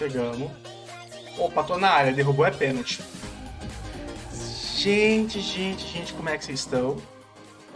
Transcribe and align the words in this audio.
Chegamos. 0.00 0.50
Opa, 1.36 1.62
tô 1.62 1.76
na 1.76 1.90
área, 1.90 2.10
derrubou 2.10 2.46
é 2.46 2.50
pênalti. 2.50 3.02
Gente, 4.78 5.42
gente, 5.42 5.86
gente, 5.86 6.14
como 6.14 6.30
é 6.30 6.38
que 6.38 6.46
vocês 6.46 6.60
estão? 6.60 6.96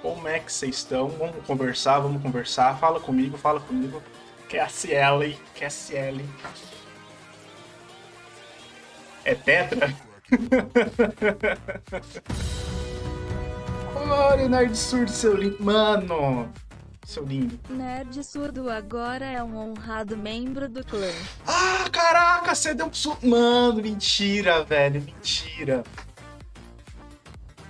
Como 0.01 0.27
é 0.27 0.39
que 0.39 0.51
vocês 0.51 0.77
estão? 0.77 1.11
Vamos 1.11 1.45
conversar, 1.47 1.99
vamos 1.99 2.23
conversar. 2.23 2.79
Fala 2.79 2.99
comigo, 2.99 3.37
fala 3.37 3.61
comigo. 3.61 4.03
QSL, 4.49 5.37
QSL. 5.55 6.25
É 9.23 9.35
Tetra? 9.35 9.95
Olha, 13.95 14.49
Nerd 14.49 14.75
Surdo, 14.75 15.11
seu 15.11 15.37
lindo. 15.37 15.63
Mano, 15.63 16.51
seu 17.05 17.25
lindo. 17.25 17.59
Nerd 17.69 18.23
Surdo 18.25 18.71
agora 18.71 19.25
é 19.25 19.43
um 19.43 19.57
honrado 19.57 20.17
membro 20.17 20.69
do 20.69 20.85
clã. 20.85 21.11
Ah, 21.47 21.89
caraca, 21.91 22.55
você 22.55 22.75
deu 22.75 22.87
um 22.87 22.93
su... 22.93 23.17
Mano, 23.23 23.83
mentira, 23.83 24.65
velho, 24.65 25.03
mentira. 25.03 25.85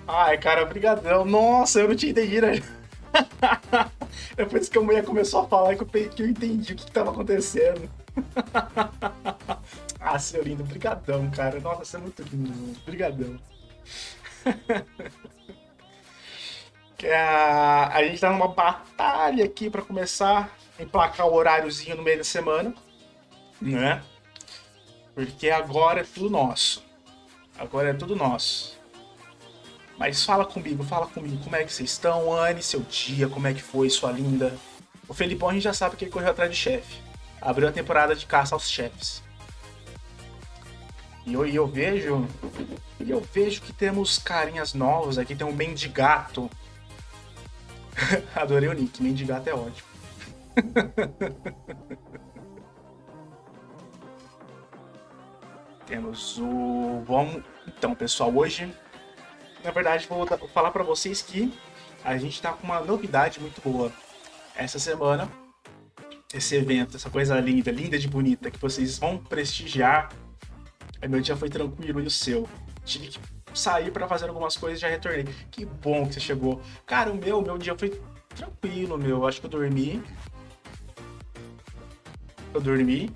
Ai, 0.06 0.38
cara, 0.38 0.64
brigadão. 0.64 1.24
Nossa, 1.24 1.80
eu 1.80 1.88
não 1.88 1.96
tinha 1.96 2.12
entendido. 2.12 2.46
Depois 4.36 4.68
que 4.68 4.78
a 4.78 4.80
mulher 4.82 5.04
começou 5.04 5.42
a 5.42 5.48
falar 5.48 5.76
que 5.76 5.82
eu, 5.82 5.86
que 5.86 6.22
eu 6.22 6.28
entendi 6.28 6.72
o 6.72 6.76
que, 6.76 6.84
que 6.84 6.92
tava 6.92 7.10
acontecendo. 7.10 7.88
ah, 10.00 10.18
seu 10.18 10.42
lindo, 10.42 10.64
brigadão, 10.64 11.30
cara. 11.30 11.58
Nossa, 11.60 11.84
você 11.84 11.96
é 11.96 12.00
muito 12.00 12.22
lindo, 12.22 12.80
brigadão. 12.84 13.38
a, 17.12 17.88
a 17.92 18.04
gente 18.04 18.20
tá 18.20 18.30
numa 18.30 18.48
batalha 18.48 19.44
aqui 19.44 19.68
para 19.68 19.82
começar 19.82 20.56
a 20.78 20.82
emplacar 20.82 21.26
o 21.26 21.34
horáriozinho 21.34 21.96
no 21.96 22.02
meio 22.02 22.18
da 22.18 22.24
semana, 22.24 22.74
né? 23.60 24.02
Porque 25.14 25.50
agora 25.50 26.00
é 26.00 26.04
tudo 26.04 26.30
nosso. 26.30 26.84
Agora 27.58 27.90
é 27.90 27.94
tudo 27.94 28.16
nosso. 28.16 28.78
Mas 29.96 30.24
fala 30.24 30.44
comigo, 30.44 30.82
fala 30.82 31.06
comigo, 31.06 31.42
como 31.42 31.54
é 31.54 31.64
que 31.64 31.72
vocês 31.72 31.90
estão? 31.90 32.32
Anne, 32.32 32.62
seu 32.62 32.80
dia, 32.80 33.28
como 33.28 33.46
é 33.46 33.54
que 33.54 33.62
foi, 33.62 33.88
sua 33.88 34.10
linda? 34.10 34.56
O 35.08 35.14
Felipão 35.14 35.50
a 35.50 35.52
gente 35.52 35.62
já 35.62 35.72
sabe 35.72 35.96
que 35.96 36.04
ele 36.04 36.10
correu 36.10 36.30
atrás 36.30 36.50
de 36.50 36.56
chefe. 36.56 36.98
Abriu 37.40 37.68
a 37.68 37.72
temporada 37.72 38.14
de 38.14 38.26
caça 38.26 38.54
aos 38.54 38.68
chefes. 38.68 39.22
E 41.26 41.34
eu, 41.34 41.46
eu 41.46 41.66
vejo. 41.66 42.26
E 42.98 43.10
eu 43.10 43.20
vejo 43.20 43.60
que 43.62 43.72
temos 43.72 44.18
carinhas 44.18 44.74
novas 44.74 45.18
aqui. 45.18 45.34
Tem 45.36 45.46
um 45.46 45.52
Mendigato. 45.52 46.50
Adorei 48.34 48.68
o 48.68 48.72
nick, 48.72 49.02
Mendigato 49.02 49.48
é 49.48 49.54
ótimo. 49.54 49.88
temos 55.86 56.38
o. 56.38 57.02
Vamos. 57.06 57.42
Então, 57.66 57.94
pessoal, 57.94 58.34
hoje 58.34 58.72
na 59.64 59.70
verdade, 59.70 60.06
vou 60.06 60.26
falar 60.52 60.70
para 60.70 60.84
vocês 60.84 61.22
que 61.22 61.50
a 62.04 62.18
gente 62.18 62.40
tá 62.40 62.52
com 62.52 62.66
uma 62.66 62.80
novidade 62.82 63.40
muito 63.40 63.62
boa 63.62 63.90
essa 64.54 64.78
semana. 64.78 65.26
Esse 66.34 66.56
evento, 66.56 66.96
essa 66.96 67.08
coisa 67.08 67.40
linda, 67.40 67.70
linda 67.70 67.98
de 67.98 68.06
bonita, 68.06 68.50
que 68.50 68.58
vocês 68.58 68.98
vão 68.98 69.16
prestigiar. 69.16 70.10
Meu 71.08 71.20
dia 71.20 71.34
foi 71.34 71.48
tranquilo 71.48 72.00
e 72.02 72.06
o 72.06 72.10
seu. 72.10 72.46
Tive 72.84 73.08
que 73.08 73.18
sair 73.54 73.90
para 73.90 74.08
fazer 74.08 74.28
algumas 74.28 74.56
coisas 74.56 74.78
e 74.78 74.82
já 74.82 74.88
retornei. 74.88 75.26
Que 75.50 75.64
bom 75.64 76.06
que 76.06 76.14
você 76.14 76.20
chegou. 76.20 76.60
Cara, 76.84 77.10
o 77.10 77.14
meu, 77.14 77.40
meu 77.40 77.56
dia 77.56 77.76
foi 77.78 78.00
tranquilo, 78.34 78.98
meu. 78.98 79.26
Acho 79.26 79.40
que 79.40 79.46
eu 79.46 79.50
dormi. 79.50 80.02
Eu 82.52 82.60
dormi. 82.60 83.10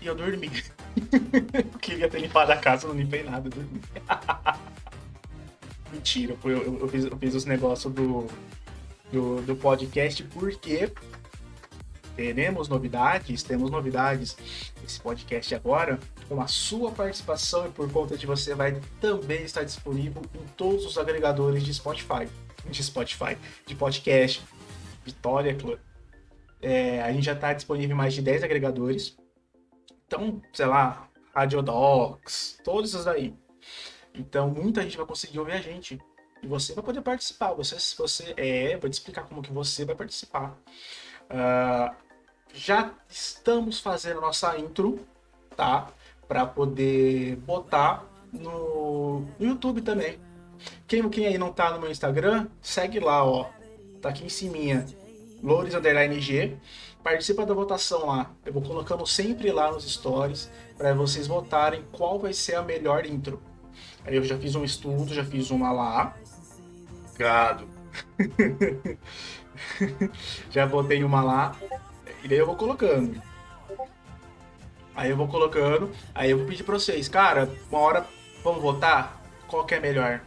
E 0.00 0.06
eu 0.06 0.14
dormi. 0.14 0.50
Queria 1.80 2.08
ter 2.08 2.20
limpado 2.20 2.52
a 2.52 2.56
casa, 2.56 2.86
não 2.88 2.94
limpei 2.94 3.22
nada, 3.22 3.48
dormi. 3.48 3.80
Mentira, 5.92 6.36
eu, 6.44 6.50
eu, 6.50 6.78
eu, 6.80 6.88
fiz, 6.88 7.04
eu 7.04 7.16
fiz 7.16 7.34
os 7.34 7.44
negócios 7.44 7.92
do, 7.92 8.28
do, 9.12 9.42
do 9.42 9.56
podcast 9.56 10.22
porque 10.24 10.92
teremos 12.14 12.68
novidades, 12.68 13.42
temos 13.42 13.70
novidades 13.70 14.36
esse 14.84 15.00
podcast 15.00 15.54
agora, 15.54 15.98
com 16.30 16.40
a 16.40 16.46
sua 16.46 16.92
participação 16.92 17.66
e 17.66 17.70
por 17.72 17.90
conta 17.90 18.16
de 18.16 18.24
você 18.24 18.54
vai 18.54 18.80
também 19.00 19.42
estar 19.42 19.64
disponível 19.64 20.22
em 20.32 20.46
todos 20.56 20.86
os 20.86 20.96
agregadores 20.96 21.64
de 21.64 21.74
Spotify, 21.74 22.28
de 22.66 22.84
Spotify, 22.84 23.36
de 23.66 23.74
podcast, 23.74 24.40
Vitória 25.04 25.52
Club. 25.56 25.80
É, 26.62 27.02
a 27.02 27.12
gente 27.12 27.24
já 27.24 27.32
está 27.32 27.52
disponível 27.52 27.96
em 27.96 27.98
mais 27.98 28.14
de 28.14 28.22
10 28.22 28.44
agregadores. 28.44 29.18
Então, 30.06 30.40
sei 30.52 30.66
lá, 30.66 31.08
Radiodocs, 31.34 32.60
todos 32.62 32.94
esses 32.94 33.04
daí. 33.04 33.34
Então, 34.14 34.50
muita 34.50 34.82
gente 34.82 34.96
vai 34.96 35.06
conseguir 35.06 35.40
ouvir 35.40 35.54
a 35.54 35.60
gente. 35.60 35.98
E 36.40 36.46
você 36.46 36.72
vai 36.74 36.84
poder 36.84 37.02
participar. 37.02 37.54
Você, 37.54 37.74
você 37.96 38.34
é, 38.36 38.76
vou 38.76 38.88
te 38.88 38.94
explicar 38.94 39.24
como 39.24 39.42
que 39.42 39.52
você 39.52 39.84
vai 39.84 39.96
participar. 39.96 40.56
Uh, 41.24 41.92
já 42.54 42.94
estamos 43.08 43.80
fazendo 43.80 44.20
nossa 44.20 44.56
intro, 44.56 45.04
tá? 45.56 45.92
Para 46.30 46.46
poder 46.46 47.34
botar 47.38 48.08
no, 48.32 49.26
YouTube 49.40 49.82
também. 49.82 50.16
Quem, 50.86 51.08
quem 51.08 51.26
aí 51.26 51.36
não 51.36 51.52
tá 51.52 51.72
no 51.72 51.80
meu 51.80 51.90
Instagram, 51.90 52.46
segue 52.62 53.00
lá, 53.00 53.24
ó. 53.24 53.50
Tá 54.00 54.10
aqui 54.10 54.24
em 54.24 54.28
cima. 54.28 54.86
Loures 55.42 55.74
Underline 55.74 56.20
G 56.20 56.56
participa 57.02 57.44
da 57.44 57.52
votação 57.52 58.06
lá. 58.06 58.30
Eu 58.46 58.52
vou 58.52 58.62
colocando 58.62 59.04
sempre 59.08 59.50
lá 59.50 59.72
nos 59.72 59.90
stories 59.90 60.48
para 60.78 60.94
vocês 60.94 61.26
votarem 61.26 61.82
qual 61.90 62.16
vai 62.16 62.32
ser 62.32 62.54
a 62.54 62.62
melhor 62.62 63.06
intro. 63.06 63.42
Aí 64.04 64.14
eu 64.14 64.22
já 64.22 64.38
fiz 64.38 64.54
um 64.54 64.62
estudo, 64.62 65.12
já 65.12 65.24
fiz 65.24 65.50
uma 65.50 65.72
lá. 65.72 66.14
Gado. 67.18 67.66
já 70.48 70.64
botei 70.64 71.02
uma 71.02 71.24
lá. 71.24 71.56
E 72.22 72.28
daí 72.28 72.38
eu 72.38 72.46
vou 72.46 72.54
colocando. 72.54 73.20
Aí 75.00 75.08
eu 75.08 75.16
vou 75.16 75.26
colocando. 75.26 75.90
Aí 76.14 76.30
eu 76.30 76.36
vou 76.36 76.46
pedir 76.46 76.62
pra 76.62 76.74
vocês, 76.74 77.08
cara, 77.08 77.50
uma 77.70 77.80
hora 77.80 78.06
vamos 78.44 78.60
votar? 78.60 79.18
Qual 79.48 79.64
que 79.64 79.74
é 79.74 79.80
melhor? 79.80 80.20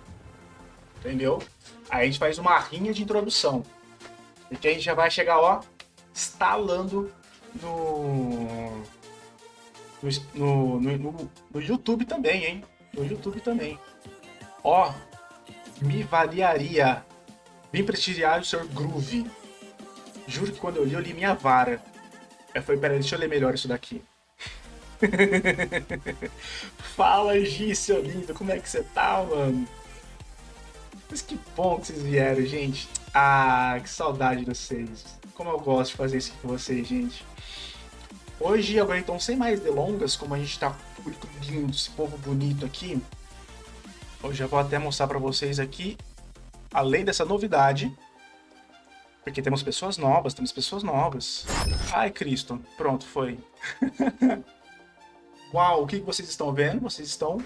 Entendeu? 0.97 1.44
Aí 1.91 2.01
a 2.01 2.06
gente 2.07 2.17
faz 2.17 2.39
uma 2.39 2.57
rinha 2.57 2.91
de 2.91 3.03
introdução. 3.03 3.63
Porque 4.50 4.67
a 4.67 4.72
gente 4.72 4.81
já 4.81 4.95
vai 4.95 5.12
chegar, 5.12 5.39
ó, 5.39 5.62
instalando 6.12 7.12
no, 7.62 8.83
no, 10.01 10.79
no, 10.79 10.97
no, 10.97 11.31
no 11.53 11.62
YouTube 11.62 12.06
também, 12.06 12.44
hein? 12.44 12.63
No 12.95 13.06
YouTube 13.06 13.41
também. 13.41 13.78
Ó, 14.63 14.91
me 15.83 16.01
valiaria 16.01 17.06
bem 17.72 17.85
prestigiar 17.85 18.41
o 18.41 18.44
Sr. 18.44 18.66
Groove. 18.73 19.29
Juro 20.28 20.51
que 20.51 20.59
quando 20.59 20.78
eu 20.78 20.83
li, 20.83 20.94
eu 20.94 21.00
li 21.00 21.13
minha 21.13 21.35
vara. 21.35 21.79
Eu 22.56 22.63
falei, 22.63 22.81
peraí, 22.81 22.97
deixa 22.97 23.16
eu 23.16 23.19
ler 23.19 23.29
melhor 23.29 23.53
isso 23.53 23.67
daqui. 23.67 24.01
Fala, 26.95 27.39
Gi, 27.39 27.75
seu 27.75 28.01
lindo, 28.01 28.33
como 28.33 28.51
é 28.51 28.59
que 28.59 28.69
você 28.69 28.83
tá, 28.83 29.23
mano? 29.23 29.67
Mas 31.09 31.21
que 31.21 31.39
bom 31.55 31.79
que 31.79 31.87
vocês 31.87 32.01
vieram, 32.01 32.45
gente. 32.45 32.89
Ah, 33.13 33.79
que 33.81 33.89
saudade 33.89 34.43
de 34.43 34.45
vocês. 34.45 35.05
Como 35.35 35.49
eu 35.49 35.59
gosto 35.59 35.91
de 35.91 35.97
fazer 35.97 36.17
isso 36.17 36.33
com 36.41 36.47
vocês, 36.47 36.87
gente. 36.87 37.25
Hoje, 38.39 38.79
agora 38.79 38.99
então, 38.99 39.19
sem 39.19 39.35
mais 39.35 39.59
delongas, 39.59 40.15
como 40.15 40.33
a 40.33 40.39
gente 40.39 40.57
tá 40.59 40.75
público 40.95 41.27
lindo, 41.43 41.71
esse 41.71 41.89
povo 41.91 42.17
bonito 42.17 42.65
aqui, 42.65 43.01
eu 44.23 44.33
já 44.33 44.47
vou 44.47 44.59
até 44.59 44.79
mostrar 44.79 45.07
para 45.07 45.19
vocês 45.19 45.59
aqui, 45.59 45.97
além 46.73 47.05
dessa 47.05 47.23
novidade, 47.23 47.95
porque 49.23 49.41
temos 49.41 49.63
pessoas 49.63 49.97
novas, 49.97 50.33
temos 50.33 50.51
pessoas 50.51 50.83
novas. 50.83 51.45
Ai, 51.93 52.09
Cristo, 52.09 52.59
pronto, 52.75 53.05
foi. 53.05 53.39
Uau, 55.53 55.83
o 55.83 55.88
que 55.88 56.00
vocês 56.00 56.27
estão 56.27 56.51
vendo? 56.51 56.81
Vocês 56.81 57.07
estão... 57.07 57.38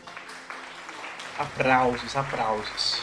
Aplausos, 1.37 2.15
aplausos. 2.15 3.01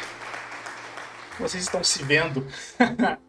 Vocês 1.38 1.62
estão 1.62 1.84
se 1.84 2.02
vendo. 2.02 2.46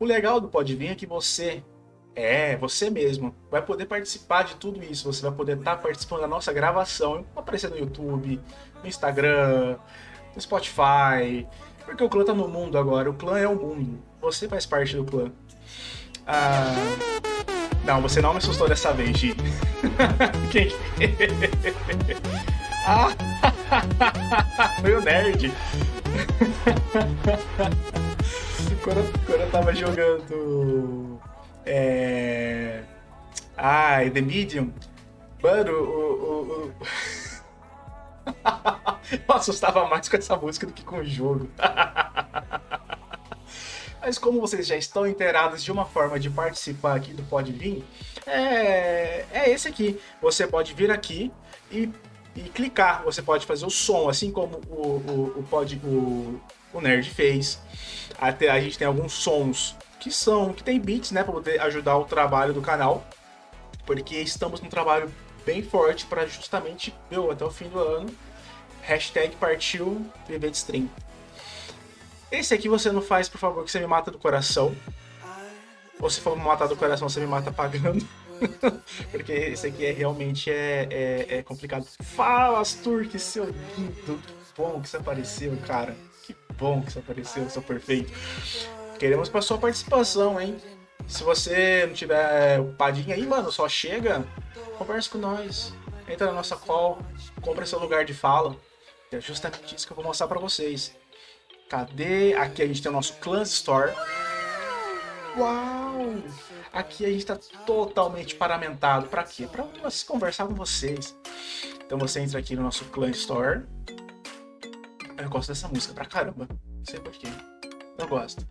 O 0.00 0.04
legal 0.04 0.40
do 0.40 0.48
Pode 0.48 0.76
Vir 0.76 0.90
é 0.90 0.94
que 0.94 1.06
você, 1.06 1.60
é, 2.14 2.56
você 2.56 2.88
mesmo, 2.88 3.34
vai 3.50 3.60
poder 3.60 3.86
participar 3.86 4.44
de 4.44 4.54
tudo 4.54 4.80
isso. 4.80 5.12
Você 5.12 5.22
vai 5.22 5.32
poder 5.32 5.58
estar 5.58 5.74
tá 5.74 5.82
participando 5.82 6.20
da 6.20 6.28
nossa 6.28 6.52
gravação, 6.52 7.26
aparecer 7.34 7.68
no 7.68 7.76
YouTube, 7.76 8.40
no 8.80 8.88
Instagram, 8.88 9.76
no 10.36 10.40
Spotify. 10.40 11.48
Porque 11.84 12.04
o 12.04 12.08
clã 12.08 12.24
tá 12.24 12.32
no 12.32 12.46
mundo 12.46 12.78
agora, 12.78 13.10
o 13.10 13.14
clã 13.14 13.40
é 13.40 13.48
o 13.48 13.56
mundo. 13.56 14.00
Você 14.20 14.46
faz 14.46 14.64
parte 14.64 14.94
do 14.94 15.04
clã. 15.04 15.32
Ah, 16.24 16.76
não, 17.88 18.02
você 18.02 18.20
não 18.20 18.32
me 18.32 18.38
assustou 18.38 18.68
dessa 18.68 18.92
vez, 18.92 19.16
Gi. 19.16 19.34
Quem 20.52 20.68
Ah! 22.86 23.08
Foi 24.82 24.94
o 24.94 25.00
nerd. 25.00 25.50
quando, 28.84 29.26
quando 29.26 29.40
eu 29.40 29.50
tava 29.50 29.74
jogando. 29.74 31.18
É. 31.64 32.82
Ai, 33.56 34.10
The 34.10 34.20
Medium. 34.20 34.70
Mano, 35.42 35.72
o. 35.72 35.86
o, 35.86 36.66
o... 36.66 36.72
eu 39.10 39.34
assustava 39.34 39.86
mais 39.88 40.08
com 40.08 40.16
essa 40.16 40.36
música 40.36 40.66
do 40.66 40.74
que 40.74 40.84
com 40.84 40.98
o 40.98 41.04
jogo. 41.04 41.48
Mas 44.00 44.18
como 44.18 44.40
vocês 44.40 44.66
já 44.66 44.76
estão 44.76 45.06
inteirados 45.06 45.62
de 45.62 45.72
uma 45.72 45.84
forma 45.84 46.18
de 46.18 46.30
participar 46.30 46.96
aqui 46.96 47.12
do 47.12 47.22
Pode 47.24 47.52
Vir, 47.52 47.84
é, 48.26 49.24
é 49.32 49.50
esse 49.50 49.66
aqui. 49.66 50.00
Você 50.20 50.46
pode 50.46 50.74
vir 50.74 50.90
aqui 50.90 51.32
e, 51.70 51.90
e 52.36 52.42
clicar. 52.42 53.02
Você 53.04 53.22
pode 53.22 53.46
fazer 53.46 53.66
o 53.66 53.70
som, 53.70 54.08
assim 54.08 54.30
como 54.30 54.60
o, 54.68 54.86
o, 54.86 55.38
o, 55.38 55.42
pod, 55.44 55.80
o, 55.84 56.40
o 56.72 56.80
Nerd 56.80 57.10
fez. 57.10 57.60
Até 58.20 58.50
a 58.50 58.60
gente 58.60 58.78
tem 58.78 58.86
alguns 58.86 59.12
sons 59.12 59.76
que 59.98 60.10
são, 60.10 60.52
que 60.52 60.62
tem 60.62 60.78
beats, 60.78 61.10
né, 61.10 61.24
para 61.24 61.32
poder 61.32 61.60
ajudar 61.62 61.96
o 61.98 62.04
trabalho 62.04 62.52
do 62.52 62.60
canal. 62.60 63.04
Porque 63.84 64.16
estamos 64.16 64.60
num 64.60 64.68
trabalho 64.68 65.12
bem 65.44 65.62
forte 65.62 66.04
para 66.06 66.26
justamente, 66.26 66.94
meu, 67.10 67.30
até 67.30 67.44
o 67.44 67.50
fim 67.50 67.68
do 67.68 67.78
ano. 67.78 68.14
Hashtag 68.82 69.34
partiu 69.36 70.06
viver 70.26 70.50
de 70.50 70.56
stream. 70.56 70.88
Esse 72.30 72.54
aqui 72.54 72.68
você 72.68 72.92
não 72.92 73.00
faz, 73.00 73.28
por 73.28 73.38
favor, 73.38 73.64
que 73.64 73.70
você 73.70 73.80
me 73.80 73.86
mata 73.86 74.10
do 74.10 74.18
coração. 74.18 74.74
Ou 76.00 76.08
se 76.08 76.20
for 76.20 76.36
me 76.36 76.44
matar 76.44 76.68
do 76.68 76.76
coração, 76.76 77.08
você 77.08 77.20
me 77.20 77.26
mata 77.26 77.50
pagando. 77.50 78.06
Porque 79.10 79.32
esse 79.32 79.66
aqui 79.66 79.84
é, 79.84 79.90
realmente 79.90 80.50
é, 80.50 80.86
é, 80.90 81.38
é 81.38 81.42
complicado. 81.42 81.86
Fala, 82.02 82.60
Astur, 82.60 83.06
seu 83.18 83.44
lindo. 83.44 84.20
Que 84.26 84.34
bom 84.56 84.80
que 84.80 84.88
você 84.88 84.96
apareceu, 84.96 85.56
cara. 85.66 85.96
Que 86.22 86.36
bom 86.54 86.82
que 86.82 86.92
você 86.92 86.98
apareceu, 87.00 87.48
seu 87.50 87.62
perfeito. 87.62 88.12
Queremos 88.98 89.28
para 89.28 89.42
sua 89.42 89.58
participação, 89.58 90.40
hein? 90.40 90.56
Se 91.06 91.24
você 91.24 91.86
não 91.86 91.94
tiver 91.94 92.62
padinha 92.76 93.14
aí, 93.14 93.26
mano, 93.26 93.50
só 93.50 93.68
chega, 93.68 94.24
conversa 94.76 95.08
com 95.10 95.18
nós. 95.18 95.72
Entra 96.06 96.26
na 96.26 96.32
nossa 96.32 96.56
call, 96.56 96.98
compra 97.40 97.66
seu 97.66 97.78
lugar 97.78 98.04
de 98.04 98.14
fala. 98.14 98.56
É 99.10 99.20
justamente 99.20 99.74
isso 99.74 99.86
que 99.86 99.92
eu 99.92 99.96
vou 99.96 100.04
mostrar 100.04 100.28
para 100.28 100.38
vocês. 100.38 100.94
Cadê? 101.68 102.34
Aqui 102.34 102.62
a 102.62 102.66
gente 102.66 102.80
tem 102.80 102.90
o 102.90 102.94
nosso 102.94 103.14
Clans 103.14 103.50
Store. 103.50 103.92
Uau! 105.36 106.22
Aqui 106.72 107.04
a 107.04 107.08
gente 107.08 107.20
está 107.20 107.36
totalmente 107.66 108.34
paramentado. 108.34 109.06
Para 109.08 109.22
quê? 109.22 109.46
Para 109.46 109.64
conversar 110.06 110.46
com 110.46 110.54
vocês. 110.54 111.16
Então 111.84 111.98
você 111.98 112.20
entra 112.20 112.38
aqui 112.38 112.54
no 112.56 112.62
nosso 112.62 112.84
Clan 112.86 113.10
Store. 113.10 113.62
Eu 115.16 115.28
gosto 115.28 115.48
dessa 115.48 115.68
música 115.68 115.94
pra 115.94 116.04
caramba. 116.04 116.46
Não 116.50 116.84
sei 116.84 117.00
porquê. 117.00 117.28
Eu 117.98 118.08
gosto. 118.08 118.46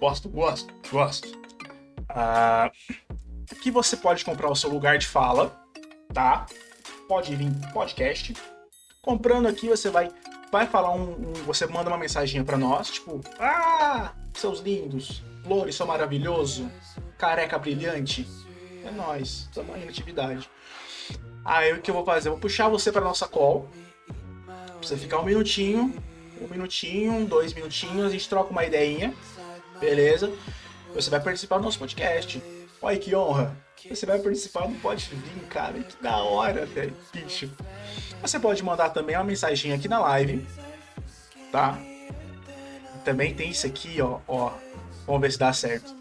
Gosto, 0.00 0.28
gosto, 0.28 0.72
gosto. 0.90 1.28
Ah, 2.08 2.70
aqui 3.50 3.70
você 3.70 3.96
pode 3.96 4.24
comprar 4.24 4.50
o 4.50 4.56
seu 4.56 4.70
lugar 4.70 4.98
de 4.98 5.06
fala, 5.06 5.60
tá? 6.12 6.46
Pode 7.06 7.34
vir 7.34 7.50
podcast. 7.72 8.34
Comprando 9.02 9.46
aqui 9.46 9.68
você 9.68 9.90
vai 9.90 10.10
vai 10.50 10.66
falar 10.66 10.92
um, 10.94 11.12
um 11.12 11.32
você 11.44 11.66
manda 11.66 11.90
uma 11.90 11.98
mensagem 11.98 12.44
para 12.44 12.56
nós, 12.56 12.90
tipo, 12.90 13.20
ah, 13.38 14.12
seus 14.34 14.60
lindos, 14.60 15.22
Flores, 15.42 15.74
sou 15.74 15.86
maravilhoso, 15.86 16.70
careca 17.16 17.58
brilhante. 17.58 18.26
É 18.84 18.90
nós, 18.90 19.48
estamos 19.48 19.74
aí 19.74 19.84
na 19.84 19.90
atividade. 19.90 20.48
Aí 21.44 21.72
o 21.72 21.80
que 21.80 21.90
eu 21.90 21.94
vou 21.94 22.04
fazer? 22.04 22.28
Eu 22.28 22.32
vou 22.32 22.40
puxar 22.40 22.68
você 22.68 22.92
para 22.92 23.02
nossa 23.02 23.26
call. 23.26 23.68
Pra 24.46 24.76
você 24.80 24.96
ficar 24.96 25.18
um 25.18 25.24
minutinho, 25.24 25.94
um 26.40 26.48
minutinho, 26.48 27.26
dois 27.26 27.52
minutinhos, 27.52 28.06
a 28.06 28.10
gente 28.10 28.28
troca 28.28 28.50
uma 28.50 28.64
ideinha, 28.64 29.14
beleza? 29.80 30.32
Você 30.94 31.10
vai 31.10 31.20
participar 31.20 31.58
do 31.58 31.64
nosso 31.64 31.78
podcast. 31.78 32.42
Olha 32.80 32.98
que 32.98 33.14
honra! 33.14 33.67
Você 33.86 34.06
vai 34.06 34.18
participar 34.18 34.66
do 34.66 34.74
Pode 34.76 35.14
Vir, 35.14 35.44
cara. 35.48 35.78
Que 35.78 36.02
da 36.02 36.16
hora, 36.18 36.66
velho. 36.66 36.96
Bicho. 37.12 37.50
Você 38.20 38.40
pode 38.40 38.62
mandar 38.62 38.90
também 38.90 39.16
uma 39.16 39.24
mensagem 39.24 39.72
aqui 39.72 39.88
na 39.88 40.00
live, 40.00 40.44
tá? 41.52 41.78
Também 43.04 43.34
tem 43.34 43.50
isso 43.50 43.66
aqui, 43.66 44.00
ó, 44.00 44.20
ó. 44.26 44.52
Vamos 45.06 45.22
ver 45.22 45.32
se 45.32 45.38
dá 45.38 45.52
certo. 45.52 45.96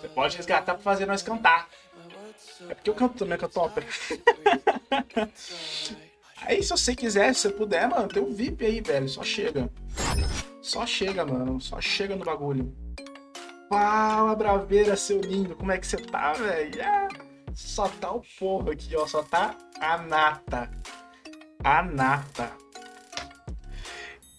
Você 0.00 0.08
pode 0.14 0.36
resgatar 0.36 0.74
pra 0.74 0.82
fazer 0.82 1.06
nós 1.06 1.22
cantar. 1.22 1.68
É 2.68 2.74
porque 2.74 2.90
eu 2.90 2.94
canto 2.94 3.18
também, 3.18 3.38
canto 3.38 3.60
ópera. 3.60 3.86
aí, 6.42 6.62
se 6.62 6.70
você 6.70 6.94
quiser, 6.94 7.34
se 7.34 7.42
você 7.42 7.50
puder, 7.50 7.88
mano, 7.88 8.08
tem 8.08 8.22
um 8.22 8.32
VIP 8.32 8.64
aí, 8.64 8.80
velho. 8.80 9.08
Só 9.08 9.22
chega. 9.22 9.70
Só 10.62 10.86
chega, 10.86 11.24
mano. 11.24 11.60
Só 11.60 11.80
chega 11.80 12.16
no 12.16 12.24
bagulho. 12.24 12.74
Fala, 13.68 14.34
braveira, 14.34 14.96
seu 14.96 15.20
lindo. 15.20 15.54
Como 15.56 15.72
é 15.72 15.78
que 15.78 15.86
você 15.86 15.96
tá, 15.96 16.32
velho? 16.32 16.82
Ah, 16.82 17.08
só 17.54 17.88
tá 17.88 18.12
o 18.12 18.22
porro 18.38 18.70
aqui, 18.70 18.96
ó. 18.96 19.06
Só 19.06 19.22
tá 19.22 19.56
a 19.80 19.98
nata. 19.98 20.70
A 21.62 21.82
nata. 21.82 22.52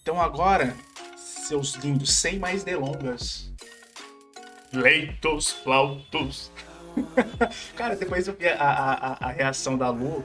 Então 0.01 0.19
agora, 0.19 0.75
seus 1.17 1.75
lindos, 1.75 2.13
sem 2.13 2.39
mais 2.39 2.63
delongas. 2.63 3.51
Leitos, 4.71 5.51
flautos. 5.51 6.51
Cara, 7.75 7.95
depois 7.95 8.27
eu 8.27 8.35
vi 8.35 8.47
a, 8.47 8.55
a, 8.59 9.27
a, 9.27 9.31
reação 9.31 9.77
da 9.77 9.89
Lu 9.89 10.23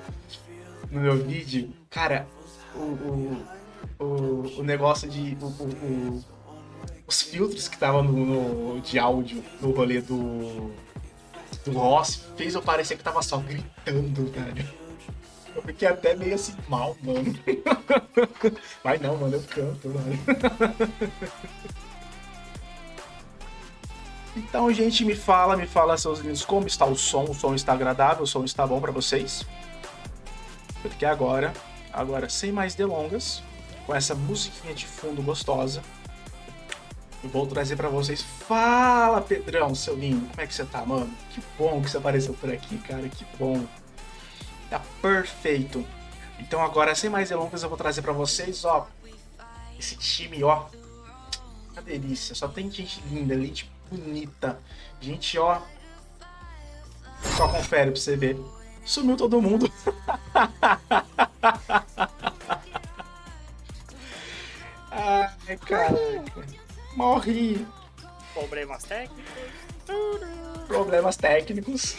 no 0.94 1.00
meu 1.00 1.17
vídeo. 1.17 1.73
Cara, 1.91 2.26
o, 2.75 2.79
o, 2.79 3.46
o, 3.99 4.61
o 4.61 4.62
negócio 4.62 5.08
de. 5.08 5.37
O, 5.41 5.46
o, 5.46 6.25
os 7.06 7.20
filtros 7.20 7.69
que 7.69 7.75
estavam 7.75 8.02
no, 8.02 8.75
no, 8.75 8.81
de 8.81 8.99
áudio 8.99 9.44
no 9.61 9.73
rolê 9.73 10.00
do. 10.00 10.70
do 11.64 11.73
Ross 11.73 12.25
fez 12.37 12.55
eu 12.55 12.62
parecer 12.62 12.96
que 12.96 13.05
tava 13.05 13.20
só 13.23 13.38
gritando, 13.38 14.31
velho. 14.31 14.85
Eu 15.55 15.62
fiquei 15.62 15.87
até 15.87 16.17
meio 16.17 16.35
assim 16.35 16.55
mal, 16.69 16.97
mano. 17.02 17.38
Vai 18.82 18.99
não, 18.99 19.17
mano, 19.17 19.37
eu 19.37 19.43
canto, 19.43 19.88
mano. 19.88 20.19
Então, 24.37 24.73
gente, 24.73 25.05
me 25.05 25.14
fala, 25.14 25.56
me 25.56 25.64
fala, 25.64 25.97
seus 25.97 26.19
lindos, 26.19 26.44
como 26.44 26.67
está 26.67 26.85
o 26.85 26.97
som? 26.97 27.23
O 27.23 27.32
som 27.32 27.55
está 27.55 27.73
agradável? 27.73 28.25
O 28.25 28.26
som 28.26 28.43
está 28.43 28.67
bom 28.67 28.81
para 28.81 28.90
vocês? 28.90 29.47
Porque 30.85 31.07
agora, 31.07 31.51
agora, 31.91 32.29
sem 32.29 32.53
mais 32.53 32.75
delongas, 32.75 33.43
com 33.87 33.95
essa 33.95 34.15
musiquinha 34.15 34.75
de 34.75 34.87
fundo 34.87 35.23
gostosa, 35.23 35.83
eu 37.23 37.31
vou 37.31 37.47
trazer 37.47 37.75
para 37.75 37.88
vocês. 37.88 38.21
Fala, 38.21 39.23
Pedrão, 39.23 39.75
seu 39.75 39.97
lindo, 39.97 40.29
como 40.29 40.43
é 40.43 40.47
que 40.47 40.53
você 40.53 40.67
tá, 40.67 40.85
mano? 40.85 41.11
Que 41.31 41.43
bom 41.59 41.81
que 41.81 41.91
você 41.91 41.97
apareceu 41.97 42.35
por 42.35 42.53
aqui, 42.53 42.76
cara, 42.76 43.09
que 43.09 43.25
bom. 43.38 43.64
Tá 44.69 44.79
perfeito. 45.00 45.87
Então 46.38 46.61
agora, 46.62 46.95
sem 46.95 47.09
mais 47.09 47.31
delongas, 47.31 47.62
eu 47.62 47.71
vou 47.71 47.79
trazer 47.79 48.03
para 48.03 48.12
vocês, 48.12 48.62
ó, 48.67 48.87
esse 49.79 49.97
time, 49.97 50.45
ó, 50.45 50.67
uma 51.73 51.81
delícia. 51.81 52.35
Só 52.35 52.47
tem 52.47 52.71
gente 52.71 53.03
linda 53.11 53.35
tipo, 53.49 53.71
bonita. 53.91 54.61
Gente, 55.00 55.38
ó. 55.38 55.62
Só 57.38 57.49
confere 57.49 57.91
pra 57.91 57.99
você 57.99 58.19
ver. 58.19 58.38
Sumiu 58.85 59.17
todo 59.17 59.41
mundo. 59.41 59.71
Ai, 64.91 65.57
caraca. 65.59 66.25
Morri. 66.95 67.67
Problemas 68.33 68.85
técnicos. 68.85 69.25
Problemas 70.69 71.17
técnicos. 71.17 71.97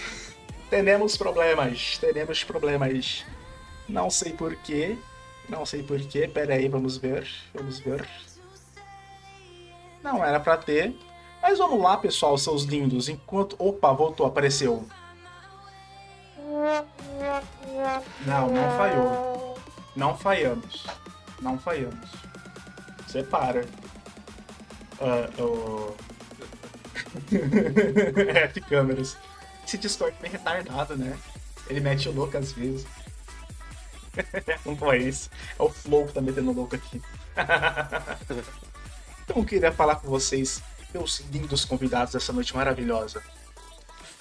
Teremos 0.70 1.18
problemas. 1.18 1.98
Teremos 2.00 2.44
problemas. 2.44 3.26
Não 3.88 4.10
sei 4.10 4.34
porquê. 4.34 4.98
Não 5.50 5.66
sei 5.66 5.84
porquê. 5.84 6.28
Pera 6.28 6.56
aí, 6.56 6.68
vamos 6.68 6.98
ver. 6.98 7.28
Vamos 7.54 7.80
ver. 7.80 8.08
Não 10.02 10.24
era 10.24 10.40
pra 10.40 10.58
ter. 10.58 10.96
Mas 11.42 11.58
vamos 11.60 11.82
lá, 11.82 11.98
pessoal, 11.98 12.38
seus 12.38 12.64
lindos. 12.64 13.10
Enquanto. 13.10 13.56
Opa, 13.60 13.92
voltou, 13.92 14.26
apareceu. 14.26 14.86
Não, 18.26 18.50
não 18.50 18.78
falhou. 18.78 19.60
Não 19.96 20.18
falhamos. 20.18 20.86
Não 21.42 21.58
falhamos. 21.60 22.10
Você 23.08 23.24
para. 23.24 23.66
Uh, 25.00 25.96
é, 28.30 28.48
de 28.48 28.62
câmeras. 28.62 29.18
Esse 29.66 29.78
Discord 29.78 30.16
bem 30.22 30.32
retardado, 30.32 30.96
né? 30.96 31.18
Ele 31.68 31.80
mete 31.80 32.08
o 32.10 32.12
louco 32.12 32.38
às 32.38 32.52
vezes. 32.52 32.86
não 34.66 34.76
foi 34.76 35.00
isso. 35.00 35.30
É 35.58 35.64
o 35.64 35.70
Flow 35.70 36.08
que 36.08 36.14
tá 36.14 36.22
metendo 36.22 36.52
louco 36.52 36.76
aqui. 36.76 37.02
então 39.24 39.38
eu 39.38 39.46
queria 39.46 39.72
falar 39.72 39.96
com 39.98 40.08
vocês 40.08 40.62
meus 40.94 41.20
lindos 41.32 41.66
convidados 41.66 42.14
dessa 42.14 42.32
noite 42.32 42.56
maravilhosa. 42.56 43.22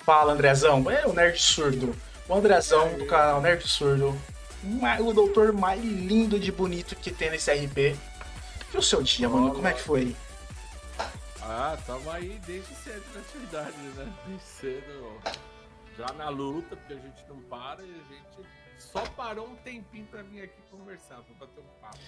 Fala, 0.05 0.33
Andrezão. 0.33 0.91
É 0.91 1.07
o 1.07 1.13
Nerd 1.13 1.41
Surdo. 1.41 1.95
O 2.29 2.35
Andrezão 2.35 2.97
do 2.97 3.07
canal 3.07 3.41
Nerd 3.41 3.69
Surdo. 3.69 4.19
o 5.01 5.13
doutor 5.13 5.53
mais 5.53 5.83
lindo 5.83 6.41
de 6.41 6.51
bonito 6.51 6.97
que 6.97 7.13
tem 7.13 7.31
nesse 7.31 7.53
RP. 7.53 7.97
E 8.73 8.77
o 8.77 8.83
seu 8.83 9.03
dia, 9.03 9.29
mano? 9.29 9.55
Como 9.55 9.67
é 9.67 9.73
que 9.73 9.83
foi? 9.83 10.17
Ah, 11.43 11.77
tamo 11.87 12.11
aí 12.11 12.41
desde 12.47 12.75
cedo 12.77 13.05
na 13.15 13.21
atividade, 13.21 13.77
né? 13.77 14.11
Desde 14.27 14.47
cedo. 14.47 15.21
Já 15.99 16.07
na 16.15 16.31
luta, 16.31 16.75
porque 16.75 16.95
a 16.95 16.97
gente 16.97 17.25
não 17.29 17.41
para 17.43 17.83
e 17.83 17.91
a 17.91 18.15
gente 18.15 18.49
só 18.79 19.03
parou 19.17 19.47
um 19.47 19.57
tempinho 19.57 20.07
pra 20.07 20.23
vir 20.23 20.43
aqui 20.43 20.61
conversar, 20.71 21.17
pra 21.17 21.47
bater 21.47 21.61
um 21.61 21.81
papo. 21.81 21.99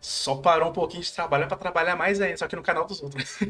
Só 0.00 0.36
parou 0.36 0.70
um 0.70 0.72
pouquinho 0.72 1.02
de 1.02 1.12
trabalho 1.12 1.48
pra 1.48 1.56
trabalhar 1.56 1.96
mais 1.96 2.20
ainda, 2.20 2.36
só 2.36 2.46
que 2.46 2.56
no 2.56 2.62
canal 2.62 2.86
dos 2.86 3.02
outros. 3.02 3.38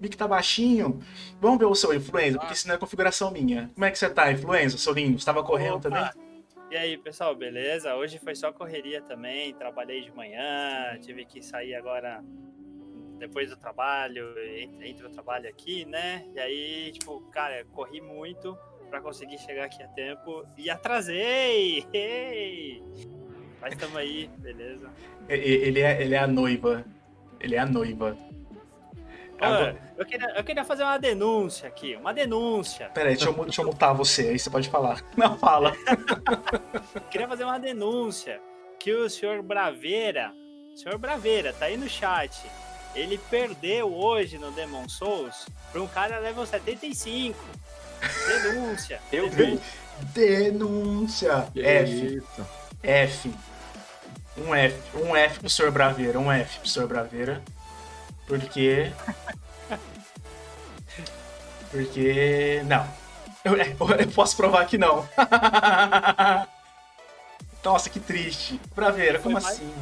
Mic 0.00 0.16
tá 0.16 0.28
baixinho. 0.28 1.00
Vamos 1.40 1.58
ver 1.58 1.66
o 1.66 1.74
seu 1.74 1.92
influenza, 1.94 2.38
porque 2.38 2.54
isso 2.54 2.68
não 2.68 2.74
é 2.74 2.78
configuração 2.78 3.30
minha. 3.30 3.70
Como 3.74 3.84
é 3.84 3.90
que 3.90 3.98
você 3.98 4.08
tá, 4.08 4.30
influenza, 4.30 4.78
seu 4.78 4.92
lindo? 4.92 5.18
Você 5.18 5.26
tava 5.26 5.42
correndo 5.42 5.76
Opa! 5.76 5.90
também? 5.90 6.28
E 6.70 6.76
aí, 6.76 6.98
pessoal, 6.98 7.34
beleza? 7.34 7.94
Hoje 7.96 8.18
foi 8.18 8.34
só 8.34 8.52
correria 8.52 9.00
também, 9.00 9.54
trabalhei 9.54 10.02
de 10.02 10.14
manhã, 10.14 10.98
tive 11.00 11.24
que 11.24 11.42
sair 11.42 11.74
agora 11.74 12.22
depois 13.18 13.50
do 13.50 13.56
trabalho, 13.56 14.34
entre, 14.56 14.90
entre 14.90 15.06
o 15.06 15.10
trabalho 15.10 15.48
aqui, 15.48 15.84
né? 15.86 16.24
E 16.34 16.38
aí, 16.38 16.92
tipo, 16.92 17.20
cara, 17.30 17.64
corri 17.72 18.00
muito 18.00 18.56
pra 18.90 19.00
conseguir 19.00 19.38
chegar 19.38 19.64
aqui 19.64 19.82
a 19.82 19.88
tempo 19.88 20.44
e 20.56 20.70
atrasei! 20.70 21.86
Ei! 21.92 22.82
Mas 23.60 23.72
estamos 23.72 23.96
aí, 23.96 24.30
beleza? 24.38 24.90
Ele 25.28 25.80
é, 25.80 26.02
ele 26.02 26.14
é 26.14 26.18
a 26.18 26.26
noiva. 26.26 26.84
Ele 27.40 27.54
é 27.54 27.58
a 27.58 27.66
noiva. 27.66 28.16
Agora- 29.40 29.76
eu, 29.96 30.04
queria, 30.06 30.26
eu 30.36 30.44
queria 30.44 30.64
fazer 30.64 30.82
uma 30.82 30.98
denúncia 30.98 31.68
aqui, 31.68 31.94
uma 31.96 32.12
denúncia. 32.12 32.88
Pera 32.90 33.08
aí, 33.08 33.16
deixa 33.16 33.30
eu, 33.30 33.44
deixa 33.44 33.60
eu 33.62 33.66
mutar 33.66 33.92
você, 33.94 34.28
aí 34.28 34.38
você 34.38 34.50
pode 34.50 34.68
falar. 34.68 35.02
Não, 35.16 35.38
fala. 35.38 35.72
Queria 37.10 37.28
fazer 37.28 37.44
uma 37.44 37.58
denúncia 37.58 38.40
que 38.78 38.92
o 38.92 39.08
senhor 39.08 39.42
Braveira, 39.42 40.32
senhor 40.76 40.98
Braveira, 40.98 41.52
tá 41.52 41.66
aí 41.66 41.76
no 41.76 41.88
chat. 41.88 42.40
Ele 42.94 43.18
perdeu 43.30 43.94
hoje 43.94 44.38
no 44.38 44.50
Demon 44.50 44.88
Souls 44.88 45.46
pra 45.70 45.80
um 45.82 45.86
cara 45.86 46.18
level 46.18 46.44
75. 46.46 47.38
Denúncia. 48.26 49.00
Eu 49.12 49.28
denúncia. 49.28 49.62
Denúncia. 50.14 51.48
Que 51.52 51.60
F? 51.64 52.22
F. 52.82 53.34
Um 54.36 54.54
F. 54.54 54.96
Um 54.96 55.16
F 55.16 55.40
pro 55.40 55.50
senhor 55.50 55.70
Braveira. 55.70 56.18
Um 56.18 56.30
F 56.30 56.60
pro 56.60 56.68
senhor 56.68 56.88
Braveira. 56.88 57.42
Porque. 58.28 58.92
Porque. 61.70 62.62
Não. 62.66 62.86
Eu, 63.44 63.56
eu 63.56 64.08
posso 64.14 64.36
provar 64.36 64.66
que 64.66 64.76
não. 64.78 65.08
Nossa, 67.64 67.90
que 67.90 68.00
triste. 68.00 68.60
Braveira, 68.74 69.18
como 69.18 69.34
mais- 69.34 69.46
assim? 69.46 69.74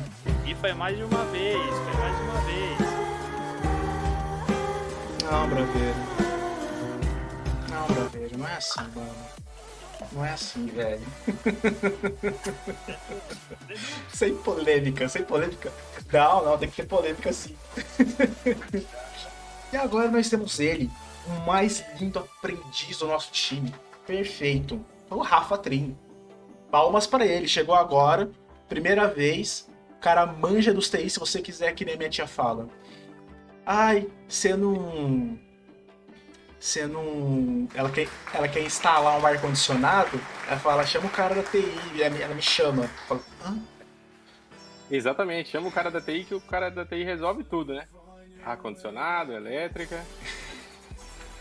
E 0.44 0.54
foi 0.56 0.72
mais 0.72 0.96
de 0.96 1.02
uma 1.04 1.24
vez, 1.26 1.56
foi 1.60 1.94
mais 2.00 2.16
de 2.16 2.22
uma 2.22 2.40
vez. 2.40 2.78
Não, 5.24 5.48
Braveira. 5.48 5.94
Não, 7.70 7.86
Braveira, 7.94 8.36
não 8.36 8.48
é 8.48 8.56
assim, 8.56 8.80
mano. 8.94 9.14
Não 10.12 10.24
é 10.24 10.30
assim, 10.32 10.66
velho. 10.66 11.06
sem 14.12 14.36
polêmica, 14.36 15.08
sem 15.08 15.22
polêmica. 15.22 15.72
Não, 16.12 16.44
não, 16.44 16.58
tem 16.58 16.68
que 16.68 16.76
ter 16.76 16.86
polêmica 16.86 17.32
sim. 17.32 17.56
e 19.72 19.76
agora 19.76 20.10
nós 20.10 20.28
temos 20.28 20.60
ele, 20.60 20.90
o 21.26 21.46
mais 21.46 21.84
lindo 21.98 22.18
aprendiz 22.18 22.98
do 22.98 23.06
nosso 23.06 23.30
time. 23.32 23.74
Perfeito. 24.06 24.84
O 25.10 25.18
Rafa 25.18 25.58
Trim. 25.58 25.96
Palmas 26.70 27.06
para 27.06 27.24
ele, 27.26 27.48
chegou 27.48 27.74
agora, 27.74 28.30
primeira 28.68 29.08
vez. 29.08 29.68
O 29.96 30.00
cara 30.00 30.26
manja 30.26 30.72
dos 30.72 30.88
TI 30.88 31.08
se 31.08 31.18
você 31.18 31.40
quiser, 31.40 31.74
que 31.74 31.84
nem 31.84 31.96
minha 31.96 32.10
tia 32.10 32.26
fala. 32.26 32.68
Ai, 33.64 34.06
você 34.28 34.56
não. 34.56 35.38
Você 36.58 36.86
não. 36.86 37.68
Ela 37.74 37.90
quer, 37.90 38.08
ela 38.32 38.48
quer 38.48 38.62
instalar 38.62 39.20
um 39.20 39.26
ar-condicionado. 39.26 40.20
Ela 40.48 40.58
fala, 40.58 40.86
chama 40.86 41.06
o 41.06 41.10
cara 41.10 41.34
da 41.34 41.42
TI. 41.42 41.64
e 41.94 42.02
Ela, 42.02 42.14
me- 42.14 42.22
ela 42.22 42.34
me 42.34 42.42
chama. 42.42 42.88
Falo, 43.08 43.22
Hã? 43.44 43.58
Exatamente, 44.90 45.50
chama 45.50 45.68
o 45.68 45.72
cara 45.72 45.90
da 45.90 46.00
TI 46.00 46.24
que 46.24 46.34
o 46.34 46.40
cara 46.40 46.70
da 46.70 46.84
TI 46.86 47.02
resolve 47.04 47.42
tudo, 47.44 47.74
né? 47.74 47.86
Ar-condicionado, 48.44 49.32
elétrica. 49.32 50.04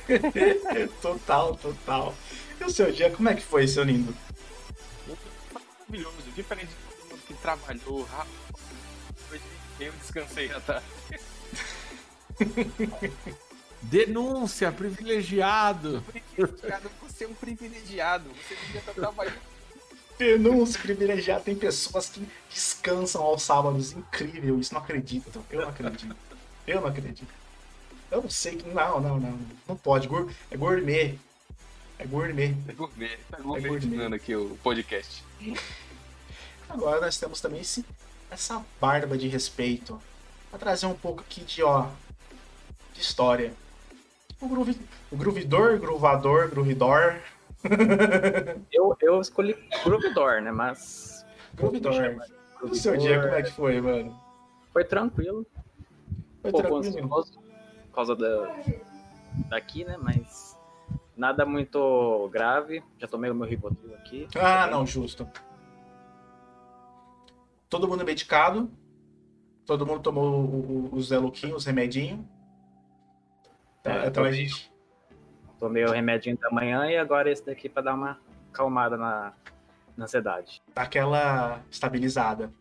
total, 1.02 1.56
total. 1.56 2.16
E 2.60 2.64
o 2.64 2.70
seu 2.70 2.92
dia, 2.92 3.10
como 3.12 3.30
é 3.30 3.36
que 3.36 3.42
foi, 3.42 3.68
seu 3.68 3.84
lindo? 3.84 4.16
Maravilhoso, 5.54 6.32
diferente 6.36 6.70
de 6.70 6.76
todo 6.76 7.10
mundo 7.12 7.22
que 7.28 7.34
trabalhou 7.36 8.04
rápido. 8.04 8.36
Eu 9.80 9.92
descansei 9.94 10.52
à 10.52 10.60
tarde. 10.60 10.86
Denúncia, 13.90 14.72
privilegiado. 14.72 16.04
Privilegiado, 16.36 16.92
Você 17.02 17.26
é 17.26 17.28
um 17.28 17.34
privilegiado. 17.34 18.30
Você 18.30 18.56
devia 18.56 18.80
estar 18.80 18.94
trabalhando. 18.94 19.38
Denúncia 20.18 20.80
privilegiada. 20.82 21.44
Tem 21.44 21.56
pessoas 21.56 22.10
que 22.10 22.28
descansam 22.50 23.22
aos 23.22 23.44
sábados. 23.44 23.92
Incrível, 23.92 24.60
isso 24.60 24.74
não 24.74 24.82
acredito. 24.82 25.44
Eu 25.50 25.62
não 25.62 25.70
acredito. 25.70 26.16
Eu 26.66 26.82
não 26.82 26.88
acredito. 26.88 27.28
Eu 28.12 28.22
não 28.22 28.30
sei 28.30 28.56
que. 28.56 28.68
Não, 28.70 29.00
não, 29.00 29.20
não. 29.20 29.40
Não 29.68 29.76
pode. 29.76 30.08
É 30.50 30.58
gourmet. 30.58 31.18
É 32.00 32.06
gourmet. 32.06 32.56
É 32.68 32.74
gourmet. 32.74 33.18
Tá 33.30 33.38
É 33.38 33.42
gourmet. 33.42 33.68
gourmetizando 33.70 34.16
aqui 34.16 34.36
o 34.36 34.58
podcast. 34.64 35.24
Agora 36.68 37.02
nós 37.02 37.18
temos 37.18 37.40
também 37.40 37.62
esse, 37.62 37.86
essa 38.32 38.66
barba 38.82 39.18
de 39.18 39.28
respeito. 39.28 40.02
Pra 40.50 40.58
trazer 40.60 40.86
um 40.88 40.96
pouco 40.96 41.22
aqui 41.22 41.42
de, 41.42 41.62
ó, 41.62 41.88
de 42.94 43.02
história. 43.02 43.54
O, 44.42 44.48
groove, 44.48 44.78
o 45.12 45.16
groovidor, 45.16 45.80
groovador, 45.80 46.50
groovidor. 46.50 47.16
Eu, 48.72 48.96
eu 49.02 49.20
escolhi 49.20 49.58
Groovidor, 49.84 50.40
né? 50.40 50.52
Mas. 50.52 51.26
Groovidor. 51.56 52.22
O 52.62 52.76
seu 52.76 52.96
dia, 52.96 53.20
como 53.20 53.34
é 53.34 53.42
que 53.42 53.52
foi, 53.52 53.82
mano? 53.82 54.16
Foi 54.72 54.84
tranquilo. 54.84 55.46
Foi 56.42 56.50
um 56.50 56.52
pouco 56.52 56.68
tranquilo? 56.68 57.06
ansioso 57.06 57.40
por 57.88 57.96
causa 57.96 58.16
da, 58.16 58.56
daqui, 59.50 59.84
né? 59.84 59.98
Mas 59.98 60.56
nada 61.16 61.46
muito 61.46 62.30
grave. 62.32 62.84
Já 63.00 63.08
tomei 63.08 63.32
o 63.32 63.36
meu 63.36 63.48
Rivotril 63.48 63.96
aqui. 63.96 64.28
Ah, 64.36 64.68
não, 64.68 64.86
justo. 64.86 65.28
Todo 67.70 67.88
mundo 67.88 68.06
medicado. 68.06 68.70
Todo 69.66 69.86
mundo 69.86 70.02
tomou 70.02 70.90
os 70.92 71.08
Zeluquinhos, 71.08 71.58
os 71.58 71.66
remedinhos. 71.66 72.20
Então, 73.86 73.94
É, 73.94 74.08
então 74.08 74.24
a 74.24 74.28
tomei. 74.28 74.34
gente. 74.34 74.72
Tomei 75.60 75.86
o 75.86 75.92
remedinho 75.92 76.38
da 76.38 76.50
manhã 76.50 76.86
e 76.90 76.98
agora 76.98 77.32
esse 77.32 77.46
daqui 77.46 77.70
pra 77.70 77.82
dar 77.82 77.94
uma 77.94 78.20
acalmada 78.52 78.98
na, 78.98 79.34
na 79.96 80.06
ansiedade. 80.06 80.62
dá 80.74 80.82
aquela 80.82 81.62
estabilizada. 81.72 82.52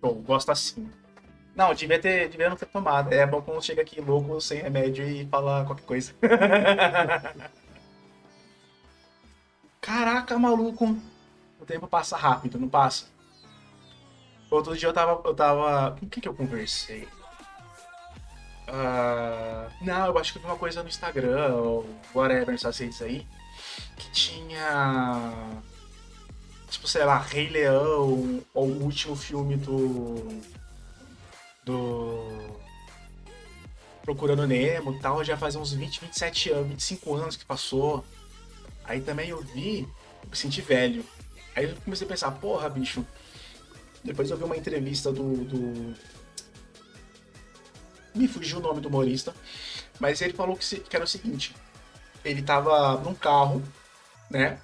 Bom, 0.00 0.14
gosto 0.14 0.50
assim. 0.50 0.90
Não, 1.54 1.72
devia 1.74 1.98
ter, 2.00 2.28
devia 2.28 2.48
não 2.48 2.56
ter 2.56 2.66
tomado. 2.66 3.12
É 3.12 3.26
bom 3.26 3.40
quando 3.42 3.62
chega 3.62 3.82
aqui 3.82 4.00
louco, 4.00 4.40
sem 4.40 4.60
remédio 4.62 5.06
e 5.06 5.26
fala 5.26 5.64
qualquer 5.64 5.84
coisa. 5.84 6.12
Caraca, 9.80 10.38
maluco. 10.38 10.96
O 11.60 11.64
tempo 11.64 11.86
passa 11.86 12.16
rápido, 12.16 12.58
não 12.58 12.68
passa? 12.68 13.06
Outro 14.50 14.76
dia 14.76 14.88
eu 14.88 14.92
tava. 14.92 15.20
Eu 15.24 15.34
tava. 15.34 15.96
Com 15.98 16.08
quem 16.08 16.20
que 16.22 16.28
eu 16.28 16.34
conversei? 16.34 17.08
Ah, 18.74 19.68
não, 19.82 20.06
eu 20.06 20.18
acho 20.18 20.32
que 20.32 20.38
vi 20.38 20.46
uma 20.46 20.56
coisa 20.56 20.82
no 20.82 20.88
Instagram, 20.88 21.54
ou 21.54 21.86
whatever, 22.14 22.52
nessas 22.52 22.78
redes 22.78 23.02
aí. 23.02 23.26
Que 23.96 24.10
tinha 24.10 25.62
tipo, 26.72 26.88
sei 26.88 27.04
lá, 27.04 27.18
Rei 27.18 27.48
Leão, 27.48 28.42
ou 28.54 28.66
o 28.66 28.82
último 28.82 29.14
filme 29.14 29.56
do. 29.56 30.40
do. 31.64 32.60
Procurando 34.02 34.46
Nemo 34.46 34.94
e 34.94 34.98
tal, 34.98 35.22
já 35.22 35.36
faz 35.36 35.54
uns 35.54 35.72
20, 35.72 36.00
27 36.00 36.50
anos, 36.50 36.68
25 36.70 37.14
anos 37.14 37.36
que 37.36 37.44
passou. 37.44 38.04
Aí 38.84 39.00
também 39.00 39.28
eu 39.28 39.40
vi, 39.42 39.88
eu 40.24 40.30
me 40.30 40.36
senti 40.36 40.60
velho. 40.60 41.04
Aí 41.54 41.66
eu 41.66 41.76
comecei 41.84 42.06
a 42.06 42.10
pensar, 42.10 42.30
porra, 42.32 42.68
bicho. 42.68 43.06
Depois 44.02 44.30
eu 44.30 44.36
vi 44.36 44.44
uma 44.44 44.56
entrevista 44.56 45.12
do. 45.12 45.44
do... 45.44 45.94
Me 48.14 48.28
fugiu 48.28 48.58
o 48.58 48.60
nome 48.60 48.80
do 48.80 48.88
humorista, 48.88 49.34
mas 49.98 50.20
ele 50.20 50.32
falou 50.34 50.56
que, 50.56 50.64
se- 50.64 50.80
que 50.80 50.94
era 50.94 51.04
o 51.04 51.08
seguinte: 51.08 51.54
ele 52.24 52.42
tava 52.42 52.98
num 52.98 53.14
carro, 53.14 53.62
né? 54.30 54.58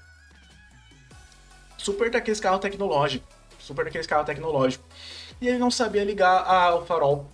super 1.77 2.11
daqueles 2.11 2.41
carros 2.41 2.61
tecnológicos. 2.61 3.29
Super 3.59 3.85
daqueles 3.85 4.07
carros 4.07 4.27
tecnológicos. 4.27 4.85
E 5.41 5.49
ele 5.49 5.59
não 5.59 5.71
sabia 5.71 6.05
ligar 6.05 6.43
a- 6.45 6.75
o 6.77 6.85
farol 6.85 7.31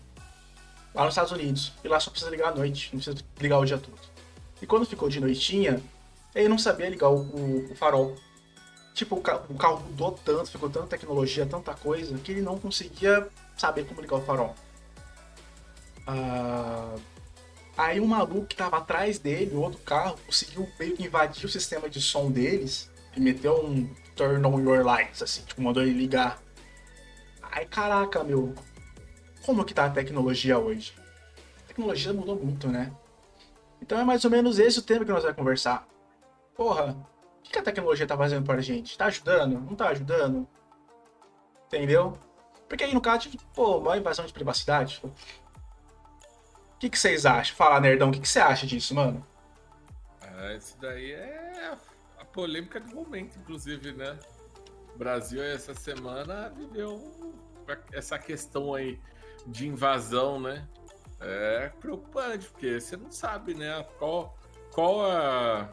lá 0.95 1.05
nos 1.05 1.13
Estados 1.15 1.33
Unidos. 1.33 1.73
E 1.83 1.89
lá 1.89 1.99
só 1.99 2.11
precisa 2.11 2.31
ligar 2.31 2.49
à 2.49 2.55
noite, 2.55 2.91
não 2.93 3.01
precisa 3.01 3.25
ligar 3.41 3.59
o 3.59 3.65
dia 3.65 3.79
todo. 3.79 3.99
E 4.63 4.67
quando 4.67 4.87
ficou 4.87 5.09
de 5.09 5.21
noitinha, 5.21 5.81
Ele 6.35 6.49
não 6.49 6.59
sabia 6.59 6.89
ligar 6.91 7.11
o, 7.11 7.21
o- 7.21 7.71
o 7.71 7.75
farol. 7.77 8.17
Tipo, 8.93 9.15
o, 9.15 9.19
o 9.21 9.55
carro 9.57 9.81
mudou 9.87 10.11
tanto, 10.25 10.51
ficou 10.51 10.69
tanta 10.69 10.89
tecnologia, 10.89 11.47
tanta 11.47 11.73
coisa, 11.75 12.19
que 12.19 12.33
ele 12.33 12.43
não 12.43 12.59
conseguia 12.59 13.29
saber 13.57 13.85
como 13.87 14.01
ligar 14.01 14.17
o 14.17 14.21
farol. 14.23 14.53
Ah, 16.07 16.95
aí 17.77 18.01
um 18.01 18.07
maluco 18.07 18.47
que 18.47 18.57
tava 18.57 18.79
atrás 18.79 19.19
dele, 19.19 19.55
o 19.55 19.61
outro 19.61 19.81
carro, 19.81 20.19
conseguiu 20.27 20.69
meio 20.79 20.97
que 20.97 21.05
invadir 21.05 21.45
o 21.47 21.49
sistema 21.49 21.89
de 21.89 22.01
som 22.01 22.31
deles 22.31 22.91
e 23.17 23.21
meteu 23.21 23.65
um 23.65 23.89
turn 24.15 24.45
on 24.47 24.61
your 24.61 24.85
lights, 24.85 25.23
assim, 25.23 25.43
tipo, 25.43 25.63
mandou 25.63 25.83
ele 25.83 25.93
ligar. 25.93 26.43
Aí, 27.43 27.67
caraca, 27.67 28.23
meu, 28.25 28.55
como 29.45 29.65
que 29.65 29.75
tá 29.75 29.87
a 29.87 29.91
tecnologia 29.91 30.59
hoje? 30.59 30.95
A 31.65 31.69
tecnologia 31.69 32.13
mudou 32.13 32.37
muito, 32.37 32.69
né? 32.69 32.93
Então 33.81 33.99
é 33.99 34.05
mais 34.05 34.25
ou 34.25 34.31
menos 34.31 34.59
esse 34.59 34.79
o 34.79 34.83
tema 34.83 35.05
que 35.05 35.11
nós 35.11 35.23
vamos 35.23 35.37
conversar. 35.37 35.87
Porra, 36.57 36.97
o 37.41 37.43
que 37.43 37.59
a 37.59 37.63
tecnologia 37.63 38.07
tá 38.07 38.17
fazendo 38.17 38.45
pra 38.45 38.61
gente? 38.61 38.97
Tá 38.97 39.07
ajudando? 39.07 39.61
Não 39.61 39.75
tá 39.75 39.89
ajudando? 39.89 40.49
Entendeu? 41.67 42.19
Porque 42.69 42.85
aí 42.85 42.95
no 42.95 43.01
caso, 43.01 43.29
tipo, 43.29 43.45
pô, 43.55 43.79
uma 43.79 43.99
invasão 43.99 44.25
de 44.25 44.33
privacidade. 44.33 45.03
Que, 46.85 46.91
que 46.91 46.99
vocês 46.99 47.25
acham? 47.25 47.57
Fala, 47.57 47.81
nerdão, 47.81 48.11
o 48.11 48.13
que, 48.13 48.21
que 48.21 48.29
você 48.29 48.39
acha 48.39 48.67
disso, 48.67 48.95
mano? 48.95 49.27
Ah, 50.21 50.53
isso 50.53 50.77
daí 50.79 51.13
é 51.13 51.77
a 52.19 52.25
polêmica 52.25 52.79
do 52.79 52.95
momento, 52.95 53.39
inclusive, 53.39 53.93
né? 53.93 54.19
O 54.95 54.99
Brasil 54.99 55.43
essa 55.43 55.75
semana 55.75 56.51
viveu 56.51 57.35
essa 57.93 58.19
questão 58.19 58.75
aí 58.75 59.01
de 59.47 59.67
invasão, 59.67 60.39
né? 60.39 60.69
É 61.21 61.71
preocupante, 61.81 62.49
porque 62.49 62.79
você 62.79 62.97
não 62.97 63.11
sabe, 63.11 63.55
né? 63.55 63.83
Qual, 63.99 64.37
qual, 64.71 65.07
a, 65.07 65.73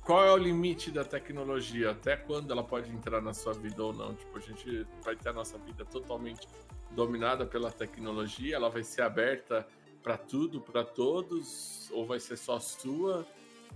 qual 0.00 0.24
é 0.24 0.32
o 0.32 0.36
limite 0.38 0.90
da 0.90 1.04
tecnologia, 1.04 1.90
até 1.90 2.16
quando 2.16 2.50
ela 2.50 2.64
pode 2.64 2.90
entrar 2.90 3.20
na 3.20 3.34
sua 3.34 3.52
vida 3.52 3.84
ou 3.84 3.92
não. 3.92 4.14
Tipo, 4.14 4.38
a 4.38 4.40
gente 4.40 4.86
vai 5.04 5.14
ter 5.14 5.28
a 5.28 5.32
nossa 5.34 5.58
vida 5.58 5.84
totalmente 5.84 6.48
dominada 6.92 7.44
pela 7.44 7.70
tecnologia, 7.70 8.56
ela 8.56 8.70
vai 8.70 8.82
ser 8.82 9.02
aberta 9.02 9.66
para 10.02 10.16
tudo, 10.16 10.60
para 10.60 10.84
todos, 10.84 11.88
ou 11.92 12.06
vai 12.06 12.18
ser 12.18 12.36
só 12.36 12.58
sua, 12.58 13.26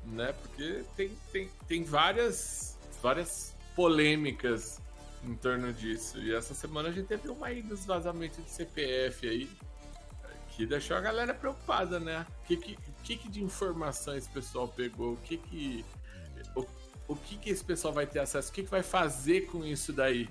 né? 0.04 0.32
Porque 0.32 0.84
tem, 0.96 1.16
tem, 1.32 1.50
tem 1.66 1.84
várias, 1.84 2.76
várias 3.02 3.54
polêmicas 3.74 4.80
em 5.24 5.34
torno 5.34 5.72
disso. 5.72 6.18
E 6.18 6.34
essa 6.34 6.54
semana 6.54 6.88
a 6.88 6.92
gente 6.92 7.06
teve 7.06 7.28
uma 7.28 7.46
aí 7.46 7.62
dos 7.62 7.84
vazamentos 7.84 8.44
de 8.44 8.50
CPF 8.50 9.28
aí, 9.28 9.50
que 10.50 10.66
deixou 10.66 10.96
a 10.96 11.00
galera 11.00 11.34
preocupada, 11.34 12.00
né? 12.00 12.26
O 12.42 12.46
que, 12.46 12.56
que, 12.56 12.78
que, 13.04 13.16
que 13.16 13.28
de 13.28 13.42
informações 13.42 14.24
esse 14.24 14.30
pessoal 14.30 14.68
pegou? 14.68 15.12
O 15.12 15.16
que 15.18 15.36
que. 15.36 15.84
O, 16.54 16.66
o 17.08 17.16
que, 17.16 17.36
que 17.36 17.50
esse 17.50 17.64
pessoal 17.64 17.92
vai 17.92 18.06
ter 18.06 18.20
acesso? 18.20 18.50
O 18.50 18.52
que, 18.52 18.62
que 18.64 18.70
vai 18.70 18.82
fazer 18.82 19.42
com 19.46 19.64
isso 19.64 19.92
daí? 19.92 20.28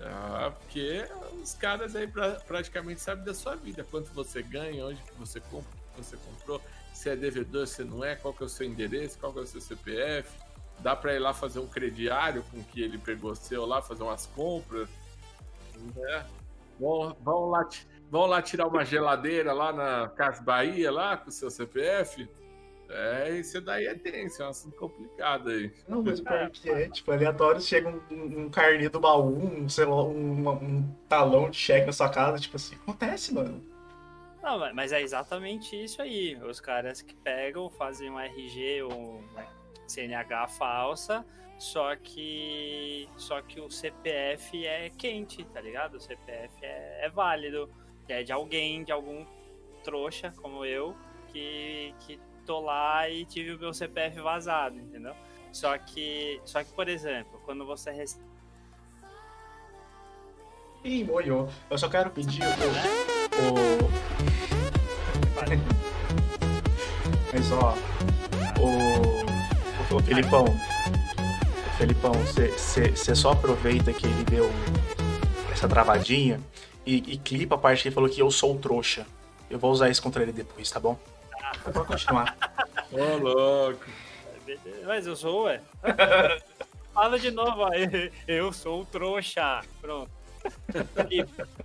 Ah, 0.00 0.52
porque 0.58 1.06
os 1.42 1.54
caras 1.54 1.94
aí 1.96 2.06
pra, 2.06 2.32
praticamente 2.46 3.00
sabem 3.00 3.24
da 3.24 3.34
sua 3.34 3.54
vida, 3.56 3.84
quanto 3.84 4.12
você 4.12 4.42
ganha, 4.42 4.86
onde 4.86 5.02
que 5.02 5.14
você 5.14 5.40
compra, 5.40 5.70
você 5.96 6.16
comprou, 6.16 6.60
se 6.92 7.08
é 7.08 7.16
devedor, 7.16 7.66
se 7.66 7.84
não 7.84 8.04
é, 8.04 8.16
qual 8.16 8.34
que 8.34 8.42
é 8.42 8.46
o 8.46 8.48
seu 8.48 8.66
endereço, 8.66 9.18
qual 9.18 9.32
que 9.32 9.38
é 9.38 9.42
o 9.42 9.46
seu 9.46 9.60
CPF. 9.60 10.30
Dá 10.80 10.94
pra 10.94 11.14
ir 11.14 11.18
lá 11.18 11.34
fazer 11.34 11.58
um 11.58 11.66
crediário 11.66 12.44
com 12.50 12.62
que 12.62 12.80
ele 12.80 12.98
pegou 12.98 13.34
seu 13.34 13.64
lá, 13.66 13.82
fazer 13.82 14.02
umas 14.02 14.26
compras. 14.26 14.88
Né? 15.94 16.26
Vão, 16.78 17.16
vão, 17.20 17.50
lá, 17.50 17.68
vão 18.10 18.26
lá 18.26 18.42
tirar 18.42 18.66
uma 18.66 18.84
geladeira 18.84 19.52
lá 19.52 19.72
na 19.72 20.08
Casa 20.08 20.40
Bahia, 20.42 20.90
lá 20.90 21.16
com 21.16 21.28
o 21.28 21.32
seu 21.32 21.50
CPF. 21.50 22.28
É, 22.90 23.38
isso 23.38 23.60
daí 23.60 23.86
é 23.86 23.94
tenso, 23.94 24.42
é 24.42 24.46
um 24.46 24.48
assunto 24.48 24.76
complicado 24.76 25.50
aí. 25.50 25.70
Não, 25.86 26.02
mas 26.02 26.20
o 26.20 26.24
pior 26.24 26.42
é 26.42 26.50
que 26.50 26.70
é, 26.70 26.88
tipo, 26.88 27.12
aleatório 27.12 27.60
chega 27.60 27.88
um, 27.88 28.00
um, 28.44 28.50
carnê 28.50 28.88
do 28.88 28.98
baú, 28.98 29.36
um, 29.36 29.68
sei 29.68 29.84
lá, 29.84 30.02
um, 30.04 30.48
um 30.48 30.94
talão 31.08 31.50
de 31.50 31.56
cheque 31.58 31.86
na 31.86 31.92
sua 31.92 32.08
casa, 32.08 32.38
tipo 32.38 32.56
assim, 32.56 32.76
acontece, 32.76 33.34
mano. 33.34 33.62
Não, 34.42 34.58
mas- 34.58 34.74
mas 34.74 34.92
é 34.92 35.02
exatamente 35.02 35.76
isso 35.82 36.00
aí. 36.00 36.36
Os 36.42 36.60
caras 36.60 37.02
que 37.02 37.14
pegam, 37.14 37.68
fazem 37.68 38.10
um 38.10 38.18
RG 38.18 38.82
ou 38.82 38.92
um 39.18 39.24
CNH 39.86 40.48
falsa, 40.48 41.26
só 41.58 41.94
que 41.96 43.06
só 43.16 43.42
que 43.42 43.60
o 43.60 43.70
CPF 43.70 44.64
é 44.66 44.88
quente, 44.90 45.44
tá 45.44 45.60
ligado? 45.60 45.96
O 45.96 46.00
CPF 46.00 46.54
é, 46.62 47.06
é 47.06 47.10
válido. 47.10 47.68
É 48.08 48.22
de 48.22 48.32
alguém, 48.32 48.84
de 48.84 48.92
algum 48.92 49.26
trouxa 49.84 50.32
como 50.40 50.64
eu, 50.64 50.96
que, 51.30 51.94
que 52.00 52.18
tô 52.48 52.60
lá 52.60 53.06
e 53.10 53.26
tive 53.26 53.52
o 53.52 53.58
meu 53.58 53.74
CPF 53.74 54.18
vazado, 54.22 54.78
entendeu? 54.78 55.14
Só 55.52 55.76
que, 55.76 56.40
só 56.46 56.64
que 56.64 56.72
por 56.72 56.88
exemplo, 56.88 57.38
quando 57.44 57.66
você 57.66 57.90
recebe. 57.90 58.24
Ih, 60.82 61.04
molhou. 61.04 61.50
Eu 61.68 61.76
só 61.76 61.90
quero 61.90 62.08
pedir 62.08 62.42
o. 62.42 62.46
o... 63.44 63.90
Mas 67.34 67.52
ó, 67.52 67.74
o. 68.58 69.94
O 69.94 70.02
Felipão. 70.02 70.44
O 70.44 71.76
Felipão, 71.76 72.12
você 72.14 73.14
só 73.14 73.32
aproveita 73.32 73.92
que 73.92 74.06
ele 74.06 74.24
deu 74.24 74.50
essa 75.52 75.68
travadinha 75.68 76.40
e, 76.86 76.96
e 76.96 77.18
clipa 77.18 77.56
a 77.56 77.58
parte 77.58 77.82
que 77.82 77.88
ele 77.88 77.94
falou 77.94 78.08
que 78.08 78.22
eu 78.22 78.30
sou 78.30 78.54
o 78.54 78.58
trouxa. 78.58 79.06
Eu 79.50 79.58
vou 79.58 79.70
usar 79.70 79.90
isso 79.90 80.02
contra 80.02 80.22
ele 80.22 80.32
depois, 80.32 80.70
tá 80.70 80.80
bom? 80.80 80.98
Pode 81.72 81.86
continuar. 81.86 82.36
Ô, 82.92 83.16
louco. 83.16 83.84
Mas 84.86 85.06
eu 85.06 85.16
sou, 85.16 85.44
ué. 85.44 85.60
Fala 86.94 87.18
de 87.18 87.30
novo 87.30 87.64
aí. 87.64 88.12
Eu 88.26 88.52
sou 88.52 88.82
o 88.82 88.86
trouxa. 88.86 89.60
Pronto. 89.80 90.10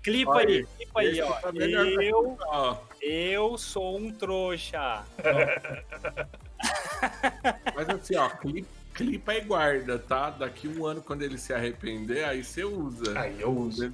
Clipa, 0.01 0.39
aí, 0.39 0.65
clipa 0.65 0.99
aí, 0.99 1.21
ó. 1.21 1.33
Tá 1.33 1.49
Eu, 1.53 2.37
Ó, 2.47 2.77
eu 3.01 3.57
sou 3.57 3.97
um 3.97 4.11
trouxa. 4.11 5.03
mas 7.75 7.89
assim, 7.89 8.15
ó, 8.15 8.29
clipa, 8.29 8.67
clipa 8.93 9.33
e 9.33 9.41
guarda, 9.41 9.97
tá? 9.97 10.29
Daqui 10.29 10.67
um 10.67 10.85
ano, 10.85 11.01
quando 11.01 11.23
ele 11.23 11.37
se 11.37 11.53
arrepender, 11.53 12.25
aí 12.25 12.43
você 12.43 12.63
usa. 12.63 13.19
Aí 13.19 13.39
eu 13.39 13.51
uso. 13.51 13.93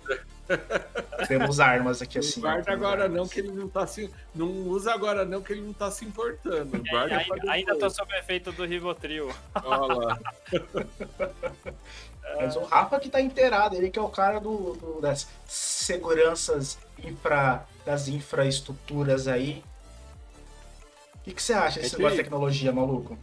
Temos 1.28 1.60
armas 1.60 2.02
aqui 2.02 2.18
assim. 2.20 2.40
Não 2.42 2.50
guarda 2.50 2.64
temos 2.64 2.80
agora 2.86 3.04
armas. 3.04 3.18
não, 3.18 3.28
que 3.28 3.40
ele 3.40 3.52
não 3.52 3.68
tá 3.70 3.86
se. 3.88 4.10
Não 4.34 4.48
usa 4.68 4.94
agora 4.94 5.26
não, 5.26 5.42
que 5.42 5.54
ele 5.54 5.62
não 5.62 5.74
tá 5.74 5.92
se 5.92 6.06
importando. 6.06 6.82
Guarda 6.90 7.20
pra 7.26 7.36
Ainda, 7.36 7.52
ainda 7.52 7.76
tô 7.78 7.90
sob 7.90 8.14
efeito 8.18 8.52
do 8.52 8.66
Rivotril. 8.66 9.30
Olha 9.64 9.94
lá. 9.96 10.20
Mas 12.38 12.56
o 12.56 12.62
Rafa 12.64 13.00
que 13.00 13.10
tá 13.10 13.20
inteirado, 13.20 13.76
ele 13.76 13.90
que 13.90 13.98
é 13.98 14.02
o 14.02 14.10
cara 14.10 14.40
do, 14.40 14.74
do- 14.76 15.02
das 15.02 15.28
seguranças 15.48 16.78
infra, 17.04 17.66
das 17.86 18.08
infraestruturas 18.08 19.28
aí. 19.28 19.64
O 21.16 21.20
que, 21.24 21.34
que 21.34 21.42
você 21.44 21.54
acha 21.54 21.80
desse 21.80 21.94
É 21.96 21.98
que- 21.98 22.04
negócio 22.04 22.18
de 22.18 22.24
tecnologia, 22.24 22.72
maluco? 22.72 23.18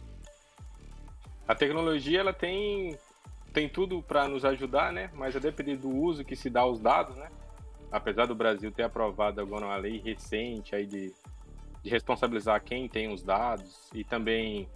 A 1.47 1.55
tecnologia 1.55 2.19
ela 2.19 2.33
tem 2.33 2.97
tem 3.57 3.67
tudo 3.67 4.03
para 4.03 4.27
nos 4.27 4.45
ajudar, 4.45 4.93
né? 4.93 5.09
Mas 5.15 5.35
a 5.35 5.39
depender 5.39 5.77
do 5.77 5.89
uso 5.89 6.23
que 6.23 6.35
se 6.35 6.47
dá 6.47 6.61
aos 6.61 6.79
dados, 6.79 7.17
né? 7.17 7.27
Apesar 7.91 8.27
do 8.27 8.35
Brasil 8.35 8.71
ter 8.71 8.83
aprovado 8.83 9.41
agora 9.41 9.65
uma 9.65 9.77
lei 9.77 9.97
recente 9.97 10.75
aí 10.75 10.85
de, 10.85 11.11
de 11.81 11.89
responsabilizar 11.89 12.63
quem 12.63 12.87
tem 12.87 13.11
os 13.11 13.23
dados 13.23 13.89
e 13.95 14.03
também 14.03 14.69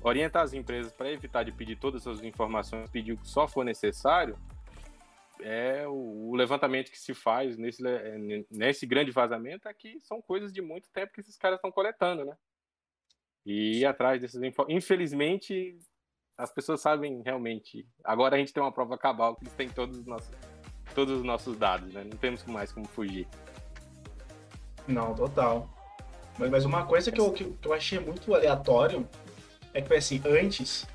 orientar 0.00 0.44
as 0.44 0.54
empresas 0.54 0.94
para 0.94 1.12
evitar 1.12 1.42
de 1.42 1.52
pedir 1.52 1.76
todas 1.76 2.06
as 2.06 2.22
informações, 2.22 2.88
pedir 2.88 3.12
o 3.12 3.18
que 3.18 3.28
só 3.28 3.46
for 3.46 3.66
necessário, 3.66 4.38
é 5.38 5.86
o, 5.86 6.34
levantamento 6.34 6.90
que 6.90 6.98
se 6.98 7.12
faz 7.12 7.58
nesse, 7.58 7.82
le- 7.82 8.46
nesse 8.50 8.86
grande 8.86 9.10
vazamento 9.10 9.68
é 9.68 9.74
que 9.74 10.00
são 10.00 10.22
coisas 10.22 10.54
de 10.54 10.62
muito 10.62 10.88
tempo 10.88 11.12
que 11.12 11.20
esses 11.20 11.36
caras 11.36 11.58
estão 11.58 11.70
coletando, 11.70 12.24
né? 12.24 12.34
E 13.44 13.80
ir 13.80 13.84
atrás 13.84 14.22
dessas 14.22 14.42
informações. 14.42 14.74
Infelizmente, 14.82 15.78
as 16.38 16.50
pessoas 16.50 16.80
sabem 16.80 17.22
realmente. 17.24 17.86
Agora 18.04 18.36
a 18.36 18.38
gente 18.38 18.52
tem 18.52 18.62
uma 18.62 18.72
prova 18.72 18.96
cabal 18.98 19.34
que 19.36 19.44
eles 19.44 19.54
têm 19.54 19.68
todos 19.68 19.98
os 19.98 20.06
nossos, 20.06 20.30
todos 20.94 21.18
os 21.18 21.24
nossos 21.24 21.56
dados, 21.56 21.92
né? 21.92 22.04
Não 22.04 22.16
temos 22.16 22.44
mais 22.44 22.72
como 22.72 22.86
fugir. 22.86 23.26
Não, 24.86 25.14
total. 25.14 25.68
Mas, 26.38 26.50
mas 26.50 26.64
uma 26.64 26.84
coisa 26.86 27.10
que 27.10 27.20
eu, 27.20 27.32
que, 27.32 27.56
eu 27.64 27.72
achei 27.72 27.98
muito 27.98 28.34
aleatório 28.34 29.08
é 29.72 29.80
que 29.80 29.88
foi 29.88 29.96
assim, 29.96 30.20
antes. 30.26 30.86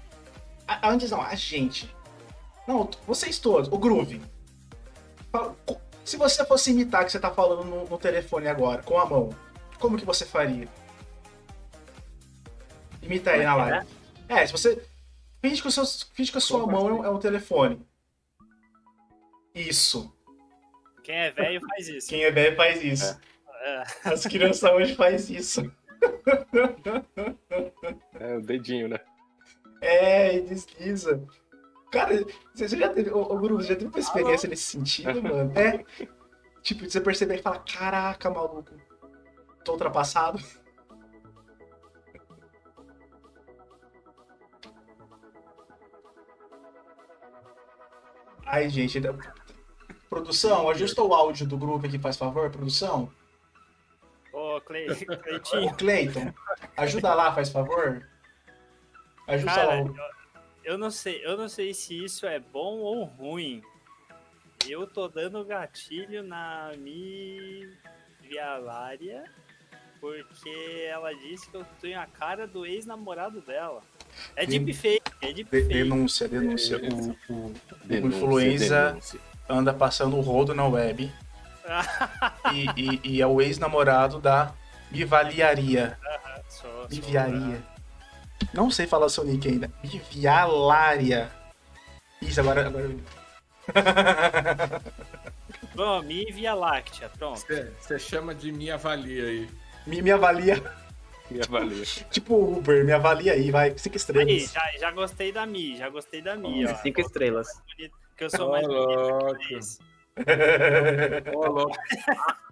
a- 0.67 0.89
antes 0.89 1.12
não, 1.12 1.21
a 1.21 1.36
gente. 1.36 1.93
Não, 2.67 2.89
vocês 3.08 3.39
todos, 3.39 3.67
o 3.71 3.77
Groove. 3.77 4.21
Se 6.06 6.17
você 6.17 6.45
fosse 6.45 6.71
imitar 6.71 7.06
que 7.06 7.12
você 7.12 7.19
tá 7.19 7.32
falando 7.32 7.63
no, 7.65 7.86
no 7.88 7.97
telefone 7.97 8.47
agora, 8.47 8.84
com 8.84 8.99
a 8.99 9.06
mão, 9.06 9.30
como 9.80 9.97
que 9.97 10.06
você 10.06 10.25
faria? 10.25 10.67
Imita 13.01 13.32
aí 13.32 13.43
na 13.43 13.56
live. 13.56 13.88
É, 14.30 14.45
se 14.45 14.51
você. 14.51 14.82
Finge 15.41 15.62
que, 15.62 15.67
o 15.67 15.71
seu, 15.71 15.86
finge 16.13 16.32
que 16.32 16.38
a 16.38 16.41
sua 16.41 16.67
mão 16.67 16.88
é 16.88 16.93
um, 16.93 17.06
é 17.06 17.10
um 17.10 17.19
telefone. 17.19 17.84
Isso. 19.56 20.15
Quem 21.04 21.15
é 21.15 21.32
velho 21.32 21.62
faz 21.67 21.88
isso. 21.88 22.08
Quem 22.08 22.23
é 22.23 22.32
velho 22.32 22.56
faz 22.56 22.84
isso. 22.84 23.19
É. 23.62 23.84
As 24.06 24.25
crianças 24.25 24.71
hoje 24.71 24.95
faz 24.95 25.30
isso. 25.30 25.62
É 28.19 28.38
o 28.38 28.41
dedinho, 28.41 28.88
né? 28.88 28.99
É, 29.82 30.38
e 30.38 30.41
desliza. 30.41 31.23
Cara, 31.91 32.25
você 32.54 32.67
já 32.67 32.89
teve. 32.89 33.12
Ô, 33.12 33.25
Guru, 33.38 33.58
você 33.58 33.69
já 33.69 33.75
teve 33.75 33.88
uma 33.88 33.99
experiência 33.99 34.47
nesse 34.47 34.63
sentido, 34.63 35.21
mano? 35.21 35.51
É. 35.58 35.84
Tipo, 36.62 36.89
você 36.89 37.01
perceber 37.01 37.39
e 37.39 37.41
falar, 37.41 37.60
caraca, 37.60 38.30
maluco, 38.30 38.71
tô 39.65 39.73
ultrapassado. 39.73 40.39
Ai, 48.51 48.69
gente. 48.69 48.97
ainda- 48.97 49.17
Produção, 50.09 50.69
ajusta 50.69 51.01
o 51.01 51.13
áudio 51.13 51.47
do 51.47 51.57
grupo 51.57 51.85
aqui, 51.87 51.97
faz 51.97 52.17
favor, 52.17 52.49
produção. 52.51 53.09
Ô, 54.33 54.59
Cle... 54.59 54.87
Ô, 54.91 55.17
Cleitinho, 55.17 55.73
Cleiton, 55.77 56.33
ajuda 56.75 57.13
lá, 57.13 57.33
faz 57.33 57.49
favor. 57.49 58.05
Ajusta 59.25 59.55
cara, 59.55 59.67
lá. 59.67 59.77
eu, 59.77 59.95
eu 60.73 60.77
não 60.77 60.91
sei, 60.91 61.25
eu 61.25 61.37
não 61.37 61.47
sei 61.47 61.73
se 61.73 62.03
isso 62.03 62.25
é 62.25 62.39
bom 62.39 62.79
ou 62.79 63.05
ruim. 63.05 63.63
Eu 64.67 64.85
tô 64.85 65.07
dando 65.07 65.45
gatilho 65.45 66.21
na 66.23 66.73
Mi 66.77 67.73
Vialária 68.19 69.23
porque 70.01 70.85
ela 70.89 71.13
disse 71.13 71.49
que 71.49 71.55
eu 71.55 71.65
tenho 71.79 71.99
a 72.01 72.05
cara 72.05 72.45
do 72.45 72.65
ex-namorado 72.65 73.39
dela. 73.41 73.81
É 74.36 74.45
deepfake, 74.45 75.02
é 75.21 75.28
De- 75.28 75.34
deepfake. 75.43 75.67
denúncia, 75.67 76.28
denúncia. 76.28 76.78
O, 76.78 77.12
o- 77.34 77.54
Denúncia, 77.86 78.17
influenza- 78.17 78.88
denúncia. 78.89 79.19
anda 79.50 79.74
passando 79.74 80.17
o 80.17 80.21
rodo 80.21 80.54
na 80.56 80.65
web. 80.67 81.12
e, 82.54 82.65
e- 82.76 83.00
e 83.04 83.21
é 83.21 83.28
o 83.28 83.41
ex-namorado 83.41 84.19
da 84.19 84.54
sou- 86.50 86.88
Miviaria. 86.89 87.62
Não 88.54 88.69
sei 88.71 88.88
falar 88.88 89.08
seu 89.10 89.24
nick 89.24 89.47
ainda. 89.47 89.71
Mivialária. 89.84 91.30
Isso, 92.21 92.39
agora. 92.39 92.67
agora... 92.67 92.89
Bom, 95.76 96.02
Mi 96.02 96.26
Via 96.32 96.54
Láctea, 96.54 97.10
pronto. 97.17 97.41
Você 97.80 97.97
chama 98.00 98.36
de 98.36 98.52
me 98.52 98.69
avalia 98.69 99.24
aí. 99.26 99.50
me, 99.88 100.02
me 100.02 100.12
avalia. 100.12 100.62
Me 101.31 101.41
avalia. 101.41 101.85
Tipo 102.11 102.35
Uber, 102.57 102.83
me 102.85 102.91
avalia 102.91 103.33
aí, 103.33 103.49
vai. 103.51 103.77
Cinco 103.77 103.95
Aí, 103.95 103.97
estrelas. 103.97 104.51
já, 104.51 104.71
já 104.79 104.91
gostei 104.91 105.31
da 105.31 105.45
Mi, 105.45 105.75
já 105.77 105.89
gostei 105.89 106.21
da 106.21 106.35
Mi, 106.35 106.65
ó. 106.67 106.75
Cinco 106.75 107.01
estrelas. 107.01 107.47
Que 108.17 108.23
eu 108.25 108.29
sou 108.29 108.51
mais 108.51 108.67
bonito 108.67 108.85
louco. 108.99 109.35
que 109.39 109.57
isso. 109.57 109.79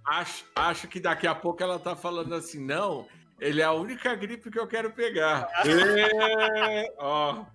Acho, 0.08 0.46
acho 0.56 0.88
que 0.88 1.00
daqui 1.00 1.28
a 1.28 1.36
pouco 1.36 1.62
ela 1.62 1.78
tá 1.78 1.96
falando 1.96 2.34
assim, 2.34 2.60
não, 2.64 3.06
ele 3.40 3.62
é 3.62 3.66
a 3.66 3.72
única 3.74 4.16
gripe 4.16 4.50
que 4.50 4.60
eu 4.60 4.66
quero 4.68 4.92
pegar. 4.92 5.48
É, 6.72 6.94
ó, 6.98 7.46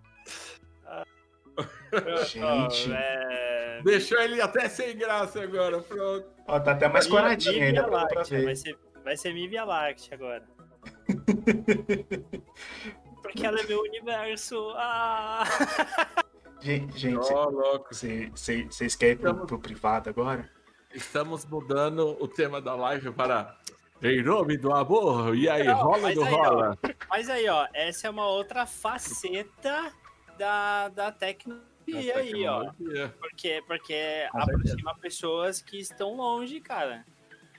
Gente. 2.26 2.92
É... 2.92 3.80
deixou 3.84 4.20
ele 4.20 4.40
até 4.40 4.68
sem 4.68 4.96
graça 4.96 5.40
agora, 5.42 5.80
pronto. 5.80 6.26
Ó, 6.46 6.58
tá 6.60 6.72
até 6.72 6.88
mais 6.88 7.06
coradinho 7.06 7.62
ainda 7.64 7.84
pra, 7.84 8.06
pra 8.06 8.18
Láctea, 8.20 8.38
Vai 8.38 8.46
ver. 8.46 8.56
ser, 8.56 8.78
vai 9.04 9.16
ser 9.16 9.32
Mi 9.32 9.46
Via 9.48 9.64
Láctea 9.64 10.14
agora. 10.14 10.42
Porque 13.22 13.46
ela 13.46 13.60
é 13.60 13.66
meu 13.66 13.80
universo. 13.80 14.72
Ah! 14.76 15.44
Gente, 16.60 16.98
gente 16.98 17.32
Ó, 17.32 17.48
louco. 17.48 17.94
vocês 17.94 18.96
querem 18.96 19.14
ir 19.14 19.18
pro, 19.18 19.28
Estamos- 19.30 19.46
pro 19.46 19.58
privado 19.58 20.10
agora? 20.10 20.50
Estamos 20.94 21.44
mudando 21.44 22.16
o 22.20 22.28
tema 22.28 22.60
da 22.60 22.74
live 22.74 23.10
para 23.12 23.56
Em 24.00 24.22
nome 24.22 24.56
do 24.56 24.72
amor. 24.72 25.36
E 25.36 25.48
aí, 25.48 25.64
Não, 25.64 25.74
rola 25.76 25.98
não 25.98 26.08
aí, 26.08 26.18
ó, 26.18 26.24
rola? 26.24 26.78
Mas 27.08 27.28
aí, 27.28 27.48
ó, 27.48 27.66
essa 27.74 28.06
é 28.06 28.10
uma 28.10 28.26
outra 28.26 28.66
faceta 28.66 29.92
da, 30.38 30.88
da 30.88 31.12
tecnologia 31.12 32.16
aí, 32.16 32.46
ó. 32.46 32.72
Porque, 33.20 33.62
porque 33.66 34.26
aproxima 34.32 34.94
pessoas 35.00 35.60
que 35.60 35.78
estão 35.78 36.16
longe, 36.16 36.60
cara. 36.60 37.04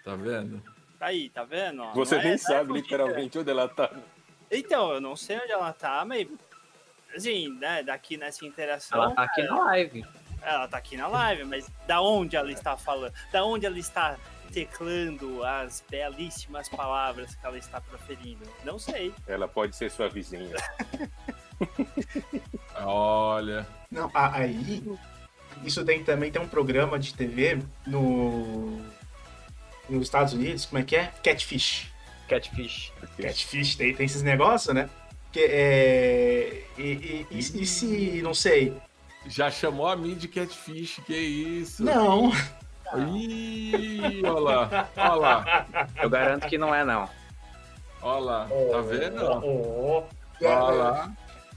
Tá 0.04 0.16
vendo? 0.16 0.62
Aí, 1.06 1.30
tá 1.30 1.44
vendo? 1.44 1.84
ó? 1.84 1.94
Você 1.94 2.16
Não 2.16 2.22
é- 2.22 2.24
nem 2.26 2.34
é 2.34 2.38
sabe 2.38 2.68
fugida. 2.70 2.74
literalmente 2.80 3.38
onde 3.38 3.52
ela 3.52 3.68
tá. 3.68 3.92
Então, 4.50 4.92
eu 4.92 5.00
não 5.00 5.16
sei 5.16 5.38
onde 5.40 5.52
ela 5.52 5.72
tá, 5.72 6.04
mas. 6.04 6.28
Assim, 7.16 7.48
né, 7.60 7.84
daqui 7.84 8.18
nessa 8.18 8.44
interação. 8.44 9.04
Ela 9.04 9.14
tá 9.14 9.24
aqui 9.24 9.42
cara, 9.44 9.54
na 9.54 9.64
live. 9.66 10.06
ela 10.42 10.68
tá 10.68 10.78
aqui 10.78 10.98
na 10.98 11.08
live, 11.08 11.44
mas 11.46 11.70
da 11.86 12.02
onde 12.02 12.36
ela 12.36 12.52
está 12.52 12.76
falando? 12.76 13.14
Da 13.32 13.46
onde 13.46 13.68
ela 13.68 13.78
está 13.78 14.18
teclando 14.52 15.44
as 15.44 15.84
belíssimas 15.90 16.68
palavras 16.70 17.36
que 17.36 17.46
ela 17.46 17.58
está 17.58 17.80
proferindo? 17.80 18.44
Não 18.64 18.80
sei. 18.80 19.14
Ela 19.28 19.48
pode 19.48 19.76
ser 19.76 19.92
sua 19.92 20.10
vizinha. 20.10 20.56
Olha. 22.84 23.68
Não, 23.92 24.10
aí. 24.14 24.84
Isso 25.64 25.86
tem, 25.86 26.04
também 26.04 26.32
tem 26.32 26.42
um 26.42 26.48
programa 26.48 26.98
de 26.98 27.14
TV 27.14 27.60
no. 27.88 28.82
Nos 29.90 30.04
Estados 30.04 30.34
Unidos, 30.34 30.66
como 30.66 30.80
é 30.82 30.84
que 30.84 30.96
é? 30.96 31.12
Catfish. 31.24 31.92
Catfish. 32.28 32.92
Catfish 33.22 33.76
tem, 33.76 33.94
tem 33.94 34.06
esses 34.06 34.24
negócios, 34.24 34.74
né? 34.74 34.90
Que 35.32 35.42
é. 35.50 36.64
E, 36.78 36.82
e- 36.82 37.28
e- 37.32 37.38
e 37.62 37.66
se. 37.66 38.22
Não 38.24 38.34
sei. 38.34 38.74
Já 39.28 39.50
chamou 39.52 39.88
a 39.88 39.96
mim 39.96 40.16
de 40.16 40.28
catfish, 40.28 41.00
que 41.06 41.16
isso? 41.16 41.84
Não. 41.84 42.32
Ih, 42.96 44.22
olha 44.26 44.40
lá, 44.40 44.90
olha 44.96 45.14
lá, 45.16 45.68
Eu 46.02 46.10
garanto 46.10 46.48
que 46.48 46.58
não 46.58 46.74
é, 46.74 46.86
não. 46.86 47.10
olha 48.02 48.20
lá, 48.24 48.48
tá 48.72 48.82
vendo? 48.82 49.26
Oh, 49.44 50.04
Olha 50.42 50.54
lá. 50.76 51.12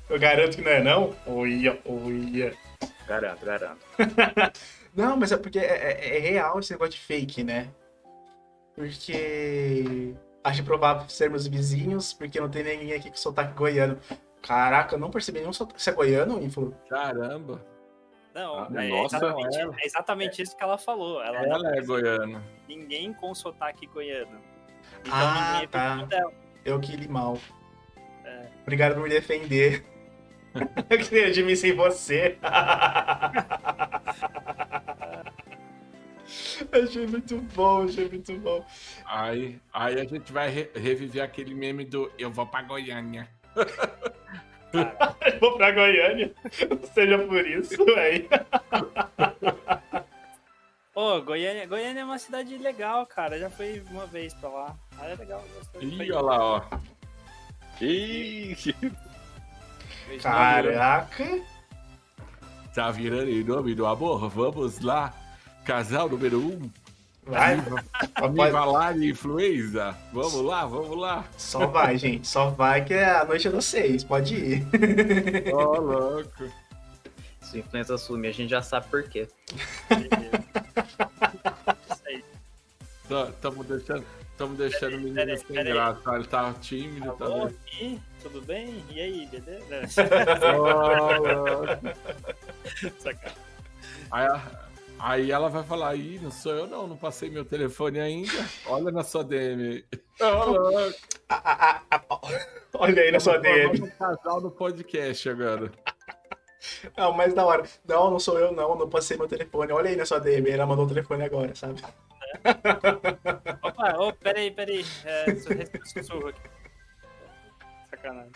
Eu 0.09 0.19
garanto 0.19 0.57
que 0.57 0.63
não 0.63 0.71
é, 0.71 0.83
não? 0.83 1.15
Olha, 1.27 1.79
olha. 1.85 2.55
Garanto, 3.07 3.45
garanto. 3.45 3.79
Não, 4.97 5.17
mas 5.17 5.31
é 5.31 5.37
porque 5.37 5.59
é, 5.59 5.65
é- 5.65 6.17
é 6.17 6.19
real 6.19 6.59
esse 6.59 6.73
negócio 6.73 6.95
de 6.95 7.01
fake, 7.01 7.45
né? 7.45 7.69
Porque 8.79 10.15
acho 10.45 10.63
provável 10.65 11.09
sermos 11.09 11.47
vizinhos, 11.47 12.13
porque 12.13 12.41
não 12.41 12.49
tem 12.49 12.63
ninguém 12.63 12.93
aqui 12.95 13.11
com 13.11 13.17
sotaque 13.17 13.53
goiano. 13.55 13.99
Caraca, 14.41 14.95
eu 14.95 14.99
não 15.01 15.11
percebi 15.11 15.41
nenhum 15.41 15.53
sotaque. 15.53 15.83
Você 15.83 15.91
é 15.91 15.93
goiano, 15.93 16.41
Influ? 16.43 16.75
Caramba, 16.89 17.61
Não, 18.35 18.59
Ah, 18.61 18.69
é, 18.85 18.89
nossa. 18.89 19.17
exatamente, 19.17 19.59
é 19.59 19.87
exatamente 19.87 20.43
isso 20.43 20.57
que 20.57 20.63
ela 20.63 20.79
falou. 20.79 21.21
Ela, 21.23 21.43
não 21.43 21.55
ela 21.57 21.77
é 21.77 21.81
goiana. 21.83 22.41
ninguém 22.69 23.13
com 23.13 23.35
sotaque 23.35 23.87
goiano. 23.89 24.39
Então 25.01 25.13
Ah, 25.13 25.61
é 25.63 25.67
tá. 25.67 26.05
dela. 26.05 26.33
Eu 26.65 26.79
que 26.79 26.95
li 26.97 27.09
mal. 27.09 27.37
É. 28.25 28.47
Obrigado 28.63 28.95
por 28.95 29.03
me 29.03 29.09
defender. 29.09 29.85
Eu 30.89 30.99
queria 30.99 31.31
de 31.33 31.43
mim 31.43 31.57
sem 31.57 31.75
você. 31.75 32.39
achei 36.73 37.07
muito 37.07 37.37
bom, 37.55 37.85
achei 37.85 38.09
muito 38.09 38.37
bom. 38.39 38.65
Aí, 39.07 39.59
aí 39.73 40.01
a 40.01 40.05
gente 40.05 40.33
vai 40.33 40.49
re- 40.51 40.71
reviver 40.75 41.23
aquele 41.23 41.55
meme 41.55 41.85
do 41.85 42.11
Eu 42.19 42.31
vou 42.31 42.47
pra 42.47 42.63
Goiânia. 42.63 43.29
Eu 44.73 45.41
vou 45.41 45.57
pra 45.57 45.71
Goiânia. 45.73 46.35
Seja 46.93 47.19
por 47.19 47.47
isso, 47.47 47.83
velho. 47.87 48.29
Ô, 50.95 51.23
Goiânia, 51.23 51.67
Goiânia 51.67 52.01
é 52.01 52.05
uma 52.05 52.19
cidade 52.19 52.59
legal, 52.59 53.07
cara. 53.07 53.39
Já 53.39 53.49
fui 53.49 53.83
uma 53.91 54.05
vez 54.07 54.35
pra 54.35 54.49
lá. 54.51 54.77
Ah, 54.99 55.07
é 55.09 55.15
legal. 55.15 55.43
gostei. 55.57 55.83
Ih, 55.89 56.13
olha 56.13 56.21
lá, 56.21 56.45
ó. 56.45 56.63
Ih, 57.81 58.55
Caraca. 60.23 61.25
Tá 62.75 62.91
virando 62.91 63.31
em 63.31 63.43
nome 63.45 63.75
do 63.75 63.87
amor? 63.87 64.29
Vamos 64.29 64.81
lá. 64.81 65.15
Casal 65.69 66.09
número 66.09 66.41
um. 66.41 66.71
Vai, 67.27 67.63
Amiga 68.15 68.65
Lari 68.65 69.11
Influenza. 69.11 69.95
Vamos 70.15 70.41
lá, 70.43 70.65
vamos 70.65 70.97
lá. 70.99 71.27
só 71.37 71.67
vai, 71.67 71.99
gente. 71.99 72.27
Só 72.27 72.49
vai 72.49 72.83
que 72.87 72.95
a 72.95 73.23
noite 73.27 73.49
é 73.49 73.51
dos 73.51 73.67
seis. 73.67 74.03
Pode 74.03 74.35
ir. 74.35 74.67
Ó, 75.53 75.77
louco. 75.79 76.51
Se 77.43 77.59
o 77.59 77.61
influencer 77.61 77.95
assume, 77.97 78.29
a 78.29 78.33
gente 78.33 78.49
já 78.49 78.63
sabe 78.63 78.87
por 78.89 79.03
quê. 79.03 79.29
Isso 81.91 82.03
aí. 82.07 82.25
Estamos 83.29 83.67
deixando, 83.67 84.05
tamo 84.39 84.55
deixando 84.55 84.97
o 84.97 85.01
menino 85.01 85.37
sem 85.37 85.65
graça. 85.65 86.15
Ele 86.15 86.25
tá 86.29 86.55
tímido 86.63 87.11
Alô? 87.11 87.19
também. 87.19 87.57
Ih, 87.83 88.01
tudo 88.23 88.41
bem? 88.41 88.83
E 88.89 89.01
aí, 89.01 89.27
beleza? 89.27 90.03
Louco. 90.57 91.67
Sacanagem. 93.01 93.37
Aí, 94.11 94.27
a- 94.27 94.68
aí 94.99 95.31
ela 95.31 95.49
vai 95.49 95.63
falar, 95.63 95.95
ih, 95.97 96.19
não 96.21 96.31
sou 96.31 96.53
eu 96.55 96.67
não, 96.67 96.87
não 96.87 96.97
passei 96.97 97.31
meu 97.31 97.45
telefone 97.45 98.01
ainda. 98.01 98.33
Olha 98.67 98.91
na 98.91 99.03
sua 99.03 99.25
DM. 99.25 99.85
Ah, 100.21 100.27
ah, 101.31 101.83
ah, 101.91 102.01
ah, 102.11 102.21
Olha 102.75 103.03
aí 103.03 103.11
na 103.11 103.21
sua 103.21 103.39
DM. 103.39 103.79
Vamos 103.79 103.95
casal 103.95 104.41
no 104.41 104.51
podcast 104.51 105.29
agora. 105.29 105.71
Não, 106.97 107.13
mas 107.13 107.33
da 107.35 107.47
hora. 107.47 107.63
Não, 107.89 108.11
não 108.11 108.19
sou 108.19 108.37
eu, 108.39 108.51
não. 108.53 108.77
Não 108.77 108.89
passei 108.91 109.17
meu 109.17 109.29
telefone. 109.29 109.73
Olha 109.73 109.89
aí 109.91 109.97
na 109.97 110.05
sua 110.05 110.19
DM. 110.19 110.51
Ela 110.51 110.67
mandou 110.67 110.85
o 110.85 110.89
telefone 110.89 111.23
agora, 111.23 111.55
sabe? 111.55 111.81
Opa, 113.63 113.97
ô, 113.97 114.13
peraí, 114.13 114.51
peraí. 114.51 114.85
É, 115.05 115.35
su- 115.37 115.49
sussurro 115.95 116.29
aqui. 116.29 116.41
Sacanagem. 117.91 118.33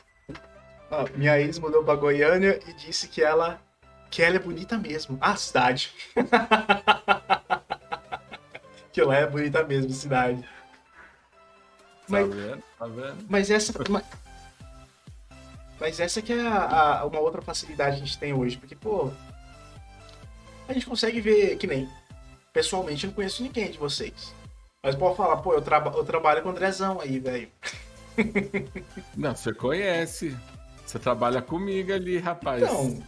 Ó, 0.91 1.05
minha 1.17 1.41
ex 1.41 1.59
mudou 1.59 1.83
pra 1.85 1.97
Goiânia 1.97 2.61
e 2.67 2.73
disse 2.75 3.09
que 3.09 3.23
ela 3.23 3.61
que 4.13 4.23
ela 4.23 4.37
é 4.37 4.39
bonita 4.39 4.79
mesmo. 4.79 5.19
Ah, 5.21 5.35
cidade. 5.35 5.91
que 8.93 9.03
lá 9.03 9.17
é 9.17 9.27
bonita 9.27 9.65
mesmo, 9.65 9.91
cidade. 9.93 10.43
Tá 10.43 10.49
Mas, 12.09 12.29
vendo? 12.35 12.63
Tá 12.79 12.87
vendo? 12.87 13.27
mas 13.29 13.51
essa. 13.51 13.73
Mas, 13.89 14.05
mas 15.81 15.99
essa 15.99 16.21
que 16.21 16.33
é 16.33 16.47
a- 16.47 17.01
a- 17.01 17.07
uma 17.07 17.21
outra 17.21 17.41
facilidade 17.41 17.97
que 17.97 18.03
a 18.03 18.07
gente 18.07 18.19
tem 18.19 18.35
hoje. 18.35 18.57
Porque, 18.59 18.75
pô. 18.77 19.11
A 20.69 20.73
gente 20.75 20.87
consegue 20.87 21.21
ver 21.21 21.57
que 21.57 21.67
nem. 21.67 21.89
Pessoalmente, 22.53 23.05
eu 23.05 23.09
não 23.09 23.15
conheço 23.15 23.43
ninguém 23.43 23.71
de 23.71 23.79
vocês. 23.79 24.35
Mas 24.83 24.95
pode 24.95 25.17
falar, 25.17 25.39
pô, 25.39 25.55
eu, 25.55 25.63
traba- 25.63 25.93
eu 25.97 26.05
trabalho 26.05 26.43
com 26.43 26.49
o 26.49 26.53
Andrezão 26.53 27.01
aí, 27.01 27.19
velho. 27.19 27.49
Não, 29.17 29.35
você 29.35 29.55
conhece. 29.55 30.37
Você 30.85 30.99
trabalha 30.99 31.41
comigo 31.41 31.93
ali, 31.95 32.19
rapaz. 32.19 32.63
Então, 32.63 33.03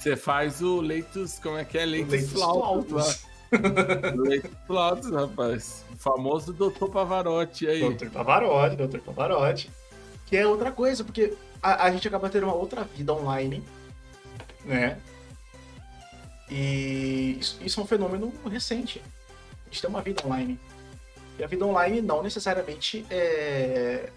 Você 0.00 0.16
faz 0.16 0.62
o 0.62 0.80
leitos, 0.80 1.38
como 1.38 1.58
é 1.58 1.64
que 1.64 1.76
é? 1.76 1.84
Leitos, 1.84 2.12
leitos 2.12 2.32
flautos. 2.32 3.26
leitos 4.16 4.50
flautos, 4.66 5.10
rapaz. 5.10 5.84
O 5.92 5.96
famoso 5.98 6.54
doutor 6.54 6.88
Pavarotti 6.88 7.66
aí. 7.66 7.80
Doutor 7.80 8.08
Pavarotti, 8.08 8.76
Doutor 8.76 9.00
Pavarotti. 9.02 9.70
Que 10.24 10.38
é 10.38 10.46
outra 10.46 10.72
coisa, 10.72 11.04
porque 11.04 11.36
a, 11.62 11.84
a 11.84 11.90
gente 11.90 12.08
acaba 12.08 12.30
tendo 12.30 12.44
uma 12.44 12.54
outra 12.54 12.82
vida 12.82 13.12
online, 13.12 13.62
né? 14.64 14.98
E 16.50 17.36
isso, 17.38 17.58
isso 17.60 17.78
é 17.78 17.82
um 17.82 17.86
fenômeno 17.86 18.32
recente. 18.50 19.02
A 19.66 19.70
gente 19.70 19.82
tem 19.82 19.90
uma 19.90 20.00
vida 20.00 20.26
online. 20.26 20.58
E 21.38 21.44
a 21.44 21.46
vida 21.46 21.66
online 21.66 22.00
não 22.00 22.22
necessariamente 22.22 23.04
é 23.10 24.08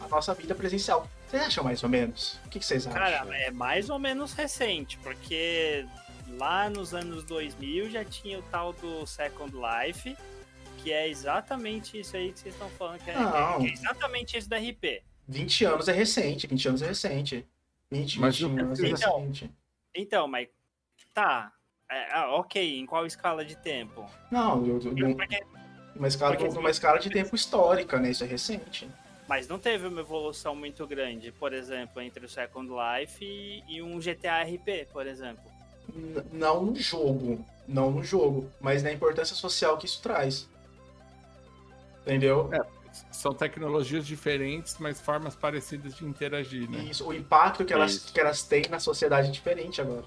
a 0.00 0.08
nossa 0.08 0.32
vida 0.32 0.54
presencial. 0.54 1.06
Vocês 1.26 1.42
acham 1.42 1.64
mais 1.64 1.82
ou 1.82 1.88
menos? 1.88 2.38
O 2.46 2.48
que, 2.48 2.58
que 2.58 2.64
vocês 2.66 2.86
acham? 2.86 2.98
Cara, 2.98 3.36
é 3.38 3.50
mais 3.50 3.90
ou 3.90 3.98
menos 3.98 4.32
recente, 4.32 4.96
porque 4.98 5.84
lá 6.30 6.70
nos 6.70 6.94
anos 6.94 7.24
2000 7.24 7.90
já 7.90 8.04
tinha 8.04 8.38
o 8.38 8.42
tal 8.42 8.72
do 8.72 9.06
Second 9.06 9.52
Life, 9.56 10.16
que 10.78 10.92
é 10.92 11.08
exatamente 11.08 11.98
isso 11.98 12.16
aí 12.16 12.32
que 12.32 12.38
vocês 12.40 12.54
estão 12.54 12.68
falando, 12.70 13.00
que 13.02 13.10
é, 13.10 13.14
Não. 13.18 13.58
que 13.60 13.66
é 13.68 13.72
exatamente 13.72 14.38
isso 14.38 14.48
da 14.48 14.56
RP. 14.56 15.02
20 15.28 15.64
anos 15.64 15.88
é 15.88 15.92
recente, 15.92 16.46
20 16.46 16.68
anos 16.68 16.82
é 16.82 16.86
recente. 16.86 17.44
20, 17.90 18.20
Mas 18.20 18.38
20 18.38 18.42
eu- 18.58 18.64
anos 18.64 18.80
é 18.80 18.88
Então, 18.88 19.18
recente. 19.20 19.50
Então, 19.94 20.28
mas 20.28 20.48
tá. 21.12 21.52
É, 21.90 22.12
ah, 22.14 22.34
ok, 22.36 22.78
em 22.80 22.84
qual 22.86 23.06
escala 23.06 23.44
de 23.44 23.56
tempo? 23.56 24.04
Não, 24.30 24.64
eu, 24.66 24.80
eu, 24.80 24.96
eu- 24.98 25.16
Porque- 25.16 25.40
uma, 25.94 26.08
escala, 26.08 26.36
porque- 26.36 26.52
numa 26.54 26.70
escala 26.70 26.98
de 26.98 27.08
tempo 27.10 27.34
histórica, 27.34 27.98
né? 27.98 28.10
Isso 28.10 28.24
é 28.24 28.26
recente. 28.26 28.88
Mas 29.28 29.48
não 29.48 29.58
teve 29.58 29.86
uma 29.88 30.00
evolução 30.00 30.54
muito 30.54 30.86
grande, 30.86 31.32
por 31.32 31.52
exemplo, 31.52 32.00
entre 32.00 32.24
o 32.24 32.28
Second 32.28 32.70
Life 32.70 33.24
e, 33.24 33.62
e 33.68 33.82
um 33.82 33.98
GTA 33.98 34.42
RP, 34.42 34.86
por 34.92 35.06
exemplo. 35.06 35.44
N- 35.94 36.22
não 36.32 36.64
no 36.66 36.76
jogo, 36.76 37.44
não 37.66 37.90
no 37.90 38.02
jogo, 38.04 38.50
mas 38.60 38.82
na 38.82 38.92
importância 38.92 39.34
social 39.34 39.76
que 39.76 39.86
isso 39.86 40.00
traz. 40.02 40.48
Entendeu? 42.02 42.48
É. 42.52 42.76
São 43.10 43.34
tecnologias 43.34 44.06
diferentes, 44.06 44.76
mas 44.78 45.00
formas 45.00 45.34
parecidas 45.34 45.94
de 45.94 46.04
interagir, 46.04 46.70
né? 46.70 46.78
Isso, 46.84 47.06
o 47.06 47.12
impacto 47.12 47.64
que 47.64 47.72
elas, 47.72 47.92
Isso. 47.92 48.12
que 48.12 48.20
elas 48.20 48.42
têm 48.42 48.62
na 48.70 48.80
sociedade 48.80 49.28
é 49.28 49.30
diferente 49.30 49.80
agora. 49.80 50.04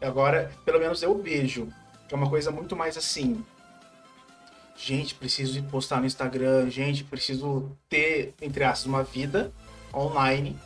Agora, 0.00 0.50
pelo 0.64 0.80
menos 0.80 1.02
eu 1.02 1.16
vejo, 1.20 1.68
que 2.08 2.14
é 2.14 2.16
uma 2.16 2.28
coisa 2.28 2.50
muito 2.50 2.74
mais 2.74 2.96
assim. 2.96 3.44
Gente, 4.80 5.14
preciso 5.14 5.58
ir 5.58 5.62
postar 5.62 5.98
no 5.98 6.06
Instagram, 6.06 6.70
gente, 6.70 7.02
preciso 7.02 7.76
ter, 7.88 8.32
entre 8.40 8.62
aspas, 8.62 8.86
uma 8.86 9.02
vida 9.02 9.52
online. 9.92 10.56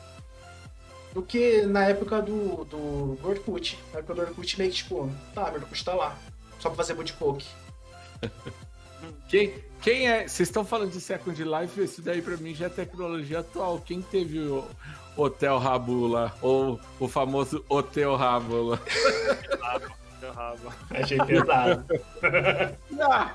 Do 1.15 1.23
que 1.23 1.63
na 1.63 1.85
época 1.85 2.21
do, 2.21 2.65
do, 2.65 3.15
do 3.17 3.29
Orkut. 3.29 3.79
Na 3.93 4.01
época 4.01 4.15
do 4.15 4.21
Orkut, 4.21 4.59
meio 4.59 4.71
que 4.71 4.77
tipo, 4.77 5.11
tá, 5.35 5.51
meu 5.51 5.61
Orkut 5.61 5.85
tá 5.85 5.95
lá. 5.95 6.19
Só 6.61 6.69
pra 6.69 6.77
fazer 6.77 6.95
boot 6.95 7.13
poke. 7.15 7.47
Quem, 9.29 9.55
quem 9.81 10.09
é. 10.09 10.29
Vocês 10.29 10.49
estão 10.49 10.63
falando 10.63 10.93
de 10.93 11.01
Second 11.01 11.43
Life, 11.43 11.83
isso 11.83 12.03
daí 12.03 12.21
pra 12.21 12.37
mim 12.37 12.55
já 12.55 12.67
é 12.67 12.69
tecnologia 12.69 13.41
atual. 13.41 13.81
Quem 13.81 14.03
teve 14.03 14.39
o 14.39 14.65
Hotel 15.17 15.59
Rabu 15.59 16.07
lá? 16.07 16.37
Ou 16.43 16.79
o 17.01 17.09
famoso 17.09 17.65
Hotel 17.69 18.15
lá? 18.15 18.79
Seu 20.23 20.33
rabo. 20.33 20.73
Achei 20.91 21.19
pesado. 21.19 21.85
Ah, 23.01 23.35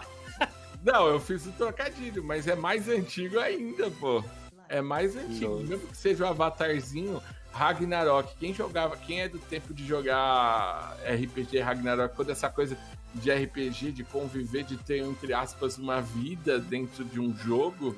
Não, 0.83 1.07
eu 1.07 1.19
fiz 1.19 1.45
o 1.45 1.51
trocadilho, 1.51 2.23
mas 2.23 2.47
é 2.47 2.55
mais 2.55 2.87
antigo 2.87 3.39
ainda, 3.39 3.89
pô. 3.91 4.23
É 4.69 4.81
mais 4.81 5.15
antigo. 5.15 5.55
Nossa. 5.55 5.67
Mesmo 5.67 5.87
que 5.87 5.97
seja 5.97 6.25
o 6.25 6.27
avatarzinho, 6.27 7.21
Ragnarok. 7.51 8.35
Quem 8.37 8.53
jogava, 8.53 8.95
quem 8.97 9.21
é 9.21 9.29
do 9.29 9.39
tempo 9.39 9.73
de 9.73 9.85
jogar 9.85 10.97
RPG 11.05 11.59
Ragnarok, 11.59 12.15
toda 12.15 12.31
essa 12.31 12.49
coisa 12.49 12.77
de 13.15 13.31
RPG, 13.31 13.91
de 13.91 14.03
conviver, 14.03 14.63
de 14.63 14.77
ter, 14.77 14.99
entre 14.99 15.33
aspas, 15.33 15.77
uma 15.77 16.01
vida 16.01 16.59
dentro 16.59 17.03
de 17.03 17.19
um 17.19 17.35
jogo, 17.35 17.95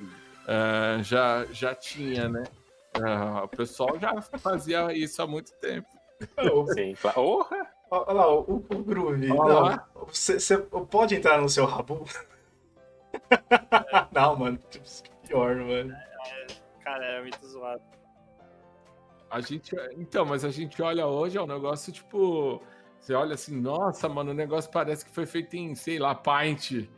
ah, 0.48 1.00
já, 1.02 1.46
já 1.52 1.76
tinha, 1.76 2.30
né? 2.30 2.44
Ah, 3.02 3.44
o 3.44 3.48
pessoal 3.48 4.00
já 4.00 4.20
fazia 4.22 4.92
isso 4.94 5.22
há 5.22 5.28
muito 5.28 5.52
tempo. 5.60 5.88
Sim, 6.74 6.96
claro. 7.00 7.46
Olha 7.92 8.13
lá, 8.13 8.34
o, 8.34 8.56
o 8.56 8.84
Groove. 8.84 9.28
Você, 10.08 10.58
pode 10.58 11.15
entrar 11.15 11.42
no 11.42 11.50
seu 11.50 11.65
rabu? 11.65 12.06
Não, 14.12 14.36
mano. 14.36 14.60
Pior, 15.28 15.56
mano. 15.56 15.96
Cara, 16.84 17.06
era 17.06 17.22
muito 17.22 17.48
zoado. 17.48 17.82
A 19.30 19.42
gente, 19.42 19.76
então, 19.96 20.26
mas 20.26 20.44
a 20.44 20.50
gente 20.50 20.82
olha 20.82 21.06
hoje, 21.06 21.38
é 21.38 21.42
um 21.42 21.48
negócio 21.48 21.94
tipo. 21.94 22.62
Você 23.00 23.13
olha 23.13 23.36
assim, 23.36 23.60
nossa, 23.60 24.10
mano, 24.10 24.32
o 24.32 24.34
negócio 24.34 24.70
parece 24.72 25.06
que 25.06 25.12
foi 25.12 25.26
feito 25.26 25.56
em, 25.56 25.74
sei 25.76 26.00
lá, 26.00 26.13
Paint. 26.13 26.89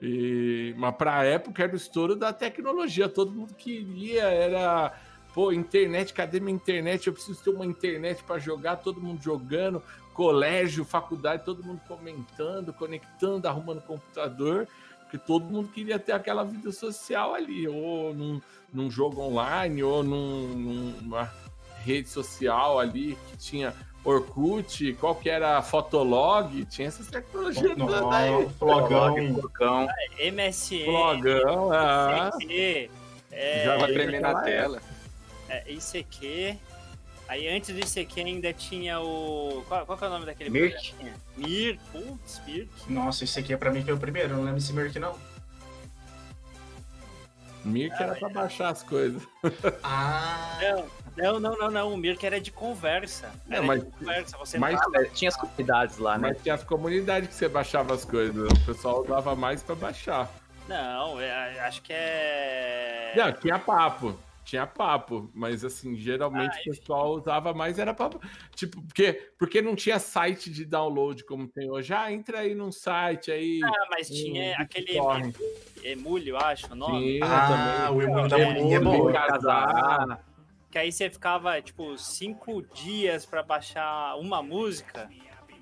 E, 0.00 0.74
mas 0.78 0.94
pra 0.94 1.24
época 1.24 1.62
era 1.62 1.72
o 1.72 1.76
estouro 1.76 2.16
da 2.16 2.32
tecnologia. 2.32 3.08
Todo 3.08 3.32
mundo 3.32 3.54
queria, 3.54 4.22
era. 4.22 4.94
Pô, 5.34 5.52
internet, 5.52 6.12
cadê 6.12 6.40
minha 6.40 6.54
internet? 6.54 7.06
Eu 7.06 7.12
preciso 7.12 7.42
ter 7.42 7.50
uma 7.50 7.66
internet 7.66 8.22
pra 8.24 8.38
jogar, 8.38 8.76
todo 8.76 9.00
mundo 9.00 9.22
jogando, 9.22 9.82
colégio, 10.12 10.84
faculdade, 10.84 11.44
todo 11.44 11.62
mundo 11.62 11.80
comentando, 11.86 12.72
conectando, 12.72 13.46
arrumando 13.46 13.80
computador, 13.82 14.66
porque 15.10 15.18
todo 15.18 15.44
mundo 15.44 15.68
queria 15.68 15.98
ter 15.98 16.12
aquela 16.12 16.44
vida 16.44 16.70
social 16.70 17.34
ali, 17.34 17.66
ou 17.66 18.14
num, 18.14 18.40
num 18.72 18.88
jogo 18.88 19.20
online, 19.22 19.82
ou 19.82 20.04
num- 20.04 20.54
numa 21.02 21.28
rede 21.84 22.08
social 22.08 22.78
ali 22.78 23.18
que 23.30 23.36
tinha 23.36 23.74
Orkut, 24.04 24.94
qual 25.00 25.16
que 25.16 25.28
era 25.28 25.60
Fotolog, 25.62 26.64
tinha 26.66 26.86
essas 26.88 27.08
tecnologias 27.08 27.76
todas 27.76 28.02
aí. 28.12 28.48
Flogão. 28.56 29.16
MSN, 30.32 30.84
Flogão, 30.84 31.72
ah, 31.72 32.30
ICQ, 32.40 32.90
é, 33.32 33.64
Já 33.64 33.76
vai 33.78 33.92
tremer 33.92 34.20
na 34.20 34.32
naquela 34.32 34.44
tela. 34.44 34.82
é, 35.48 35.72
ICQ. 35.72 36.56
Aí 37.30 37.46
antes 37.48 37.72
do 37.72 37.78
ICQ 37.78 38.20
ainda 38.22 38.52
tinha 38.52 38.98
o. 39.00 39.64
Qual, 39.68 39.86
qual 39.86 39.96
que 39.96 40.04
é 40.04 40.06
o 40.08 40.10
nome 40.10 40.26
daquele 40.26 40.50
Mirk. 40.50 40.74
programinha? 40.90 41.14
Mir, 41.36 41.78
putz, 41.92 42.42
Mirk. 42.44 42.68
Nossa, 42.92 43.22
esse 43.22 43.38
aqui 43.38 43.52
é 43.52 43.56
pra 43.56 43.70
mim 43.70 43.84
foi 43.84 43.94
o 43.94 43.98
primeiro. 43.98 44.30
Eu 44.30 44.36
não 44.38 44.42
lembro 44.44 44.58
esse 44.58 44.72
Mirk, 44.72 44.98
não. 44.98 45.16
Mirk 47.64 47.94
era 48.02 48.16
pra 48.16 48.28
baixar 48.30 48.70
as 48.70 48.82
coisas. 48.82 49.22
Ah, 49.84 50.58
Não, 51.16 51.38
não, 51.38 51.40
não, 51.40 51.56
não, 51.58 51.70
não. 51.70 51.94
O 51.94 51.96
Mirk 51.96 52.24
era 52.26 52.40
de 52.40 52.50
conversa. 52.50 53.30
Não, 53.46 53.58
Era 53.58 53.66
mas- 53.66 53.84
de 53.84 53.90
conversa. 53.92 54.36
Você 54.38 54.56
Ah, 54.56 54.60
mas 54.60 54.80
tinha 55.12 55.28
as 55.28 55.36
comunidades 55.36 55.98
lá, 55.98 56.18
né? 56.18 56.28
Mas 56.32 56.42
tinha 56.42 56.54
as 56.56 56.64
comunidades 56.64 57.28
que 57.28 57.34
você 57.36 57.48
baixava 57.48 57.94
as 57.94 58.04
coisas. 58.04 58.50
O 58.50 58.66
pessoal 58.66 59.02
usava 59.04 59.36
mais 59.36 59.62
pra 59.62 59.76
baixar. 59.76 60.28
Não, 60.66 61.20
é, 61.20 61.60
acho 61.60 61.80
que 61.82 61.92
é. 61.92 63.12
Não, 63.16 63.32
tinha 63.32 63.56
papo. 63.58 64.18
Tinha 64.50 64.66
papo, 64.66 65.30
mas 65.32 65.64
assim, 65.64 65.94
geralmente 65.94 66.56
Ah, 66.56 66.60
o 66.60 66.64
pessoal 66.64 67.12
usava 67.12 67.54
mais 67.54 67.78
era 67.78 67.94
pra. 67.94 68.10
Tipo, 68.52 68.82
porque, 68.82 69.12
porque 69.38 69.62
não 69.62 69.76
tinha 69.76 70.00
site 70.00 70.50
de 70.50 70.64
download 70.64 71.22
como 71.24 71.46
tem 71.46 71.70
hoje. 71.70 71.94
Ah, 71.94 72.12
entra 72.12 72.40
aí 72.40 72.52
num 72.52 72.72
site 72.72 73.30
aí. 73.30 73.60
Ah, 73.62 73.86
mas 73.88 74.08
tinha 74.08 74.56
um 74.58 74.62
aquele 74.62 74.86
BitTorrent. 74.86 75.36
Emulho, 75.84 76.36
acho, 76.36 76.72
o 76.72 76.74
nome. 76.74 76.98
Tinha 77.20 77.24
ah 77.26 77.86
também. 77.86 77.96
o 77.96 78.02
emulho 78.02 78.28
da 78.28 78.38
bolinha 78.38 78.76
é 78.76 78.80
emulho. 78.80 79.02
bom. 79.04 79.12
casar. 79.12 80.26
Que 80.68 80.78
aí 80.78 80.90
você 80.90 81.08
ficava, 81.08 81.62
tipo, 81.62 81.96
cinco 81.96 82.60
dias 82.74 83.24
pra 83.24 83.44
baixar 83.44 84.16
uma 84.16 84.42
música 84.42 85.08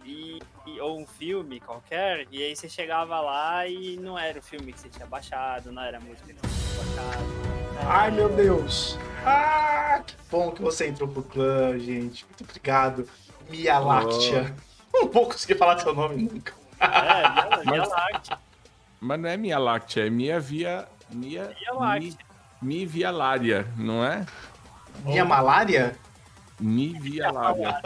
e, 0.03 0.39
e- 0.67 0.81
ou 0.81 0.99
um 0.99 1.07
filme 1.07 1.61
qualquer, 1.61 2.27
e 2.31 2.43
aí 2.43 2.57
você 2.57 2.71
chegava 2.71 3.21
lá 3.21 3.67
e 3.69 3.99
não 3.99 4.19
era 4.19 4.39
o 4.39 4.43
filme 4.43 4.73
que 4.73 4.81
você 4.81 4.89
tinha 4.89 5.07
baixado, 5.07 5.71
não 5.71 5.83
era 5.83 5.99
a 5.99 6.01
música 6.01 6.33
que 6.33 6.41
você 6.41 6.73
tinha 6.73 6.85
baixado. 7.05 7.68
Ai, 7.87 8.11
meu 8.11 8.29
Deus. 8.29 8.99
Ah, 9.25 10.03
que 10.07 10.15
bom 10.31 10.51
que 10.51 10.63
você 10.63 10.89
entrou 10.89 11.09
pro 11.09 11.23
clã, 11.23 11.79
gente. 11.79 12.25
Muito 12.27 12.45
obrigado. 12.45 13.09
Mia 13.49 13.79
Láctea. 13.79 14.55
Não 14.93 15.09
vou 15.11 15.27
conseguir 15.27 15.57
falar 15.57 15.79
seu 15.79 15.95
nome 15.95 16.23
nunca. 16.23 16.53
É, 16.81 16.89
Via, 16.89 17.63
Via 17.63 17.81
Mas- 17.81 17.89
Láctea. 17.89 18.39
Mas 19.01 19.21
não 19.21 19.29
é 19.29 19.37
Minha 19.37 19.59
Láctea, 19.59 20.07
é 20.07 20.11
Minha 20.11 20.41
Via. 20.41 20.87
Minha, 21.11 21.45
Via 21.49 21.73
Láctea. 21.73 22.01
Mi, 22.61 22.79
Mi 22.79 22.87
Via 22.87 23.11
Lária, 23.11 23.67
não 23.77 24.05
é? 24.05 24.27
Minha 25.05 25.25
Malária? 25.25 25.97
Nivea 26.61 27.31
Lábia. 27.31 27.81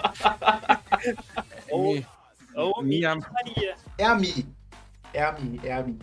Ou- 1.70 1.92
Mi- 1.94 2.06
Ou 2.54 2.82
minha 2.82 3.14
Maria. 3.14 3.76
É 3.98 4.04
a 4.06 4.14
Mi. 4.14 4.46
É 5.12 5.22
a 5.22 5.32
Mi, 5.32 5.60
é 5.62 5.72
a 5.74 5.82
Mi. 5.82 5.98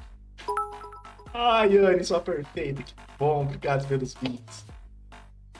Ai, 1.34 1.78
Anne, 1.80 2.04
sua 2.04 2.20
perfeita. 2.20 2.84
Que 2.84 2.94
bom, 3.20 3.42
obrigado 3.44 3.88
pelos 3.88 4.14
bits. 4.16 4.66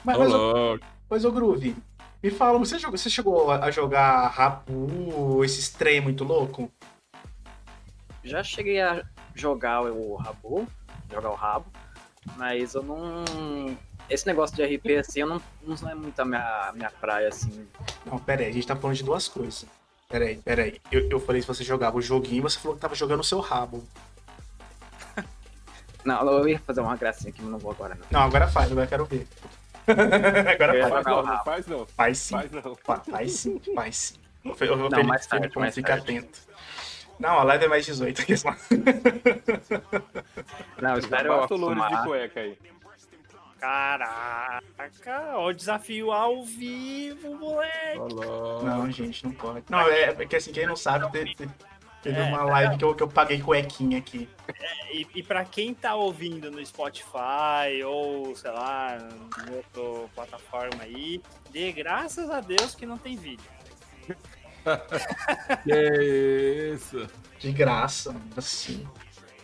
Mas, 0.02 0.16
mas, 0.18 0.32
ô- 0.34 0.78
mas, 1.08 1.24
ô 1.24 1.30
Groove, 1.30 1.76
me 2.22 2.30
fala, 2.30 2.58
você, 2.58 2.78
jogou, 2.78 2.96
você 2.96 3.10
chegou 3.10 3.50
a 3.50 3.70
jogar 3.70 4.26
Rapu, 4.28 5.44
esse 5.44 5.72
trem 5.76 6.00
muito 6.00 6.24
louco? 6.24 6.70
Já 8.24 8.42
cheguei 8.42 8.80
a 8.80 9.04
jogar 9.34 9.82
o 9.82 10.14
Rabu, 10.16 10.66
jogar 11.10 11.30
o 11.30 11.34
rabo, 11.34 11.66
mas 12.36 12.74
eu 12.74 12.82
não. 12.82 13.24
Esse 14.08 14.26
negócio 14.26 14.54
de 14.56 14.62
RP 14.62 14.98
assim, 14.98 15.20
eu 15.20 15.26
não, 15.26 15.40
não 15.62 15.88
é 15.88 15.94
muito 15.94 16.18
a 16.20 16.24
minha, 16.24 16.72
minha 16.74 16.90
praia, 16.90 17.28
assim. 17.28 17.66
Não, 18.04 18.18
pera 18.18 18.42
aí, 18.42 18.48
a 18.48 18.52
gente 18.52 18.66
tá 18.66 18.76
falando 18.76 18.96
de 18.96 19.04
duas 19.04 19.28
coisas. 19.28 19.64
Pera 20.08 20.24
aí, 20.24 20.36
pera 20.36 20.64
aí. 20.64 20.80
Eu, 20.90 21.08
eu 21.08 21.20
falei 21.20 21.40
se 21.40 21.46
você 21.48 21.62
jogava 21.62 21.96
o 21.96 22.02
joguinho, 22.02 22.42
você 22.42 22.58
falou 22.58 22.74
que 22.74 22.80
tava 22.82 22.94
jogando 22.94 23.20
o 23.20 23.24
seu 23.24 23.38
rabo. 23.40 23.82
Não, 26.04 26.26
eu 26.32 26.48
ia 26.48 26.58
fazer 26.60 26.80
uma 26.80 26.96
gracinha 26.96 27.30
aqui, 27.30 27.42
mas 27.42 27.50
não 27.52 27.58
vou 27.58 27.72
agora 27.72 27.94
não. 27.94 28.06
Não, 28.10 28.26
agora 28.26 28.48
faz, 28.48 28.70
agora 28.70 28.86
eu 28.86 28.88
quero 28.88 29.04
ver. 29.04 29.26
agora 30.54 30.78
É, 30.78 30.88
faz. 30.88 30.92
Faz 30.92 31.06
não, 31.06 31.22
não, 31.22 31.44
faz 31.44 31.66
não. 31.66 31.86
Faz 31.86 32.18
sim. 32.18 32.34
Faz 32.36 32.50
não. 32.52 32.74
Fa- 32.76 33.00
Faz 33.10 33.32
sim, 33.32 33.60
faz 33.74 33.96
sim. 33.96 34.14
Fe- 34.54 34.70
o 34.70 34.88
Não, 34.88 35.04
mais 35.04 35.26
tarde, 35.26 35.44
Felipe, 35.44 35.58
mais 35.60 35.74
fica 35.74 35.88
tarde. 35.88 36.02
atento. 36.18 36.38
Não, 37.18 37.38
a 37.38 37.42
live 37.44 37.64
é 37.66 37.68
mais 37.68 37.84
18. 37.84 38.22
aqui, 38.22 38.36
só. 38.36 38.50
Não, 40.80 40.92
eu 40.92 40.98
espero 40.98 41.28
eu 41.28 41.32
louro 41.58 41.74
de 41.74 41.82
acostumar. 41.82 42.04
cueca 42.06 42.40
aí. 42.40 42.58
Caraca, 43.60 45.32
ó, 45.36 45.48
o 45.48 45.52
desafio 45.52 46.10
ao 46.12 46.42
vivo, 46.44 47.34
moleque. 47.36 47.98
Louco. 47.98 48.64
Não, 48.64 48.90
gente, 48.90 49.22
não 49.24 49.32
pode. 49.32 49.64
Não, 49.68 49.80
é 49.80 50.12
porque 50.14 50.36
assim, 50.36 50.50
quem 50.50 50.66
não 50.66 50.76
sabe, 50.76 51.04
teve 52.02 52.18
É, 52.18 52.22
uma 52.24 52.42
live 52.44 52.76
que 52.78 52.84
eu, 52.84 52.94
que 52.94 53.02
eu 53.02 53.08
paguei 53.08 53.40
cuequinha 53.40 53.98
aqui. 53.98 54.28
E, 54.92 55.06
e 55.14 55.22
pra 55.22 55.44
quem 55.44 55.72
tá 55.74 55.94
ouvindo 55.94 56.50
no 56.50 56.64
Spotify 56.64 57.82
ou, 57.86 58.34
sei 58.34 58.50
lá, 58.50 58.96
em 58.98 59.54
outra 59.54 60.08
plataforma 60.14 60.82
aí, 60.82 61.22
dê 61.50 61.70
graças 61.72 62.28
a 62.30 62.40
Deus 62.40 62.74
que 62.74 62.84
não 62.86 62.98
tem 62.98 63.16
vídeo. 63.16 63.44
Que 65.64 66.74
isso? 66.74 67.06
De 67.38 67.50
graça, 67.52 68.14
assim. 68.36 68.86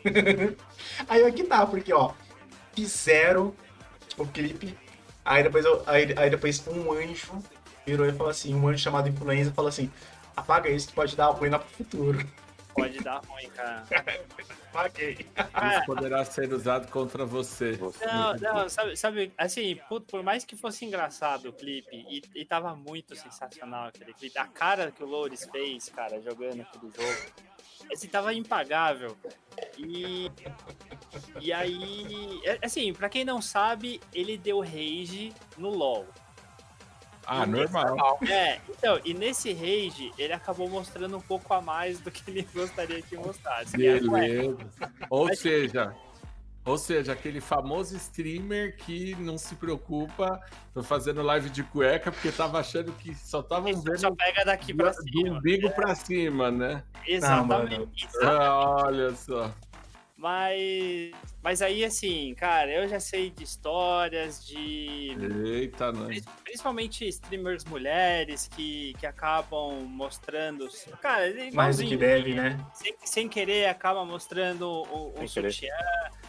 aí 1.08 1.24
aqui 1.24 1.44
tá, 1.44 1.66
porque 1.66 1.92
ó, 1.92 2.12
fizeram 2.74 3.54
o 4.18 4.26
clipe, 4.26 4.76
aí 5.24 5.42
depois, 5.42 5.64
eu- 5.64 5.82
aí, 5.86 6.14
aí 6.18 6.28
depois 6.30 6.66
um 6.68 6.92
anjo 6.92 7.42
virou 7.86 8.06
e 8.06 8.12
falou 8.12 8.28
assim, 8.30 8.54
um 8.54 8.68
anjo 8.68 8.78
chamado 8.82 9.08
influenza 9.08 9.52
falou 9.52 9.68
assim, 9.68 9.90
apaga 10.36 10.68
isso 10.68 10.88
que 10.88 10.94
pode 10.94 11.16
dar 11.16 11.28
ruim 11.28 11.48
lá 11.48 11.58
pro 11.58 11.68
futuro. 11.70 12.18
Pode 12.76 12.98
dar 13.00 13.22
ruim, 13.26 13.48
cara. 13.50 13.84
Apaguei. 14.70 15.14
Isso 15.14 15.86
poderá 15.86 16.24
ser 16.24 16.52
usado 16.52 16.90
contra 16.90 17.24
você. 17.24 17.78
Não, 18.04 18.34
não, 18.34 18.68
sabe, 18.68 18.96
sabe 18.96 19.32
assim, 19.38 19.80
por, 19.88 20.02
por 20.02 20.22
mais 20.22 20.44
que 20.44 20.54
fosse 20.54 20.84
engraçado 20.84 21.48
o 21.48 21.52
clipe, 21.52 21.96
e, 21.96 22.22
e 22.34 22.44
tava 22.44 22.76
muito 22.76 23.16
sensacional 23.16 23.86
aquele 23.88 24.12
clipe, 24.12 24.38
a 24.38 24.46
cara 24.46 24.92
que 24.92 25.02
o 25.02 25.06
Loures 25.06 25.48
fez, 25.50 25.88
cara, 25.88 26.20
jogando 26.20 26.60
aquele 26.60 26.92
jogo, 26.92 27.32
assim, 27.90 28.08
tava 28.08 28.34
impagável. 28.34 29.16
E, 29.78 30.30
e 31.40 31.52
aí, 31.52 32.40
é- 32.44 32.58
assim, 32.62 32.92
pra 32.92 33.08
quem 33.08 33.24
não 33.24 33.40
sabe, 33.40 34.00
ele 34.12 34.36
deu 34.36 34.60
rage 34.60 35.32
no 35.56 35.70
LoL. 35.70 36.06
Ah, 37.26 37.44
normal. 37.44 38.18
É, 38.28 38.58
então, 38.70 39.00
e 39.04 39.12
nesse 39.12 39.52
rage, 39.52 40.12
ele 40.16 40.32
acabou 40.32 40.68
mostrando 40.68 41.16
um 41.16 41.20
pouco 41.20 41.52
a 41.52 41.60
mais 41.60 41.98
do 42.00 42.10
que 42.10 42.22
ele 42.30 42.42
gostaria 42.54 43.02
que 43.02 43.16
mostrasse. 43.16 43.76
que 43.76 43.86
é. 43.86 43.98
Beleza. 44.00 44.56
Ou 45.10 45.26
Mas- 45.26 45.38
seja, 45.40 45.94
ou 46.64 46.76
seja, 46.78 47.12
aquele 47.12 47.40
famoso 47.40 47.96
streamer 47.96 48.76
que 48.76 49.14
não 49.16 49.38
se 49.38 49.54
preocupa, 49.54 50.40
tô 50.74 50.82
fazendo 50.82 51.22
live 51.22 51.48
de 51.50 51.62
cueca 51.62 52.10
porque 52.10 52.30
tava 52.32 52.58
achando 52.58 52.90
que 52.92 53.14
só 53.14 53.38
estavam 53.40 53.70
Isso 53.70 53.82
vendo 53.82 53.98
só 53.98 54.10
pega 54.14 54.44
daqui 54.44 54.74
pra 54.74 54.90
do 54.90 55.02
cima. 55.02 55.36
umbigo 55.38 55.70
pra 55.70 55.94
cima, 55.94 56.50
né? 56.50 56.82
Exatamente. 57.06 58.04
exatamente. 58.04 58.08
Ah, 58.24 58.82
olha 58.86 59.14
só. 59.14 59.52
Mas, 60.16 61.12
mas 61.42 61.60
aí, 61.60 61.84
assim, 61.84 62.34
cara, 62.34 62.70
eu 62.72 62.88
já 62.88 62.98
sei 62.98 63.28
de 63.28 63.44
histórias 63.44 64.46
de. 64.46 65.14
Eita, 65.44 65.92
não. 65.92 66.06
pri- 66.06 66.24
Principalmente 66.42 67.06
streamers 67.06 67.64
mulheres 67.66 68.48
que, 68.48 68.94
que 68.98 69.06
acabam 69.06 69.84
mostrando. 69.84 70.66
Cara, 71.02 71.28
é 71.28 71.50
Mais 71.50 71.76
do 71.76 71.84
que 71.86 71.96
deve, 71.98 72.34
né? 72.34 72.58
Sem, 72.72 72.96
sem 73.04 73.28
querer 73.28 73.66
acaba 73.68 74.06
mostrando 74.06 74.62
o, 74.66 75.10
o 75.12 75.16
Sem 75.18 75.28
querer. 75.28 75.52
sutiã, 75.52 75.74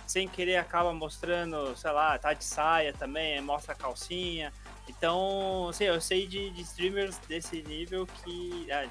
sem 0.05 0.27
querer 0.27 0.57
acaba 0.57 0.91
mostrando, 0.93 1.73
sei 1.77 1.91
lá, 1.91 2.19
tá 2.19 2.33
de 2.33 2.43
saia 2.43 2.91
também, 2.91 3.39
mostra 3.41 3.71
a 3.71 3.75
calcinha. 3.75 4.51
Então, 4.89 5.69
assim, 5.69 5.85
eu 5.85 6.01
sei 6.01 6.27
de, 6.27 6.49
de 6.49 6.61
streamers 6.61 7.17
desse 7.19 7.61
nível 7.61 8.05
que. 8.05 8.67
ah, 8.69 8.85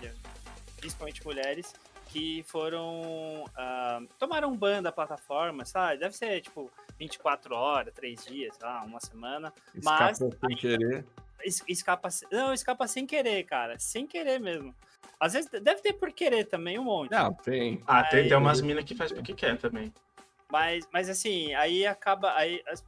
principalmente 0.79 1.23
mulheres, 1.25 1.75
que 2.17 2.43
foram. 2.45 3.45
ah, 3.57 4.01
tomaram 4.19 4.57
ban 4.57 4.83
da 4.83 4.91
plataforma, 4.91 5.65
sabe? 5.67 5.99
Deve 5.99 6.17
ser 6.17 6.41
tipo 6.41 6.71
24 6.99 7.55
horas, 7.55 7.93
3 7.95 8.25
dias, 8.25 8.57
sei 8.57 8.67
lá, 8.67 8.83
uma 8.83 9.01
semana. 9.01 9.53
Mas- 9.85 10.21
Escapou 10.21 10.49
sem 10.49 10.57
querer. 10.57 11.05
Es- 11.45 11.63
escapa. 11.69 12.09
Não, 12.33 12.53
escapa 12.55 12.87
sem 12.87 13.07
querer, 13.07 13.43
cara. 13.45 13.79
Sem 13.79 14.07
querer 14.07 14.39
mesmo. 14.41 14.75
Às 15.21 15.35
vezes 15.35 15.51
deve 15.51 15.81
ter 15.83 15.93
por 15.93 16.11
querer 16.13 16.45
também 16.47 16.79
um 16.79 16.85
monte. 16.85 17.11
Não, 17.11 17.33
tem. 17.35 17.83
Ah, 17.87 18.03
tem, 18.05 18.21
Aí- 18.23 18.29
tem 18.29 18.37
umas 18.39 18.61
minas 18.63 18.85
que 18.85 18.95
faz 18.95 19.13
porque 19.13 19.35
quer 19.35 19.59
também. 19.59 19.93
Mas, 20.51 20.89
mas 20.93 21.09
assim, 21.11 21.53
aí 21.55 21.87
acaba. 21.87 22.35
Aí, 22.35 22.63
as- 22.67 22.85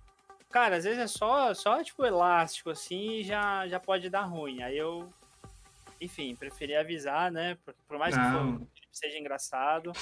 cara, 0.51 0.77
às 0.77 0.85
vezes 0.85 0.99
é 0.99 1.07
só, 1.07 1.53
só 1.53 1.83
tipo 1.85 2.05
elástico 2.05 2.71
assim 2.71 3.19
e 3.19 3.25
já, 3.25 3.67
já 3.69 3.79
pode 3.79 4.09
dar 4.09 4.23
ruim. 4.23 4.63
Aí 4.63 4.77
eu, 4.79 5.07
enfim, 6.01 6.35
preferi 6.35 6.75
avisar, 6.77 7.31
né? 7.31 7.57
Por, 7.65 7.75
por 7.87 7.99
mais 7.99 8.15
que 8.15 8.21
Não. 8.21 8.59
for- 8.59 8.67
seja 8.99 9.19
engraçado, 9.19 9.93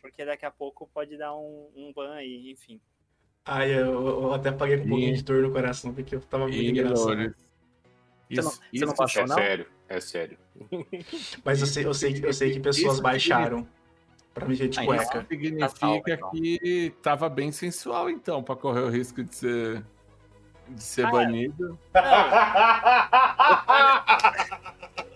porque 0.00 0.24
daqui 0.24 0.44
a 0.44 0.50
pouco 0.50 0.88
pode 0.92 1.16
dar 1.16 1.34
um, 1.34 1.70
um 1.74 1.92
ban 1.94 2.14
aí, 2.14 2.50
enfim. 2.50 2.80
Ai, 3.44 3.72
eu, 3.72 4.06
eu 4.06 4.34
até 4.34 4.52
paguei 4.52 4.78
com 4.78 4.84
um 4.84 4.88
pouquinho 4.90 5.14
E- 5.14 5.16
de 5.16 5.22
dor 5.24 5.42
no 5.42 5.50
coração, 5.52 5.94
porque 5.94 6.14
eu 6.14 6.20
tava 6.20 6.44
muito 6.46 6.60
engraçado. 6.60 7.12
Ignore. 7.12 7.34
Você 8.28 8.42
não- 8.42 8.50
Isso, 8.50 8.60
você 8.60 8.84
não 8.84 8.92
isso, 8.92 8.94
passou? 8.96 9.22
É 9.22 9.26
não? 9.26 9.34
sério, 9.36 9.66
é 9.88 10.00
sério. 10.00 10.38
Mas 11.44 11.60
eu 11.60 11.66
sei, 11.66 11.84
eu 11.86 11.94
sei, 11.94 12.12
que- 12.14 12.26
eu 12.26 12.32
sei 12.32 12.52
que 12.52 12.60
pessoas 12.60 12.94
Isso 12.94 13.02
baixaram 13.02 13.66
pra 14.34 14.46
me 14.46 14.54
ver 14.54 14.68
de 14.68 14.78
Ah, 14.78 14.84
cueca. 14.84 15.18
isso- 15.18 15.26
significa 15.28 15.68
Tá 15.68 15.76
salvo, 15.76 16.02
então. 16.06 16.30
que 16.30 16.94
tava 17.02 17.28
bem 17.28 17.50
sensual, 17.50 18.08
então, 18.10 18.42
pra 18.42 18.54
correr 18.54 18.82
o 18.82 18.88
risco 18.88 19.24
de 19.24 19.34
ser, 19.34 19.84
de 20.68 20.82
ser 20.82 21.06
Ah, 21.06 21.10
banido. 21.10 21.76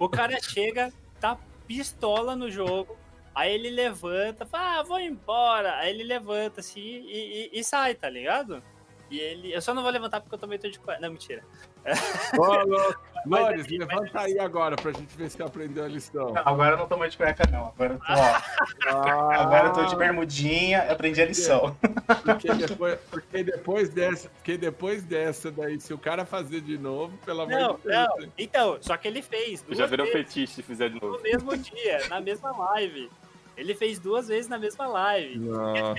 O 0.00 0.08
cara 0.08 0.40
chega, 0.42 0.92
tá 1.20 1.38
pistola 1.68 2.34
no 2.34 2.50
jogo, 2.50 2.96
aí 3.34 3.52
ele 3.54 3.70
levanta, 3.70 4.46
fala, 4.46 4.80
ah, 4.80 4.82
vou 4.82 4.98
embora. 5.00 5.76
Aí 5.76 5.90
ele 5.90 6.04
levanta 6.04 6.60
assim 6.60 6.80
e, 6.80 7.50
e- 7.54 7.60
e 7.60 7.64
sai, 7.64 7.94
tá 7.94 8.08
ligado? 8.08 8.62
E 9.10 9.18
ele. 9.20 9.52
Eu 9.52 9.60
só 9.60 9.74
não 9.74 9.82
vou 9.82 9.90
levantar 9.92 10.20
porque 10.20 10.34
eu 10.34 10.38
tô 10.38 10.46
meio 10.46 10.58
de 10.60 10.78
cueca. 10.78 11.00
Não, 11.00 11.10
mentira. 11.10 11.42
Ô, 12.38 12.44
Lores, 13.26 13.64
assim, 13.64 13.78
mas 13.78 13.88
levanta 13.88 14.20
aí 14.20 14.38
agora 14.38 14.76
pra 14.76 14.92
gente 14.92 15.14
ver 15.16 15.30
se 15.30 15.42
aprendeu 15.42 15.84
a 15.84 15.88
lição. 15.88 16.30
Não, 16.32 16.42
agora 16.44 16.74
eu 16.74 16.78
não 16.78 16.86
tô 16.86 16.96
mais 16.96 17.12
de 17.12 17.16
cueca, 17.18 17.42
não. 17.50 17.66
Agora 17.68 17.94
eu 17.94 17.98
tô, 17.98 18.96
ó, 18.96 19.30
agora 19.32 19.68
eu 19.68 19.72
tô 19.72 19.84
de 19.86 19.96
bermudinha, 19.96 20.82
aprendi 20.90 21.22
a 21.22 21.26
lição. 21.26 21.74
Porque 22.24 22.52
depois, 22.54 22.98
porque 23.10 23.42
depois 23.44 23.88
dessa, 23.90 24.28
porque 24.28 24.56
depois 24.58 25.02
dessa 25.04 25.50
daí, 25.50 25.80
se 25.80 25.92
o 25.94 25.98
cara 25.98 26.24
fazer 26.26 26.60
de 26.60 26.76
novo, 26.76 27.16
pelo 27.24 27.42
amor 27.42 27.52
Não, 27.60 27.74
de 27.76 27.82
Deus. 27.82 27.94
não. 28.26 28.32
Então, 28.38 28.78
só 28.80 28.96
que 28.96 29.08
ele 29.08 29.22
fez. 29.22 29.64
Já 29.70 29.86
virou 29.86 30.06
vezes 30.06 30.20
fetiche 30.28 30.52
se 30.54 30.62
fizer 30.62 30.88
de 30.90 31.00
novo. 31.00 31.16
no 31.16 31.22
mesmo 31.22 31.56
dia, 31.56 32.06
na 32.08 32.20
mesma 32.20 32.50
live. 32.72 33.10
Ele 33.56 33.74
fez 33.74 33.98
duas 33.98 34.28
vezes 34.28 34.48
na 34.48 34.58
mesma 34.58 34.86
live. 34.86 35.38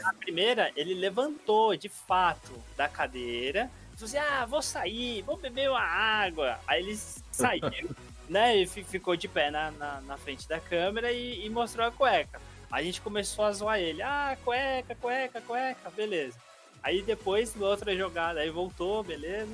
Na 0.01 0.13
primeira, 0.13 0.71
ele 0.75 0.93
levantou 0.93 1.75
de 1.75 1.87
fato 1.89 2.51
da 2.75 2.87
cadeira 2.89 3.69
falou 3.95 4.05
assim: 4.05 4.17
Ah, 4.17 4.45
vou 4.45 4.61
sair, 4.61 5.21
vou 5.21 5.37
beber 5.37 5.69
uma 5.69 5.79
água. 5.81 6.59
Aí 6.67 6.83
ele 6.83 6.95
saiu, 7.31 7.61
né? 8.27 8.57
E 8.57 8.67
fi- 8.67 8.83
ficou 8.83 9.15
de 9.15 9.27
pé 9.27 9.49
na, 9.49 9.71
na, 9.71 10.01
na 10.01 10.17
frente 10.17 10.47
da 10.49 10.59
câmera 10.59 11.11
e, 11.13 11.45
e 11.45 11.49
mostrou 11.49 11.87
a 11.87 11.91
cueca. 11.91 12.41
A 12.69 12.83
gente 12.83 12.99
começou 12.99 13.45
a 13.45 13.53
zoar 13.53 13.79
ele: 13.79 14.01
Ah, 14.01 14.37
cueca, 14.43 14.93
cueca, 14.95 15.39
cueca, 15.39 15.89
beleza. 15.91 16.37
Aí 16.83 17.01
depois, 17.01 17.55
numa 17.55 17.69
outra 17.69 17.95
jogada, 17.95 18.41
aí 18.41 18.49
voltou, 18.49 19.01
beleza. 19.01 19.53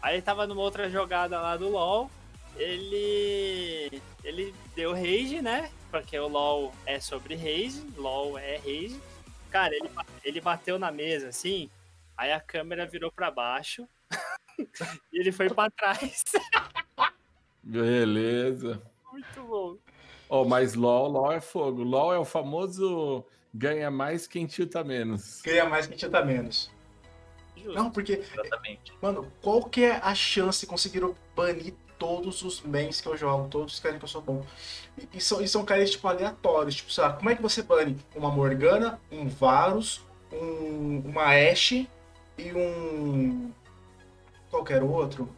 Aí 0.00 0.22
tava 0.22 0.46
numa 0.46 0.62
outra 0.62 0.88
jogada 0.88 1.40
lá 1.40 1.56
do 1.56 1.68
LoL. 1.68 2.08
Ele. 2.56 4.00
Ele 4.22 4.54
deu 4.76 4.92
rage, 4.92 5.42
né? 5.42 5.70
Porque 5.90 6.18
o 6.18 6.28
LoL 6.28 6.72
é 6.86 7.00
sobre 7.00 7.34
rage, 7.34 7.84
LoL 7.96 8.38
é 8.38 8.56
rage. 8.56 9.00
Cara, 9.50 9.74
ele, 9.74 9.90
ele 10.24 10.40
bateu 10.40 10.78
na 10.78 10.92
mesa 10.92 11.28
assim, 11.28 11.68
aí 12.16 12.32
a 12.32 12.40
câmera 12.40 12.86
virou 12.86 13.10
pra 13.10 13.30
baixo 13.30 13.88
e 15.12 15.18
ele 15.18 15.32
foi 15.32 15.50
pra 15.50 15.70
trás. 15.70 16.24
Beleza. 17.62 18.80
Muito 19.12 19.42
bom. 19.42 19.76
Oh, 20.28 20.44
mas 20.44 20.74
LOL, 20.74 21.08
LOL 21.08 21.32
é 21.32 21.40
fogo. 21.40 21.82
LOL 21.82 22.14
é 22.14 22.18
o 22.18 22.24
famoso 22.24 23.24
ganha 23.52 23.90
mais 23.90 24.26
quem 24.26 24.48
chuta 24.48 24.84
menos. 24.84 25.42
Ganha 25.42 25.68
mais 25.68 25.86
que 25.86 25.96
tinha 25.96 26.24
menos. 26.24 26.70
Justo. 27.56 27.72
Não, 27.72 27.90
porque, 27.90 28.14
Exatamente. 28.14 28.92
mano, 29.02 29.30
qual 29.42 29.64
que 29.64 29.84
é 29.84 29.96
a 29.96 30.14
chance 30.14 30.60
de 30.60 30.66
conseguir 30.66 31.02
banir 31.34 31.74
todos 32.00 32.42
os 32.42 32.62
mains 32.62 33.00
que 33.00 33.06
eu 33.06 33.16
jogo, 33.16 33.46
todos 33.48 33.74
os 33.74 33.78
caras 33.80 33.98
que 33.98 34.04
eu 34.04 34.08
sou 34.08 34.22
bom? 34.22 34.42
E, 34.98 35.18
e 35.18 35.20
são, 35.20 35.40
e 35.40 35.46
são 35.46 35.64
caras, 35.64 35.90
tipo, 35.90 36.08
aleatórios. 36.08 36.74
Tipo, 36.76 36.90
sei 36.90 37.04
lá, 37.04 37.12
como 37.12 37.28
é 37.30 37.36
que 37.36 37.42
você 37.42 37.62
bane 37.62 37.96
uma 38.16 38.30
Morgana, 38.30 38.98
um 39.12 39.28
Varus, 39.28 40.00
um, 40.32 41.02
uma 41.04 41.24
Ashe 41.26 41.88
e 42.38 42.52
um. 42.52 43.52
qualquer 44.50 44.82
outro? 44.82 45.28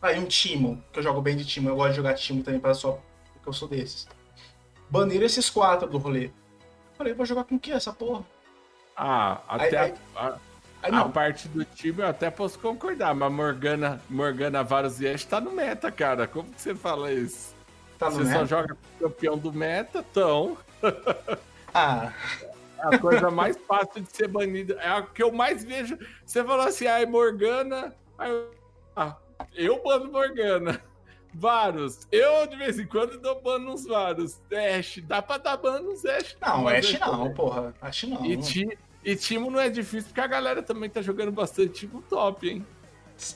Ah, 0.00 0.12
e 0.12 0.18
um 0.18 0.26
Timo, 0.26 0.82
que 0.92 0.98
eu 0.98 1.02
jogo 1.02 1.20
bem 1.22 1.36
de 1.36 1.44
Timo. 1.44 1.68
Eu 1.70 1.76
gosto 1.76 1.90
de 1.90 1.96
jogar 1.96 2.14
Timo 2.14 2.42
também, 2.42 2.60
para 2.60 2.74
só 2.74 3.00
porque 3.32 3.48
eu 3.48 3.52
sou 3.52 3.66
desses. 3.68 4.06
Baniram 4.90 5.24
esses 5.24 5.48
quatro 5.48 5.88
do 5.88 5.96
rolê. 5.98 6.30
Falei, 6.98 7.14
vou 7.14 7.24
jogar 7.24 7.44
com 7.44 7.54
o 7.54 7.58
que 7.58 7.72
essa 7.72 7.92
porra? 7.92 8.24
Ah, 8.96 9.40
até 9.48 9.78
Aí- 9.78 9.94
a- 10.14 10.26
a, 10.28 10.38
Aí 10.82 10.90
a 10.92 10.96
não, 10.96 11.10
parte 11.10 11.46
do 11.48 11.64
time 11.64 12.00
eu 12.02 12.06
até 12.08 12.30
posso 12.30 12.58
concordar, 12.58 13.14
mas 13.14 13.32
Morgana, 13.32 14.00
Morgana 14.10 14.64
Varus 14.64 15.00
e 15.00 15.08
Ashe 15.08 15.26
tá 15.26 15.40
no 15.40 15.52
meta, 15.52 15.92
cara. 15.92 16.26
Como 16.26 16.50
que 16.50 16.60
você 16.60 16.74
fala 16.74 17.12
isso? 17.12 17.54
tá 17.98 18.10
você 18.10 18.32
só 18.32 18.44
joga 18.44 18.76
campeão 18.98 19.38
do 19.38 19.52
meta, 19.52 20.04
então 20.10 20.58
Ah, 21.72 22.12
a 22.80 22.98
coisa 22.98 23.30
mais 23.30 23.56
fácil 23.66 24.02
de 24.02 24.14
ser 24.14 24.28
banida. 24.28 24.74
É 24.80 24.88
a 24.88 25.02
que 25.02 25.22
eu 25.22 25.30
mais 25.32 25.64
vejo. 25.64 25.96
Você 26.26 26.42
falou 26.44 26.66
assim, 26.66 26.86
ai, 26.86 27.06
Morgana. 27.06 27.94
Aí 28.18 28.30
eu, 28.30 28.50
ah, 28.96 29.16
eu 29.54 29.82
bano 29.82 30.10
Morgana. 30.10 30.80
Varus. 31.32 32.00
Eu, 32.10 32.46
de 32.46 32.56
vez 32.56 32.78
em 32.78 32.86
quando, 32.86 33.18
dou 33.18 33.40
ban 33.40 33.58
nos 33.58 33.86
Varus. 33.86 34.38
Ashe. 34.78 35.00
Dá 35.00 35.22
pra 35.22 35.38
dar 35.38 35.56
ban 35.56 35.80
nos 35.80 36.04
Ashe. 36.04 36.36
não, 36.40 36.68
é- 36.68 36.80
não, 37.00 37.32
porra. 37.32 37.72
Ashe 37.80 38.06
não. 38.06 38.24
E, 38.26 38.36
ti, 38.36 38.78
e 39.04 39.16
Timo 39.16 39.50
não 39.50 39.60
é 39.60 39.68
difícil, 39.68 40.08
porque 40.08 40.20
a 40.20 40.26
galera 40.26 40.62
também 40.62 40.88
tá 40.88 41.02
jogando 41.02 41.32
bastante 41.32 41.72
Timo 41.72 42.02
top, 42.02 42.48
hein? 42.48 42.66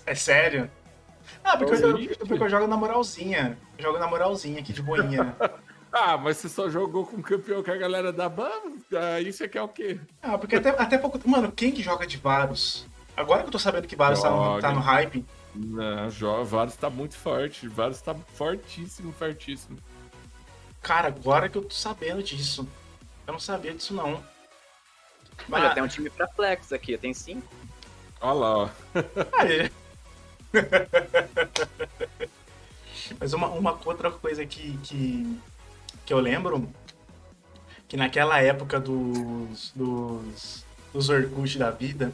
É 0.05 0.15
sério? 0.15 0.71
Ah, 1.43 1.57
porque 1.57 1.75
eu, 1.75 2.17
porque 2.27 2.43
eu 2.43 2.49
jogo 2.49 2.67
na 2.67 2.77
moralzinha. 2.77 3.59
Eu 3.79 3.85
jogo 3.85 3.99
na 3.99 4.07
moralzinha 4.07 4.61
aqui 4.61 4.73
de 4.73 4.83
boinha. 4.83 5.35
Ah, 5.99 6.19
mas 6.19 6.37
você 6.37 6.49
só 6.51 6.69
jogou 6.69 7.07
com 7.07 7.17
o 7.17 7.23
campeão 7.23 7.63
que 7.63 7.71
a 7.71 7.77
galera 7.77 8.13
dá 8.13 8.29
ban? 8.29 8.51
Ah, 8.95 9.19
isso 9.19 9.43
aqui 9.43 9.57
é 9.57 9.63
o 9.63 9.69
quê? 9.69 9.99
ah, 10.21 10.37
porque 10.37 10.57
até, 10.57 10.69
até 10.69 10.99
pouco. 10.99 11.19
Mano, 11.27 11.51
quem 11.51 11.73
que 11.73 11.83
joga 11.83 12.07
de 12.07 12.19
Varus? 12.19 12.87
Agora 13.17 13.41
que 13.41 13.49
eu 13.49 13.53
tô 13.53 13.59
sabendo 13.59 13.87
que 13.87 13.97
Varus 13.97 14.21
tá 14.21 14.31
no, 14.31 14.61
tá 14.61 14.73
no 14.73 14.81
hype. 14.81 15.25
Não, 15.55 16.45
Varus 16.45 16.77
tá 16.77 16.91
muito 16.91 17.17
forte. 17.17 17.67
Varus 17.67 18.03
tá 18.03 18.15
fortíssimo, 18.15 19.11
fortíssimo. 19.11 19.79
Cara, 20.83 21.09
agora 21.09 21.49
que 21.49 21.57
eu 21.57 21.63
tô 21.63 21.75
sabendo 21.75 22.23
disso. 22.23 22.69
Eu 23.27 23.33
não 23.33 23.41
sabia 23.41 23.73
disso, 23.73 23.95
não. 23.95 24.23
Mas 25.49 25.63
já 25.63 25.69
Mas, 25.69 25.75
tem 25.75 25.83
um 25.83 25.89
time 25.89 26.11
pra 26.11 26.29
Flex 26.29 26.73
aqui, 26.73 26.99
tem 26.99 27.15
cinco. 27.15 27.47
Olha 28.21 28.33
lá, 28.33 28.57
ó. 28.57 28.69
Aí. 29.39 29.71
Mas 33.21 33.33
uma, 33.33 33.47
uma 33.49 33.79
outra 33.85 34.11
coisa 34.11 34.45
que, 34.45 34.77
que, 34.79 35.41
que 36.05 36.13
eu 36.13 36.19
lembro, 36.19 36.69
que 37.87 37.97
naquela 37.97 38.41
época 38.41 38.81
dos, 38.81 39.71
dos, 39.75 40.65
dos 40.93 41.09
Orkut 41.09 41.59
da 41.59 41.71
vida, 41.71 42.13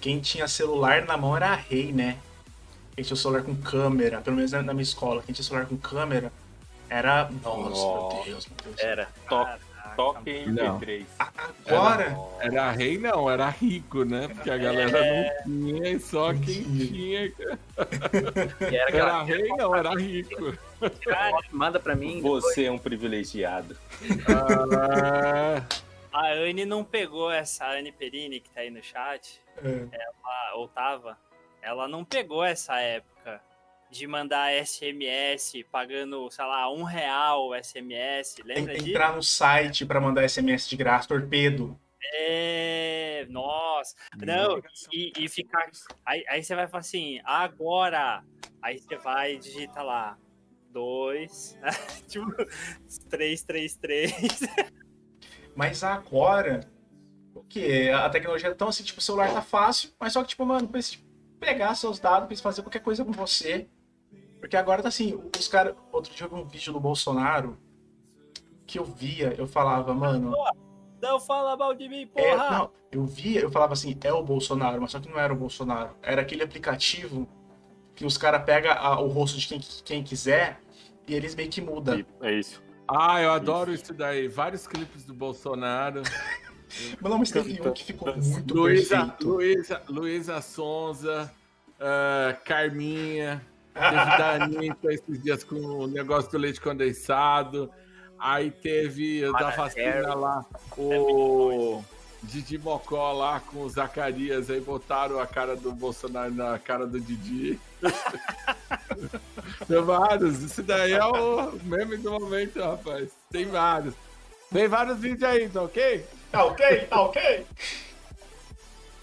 quem 0.00 0.20
tinha 0.20 0.46
celular 0.46 1.06
na 1.06 1.16
mão 1.16 1.36
era 1.36 1.50
a 1.50 1.54
Rei, 1.54 1.92
né? 1.92 2.18
Quem 2.94 3.04
tinha 3.04 3.16
celular 3.16 3.42
com 3.42 3.56
câmera, 3.56 4.20
pelo 4.20 4.36
menos 4.36 4.52
na 4.52 4.62
minha 4.62 4.82
escola, 4.82 5.22
quem 5.22 5.34
tinha 5.34 5.44
celular 5.44 5.66
com 5.66 5.76
câmera 5.76 6.32
era... 6.88 7.30
Nossa, 7.42 7.70
Nossa. 7.70 8.14
meu 8.14 8.24
Deus, 8.24 8.46
meu 8.46 8.56
Deus. 8.64 8.78
Era. 8.78 9.08
Toque, 9.28 9.60
Não. 9.96 10.78
MP3. 10.78 11.04
Agora... 11.66 12.16
Era 12.40 12.70
rei, 12.70 12.98
não, 12.98 13.30
era 13.30 13.48
rico, 13.48 14.04
né? 14.04 14.28
Porque 14.28 14.50
a 14.50 14.56
galera 14.58 14.90
não 15.44 15.44
tinha 15.44 15.90
e 15.92 15.98
só 16.00 16.32
quem 16.32 16.62
tinha. 16.62 17.32
Era 18.60 18.96
Era 18.96 19.22
rei, 19.22 19.48
não, 19.48 19.74
era 19.74 19.90
rico. 19.94 20.56
Cara, 21.04 21.38
Manda 21.50 21.78
pra 21.80 21.94
mim. 21.94 22.20
Você 22.22 22.64
é 22.64 22.70
um 22.70 22.78
privilegiado. 22.78 23.76
Ah, 24.28 25.62
a 26.12 26.32
Anne 26.32 26.64
não 26.64 26.82
pegou 26.84 27.30
essa 27.30 27.66
Anne 27.70 27.92
Perini 27.92 28.40
que 28.40 28.48
tá 28.50 28.60
aí 28.60 28.70
no 28.70 28.82
chat, 28.82 29.40
É. 29.62 29.86
ela- 29.92 30.54
ou 30.56 30.68
tava, 30.68 31.18
ela 31.60 31.86
não 31.88 32.04
pegou 32.04 32.42
essa 32.44 32.78
época 32.80 33.40
de 33.90 34.06
mandar 34.06 34.52
SMS 34.52 35.64
pagando, 35.70 36.30
sei 36.30 36.44
lá, 36.44 36.72
um 36.72 36.82
real 36.82 37.48
o 37.48 37.54
SMS, 37.54 38.34
Tem 38.36 38.44
lembra 38.44 38.72
que 38.74 38.78
disso? 38.80 38.90
entrar 38.90 39.14
no 39.14 39.22
site 39.22 39.86
pra 39.86 40.00
mandar 40.00 40.28
SMS 40.28 40.68
de 40.68 40.76
graça, 40.76 41.08
torpedo. 41.08 41.78
É, 42.14 43.26
nossa, 43.28 43.96
não, 44.16 44.62
e, 44.92 45.12
e 45.18 45.28
ficar, 45.28 45.68
aí, 46.04 46.24
aí 46.28 46.42
você 46.42 46.54
vai 46.54 46.68
falar 46.68 46.80
assim, 46.80 47.20
agora, 47.24 48.22
aí 48.62 48.78
você 48.78 48.96
vai 48.96 49.34
e 49.34 49.38
digita 49.38 49.82
lá, 49.82 50.16
dois, 50.70 51.58
tipo, 52.06 52.26
três, 53.10 53.42
três, 53.42 53.76
três, 53.76 54.40
Mas 55.54 55.82
agora, 55.82 56.60
o 57.34 57.42
que? 57.42 57.88
A 57.90 58.08
tecnologia 58.08 58.50
é 58.50 58.54
tão 58.54 58.68
assim, 58.68 58.84
tipo, 58.84 59.00
o 59.00 59.02
celular 59.02 59.32
tá 59.32 59.42
fácil, 59.42 59.90
mas 59.98 60.12
só 60.12 60.22
que, 60.22 60.28
tipo, 60.28 60.44
mano, 60.44 60.68
precisa 60.68 61.02
pegar 61.40 61.74
seus 61.74 61.98
dados, 61.98 62.26
precisa 62.26 62.42
fazer 62.42 62.62
qualquer 62.62 62.80
coisa 62.80 63.04
com 63.04 63.12
você. 63.12 63.68
Porque 64.46 64.56
agora 64.56 64.80
tá 64.80 64.88
assim, 64.88 65.20
os 65.36 65.48
caras. 65.48 65.74
Outro 65.90 66.14
dia 66.14 66.24
eu 66.24 66.30
vi 66.30 66.36
um 66.36 66.44
vídeo 66.44 66.72
do 66.72 66.78
Bolsonaro 66.78 67.58
que 68.64 68.78
eu 68.78 68.84
via, 68.84 69.34
eu 69.36 69.44
falava, 69.44 69.92
mano. 69.92 70.32
não 71.02 71.18
fala 71.18 71.56
mal 71.56 71.74
de 71.74 71.88
mim, 71.88 72.08
É, 72.14 72.30
porra! 72.30 72.50
não, 72.50 72.70
eu 72.92 73.04
via, 73.04 73.40
eu 73.40 73.50
falava 73.50 73.72
assim, 73.72 73.96
é 74.04 74.12
o 74.12 74.22
Bolsonaro, 74.22 74.80
mas 74.80 74.92
só 74.92 75.00
que 75.00 75.08
não 75.08 75.18
era 75.18 75.32
o 75.32 75.36
Bolsonaro. 75.36 75.96
Era 76.00 76.22
aquele 76.22 76.44
aplicativo 76.44 77.28
que 77.96 78.04
os 78.06 78.16
caras 78.16 78.44
pegam 78.44 78.72
o 79.02 79.08
rosto 79.08 79.36
de 79.36 79.48
quem, 79.48 79.60
quem 79.84 80.04
quiser 80.04 80.60
e 81.08 81.14
eles 81.14 81.34
meio 81.34 81.50
que 81.50 81.60
mudam. 81.60 82.04
É 82.20 82.32
isso. 82.32 82.62
ah, 82.86 83.20
eu 83.20 83.32
adoro 83.32 83.72
isso 83.72 83.92
daí. 83.92 84.28
Vários 84.28 84.64
clipes 84.68 85.04
do 85.04 85.12
Bolsonaro. 85.12 86.02
Mas 87.00 87.10
não, 87.10 87.18
mas 87.18 87.30
teve 87.30 87.60
um 87.62 87.72
que 87.72 87.84
ficou 87.84 88.12
muito 88.16 88.52
Luísa, 88.52 88.98
perfeito. 88.98 89.28
Luísa, 89.28 89.82
Luísa 89.88 90.40
Sonza, 90.40 91.32
ah, 91.80 92.36
Carminha. 92.44 93.40
Teve 93.76 94.18
da 94.18 94.44
Anitta 94.44 94.92
esses 94.92 95.22
dias 95.22 95.44
com 95.44 95.56
o 95.56 95.86
negócio 95.86 96.30
do 96.30 96.38
leite 96.38 96.60
condensado. 96.60 97.70
Aí 98.18 98.50
teve 98.50 99.26
o 99.26 99.32
da 99.32 99.50
vacina 99.50 100.14
lá, 100.14 100.44
o 100.78 101.84
Didi 102.22 102.56
Mocó 102.56 103.12
lá 103.12 103.40
com 103.40 103.60
o 103.60 103.68
Zacarias. 103.68 104.48
Aí 104.48 104.60
botaram 104.60 105.20
a 105.20 105.26
cara 105.26 105.54
do 105.54 105.70
Bolsonaro 105.72 106.32
na 106.32 106.58
cara 106.58 106.86
do 106.86 106.98
Didi. 106.98 107.60
Tem 109.68 109.82
vários. 109.82 110.42
Isso 110.42 110.62
daí 110.62 110.92
é 110.92 111.04
o 111.04 111.52
meme 111.64 111.98
do 111.98 112.10
momento, 112.12 112.58
rapaz. 112.58 113.10
Tem 113.30 113.44
vários. 113.44 113.94
Tem 114.50 114.66
vários 114.66 114.98
vídeos 114.98 115.24
aí, 115.24 115.48
tá 115.48 115.62
ok? 115.62 116.06
Tá 116.32 116.44
ok? 116.44 116.80
Tá 116.86 117.00
ok? 117.02 117.46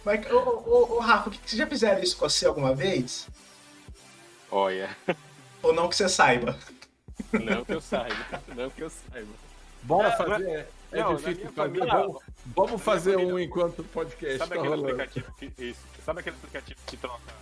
Mas, 0.03 0.31
ô, 0.31 0.37
ô, 0.37 0.63
ô, 0.65 0.95
ô, 0.95 0.99
Rafa, 0.99 1.29
que 1.29 1.37
que 1.37 1.49
vocês 1.49 1.59
já 1.59 1.67
fizeram 1.67 2.01
isso 2.01 2.17
com 2.17 2.27
você 2.27 2.45
alguma 2.45 2.73
vez? 2.73 3.27
Olha, 4.55 4.95
Ou 5.63 5.73
não 5.73 5.89
que 5.89 5.95
você 5.95 6.07
saiba? 6.07 6.55
não 7.33 7.65
que 7.65 7.73
eu 7.73 7.81
saiba. 7.81 8.15
Não 8.55 8.69
que 8.69 8.83
eu 8.83 8.89
saiba. 8.89 9.31
Bora 9.81 10.09
É, 10.09 10.15
fazer. 10.15 10.67
É 10.91 10.99
não, 11.01 11.13
na 11.13 11.17
difícil 11.17 11.51
fazer. 11.51 11.55
família- 11.55 11.91
Vamos, 11.93 12.21
vamos 12.55 12.81
fazer 12.83 13.13
família- 13.13 13.33
um 13.33 13.39
enquanto 13.39 13.79
o 13.79 13.83
podcast 13.85 14.37
Sabe 14.37 14.49
tá 14.51 14.55
aquele 14.59 14.69
rolando. 14.75 14.85
aplicativo 15.01 15.33
que. 15.37 15.51
Isso. 15.57 15.81
Sabe 16.05 16.19
aquele 16.19 16.35
aplicativo 16.35 16.79
que 16.85 16.97
troca. 16.97 17.33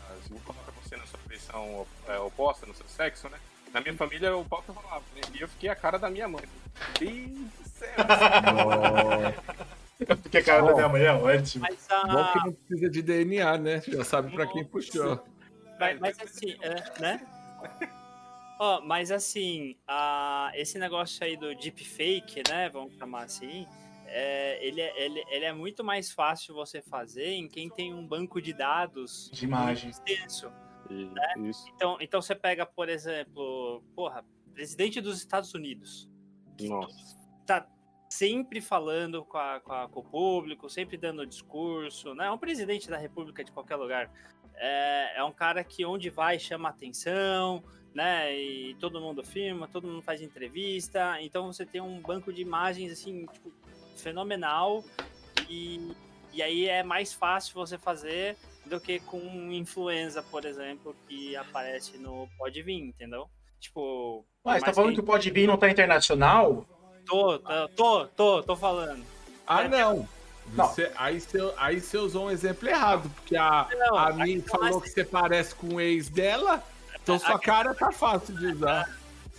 Coloca 0.45 0.71
você 0.81 0.95
na 0.95 1.05
sua 1.05 1.19
versão 1.27 1.85
é, 2.07 2.17
oposta, 2.19 2.65
no 2.65 2.73
seu 2.73 2.87
sexo, 2.87 3.27
né? 3.27 3.37
Na 3.73 3.81
minha 3.81 3.93
família 3.95 4.33
o 4.37 4.45
pau 4.45 4.63
rolava, 4.67 5.03
né? 5.13 5.21
E 5.33 5.41
eu 5.41 5.49
fiquei 5.49 5.69
a 5.69 5.75
cara 5.75 5.99
da 5.99 6.09
minha 6.09 6.29
mãe. 6.29 6.43
Céu. 7.75 7.89
Porque 10.21 10.37
a 10.37 10.43
cara 10.43 10.61
da 10.61 10.69
Bom. 10.71 10.75
minha 10.77 10.89
mãe 10.89 11.01
é 11.03 11.11
ótimo. 11.13 11.65
Mas, 11.69 11.91
a, 11.91 12.07
Bom 12.07 12.31
que 12.31 12.37
não 12.45 12.53
precisa 12.53 12.89
de 12.89 13.01
DNA, 13.01 13.57
né? 13.57 13.81
Já 13.87 14.03
sabe 14.05 14.31
pra 14.33 14.47
quem 14.47 14.63
puxou. 14.63 15.21
Mas, 15.81 15.99
mas 15.99 16.19
assim, 16.19 16.55
é, 16.61 17.01
né? 17.01 17.27
Ó, 18.59 18.81
mas 18.81 19.11
assim, 19.11 19.75
a, 19.87 20.51
esse 20.55 20.77
negócio 20.77 21.23
aí 21.25 21.35
do 21.35 21.53
deepfake, 21.55 22.43
né? 22.47 22.69
Vamos 22.69 22.93
chamar 22.95 23.23
assim. 23.23 23.65
é, 24.05 24.65
ele, 24.65 24.81
é- 24.81 25.05
ele, 25.05 25.23
ele 25.29 25.45
é 25.45 25.53
muito 25.53 25.83
mais 25.83 26.11
fácil 26.11 26.53
você 26.53 26.81
fazer 26.81 27.27
em 27.31 27.47
quem 27.47 27.69
tem 27.69 27.93
um 27.93 28.05
banco 28.05 28.41
de 28.41 28.53
dados 28.53 29.29
De 29.33 29.47
muito 29.47 29.87
extenso. 29.87 30.51
Isso. 31.37 31.65
Então, 31.75 31.97
então 32.01 32.21
você 32.21 32.35
pega, 32.35 32.65
por 32.65 32.89
exemplo, 32.89 33.81
porra, 33.95 34.25
presidente 34.53 34.99
dos 34.99 35.17
Estados 35.17 35.53
Unidos. 35.53 36.09
Nossa. 36.61 37.17
tá 37.47 37.65
sempre 38.09 38.59
falando 38.61 39.23
com, 39.25 39.37
a- 39.37 39.59
com 39.61 39.71
a- 39.73 39.87
com 39.89 40.01
o 40.01 40.03
público, 40.03 40.69
sempre 40.69 40.97
dando 40.97 41.25
discurso, 41.25 42.13
né? 42.13 42.25
É 42.27 42.31
um 42.31 42.37
presidente 42.37 42.89
da 42.89 42.97
república 42.97 43.43
de 43.43 43.51
qualquer 43.51 43.77
lugar. 43.77 44.11
É, 44.63 45.13
é 45.17 45.23
um 45.23 45.31
cara 45.31 45.63
que 45.63 45.83
onde 45.83 46.11
vai 46.11 46.37
chama 46.37 46.69
atenção, 46.69 47.63
né? 47.95 48.31
E 48.37 48.75
todo 48.75 49.01
mundo 49.01 49.23
filma, 49.23 49.67
todo 49.67 49.87
mundo 49.87 50.03
faz 50.03 50.21
entrevista. 50.21 51.19
Então 51.19 51.51
você 51.51 51.65
tem 51.65 51.81
um 51.81 51.99
banco 51.99 52.31
de 52.31 52.41
imagens 52.43 52.91
assim, 52.91 53.25
tipo, 53.25 53.51
fenomenal. 53.97 54.83
E, 55.49 55.91
e 56.31 56.43
aí 56.43 56.67
é 56.67 56.83
mais 56.83 57.11
fácil 57.11 57.55
você 57.55 57.77
fazer 57.77 58.37
do 58.65 58.79
que 58.79 58.99
com 58.99 59.17
um 59.19 59.51
influenza, 59.51 60.21
por 60.21 60.45
exemplo, 60.45 60.95
que 61.07 61.35
aparece 61.35 61.97
no 61.97 62.29
Pode 62.37 62.61
Vir, 62.61 62.79
entendeu? 62.79 63.27
Tipo. 63.59 64.23
Ué, 64.45 64.59
você 64.59 64.65
tá 64.65 64.73
falando 64.73 64.89
que- 64.91 64.95
que 64.97 65.01
o 65.01 65.05
Pode 65.05 65.29
Vir 65.31 65.47
não 65.47 65.57
tá 65.57 65.67
internacional? 65.69 66.65
Tô, 67.05 67.39
tô, 67.39 67.67
tô, 67.69 68.07
tô, 68.07 68.43
tô 68.43 68.55
falando. 68.55 69.03
Ah, 69.47 69.63
É, 69.63 69.67
não. 69.67 70.07
Você- 70.55 70.91
aí, 70.97 71.19
você, 71.19 71.53
aí 71.57 71.79
você 71.79 71.97
usou 71.97 72.25
um 72.27 72.31
exemplo 72.31 72.67
errado, 72.67 73.09
porque 73.15 73.35
a, 73.37 73.67
Não, 73.77 73.95
a 73.97 74.07
a 74.09 74.13
Mi 74.13 74.35
questão 74.41 74.59
falou 74.59 74.79
é- 74.79 74.81
que 74.81 74.89
você 74.89 75.03
parece 75.05 75.55
com 75.55 75.75
o 75.75 75.81
ex 75.81 76.09
dela, 76.09 76.63
então 77.01 77.17
sua 77.19 77.39
cara 77.39 77.73
tá 77.73 77.91
fácil 77.91 78.35
de 78.35 78.47
usar. 78.47 78.89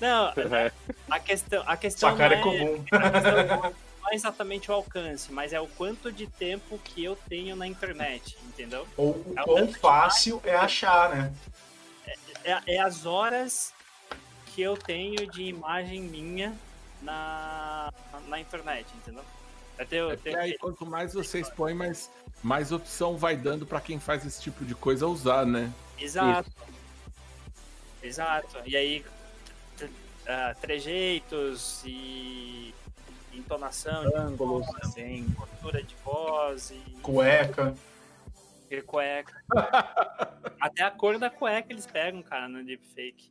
Não, 0.00 0.32
É. 0.56 0.72
a 1.10 1.20
questão, 1.20 1.62
a 1.66 1.76
questão 1.76 2.08
Sua 2.10 2.18
cara 2.18 2.34
é 2.34 2.36
não 2.38 2.42
comum. 2.44 2.84
a 2.92 3.10
questão 3.10 3.72
não 4.02 4.10
é 4.10 4.14
exatamente 4.14 4.70
o 4.70 4.74
alcance, 4.74 5.30
mas 5.32 5.52
é 5.52 5.60
o 5.60 5.66
quanto 5.68 6.10
de 6.10 6.26
tempo 6.26 6.78
que 6.78 7.04
eu 7.04 7.14
tenho 7.28 7.54
na 7.54 7.66
internet, 7.66 8.36
entendeu? 8.44 8.86
Ou 8.96 9.10
o 9.10 9.34
É 9.36 9.40
o 9.42 9.44
quão 9.44 9.56
tanto 9.58 9.72
de 9.74 9.78
fácil 9.78 10.40
é 10.44 10.54
achar, 10.56 11.10
né? 11.14 11.32
É, 12.44 12.58
é 12.74 12.80
as 12.80 13.06
horas 13.06 13.72
que 14.46 14.60
eu 14.60 14.76
tenho 14.76 15.30
de 15.30 15.42
imagem 15.44 16.00
minha 16.02 16.52
na, 17.00 17.92
na 18.26 18.40
internet, 18.40 18.86
entendeu? 18.96 19.24
Tenho, 19.88 20.10
É 20.10 20.12
eu 20.12 20.16
porque 20.16 20.30
tenho- 20.30 20.38
aí 20.42 20.58
quanto 20.58 20.86
mais 20.86 21.12
você 21.14 21.40
expõe, 21.40 21.74
mais, 21.74 22.10
mais 22.42 22.70
opção 22.72 23.16
vai 23.16 23.36
dando 23.36 23.66
pra 23.66 23.80
quem 23.80 23.98
faz 23.98 24.24
esse 24.24 24.40
tipo 24.40 24.64
de 24.64 24.74
coisa 24.74 25.06
usar, 25.06 25.44
né? 25.46 25.72
Exato. 25.98 26.50
Exato. 28.02 28.58
E 28.66 28.76
aí, 28.76 29.04
ah, 30.26 30.54
trejeitos 30.60 31.82
e 31.84 32.74
entonação, 33.32 34.08
de 34.08 34.16
Ângulos, 34.16 34.66
voz, 34.66 34.78
assim. 34.84 35.28
postura 35.36 35.82
de 35.82 35.94
voz 36.04 36.70
e, 36.70 36.78
Cueca. 37.02 37.74
e 38.70 38.82
cueca. 38.82 39.42
Até 40.60 40.82
a 40.84 40.90
cor 40.90 41.18
da 41.18 41.30
cueca 41.30 41.72
eles 41.72 41.86
pegam, 41.86 42.22
cara, 42.22 42.48
no 42.48 42.62
deepfake. 42.64 43.30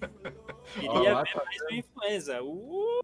Queria 0.74 1.22
ver 1.22 1.32
tá 1.32 1.44
mais 1.44 1.60
uma 1.62 1.72
influenza. 1.72 2.42
Uh! 2.42 3.00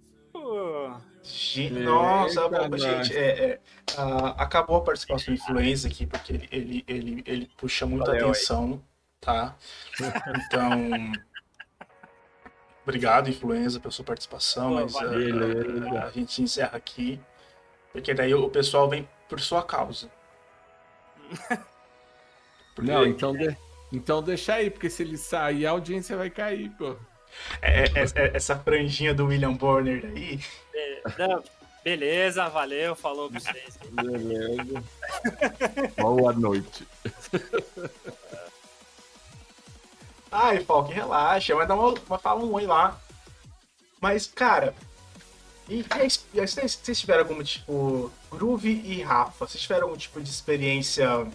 Gente, 1.23 1.73
Eita, 1.75 1.81
nossa, 1.85 2.79
gente, 2.79 3.17
é, 3.17 3.45
é, 3.53 3.61
ah, 3.97 4.43
acabou 4.43 4.77
a 4.77 4.81
participação 4.83 5.35
do 5.35 5.41
influenza 5.41 5.89
aqui, 5.89 6.07
porque 6.07 6.33
ele, 6.35 6.49
ele, 6.53 6.85
ele, 6.87 7.23
ele 7.27 7.51
puxa 7.57 7.87
muita 7.87 8.11
Valeu 8.11 8.27
aí. 8.27 8.31
atenção, 8.33 8.83
tá? 9.21 9.57
Então. 10.37 11.13
Obrigado, 12.83 13.31
influenza, 13.31 13.81
pela 13.81 13.91
sua 13.91 14.05
participação, 14.05 14.69
Pô, 14.69 14.75
mas 14.75 14.95
ah, 14.97 15.01
valeu. 15.05 15.99
ah, 15.99 16.05
a 16.07 16.11
gente 16.11 16.43
encerra 16.43 16.77
aqui, 16.77 17.19
porque 17.93 18.13
daí 18.13 18.35
o 18.35 18.51
pessoal 18.51 18.89
vem 18.89 19.09
por 19.29 19.41
sua 19.41 19.63
causa. 19.63 20.11
Porque 22.75 22.91
Não, 22.91 23.07
então, 23.07 23.33
de- 23.33 23.57
então 23.93 24.23
deixa 24.23 24.55
aí, 24.55 24.71
porque 24.71 24.91
se 24.91 25.03
ele 25.03 25.17
sair, 25.17 25.67
a 25.67 25.71
audiência 25.71 26.17
vai 26.17 26.29
cair, 26.31 26.71
pô. 26.77 26.97
É- 27.63 27.85
é- 27.85 28.03
é- 28.15 28.37
essa 28.37 28.57
franjinha 28.59 29.15
do 29.15 29.27
William 29.27 29.55
Bonner 29.55 30.05
aí. 30.05 30.41
Beleza, 31.85 32.49
valeu, 32.49 32.97
falou 32.97 33.31
com 33.31 33.39
vocês. 33.39 33.79
Beleza. 33.91 34.83
Boa 35.99 36.33
noite. 36.33 36.87
Ai, 40.33 40.65
Falk, 40.65 40.93
relaxa, 40.93 41.55
vai 41.55 41.67
dar 41.67 41.75
uma, 41.75 41.95
uma 42.09 42.19
fala 42.19 42.43
um 42.43 42.53
oi 42.55 42.67
lá. 42.67 42.99
Mas, 44.01 44.27
cara, 44.27 44.75
e, 45.69 45.81
e 45.81 45.85
e 46.35 46.41
vocês 46.47 46.75
vocês 46.75 47.01
tiveram 47.01 47.21
algum 47.21 47.43
tipo. 47.43 48.11
Groove 48.31 48.69
e 48.69 49.03
Rafa, 49.03 49.47
vocês 49.47 49.63
tiveram 49.63 49.85
algum 49.85 49.97
tipo 49.97 50.21
de 50.21 50.29
experiência 50.29 51.27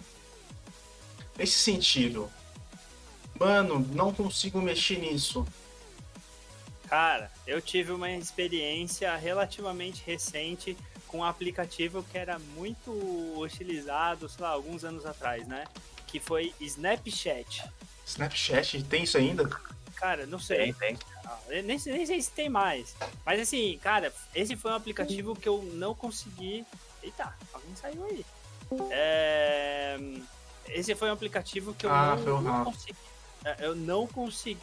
nesse 1.38 1.58
sentido? 1.58 2.30
Mano, 3.38 3.86
não 3.92 4.12
consigo 4.12 4.60
mexer 4.60 4.98
nisso. 4.98 5.46
Cara, 6.90 7.30
eu 7.46 7.62
tive 7.62 7.92
uma 7.92 8.10
experiência 8.10 9.14
relativamente 9.16 10.02
recente 10.04 10.76
com 11.06 11.18
um 11.18 11.24
aplicativo 11.24 12.02
que 12.02 12.18
era 12.18 12.36
muito 12.56 12.90
utilizado, 13.38 14.28
sei 14.28 14.42
lá, 14.42 14.50
alguns 14.50 14.84
anos 14.84 15.06
atrás, 15.06 15.46
né? 15.46 15.66
Que 16.08 16.18
foi 16.18 16.52
Snapchat. 16.60 17.62
Snapchat 18.04 18.82
tem 18.84 19.04
isso 19.04 19.16
ainda? 19.16 19.48
Cara, 19.94 20.26
não 20.26 20.40
sei. 20.40 20.72
Tem, 20.72 20.96
tem. 20.96 20.98
Ah, 21.24 21.38
Nem, 21.64 21.78
sei- 21.78 21.92
nem 21.92 22.04
sei 22.06 22.20
se 22.20 22.30
tem 22.32 22.48
mais. 22.48 22.96
Mas 23.24 23.38
assim, 23.40 23.78
cara, 23.80 24.12
esse 24.34 24.56
foi 24.56 24.72
um 24.72 24.74
aplicativo 24.74 25.36
que 25.36 25.48
eu 25.48 25.62
não 25.74 25.94
consegui. 25.94 26.66
Eita, 27.04 27.32
alguém 27.52 27.76
saiu 27.76 28.04
aí. 28.06 28.26
É, 28.90 29.96
Esse 30.68 30.94
foi 30.96 31.08
um 31.08 31.12
aplicativo 31.12 31.72
que 31.74 31.86
eu 31.86 31.90
Ah, 31.92 32.16
foi 32.22 32.32
o 32.32 32.40
não, 32.40 32.58
não 32.58 32.64
consegui. 32.64 32.98
é, 33.44 33.56
Eu 33.60 33.74
não 33.76 34.06
consegui 34.08 34.58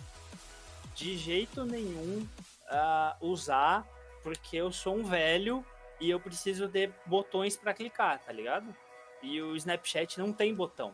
de 0.97 1.15
jeito 1.15 1.63
nenhum 1.63 2.27
ah, 2.69 3.15
usar, 3.21 3.85
porque 4.23 4.57
eu 4.57 4.71
sou 4.71 4.95
um 4.97 5.03
velho 5.03 5.63
e 6.01 6.09
eu 6.09 6.19
preciso 6.19 6.67
de 6.67 6.89
botões 7.05 7.55
pra 7.55 7.73
clicar, 7.73 8.19
tá 8.19 8.33
ligado? 8.33 8.65
E 9.21 9.39
o 9.41 9.55
Snapchat 9.55 10.19
não 10.19 10.33
tem 10.33 10.53
botão. 10.53 10.91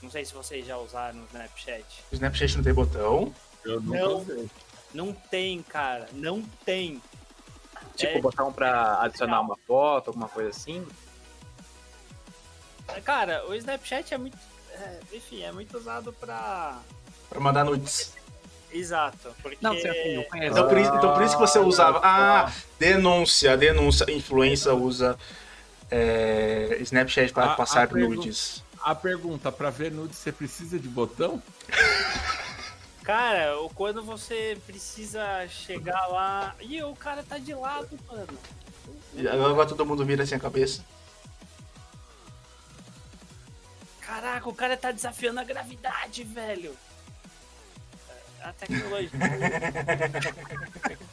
Não 0.00 0.10
sei 0.10 0.24
se 0.24 0.32
vocês 0.32 0.64
já 0.64 0.78
usaram 0.78 1.20
o 1.20 1.24
Snapchat. 1.26 2.04
O 2.12 2.14
Snapchat 2.14 2.56
não 2.56 2.62
tem 2.64 2.72
botão. 2.74 3.34
Eu 3.64 3.80
nunca 3.80 3.98
Não. 3.98 4.16
usei. 4.18 4.50
Não 4.94 5.12
tem, 5.12 5.62
cara. 5.64 6.08
Não 6.12 6.40
tem. 6.64 7.02
Tipo, 7.96 8.18
É. 8.18 8.20
botar 8.20 8.44
um 8.44 8.52
pra 8.52 9.02
adicionar 9.02 9.40
uma 9.40 9.56
foto, 9.66 10.08
alguma 10.08 10.28
coisa 10.28 10.50
assim. 10.50 10.86
Cara, 13.04 13.44
o 13.48 13.54
Snapchat 13.54 14.14
é 14.14 14.18
muito. 14.18 14.38
É, 14.80 15.00
enfim, 15.12 15.42
é 15.42 15.52
muito 15.52 15.76
usado 15.76 16.12
pra. 16.12 16.78
Pra 17.28 17.40
mandar 17.40 17.64
nudes. 17.64 18.14
Exato. 18.72 19.30
Porque. 19.42 19.58
Não, 19.60 19.74
conheço. 19.74 20.52
Então 20.52 20.68
por, 20.68 20.78
isso, 20.78 20.94
então 20.94 21.14
por 21.14 21.22
isso 21.22 21.34
que 21.34 21.40
você 21.40 21.58
Ah, 21.58 21.62
usava. 21.62 22.00
Ah, 22.02 22.52
denúncia, 22.78 23.56
denúncia. 23.56 24.10
Influência 24.10 24.74
usa 24.74 25.18
é, 25.90 26.76
Snapchat 26.80 27.32
para 27.32 27.52
A- 27.52 27.56
passar 27.56 27.84
a 27.84 27.86
pergu- 27.86 28.14
nudes. 28.16 28.62
A 28.82 28.94
pergunta, 28.94 29.50
pra 29.50 29.70
ver 29.70 29.90
nude, 29.90 30.14
você 30.14 30.30
precisa 30.30 30.78
de 30.78 30.88
botão? 30.88 31.42
Cara, 33.02 33.54
quando 33.74 34.02
você 34.02 34.58
precisa 34.66 35.46
chegar 35.48 36.06
lá. 36.08 36.54
Ih, 36.60 36.82
o 36.82 36.94
cara 36.96 37.22
tá 37.22 37.38
de 37.38 37.54
lado, 37.54 37.96
mano. 38.08 38.26
E 39.14 39.26
Agora 39.28 39.66
todo 39.68 39.86
mundo 39.86 40.04
vira 40.04 40.24
assim 40.24 40.34
a 40.34 40.40
cabeça. 40.40 40.84
Caraca, 44.06 44.48
o 44.48 44.54
cara 44.54 44.76
tá 44.76 44.92
desafiando 44.92 45.40
a 45.40 45.44
gravidade, 45.44 46.22
velho. 46.22 46.76
A 48.42 48.52
tecnologia. 48.52 49.10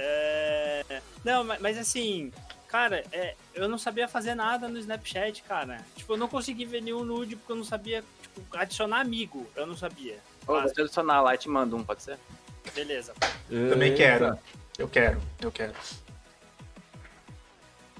É, 0.00 1.02
Não, 1.24 1.42
mas, 1.42 1.76
assim, 1.76 2.32
cara, 2.68 3.04
é, 3.10 3.34
eu 3.52 3.68
não 3.68 3.76
sabia 3.76 4.06
fazer 4.06 4.36
nada 4.36 4.68
no 4.68 4.78
Snapchat, 4.78 5.42
cara. 5.42 5.84
Tipo, 5.96 6.12
eu 6.12 6.16
não 6.16 6.28
consegui 6.28 6.64
ver 6.64 6.80
nenhum 6.80 7.02
nude 7.02 7.34
porque 7.34 7.50
eu 7.50 7.56
não 7.56 7.64
sabia, 7.64 8.04
tipo, 8.22 8.40
adicionar 8.56 9.00
amigo. 9.00 9.44
Eu 9.56 9.66
não 9.66 9.76
sabia. 9.76 10.20
Ô, 10.46 10.52
vou 10.52 10.72
te 10.72 10.82
adicionar 10.82 11.20
lá 11.20 11.34
e 11.34 11.38
te 11.38 11.48
mando 11.48 11.76
um, 11.76 11.82
pode 11.82 12.04
ser? 12.04 12.16
Beleza. 12.76 13.12
Também 13.48 13.92
quero. 13.92 14.38
Eu 14.78 14.88
quero, 14.88 15.20
eu 15.40 15.50
quero. 15.50 15.74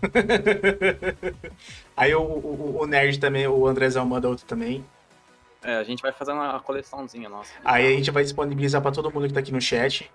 Aí 1.96 2.14
o, 2.14 2.22
o, 2.22 2.82
o 2.82 2.86
Nerd 2.86 3.18
também, 3.18 3.46
o 3.46 3.66
Andrezão 3.66 4.04
manda 4.06 4.28
outro 4.28 4.46
também. 4.46 4.84
É, 5.62 5.76
a 5.76 5.84
gente 5.84 6.00
vai 6.00 6.12
fazer 6.12 6.32
uma 6.32 6.60
coleçãozinha 6.60 7.28
nossa. 7.28 7.52
Aí 7.64 7.86
a 7.86 7.90
gente 7.90 8.10
vai 8.10 8.22
disponibilizar 8.22 8.80
pra 8.80 8.92
todo 8.92 9.10
mundo 9.10 9.26
que 9.26 9.34
tá 9.34 9.40
aqui 9.40 9.52
no 9.52 9.60
chat. 9.60 10.10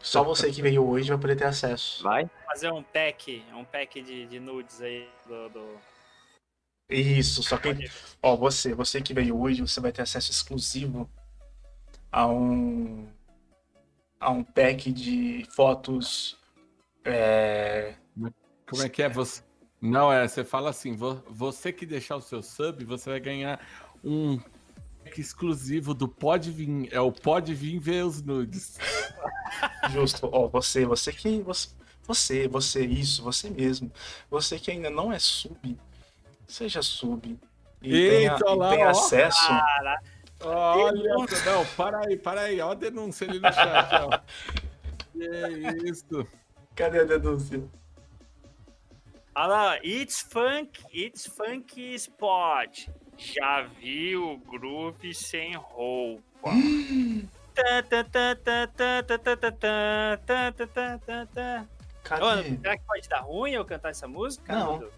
Só 0.00 0.22
você 0.22 0.50
que 0.50 0.62
veio 0.62 0.86
hoje 0.86 1.08
vai 1.08 1.18
poder 1.18 1.36
ter 1.36 1.46
acesso. 1.46 2.02
Vai? 2.02 2.28
Fazer 2.46 2.72
um 2.72 2.82
pack, 2.82 3.42
um 3.52 3.64
pack 3.64 4.00
de, 4.00 4.26
de 4.26 4.38
nudes 4.38 4.80
aí 4.80 5.08
do. 5.26 5.48
do... 5.48 5.76
Isso, 6.90 7.42
só 7.42 7.58
que, 7.58 7.90
ó, 8.22 8.34
você, 8.36 8.74
você 8.74 9.02
que 9.02 9.12
veio 9.12 9.38
hoje, 9.38 9.60
você 9.60 9.80
vai 9.80 9.92
ter 9.92 10.02
acesso 10.02 10.30
exclusivo 10.30 11.08
a 12.10 12.26
um 12.26 13.06
a 14.20 14.30
um 14.30 14.42
pack 14.42 14.90
de 14.90 15.46
fotos 15.54 16.36
é, 17.04 17.94
Como 18.68 18.82
é 18.82 18.88
que 18.88 19.02
é? 19.02 19.08
Você... 19.08 19.42
Não, 19.80 20.12
é, 20.12 20.26
você 20.26 20.44
fala 20.44 20.70
assim, 20.70 20.96
vo- 20.96 21.22
você 21.28 21.72
que 21.72 21.86
deixar 21.86 22.16
o 22.16 22.20
seu 22.20 22.42
sub, 22.42 22.84
você 22.84 23.10
vai 23.10 23.20
ganhar 23.20 23.60
um 24.04 24.40
exclusivo 25.16 25.94
do 25.94 26.08
Pode 26.08 26.50
Vir. 26.50 26.88
É 26.92 27.00
o 27.00 27.12
Pode 27.12 27.54
Vir 27.54 27.78
ver 27.78 28.04
os 28.04 28.20
nudes. 28.22 28.78
justo, 29.90 30.28
ó, 30.32 30.48
você, 30.48 30.84
você 30.84 31.12
que 31.12 31.40
você, 31.40 31.68
você, 32.02 32.48
você 32.48 32.84
isso, 32.84 33.22
você 33.22 33.50
mesmo, 33.50 33.90
você 34.30 34.58
que 34.58 34.70
ainda 34.70 34.90
não 34.90 35.12
é 35.12 35.18
sub, 35.18 35.78
seja 36.46 36.82
sub, 36.82 37.38
e 37.80 37.94
Eita, 37.94 38.50
e 38.50 38.54
lá, 38.54 38.70
tem 38.70 38.84
ó. 38.84 38.90
acesso. 38.90 39.50
Olha, 40.40 41.14
não, 41.46 41.66
para 41.76 42.06
aí, 42.06 42.16
para 42.16 42.40
aí, 42.42 42.60
ó 42.60 42.72
a 42.72 42.74
denúncia 42.74 43.28
ali 43.28 43.40
no 43.40 43.52
chat, 43.52 43.90
ó. 43.94 44.20
Que 45.12 45.88
isso? 45.90 46.26
Cadê 46.76 47.00
a 47.00 47.04
denúncia? 47.04 47.64
Olha 49.38 49.46
lá, 49.46 49.78
It's 49.84 50.20
Funk, 50.20 50.82
It's 50.92 51.26
Funk 51.26 51.94
Spot. 51.94 52.88
Já 53.16 53.62
vi 53.62 54.16
o 54.16 54.36
groove 54.36 55.14
sem 55.14 55.54
roupa. 55.54 56.50
Será 57.54 57.82
que 62.76 62.84
pode 62.84 63.08
dar 63.08 63.20
ruim 63.20 63.52
eu 63.52 63.64
cantar 63.64 63.90
essa 63.90 64.08
música? 64.08 64.52
Não. 64.52 64.90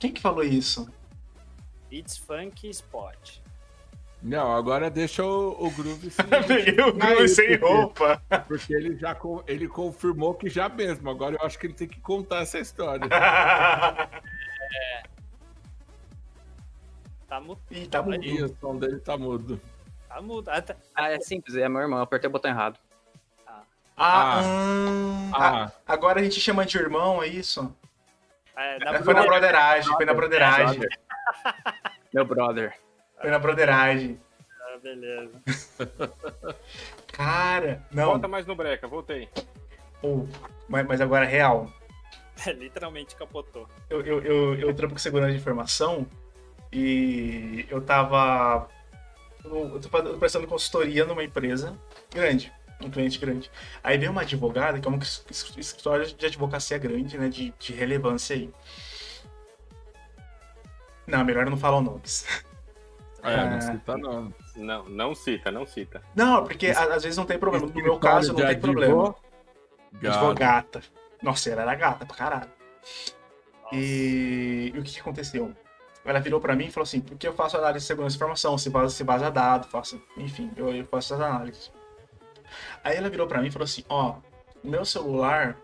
Quem 0.00 0.12
que 0.12 0.20
falou 0.20 0.42
isso? 0.42 0.92
It's 1.92 2.16
Funk 2.16 2.68
Spot. 2.68 3.38
Não, 4.24 4.56
agora 4.56 4.88
deixa 4.90 5.22
o, 5.22 5.50
o 5.66 5.70
Groove 5.70 6.10
se 6.10 6.16
Peguei 6.48 6.80
o 6.82 6.94
Groove 6.94 7.28
sem 7.28 7.58
porque- 7.58 7.74
roupa. 7.74 8.22
Porque 8.48 8.72
ele 8.74 8.96
já 8.96 9.14
ele 9.46 9.68
confirmou 9.68 10.32
que 10.34 10.48
já 10.48 10.66
mesmo. 10.66 11.10
Agora 11.10 11.36
eu 11.38 11.46
acho 11.46 11.58
que 11.58 11.66
ele 11.66 11.74
tem 11.74 11.86
que 11.86 12.00
contar 12.00 12.38
essa 12.40 12.58
história. 12.58 13.06
Tá, 17.28 17.40
mu 17.40 17.58
Ih, 17.70 17.86
tá 17.86 18.02
mudo. 18.02 18.22
Ih, 18.24 18.42
o 18.44 18.56
som 18.60 18.76
dele 18.78 19.00
tá 19.00 19.16
mudo. 19.16 19.60
tá 20.08 20.20
mudo. 20.20 20.48
Ah, 20.50 20.62
tá- 20.62 20.76
Ah, 20.94 21.10
é 21.10 21.18
simples, 21.20 21.56
é 21.56 21.68
meu 21.68 21.80
irmão, 21.80 21.98
eu 21.98 22.04
apertei 22.04 22.28
o 22.28 22.32
botão 22.32 22.50
errado. 22.50 22.78
Ah, 23.46 23.62
Ah. 23.96 24.42
hum, 24.44 25.30
Ah. 25.34 25.64
ah, 25.66 25.72
agora 25.86 26.20
a 26.20 26.22
gente 26.22 26.40
chama 26.40 26.64
de 26.66 26.76
irmão, 26.78 27.22
é 27.22 27.26
isso? 27.26 27.74
é, 28.56 28.76
É, 28.94 29.02
foi 29.02 29.14
na 29.14 29.22
broderagem, 29.24 29.92
foi 29.94 30.04
na 30.04 30.14
broderagem. 30.14 30.80
Meu 32.12 32.24
brother. 32.24 32.78
Foi 33.20 33.30
na 33.30 33.38
broderagem. 33.38 34.20
Ah, 34.60 34.78
beleza. 34.82 35.40
Cara, 37.12 37.82
não. 37.92 38.06
Volta 38.06 38.28
mais 38.28 38.46
no 38.46 38.54
breca, 38.56 38.86
voltei. 38.88 39.28
Ou, 40.02 40.28
mas, 40.68 40.86
mas 40.86 41.00
agora 41.00 41.24
é 41.24 41.28
real. 41.28 41.72
Literalmente 42.46 43.14
capotou. 43.14 43.68
Eu, 43.88 44.00
eu, 44.02 44.22
eu, 44.22 44.54
eu 44.56 44.74
trampo 44.74 44.94
com 44.94 44.98
segurança 44.98 45.32
de 45.32 45.38
informação 45.38 46.06
e 46.72 47.64
eu 47.70 47.80
tava. 47.80 48.68
Eu 49.44 49.78
tô 49.80 49.88
prestando 50.18 50.46
consultoria 50.46 51.04
numa 51.04 51.22
empresa 51.22 51.78
grande, 52.12 52.52
um 52.82 52.90
cliente 52.90 53.18
grande. 53.18 53.50
Aí 53.82 53.96
veio 53.96 54.10
uma 54.10 54.22
advogada, 54.22 54.80
que 54.80 54.88
é 54.88 54.90
um 54.90 54.98
es- 54.98 55.24
escritório 55.56 56.06
de 56.06 56.26
advocacia 56.26 56.76
grande, 56.78 57.16
né? 57.16 57.28
De, 57.28 57.54
de 57.58 57.72
relevância 57.72 58.34
aí. 58.34 58.50
Não, 61.06 61.24
melhor 61.24 61.44
eu 61.44 61.50
não 61.50 61.56
falar 61.58 61.80
nomes. 61.80 62.26
É, 63.24 63.50
não 63.50 63.60
cita 63.60 63.96
não. 63.96 64.34
Não, 64.56 64.84
não 64.88 65.14
cita, 65.14 65.50
não 65.50 65.66
cita. 65.66 66.02
Não, 66.14 66.44
porque 66.44 66.68
a- 66.68 66.94
às 66.94 67.02
vezes 67.02 67.16
não 67.16 67.24
tem 67.26 67.38
problema. 67.38 67.66
No 67.66 67.74
meu 67.74 67.98
caso, 67.98 68.32
não 68.32 68.46
tem 68.46 68.60
problema. 68.60 69.14
Gado. 69.94 70.16
Advogata. 70.16 70.82
Nossa, 71.22 71.50
ela 71.50 71.62
era 71.62 71.74
gata 71.74 72.04
pra 72.04 72.16
caralho. 72.16 72.50
Nossa. 73.62 73.74
E, 73.74 74.72
e 74.74 74.78
o 74.78 74.82
que, 74.82 74.92
que 74.92 75.00
aconteceu? 75.00 75.52
Ela 76.04 76.20
virou 76.20 76.38
pra 76.40 76.54
mim 76.54 76.66
e 76.66 76.70
falou 76.70 76.84
assim: 76.84 77.00
porque 77.00 77.26
eu 77.26 77.32
faço 77.32 77.56
análise 77.56 77.84
de 77.84 77.86
segurança 77.86 78.12
de 78.12 78.16
informação, 78.18 78.58
se 78.58 78.68
vaza, 78.68 78.94
se 78.94 79.02
vaza 79.02 79.30
dado, 79.30 79.66
faço, 79.68 80.00
enfim, 80.18 80.50
eu, 80.56 80.68
eu 80.74 80.84
faço 80.84 81.14
essas 81.14 81.24
análises. 81.26 81.72
Aí 82.82 82.96
ela 82.96 83.08
virou 83.08 83.26
pra 83.26 83.40
mim 83.40 83.48
e 83.48 83.50
falou 83.50 83.64
assim: 83.64 83.84
ó, 83.88 84.16
meu 84.62 84.84
celular, 84.84 85.56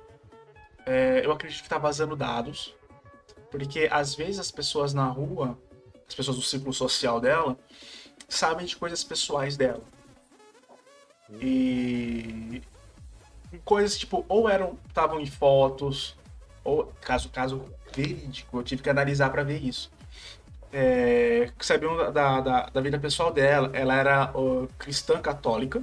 é, 0.86 1.20
eu 1.24 1.30
acredito 1.32 1.62
que 1.62 1.68
tá 1.68 1.76
vazando 1.76 2.16
dados, 2.16 2.74
porque 3.50 3.86
às 3.92 4.14
vezes 4.14 4.38
as 4.38 4.50
pessoas 4.50 4.94
na 4.94 5.04
rua, 5.04 5.58
as 6.10 6.14
pessoas 6.14 6.36
do 6.36 6.42
ciclo 6.42 6.72
social 6.72 7.20
dela, 7.20 7.56
sabem 8.28 8.66
de 8.66 8.76
coisas 8.76 9.02
pessoais 9.04 9.56
dela. 9.56 9.82
E 11.40 12.60
coisas 13.64 13.96
tipo, 13.96 14.24
ou 14.28 14.48
eram 14.48 14.76
estavam 14.88 15.20
em 15.20 15.26
fotos, 15.26 16.16
ou 16.64 16.92
caso 17.00 17.28
caso 17.28 17.64
verídico, 17.94 18.58
eu 18.58 18.62
tive 18.64 18.82
que 18.82 18.90
analisar 18.90 19.30
pra 19.30 19.44
ver 19.44 19.62
isso. 19.62 19.90
É, 20.72 21.50
sabiam 21.60 21.96
da, 22.12 22.40
da, 22.40 22.66
da 22.66 22.80
vida 22.80 22.98
pessoal 22.98 23.32
dela, 23.32 23.70
ela 23.72 23.94
era 23.94 24.32
cristã 24.78 25.20
católica 25.20 25.82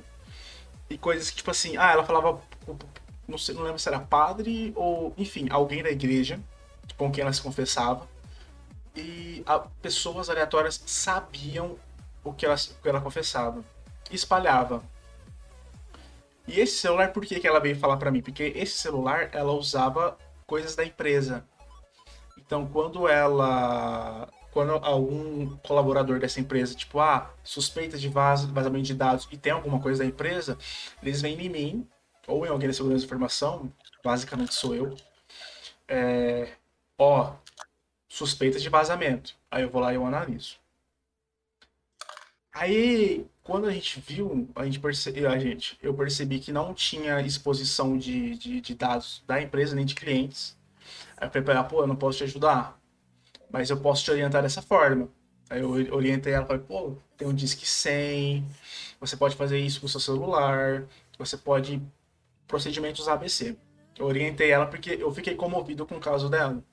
e 0.89 0.97
coisas 0.97 1.30
que 1.30 1.38
tipo 1.38 1.51
assim, 1.51 1.78
ah, 1.78 1.91
ela 1.91 2.03
falava 2.03 2.41
não 3.28 3.38
sei, 3.38 3.55
não 3.55 3.63
lembro 3.63 3.80
se 3.80 3.88
era 3.88 3.99
padre 3.99 4.73
ou 4.75 5.13
enfim, 5.17 5.47
alguém 5.49 5.84
da 5.84 5.89
igreja 5.89 6.39
com 6.97 7.11
quem 7.11 7.21
ela 7.21 7.34
se 7.34 7.41
confessava 7.41 8.07
e 8.98 9.43
a- 9.45 9.60
pessoas 9.82 10.30
aleatórias 10.30 10.82
sabiam 10.86 11.78
o 12.24 12.34
que 12.34 12.45
ela, 12.45 12.56
o 12.56 12.82
que 12.82 12.89
ela 12.89 13.00
confessava 13.02 13.64
e 14.12 14.16
espalhava. 14.16 14.84
E 16.48 16.60
esse 16.60 16.78
celular, 16.78 17.12
por 17.12 17.26
que, 17.26 17.39
que 17.39 17.48
ela 17.48 17.60
veio 17.60 17.78
falar 17.78 17.98
pra 17.98 18.10
mim? 18.10 18.22
Porque 18.22 18.54
esse 18.56 18.78
celular 18.78 19.30
ela 19.34 19.52
usava 19.52 20.18
coisas 20.45 20.76
da 20.76 20.84
empresa. 20.84 21.45
Então, 22.38 22.66
quando 22.68 23.08
ela. 23.08 24.28
Quando 24.52 24.72
algum 24.84 25.56
colaborador 25.58 26.20
dessa 26.20 26.39
empresa, 26.39 26.74
tipo, 26.74 27.00
ah, 27.00 27.30
suspeita 27.43 27.95
de 27.95 28.08
vaz- 28.10 28.45
vazamento 28.45 28.86
de 28.86 28.95
dados 28.95 29.28
e 29.32 29.38
tem 29.38 29.52
alguma 29.52 29.80
coisa 29.80 30.00
da 30.02 30.10
empresa, 30.10 30.58
eles 31.04 31.22
vêm 31.22 31.39
em 31.39 31.50
mim, 31.50 31.88
ou 32.26 32.43
em 32.43 32.50
alguém 32.50 32.68
da 32.68 32.74
segurança 32.74 33.02
de 33.02 33.06
informação, 33.06 33.72
basicamente 34.04 34.56
sou 34.56 34.74
eu, 34.74 34.98
é, 35.88 36.54
ó, 36.98 37.34
suspeita 38.08 38.60
de 38.60 38.70
vazamento. 38.70 39.36
Aí 39.49 39.64
eu 39.64 39.70
vou 39.70 39.82
lá 39.82 39.91
e 39.91 39.95
eu 39.95 40.05
analiso. 40.05 40.58
Aí, 42.53 43.26
quando 43.43 43.68
a 43.68 43.72
gente 43.72 43.99
viu, 43.99 44.49
a 44.55 44.66
gente 44.66 44.80
percebeu, 44.80 45.30
a 45.30 45.38
gente, 45.38 45.78
eu 45.82 45.93
percebi 45.93 46.39
que 46.39 46.51
não 46.51 46.74
tinha 46.74 47.22
exposição 47.22 47.97
de, 47.97 48.36
de, 48.36 48.62
de 48.62 48.76
dados 48.76 49.24
da 49.28 49.39
empresa 49.41 49.76
nem 49.76 49.86
de 49.86 49.93
clientes. 49.93 50.58
Aí 51.16 51.28
eu 51.28 51.32
falei 51.32 51.43
pra 51.43 51.53
ela, 51.53 51.64
pô, 51.64 51.82
eu 51.82 51.88
não 51.88 51.95
posso 51.95 52.18
te 52.18 52.24
ajudar, 52.24 52.80
mas 53.51 53.70
eu 53.70 53.78
posso 53.80 54.03
te 54.03 54.12
orientar 54.12 54.41
dessa 54.41 54.62
forma. 54.62 55.08
Aí 55.49 55.62
eu 55.62 55.70
orientei 55.93 56.34
ela, 56.34 56.45
falei, 56.45 56.64
pô, 56.64 56.95
tem 57.16 57.28
um 57.28 57.34
disque 57.34 57.66
100, 57.66 58.43
você 58.99 59.16
pode 59.16 59.36
fazer 59.36 59.60
isso 59.60 59.80
com 59.80 59.88
seu 59.88 59.99
celular, 59.99 60.84
você 61.18 61.38
pode 61.38 61.82
procedimentos 62.47 63.08
ABC. 63.08 63.55
Eu 63.97 64.05
orientei 64.05 64.51
ela 64.51 64.66
porque 64.66 64.97
eu 64.99 65.12
fiquei 65.14 65.36
comovido 65.36 65.86
com 65.86 65.95
o 65.95 65.99
caso 65.99 66.30
dela. 66.30 66.64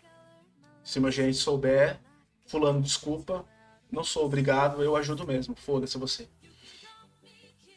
Se 0.84 1.00
meu 1.00 1.10
gerente 1.10 1.38
souber, 1.38 1.98
fulano, 2.46 2.82
desculpa, 2.82 3.44
não 3.90 4.04
sou 4.04 4.26
obrigado, 4.26 4.82
eu 4.82 4.94
ajudo 4.94 5.26
mesmo. 5.26 5.54
Foda-se 5.56 5.96
você. 5.96 6.28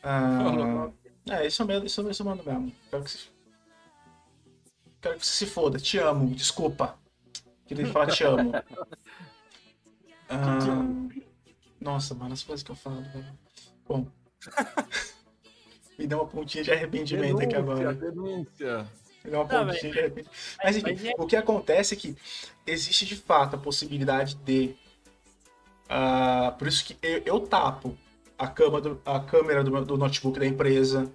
Ah, 0.03 0.91
é, 1.29 1.47
isso 1.47 1.65
mesmo, 1.65 1.85
isso, 1.85 2.09
isso 2.09 2.25
mando 2.25 2.43
mesmo. 2.43 2.71
Quero 2.89 3.03
que, 3.03 3.11
você, 3.11 3.27
quero 5.01 5.19
que 5.19 5.25
você 5.25 5.31
se 5.31 5.45
foda. 5.45 5.79
Te 5.79 5.97
amo, 5.97 6.33
desculpa. 6.35 6.97
Queria 7.65 7.87
falar 7.87 8.07
te 8.11 8.23
amo. 8.23 8.51
Ah, 10.29 10.69
nossa, 11.79 12.13
mano, 12.13 12.33
as 12.33 12.43
coisas 12.43 12.63
que 12.63 12.71
eu 12.71 12.75
falo, 12.75 13.01
velho. 13.01 13.37
Bom. 13.87 14.07
Me 15.97 16.05
deu 16.05 16.19
uma 16.19 16.27
pontinha 16.27 16.63
de 16.63 16.71
arrependimento 16.71 17.41
aqui 17.41 17.55
agora. 17.55 17.93
denúncia. 17.93 18.87
Uma 19.25 19.45
Não, 19.45 19.47
pontinha 19.47 19.91
de 19.91 19.99
arrependimento. 19.99 20.31
Mas 20.63 20.77
enfim, 20.77 20.93
mas 20.93 21.05
é- 21.05 21.13
o 21.17 21.25
que 21.27 21.35
acontece 21.35 21.93
é 21.93 21.97
que 21.97 22.15
existe 22.65 23.05
de 23.05 23.15
fato 23.15 23.55
a 23.55 23.59
possibilidade 23.59 24.35
de. 24.35 24.75
ah, 25.89 26.53
por 26.57 26.67
isso 26.67 26.85
que 26.85 26.97
eu, 27.01 27.21
eu 27.25 27.39
tapo 27.47 27.97
a, 28.37 28.47
cama 28.47 28.81
do- 28.81 29.01
a 29.05 29.19
câmera 29.19 29.63
do, 29.63 29.85
do 29.85 29.97
notebook 29.97 30.39
da 30.39 30.45
empresa. 30.45 31.11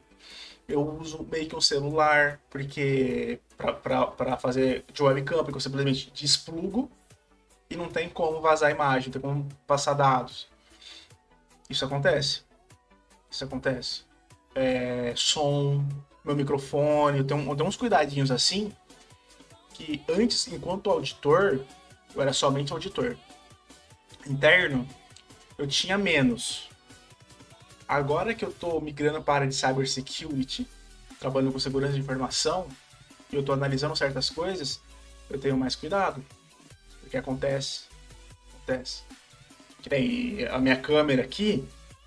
Eu 0.68 0.82
uso 1.00 1.26
meio 1.30 1.48
que 1.48 1.56
um 1.56 1.60
celular, 1.60 2.40
porque 2.50 3.40
para 3.56 4.36
fazer 4.38 4.84
de 4.92 5.02
webcam, 5.02 5.44
porque 5.44 5.56
eu 5.56 5.60
simplesmente 5.60 6.10
desplugo 6.12 6.90
e 7.70 7.76
não 7.76 7.88
tem 7.88 8.08
como 8.08 8.40
vazar 8.40 8.70
a 8.70 8.72
imagem, 8.72 9.06
não 9.08 9.12
tem 9.12 9.22
como 9.22 9.48
passar 9.66 9.94
dados. 9.94 10.48
Isso 11.68 11.84
acontece. 11.84 12.42
Isso 13.30 13.44
acontece. 13.44 14.04
É, 14.54 15.14
som, 15.16 15.84
meu 16.24 16.36
microfone, 16.36 17.18
eu 17.18 17.24
tenho, 17.24 17.48
eu 17.48 17.56
tenho 17.56 17.68
uns 17.68 17.76
cuidadinhos 17.76 18.30
assim 18.30 18.72
que 19.72 20.02
antes, 20.08 20.46
enquanto 20.48 20.90
auditor, 20.90 21.60
eu 22.14 22.22
era 22.22 22.32
somente 22.32 22.72
auditor. 22.72 23.16
Interno, 24.26 24.86
eu 25.58 25.66
tinha 25.66 25.98
menos. 25.98 26.68
Agora 27.88 28.34
que 28.34 28.44
eu 28.44 28.52
tô 28.52 28.80
migrando 28.80 29.22
para 29.22 29.46
de 29.46 29.54
cybersecurity, 29.54 30.66
trabalhando 31.18 31.52
com 31.52 31.58
segurança 31.58 31.94
de 31.94 32.00
informação, 32.00 32.68
e 33.30 33.36
eu 33.36 33.42
tô 33.42 33.52
analisando 33.52 33.96
certas 33.96 34.30
coisas, 34.30 34.80
eu 35.28 35.38
tenho 35.38 35.56
mais 35.56 35.74
cuidado. 35.74 36.24
Porque 37.00 37.16
acontece. 37.16 37.82
Acontece. 38.50 39.02
Que 39.82 39.90
nem 39.90 40.46
a 40.46 40.58
minha 40.58 40.76
câmera 40.76 41.22
aqui, 41.22 41.66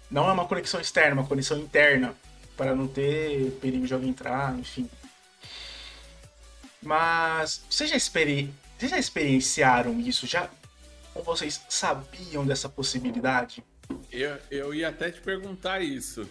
não 0.10 0.30
é 0.30 0.32
uma 0.32 0.48
conexão 0.48 0.80
externa, 0.80 1.12
é 1.12 1.14
uma 1.14 1.28
conexão 1.28 1.58
interna. 1.58 2.16
Para 2.56 2.76
não 2.76 2.88
ter 2.88 3.52
perigo 3.62 3.86
de 3.86 3.94
alguém 3.94 4.10
entrar, 4.10 4.58
enfim. 4.58 4.90
Mas 6.82 7.64
vocês 7.70 7.90
já, 7.90 7.96
experi... 7.96 8.54
vocês 8.78 8.92
já 8.92 8.98
experienciaram 8.98 10.00
isso? 10.00 10.28
Já 10.28 10.50
Ou 11.14 11.24
vocês 11.24 11.62
sabiam 11.68 12.46
dessa 12.46 12.70
possibilidade? 12.70 13.64
Eu, 14.12 14.38
eu 14.50 14.74
ia 14.74 14.90
até 14.90 15.12
te 15.12 15.22
perguntar 15.22 15.82
isso. 15.82 16.28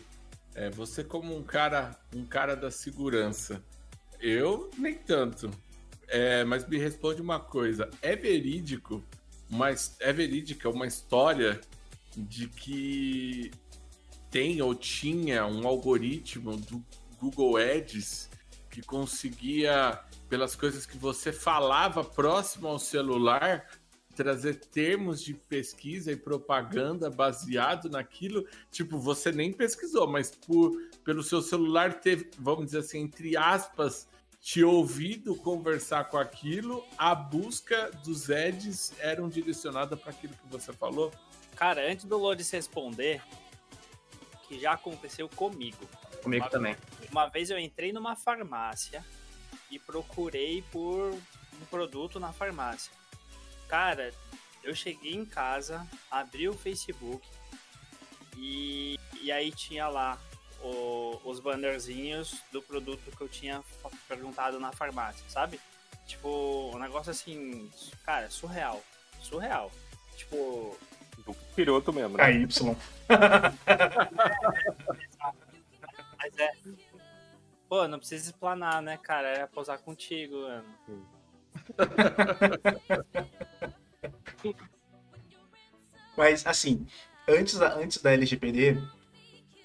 É, 0.55 0.71
você 0.71 1.03
como 1.03 1.37
um 1.37 1.43
cara, 1.43 1.99
um 2.15 2.25
cara 2.25 2.55
da 2.55 2.71
segurança, 2.71 3.61
eu 4.21 4.71
nem 4.79 4.95
tanto. 4.95 5.51
É, 6.07 6.45
mas 6.45 6.67
me 6.67 6.79
responde 6.79 7.21
uma 7.21 7.41
coisa: 7.41 7.91
é 8.01 8.15
verídico, 8.15 9.03
mas 9.51 9.97
é 9.99 10.13
verídica 10.13 10.69
uma 10.71 10.87
história 10.87 11.61
de 12.17 12.47
que 12.47 13.51
tem 14.35 14.61
ou 14.61 14.75
tinha 14.75 15.47
um 15.47 15.65
algoritmo 15.65 16.57
do 16.57 16.85
Google 17.21 17.57
Ads 17.57 18.29
que 18.69 18.83
conseguia, 18.83 20.01
pelas 20.29 20.57
coisas 20.57 20.85
que 20.85 20.99
você 20.99 21.33
falava 21.33 22.03
próximo 22.03 22.67
ao 22.67 22.81
celular, 22.81 23.65
trazer 24.17 24.57
termos 24.57 25.23
de 25.23 25.35
pesquisa 25.35 26.11
e 26.11 26.17
propaganda 26.17 27.09
baseado 27.09 27.89
naquilo. 27.89 28.45
Tipo, 28.73 28.99
você 28.99 29.31
nem 29.31 29.53
pesquisou, 29.53 30.09
mas 30.09 30.33
por, 30.33 30.73
pelo 31.05 31.23
seu 31.23 31.41
celular 31.41 32.01
teve, 32.01 32.29
vamos 32.37 32.65
dizer 32.65 32.79
assim, 32.79 33.03
entre 33.03 33.37
aspas, 33.37 34.09
te 34.41 34.65
ouvido 34.65 35.37
conversar 35.37 36.09
com 36.09 36.19
aquilo, 36.19 36.85
a 36.99 37.15
busca 37.15 37.89
dos 38.05 38.29
ads 38.33 38.95
eram 38.99 39.29
direcionada 39.29 39.97
para 39.97 40.11
aquilo 40.11 40.35
que 40.35 40.49
você 40.51 40.73
falou? 40.73 41.13
Cara, 41.55 41.89
antes 41.89 42.05
do 42.05 42.19
Lourdes 42.19 42.51
responder, 42.51 43.23
que 44.55 44.61
já 44.61 44.73
aconteceu 44.73 45.29
comigo. 45.29 45.89
Comigo 46.23 46.45
uma, 46.45 46.51
também. 46.51 46.77
Uma 47.11 47.27
vez 47.27 47.51
eu 47.51 47.59
entrei 47.59 47.93
numa 47.93 48.15
farmácia 48.15 49.05
e 49.69 49.81
procurei 49.81 50.63
por 50.71 51.13
um 51.13 51.65
produto 51.69 52.21
na 52.21 52.33
farmácia. 52.33 52.93
Cara, 53.69 54.15
eu 54.63 54.75
cheguei 54.75 55.13
em 55.13 55.25
casa, 55.25 55.87
abri 56.09 56.49
o 56.49 56.55
Facebook 56.55 57.27
e, 58.37 58.97
e 59.21 59.33
aí 59.33 59.51
tinha 59.51 59.89
lá 59.89 60.21
o, 60.63 61.21
os 61.25 61.41
bannerzinhos 61.41 62.41
do 62.53 62.63
produto 62.63 63.11
que 63.11 63.21
eu 63.21 63.29
tinha 63.29 63.63
perguntado 64.07 64.61
na 64.61 64.71
farmácia, 64.71 65.25
sabe? 65.29 65.61
Tipo, 66.07 66.71
um 66.73 66.79
negócio 66.79 67.11
assim, 67.11 67.69
cara, 68.05 68.31
surreal. 68.31 68.81
Surreal. 69.21 69.73
Tipo. 70.17 70.79
Do 71.27 71.35
piroto 71.55 71.93
mesmo, 71.93 72.17
né? 72.17 72.33
KY. 72.33 72.47
Mas 76.19 76.39
é. 76.39 76.51
Pô, 77.69 77.87
não 77.89 77.99
precisa 77.99 78.31
explanar, 78.31 78.81
né, 78.83 78.97
cara? 78.99 79.29
Era 79.29 79.47
posar 79.47 79.79
contigo, 79.79 80.43
mano. 80.43 80.65
Mas, 86.17 86.47
assim, 86.47 86.87
antes 87.29 87.59
da, 87.59 87.75
antes 87.75 88.01
da 88.01 88.13
LGPD, 88.13 88.81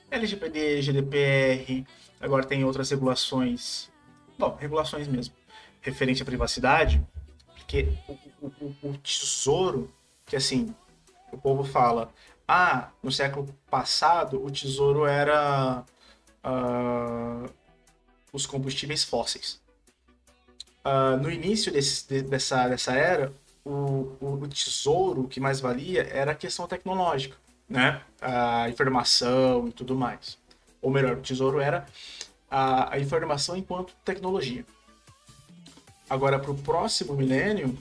LGPD, 0.10 0.82
GDPR, 0.82 1.86
agora 2.20 2.44
tem 2.44 2.64
outras 2.64 2.90
regulações, 2.90 3.92
bom, 4.38 4.56
regulações 4.56 5.08
mesmo, 5.08 5.36
referente 5.82 6.24
à 6.24 6.26
privacidade, 6.26 7.06
porque 7.56 7.88
o, 8.08 8.14
o, 8.42 8.76
o 8.82 8.98
tesouro, 8.98 9.94
que 10.26 10.36
assim, 10.36 10.74
o 11.32 11.38
povo 11.38 11.64
fala, 11.64 12.12
ah, 12.48 12.90
no 13.02 13.12
século 13.12 13.48
passado 13.70 14.44
o 14.44 14.50
tesouro 14.50 15.06
era 15.06 15.84
uh, 16.44 17.50
os 18.34 18.46
combustíveis 18.46 19.04
fósseis. 19.04 19.62
Uh, 20.84 21.18
no 21.22 21.30
início 21.30 21.72
desse, 21.72 22.08
de, 22.08 22.22
dessa, 22.22 22.68
dessa 22.68 22.94
era, 22.94 23.32
o, 23.64 24.16
o, 24.20 24.40
o, 24.42 24.48
tesouro 24.48 25.28
que 25.28 25.40
mais 25.40 25.60
valia 25.60 26.04
era 26.12 26.32
a 26.32 26.36
questão 26.36 26.66
tecnológica, 26.66 27.36
né? 27.68 28.02
A 28.20 28.70
informação 28.70 29.68
e 29.68 29.72
tudo 29.72 29.96
mais. 29.96 30.38
Ou 30.82 30.90
melhor, 30.90 31.18
o 31.18 31.22
tesouro 31.22 31.60
era 31.60 31.86
a, 32.50 32.96
a 32.96 33.00
informação 33.00 33.56
enquanto 33.56 33.94
tecnologia. 34.04 34.66
Agora, 36.10 36.40
para 36.40 36.50
o 36.50 36.56
próximo 36.56 37.14
milênio, 37.14 37.78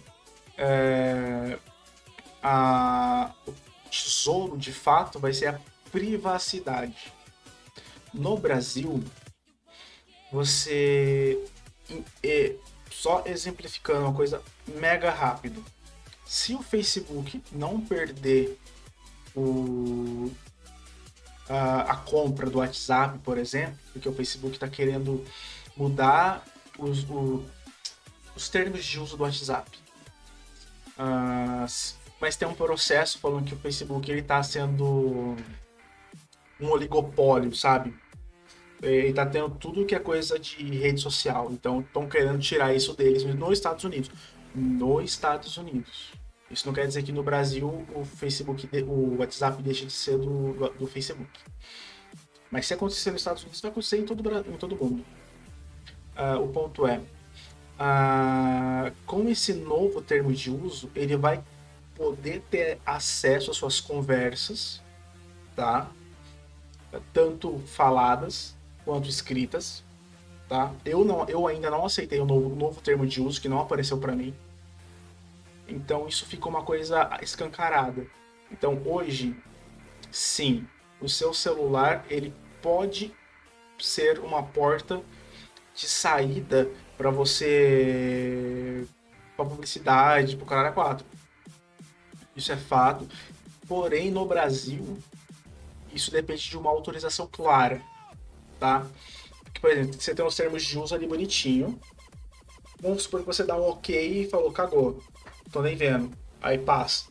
é, 0.58 1.58
a, 2.42 3.32
o 3.46 3.54
tesouro 3.90 4.56
de 4.56 4.72
fato 4.72 5.18
vai 5.18 5.32
ser 5.32 5.48
a 5.48 5.60
privacidade. 5.90 7.12
No 8.12 8.36
Brasil, 8.36 9.02
você. 10.30 11.44
Só 12.90 13.22
exemplificando 13.26 14.00
uma 14.00 14.14
coisa 14.14 14.42
mega 14.66 15.10
rápido. 15.10 15.64
Se 16.26 16.54
o 16.54 16.62
Facebook 16.62 17.42
não 17.52 17.80
perder 17.80 18.58
o, 19.36 20.30
a, 21.48 21.92
a, 21.92 21.96
compra 21.96 22.50
do 22.50 22.58
WhatsApp, 22.58 23.18
por 23.20 23.38
exemplo, 23.38 23.78
porque 23.92 24.08
o 24.08 24.12
Facebook 24.12 24.54
está 24.54 24.68
querendo 24.68 25.24
mudar 25.76 26.44
os, 26.76 27.04
o, 27.08 27.44
os 28.34 28.48
termos 28.48 28.84
de 28.84 28.98
uso 28.98 29.16
do 29.16 29.22
WhatsApp. 29.22 29.70
Uh, 30.98 31.64
mas 32.20 32.36
tem 32.36 32.48
um 32.48 32.54
processo 32.54 33.18
falando 33.18 33.46
que 33.46 33.54
o 33.54 33.58
Facebook 33.58 34.10
ele 34.10 34.20
está 34.20 34.42
sendo 34.42 35.36
um 36.60 36.70
oligopólio, 36.70 37.54
sabe? 37.54 37.94
Ele 38.82 39.12
tá 39.12 39.26
tendo 39.26 39.50
tudo 39.50 39.84
que 39.84 39.94
é 39.94 39.98
coisa 39.98 40.38
de 40.38 40.62
rede 40.64 41.00
social. 41.00 41.50
Então 41.52 41.80
estão 41.80 42.08
querendo 42.08 42.38
tirar 42.38 42.74
isso 42.74 42.94
deles 42.94 43.24
nos 43.24 43.52
Estados 43.52 43.84
Unidos. 43.84 44.10
Nos 44.54 45.04
Estados 45.04 45.56
Unidos. 45.56 46.12
Isso 46.50 46.66
não 46.66 46.72
quer 46.72 46.86
dizer 46.86 47.02
que 47.02 47.12
no 47.12 47.22
Brasil 47.22 47.86
o 47.94 48.04
Facebook, 48.04 48.68
o 48.86 49.18
WhatsApp 49.18 49.62
deixa 49.62 49.84
de 49.84 49.92
ser 49.92 50.16
do, 50.16 50.70
do 50.78 50.86
Facebook. 50.86 51.30
Mas 52.50 52.66
se 52.66 52.74
acontecer 52.74 53.10
nos 53.10 53.20
Estados 53.20 53.42
Unidos, 53.42 53.60
vai 53.60 53.70
acontecer 53.70 53.98
em 53.98 54.04
todo, 54.04 54.22
em 54.48 54.56
todo 54.56 54.76
mundo. 54.76 55.04
Uh, 56.16 56.42
o 56.42 56.48
ponto 56.48 56.86
é, 56.86 56.98
uh, 56.98 58.92
com 59.06 59.28
esse 59.28 59.52
novo 59.52 60.00
termo 60.00 60.32
de 60.32 60.50
uso, 60.50 60.90
ele 60.94 61.16
vai 61.16 61.44
poder 61.98 62.42
ter 62.48 62.78
acesso 62.86 63.50
às 63.50 63.56
suas 63.56 63.80
conversas, 63.80 64.80
tá? 65.56 65.90
Tanto 67.12 67.58
faladas 67.66 68.56
quanto 68.84 69.08
escritas, 69.08 69.82
tá? 70.48 70.72
Eu 70.84 71.04
não, 71.04 71.28
eu 71.28 71.46
ainda 71.46 71.68
não 71.68 71.84
aceitei 71.84 72.20
o 72.20 72.24
novo, 72.24 72.54
novo 72.54 72.80
termo 72.80 73.04
de 73.04 73.20
uso 73.20 73.40
que 73.40 73.48
não 73.48 73.60
apareceu 73.60 73.98
para 73.98 74.14
mim. 74.14 74.32
Então 75.66 76.06
isso 76.06 76.24
ficou 76.24 76.50
uma 76.50 76.62
coisa 76.62 77.10
escancarada. 77.20 78.06
Então 78.50 78.80
hoje, 78.86 79.36
sim, 80.10 80.66
o 81.00 81.08
seu 81.08 81.34
celular 81.34 82.06
ele 82.08 82.32
pode 82.62 83.12
ser 83.78 84.20
uma 84.20 84.42
porta 84.42 85.02
de 85.74 85.86
saída 85.86 86.70
para 86.96 87.10
você 87.10 88.86
para 89.36 89.44
publicidade, 89.44 90.36
para 90.36 90.44
o 90.44 90.48
Canal 90.48 90.72
4. 90.72 91.06
Isso 92.38 92.52
é 92.52 92.56
fato. 92.56 93.06
Porém, 93.66 94.10
no 94.10 94.24
Brasil, 94.24 94.96
isso 95.92 96.10
depende 96.10 96.48
de 96.48 96.56
uma 96.56 96.70
autorização 96.70 97.28
clara, 97.30 97.82
tá? 98.58 98.86
Porque, 99.42 99.60
por 99.60 99.70
exemplo, 99.70 100.00
você 100.00 100.14
tem 100.14 100.24
os 100.24 100.36
termos 100.36 100.64
de 100.64 100.78
uso 100.78 100.94
ali 100.94 101.06
bonitinho. 101.06 101.78
Vamos 102.80 103.02
supor 103.02 103.20
que 103.20 103.26
você 103.26 103.44
dá 103.44 103.56
um 103.56 103.68
ok 103.68 104.22
e 104.22 104.30
falou, 104.30 104.52
cagou 104.52 105.02
tô 105.50 105.62
nem 105.62 105.74
vendo. 105.76 106.10
Aí 106.40 106.58
passa. 106.58 107.06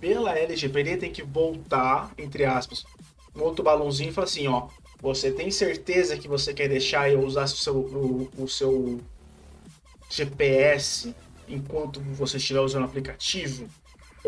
Pela 0.00 0.36
LGPD 0.36 0.96
tem 0.96 1.12
que 1.12 1.22
voltar, 1.22 2.12
entre 2.18 2.44
aspas, 2.44 2.84
um 3.34 3.42
outro 3.42 3.64
balãozinho 3.64 4.10
e 4.10 4.12
falar 4.12 4.26
assim, 4.26 4.48
ó, 4.48 4.68
você 5.00 5.30
tem 5.30 5.50
certeza 5.50 6.18
que 6.18 6.28
você 6.28 6.52
quer 6.52 6.68
deixar 6.68 7.10
eu 7.10 7.24
usar 7.24 7.44
o 7.44 7.48
seu, 7.48 7.76
o, 7.76 8.30
o 8.36 8.48
seu 8.48 9.00
GPS 10.10 11.14
enquanto 11.48 12.00
você 12.00 12.36
estiver 12.36 12.60
usando 12.60 12.82
o 12.82 12.86
aplicativo? 12.86 13.68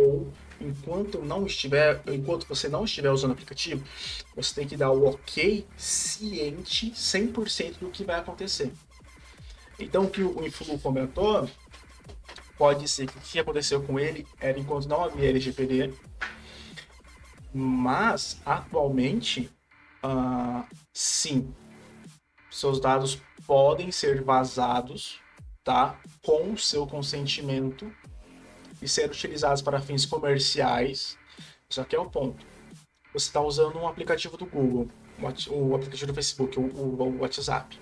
Ou 0.01 0.33
enquanto 0.61 1.21
não 1.23 1.45
estiver, 1.47 2.01
enquanto 2.07 2.47
você 2.47 2.69
não 2.69 2.85
estiver 2.85 3.11
usando 3.11 3.31
o 3.31 3.35
aplicativo, 3.35 3.85
você 4.35 4.55
tem 4.55 4.67
que 4.67 4.77
dar 4.77 4.91
o 4.91 5.07
ok 5.07 5.67
ciente 5.77 6.91
100% 6.93 7.79
do 7.79 7.91
que 7.91 8.05
vai 8.05 8.19
acontecer. 8.19 8.73
Então 9.79 10.05
o 10.05 10.11
que 10.11 10.23
o 10.23 10.47
Influ 10.47 10.79
comentou 10.79 11.49
pode 12.57 12.87
ser 12.89 13.07
que 13.07 13.17
o 13.17 13.21
que 13.21 13.39
aconteceu 13.39 13.83
com 13.83 13.99
ele 13.99 14.27
era 14.39 14.59
enquanto 14.59 14.87
não 14.87 15.03
havia 15.05 15.31
LGPD, 15.31 15.95
mas 17.53 18.41
atualmente, 18.45 19.51
uh, 20.05 20.65
sim, 20.93 21.55
seus 22.51 22.79
dados 22.79 23.19
podem 23.47 23.91
ser 23.91 24.23
vazados, 24.23 25.21
tá, 25.65 25.99
com 26.23 26.53
o 26.53 26.59
seu 26.59 26.87
consentimento 26.87 27.91
e 28.83 28.89
ser 28.89 29.11
utilizados 29.11 29.63
para 29.63 29.81
fins 29.81 30.07
comerciais. 30.07 31.19
Isso 31.69 31.81
aqui 31.81 31.95
é 31.95 32.01
o 32.01 32.09
ponto. 32.09 32.45
Você 33.13 33.27
está 33.27 33.41
usando 33.41 33.77
um 33.79 33.89
aplicativo 33.89 34.37
do 34.37 34.47
Google, 34.47 34.89
o 35.49 35.75
aplicativo 35.75 36.07
do 36.07 36.15
Facebook, 36.15 36.59
o, 36.59 37.19
WhatsApp. 37.21 37.79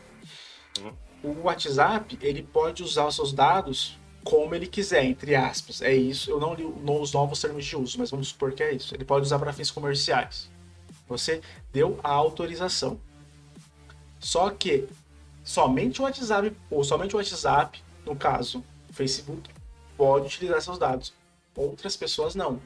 Uhum. 0.80 0.92
O 1.22 1.42
WhatsApp 1.44 2.18
ele 2.22 2.42
pode 2.42 2.82
usar 2.82 3.06
os 3.06 3.14
seus 3.14 3.32
dados 3.32 3.98
como 4.24 4.54
ele 4.54 4.66
quiser, 4.66 5.04
entre 5.04 5.34
aspas. 5.34 5.82
É 5.82 5.94
isso. 5.94 6.30
Eu 6.30 6.40
não 6.40 6.54
li 6.54 6.64
os 6.64 7.12
novos 7.12 7.40
termos 7.40 7.64
de 7.64 7.76
uso, 7.76 7.98
mas 7.98 8.10
vamos 8.10 8.28
supor 8.28 8.52
que 8.52 8.62
é 8.62 8.74
isso. 8.74 8.94
Ele 8.94 9.04
pode 9.04 9.24
usar 9.24 9.38
para 9.38 9.52
fins 9.52 9.70
comerciais. 9.70 10.50
Você 11.08 11.40
deu 11.72 11.98
a 12.02 12.10
autorização. 12.10 13.00
Só 14.20 14.50
que 14.50 14.86
somente 15.44 16.00
o 16.00 16.04
WhatsApp, 16.04 16.54
ou 16.70 16.84
somente 16.84 17.14
o 17.14 17.18
WhatsApp, 17.18 17.82
no 18.04 18.16
caso, 18.16 18.62
o 18.88 18.92
Facebook, 18.92 19.48
pode 19.98 20.26
utilizar 20.26 20.62
seus 20.62 20.78
dados. 20.78 21.12
Outras 21.54 21.96
pessoas 21.96 22.36
não. 22.36 22.60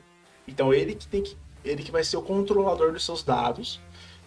Então 0.47 0.73
ele 0.73 0.95
que 0.95 1.09
tem 1.09 1.23
que 1.23 1.37
ele 1.65 1.83
que 1.83 1.91
vai 1.91 2.05
ser 2.05 2.19
o 2.19 2.23
controlador 2.23 2.93
dos 2.93 3.05
seus 3.05 3.23
dados. 3.23 3.81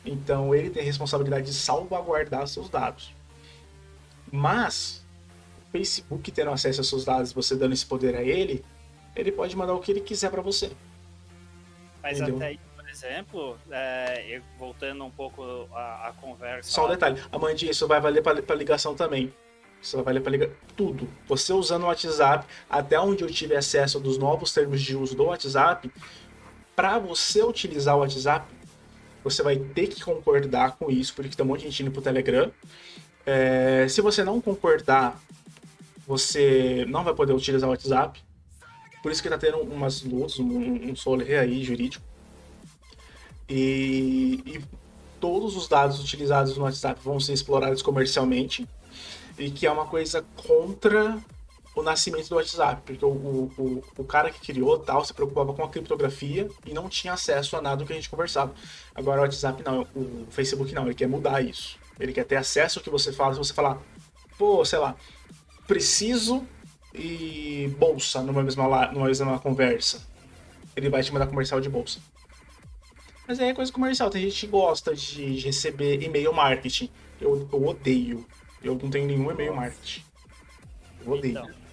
Então 0.03 0.53
ele 0.53 0.69
tem 0.69 0.81
a 0.81 0.85
responsabilidade 0.85 1.45
de 1.45 1.53
salvaguardar 1.53 2.47
seus 2.47 2.67
dados. 2.67 3.13
Mas 4.31 5.05
o 5.67 5.71
Facebook 5.71 6.31
tendo 6.31 6.51
acesso 6.51 6.81
aos 6.81 6.89
seus 6.89 7.05
dados, 7.05 7.31
você 7.31 7.55
dando 7.55 7.73
esse 7.73 7.85
poder 7.85 8.15
a 8.15 8.23
ele, 8.23 8.65
ele 9.15 9.31
pode 9.31 9.55
mandar 9.55 9.73
o 9.73 9.79
que 9.79 9.91
ele 9.91 10.01
quiser 10.01 10.31
para 10.31 10.41
você. 10.41 10.71
Mas 12.01 12.19
Entendeu? 12.19 12.37
até 12.37 12.47
aí, 12.47 12.59
por 12.75 12.89
exemplo, 12.89 13.57
é, 13.71 14.41
voltando 14.57 15.03
um 15.03 15.11
pouco 15.11 15.43
a 15.73 16.13
conversa. 16.19 16.69
Só 16.71 16.85
um 16.85 16.89
detalhe, 16.89 17.21
Amandinha, 17.31 17.71
isso 17.71 17.87
vai 17.87 17.99
valer 17.99 18.21
para 18.21 18.55
ligação 18.55 18.95
também. 18.95 19.33
Isso 19.85 20.01
vai 20.01 20.19
para 20.19 20.31
ligar 20.31 20.49
tudo. 20.75 21.07
Você 21.27 21.53
usando 21.53 21.83
o 21.83 21.85
WhatsApp, 21.85 22.47
até 22.67 22.99
onde 22.99 23.23
eu 23.23 23.29
tive 23.29 23.55
acesso 23.55 23.99
dos 23.99 24.17
novos 24.17 24.51
termos 24.51 24.81
de 24.81 24.97
uso 24.97 25.15
do 25.15 25.25
WhatsApp, 25.25 25.91
para 26.75 26.97
você 26.97 27.43
utilizar 27.43 27.95
o 27.95 27.99
WhatsApp, 27.99 28.51
você 29.23 29.43
vai 29.43 29.57
ter 29.57 29.87
que 29.87 30.03
concordar 30.03 30.75
com 30.77 30.89
isso, 30.89 31.13
porque 31.13 31.35
tem 31.35 31.45
um 31.45 31.49
monte 31.49 31.59
de 31.59 31.65
gente 31.65 31.83
indo 31.83 31.91
pro 31.91 32.01
Telegram. 32.01 32.51
É, 33.27 33.85
se 33.87 34.01
você 34.01 34.23
não 34.23 34.41
concordar, 34.41 35.21
você 36.07 36.83
não 36.87 37.03
vai 37.03 37.13
poder 37.13 37.33
utilizar 37.33 37.69
o 37.69 37.71
WhatsApp. 37.71 38.19
Por 39.03 39.11
isso 39.11 39.21
que 39.21 39.29
tá 39.29 39.37
tendo 39.37 39.59
umas 39.59 40.01
lutas, 40.01 40.39
um, 40.39 40.89
um 40.89 40.95
solê 40.95 41.37
aí 41.37 41.63
jurídico. 41.63 42.03
E, 43.47 44.41
e, 44.47 44.61
todos 45.19 45.55
os 45.55 45.67
dados 45.67 45.99
utilizados 45.99 46.57
no 46.57 46.63
WhatsApp 46.63 46.99
vão 47.03 47.19
ser 47.19 47.33
explorados 47.33 47.83
comercialmente. 47.83 48.67
E 49.37 49.51
que 49.51 49.65
é 49.65 49.71
uma 49.71 49.85
coisa 49.85 50.25
contra 50.35 51.17
o 51.75 51.83
nascimento 51.83 52.29
do 52.29 52.35
WhatsApp, 52.35 52.81
porque 52.85 53.03
o, 53.03 53.09
o, 53.09 53.83
o 53.97 54.03
cara 54.05 54.31
que 54.31 54.39
criou 54.39 54.79
tal 54.79 55.03
se 55.03 55.13
preocupava 55.13 55.53
com 55.53 55.61
a 55.61 55.69
criptografia 55.69 56.47
e 56.65 56.73
não 56.73 56.87
tinha 56.87 57.13
acesso 57.13 57.57
a 57.57 57.61
nada 57.61 57.77
do 57.77 57.85
que 57.85 57.91
a 57.91 57.95
gente 57.95 58.09
conversava. 58.09 58.53
Agora 58.93 59.19
o 59.19 59.23
WhatsApp 59.23 59.61
não, 59.61 59.85
o 59.93 60.25
Facebook 60.29 60.73
não, 60.73 60.85
ele 60.85 60.95
quer 60.95 61.07
mudar 61.07 61.41
isso. 61.41 61.77
Ele 61.99 62.13
quer 62.13 62.23
ter 62.23 62.37
acesso 62.37 62.79
ao 62.79 62.83
que 62.83 62.89
você 62.89 63.11
fala. 63.11 63.33
Se 63.33 63.39
você 63.39 63.53
falar, 63.53 63.77
pô, 64.37 64.63
sei 64.63 64.79
lá, 64.79 64.95
preciso 65.67 66.47
e 66.93 67.73
bolsa 67.77 68.21
numa 68.21 68.41
mesma, 68.41 68.87
numa 68.91 69.07
mesma 69.07 69.37
conversa, 69.39 70.01
ele 70.75 70.89
vai 70.89 71.03
te 71.03 71.11
mandar 71.11 71.27
comercial 71.27 71.59
de 71.59 71.69
bolsa. 71.69 71.99
Mas 73.27 73.39
aí 73.39 73.49
é 73.49 73.53
coisa 73.53 73.71
comercial. 73.71 74.09
Tem 74.09 74.21
gente 74.21 74.41
que 74.41 74.47
gosta 74.47 74.95
de 74.95 75.39
receber 75.39 76.01
e-mail 76.01 76.31
marketing. 76.31 76.89
Eu, 77.19 77.47
eu 77.51 77.65
odeio. 77.65 78.25
Eu 78.65 78.75
não 78.75 78.89
tenho 78.89 79.07
nenhum 79.07 79.31
e-mail 79.31 79.55
marketing. 79.55 80.03
Eu 81.05 81.11
odeio. 81.11 81.37
Então 81.37 81.65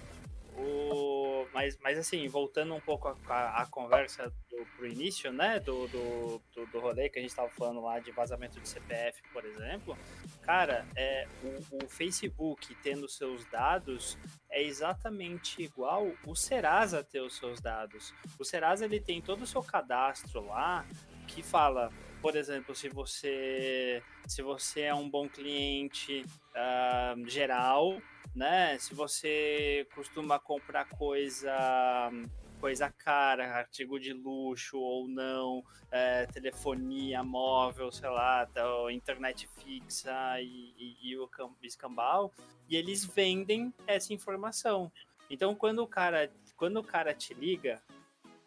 mas, 1.53 1.77
mas 1.81 1.97
assim, 1.99 2.27
voltando 2.27 2.73
um 2.73 2.79
pouco 2.79 3.15
a, 3.29 3.65
conversa 3.69 4.33
do, 4.49 4.65
pro 4.75 4.87
início, 4.87 5.31
né, 5.31 5.59
do, 5.59 5.87
do, 5.87 6.41
do, 6.53 6.65
do 6.65 6.79
rolê 6.79 7.09
que 7.09 7.19
a 7.19 7.21
gente 7.21 7.29
estava 7.29 7.49
falando 7.49 7.79
lá 7.79 7.99
de 7.99 8.11
vazamento 8.11 8.59
de 8.59 8.67
CPF, 8.67 9.21
por 9.31 9.45
exemplo, 9.45 9.97
cara, 10.41 10.85
é, 10.95 11.27
o, 11.43 11.85
o 11.85 11.87
Facebook 11.87 12.75
tendo 12.81 13.07
seus 13.07 13.45
dados 13.45 14.17
é 14.49 14.61
exatamente 14.63 15.61
igual 15.61 16.11
o 16.25 16.35
Serasa 16.35 17.03
ter 17.03 17.21
os 17.21 17.37
seus 17.37 17.61
dados. 17.61 18.13
O 18.39 18.43
Serasa 18.43 18.85
ele 18.85 18.99
tem 18.99 19.21
todo 19.21 19.43
o 19.43 19.47
seu 19.47 19.61
cadastro 19.61 20.45
lá 20.47 20.85
que 21.27 21.43
fala, 21.43 21.91
por 22.23 22.37
exemplo, 22.37 22.73
se 22.73 22.87
você 22.87 24.01
se 24.25 24.41
você 24.41 24.83
é 24.83 24.95
um 24.95 25.09
bom 25.09 25.27
cliente 25.27 26.25
uh, 26.55 27.29
geral, 27.29 28.01
né? 28.33 28.77
Se 28.79 28.95
você 28.95 29.85
costuma 29.93 30.39
comprar 30.39 30.85
coisa 30.85 32.09
coisa 32.61 32.89
cara, 32.89 33.57
artigo 33.57 33.99
de 33.99 34.13
luxo 34.13 34.79
ou 34.79 35.05
não, 35.05 35.61
é, 35.91 36.25
telefonia 36.27 37.21
móvel, 37.21 37.91
sei 37.91 38.09
lá, 38.09 38.45
tá, 38.45 38.63
internet 38.89 39.49
fixa 39.57 40.39
e, 40.39 40.73
e, 40.77 41.09
e 41.09 41.17
o 41.17 41.29
escambau, 41.61 42.31
e 42.69 42.77
eles 42.77 43.03
vendem 43.03 43.73
essa 43.85 44.13
informação. 44.13 44.89
Então, 45.29 45.53
quando 45.53 45.79
o 45.79 45.87
cara, 45.87 46.31
quando 46.55 46.77
o 46.77 46.83
cara 46.83 47.13
te 47.13 47.33
liga, 47.33 47.81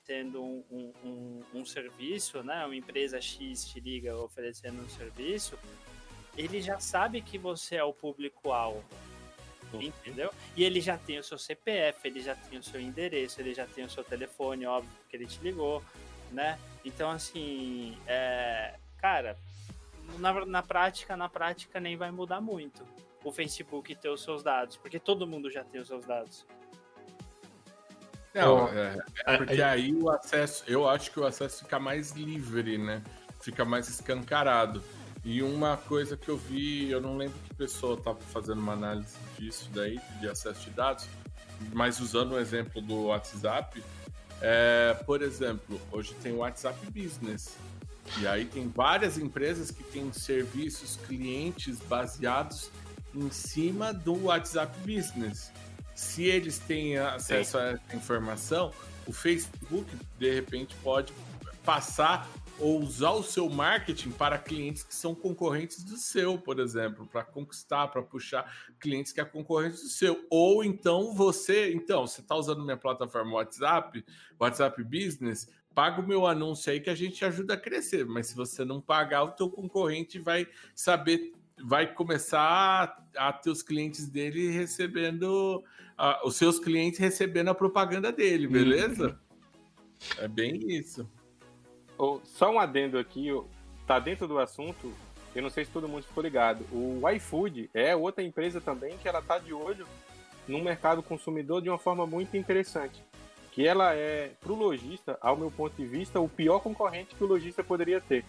tendo 0.07 0.43
um, 0.43 0.93
um, 1.05 1.43
um, 1.55 1.65
serviço, 1.65 2.43
né, 2.43 2.65
uma 2.65 2.77
empresa 2.77 3.21
X 3.21 3.65
te 3.65 3.81
liga 3.81 4.17
oferecendo 4.17 4.81
um 4.83 4.89
serviço, 4.89 5.59
ele 6.37 6.61
já 6.61 6.79
sabe 6.79 7.21
que 7.21 7.37
você 7.37 7.77
é 7.77 7.85
o 7.85 7.93
público-alvo. 7.93 8.85
Entendeu? 9.75 10.31
E 10.57 10.63
ele 10.63 10.81
já 10.81 10.97
tem 10.97 11.19
o 11.19 11.25
seu 11.25 11.37
CPF, 11.37 12.07
ele 12.07 12.21
já 12.21 12.35
tem 12.35 12.59
o 12.59 12.63
seu 12.63 12.81
endereço, 12.81 13.41
ele 13.41 13.53
já 13.53 13.67
tem 13.67 13.85
o 13.85 13.91
seu 13.91 14.05
telefone, 14.05 14.65
óbvio, 14.65 14.91
que 15.11 15.17
ele 15.17 15.27
te 15.27 15.41
ligou, 15.41 15.83
né? 16.31 16.59
Então, 16.85 17.11
assim, 17.11 17.99
é, 18.07 18.79
cara, 18.97 19.37
na, 20.19 20.47
na 20.47 20.63
prática, 20.63 21.17
na 21.17 21.29
prática 21.29 21.81
nem 21.81 21.97
vai 21.97 22.11
mudar 22.11 22.41
muito 22.41 22.87
o 23.25 23.33
Facebook 23.33 23.95
ter 23.97 24.09
os 24.09 24.23
seus 24.23 24.43
dados, 24.43 24.77
porque 24.77 25.01
todo 25.01 25.27
mundo 25.27 25.51
já 25.51 25.65
tem 25.65 25.81
os 25.81 25.89
seus 25.89 26.07
dados. 26.07 26.47
Não, 28.37 28.69
é, 28.69 28.99
é 29.27 29.37
porque 29.39 29.63
aí 29.63 29.95
o 29.95 30.11
acesso, 30.11 30.65
eu 30.67 30.89
acho 30.89 31.11
que 31.11 31.19
o 31.19 31.25
acesso 31.25 31.65
fica 31.65 31.79
mais 31.79 32.13
livre, 32.13 32.77
né? 32.77 33.03
Fica 33.41 33.65
mais 33.65 33.89
escancarado. 33.89 34.83
E 35.25 35.43
uma 35.43 35.77
coisa 35.77 36.17
que 36.17 36.29
eu 36.29 36.37
vi, 36.37 36.91
eu 36.91 37.01
não 37.01 37.17
lembro 37.17 37.37
que 37.49 37.55
pessoa 37.55 37.99
estava 37.99 38.19
fazendo 38.21 38.61
uma 38.61 38.75
análise 38.75 39.17
disso 39.39 39.69
daí, 39.75 39.99
de 40.21 40.29
acesso 40.29 40.61
de 40.61 40.71
dados, 40.71 41.09
mas 41.73 41.99
usando 41.99 42.33
o 42.33 42.39
exemplo 42.39 42.81
do 42.81 43.07
WhatsApp, 43.07 43.83
é, 44.41 44.95
por 45.05 45.23
exemplo, 45.23 45.81
hoje 45.91 46.15
tem 46.23 46.33
o 46.33 46.37
WhatsApp 46.37 46.79
Business. 46.91 47.57
E 48.21 48.27
aí 48.27 48.45
tem 48.45 48.69
várias 48.69 49.19
empresas 49.19 49.71
que 49.71 49.83
têm 49.83 50.13
serviços 50.13 50.97
clientes 51.07 51.81
baseados 51.81 52.71
em 53.15 53.31
cima 53.31 53.93
do 53.93 54.27
WhatsApp 54.27 54.79
Business. 54.81 55.51
Se 55.97 56.25
eles 56.25 56.59
têm 56.59 56.99
acesso 56.99 57.53
Sim. 57.53 57.57
a 57.57 57.61
essa 57.71 57.97
informação, 57.97 58.71
o 59.07 59.13
Facebook 59.13 59.91
de 60.19 60.31
repente 60.31 60.77
pode 60.83 61.11
passar 61.65 62.29
ou 62.59 62.81
usar 62.81 63.13
o 63.13 63.23
seu 63.23 63.49
marketing 63.49 64.11
para 64.11 64.39
clientes 64.39 64.83
que 64.83 64.95
são 64.95 65.15
concorrentes 65.15 65.83
do 65.83 65.97
seu, 65.97 66.39
por 66.39 66.59
exemplo, 66.59 67.07
para 67.07 67.25
conquistar, 67.25 67.89
para 67.89 68.03
puxar 68.03 68.51
clientes 68.79 69.11
que 69.11 69.21
é 69.21 69.25
concorrente 69.25 69.77
do 69.77 69.89
seu. 69.89 70.27
Ou 70.31 70.63
então 70.63 71.15
você, 71.15 71.73
então, 71.73 72.07
você 72.07 72.21
está 72.21 72.35
usando 72.35 72.63
minha 72.63 72.77
plataforma 72.77 73.33
WhatsApp, 73.33 74.05
WhatsApp 74.39 74.85
Business, 74.85 75.49
paga 75.75 76.01
o 76.01 76.07
meu 76.07 76.27
anúncio 76.27 76.73
aí 76.73 76.81
que 76.81 76.89
a 76.89 76.95
gente 76.95 77.23
ajuda 77.25 77.55
a 77.55 77.59
crescer. 77.59 78.07
Mas 78.07 78.29
se 78.29 78.35
você 78.35 78.65
não 78.65 78.81
pagar, 78.81 79.25
o 79.25 79.33
teu 79.33 79.51
concorrente 79.51 80.19
vai 80.19 80.49
saber, 80.75 81.35
vai 81.63 81.93
começar 81.93 83.03
a, 83.17 83.33
ter 83.33 83.51
os 83.51 83.63
clientes 83.63 84.09
dele 84.09 84.51
recebendo, 84.51 85.63
os 86.25 86.37
seus 86.37 86.59
clientes 86.59 86.99
recebendo 86.99 87.49
a 87.49 87.55
propaganda 87.55 88.13
dele, 88.13 88.47
beleza? 88.47 89.09
Uhum. 89.09 90.25
É 90.25 90.29
bem 90.29 90.61
isso. 90.69 91.09
Oh, 91.99 92.21
só 92.25 92.51
um 92.51 92.61
adendo 92.61 92.99
aqui, 92.99 93.29
tá 93.87 93.99
dentro 93.99 94.29
do 94.29 94.39
assunto, 94.39 94.93
eu 95.35 95.43
não 95.43 95.51
sei 95.51 95.65
se 95.65 95.71
todo 95.71 95.89
mundo 95.89 96.05
ficou 96.05 96.23
ligado. 96.23 96.65
O 96.73 97.09
iFood 97.11 97.71
é 97.75 97.95
outra 97.97 98.23
empresa 98.23 98.61
também 98.61 98.97
que 98.99 99.09
ela 99.09 99.23
tá 99.23 99.39
de 99.39 99.53
olho 99.53 99.87
no 100.49 100.63
mercado 100.63 101.03
consumidor 101.03 101.61
de 101.61 101.69
uma 101.69 101.79
forma 101.79 102.07
muito 102.07 102.37
interessante. 102.37 103.03
Que 103.53 103.67
ela 103.67 103.95
é, 103.95 104.33
para 104.41 104.53
o 104.53 104.57
lojista, 104.57 105.19
ao 105.21 105.37
meu 105.37 105.51
ponto 105.51 105.75
de 105.77 105.87
vista, 105.87 106.21
o 106.21 106.29
pior 106.29 106.61
concorrente 106.61 107.15
que 107.15 107.25
o 107.25 107.27
lojista 107.27 107.65
poderia 107.65 108.01
ter. 108.01 108.25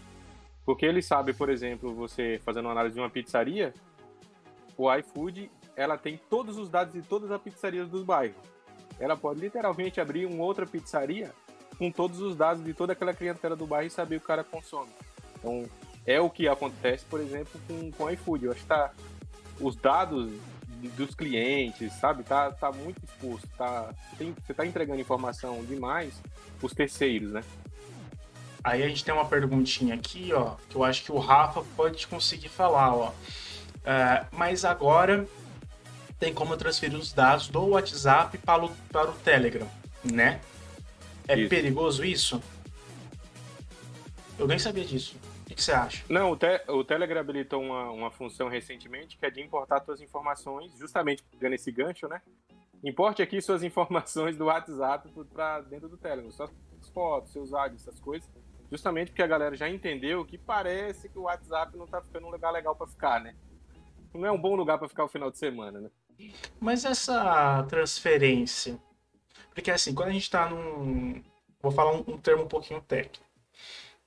Porque 0.68 0.86
ele 0.86 1.01
sabe, 1.01 1.32
por 1.32 1.49
exemplo, 1.49 1.95
você 1.95 2.41
fazendo 2.43 2.65
uma 2.65 2.74
análise 2.74 2.93
de 2.93 2.99
uma 2.99 3.09
pizzaria, 3.09 3.74
o 4.78 4.93
iFood 4.95 5.49
ela 5.78 5.97
tem 5.97 6.20
todos 6.30 6.57
os 6.57 6.70
dados 6.70 6.93
de 6.93 7.01
todas 7.01 7.32
as 7.32 7.41
pizzarias 7.41 7.88
dos 7.88 8.03
bairros. 8.03 8.36
Ela 8.99 9.15
pode 9.15 9.39
literalmente 9.39 10.01
abrir 10.01 10.26
uma 10.26 10.43
outra 10.43 10.65
pizzaria 10.65 11.32
com 11.78 11.89
todos 11.89 12.20
os 12.20 12.36
dados 12.36 12.65
de 12.65 12.74
toda 12.74 12.91
aquela 12.91 13.13
clientela 13.13 13.55
do 13.55 13.65
bairro 13.65 13.88
e 13.88 13.89
saber 13.89 14.18
o 14.18 14.20
que 14.20 14.26
o 14.26 14.28
cara 14.28 14.43
consome. 14.43 14.89
Então, 15.39 15.63
é 16.05 16.20
o 16.20 16.30
que 16.30 16.49
acontece, 16.49 17.05
por 17.05 17.22
exemplo, 17.22 17.61
com, 17.65 17.89
com 17.91 18.03
o 18.03 18.09
iFood. 18.09 18.47
Eu 18.47 18.51
acho 18.51 18.61
que 18.63 18.68
tá, 18.68 18.91
os 19.61 19.74
dados 19.78 20.34
dos 20.97 21.15
clientes, 21.15 21.93
sabe, 21.93 22.24
tá, 22.24 22.51
tá 22.51 22.74
muito 22.74 23.01
exposto. 23.05 23.47
Tá, 23.57 23.93
tem, 24.18 24.36
você 24.45 24.53
tá 24.53 24.65
entregando 24.65 24.99
informação 24.99 25.63
demais 25.63 26.22
os 26.61 26.74
terceiros, 26.74 27.32
né? 27.32 27.41
Aí 28.68 28.84
a 28.84 28.89
gente 28.89 29.05
tem 29.05 29.13
uma 29.13 29.24
perguntinha 29.24 29.95
aqui, 29.95 30.34
ó, 30.34 30.55
que 30.68 30.76
eu 30.76 30.84
acho 30.84 31.01
que 31.01 31.09
o 31.09 31.18
Rafa 31.18 31.63
pode 31.78 32.05
conseguir 32.05 32.49
falar, 32.49 32.93
ó. 32.93 33.09
Uh, 33.11 34.28
mas 34.34 34.65
agora 34.65 35.26
tem 36.20 36.34
como 36.34 36.57
transferir 36.57 36.99
os 36.99 37.13
dados 37.13 37.47
do 37.47 37.65
WhatsApp 37.65 38.38
para 38.39 38.65
o, 38.65 38.70
para 38.91 39.09
o 39.09 39.13
Telegram, 39.13 39.65
né? 40.03 40.41
É 41.30 41.38
Isso. 41.39 41.49
perigoso 41.49 42.03
isso? 42.03 42.43
Eu 44.38 44.45
nem 44.45 44.59
sabia 44.59 44.84
disso. 44.84 45.15
O 45.43 45.45
que, 45.45 45.55
que 45.55 45.63
você 45.63 45.72
acha? 45.72 46.03
Não, 46.09 46.32
o, 46.32 46.36
te- 46.36 46.61
o 46.68 46.84
Telegram 46.84 47.22
habilitou 47.22 47.61
uma, 47.61 47.89
uma 47.89 48.11
função 48.11 48.49
recentemente 48.49 49.18
que 49.18 49.26
é 49.26 49.30
de 49.30 49.41
importar 49.41 49.80
suas 49.86 50.01
informações, 50.01 50.78
justamente 50.78 51.24
pegando 51.32 51.53
esse 51.53 51.72
gancho, 51.72 52.05
né? 52.09 52.22
Importe 52.84 53.22
aqui 53.22 53.41
suas 53.41 53.63
informações 53.63 54.36
do 54.36 54.45
WhatsApp 54.45 55.09
para 55.34 55.61
dentro 55.61 55.88
do 55.88 55.95
Telegram, 55.95 56.30
suas 56.32 56.51
fotos, 56.93 57.32
seus 57.32 57.53
áudios, 57.53 57.82
essas 57.88 57.97
coisas. 58.01 58.30
Justamente 58.70 59.11
porque 59.11 59.22
a 59.22 59.28
galera 59.28 59.55
já 59.55 59.70
entendeu 59.70 60.26
que 60.26 60.38
parece 60.38 61.07
que 61.09 61.18
o 61.18 61.24
WhatsApp 61.24 61.78
não 61.78 61.88
tá 61.88 62.01
ficando 62.01 62.28
um 62.28 62.32
lugar 62.32 62.51
legal 62.51 62.76
para 62.76 62.88
ficar, 62.88 63.22
né? 63.22 63.36
Não 64.13 64.26
é 64.26 64.32
um 64.32 64.39
bom 64.39 64.55
lugar 64.55 64.78
para 64.78 64.89
ficar 64.89 65.05
o 65.05 65.07
final 65.09 65.32
de 65.32 65.38
semana, 65.38 65.80
né? 65.80 65.89
Mas 66.59 66.84
essa 66.84 67.63
transferência. 67.70 68.80
Porque 69.53 69.72
assim, 69.72 69.93
quando 69.93 70.09
a 70.09 70.13
gente 70.13 70.24
está 70.24 70.49
num. 70.49 71.24
Vou 71.61 71.72
falar 71.72 71.93
um, 71.93 72.03
um 72.07 72.18
termo 72.18 72.43
um 72.43 72.47
pouquinho 72.47 72.82
técnico. 72.82 73.26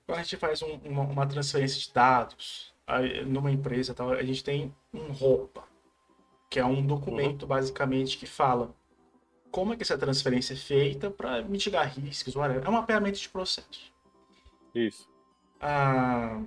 Quando 0.06 0.18
a 0.18 0.22
gente 0.22 0.36
faz 0.36 0.62
um- 0.62 0.80
uma, 0.84 1.02
uma 1.04 1.26
transferência 1.26 1.80
de 1.80 1.92
dados 1.92 2.74
numa 3.26 3.50
empresa, 3.50 3.94
tal, 3.94 4.10
a 4.12 4.22
gente 4.24 4.42
tem 4.42 4.74
um 4.92 5.12
roupa, 5.12 5.62
que 6.50 6.58
é 6.58 6.64
um 6.64 6.84
documento 6.84 7.46
basicamente 7.46 8.18
que 8.18 8.26
fala 8.26 8.74
como 9.52 9.72
é 9.72 9.76
que 9.76 9.82
essa 9.84 9.96
transferência 9.96 10.54
é 10.54 10.56
feita 10.56 11.10
para 11.10 11.42
mitigar 11.42 11.88
riscos, 11.88 12.34
whatever. 12.34 12.64
É 12.64 12.68
um 12.68 12.72
mapeamento 12.72 13.18
de 13.20 13.28
processo. 13.28 13.89
Isso. 14.74 15.08
Ah, 15.60 16.40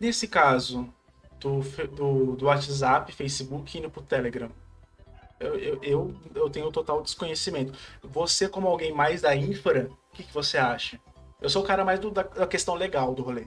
nesse 0.00 0.28
caso 0.28 0.92
do, 1.40 1.60
do, 1.94 2.36
do 2.36 2.46
WhatsApp, 2.46 3.12
Facebook 3.12 3.78
indo 3.78 3.90
pro 3.90 4.02
Telegram, 4.02 4.50
eu, 5.40 5.56
eu, 5.58 5.82
eu, 5.82 6.20
eu 6.34 6.50
tenho 6.50 6.70
total 6.72 7.00
desconhecimento. 7.02 7.78
Você, 8.02 8.48
como 8.48 8.66
alguém 8.68 8.92
mais 8.92 9.22
da 9.22 9.34
infra, 9.36 9.88
o 10.12 10.16
que, 10.16 10.24
que 10.24 10.32
você 10.34 10.58
acha? 10.58 11.00
Eu 11.40 11.48
sou 11.48 11.62
o 11.62 11.66
cara 11.66 11.84
mais 11.84 12.00
do- 12.00 12.10
da, 12.10 12.22
da 12.24 12.46
questão 12.46 12.74
legal 12.74 13.14
do 13.14 13.22
rolê. 13.22 13.46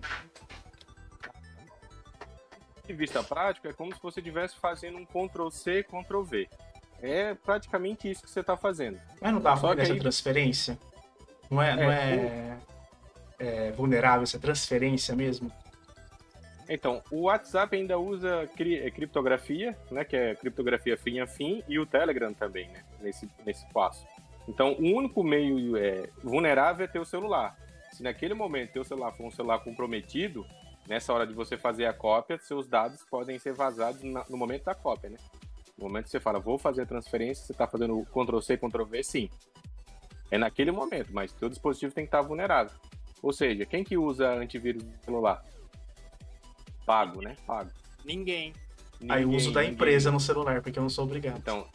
de 2.88 2.94
vista 2.94 3.22
prático, 3.24 3.68
é 3.68 3.74
como 3.74 3.94
se 3.94 4.02
você 4.02 4.20
estivesse 4.20 4.56
fazendo 4.58 4.98
um 4.98 5.06
Ctrl-C, 5.06 5.84
Ctrl-V. 5.84 6.50
É 7.02 7.34
praticamente 7.36 8.10
isso 8.10 8.24
que 8.24 8.30
você 8.30 8.42
está 8.42 8.56
fazendo. 8.58 9.00
Mas 9.22 9.34
não 9.34 9.42
dá 9.42 9.58
que 9.58 9.82
essa 9.82 9.94
aí- 9.94 10.00
transferência? 10.00 10.78
Não 11.52 11.62
é, 11.62 11.76
não 11.76 11.92
é, 11.92 12.58
é 13.38 13.72
vulnerável 13.72 14.24
essa 14.24 14.40
transferência 14.40 15.14
mesmo? 15.16 15.52
Então, 16.70 17.04
o 17.12 17.24
WhatsApp 17.24 17.76
ainda 17.76 18.00
usa 18.00 18.50
cri- 18.56 18.80
é, 18.80 18.90
criptografia, 18.90 19.78
né, 19.92 20.06
que 20.06 20.16
é 20.16 20.34
criptografia 20.36 20.96
fim 20.98 21.20
a 21.20 21.28
fim, 21.28 21.62
e 21.68 21.78
o 21.78 21.86
Telegram 21.86 22.34
também, 22.34 22.70
né, 22.70 22.82
nesse, 23.02 23.30
nesse 23.46 23.68
passo. 23.74 24.08
Então, 24.48 24.74
o 24.80 24.96
único 24.96 25.22
meio 25.22 25.76
é, 25.76 26.08
vulnerável 26.24 26.86
é 26.86 26.88
ter 26.88 27.00
o 27.00 27.06
celular. 27.06 27.58
Se 27.92 28.02
naquele 28.02 28.34
momento 28.34 28.72
teu 28.72 28.86
celular 28.86 29.12
for 29.12 29.26
um 29.28 29.32
celular 29.32 29.60
comprometido, 29.60 30.46
nessa 30.88 31.14
hora 31.14 31.28
de 31.28 31.34
você 31.34 31.58
fazer 31.58 31.86
a 31.86 31.94
cópia, 31.94 32.40
seus 32.40 32.66
dados 32.68 33.04
podem 33.10 33.38
ser 33.38 33.52
vazados 33.54 34.02
na- 34.04 34.26
no 34.30 34.38
momento 34.38 34.64
da 34.64 34.74
cópia, 34.74 35.10
né? 35.10 35.18
No 35.78 35.88
momento 35.90 36.06
que 36.06 36.12
você 36.12 36.20
fala, 36.22 36.40
vou 36.40 36.58
fazer 36.58 36.84
a 36.84 36.86
transferência, 36.86 37.46
você 37.46 37.52
está 37.52 37.68
fazendo 37.68 38.00
o 38.00 38.06
Ctrl-C, 38.06 38.56
Ctrl-V, 38.58 39.04
sim. 39.04 39.30
É 40.32 40.38
naquele 40.38 40.72
momento, 40.72 41.10
mas 41.12 41.32
teu 41.34 41.50
dispositivo 41.50 41.94
tem 41.94 42.06
que 42.06 42.08
estar 42.08 42.22
vulnerável. 42.22 42.72
Ou 43.22 43.32
seja, 43.34 43.66
quem 43.66 43.84
que 43.84 43.98
usa 43.98 44.30
antivírus 44.34 44.84
no 44.84 44.94
celular? 45.04 45.46
Pago, 46.86 47.22
né? 47.22 47.36
Pago. 47.46 47.70
Ninguém. 48.04 48.54
Aí 49.10 49.24
o 49.24 49.28
Ninguém- 49.28 49.36
uso 49.38 49.52
da 49.52 49.60
ninguém- 49.62 49.76
empresa 49.76 50.12
no 50.12 50.20
celular, 50.20 50.62
porque 50.62 50.80
eu 50.80 50.84
não 50.84 50.90
sou 50.90 51.04
obrigado. 51.04 51.38
Então, 51.38 51.68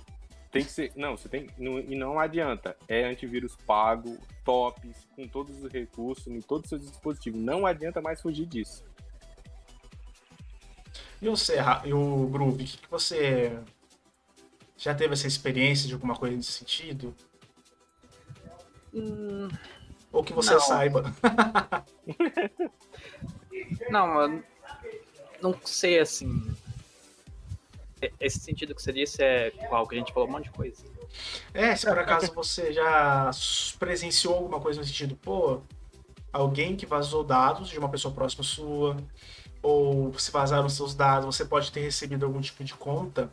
tem 0.50 0.64
que 0.64 0.70
ser. 0.72 0.90
Não, 0.96 1.16
você 1.16 1.28
tem. 1.28 1.48
não- 1.58 1.78
e 1.78 1.94
não 1.94 2.18
adianta. 2.18 2.76
É 2.88 3.04
antivírus 3.04 3.54
pago, 3.66 4.16
tops, 4.44 5.06
com 5.14 5.28
todos 5.28 5.62
os 5.62 5.70
recursos, 5.70 6.26
em 6.28 6.40
todos 6.40 6.64
os 6.64 6.68
seus 6.70 6.90
dispositivos. 6.90 7.38
Não 7.40 7.66
adianta 7.66 8.00
mais 8.00 8.20
fugir 8.22 8.46
disso. 8.46 8.82
E 11.20 11.28
você, 11.28 11.56
Ra- 11.56 11.82
e 11.84 11.92
o 11.92 12.26
Groove, 12.28 12.64
o 12.64 12.66
que, 12.66 12.76
que 12.78 12.90
você 12.90 13.58
já 14.76 14.94
teve 14.94 15.14
essa 15.14 15.26
experiência 15.26 15.86
de 15.88 15.94
alguma 15.94 16.14
coisa 16.14 16.36
nesse 16.36 16.52
sentido? 16.52 17.14
Hum, 18.96 19.48
Ou 20.10 20.24
que 20.24 20.32
você 20.32 20.54
Não. 20.54 20.60
saiba? 20.60 21.04
não, 23.90 24.20
eu 24.22 24.42
não 25.42 25.54
sei 25.64 25.98
assim. 25.98 26.54
E- 28.00 28.12
Esse 28.18 28.40
sentido 28.40 28.74
que 28.74 28.82
você 28.82 28.92
disse 28.92 29.22
é 29.22 29.50
qual? 29.68 29.86
Que 29.86 29.96
a 29.96 29.98
gente 29.98 30.12
falou 30.12 30.28
um 30.28 30.32
monte 30.32 30.44
de 30.44 30.50
coisa. 30.50 30.82
É, 31.52 31.76
se 31.76 31.86
por 31.86 31.98
acaso 31.98 32.32
você 32.32 32.72
já 32.72 33.30
presenciou 33.78 34.34
alguma 34.34 34.60
coisa 34.60 34.80
no 34.80 34.86
sentido, 34.86 35.16
pô, 35.16 35.60
alguém 36.32 36.76
que 36.76 36.86
vazou 36.86 37.22
dados 37.22 37.68
de 37.68 37.78
uma 37.78 37.88
pessoa 37.88 38.12
próxima 38.14 38.42
sua, 38.44 38.96
ou 39.62 40.16
se 40.18 40.30
vazaram 40.30 40.68
seus 40.68 40.94
dados, 40.94 41.34
você 41.36 41.44
pode 41.44 41.70
ter 41.72 41.80
recebido 41.80 42.24
algum 42.26 42.40
tipo 42.40 42.62
de 42.64 42.74
conta 42.74 43.30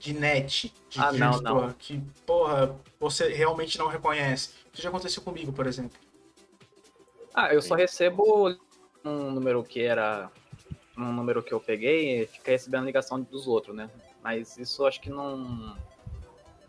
de 0.00 0.14
net, 0.14 0.72
de 0.88 0.98
Ah, 0.98 1.12
não, 1.12 1.40
não. 1.42 1.72
que, 1.74 2.00
porra, 2.24 2.74
você 2.98 3.28
realmente 3.28 3.78
não 3.78 3.86
reconhece. 3.86 4.54
Isso 4.72 4.82
já 4.82 4.88
aconteceu 4.88 5.22
comigo, 5.22 5.52
por 5.52 5.66
exemplo. 5.66 5.96
Ah, 7.34 7.52
eu 7.52 7.60
só 7.60 7.74
recebo 7.74 8.56
um 9.04 9.30
número 9.30 9.62
que 9.62 9.82
era. 9.82 10.30
Um 10.96 11.12
número 11.12 11.42
que 11.42 11.52
eu 11.52 11.60
peguei 11.60 12.22
e 12.22 12.26
fica 12.26 12.50
recebendo 12.50 12.86
ligação 12.86 13.20
dos 13.20 13.46
outros, 13.46 13.76
né? 13.76 13.90
Mas 14.22 14.56
isso 14.56 14.86
acho 14.86 15.00
que 15.00 15.10
não. 15.10 15.76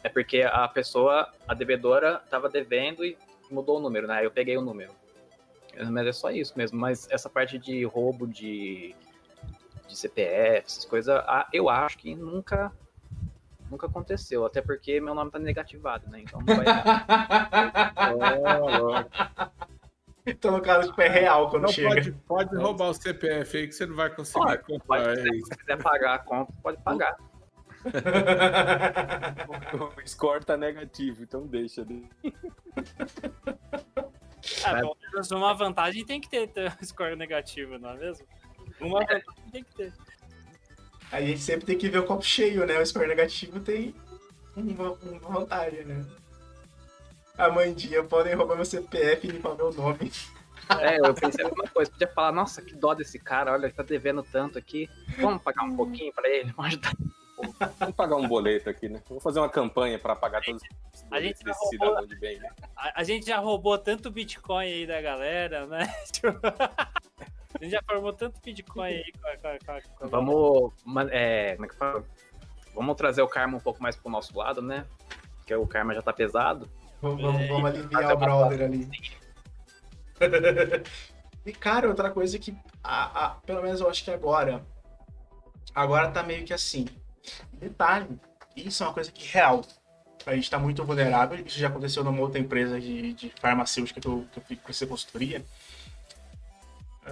É 0.03 0.09
porque 0.09 0.41
a 0.41 0.67
pessoa, 0.67 1.33
a 1.47 1.53
devedora, 1.53 2.19
tava 2.29 2.49
devendo 2.49 3.03
e 3.05 3.17
mudou 3.49 3.77
o 3.77 3.79
número, 3.79 4.07
né? 4.07 4.15
Aí 4.15 4.25
eu 4.25 4.31
peguei 4.31 4.57
o 4.57 4.61
número. 4.61 4.91
Mas 5.89 6.05
é 6.07 6.11
só 6.11 6.29
isso 6.31 6.53
mesmo. 6.57 6.77
Mas 6.77 7.07
essa 7.09 7.29
parte 7.29 7.57
de 7.57 7.83
roubo 7.85 8.27
de, 8.27 8.93
de 9.87 9.97
CPF, 9.97 10.65
essas 10.65 10.85
coisas, 10.85 11.15
eu 11.53 11.69
acho 11.69 11.97
que 11.97 12.13
nunca. 12.13 12.73
Nunca 13.71 13.87
aconteceu, 13.87 14.45
até 14.45 14.61
porque 14.61 14.99
meu 14.99 15.15
nome 15.15 15.31
tá 15.31 15.39
negativado, 15.39 16.09
né? 16.09 16.19
Então 16.19 16.41
não 16.41 16.55
vai 16.57 16.65
dar. 16.65 17.05
então, 20.27 20.51
no 20.51 20.61
caso, 20.61 20.89
tipo, 20.89 21.01
é 21.01 21.07
real 21.07 21.49
quando 21.49 21.63
Não 21.63 21.69
chega. 21.69 21.89
pode, 21.89 22.11
pode 22.27 22.55
roubar 22.57 22.89
o 22.89 22.93
CPF 22.93 23.57
aí 23.57 23.67
que 23.67 23.73
você 23.73 23.85
não 23.85 23.95
vai 23.95 24.09
conseguir 24.13 24.43
Pode, 24.45 24.63
comprar. 24.63 25.03
pode, 25.05 25.19
É 25.19 25.23
se 25.23 25.37
isso. 25.37 25.47
você 25.47 25.55
quiser 25.55 25.81
pagar 25.81 26.15
a 26.15 26.19
conta, 26.19 26.53
pode 26.61 26.77
pagar. 26.83 27.15
O 29.73 30.07
score 30.07 30.43
tá 30.45 30.55
negativo, 30.57 31.23
então 31.23 31.47
deixa. 31.47 31.83
né? 31.85 32.03
Pelo 34.63 34.95
menos 35.01 35.31
uma 35.31 35.53
vantagem 35.53 36.05
tem 36.05 36.19
que 36.21 36.29
ter, 36.29 36.47
ter 36.47 36.71
um 36.79 36.83
score 36.85 37.15
negativo, 37.15 37.79
não 37.79 37.89
é 37.91 37.97
mesmo? 37.97 38.27
Uma 38.79 38.99
vantagem 38.99 39.23
tem 39.51 39.63
que 39.63 39.75
ter. 39.75 39.93
A 41.11 41.19
gente 41.21 41.39
sempre 41.39 41.65
tem 41.65 41.77
que 41.77 41.89
ver 41.89 41.99
o 41.99 42.05
copo 42.05 42.23
cheio, 42.23 42.65
né? 42.65 42.79
O 42.79 42.85
score 42.85 43.07
negativo 43.07 43.59
tem 43.59 43.93
uma, 44.55 44.91
uma 44.91 45.39
vantagem, 45.39 45.83
né? 45.83 46.05
Amandinha, 47.37 48.03
podem 48.03 48.33
roubar 48.33 48.55
meu 48.55 48.65
CPF 48.65 49.27
e 49.27 49.31
limpar 49.31 49.55
meu 49.55 49.73
nome. 49.73 50.11
É, 50.79 50.99
eu 50.99 51.13
pensei 51.13 51.43
a 51.43 51.49
mesma 51.49 51.67
coisa. 51.67 51.91
Podia 51.91 52.07
falar, 52.07 52.31
nossa, 52.31 52.61
que 52.61 52.75
dó 52.75 52.93
desse 52.93 53.19
cara, 53.19 53.51
olha, 53.51 53.65
ele 53.65 53.73
tá 53.73 53.83
devendo 53.83 54.23
tanto 54.23 54.57
aqui. 54.57 54.89
Vamos 55.17 55.41
pagar 55.41 55.63
um 55.63 55.75
pouquinho 55.75 56.13
pra 56.13 56.29
ele? 56.29 56.51
Vamos 56.51 56.67
ajudar. 56.67 56.93
Vamos 57.79 57.95
pagar 57.95 58.15
um 58.15 58.27
boleto 58.27 58.69
aqui, 58.69 58.87
né? 58.87 59.01
Vamos 59.07 59.23
fazer 59.23 59.39
uma 59.39 59.49
campanha 59.49 59.97
pra 59.97 60.15
pagar 60.15 60.41
todos 60.43 60.61
os 60.61 61.05
A 61.11 61.19
gente 61.19 61.43
desse 61.43 61.59
já 61.59 61.69
cidadão 61.69 62.05
de 62.05 62.15
bem, 62.15 62.39
né? 62.39 62.49
A, 62.75 63.01
a 63.01 63.03
gente 63.03 63.25
já 63.25 63.39
roubou 63.39 63.77
tanto 63.77 64.11
Bitcoin 64.11 64.65
aí 64.65 64.87
da 64.87 65.01
galera, 65.01 65.65
né? 65.65 65.93
A 67.61 67.63
gente 67.63 67.73
já 67.73 67.81
formou 67.87 68.11
tanto 68.11 68.41
Bitcoin 68.41 68.87
aí 68.87 69.11
com 69.21 69.27
a, 69.27 69.37
com 69.37 69.47
a- 69.47 69.59
com 69.59 69.71
a- 69.71 69.81
com 69.81 70.05
a- 70.05 70.07
Vamos. 70.07 70.73
É, 71.11 71.53
como 71.53 71.65
é 71.65 71.69
que 71.69 71.75
fala? 71.75 72.03
Vamos 72.73 72.95
trazer 72.95 73.21
o 73.21 73.27
karma 73.27 73.57
um 73.57 73.61
pouco 73.61 73.81
mais 73.83 73.95
pro 73.95 74.09
nosso 74.11 74.35
lado, 74.35 74.61
né? 74.63 74.85
Porque 75.37 75.53
o 75.53 75.67
karma 75.67 75.93
já 75.93 76.01
tá 76.01 76.11
pesado. 76.11 76.67
Vamos, 77.01 77.21
vamos, 77.21 77.41
É, 77.41 77.47
vamos 77.47 77.69
aliviar 77.69 78.13
o 78.13 78.17
brother 78.17 78.61
ali. 78.63 78.89
e, 81.45 81.51
cara, 81.53 81.87
outra 81.87 82.09
coisa 82.11 82.37
que, 82.39 82.55
a, 82.83 83.25
a- 83.25 83.29
pelo 83.45 83.61
menos 83.61 83.79
eu 83.81 83.89
acho 83.89 84.03
que 84.03 84.11
agora, 84.11 84.65
agora 85.73 86.09
tá 86.11 86.23
meio 86.23 86.43
que 86.45 86.53
assim. 86.53 86.87
Detalhe, 87.53 88.07
isso 88.55 88.83
é 88.83 88.87
uma 88.87 88.93
coisa 88.93 89.11
que 89.11 89.25
real. 89.27 89.61
A 90.25 90.35
gente 90.35 90.49
tá 90.49 90.59
muito 90.59 90.83
vulnerável. 90.85 91.43
Isso 91.45 91.57
já 91.59 91.67
aconteceu 91.67 92.03
numa 92.03 92.21
outra 92.21 92.39
empresa 92.39 92.79
de, 92.79 93.13
de 93.13 93.33
farmacêutica 93.39 93.99
que 93.99 94.07
eu, 94.07 94.25
que 94.31 94.37
eu 94.39 94.43
fui 94.43 94.55
conhecer 94.55 94.87
consultoria. 94.87 95.43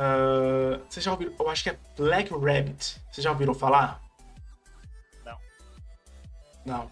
Ah, 0.02 0.80
Vocês 0.90 1.04
já 1.04 1.12
ouviram? 1.12 1.34
Eu 1.38 1.50
acho 1.50 1.62
que 1.64 1.70
é 1.72 1.78
Black 1.98 2.32
Rabbit. 2.34 3.02
Vocês 3.12 3.22
já 3.24 3.32
ouviram 3.32 3.54
falar? 3.54 4.02
Não. 5.26 5.38
Não. 6.66 6.92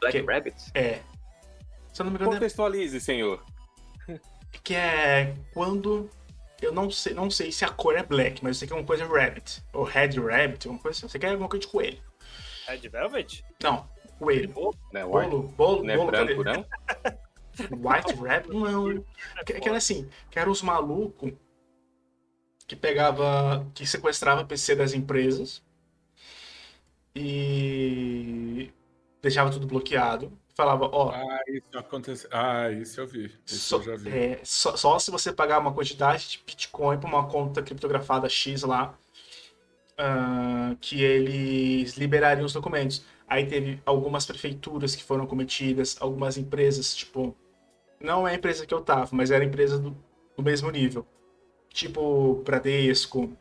Black 0.00 0.20
Que- 0.22 0.32
Rabbit? 0.32 0.54
É. 0.72 1.00
Se 1.92 2.00
eu 2.00 2.04
não 2.04 2.12
me 2.12 2.16
engano, 2.16 2.30
é 2.30 2.34
Contextualize, 2.36 3.00
senhor. 3.00 3.42
que 4.62 4.74
é 4.74 5.34
quando 5.52 6.08
Eu 6.62 6.72
não 6.72 6.90
sei, 6.90 7.12
não 7.12 7.28
sei 7.30 7.50
se 7.52 7.64
a 7.64 7.68
cor 7.68 7.96
é 7.96 8.02
black, 8.02 8.42
mas 8.42 8.56
eu 8.56 8.58
sei 8.60 8.68
que 8.68 8.72
é 8.72 8.76
uma 8.76 8.86
coisa 8.86 9.04
rabbit. 9.04 9.62
Ou 9.72 9.82
red 9.84 10.10
rabbit, 10.20 10.68
uma 10.68 10.78
coisa 10.78 10.96
assim. 10.96 11.06
Eu 11.06 11.10
sei 11.10 11.20
que 11.20 11.26
é 11.26 11.30
alguma 11.30 11.48
coisa 11.48 11.66
de 11.66 11.70
coelho. 11.70 11.98
Red 12.68 12.88
Velvet? 12.88 13.44
Não, 13.62 13.86
coelho. 14.18 14.48
White? 14.48 14.54
Bolo, 14.92 15.42
bolo, 15.48 15.82
Não 15.84 15.92
é 15.92 15.96
bolo. 15.96 16.10
branco, 16.10 16.44
não? 16.44 16.64
White 17.90 18.14
rabbit? 18.14 18.48
Não. 18.54 19.04
Que, 19.44 19.60
que 19.60 19.68
era 19.68 19.76
assim, 19.76 20.08
que 20.30 20.38
eram 20.38 20.50
os 20.52 20.62
malucos 20.62 21.32
que 22.66 22.76
pegava, 22.76 23.66
que 23.74 23.86
sequestrava 23.86 24.44
PC 24.44 24.74
das 24.76 24.94
empresas 24.94 25.62
e 27.14 28.72
deixava 29.22 29.50
tudo 29.50 29.66
bloqueado. 29.66 30.32
Falava, 30.54 30.86
ó, 30.92 31.10
Ah, 31.12 31.40
isso 31.48 31.78
aconteceu. 31.78 32.28
Ah, 32.32 32.70
isso 32.70 33.00
eu 33.00 33.06
vi. 33.06 33.32
Isso 33.46 33.68
Só, 33.68 33.76
eu 33.76 33.82
já 33.82 33.96
vi. 33.96 34.10
é, 34.10 34.40
só, 34.44 34.76
só 34.76 34.98
se 34.98 35.10
você 35.10 35.32
pagar 35.32 35.58
uma 35.58 35.72
quantidade 35.74 36.28
de 36.30 36.42
Bitcoin 36.46 36.98
para 36.98 37.08
uma 37.08 37.28
conta 37.28 37.62
criptografada 37.62 38.28
X 38.28 38.62
lá, 38.62 38.98
ah, 39.98 40.76
que 40.80 41.02
eles 41.02 41.94
liberariam 41.96 42.44
os 42.46 42.52
documentos. 42.52 43.04
Aí 43.26 43.46
teve 43.46 43.80
algumas 43.86 44.26
prefeituras 44.26 44.94
que 44.94 45.02
foram 45.04 45.26
cometidas, 45.26 45.96
algumas 46.00 46.36
empresas, 46.36 46.94
tipo, 46.94 47.34
não 48.00 48.28
é 48.28 48.32
a 48.32 48.34
empresa 48.36 48.66
que 48.66 48.74
eu 48.74 48.82
tava, 48.82 49.10
mas 49.14 49.30
era 49.30 49.44
empresa 49.44 49.78
do, 49.78 49.96
do 50.36 50.42
mesmo 50.42 50.70
nível. 50.70 51.06
Tipo 51.74 52.36
Bradesco, 52.44 53.36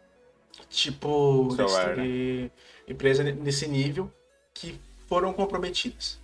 tipo 0.67 1.53
Celular, 1.55 1.95
Nestlé, 1.97 2.51
empresa 2.87 3.23
nesse 3.23 3.67
nível 3.67 4.11
que 4.55 4.81
foram 5.07 5.31
comprometidas. 5.31 6.19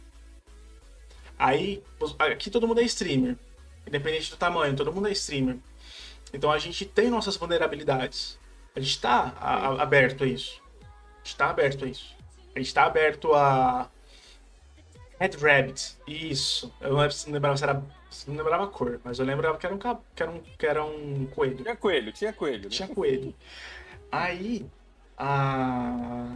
Aí, 1.37 1.83
aqui 2.17 2.49
todo 2.49 2.67
mundo 2.67 2.81
é 2.81 2.83
streamer. 2.83 3.37
Independente 3.87 4.31
do 4.31 4.37
tamanho, 4.37 4.75
todo 4.75 4.91
mundo 4.91 5.07
é 5.07 5.11
streamer. 5.11 5.57
Então 6.33 6.51
a 6.51 6.57
gente 6.57 6.83
tem 6.83 7.09
nossas 7.11 7.37
vulnerabilidades. 7.37 8.39
A 8.75 8.79
gente 8.79 8.99
tá 8.99 9.35
a- 9.39 9.81
aberto 9.81 10.23
a 10.23 10.27
isso. 10.27 10.59
A 10.81 11.23
gente 11.23 11.35
tá 11.37 11.49
aberto 11.51 11.85
a 11.85 11.87
isso. 11.87 12.15
A 12.55 12.59
gente 12.59 12.73
tá 12.73 12.85
aberto 12.85 13.33
a. 13.35 13.87
Red 15.19 15.31
Rabbit. 15.39 15.95
Isso. 16.07 16.73
Eu 16.81 16.93
não 16.93 17.07
lembrava 17.27 17.55
se 17.55 17.63
era. 17.63 17.83
Não 18.27 18.35
lembrava 18.35 18.65
a 18.65 18.67
cor, 18.67 18.99
mas 19.03 19.19
eu 19.19 19.25
lembrava 19.25 19.57
que 19.57 19.65
era 19.65 19.75
um, 19.75 19.77
que 19.77 20.23
era 20.23 20.31
um, 20.31 20.41
que 20.41 20.65
era 20.65 20.83
um 20.83 21.27
coelho. 21.27 21.63
Tinha 21.63 21.75
coelho, 21.75 22.11
tinha 22.11 22.33
coelho. 22.33 22.63
né? 22.63 22.69
Tinha 22.69 22.87
coelho. 22.87 23.35
Aí, 24.11 24.65
a... 25.17 26.35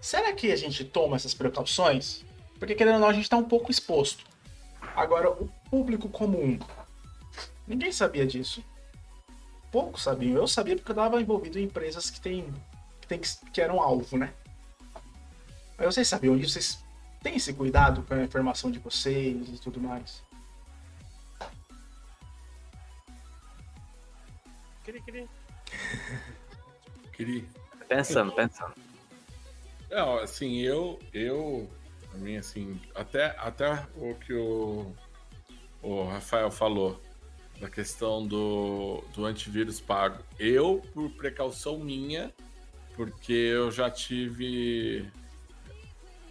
será 0.00 0.32
que 0.32 0.50
a 0.50 0.56
gente 0.56 0.84
toma 0.84 1.16
essas 1.16 1.34
precauções? 1.34 2.24
Porque 2.58 2.74
querendo 2.74 2.94
ou 2.94 3.00
não, 3.00 3.08
a 3.08 3.12
gente 3.12 3.28
tá 3.28 3.36
um 3.36 3.44
pouco 3.44 3.70
exposto. 3.70 4.24
Agora, 4.96 5.30
o 5.30 5.48
público 5.70 6.08
comum, 6.08 6.58
ninguém 7.66 7.92
sabia 7.92 8.26
disso. 8.26 8.64
Poucos 9.70 10.02
sabiam. 10.02 10.36
Eu 10.36 10.46
sabia 10.46 10.76
porque 10.76 10.90
eu 10.90 10.94
estava 10.94 11.20
envolvido 11.20 11.58
em 11.58 11.64
empresas 11.64 12.10
que 12.10 12.20
tem, 12.20 12.52
que, 13.00 13.06
tem 13.06 13.20
que 13.20 13.60
eram 13.60 13.80
alvo, 13.80 14.16
né? 14.16 14.32
Mas 15.76 15.94
vocês 15.94 16.08
sabiam 16.08 16.36
disso? 16.36 16.52
Vocês 16.52 16.84
têm 17.22 17.36
esse 17.36 17.52
cuidado 17.52 18.02
com 18.02 18.14
a 18.14 18.22
informação 18.22 18.70
de 18.70 18.78
vocês 18.78 19.48
e 19.48 19.58
tudo 19.58 19.80
mais? 19.80 20.22
Cri, 24.84 25.00
cri. 25.00 25.28
Cri. 27.12 27.48
Pensando, 27.88 28.32
pensando. 28.32 28.74
Não, 29.90 30.18
assim, 30.18 30.58
eu, 30.58 30.98
eu, 31.12 31.70
a 32.12 32.18
mim, 32.18 32.36
assim, 32.36 32.78
até, 32.94 33.34
até 33.38 33.86
o 33.96 34.14
que 34.14 34.34
o, 34.34 34.94
o 35.82 36.04
Rafael 36.04 36.50
falou, 36.50 37.00
da 37.58 37.70
questão 37.70 38.26
do, 38.26 39.02
do 39.14 39.24
antivírus 39.24 39.80
pago. 39.80 40.22
Eu, 40.38 40.82
por 40.92 41.10
precaução 41.12 41.78
minha, 41.78 42.34
porque 42.94 43.32
eu 43.32 43.70
já 43.70 43.90
tive, 43.90 45.10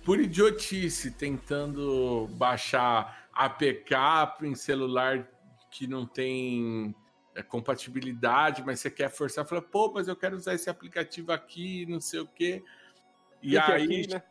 por 0.04 0.20
idiotice, 0.20 1.10
tentando 1.10 2.28
baixar 2.34 3.28
APK 3.34 3.96
em 4.44 4.54
celular 4.54 5.28
que 5.72 5.88
não 5.88 6.06
tem 6.06 6.94
é, 6.94 7.03
compatibilidade, 7.42 8.64
mas 8.64 8.80
você 8.80 8.92
quer 8.92 9.10
forçar, 9.10 9.46
fala, 9.46 9.62
pô, 9.62 9.92
mas 9.94 10.08
eu 10.08 10.16
quero 10.16 10.36
usar 10.36 10.54
esse 10.54 10.70
aplicativo 10.70 11.32
aqui, 11.32 11.86
não 11.88 12.00
sei 12.00 12.20
o 12.20 12.28
quê. 12.28 12.64
E 13.42 13.52
Clique 13.52 13.72
aí, 13.72 13.84
aqui, 13.84 14.08
né? 14.14 14.24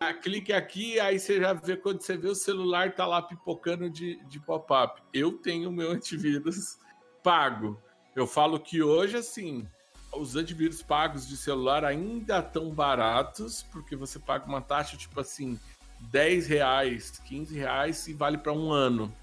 ah, 0.00 0.14
clique 0.14 0.52
aqui, 0.52 1.00
aí 1.00 1.18
você 1.18 1.40
já 1.40 1.52
vê 1.52 1.76
quando 1.76 2.00
você 2.00 2.16
vê 2.16 2.28
o 2.28 2.34
celular 2.34 2.94
tá 2.94 3.06
lá 3.06 3.22
pipocando 3.22 3.88
de, 3.88 4.16
de 4.24 4.40
pop-up. 4.40 5.00
Eu 5.12 5.32
tenho 5.32 5.70
meu 5.70 5.90
antivírus 5.92 6.78
pago. 7.22 7.80
Eu 8.16 8.26
falo 8.26 8.58
que 8.58 8.82
hoje, 8.82 9.16
assim, 9.16 9.68
os 10.12 10.34
antivírus 10.34 10.82
pagos 10.82 11.28
de 11.28 11.36
celular 11.36 11.84
ainda 11.84 12.40
estão 12.40 12.70
baratos, 12.70 13.62
porque 13.70 13.94
você 13.94 14.18
paga 14.18 14.46
uma 14.46 14.60
taxa, 14.60 14.96
tipo 14.96 15.20
assim, 15.20 15.58
10 16.00 16.46
reais, 16.46 17.18
15 17.26 17.56
reais 17.56 18.06
e 18.08 18.12
vale 18.12 18.38
para 18.38 18.52
um 18.52 18.72
ano. 18.72 19.14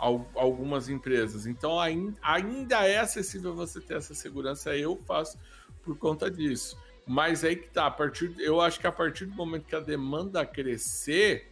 Al- 0.00 0.28
Algumas 0.34 0.88
empresas. 0.88 1.46
Então 1.46 1.78
ain- 1.78 2.14
ainda 2.22 2.86
é 2.86 2.98
acessível 2.98 3.54
você 3.54 3.80
ter 3.80 3.96
essa 3.96 4.14
segurança. 4.14 4.76
Eu 4.76 4.96
faço 5.06 5.38
por 5.82 5.96
conta 5.96 6.30
disso. 6.30 6.76
Mas 7.06 7.44
aí 7.44 7.56
que 7.56 7.68
tá, 7.68 7.86
a 7.86 7.90
partir, 7.90 8.34
eu 8.38 8.60
acho 8.60 8.78
que 8.78 8.86
a 8.86 8.92
partir 8.92 9.26
do 9.26 9.34
momento 9.34 9.64
que 9.66 9.74
a 9.74 9.80
demanda 9.80 10.44
crescer, 10.46 11.50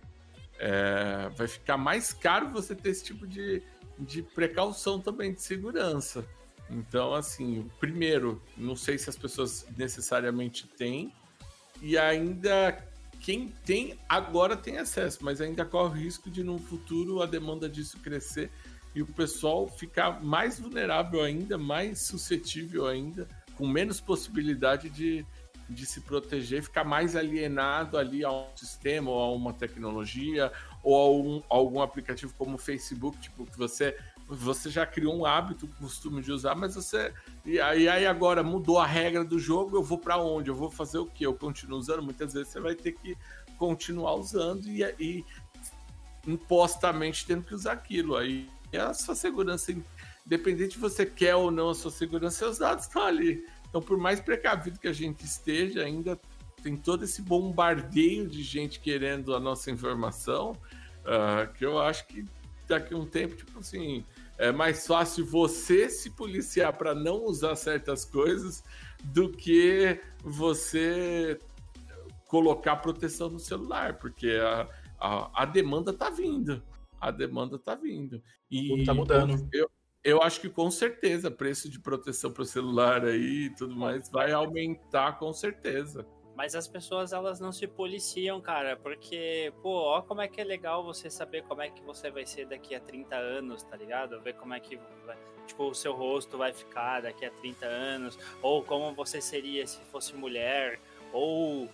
é, 0.58 1.28
vai 1.36 1.46
ficar 1.48 1.76
mais 1.76 2.12
caro 2.12 2.48
você 2.48 2.74
ter 2.74 2.90
esse 2.90 3.04
tipo 3.04 3.26
de, 3.26 3.62
de 3.98 4.22
precaução 4.22 5.00
também 5.00 5.32
de 5.34 5.42
segurança. 5.42 6.24
Então, 6.70 7.14
assim, 7.14 7.68
primeiro, 7.80 8.42
não 8.56 8.76
sei 8.76 8.98
se 8.98 9.08
as 9.08 9.16
pessoas 9.16 9.66
necessariamente 9.76 10.66
têm, 10.66 11.12
e 11.80 11.96
ainda 11.96 12.86
quem 13.20 13.48
tem 13.64 13.98
agora 14.08 14.56
tem 14.56 14.78
acesso, 14.78 15.18
mas 15.22 15.40
ainda 15.40 15.64
corre 15.64 15.98
o 15.98 16.02
risco 16.02 16.30
de 16.30 16.42
no 16.42 16.58
futuro 16.58 17.22
a 17.22 17.26
demanda 17.26 17.68
disso 17.68 17.98
crescer 17.98 18.50
e 18.94 19.02
o 19.02 19.06
pessoal 19.06 19.68
ficar 19.68 20.22
mais 20.22 20.58
vulnerável 20.58 21.22
ainda, 21.22 21.58
mais 21.58 22.02
suscetível 22.02 22.86
ainda, 22.86 23.28
com 23.56 23.66
menos 23.66 24.00
possibilidade 24.00 24.88
de, 24.88 25.26
de 25.68 25.86
se 25.86 26.00
proteger, 26.00 26.62
ficar 26.62 26.84
mais 26.84 27.14
alienado 27.14 27.98
ali 27.98 28.24
a 28.24 28.30
um 28.30 28.46
sistema 28.56 29.10
ou 29.10 29.20
a 29.20 29.32
uma 29.32 29.52
tecnologia 29.52 30.50
ou 30.82 30.96
a 30.96 31.10
um- 31.10 31.42
algum 31.48 31.82
aplicativo 31.82 32.32
como 32.36 32.54
o 32.54 32.58
Facebook, 32.58 33.18
tipo, 33.18 33.44
que 33.44 33.58
você 33.58 33.96
você 34.28 34.68
já 34.68 34.84
criou 34.84 35.16
um 35.16 35.24
hábito, 35.24 35.66
um 35.66 35.82
costume 35.82 36.22
de 36.22 36.30
usar, 36.30 36.54
mas 36.54 36.74
você 36.74 37.12
e 37.44 37.58
aí, 37.58 38.06
agora 38.06 38.42
mudou 38.42 38.78
a 38.78 38.86
regra 38.86 39.24
do 39.24 39.38
jogo, 39.38 39.76
eu 39.76 39.82
vou 39.82 39.98
para 39.98 40.18
onde? 40.18 40.50
Eu 40.50 40.54
vou 40.54 40.70
fazer 40.70 40.98
o 40.98 41.06
quê? 41.06 41.24
Eu 41.24 41.34
continuo 41.34 41.78
usando? 41.78 42.02
Muitas 42.02 42.34
vezes 42.34 42.48
você 42.48 42.60
vai 42.60 42.74
ter 42.74 42.92
que 42.92 43.16
continuar 43.56 44.14
usando 44.14 44.66
e, 44.66 44.82
e 45.00 45.24
impostamente 46.26 47.26
tendo 47.26 47.42
que 47.42 47.54
usar 47.54 47.72
aquilo. 47.72 48.16
Aí 48.16 48.48
a 48.74 48.92
sua 48.92 49.14
segurança, 49.14 49.74
independente 50.26 50.74
se 50.74 50.80
você 50.80 51.06
quer 51.06 51.34
ou 51.34 51.50
não 51.50 51.70
a 51.70 51.74
sua 51.74 51.90
segurança, 51.90 52.36
seus 52.36 52.58
dados 52.58 52.84
estão 52.84 53.02
ali. 53.02 53.46
Então, 53.68 53.80
por 53.80 53.96
mais 53.96 54.20
precavido 54.20 54.78
que 54.78 54.88
a 54.88 54.92
gente 54.92 55.24
esteja, 55.24 55.82
ainda 55.82 56.20
tem 56.62 56.76
todo 56.76 57.04
esse 57.04 57.22
bombardeio 57.22 58.26
de 58.26 58.42
gente 58.42 58.80
querendo 58.80 59.34
a 59.34 59.40
nossa 59.40 59.70
informação, 59.70 60.54
ah, 61.04 61.46
que 61.46 61.64
eu 61.64 61.78
acho 61.78 62.06
que 62.06 62.26
daqui 62.68 62.94
a 62.94 62.96
um 62.96 63.06
tempo, 63.06 63.34
tipo 63.34 63.58
assim, 63.58 64.04
é 64.36 64.52
mais 64.52 64.86
fácil 64.86 65.26
você 65.26 65.88
se 65.88 66.10
policiar 66.10 66.76
para 66.76 66.94
não 66.94 67.24
usar 67.24 67.56
certas 67.56 68.04
coisas 68.04 68.62
do 69.02 69.30
que 69.30 70.00
você 70.22 71.38
colocar 72.26 72.76
proteção 72.76 73.30
no 73.30 73.38
celular, 73.38 73.98
porque 73.98 74.30
a, 74.30 74.68
a, 75.00 75.42
a 75.42 75.44
demanda 75.46 75.92
tá 75.92 76.10
vindo. 76.10 76.62
A 77.00 77.10
demanda 77.10 77.58
tá 77.58 77.74
vindo. 77.74 78.22
E 78.50 78.84
tá 78.84 78.92
mudando. 78.92 79.48
Eu, 79.52 79.70
eu 80.04 80.22
acho 80.22 80.40
que 80.40 80.48
com 80.48 80.70
certeza 80.70 81.30
preço 81.30 81.68
de 81.68 81.80
proteção 81.80 82.30
para 82.30 82.42
o 82.42 82.46
celular 82.46 83.04
aí 83.04 83.46
e 83.46 83.54
tudo 83.56 83.74
mais 83.74 84.10
vai 84.10 84.32
aumentar 84.32 85.18
com 85.18 85.32
certeza. 85.32 86.06
Mas 86.38 86.54
as 86.54 86.68
pessoas, 86.68 87.12
elas 87.12 87.40
não 87.40 87.50
se 87.50 87.66
policiam, 87.66 88.40
cara, 88.40 88.76
porque, 88.76 89.52
pô, 89.60 89.70
ó 89.70 90.02
como 90.02 90.20
é 90.20 90.28
que 90.28 90.40
é 90.40 90.44
legal 90.44 90.84
você 90.84 91.10
saber 91.10 91.42
como 91.42 91.62
é 91.62 91.68
que 91.68 91.82
você 91.82 92.12
vai 92.12 92.24
ser 92.24 92.46
daqui 92.46 92.76
a 92.76 92.80
30 92.80 93.16
anos, 93.16 93.64
tá 93.64 93.76
ligado? 93.76 94.20
Ver 94.20 94.34
como 94.34 94.54
é 94.54 94.60
que, 94.60 94.78
tipo, 95.48 95.64
o 95.64 95.74
seu 95.74 95.92
rosto 95.94 96.38
vai 96.38 96.52
ficar 96.52 97.00
daqui 97.00 97.24
a 97.24 97.30
30 97.32 97.66
anos, 97.66 98.16
ou 98.40 98.62
como 98.62 98.94
você 98.94 99.20
seria 99.20 99.66
se 99.66 99.80
fosse 99.86 100.14
mulher, 100.14 100.78
ou 101.12 101.68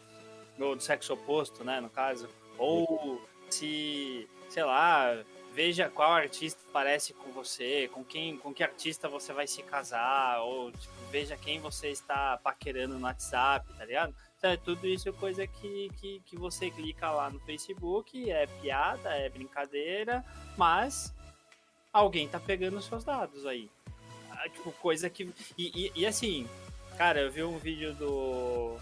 no 0.56 0.74
do 0.74 0.82
sexo 0.82 1.12
oposto, 1.12 1.62
né, 1.62 1.78
no 1.78 1.90
caso, 1.90 2.26
ou 2.56 3.20
se, 3.50 4.26
sei 4.48 4.64
lá, 4.64 5.22
veja 5.52 5.90
qual 5.90 6.12
artista 6.12 6.60
parece 6.72 7.12
com 7.12 7.30
você, 7.32 7.88
com 7.92 8.02
quem, 8.02 8.38
com 8.38 8.54
que 8.54 8.62
artista 8.62 9.10
você 9.10 9.30
vai 9.34 9.46
se 9.46 9.62
casar, 9.62 10.40
ou 10.40 10.72
tipo, 10.72 10.94
veja 11.10 11.36
quem 11.36 11.60
você 11.60 11.90
está 11.90 12.38
paquerando 12.38 12.98
no 12.98 13.04
WhatsApp, 13.04 13.70
tá 13.74 13.84
ligado? 13.84 14.14
Então, 14.44 14.58
tudo 14.58 14.86
isso 14.86 15.08
é 15.08 15.12
coisa 15.12 15.46
que, 15.46 15.90
que, 15.98 16.20
que 16.26 16.36
você 16.36 16.70
clica 16.70 17.10
lá 17.10 17.30
no 17.30 17.40
Facebook, 17.40 18.30
é 18.30 18.46
piada, 18.46 19.08
é 19.08 19.30
brincadeira, 19.30 20.22
mas 20.54 21.14
alguém 21.90 22.28
tá 22.28 22.38
pegando 22.38 22.76
os 22.76 22.84
seus 22.84 23.02
dados 23.04 23.46
aí. 23.46 23.70
ah, 24.30 24.46
tipo, 24.50 24.70
coisa 24.72 25.08
que. 25.08 25.32
E, 25.56 25.86
e, 25.86 25.92
e, 26.02 26.06
assim, 26.06 26.46
cara, 26.98 27.20
eu 27.20 27.32
vi 27.32 27.42
um 27.42 27.56
vídeo 27.56 27.94
do. 27.94 28.76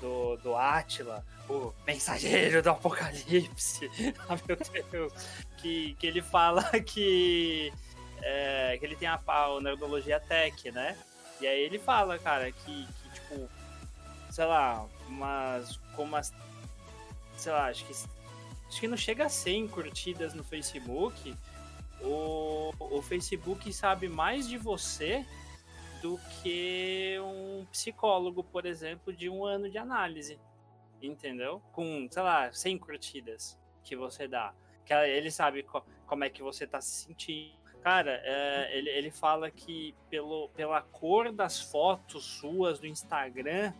Do, 0.00 0.36
do 0.36 0.56
Atila, 0.56 1.26
o 1.50 1.74
mensageiro 1.84 2.62
do 2.62 2.70
apocalipse. 2.70 3.90
ah, 4.28 4.38
meu 4.46 4.56
Deus. 4.92 5.12
Que, 5.56 5.94
que 5.94 6.06
ele 6.06 6.22
fala 6.22 6.62
que. 6.80 7.72
É, 8.22 8.76
que 8.78 8.86
ele 8.86 8.94
tem 8.94 9.08
a, 9.08 9.20
a 9.26 9.60
Nerdologia 9.60 10.20
Tech, 10.20 10.70
né? 10.70 10.96
E 11.40 11.46
aí 11.48 11.60
ele 11.60 11.80
fala, 11.80 12.16
cara, 12.20 12.52
que, 12.52 12.86
que 12.86 13.10
tipo, 13.14 13.50
sei 14.30 14.44
lá, 14.44 14.86
umas. 15.08 15.76
Como 15.94 16.16
as. 16.16 16.32
Sei 17.36 17.52
lá, 17.52 17.66
acho 17.66 17.84
que. 17.84 17.92
Acho 17.92 18.80
que 18.80 18.88
não 18.88 18.96
chega 18.96 19.26
a 19.26 19.28
100 19.28 19.68
curtidas 19.68 20.34
no 20.34 20.44
Facebook. 20.44 21.34
O, 22.00 22.72
o 22.78 23.02
Facebook 23.02 23.72
sabe 23.72 24.08
mais 24.08 24.48
de 24.48 24.58
você 24.58 25.24
do 26.02 26.18
que 26.42 27.18
um 27.20 27.66
psicólogo, 27.72 28.44
por 28.44 28.66
exemplo, 28.66 29.12
de 29.12 29.28
um 29.28 29.44
ano 29.44 29.70
de 29.70 29.78
análise. 29.78 30.38
Entendeu? 31.00 31.62
Com, 31.72 32.08
sei 32.10 32.22
lá, 32.22 32.52
100 32.52 32.78
curtidas 32.78 33.58
que 33.82 33.96
você 33.96 34.28
dá. 34.28 34.52
Que 34.84 34.92
ele 34.92 35.30
sabe 35.30 35.62
co 35.62 35.82
como 36.06 36.24
é 36.24 36.30
que 36.30 36.42
você 36.42 36.66
tá 36.66 36.80
se 36.80 37.04
sentindo 37.04 37.58
Cara, 37.82 38.20
é, 38.24 38.76
ele, 38.76 38.90
ele 38.90 39.10
fala 39.10 39.50
que 39.50 39.94
pelo, 40.10 40.48
pela 40.50 40.82
cor 40.82 41.32
das 41.32 41.60
fotos 41.60 42.24
suas 42.24 42.78
do 42.78 42.86
Instagram, 42.86 43.72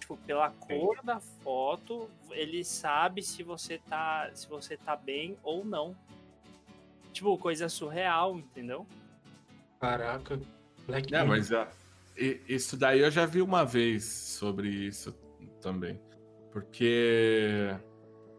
tipo, 0.00 0.16
pela 0.16 0.50
cor 0.50 1.00
da 1.04 1.20
foto, 1.20 2.10
ele 2.32 2.64
sabe 2.64 3.22
se 3.22 3.44
você 3.44 3.78
tá, 3.78 4.28
se 4.34 4.48
você 4.48 4.76
tá 4.76 4.96
bem 4.96 5.36
ou 5.44 5.64
não. 5.64 5.94
Tipo, 7.12 7.38
coisa 7.38 7.68
surreal, 7.68 8.36
entendeu? 8.36 8.86
Caraca. 9.78 10.40
Black 10.86 11.14
é, 11.14 11.22
mas 11.22 11.50
uh, 11.50 11.66
isso 12.48 12.76
daí 12.76 13.00
eu 13.00 13.10
já 13.10 13.26
vi 13.26 13.40
uma 13.40 13.64
vez 13.64 14.04
sobre 14.04 14.68
isso 14.68 15.12
também. 15.60 16.00
Porque 16.50 17.76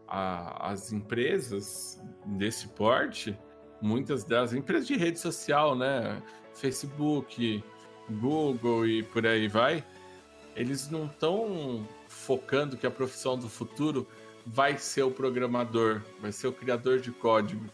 a, 0.07 0.71
as 0.71 0.91
empresas 0.91 2.01
desse 2.25 2.67
porte 2.69 3.37
muitas 3.81 4.23
das 4.23 4.53
empresas 4.53 4.87
de 4.87 4.95
rede 4.95 5.19
social, 5.19 5.75
né? 5.75 6.21
Facebook, 6.53 7.63
Google 8.09 8.85
e 8.87 9.03
por 9.03 9.25
aí 9.25 9.47
vai, 9.47 9.83
eles 10.55 10.89
não 10.89 11.05
estão 11.05 11.87
focando 12.07 12.77
que 12.77 12.85
a 12.85 12.91
profissão 12.91 13.37
do 13.37 13.49
futuro 13.49 14.07
vai 14.45 14.77
ser 14.77 15.03
o 15.03 15.11
programador, 15.11 16.01
vai 16.19 16.31
ser 16.31 16.47
o 16.47 16.53
criador 16.53 16.99
de 16.99 17.11
código. 17.11 17.65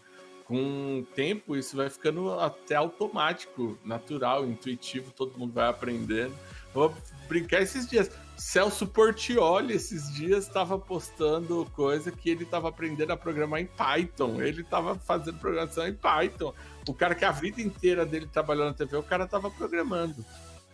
Com 0.45 0.99
o 0.99 1.05
tempo, 1.13 1.57
isso 1.57 1.75
vai 1.75 1.89
ficando 1.89 2.39
até 2.39 2.75
automático, 2.75 3.77
natural, 3.83 4.45
intuitivo, 4.45 5.11
todo 5.11 5.37
mundo 5.37 5.53
vai 5.53 5.67
aprendendo. 5.67 6.33
Vou 6.73 6.95
brincar 7.27 7.61
esses 7.61 7.87
dias. 7.87 8.09
Celso 8.37 8.85
Portioli, 8.87 9.73
esses 9.73 10.13
dias, 10.13 10.45
estava 10.45 10.77
postando 10.77 11.69
coisa 11.73 12.11
que 12.11 12.29
ele 12.29 12.43
estava 12.43 12.69
aprendendo 12.69 13.11
a 13.11 13.17
programar 13.17 13.59
em 13.59 13.65
Python. 13.65 14.41
Ele 14.41 14.61
estava 14.61 14.95
fazendo 14.95 15.39
programação 15.39 15.87
em 15.87 15.93
Python. 15.93 16.53
O 16.87 16.93
cara 16.93 17.15
que 17.15 17.25
a 17.25 17.31
vida 17.31 17.61
inteira 17.61 18.05
dele 18.05 18.27
trabalhou 18.31 18.67
na 18.67 18.73
TV, 18.73 18.95
o 18.95 19.03
cara 19.03 19.25
estava 19.25 19.49
programando. 19.49 20.23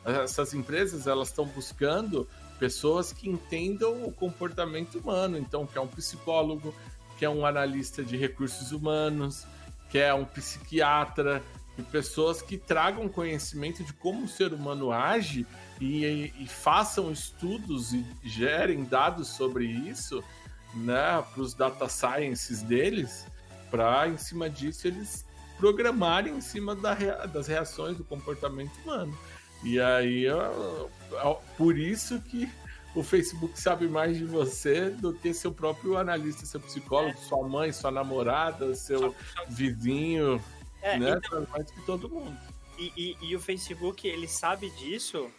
Essas 0.05 0.53
empresas, 0.53 1.07
elas 1.07 1.29
estão 1.29 1.45
buscando 1.45 2.27
pessoas 2.59 3.13
que 3.13 3.29
entendam 3.29 4.03
o 4.05 4.11
comportamento 4.11 4.99
humano. 4.99 5.37
Então, 5.37 5.65
que 5.65 5.77
é 5.77 5.81
um 5.81 5.87
psicólogo, 5.87 6.73
que 7.17 7.25
é 7.25 7.29
um 7.29 7.45
analista 7.45 8.03
de 8.03 8.17
recursos 8.17 8.71
humanos, 8.71 9.45
que 9.89 9.97
é 9.97 10.13
um 10.13 10.25
psiquiatra, 10.25 11.41
e 11.77 11.81
pessoas 11.81 12.41
que 12.41 12.57
tragam 12.57 13.09
conhecimento 13.09 13.83
de 13.83 13.93
como 13.93 14.25
o 14.25 14.27
ser 14.27 14.53
humano 14.53 14.91
age 14.91 15.45
e, 15.81 16.31
e 16.39 16.47
façam 16.47 17.11
estudos 17.11 17.93
e 17.93 18.05
gerem 18.23 18.83
dados 18.83 19.29
sobre 19.29 19.65
isso 19.65 20.23
né, 20.75 21.23
para 21.33 21.41
os 21.41 21.53
data 21.53 21.89
sciences 21.89 22.61
deles, 22.61 23.25
para 23.71 24.07
em 24.07 24.17
cima 24.17 24.49
disso 24.49 24.87
eles 24.87 25.25
programarem 25.57 26.35
em 26.35 26.41
cima 26.41 26.75
da, 26.75 26.93
das 27.25 27.47
reações 27.47 27.97
do 27.97 28.03
comportamento 28.03 28.75
humano. 28.83 29.17
E 29.63 29.79
aí, 29.79 30.25
por 31.57 31.77
isso 31.77 32.21
que 32.21 32.49
o 32.95 33.01
Facebook 33.01 33.59
sabe 33.59 33.87
mais 33.87 34.17
de 34.17 34.25
você 34.25 34.89
do 34.89 35.13
que 35.13 35.33
seu 35.33 35.51
próprio 35.51 35.97
analista, 35.97 36.45
seu 36.45 36.59
psicólogo, 36.59 37.17
é. 37.17 37.21
sua 37.21 37.47
mãe, 37.47 37.71
sua 37.71 37.91
namorada, 37.91 38.75
seu 38.75 39.15
vizinho, 39.49 40.43
é, 40.81 40.99
né? 40.99 41.15
Então, 41.17 41.47
mais 41.49 41.71
que 41.71 41.85
todo 41.85 42.09
mundo. 42.09 42.37
E, 42.77 42.91
e, 42.95 43.29
e, 43.29 43.35
o 43.35 43.39
Facebook, 43.39 44.07
ele 44.07 44.27
sabe 44.27 44.69
disso, 44.71 45.31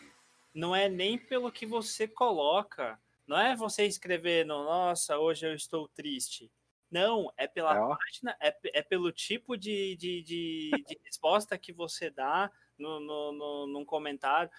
não 0.55 0.75
é 0.75 0.89
nem 0.89 1.19
pelo 1.19 1.53
que 1.53 1.67
você 1.67 2.09
coloca. 2.09 2.99
Não 3.27 3.39
é 3.39 3.57
você 3.57 3.87
escrever 3.87 4.45
no 4.45 4.65
Nossa, 4.65 5.19
hoje 5.19 5.47
eu 5.47 5.55
estou 5.55 5.89
triste. 5.89 6.51
Não, 6.91 7.33
é 7.37 7.47
pela 7.47 7.77
é. 7.77 7.97
página, 7.97 8.37
é, 8.41 8.57
é 8.79 8.83
pelo 8.83 9.11
tipo 9.11 9.57
de, 9.57 9.97
de, 9.97 10.23
de, 10.23 10.71
de 10.87 11.01
resposta 11.05 11.59
que 11.59 11.73
você 11.73 12.11
dá 12.11 12.51
no, 12.79 13.01
no, 13.01 13.33
no, 13.33 13.67
num 13.67 13.85
comentário, 13.85 14.51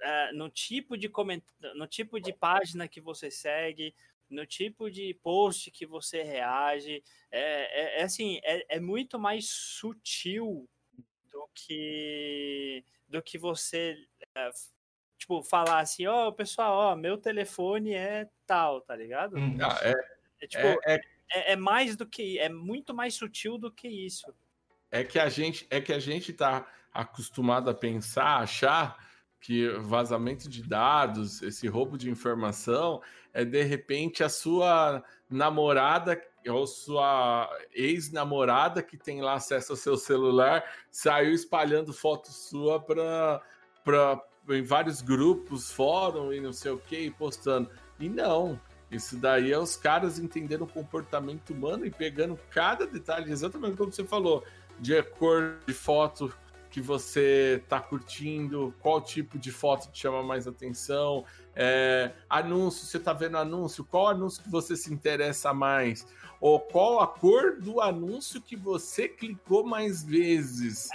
é, 0.00 0.32
no, 0.32 0.50
tipo 0.50 0.96
de 0.96 1.08
coment... 1.08 1.42
no 1.74 1.86
tipo 1.86 2.20
de 2.20 2.32
página 2.32 2.88
que 2.88 3.00
você 3.00 3.30
segue, 3.30 3.94
no 4.32 4.46
tipo 4.46 4.90
de 4.90 5.14
post 5.22 5.70
que 5.70 5.86
você 5.86 6.22
reage. 6.22 7.02
É, 7.30 7.98
é, 7.98 8.00
é 8.00 8.02
assim, 8.02 8.40
é, 8.42 8.76
é, 8.76 8.80
muito 8.80 9.18
mais 9.18 9.48
sutil 9.48 10.68
do 11.30 11.48
que 11.54 12.84
do 13.08 13.22
que 13.22 13.36
você 13.36 13.94
é, 14.34 14.50
tipo 15.18 15.42
falar 15.42 15.80
assim, 15.80 16.06
ó, 16.06 16.28
oh, 16.28 16.32
pessoal, 16.32 16.92
ó, 16.92 16.96
meu 16.96 17.18
telefone 17.18 17.92
é 17.92 18.28
tal, 18.46 18.80
tá 18.80 18.96
ligado? 18.96 19.36
Hum, 19.36 19.58
ah, 19.60 19.78
é, 19.82 19.92
é, 20.40 20.46
tipo, 20.46 20.80
é, 21.30 21.56
mais 21.56 21.94
do 21.94 22.06
que 22.06 22.38
é 22.38 22.48
muito 22.48 22.94
mais 22.94 23.14
sutil 23.14 23.58
do 23.58 23.70
que 23.70 23.86
isso. 23.86 24.34
É 24.90 25.04
que 25.04 25.18
a 25.18 25.28
gente 25.28 25.66
é 25.70 25.80
que 25.80 25.92
a 25.92 25.98
gente 25.98 26.32
tá 26.32 26.66
acostumado 26.92 27.70
a 27.70 27.74
pensar, 27.74 28.38
achar 28.38 28.96
que 29.40 29.68
vazamento 29.80 30.48
de 30.48 30.62
dados, 30.62 31.42
esse 31.42 31.66
roubo 31.66 31.98
de 31.98 32.08
informação, 32.08 33.02
é 33.32 33.44
de 33.44 33.62
repente 33.62 34.22
a 34.22 34.28
sua 34.28 35.02
namorada 35.28 36.20
ou 36.48 36.66
sua 36.66 37.48
ex-namorada 37.72 38.82
que 38.82 38.96
tem 38.96 39.20
lá 39.20 39.34
acesso 39.34 39.72
ao 39.72 39.76
seu 39.76 39.96
celular 39.96 40.64
saiu 40.90 41.32
espalhando 41.32 41.92
foto 41.92 42.30
sua 42.30 42.80
para 42.80 43.40
em 44.48 44.62
vários 44.62 45.00
grupos, 45.00 45.70
fórum 45.70 46.32
e 46.32 46.40
não 46.40 46.52
sei 46.52 46.72
o 46.72 46.78
que, 46.78 47.10
postando. 47.12 47.70
E 47.98 48.08
não, 48.08 48.60
isso 48.90 49.16
daí 49.16 49.52
é 49.52 49.58
os 49.58 49.76
caras 49.76 50.18
entendendo 50.18 50.62
o 50.62 50.66
comportamento 50.66 51.50
humano 51.50 51.86
e 51.86 51.90
pegando 51.90 52.38
cada 52.50 52.86
detalhe, 52.86 53.30
exatamente 53.30 53.76
como 53.76 53.92
você 53.92 54.04
falou, 54.04 54.44
de 54.80 55.00
cor 55.02 55.58
de 55.66 55.72
foto 55.72 56.34
que 56.72 56.80
você 56.80 57.60
está 57.62 57.78
curtindo, 57.78 58.74
qual 58.80 58.98
tipo 59.02 59.38
de 59.38 59.52
foto 59.52 59.92
te 59.92 60.00
chama 60.00 60.22
mais 60.22 60.48
atenção, 60.48 61.22
é, 61.54 62.12
anúncio, 62.30 62.86
você 62.86 62.96
está 62.96 63.12
vendo 63.12 63.36
anúncio, 63.36 63.84
qual 63.84 64.08
anúncio 64.08 64.42
que 64.42 64.48
você 64.48 64.74
se 64.74 64.90
interessa 64.90 65.52
mais, 65.52 66.06
ou 66.40 66.58
qual 66.58 67.00
a 67.00 67.06
cor 67.06 67.60
do 67.60 67.78
anúncio 67.78 68.40
que 68.40 68.56
você 68.56 69.06
clicou 69.06 69.64
mais 69.64 70.02
vezes. 70.02 70.88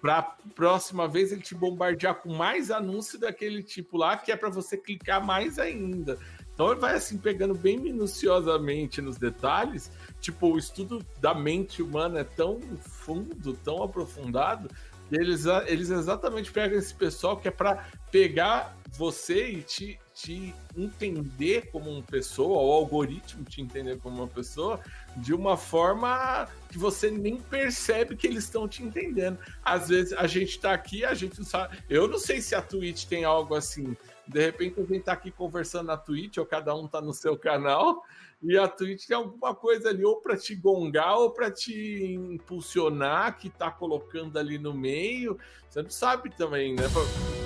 Para 0.00 0.22
próxima 0.54 1.08
vez 1.08 1.32
ele 1.32 1.40
te 1.40 1.54
bombardear 1.54 2.14
com 2.16 2.32
mais 2.32 2.70
anúncio 2.70 3.18
daquele 3.18 3.62
tipo 3.62 3.96
lá, 3.96 4.16
que 4.16 4.30
é 4.30 4.36
para 4.36 4.50
você 4.50 4.76
clicar 4.76 5.24
mais 5.24 5.58
ainda. 5.58 6.16
Então 6.54 6.70
ele 6.70 6.80
vai 6.80 6.94
assim 6.94 7.18
pegando 7.18 7.54
bem 7.54 7.76
minuciosamente 7.78 9.02
nos 9.02 9.18
detalhes. 9.18 9.90
Tipo, 10.20 10.52
o 10.52 10.58
estudo 10.58 11.04
da 11.20 11.34
mente 11.34 11.82
humana 11.82 12.20
é 12.20 12.24
tão 12.24 12.60
fundo, 12.80 13.54
tão 13.54 13.82
aprofundado, 13.82 14.70
eles, 15.10 15.44
eles 15.66 15.90
exatamente 15.90 16.50
pegam 16.52 16.78
esse 16.78 16.94
pessoal 16.94 17.36
que 17.36 17.48
é 17.48 17.50
para 17.50 17.86
pegar 18.10 18.76
você 18.96 19.48
e 19.48 19.62
te, 19.62 19.98
te 20.14 20.54
entender 20.76 21.70
como 21.70 21.90
uma 21.90 22.02
pessoa, 22.02 22.62
o 22.62 22.72
algoritmo 22.72 23.44
te 23.44 23.60
entender 23.60 23.98
como 23.98 24.16
uma 24.16 24.28
pessoa, 24.28 24.80
de 25.16 25.34
uma 25.34 25.56
forma 25.56 26.48
que 26.68 26.78
você 26.78 27.10
nem 27.10 27.36
percebe 27.36 28.16
que 28.16 28.26
eles 28.26 28.44
estão 28.44 28.66
te 28.66 28.82
entendendo. 28.82 29.38
Às 29.64 29.88
vezes 29.88 30.12
a 30.12 30.26
gente 30.26 30.50
está 30.50 30.72
aqui, 30.72 31.04
a 31.04 31.14
gente 31.14 31.38
não 31.38 31.46
sabe. 31.46 31.78
Eu 31.88 32.08
não 32.08 32.18
sei 32.18 32.40
se 32.40 32.54
a 32.54 32.62
Twitch 32.62 33.06
tem 33.06 33.24
algo 33.24 33.54
assim. 33.54 33.96
De 34.26 34.40
repente 34.40 34.80
a 34.80 34.82
gente 34.82 34.98
está 34.98 35.12
aqui 35.12 35.30
conversando 35.30 35.86
na 35.86 35.96
Twitch, 35.96 36.38
ou 36.38 36.46
cada 36.46 36.74
um 36.74 36.86
está 36.86 37.00
no 37.00 37.12
seu 37.12 37.36
canal, 37.36 38.02
e 38.42 38.56
a 38.58 38.66
Twitch 38.66 39.06
tem 39.06 39.16
alguma 39.16 39.54
coisa 39.54 39.90
ali, 39.90 40.04
ou 40.04 40.16
para 40.16 40.36
te 40.36 40.54
gongar, 40.54 41.16
ou 41.18 41.30
para 41.30 41.50
te 41.50 42.14
impulsionar, 42.14 43.38
que 43.38 43.50
tá 43.50 43.70
colocando 43.70 44.38
ali 44.38 44.58
no 44.58 44.74
meio. 44.74 45.38
Você 45.68 45.82
não 45.82 45.90
sabe 45.90 46.30
também, 46.30 46.74
né? 46.74 46.84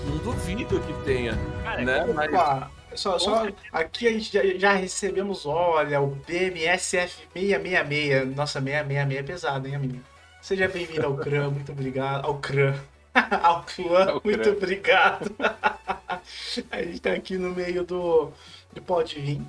Não 0.08 0.18
duvido 0.18 0.80
que 0.80 1.04
tenha. 1.04 1.36
Cara, 1.64 1.84
né? 1.84 2.06
Mas... 2.12 2.77
Só, 2.94 3.18
só 3.18 3.46
aqui 3.72 4.08
a 4.08 4.12
gente 4.12 4.32
já, 4.32 4.58
já, 4.58 4.72
recebemos, 4.72 5.46
olha, 5.46 6.00
o 6.00 6.08
BMSF 6.08 7.28
666. 7.32 8.34
Nossa, 8.34 8.60
666 8.60 9.18
é 9.18 9.22
pesado, 9.22 9.68
hein, 9.68 9.74
amigo? 9.74 10.00
Seja 10.40 10.68
bem-vindo 10.68 11.06
ao 11.06 11.16
CRAM, 11.16 11.50
muito 11.52 11.72
obrigado. 11.72 12.24
Ao 12.24 12.38
CRAM. 12.38 12.74
Ao 13.42 13.64
clã, 13.64 14.20
muito 14.22 14.50
obrigado. 14.50 15.34
a 16.70 16.82
gente 16.82 17.00
tá 17.00 17.12
aqui 17.12 17.36
no 17.36 17.50
meio 17.50 17.84
do, 17.84 18.32
do 18.72 18.82
Pode 18.82 19.18
Vir. 19.20 19.42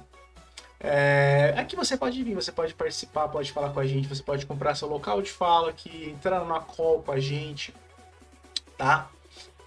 É, 0.79 1.53
aqui 1.57 1.75
você 1.75 1.97
pode 1.97 2.23
vir, 2.23 2.33
você 2.33 2.53
pode 2.53 2.73
participar, 2.73 3.27
pode 3.27 3.51
falar 3.51 3.71
com 3.71 3.81
a 3.81 3.85
gente, 3.85 4.07
você 4.07 4.23
pode 4.23 4.45
comprar 4.45 4.75
seu 4.75 4.87
local 4.87 5.21
de 5.21 5.29
fala 5.29 5.71
aqui, 5.71 6.09
entrar 6.09 6.39
numa 6.39 6.61
call 6.61 7.03
com 7.03 7.11
a 7.11 7.19
gente, 7.19 7.73
tá? 8.77 9.09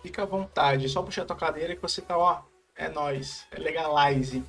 Fica 0.02 0.22
à 0.22 0.24
vontade, 0.24 0.88
só 0.88 1.02
puxar 1.02 1.22
a 1.22 1.26
tua 1.26 1.36
cadeira 1.36 1.76
que 1.76 1.82
você 1.82 2.00
tá, 2.00 2.16
ó, 2.16 2.40
é 2.76 2.88
nóis, 2.88 3.46
é 3.50 3.58
legalize. 3.58 4.42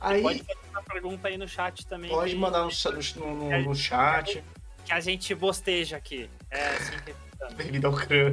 Aí 0.00 0.22
Pode 0.22 0.38
fazer 0.40 0.58
uma 0.70 0.82
pergunta 0.82 1.28
aí 1.28 1.36
no 1.36 1.48
chat 1.48 1.86
também. 1.86 2.10
pode 2.10 2.32
que- 2.32 2.38
mandar 2.38 2.60
no, 2.64 2.70
no, 3.16 3.34
no- 3.50 3.62
no 3.62 3.74
chat. 3.74 4.42
Que 4.84 4.92
a 4.92 5.00
gente 5.00 5.34
bosteja 5.34 5.96
aqui. 5.96 6.30
É 6.50 6.68
assim 6.68 6.92
que. 7.04 7.14
Devido 7.56 7.86
ao 7.86 7.92
crã. 7.92 8.32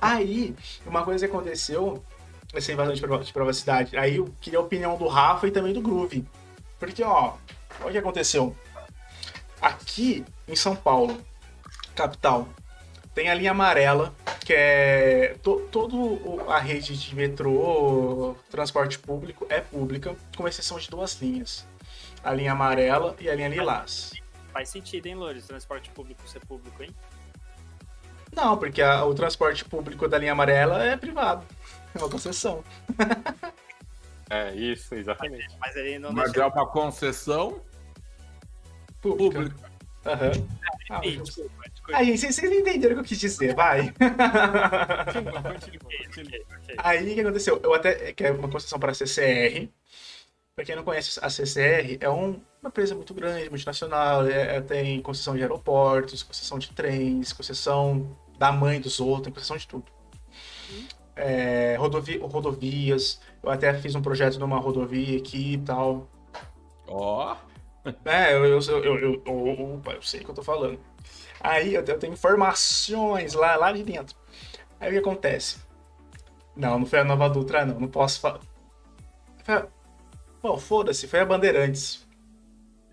aí, 0.00 0.54
uma 0.86 1.04
coisa 1.04 1.26
que 1.28 1.32
aconteceu, 1.34 2.02
essa 2.54 2.72
invasão 2.72 2.94
de 2.94 3.32
privacidade, 3.32 3.96
aí 3.96 4.16
eu 4.16 4.32
queria 4.40 4.58
a 4.58 4.62
opinião 4.62 4.96
do 4.96 5.06
Rafa 5.06 5.46
e 5.46 5.50
também 5.50 5.72
do 5.72 5.82
Groove. 5.82 6.24
Porque, 6.78 7.02
ó, 7.02 7.34
olha 7.80 7.88
o 7.88 7.92
que 7.92 7.98
aconteceu. 7.98 8.56
Aqui 9.60 10.24
em 10.48 10.56
São 10.56 10.74
Paulo, 10.74 11.20
capital, 11.94 12.48
tem 13.14 13.30
a 13.30 13.34
linha 13.34 13.52
amarela, 13.52 14.14
que 14.44 14.52
é 14.52 15.36
to, 15.42 15.60
todo 15.70 15.96
o- 15.96 16.50
a 16.50 16.58
rede 16.58 16.96
de 16.96 17.14
metrô, 17.14 18.34
transporte 18.50 18.98
público 18.98 19.46
é 19.48 19.60
pública, 19.60 20.14
com 20.36 20.46
exceção 20.48 20.78
de 20.78 20.90
duas 20.90 21.20
linhas. 21.20 21.66
A 22.22 22.32
linha 22.32 22.52
amarela 22.52 23.14
e 23.20 23.28
a 23.28 23.34
linha 23.34 23.48
lilás. 23.48 24.12
Faz 24.52 24.68
sentido, 24.68 25.06
hein, 25.06 25.14
Loures? 25.14 25.46
Transporte 25.46 25.90
público 25.90 26.26
ser 26.28 26.40
público, 26.40 26.82
hein? 26.82 26.94
Não, 28.34 28.56
porque 28.56 28.82
a- 28.82 29.04
o 29.04 29.14
transporte 29.14 29.64
público 29.64 30.08
da 30.08 30.18
linha 30.18 30.32
amarela 30.32 30.82
é 30.84 30.96
privado. 30.96 31.46
É 31.94 31.98
uma 31.98 32.08
concessão. 32.10 32.64
É, 34.30 34.52
isso, 34.54 34.94
exatamente. 34.94 35.46
Mas 35.60 35.76
ele 35.76 35.98
não 35.98 36.12
Mas 36.12 36.32
deixa. 36.32 36.42
é 36.42 36.46
uma 36.52 36.66
concessão 36.66 37.60
Pública. 39.00 39.38
pública. 39.40 39.70
Aham. 40.06 40.32
Ah, 40.90 41.00
mas- 41.04 41.22
desculpa. 41.22 41.63
Aí, 41.92 42.16
vocês 42.16 42.34
vocês 42.34 42.50
entenderam 42.52 42.94
o 42.94 42.96
que 42.96 43.00
eu 43.00 43.08
quis 43.08 43.18
dizer, 43.20 43.54
vai. 43.54 43.92
Continua, 43.92 45.42
continua, 45.42 45.90
continua. 46.04 46.40
Aí 46.78 47.10
o 47.10 47.14
que 47.14 47.20
aconteceu? 47.20 47.60
Eu 47.62 47.74
até. 47.74 48.12
Que 48.12 48.24
é 48.24 48.30
uma 48.32 48.48
concessão 48.48 48.78
para 48.78 48.92
a 48.92 48.94
CCR. 48.94 49.68
Pra 50.56 50.64
quem 50.64 50.76
não 50.76 50.84
conhece, 50.84 51.18
a 51.20 51.28
CCR 51.28 51.98
é 52.00 52.08
um- 52.08 52.40
uma 52.62 52.68
empresa 52.68 52.94
muito 52.94 53.12
grande, 53.12 53.48
multinacional. 53.50 54.24
é- 54.26 54.56
é- 54.56 54.60
tem 54.60 55.00
concessão 55.02 55.34
de 55.34 55.42
aeroportos, 55.42 56.22
concessão 56.22 56.58
de 56.58 56.70
trens, 56.70 57.32
concessão 57.32 58.16
da 58.38 58.52
mãe 58.52 58.80
dos 58.80 59.00
outros, 59.00 59.24
tem 59.24 59.32
concessão 59.32 59.56
de 59.56 59.66
tudo. 59.66 59.84
É, 61.16 61.76
rodovi- 61.76 62.18
rodovias. 62.18 63.20
Eu 63.42 63.50
até 63.50 63.74
fiz 63.74 63.94
um 63.94 64.02
projeto 64.02 64.38
numa 64.38 64.58
rodovia 64.58 65.18
aqui 65.18 65.54
e 65.54 65.58
tal. 65.58 66.08
Ó, 66.86 67.36
É, 68.06 68.32
eu, 68.32 68.44
eu, 68.46 68.58
eu, 68.60 68.84
eu, 68.84 68.98
eu, 68.98 69.22
eu- 69.26 69.74
opa, 69.74 69.92
eu 69.92 70.00
sei 70.02 70.20
o 70.20 70.24
que 70.24 70.30
eu 70.30 70.34
tô 70.34 70.42
falando. 70.42 70.78
Aí 71.44 71.74
eu, 71.74 71.84
eu 71.84 71.98
tenho 71.98 72.14
informações 72.14 73.34
lá, 73.34 73.54
lá 73.56 73.70
de 73.70 73.82
dentro. 73.84 74.16
Aí 74.80 74.88
o 74.88 74.92
que 74.92 74.98
acontece? 74.98 75.58
Não, 76.56 76.78
não 76.78 76.86
foi 76.86 77.00
a 77.00 77.04
Nova 77.04 77.28
Dutra, 77.28 77.66
não. 77.66 77.78
Não 77.78 77.88
posso 77.88 78.18
falar. 78.20 78.40
Foi 79.44 79.54
a... 79.54 79.66
Bom, 80.42 80.56
foda-se, 80.58 81.06
foi 81.06 81.20
a 81.20 81.26
Bandeirantes. 81.26 82.06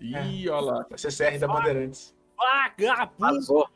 ih, 0.02 0.50
olha 0.50 0.66
lá. 0.66 0.86
A 0.92 0.98
CCR 0.98 1.38
da 1.40 1.48
Bandeirantes. 1.48 2.14
Vagabundo! 2.38 3.14
Vazou. 3.18 3.70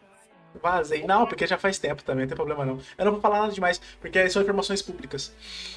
Vazei. 0.62 1.06
Não, 1.06 1.26
porque 1.28 1.46
já 1.46 1.58
faz 1.58 1.78
tempo 1.78 2.04
também, 2.04 2.24
não 2.24 2.30
tem 2.30 2.36
problema 2.36 2.66
não. 2.66 2.80
Eu 2.98 3.06
não 3.06 3.12
vou 3.14 3.22
falar 3.22 3.42
nada 3.42 3.52
demais, 3.54 3.80
porque 4.00 4.30
são 4.30 4.42
informações 4.42 4.82
públicas. 4.82 5.34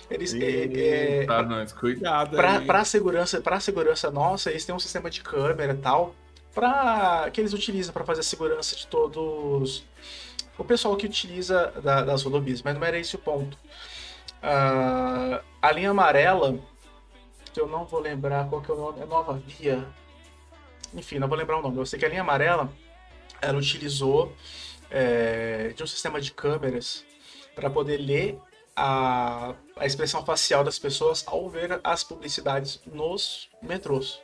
Eles. 0.08 0.32
É, 0.34 1.22
é, 1.22 1.26
Tá, 1.26 1.42
nós, 1.42 1.72
cuidado 1.72 2.36
Pra, 2.36 2.58
aí. 2.58 2.64
pra 2.66 2.84
segurança, 2.84 3.40
pra 3.40 3.58
segurança 3.60 4.10
nossa, 4.10 4.50
eles 4.50 4.64
têm 4.64 4.74
um 4.74 4.78
sistema 4.78 5.10
de 5.10 5.20
câmera 5.22 5.72
e 5.72 5.76
tal, 5.76 6.14
pra, 6.54 7.30
que 7.32 7.40
eles 7.40 7.52
utilizam 7.52 7.92
para 7.92 8.04
fazer 8.04 8.20
a 8.20 8.24
segurança 8.24 8.74
de 8.76 8.86
todos 8.86 9.84
o 10.58 10.64
pessoal 10.64 10.96
que 10.96 11.06
utiliza 11.06 11.68
da- 11.82 12.02
das 12.02 12.22
rodovias, 12.24 12.62
mas 12.62 12.74
não 12.74 12.82
era 12.84 12.98
esse 12.98 13.14
o 13.14 13.18
ponto. 13.18 13.56
Ah, 14.42 15.40
a 15.62 15.70
linha 15.72 15.90
amarela, 15.90 16.58
que 17.52 17.60
eu 17.60 17.68
não 17.68 17.84
vou 17.84 18.00
lembrar 18.00 18.48
qual 18.48 18.60
que 18.60 18.70
é 18.70 18.74
o 18.74 18.76
nome, 18.76 19.00
é 19.00 19.06
Nova 19.06 19.34
Via. 19.34 19.86
Enfim, 20.94 21.18
não 21.18 21.28
vou 21.28 21.38
lembrar 21.38 21.58
o 21.58 21.62
nome. 21.62 21.76
Eu 21.78 21.86
sei 21.86 21.98
que 21.98 22.04
a 22.04 22.08
linha 22.08 22.22
amarela, 22.22 22.72
ela 23.40 23.56
utilizou 23.58 24.32
é, 24.90 25.72
de 25.76 25.82
um 25.82 25.86
sistema 25.86 26.20
de 26.20 26.32
câmeras 26.32 27.04
para 27.54 27.68
poder 27.70 27.98
ler 27.98 28.38
a, 28.74 29.54
a 29.76 29.86
expressão 29.86 30.24
facial 30.24 30.64
das 30.64 30.78
pessoas 30.78 31.22
ao 31.26 31.48
ver 31.48 31.80
as 31.84 32.02
publicidades 32.02 32.80
nos 32.86 33.48
metrôs. 33.62 34.20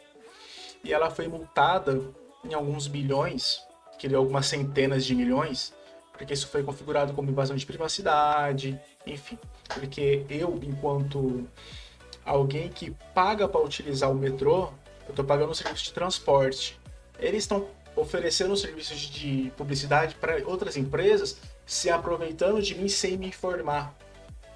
E 0.84 0.92
ela 0.92 1.10
foi 1.10 1.26
multada 1.26 2.00
em 2.44 2.52
alguns 2.52 2.86
bilhões, 2.86 3.60
que 3.98 4.06
deu 4.06 4.20
algumas 4.20 4.46
centenas 4.46 5.04
de 5.04 5.14
milhões, 5.14 5.72
porque 6.12 6.34
isso 6.34 6.46
foi 6.46 6.62
configurado 6.62 7.14
como 7.14 7.30
invasão 7.30 7.56
de 7.56 7.64
privacidade, 7.64 8.78
enfim. 9.06 9.38
Porque 9.68 10.24
eu, 10.28 10.60
enquanto 10.62 11.48
alguém 12.24 12.68
que 12.68 12.90
paga 13.14 13.48
para 13.48 13.60
utilizar 13.60 14.10
o 14.10 14.14
metrô, 14.14 14.68
eu 15.06 15.10
estou 15.10 15.24
pagando 15.24 15.50
um 15.50 15.54
serviço 15.54 15.84
de 15.84 15.92
transporte. 15.92 16.78
Eles 17.18 17.44
estão 17.44 17.66
oferecendo 17.96 18.56
serviços 18.56 18.98
de 18.98 19.52
publicidade 19.56 20.14
para 20.16 20.36
outras 20.46 20.76
empresas, 20.76 21.38
se 21.64 21.88
aproveitando 21.88 22.60
de 22.60 22.74
mim 22.74 22.88
sem 22.88 23.16
me 23.16 23.28
informar 23.28 23.94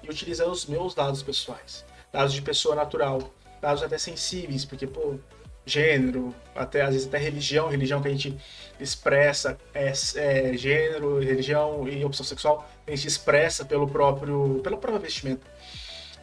e 0.03 0.09
utilizando 0.09 0.51
os 0.51 0.65
meus 0.65 0.93
dados 0.93 1.23
pessoais, 1.23 1.85
dados 2.11 2.33
de 2.33 2.41
pessoa 2.41 2.75
natural, 2.75 3.19
dados 3.61 3.81
até 3.81 3.97
sensíveis, 3.97 4.65
porque 4.65 4.85
pô, 4.85 5.15
gênero, 5.69 6.33
até 6.55 6.81
às 6.81 6.93
vezes 6.93 7.07
até 7.07 7.17
religião, 7.17 7.67
religião 7.67 8.01
que 8.01 8.07
a 8.07 8.11
gente 8.11 8.37
expressa 8.79 9.57
é, 9.73 9.91
é 10.15 10.57
gênero, 10.57 11.19
religião 11.19 11.87
e 11.87 12.03
opção 12.03 12.25
sexual, 12.25 12.67
a 12.87 12.91
gente 12.91 13.07
expressa 13.07 13.65
pelo 13.65 13.87
próprio, 13.87 14.59
pelo 14.63 14.77
próprio 14.77 15.01
vestimento. 15.01 15.45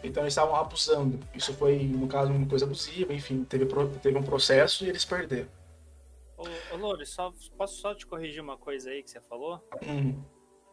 Então 0.03 0.23
eles 0.23 0.33
estavam 0.33 0.55
abusando. 0.57 1.19
Isso 1.35 1.53
foi, 1.55 1.79
no 1.79 2.07
caso, 2.07 2.33
uma 2.33 2.47
coisa 2.47 2.65
abusiva, 2.65 3.13
enfim, 3.13 3.45
teve, 3.45 3.67
teve 4.03 4.17
um 4.17 4.23
processo 4.23 4.85
e 4.85 4.89
eles 4.89 5.05
perderam. 5.05 5.49
Ô, 6.37 6.45
ô 6.77 7.05
só, 7.05 7.33
posso 7.57 7.81
só 7.81 7.95
te 7.95 8.07
corrigir 8.07 8.43
uma 8.43 8.57
coisa 8.57 8.91
aí 8.91 9.03
que 9.03 9.11
você 9.11 9.21
falou? 9.21 9.63
Hum, 9.83 10.23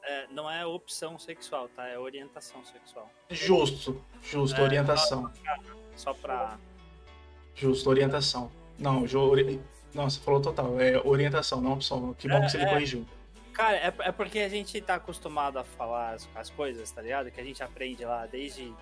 É, 0.06 0.28
não 0.28 0.52
é 0.52 0.66
opção 0.66 1.18
sexual, 1.18 1.70
tá? 1.70 1.88
É 1.88 1.98
orientação 1.98 2.64
sexual. 2.66 3.10
justo, 3.30 4.04
justo, 4.22 4.60
É, 4.60 4.64
orientação. 4.64 5.32
Só 5.96 6.14
pra. 6.14 6.60
Justo, 7.56 7.90
orientação. 7.90 8.52
Não, 8.78 9.08
jo, 9.08 9.20
ori... 9.22 9.62
não, 9.94 10.10
você 10.10 10.20
falou 10.20 10.42
total, 10.42 10.80
é 10.80 11.00
orientação, 11.04 11.62
não 11.62 11.74
opção. 11.74 12.14
Que 12.14 12.28
bom 12.28 12.42
que 12.42 12.50
você 12.50 12.58
me 12.58 12.70
corrigiu. 12.70 13.06
Cara, 13.54 13.78
é, 13.78 13.94
é 14.00 14.12
porque 14.12 14.40
a 14.40 14.50
gente 14.50 14.80
tá 14.82 14.96
acostumado 14.96 15.60
a 15.60 15.64
falar 15.64 16.14
as, 16.14 16.28
as 16.34 16.50
coisas, 16.50 16.90
tá 16.92 17.02
ligado? 17.02 17.30
Que 17.30 17.40
a 17.40 17.44
gente 17.44 17.62
aprende 17.62 18.04
lá 18.04 18.26
desde 18.26 18.74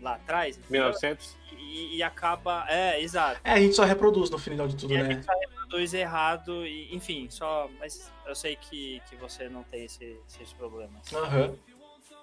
lá 0.00 0.14
atrás. 0.14 0.58
entendeu? 0.58 0.82
1900? 0.82 1.36
E, 1.56 1.96
e 1.96 2.02
acaba. 2.02 2.66
É, 2.68 3.00
exato. 3.00 3.40
É, 3.44 3.52
a 3.52 3.60
gente 3.60 3.74
só 3.74 3.84
reproduz 3.84 4.30
no 4.30 4.38
final 4.38 4.66
de 4.66 4.76
tudo, 4.76 4.92
E 4.92 4.96
a 4.96 5.02
né? 5.04 5.14
gente 5.14 5.24
só 5.24 5.32
reproduz 5.32 5.94
errado, 5.94 6.66
e, 6.66 6.94
enfim, 6.94 7.28
só. 7.30 7.70
Mas 7.78 8.12
eu 8.26 8.34
sei 8.34 8.56
que, 8.56 9.00
que 9.08 9.16
você 9.16 9.48
não 9.48 9.62
tem 9.62 9.84
esse, 9.84 10.18
esses 10.28 10.52
problemas. 10.52 11.12
Aham. 11.12 11.54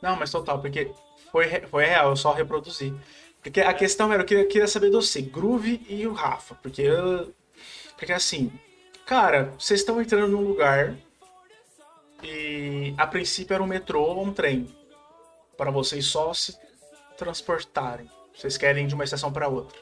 Não, 0.01 0.15
mas 0.15 0.31
total, 0.31 0.59
porque 0.59 0.91
foi, 1.31 1.47
foi 1.68 1.85
real, 1.85 2.09
eu 2.09 2.15
só 2.15 2.34
reproduzi. 2.34 2.93
Porque 3.41 3.61
a 3.61 3.73
questão 3.73 4.11
era, 4.13 4.22
eu 4.22 4.26
queria, 4.26 4.45
queria 4.45 4.68
saber 4.68 4.89
do 4.89 5.01
você, 5.01 5.22
Groove 5.22 5.85
e 5.89 6.05
o 6.05 6.13
Rafa. 6.13 6.55
Porque 6.55 6.81
eu- 6.81 7.34
Porque 7.97 8.13
assim, 8.13 8.51
cara, 9.05 9.53
vocês 9.59 9.80
estão 9.80 10.01
entrando 10.01 10.27
num 10.31 10.47
lugar 10.47 10.95
e 12.23 12.93
a 12.97 13.05
princípio 13.05 13.53
era 13.53 13.63
um 13.63 13.68
metrô 13.68 14.01
ou 14.03 14.23
um 14.23 14.34
trem. 14.34 14.68
Para 15.57 15.72
vocês 15.72 16.05
só 16.05 16.34
se 16.34 16.57
transportarem. 17.18 18.09
Vocês 18.35 18.57
querem 18.57 18.85
ir 18.85 18.88
de 18.88 18.95
uma 18.95 19.03
estação 19.03 19.31
para 19.31 19.47
outra. 19.47 19.77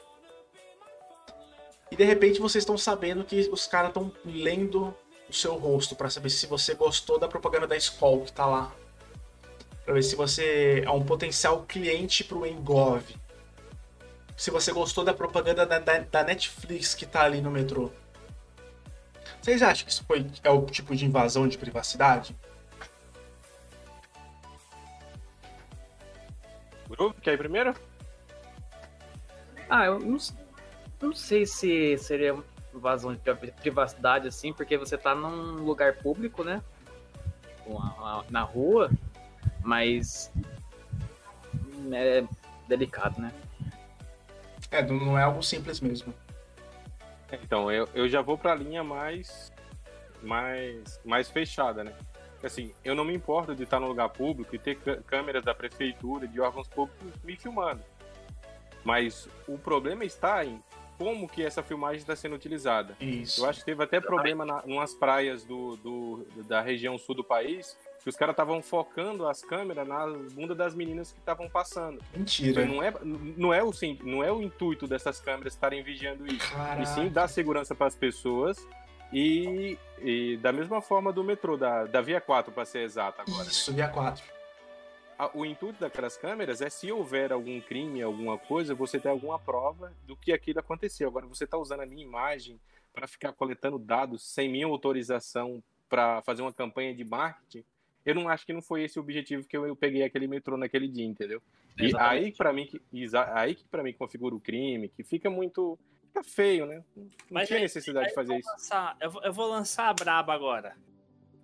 E 1.90 1.96
de 1.96 2.04
repente 2.04 2.40
vocês 2.40 2.62
estão 2.62 2.76
sabendo 2.78 3.24
que 3.24 3.48
os 3.50 3.66
caras 3.66 3.88
estão 3.88 4.12
lendo 4.24 4.94
o 5.28 5.32
seu 5.32 5.54
rosto 5.56 5.96
para 5.96 6.10
saber 6.10 6.30
se 6.30 6.46
você 6.46 6.74
gostou 6.74 7.18
da 7.18 7.28
propaganda 7.28 7.66
da 7.66 7.76
escola 7.76 8.24
que 8.24 8.32
tá 8.32 8.46
lá. 8.46 8.72
Pra 9.84 9.94
ver 9.94 10.02
se 10.02 10.14
você 10.14 10.82
é 10.84 10.90
um 10.90 11.04
potencial 11.04 11.64
cliente 11.66 12.22
pro 12.22 12.46
Engov. 12.46 13.02
Se 14.40 14.50
você 14.50 14.72
gostou 14.72 15.04
da 15.04 15.12
propaganda 15.12 15.66
da, 15.66 15.78
da- 15.78 15.98
da 15.98 16.24
Netflix 16.24 16.94
que 16.94 17.04
tá 17.04 17.24
ali 17.24 17.42
no 17.42 17.50
metrô. 17.50 17.90
Vocês 19.38 19.60
acham 19.62 19.84
que 19.84 19.92
isso 19.92 20.02
foi, 20.06 20.26
é 20.42 20.48
o 20.48 20.64
tipo 20.64 20.96
de 20.96 21.04
invasão 21.04 21.46
de 21.46 21.58
privacidade? 21.58 22.34
Groove, 26.88 27.20
quer 27.20 27.34
ir 27.34 27.36
primeiro? 27.36 27.74
Ah, 29.68 29.84
eu 29.84 29.98
não, 29.98 30.16
não 31.02 31.12
sei 31.12 31.44
se 31.44 31.98
seria 31.98 32.34
invasão 32.74 33.12
de 33.14 33.18
pri- 33.34 33.52
privacidade 33.52 34.26
assim, 34.26 34.54
porque 34.54 34.78
você 34.78 34.96
tá 34.96 35.14
num 35.14 35.62
lugar 35.66 35.98
público, 35.98 36.42
né? 36.42 36.62
Na 38.30 38.40
rua. 38.40 38.90
Mas 39.62 40.32
é 41.92 42.24
delicado, 42.66 43.20
né? 43.20 43.30
É, 44.70 44.82
não 44.82 45.18
é 45.18 45.22
algo 45.22 45.42
simples 45.42 45.80
mesmo. 45.80 46.14
Então, 47.32 47.70
eu, 47.70 47.88
eu 47.94 48.08
já 48.08 48.20
vou 48.20 48.36
pra 48.36 48.54
linha 48.54 48.82
mais, 48.82 49.52
mais, 50.22 51.00
mais 51.04 51.28
fechada, 51.30 51.84
né? 51.84 51.92
Assim, 52.42 52.72
eu 52.84 52.94
não 52.94 53.04
me 53.04 53.14
importo 53.14 53.54
de 53.54 53.64
estar 53.64 53.78
no 53.78 53.86
lugar 53.86 54.08
público 54.08 54.54
e 54.54 54.58
ter 54.58 54.76
câmeras 55.06 55.44
da 55.44 55.54
prefeitura, 55.54 56.26
de 56.26 56.40
órgãos 56.40 56.66
públicos 56.68 57.12
me 57.22 57.36
filmando. 57.36 57.82
Mas 58.82 59.28
o 59.46 59.58
problema 59.58 60.04
está 60.04 60.44
em 60.44 60.62
como 60.96 61.28
que 61.28 61.42
essa 61.44 61.62
filmagem 61.62 61.98
está 61.98 62.16
sendo 62.16 62.34
utilizada. 62.34 62.96
Isso. 63.00 63.42
Eu 63.42 63.48
acho 63.48 63.60
que 63.60 63.66
teve 63.66 63.82
até 63.84 64.00
problema 64.00 64.44
na, 64.44 64.60
umas 64.62 64.94
praias 64.94 65.44
do, 65.44 65.76
do- 65.76 66.26
da 66.44 66.60
região 66.60 66.96
sul 66.98 67.14
do 67.14 67.24
país, 67.24 67.76
que 68.02 68.08
os 68.08 68.16
caras 68.16 68.32
estavam 68.32 68.62
focando 68.62 69.28
as 69.28 69.42
câmeras 69.42 69.86
na 69.86 70.06
bunda 70.32 70.54
das 70.54 70.74
meninas 70.74 71.12
que 71.12 71.18
estavam 71.18 71.48
passando. 71.48 72.02
Mentira. 72.14 72.64
Não 72.64 72.82
é, 72.82 72.92
não, 73.02 73.52
é 73.54 73.62
o, 73.62 73.72
sim- 73.72 73.98
não 74.02 74.22
é 74.24 74.32
o 74.32 74.40
intuito 74.42 74.86
dessas 74.86 75.20
câmeras 75.20 75.52
estarem 75.52 75.82
vigiando 75.82 76.26
isso. 76.26 76.46
E 76.80 76.86
sim 76.86 76.94
Caraca. 76.94 77.10
dar 77.10 77.28
segurança 77.28 77.74
para 77.74 77.86
as 77.86 77.94
pessoas 77.94 78.66
e, 79.12 79.76
e 80.00 80.36
da 80.38 80.52
mesma 80.52 80.80
forma 80.80 81.12
do 81.12 81.22
metrô, 81.22 81.56
da, 81.56 81.84
da 81.84 82.00
Via 82.00 82.20
4, 82.20 82.52
para 82.52 82.64
ser 82.64 82.80
exato 82.80 83.20
agora. 83.20 83.44
né? 83.44 83.50
Isso, 83.50 83.72
dia 83.72 83.88
4. 83.88 84.24
A- 85.18 85.30
O 85.34 85.44
intuito 85.44 85.78
daquelas 85.80 86.16
câmeras 86.16 86.62
é 86.62 86.70
se 86.70 86.90
houver 86.90 87.32
algum 87.32 87.60
crime, 87.60 88.00
alguma 88.02 88.38
coisa, 88.38 88.74
você 88.74 88.98
ter 88.98 89.08
alguma 89.08 89.38
prova 89.38 89.92
do 90.06 90.16
que 90.16 90.32
aquilo 90.32 90.60
aconteceu. 90.60 91.08
Agora, 91.08 91.26
você 91.26 91.44
está 91.44 91.58
usando 91.58 91.80
a 91.80 91.86
minha 91.86 92.02
imagem 92.02 92.58
para 92.94 93.06
ficar 93.06 93.32
coletando 93.34 93.78
dados 93.78 94.22
sem 94.26 94.48
minha 94.48 94.66
autorização 94.66 95.62
para 95.88 96.22
fazer 96.22 96.40
uma 96.42 96.52
campanha 96.52 96.94
de 96.94 97.04
marketing. 97.04 97.64
Eu 98.04 98.14
não 98.14 98.28
acho 98.28 98.46
que 98.46 98.52
não 98.52 98.62
foi 98.62 98.84
esse 98.84 98.98
o 98.98 99.02
objetivo 99.02 99.46
que 99.46 99.56
eu, 99.56 99.66
eu 99.66 99.76
peguei 99.76 100.02
aquele 100.02 100.26
metrô 100.26 100.56
naquele 100.56 100.88
dia, 100.88 101.04
entendeu? 101.04 101.42
E 101.78 101.86
Exatamente. 101.86 102.24
aí 102.24 102.32
para 102.32 102.52
mim 102.52 102.66
que 102.66 102.80
aí 103.34 103.54
que 103.54 103.64
para 103.64 103.82
mim 103.82 103.92
configura 103.92 104.34
o 104.34 104.40
crime, 104.40 104.88
que 104.88 105.02
fica 105.04 105.28
muito 105.28 105.78
fica 106.08 106.24
feio, 106.24 106.66
né? 106.66 106.82
Não 106.96 107.08
Mas 107.30 107.46
tinha 107.48 107.58
aí- 107.58 107.62
necessidade 107.62 108.08
de 108.08 108.14
fazer 108.14 108.32
eu 108.34 108.38
isso. 108.38 108.50
lançar- 108.50 108.96
eu, 109.00 109.10
vou, 109.10 109.22
eu 109.22 109.32
vou 109.32 109.48
lançar 109.48 109.88
a 109.88 109.94
braba 109.94 110.32
agora. 110.34 110.76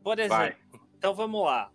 Por 0.03 0.19
exemplo, 0.19 0.37
Vai. 0.37 0.57
então 0.99 1.15
vamos 1.15 1.45
lá. 1.45 1.71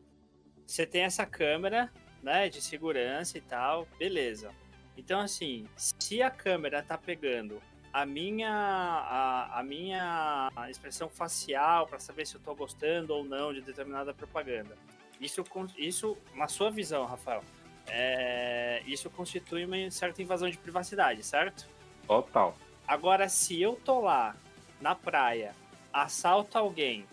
Você 0.66 0.86
tem 0.86 1.04
essa 1.04 1.26
câmera, 1.26 1.92
né, 2.24 2.50
de 2.50 2.62
segurança 2.62 3.38
e 3.38 3.42
tal, 3.42 3.88
beleza. 4.00 4.52
Então, 4.98 5.20
assim, 5.20 5.68
se 5.76 6.22
a 6.22 6.30
câmera 6.30 6.82
tá 6.84 6.98
pegando 6.98 7.62
a 7.94 8.06
minha, 8.06 8.50
a, 8.50 9.60
a 9.60 9.64
minha 9.64 10.50
expressão 10.70 11.10
facial 11.10 11.88
para 11.88 12.00
saber 12.00 12.26
se 12.26 12.36
eu 12.36 12.42
tô 12.42 12.56
gostando 12.56 13.14
ou 13.14 13.24
não 13.24 13.54
de 13.54 13.62
determinada 13.62 14.14
propaganda, 14.14 14.78
isso, 15.20 15.44
isso 15.78 16.18
na 16.34 16.48
sua 16.48 16.72
visão, 16.72 17.06
Rafael, 17.06 17.44
é, 17.88 18.82
isso 18.86 19.10
constitui 19.10 19.66
uma 19.66 19.92
certa 19.92 20.22
invasão 20.22 20.50
de 20.50 20.58
privacidade, 20.58 21.24
certo? 21.24 21.68
Total. 22.08 22.56
Agora, 22.88 23.30
se 23.30 23.62
eu 23.62 23.76
tô 23.76 24.02
lá 24.02 24.36
na 24.80 24.96
praia, 24.96 25.54
assalto 25.94 26.58
alguém, 26.58 27.06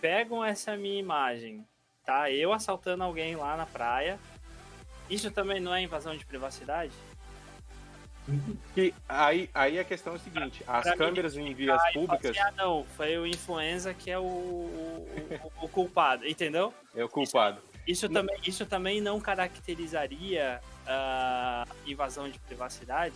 pegam 0.00 0.44
essa 0.44 0.76
minha 0.76 0.98
imagem, 0.98 1.66
tá? 2.04 2.30
Eu 2.30 2.52
assaltando 2.52 3.04
alguém 3.04 3.36
lá 3.36 3.56
na 3.56 3.66
praia, 3.66 4.18
isso 5.08 5.30
também 5.30 5.60
não 5.60 5.74
é 5.74 5.82
invasão 5.82 6.16
de 6.16 6.26
privacidade? 6.26 6.92
Que 8.74 8.92
aí, 9.08 9.48
aí 9.54 9.78
a 9.78 9.84
questão 9.84 10.12
é 10.12 10.16
a 10.16 10.18
seguinte: 10.18 10.62
as 10.66 10.82
Pra 10.82 10.92
mim, 10.92 10.98
câmeras 10.98 11.36
em 11.36 11.52
vias 11.54 11.80
públicas 11.92 12.36
Ah, 12.38 12.52
não, 12.56 12.84
foi 12.96 13.16
o 13.18 13.26
influenza 13.26 13.94
que 13.94 14.10
é 14.10 14.18
o, 14.18 14.22
o, 14.22 15.08
o- 15.60 15.64
o 15.64 15.68
culpado, 15.68 16.26
entendeu? 16.26 16.72
é 16.94 17.04
o 17.04 17.08
culpado. 17.08 17.60
Isso 17.86 18.06
Não. 18.06 18.14
também, 18.20 18.38
isso 18.46 18.66
também 18.66 19.00
não 19.00 19.18
caracterizaria 19.18 20.60
a 20.86 21.64
invasão 21.86 22.28
de 22.28 22.38
privacidade? 22.40 23.14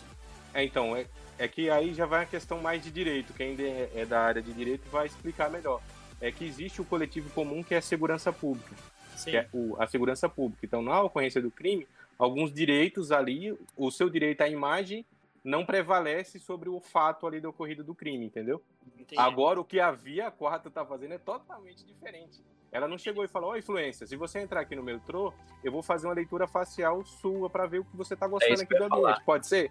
É, 0.54 0.64
então, 0.64 0.96
é, 0.96 1.06
é 1.38 1.46
que 1.46 1.68
aí 1.68 1.92
já 1.92 2.06
vai 2.06 2.22
a 2.22 2.26
questão 2.26 2.58
mais 2.60 2.82
de 2.82 2.90
direito. 2.90 3.34
Quem 3.34 3.54
é, 3.60 3.90
é 3.94 4.06
da 4.06 4.20
área 4.20 4.40
de 4.40 4.52
direito 4.52 4.88
vai 4.90 5.06
explicar 5.06 5.50
melhor. 5.50 5.82
É 6.22 6.32
que 6.32 6.44
existe 6.44 6.80
o 6.80 6.84
coletivo 6.86 7.28
comum 7.30 7.62
que 7.62 7.74
é 7.74 7.78
a 7.78 7.82
segurança 7.82 8.32
pública. 8.32 8.74
Sim. 9.14 9.30
que 9.32 9.36
é 9.36 9.46
o- 9.52 9.76
a 9.78 9.86
segurança 9.86 10.26
pública. 10.28 10.64
Então, 10.64 10.80
na 10.82 11.00
ocorrência 11.02 11.40
do 11.40 11.50
crime, 11.50 11.86
alguns 12.18 12.52
direitos 12.52 13.12
ali, 13.12 13.56
o 13.76 13.90
seu 13.90 14.08
direito 14.08 14.42
à 14.42 14.48
imagem 14.48 15.04
não 15.44 15.66
prevalece 15.66 16.38
sobre 16.38 16.68
o 16.68 16.80
fato 16.80 17.26
ali 17.26 17.40
do 17.40 17.48
ocorrido 17.48 17.82
do 17.82 17.94
crime, 17.94 18.26
entendeu? 18.26 18.62
entendi. 18.96 19.20
Agora, 19.20 19.60
o 19.60 19.64
que 19.64 19.80
a 19.80 19.90
Via 19.90 20.30
4 20.30 20.70
tá 20.70 20.84
fazendo 20.84 21.14
é 21.14 21.18
totalmente 21.18 21.84
diferente. 21.84 22.40
Ela 22.70 22.88
não 22.88 22.96
chegou 22.96 23.22
e 23.24 23.28
falou, 23.28 23.50
ó, 23.50 23.56
influência, 23.56 24.06
se 24.06 24.16
você 24.16 24.40
entrar 24.40 24.60
aqui 24.60 24.74
no 24.74 24.82
metrô, 24.82 25.34
eu 25.62 25.70
vou 25.70 25.82
fazer 25.82 26.06
uma 26.06 26.14
leitura 26.14 26.46
facial 26.46 27.04
sua 27.04 27.50
para 27.50 27.66
ver 27.66 27.80
o 27.80 27.84
que 27.84 27.96
você 27.96 28.16
tá 28.16 28.26
gostando 28.26 28.54
isso 28.54 28.62
aqui 28.62 28.78
do 28.78 28.84
ambiente. 28.84 29.22
Pode 29.24 29.46
ser? 29.46 29.70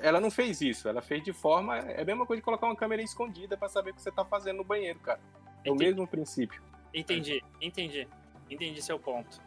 Ela 0.00 0.20
não 0.20 0.30
fez 0.30 0.60
isso, 0.60 0.88
ela 0.88 1.00
fez 1.00 1.22
de 1.22 1.32
forma. 1.32 1.78
É 1.78 2.02
a 2.02 2.04
mesma 2.04 2.26
coisa 2.26 2.40
de 2.40 2.44
colocar 2.44 2.66
uma 2.66 2.76
câmera 2.76 3.00
escondida 3.02 3.56
para 3.56 3.68
saber 3.68 3.90
o 3.90 3.94
que 3.94 4.02
você 4.02 4.10
tá 4.10 4.24
fazendo 4.24 4.56
no 4.56 4.64
banheiro, 4.64 4.98
cara. 4.98 5.20
É 5.64 5.70
o 5.70 5.76
mesmo 5.76 6.06
princípio. 6.06 6.60
Entendi, 6.92 7.42
entendi. 7.60 8.08
Entendi 8.50 8.82
seu 8.82 8.98
ponto. 8.98 9.40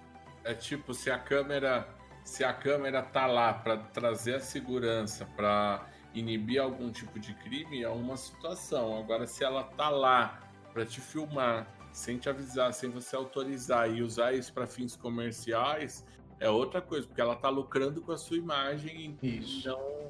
É 0.43 0.53
tipo, 0.53 0.93
se 0.93 1.11
a 1.11 1.19
câmera, 1.19 1.87
se 2.23 2.43
a 2.43 2.53
câmera 2.53 3.01
tá 3.01 3.25
lá 3.25 3.53
para 3.53 3.77
trazer 3.77 4.35
a 4.35 4.39
segurança, 4.39 5.25
para 5.35 5.85
inibir 6.13 6.61
algum 6.61 6.91
tipo 6.91 7.19
de 7.19 7.33
crime, 7.33 7.81
é 7.83 7.89
uma 7.89 8.17
situação. 8.17 8.97
Agora, 8.97 9.25
se 9.25 9.43
ela 9.43 9.63
tá 9.63 9.89
lá 9.89 10.39
para 10.73 10.85
te 10.85 11.01
filmar, 11.01 11.67
sem 11.91 12.17
te 12.17 12.29
avisar, 12.29 12.73
sem 12.73 12.89
você 12.89 13.15
autorizar 13.15 13.89
e 13.89 14.01
usar 14.01 14.33
isso 14.33 14.53
para 14.53 14.65
fins 14.67 14.95
comerciais, 14.95 16.05
é 16.39 16.49
outra 16.49 16.81
coisa, 16.81 17.05
porque 17.05 17.21
ela 17.21 17.35
tá 17.35 17.49
lucrando 17.49 18.01
com 18.01 18.11
a 18.11 18.17
sua 18.17 18.37
imagem 18.37 19.17
e 19.21 19.37
Isso. 19.37 19.67
não 19.67 20.09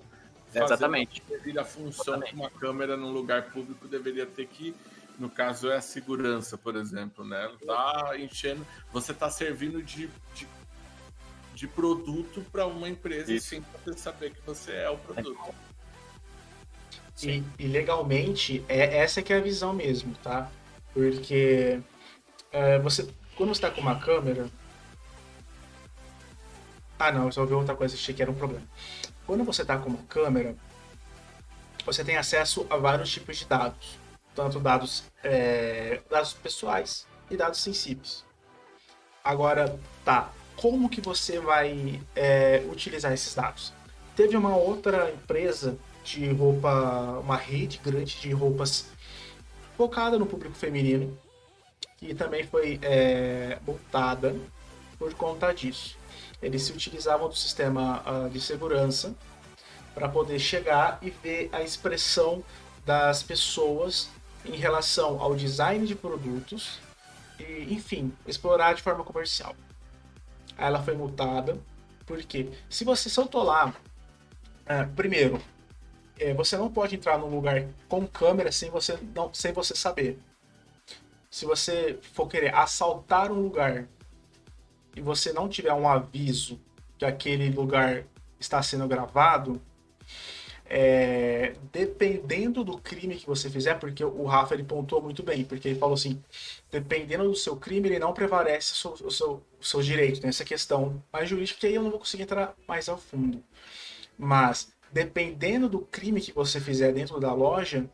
Exatamente. 0.54 1.24
a 1.58 1.64
função 1.64 2.20
que 2.20 2.36
uma 2.36 2.50
câmera 2.50 2.98
num 2.98 3.12
lugar 3.12 3.52
público 3.52 3.88
deveria 3.88 4.26
ter 4.26 4.48
que 4.48 4.76
no 5.18 5.30
caso 5.30 5.70
é 5.70 5.78
a 5.78 5.82
segurança, 5.82 6.58
por 6.58 6.76
exemplo, 6.76 7.24
né? 7.24 7.44
Ela 7.44 7.58
tá 7.60 8.18
enchendo, 8.18 8.66
você 8.92 9.14
tá 9.14 9.30
servindo 9.30 9.82
de, 9.84 10.10
de, 10.34 10.48
de 11.62 11.68
produto 11.68 12.44
para 12.52 12.66
uma 12.66 12.90
empresa 12.90 13.32
Isso. 13.32 13.50
sem 13.50 13.62
você 13.86 13.96
saber 13.96 14.32
que 14.32 14.42
você 14.42 14.72
é 14.72 14.90
o 14.90 14.98
produto. 14.98 15.54
E, 17.22 17.44
e 17.60 17.68
legalmente, 17.68 18.66
é 18.68 18.98
essa 18.98 19.22
que 19.22 19.32
é 19.32 19.38
a 19.38 19.42
visão 19.42 19.72
mesmo, 19.72 20.16
tá? 20.24 20.50
Porque 20.92 21.80
é, 22.52 22.80
você, 22.80 23.08
quando 23.36 23.54
você 23.54 23.62
tá 23.62 23.70
com 23.70 23.80
uma 23.80 24.00
câmera. 24.00 24.50
Ah, 26.98 27.12
não, 27.12 27.26
eu 27.26 27.32
só 27.32 27.42
ouvi 27.42 27.54
outra 27.54 27.76
coisa, 27.76 27.94
achei 27.94 28.16
que 28.16 28.24
era 28.24 28.32
um 28.32 28.36
problema. 28.36 28.66
Quando 29.28 29.44
você 29.44 29.64
tá 29.64 29.78
com 29.78 29.90
uma 29.90 30.04
câmera, 30.06 30.56
você 31.86 32.04
tem 32.04 32.18
acesso 32.18 32.66
a 32.72 32.78
vários 32.78 33.12
tipos 33.12 33.38
de 33.38 33.46
dados, 33.46 34.00
tanto 34.34 34.60
dados, 34.60 35.04
é, 35.24 36.02
dados 36.10 36.34
pessoais 36.34 37.06
e 37.30 37.38
dados 37.38 37.60
sensíveis. 37.60 38.26
Agora, 39.24 39.80
tá, 40.04 40.34
como 40.62 40.88
que 40.88 41.02
você 41.02 41.40
vai 41.40 42.00
é, 42.16 42.64
utilizar 42.72 43.12
esses 43.12 43.34
dados? 43.34 43.74
Teve 44.16 44.38
uma 44.38 44.56
outra 44.56 45.10
empresa 45.10 45.76
de 46.04 46.32
roupa, 46.32 47.20
uma 47.20 47.36
rede 47.36 47.82
grande 47.84 48.22
de 48.22 48.32
roupas 48.32 48.86
focada 49.76 50.20
no 50.20 50.28
público 50.28 50.56
feminino, 50.56 51.18
que 51.98 52.14
também 52.14 52.44
foi 52.44 52.80
é, 52.84 53.58
multada 53.66 54.36
por 55.00 55.12
conta 55.16 55.52
disso. 55.52 55.98
Eles 56.40 56.62
se 56.62 56.72
utilizavam 56.72 57.28
do 57.28 57.36
sistema 57.36 58.04
ah, 58.06 58.30
de 58.32 58.40
segurança 58.40 59.16
para 59.96 60.08
poder 60.08 60.38
chegar 60.38 61.00
e 61.02 61.10
ver 61.10 61.50
a 61.52 61.64
expressão 61.64 62.44
das 62.86 63.24
pessoas 63.24 64.10
em 64.46 64.56
relação 64.56 65.20
ao 65.20 65.36
design 65.36 65.88
de 65.88 65.96
produtos 65.96 66.80
e, 67.40 67.74
enfim, 67.74 68.14
explorar 68.28 68.74
de 68.74 68.84
forma 68.84 69.04
comercial. 69.04 69.56
Aí 70.57 70.68
ela 70.68 70.82
foi 70.82 70.95
multada, 70.95 71.57
porque 72.06 72.49
se 72.69 72.84
você 72.84 73.10
soltou 73.10 73.44
lá, 73.44 73.73
ah, 74.65 74.88
primeiro, 74.95 75.41
é, 76.19 76.34
você 76.34 76.56
não 76.57 76.72
pode 76.72 76.95
entrar 76.95 77.18
num 77.18 77.34
lugar 77.34 77.65
com 77.90 78.06
câmera 78.06 78.52
sem 78.52 78.69
você, 78.69 78.98
não, 79.15 79.34
sem 79.34 79.52
você 79.52 79.76
saber. 79.76 80.19
Se 81.30 81.45
você 81.45 81.98
for 82.14 82.28
querer 82.28 82.53
assaltar 82.53 83.32
um 83.32 83.41
lugar 83.41 83.88
e 84.95 85.02
você 85.02 85.34
não 85.34 85.49
tiver 85.49 85.73
um 85.73 85.88
aviso 85.88 86.60
que 86.98 87.06
aquele 87.06 87.49
lugar 87.49 88.03
está 88.40 88.61
sendo 88.61 88.88
gravado, 88.88 89.61
é, 90.73 91.53
dependendo 91.69 92.64
do 92.64 92.77
crime 92.77 93.18
que 93.18 93.27
você 93.27 93.49
fizer, 93.49 93.76
porque 93.76 94.06
o 94.06 94.23
Rafa 94.23 94.53
ele 94.53 94.64
pontuou 94.64 95.02
muito 95.02 95.22
bem, 95.22 95.43
porque 95.43 95.68
ele 95.68 95.77
falou 95.77 95.95
assim, 95.95 96.23
dependendo 96.72 97.26
do 97.26 97.35
seu 97.35 97.57
crime, 97.57 97.89
ele 97.89 97.99
não 97.99 98.14
prevalece 98.14 98.72
o 98.72 98.95
seu, 98.95 99.11
seu, 99.11 99.43
seu 99.60 99.81
direito 99.81 100.26
nessa 100.26 100.45
questão 100.45 101.03
mais 101.11 101.27
jurídica, 101.27 101.60
que 101.60 101.68
aí 101.68 101.76
eu 101.76 101.84
não 101.84 101.89
vou 101.89 101.99
conseguir 101.99 102.23
entrar 102.23 102.56
mais 102.65 102.88
ao 102.88 102.98
fundo. 102.98 103.43
Mas, 104.18 104.72
dependendo 104.93 105.68
do 105.68 105.80
crime 105.80 106.22
que 106.22 106.31
você 106.31 106.61
fizer 106.61 106.93
dentro 106.93 107.19
da 107.19 107.34
loja, 107.34 107.89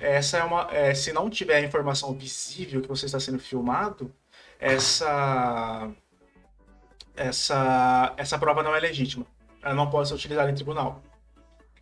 essa 0.00 0.38
é 0.38 0.44
uma. 0.44 0.74
é, 0.74 0.94
se 0.94 1.12
não 1.12 1.28
tiver 1.28 1.62
informação 1.64 2.14
visível 2.14 2.80
que 2.80 2.88
você 2.88 3.04
está 3.04 3.20
sendo 3.20 3.38
filmado, 3.38 4.10
essa 4.58 5.92
essa, 7.14 8.14
essa 8.16 8.38
prova 8.38 8.62
não 8.62 8.74
é 8.74 8.80
legítima. 8.80 9.26
Ela 9.62 9.74
não 9.74 9.90
pode 9.90 10.08
ser 10.08 10.14
utilizada 10.14 10.50
em 10.50 10.54
tribunal. 10.54 11.02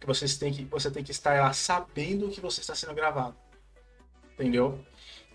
Porque 0.04 0.18
você 0.18 0.38
tem 0.38 0.52
que, 0.52 0.64
você 0.64 0.90
tem 0.90 1.02
que 1.02 1.10
estar 1.10 1.40
lá 1.40 1.52
sabendo 1.54 2.28
que 2.28 2.40
você 2.40 2.60
está 2.60 2.74
sendo 2.74 2.94
gravado. 2.94 3.34
Entendeu? 4.34 4.78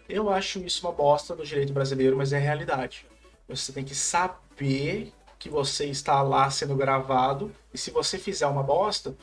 Eu 0.08 0.30
acho 0.30 0.60
isso 0.60 0.86
uma 0.86 0.94
bosta 0.94 1.36
no 1.36 1.44
direito 1.44 1.74
brasileiro, 1.74 2.16
mas 2.16 2.32
é 2.34 2.38
a 2.38 2.42
realidade. 2.42 3.08
Você 3.48 3.74
tem 3.74 3.84
que 3.84 3.96
saber 3.96 5.12
que 5.40 5.50
você 5.50 5.86
está 5.86 6.22
lá 6.22 6.52
sendo 6.52 6.76
gravado. 6.76 7.52
E 7.74 7.80
se 7.80 7.90
você 7.90 8.20
fizer 8.20 8.46
uma 8.46 8.62
bosta, 8.62 9.16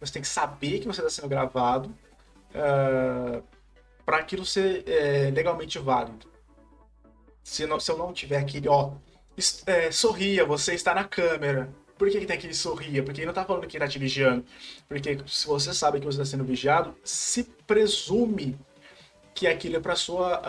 você 0.00 0.14
tem 0.14 0.22
que 0.22 0.28
saber 0.28 0.78
que 0.78 0.86
você 0.86 1.02
está 1.02 1.10
sendo 1.10 1.28
gravado 1.28 1.94
uh, 2.54 3.42
para 4.06 4.18
aquilo 4.18 4.46
ser 4.46 4.88
é, 4.88 5.30
legalmente 5.30 5.78
válido. 5.78 6.30
Se, 7.42 7.66
não, 7.66 7.78
se 7.78 7.90
eu 7.92 7.98
não 7.98 8.10
tiver 8.10 8.38
aquele, 8.38 8.68
ó, 8.68 8.92
é, 9.66 9.90
sorria, 9.90 10.46
você 10.46 10.72
está 10.72 10.94
na 10.94 11.04
câmera. 11.04 11.70
Por 11.96 12.10
que, 12.10 12.20
que 12.20 12.26
tem 12.26 12.36
aquele 12.36 12.54
sorria? 12.54 13.02
Porque 13.02 13.20
ele 13.20 13.26
não 13.26 13.32
está 13.32 13.44
falando 13.44 13.66
que 13.66 13.76
está 13.76 13.86
te 13.86 13.98
vigiando. 13.98 14.44
Porque 14.88 15.18
se 15.26 15.46
você 15.46 15.72
sabe 15.72 16.00
que 16.00 16.06
você 16.06 16.20
está 16.20 16.36
sendo 16.36 16.44
vigiado, 16.44 16.94
se 17.04 17.44
presume 17.66 18.58
que 19.34 19.46
aquilo 19.46 19.76
é 19.76 19.80
para 19.80 19.96
sua 19.96 20.40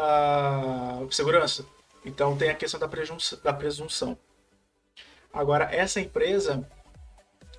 uh, 1.02 1.12
segurança. 1.12 1.66
Então 2.04 2.38
tem 2.38 2.50
a 2.50 2.56
questão 2.56 2.80
da, 2.80 2.88
da 2.88 3.54
presunção. 3.54 4.18
Agora, 5.34 5.66
essa 5.72 6.00
empresa, 6.00 6.66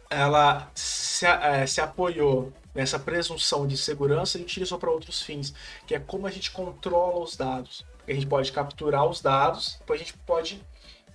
ela 0.09 0.71
se, 0.75 1.27
é, 1.27 1.67
se 1.67 1.81
apoiou 1.81 2.53
nessa 2.75 2.99
presunção 2.99 3.67
de 3.67 3.77
segurança 3.77 4.39
e 4.39 4.43
utilizou 4.43 4.79
para 4.79 4.91
outros 4.91 5.23
fins, 5.23 5.53
que 5.87 5.95
é 5.95 5.99
como 5.99 6.27
a 6.27 6.31
gente 6.31 6.51
controla 6.51 7.21
os 7.21 7.37
dados. 7.37 7.85
A 8.07 8.13
gente 8.13 8.27
pode 8.27 8.53
capturar 8.53 9.05
os 9.07 9.21
dados, 9.21 9.77
depois 9.81 10.01
a 10.01 10.05
gente 10.05 10.17
pode 10.19 10.63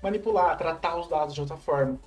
manipular, 0.03 0.57
tratar 0.57 0.97
os 0.97 1.07
dados 1.07 1.33
de 1.33 1.41
outra 1.41 1.55
forma. 1.57 1.99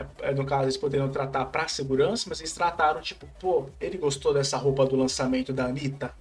É, 0.00 0.30
é 0.30 0.34
no 0.34 0.46
caso, 0.46 0.64
eles 0.64 0.76
poderiam 0.76 1.10
tratar 1.10 1.44
para 1.46 1.68
segurança, 1.68 2.26
mas 2.28 2.40
eles 2.40 2.52
trataram 2.52 3.00
tipo, 3.00 3.26
pô, 3.38 3.68
ele 3.80 3.98
gostou 3.98 4.32
dessa 4.32 4.56
roupa 4.56 4.86
do 4.86 4.96
lançamento 4.96 5.52
da 5.52 5.66
Anitta? 5.66 6.14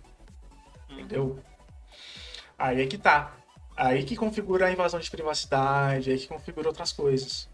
Entendeu? 0.89 1.39
Aí 2.57 2.81
é 2.81 2.87
que 2.87 2.97
tá. 2.97 3.37
Aí 3.75 4.03
que 4.03 4.17
configura 4.17 4.67
a 4.67 4.71
invasão 4.71 4.99
de 4.99 5.09
privacidade, 5.09 6.11
aí 6.11 6.17
que 6.17 6.27
configura 6.27 6.67
outras 6.67 6.91
coisas. 6.91 7.49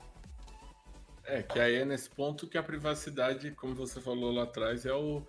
É, 1.23 1.43
que 1.43 1.59
aí 1.59 1.75
é 1.75 1.85
nesse 1.85 2.09
ponto 2.09 2.47
que 2.47 2.57
a 2.57 2.63
privacidade, 2.63 3.51
como 3.51 3.75
você 3.75 4.01
falou 4.01 4.31
lá 4.31 4.43
atrás, 4.43 4.85
é 4.85 4.93
o 4.93 5.23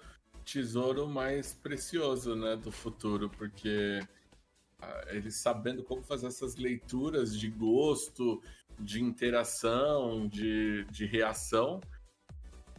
tesouro 0.45 1.07
mais 1.07 1.53
precioso, 1.55 2.35
né, 2.37 2.57
do 2.57 2.71
futuro, 2.71 3.29
porque 3.31 4.01
ah, 4.81 5.05
eles 5.09 5.37
sabendo 5.37 5.83
como 5.83 6.03
fazer 6.03 6.29
essas 6.29 6.57
leituras 6.57 7.37
de 7.37 7.49
gosto, 7.49 8.43
de 8.79 9.03
interação, 9.03 10.27
de, 10.29 10.85
de 10.91 11.07
reação, 11.07 11.81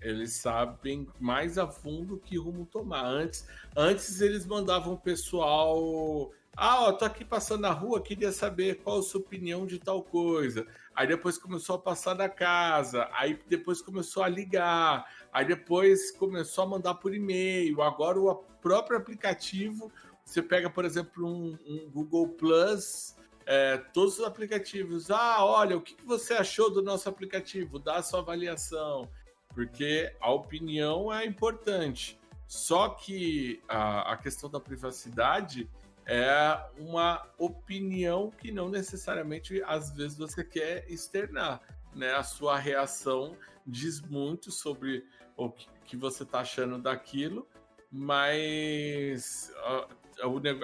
eles 0.02 0.34
sabem 0.34 1.08
mais 1.20 1.58
a 1.58 1.68
fundo 1.68 2.18
que 2.18 2.38
rumo 2.38 2.66
tomar. 2.66 3.06
Antes, 3.06 3.48
antes 3.76 4.22
eles 4.22 4.46
mandavam 4.46 4.94
o 4.94 4.98
pessoal 4.98 6.32
ah, 6.60 6.86
ó, 6.86 6.92
tô 6.92 7.06
aqui 7.06 7.24
passando 7.24 7.62
na 7.62 7.72
rua, 7.72 8.02
queria 8.02 8.32
saber 8.32 8.82
qual 8.82 8.98
a 8.98 9.04
sua 9.04 9.22
opinião 9.22 9.68
de 9.68 9.78
tal 9.78 10.02
coisa. 10.02 10.66
Aí 10.96 11.06
depois 11.06 11.38
começou 11.38 11.76
a 11.76 11.80
passar 11.80 12.16
na 12.16 12.28
casa, 12.28 13.08
aí 13.14 13.40
depois 13.48 13.80
começou 13.80 14.24
a 14.24 14.28
ligar, 14.28 15.06
aí 15.32 15.46
depois 15.46 16.10
começou 16.10 16.64
a 16.64 16.68
mandar 16.68 16.96
por 16.96 17.14
e-mail. 17.14 17.80
Agora 17.84 18.20
o 18.20 18.34
próprio 18.60 18.98
aplicativo, 18.98 19.92
você 20.26 20.42
pega, 20.42 20.68
por 20.68 20.84
exemplo, 20.84 21.28
um, 21.28 21.56
um 21.68 21.92
Google 21.92 22.30
Plus, 22.30 23.16
é, 23.48 23.78
todos 23.78 24.20
os 24.20 24.26
aplicativos. 24.26 25.10
Ah, 25.10 25.44
olha, 25.44 25.78
o 25.78 25.82
que 25.82 25.96
você 26.06 26.34
achou 26.34 26.70
do 26.70 26.84
nosso 26.84 27.08
aplicativo? 27.08 27.80
Dá 27.80 27.96
a 27.96 28.04
sua 28.04 28.20
avaliação, 28.20 29.10
porque 29.56 30.14
a 30.20 30.30
opinião 30.30 31.12
é 31.12 31.26
importante. 31.26 32.20
Só 32.46 32.90
que 32.90 33.62
a, 33.68 34.12
a 34.12 34.18
questão 34.18 34.50
da 34.50 34.60
privacidade 34.60 35.70
é 36.06 36.60
uma 36.78 37.26
opinião 37.38 38.30
que 38.32 38.52
não 38.52 38.70
necessariamente 38.70 39.62
às 39.64 39.92
vezes 39.92 40.18
você 40.18 40.44
quer 40.44 40.86
externar, 40.90 41.62
né? 41.96 42.14
A 42.14 42.24
sua 42.24 42.58
reação 42.58 43.38
diz 43.66 44.02
muito 44.02 44.52
sobre 44.52 45.06
o 45.38 45.50
que 45.86 45.96
você 45.96 46.24
está 46.24 46.40
achando 46.40 46.78
daquilo, 46.78 47.48
mas 47.92 49.54
a, 49.58 49.88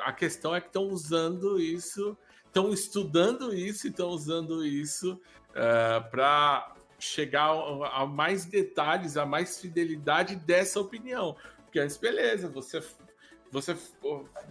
a 0.05 0.13
questão 0.13 0.53
é 0.55 0.59
que 0.59 0.67
estão 0.67 0.87
usando 0.87 1.59
isso, 1.59 2.17
estão 2.53 2.71
estudando 2.71 3.51
isso 3.51 3.87
e 3.87 3.89
estão 3.89 4.09
usando 4.09 4.63
isso 4.63 5.13
uh, 5.13 5.19
é, 5.55 5.99
para 5.99 6.75
chegar 6.99 7.49
a, 7.49 8.03
a 8.03 8.05
mais 8.05 8.45
detalhes, 8.45 9.17
a 9.17 9.25
mais 9.25 9.59
fidelidade 9.59 10.35
dessa 10.35 10.79
opinião. 10.79 11.35
Porque 11.63 11.79
antes, 11.79 11.97
beleza, 11.97 12.47
você 12.47 12.79
você 13.51 13.77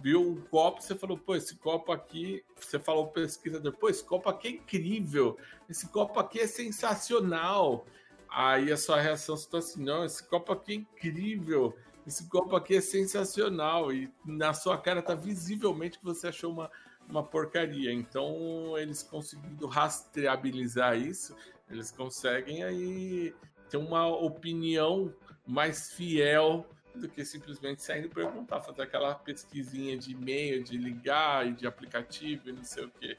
viu 0.01 0.21
um 0.21 0.41
copo, 0.49 0.81
você 0.81 0.95
falou, 0.95 1.17
pô, 1.17 1.35
esse 1.35 1.57
copo 1.57 1.91
aqui, 1.91 2.41
você 2.57 2.79
falou 2.79 3.07
pro 3.07 3.21
pesquisador, 3.21 3.73
pô, 3.73 3.89
esse 3.89 4.01
copo 4.01 4.29
aqui 4.29 4.47
é 4.47 4.51
incrível, 4.51 5.37
esse 5.69 5.89
copo 5.89 6.21
aqui 6.21 6.39
é 6.39 6.47
sensacional. 6.47 7.85
Aí 8.29 8.71
a 8.71 8.77
sua 8.77 9.01
reação 9.01 9.35
está 9.35 9.57
assim, 9.57 9.83
não, 9.83 10.05
esse 10.05 10.25
copo 10.25 10.53
aqui 10.53 10.71
é 10.71 10.75
incrível, 10.75 11.75
esse 12.07 12.29
copo 12.29 12.55
aqui 12.55 12.77
é 12.77 12.81
sensacional. 12.81 13.91
E 13.91 14.09
na 14.25 14.53
sua 14.53 14.77
cara 14.77 15.01
tá 15.01 15.15
visivelmente 15.15 15.99
que 15.99 16.05
você 16.05 16.27
achou 16.27 16.53
uma, 16.53 16.71
uma 17.09 17.23
porcaria. 17.23 17.91
Então, 17.91 18.77
eles 18.77 19.03
conseguindo 19.03 19.67
rastreabilizar 19.67 20.97
isso, 20.97 21.35
eles 21.69 21.91
conseguem 21.91 22.63
aí 22.63 23.33
ter 23.69 23.77
uma 23.77 24.07
opinião 24.07 25.13
mais 25.45 25.91
fiel 25.91 26.65
do 26.95 27.09
que 27.09 27.25
simplesmente 27.25 27.81
saindo 27.81 28.09
perguntar, 28.09 28.61
fazer 28.61 28.83
aquela 28.83 29.15
pesquisinha 29.15 29.97
de 29.97 30.11
e-mail, 30.11 30.63
de 30.63 30.77
ligar 30.77 31.47
e 31.47 31.53
de 31.53 31.65
aplicativo 31.65 32.49
e 32.49 32.51
não 32.51 32.63
sei 32.63 32.85
o 32.85 32.89
quê. 32.89 33.17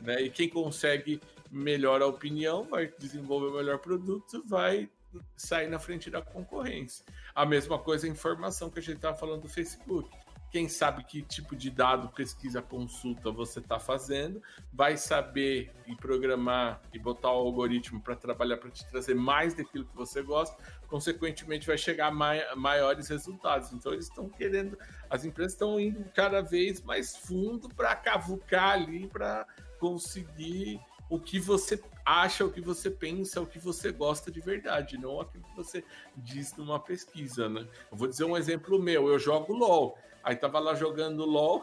Né? 0.00 0.22
E 0.22 0.30
quem 0.30 0.48
consegue 0.48 1.20
melhor 1.50 2.02
a 2.02 2.06
opinião 2.06 2.64
vai 2.64 2.92
desenvolver 2.98 3.46
o 3.46 3.56
melhor 3.56 3.78
produto, 3.78 4.42
vai 4.46 4.90
sair 5.36 5.68
na 5.68 5.78
frente 5.78 6.10
da 6.10 6.20
concorrência. 6.20 7.04
A 7.34 7.46
mesma 7.46 7.78
coisa 7.78 8.06
a 8.06 8.10
informação 8.10 8.68
que 8.68 8.78
a 8.78 8.82
gente 8.82 8.96
estava 8.96 9.16
falando 9.16 9.42
do 9.42 9.48
Facebook 9.48 10.10
quem 10.54 10.68
sabe 10.68 11.02
que 11.02 11.20
tipo 11.20 11.56
de 11.56 11.68
dado, 11.68 12.10
pesquisa, 12.10 12.62
consulta 12.62 13.28
você 13.28 13.58
está 13.58 13.80
fazendo, 13.80 14.40
vai 14.72 14.96
saber 14.96 15.74
e 15.84 15.96
programar 15.96 16.80
e 16.92 16.98
botar 16.98 17.32
o 17.32 17.38
algoritmo 17.38 18.00
para 18.00 18.14
trabalhar 18.14 18.58
para 18.58 18.70
te 18.70 18.88
trazer 18.88 19.16
mais 19.16 19.52
daquilo 19.54 19.84
que 19.84 19.96
você 19.96 20.22
gosta, 20.22 20.56
consequentemente 20.86 21.66
vai 21.66 21.76
chegar 21.76 22.06
a 22.06 22.10
mai 22.12 22.40
maiores 22.54 23.08
resultados. 23.08 23.72
Então 23.72 23.92
eles 23.92 24.04
estão 24.04 24.28
querendo, 24.28 24.78
as 25.10 25.24
empresas 25.24 25.54
estão 25.54 25.80
indo 25.80 26.04
cada 26.14 26.40
vez 26.40 26.80
mais 26.80 27.16
fundo 27.16 27.68
para 27.68 27.96
cavucar 27.96 28.74
ali 28.74 29.08
para 29.08 29.44
conseguir 29.80 30.80
o 31.10 31.18
que 31.18 31.40
você 31.40 31.82
acha, 32.06 32.44
o 32.44 32.52
que 32.52 32.60
você 32.60 32.92
pensa, 32.92 33.40
o 33.40 33.46
que 33.46 33.58
você 33.58 33.90
gosta 33.90 34.30
de 34.30 34.38
verdade, 34.38 34.98
não 34.98 35.20
aquilo 35.20 35.42
que 35.42 35.56
você 35.56 35.82
diz 36.16 36.54
numa 36.56 36.78
pesquisa, 36.78 37.48
né? 37.48 37.66
Eu 37.90 37.96
vou 37.96 38.06
dizer 38.06 38.22
um 38.22 38.36
exemplo 38.36 38.80
meu, 38.80 39.08
eu 39.08 39.18
jogo 39.18 39.52
LOL. 39.52 39.98
Aí 40.24 40.34
tava 40.36 40.58
lá 40.58 40.74
jogando 40.74 41.24
LOL. 41.24 41.58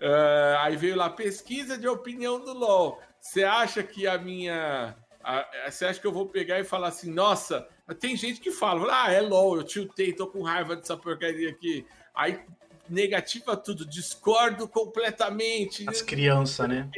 Uh, 0.00 0.56
aí 0.60 0.76
veio 0.76 0.96
lá 0.96 1.10
pesquisa 1.10 1.76
de 1.76 1.88
opinião 1.88 2.38
do 2.38 2.52
LOL. 2.52 3.00
Você 3.20 3.44
acha 3.44 3.82
que 3.82 4.06
a 4.06 4.16
minha. 4.16 4.96
Você 5.66 5.84
acha 5.84 6.00
que 6.00 6.06
eu 6.06 6.12
vou 6.12 6.26
pegar 6.26 6.58
e 6.58 6.64
falar 6.64 6.88
assim, 6.88 7.12
nossa, 7.12 7.68
tem 8.00 8.16
gente 8.16 8.40
que 8.40 8.50
fala, 8.50 9.04
ah, 9.04 9.12
é 9.12 9.20
LOL, 9.20 9.56
eu 9.56 9.62
tiltei, 9.62 10.12
tô 10.12 10.26
com 10.26 10.42
raiva 10.42 10.74
dessa 10.74 10.96
porcaria 10.96 11.50
aqui. 11.50 11.86
Aí 12.12 12.40
negativa 12.88 13.56
tudo, 13.56 13.86
discordo 13.86 14.66
completamente. 14.66 15.88
As 15.88 16.02
crianças, 16.02 16.68
né? 16.68 16.90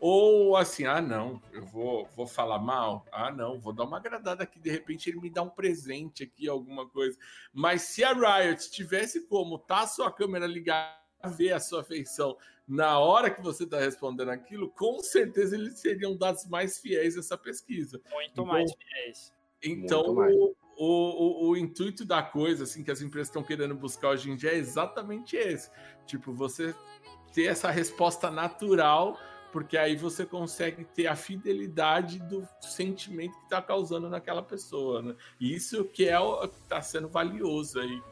Ou 0.00 0.56
assim, 0.56 0.84
ah, 0.84 1.00
não, 1.00 1.40
eu 1.52 1.64
vou, 1.64 2.06
vou 2.16 2.26
falar 2.26 2.58
mal. 2.58 3.04
Ah, 3.12 3.30
não, 3.30 3.60
vou 3.60 3.72
dar 3.72 3.84
uma 3.84 3.98
agradada 3.98 4.42
aqui. 4.42 4.58
De 4.58 4.70
repente 4.70 5.08
ele 5.08 5.20
me 5.20 5.30
dá 5.30 5.42
um 5.42 5.50
presente 5.50 6.22
aqui, 6.22 6.48
alguma 6.48 6.88
coisa. 6.88 7.18
Mas 7.52 7.82
se 7.82 8.04
a 8.04 8.12
Riot 8.12 8.70
tivesse 8.70 9.26
como 9.26 9.58
tá 9.58 9.80
a 9.80 9.86
sua 9.86 10.12
câmera 10.12 10.46
ligada, 10.46 10.96
ver 11.36 11.52
a 11.52 11.60
sua 11.60 11.82
feição 11.82 12.36
na 12.66 12.98
hora 12.98 13.30
que 13.30 13.42
você 13.42 13.64
está 13.64 13.78
respondendo 13.78 14.28
aquilo, 14.28 14.70
com 14.70 15.00
certeza 15.00 15.56
eles 15.56 15.78
seriam 15.78 16.16
dados 16.16 16.46
mais 16.46 16.78
fiéis 16.78 17.16
a 17.16 17.20
essa 17.20 17.38
pesquisa. 17.38 18.00
Muito 18.12 18.30
então, 18.30 18.44
mais 18.44 18.70
fiéis. 18.74 19.32
Então, 19.62 20.14
mais. 20.14 20.34
O, 20.36 20.54
o, 20.76 21.48
o, 21.48 21.56
intuito 21.56 22.04
da 22.04 22.22
coisa, 22.22 22.62
assim, 22.62 22.84
que 22.84 22.90
as 22.90 23.00
empresas 23.00 23.28
estão 23.28 23.42
querendo 23.42 23.74
buscar 23.74 24.10
hoje 24.10 24.30
em 24.30 24.36
dia 24.36 24.52
é 24.52 24.56
exatamente 24.56 25.34
esse. 25.34 25.70
Tipo, 26.06 26.32
você 26.32 26.72
ter 27.32 27.46
essa 27.46 27.70
resposta 27.70 28.30
natural 28.30 29.18
porque 29.52 29.76
aí 29.76 29.96
você 29.96 30.26
consegue 30.26 30.84
ter 30.84 31.06
a 31.06 31.16
fidelidade 31.16 32.18
do 32.18 32.46
sentimento 32.60 33.36
que 33.38 33.44
está 33.44 33.62
causando 33.62 34.08
naquela 34.08 34.42
pessoa, 34.42 35.02
né? 35.02 35.14
Isso 35.40 35.84
que 35.84 36.08
é 36.08 36.18
o 36.18 36.48
que 36.48 36.58
está 36.58 36.80
sendo 36.82 37.08
valioso 37.08 37.80
aí. 37.80 38.02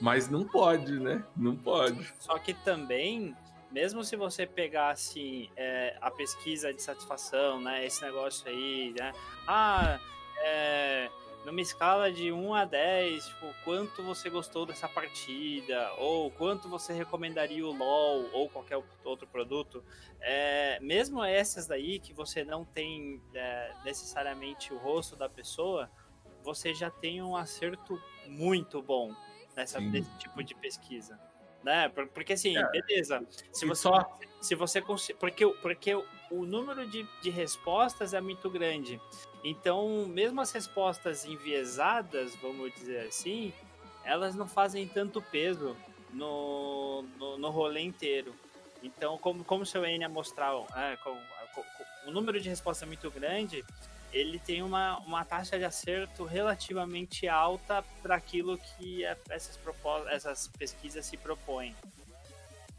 Mas 0.00 0.28
não 0.28 0.44
pode, 0.44 0.98
né? 0.98 1.24
Não 1.36 1.56
pode. 1.56 2.12
Só 2.18 2.38
que 2.38 2.52
também 2.52 3.34
mesmo 3.70 4.02
se 4.04 4.16
você 4.16 4.46
pegar 4.46 4.90
assim 4.90 5.50
é, 5.56 5.96
a 6.00 6.10
pesquisa 6.10 6.72
de 6.72 6.80
satisfação, 6.80 7.60
né, 7.60 7.84
esse 7.84 8.00
negócio 8.02 8.48
aí, 8.48 8.94
né, 8.98 9.12
ah, 9.46 9.98
é, 10.38 11.10
numa 11.46 11.60
escala 11.60 12.12
de 12.12 12.32
1 12.32 12.54
a 12.54 12.64
10, 12.64 13.24
tipo, 13.24 13.46
quanto 13.64 14.02
você 14.02 14.28
gostou 14.28 14.66
dessa 14.66 14.88
partida, 14.88 15.92
ou 15.96 16.28
quanto 16.32 16.68
você 16.68 16.92
recomendaria 16.92 17.64
o 17.64 17.70
LoL 17.70 18.28
ou 18.32 18.48
qualquer 18.50 18.82
outro 19.04 19.28
produto, 19.28 19.82
é, 20.20 20.80
mesmo 20.80 21.22
essas 21.22 21.68
daí 21.68 22.00
que 22.00 22.12
você 22.12 22.44
não 22.44 22.64
tem 22.64 23.22
é, 23.32 23.72
necessariamente 23.84 24.74
o 24.74 24.76
rosto 24.76 25.14
da 25.14 25.28
pessoa, 25.28 25.88
você 26.42 26.74
já 26.74 26.90
tem 26.90 27.22
um 27.22 27.36
acerto 27.36 27.96
muito 28.26 28.82
bom 28.82 29.14
nessa, 29.54 29.80
nesse 29.80 30.10
tipo 30.18 30.42
de 30.42 30.52
pesquisa. 30.52 31.16
Né? 31.62 31.88
Porque 31.88 32.34
assim, 32.34 32.56
É. 32.56 32.70
beleza. 32.70 33.26
Se 33.52 33.66
você, 33.66 33.82
só- 33.82 34.18
se 34.40 34.54
você 34.54 34.80
cons- 34.80 35.10
porque, 35.18 35.44
o- 35.44 35.54
porque 35.54 35.94
o- 35.94 36.04
número 36.46 36.86
de, 36.86 37.04
de 37.22 37.30
respostas 37.30 38.14
é 38.14 38.20
muito 38.20 38.48
grande. 38.48 39.00
Então, 39.42 40.06
mesmo 40.08 40.40
as 40.40 40.52
respostas 40.52 41.24
enviesadas, 41.24 42.34
vamos 42.36 42.72
dizer 42.74 43.06
assim, 43.08 43.52
elas 44.04 44.34
não 44.34 44.46
fazem 44.46 44.86
tanto 44.86 45.20
peso 45.20 45.76
no, 46.12 47.02
no, 47.18 47.38
no 47.38 47.50
rolê 47.50 47.80
inteiro. 47.80 48.34
Então, 48.82 49.18
como, 49.18 49.42
como 49.44 49.62
o 49.62 49.66
seu 49.66 49.84
Enia 49.84 50.08
mostrar, 50.08 50.52
é, 50.76 50.96
com- 50.98 51.18
com- 51.54 51.62
com- 51.62 52.08
o 52.08 52.12
número 52.12 52.40
de 52.40 52.48
respostas 52.48 52.84
é 52.84 52.86
muito 52.86 53.10
grande, 53.10 53.64
ele 54.12 54.38
tem 54.38 54.62
uma, 54.62 54.98
uma 55.00 55.24
taxa 55.24 55.58
de 55.58 55.64
acerto 55.64 56.24
relativamente 56.24 57.28
alta 57.28 57.84
para 58.02 58.16
aquilo 58.16 58.58
que 58.58 59.04
a- 59.04 59.16
essas, 59.30 59.58
essas 60.10 60.48
pesquisas 60.48 61.04
se 61.06 61.16
propõem. 61.16 61.74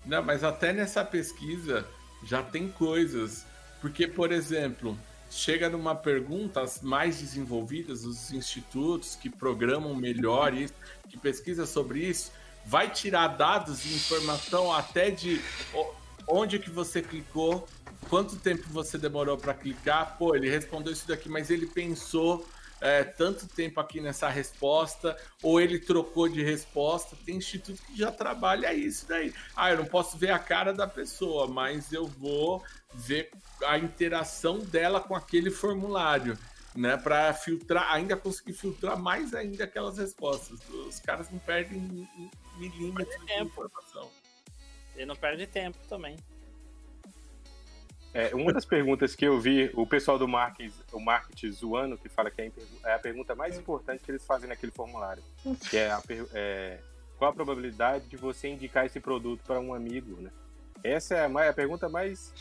Não, 0.06 0.24
mas 0.24 0.44
até 0.44 0.72
nessa 0.72 1.04
pesquisa 1.04 1.88
já 2.24 2.42
tem 2.42 2.70
coisas. 2.70 3.46
Porque, 3.82 4.08
por 4.08 4.32
exemplo, 4.32 4.98
chega 5.30 5.70
numa 5.70 5.96
pergunta, 5.96 6.62
as 6.62 6.82
mais 6.82 7.20
desenvolvidas, 7.20 8.06
os 8.06 8.32
institutos 8.32 9.16
que 9.16 9.30
programam 9.30 9.94
melhor 9.96 10.54
isso, 10.54 10.74
que 11.10 11.18
pesquisa 11.18 11.66
sobre 11.66 12.00
isso, 12.00 12.32
vai 12.66 12.90
tirar 12.90 13.28
dados 13.30 13.86
e 13.86 13.94
informação 13.94 14.74
até 14.74 15.12
de 15.12 15.42
onde 16.28 16.60
que 16.60 16.70
você 16.70 17.02
clicou, 17.02 17.68
quanto 18.08 18.36
tempo 18.38 18.64
você 18.70 18.98
demorou 18.98 19.38
para 19.38 19.54
clicar. 19.54 20.18
Pô, 20.18 20.36
ele 20.36 20.50
respondeu 20.50 20.92
isso 20.94 21.08
daqui, 21.08 21.30
mas 21.30 21.50
ele 21.50 21.66
pensou 21.68 22.48
é, 22.80 23.04
tanto 23.04 23.48
tempo 23.48 23.80
aqui 23.80 24.00
nessa 24.00 24.30
resposta, 24.30 25.18
ou 25.42 25.60
ele 25.60 25.80
trocou 25.80 26.30
de 26.30 26.44
resposta. 26.44 27.16
Tem 27.26 27.38
instituto 27.38 27.82
que 27.82 27.98
já 27.98 28.12
trabalha 28.12 28.74
isso 28.74 29.08
daí. 29.08 29.34
Ah, 29.56 29.72
eu 29.72 29.78
não 29.78 29.86
posso 29.86 30.18
ver 30.18 30.30
a 30.32 30.40
cara 30.40 30.72
da 30.74 30.88
pessoa, 30.88 31.48
mas 31.48 31.92
eu 31.92 32.06
vou 32.06 32.64
ver 32.94 33.32
a 33.66 33.78
interação 33.80 34.60
dela 34.60 35.00
com 35.02 35.16
aquele 35.16 35.50
formulário, 35.50 36.38
né? 36.76 36.96
Para 36.98 37.34
filtrar, 37.34 37.92
ainda 37.92 38.16
conseguir 38.16 38.54
filtrar 38.54 38.98
mais 38.98 39.34
ainda 39.34 39.64
aquelas 39.64 39.98
respostas. 39.98 40.60
Os 40.70 41.00
caras 41.00 41.32
não 41.32 41.40
perdem 41.40 41.80
um- 41.80 42.08
um 42.18 42.30
milímetro 42.60 43.20
de 43.20 43.26
tempo. 43.26 43.46
informação. 43.46 44.12
Ele 44.96 45.06
não 45.08 45.16
perde 45.16 45.48
tempo 45.48 45.78
também. 45.88 46.16
É, 48.14 48.34
uma 48.34 48.52
das 48.52 48.66
perguntas 48.66 49.16
que 49.16 49.26
eu 49.26 49.40
vi 49.40 49.70
o 49.74 49.86
pessoal 49.86 50.18
do 50.18 50.28
marketing, 50.28 50.74
o 50.92 51.00
marketing 51.00 51.52
zoando, 51.52 51.98
que 51.98 52.10
fala 52.10 52.32
que 52.32 52.42
é 52.42 52.52
é 52.84 52.94
a 52.94 53.00
pergunta 53.00 53.36
mais 53.36 53.58
importante 53.58 54.04
que 54.04 54.10
eles 54.10 54.26
fazem 54.26 54.50
naquele 54.50 54.72
formulário, 54.72 55.22
que 55.70 55.78
é, 55.78 55.92
a 55.92 56.02
é, 56.34 56.80
qual 57.18 57.32
a 57.32 57.34
probabilidade 57.34 58.08
de 58.08 58.18
você 58.18 58.48
indicar 58.48 58.86
esse 58.86 59.00
produto 59.00 59.42
para 59.46 59.60
um 59.60 59.74
amigo, 59.74 60.22
né? 60.22 60.32
Essa 60.84 61.16
é 61.16 61.26
a, 61.26 61.50
a 61.50 61.54
pergunta 61.54 61.90
mais, 61.90 62.34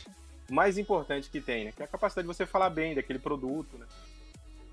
mais 0.49 0.79
importante 0.79 1.31
que 1.31 1.41
tem, 1.41 1.67
né? 1.67 1.73
Que 1.73 1.83
é 1.83 1.85
a 1.85 1.89
capacidade 1.89 2.27
de 2.27 2.35
você 2.35 2.47
falar 2.47 2.71
bem 2.71 2.95
daquele 2.95 3.19
produto, 3.19 3.77
né? 3.79 3.87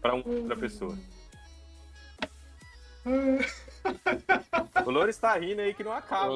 Para 0.02 0.14
uma 0.15 0.28
outra 0.28 0.56
pessoa. 0.56 0.98
O 4.86 4.92
Loures 4.92 5.18
tá 5.18 5.34
rindo 5.38 5.62
aí 5.62 5.74
que 5.74 5.84
não 5.84 5.94
acaba. 5.94 6.34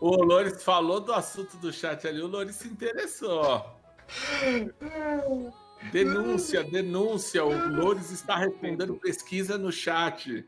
O 0.00 0.24
Loris 0.24 0.62
falou 0.62 1.00
do 1.00 1.12
assunto 1.12 1.56
do 1.58 1.72
chat 1.72 2.06
ali, 2.06 2.20
o 2.20 2.26
Loris 2.26 2.56
se 2.56 2.68
interessou. 2.68 3.64
Denúncia, 5.92 6.64
denúncia. 6.64 7.44
O 7.44 7.68
Loures 7.68 8.10
está 8.10 8.36
respondendo 8.36 8.94
pesquisa 8.96 9.56
no 9.56 9.70
chat. 9.70 10.46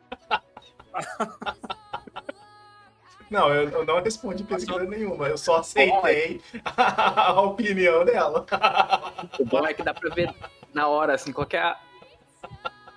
Não, 3.31 3.49
eu, 3.49 3.69
eu 3.71 3.87
não 3.87 4.03
respondi 4.03 4.45
pesquisa 4.45 4.85
nenhuma, 4.85 5.27
eu 5.27 5.39
só 5.39 5.57
aceitei 5.57 6.43
a 6.77 7.41
opinião 7.41 8.05
dela. 8.05 8.45
O 9.39 9.45
bom 9.47 9.67
é 9.67 9.73
que 9.73 9.83
dá 9.83 9.95
pra 9.95 10.15
ver 10.15 10.35
na 10.75 10.87
hora, 10.89 11.15
assim, 11.15 11.33
qual 11.33 11.47
que 11.47 11.57
é 11.57 11.63
a, 11.63 11.81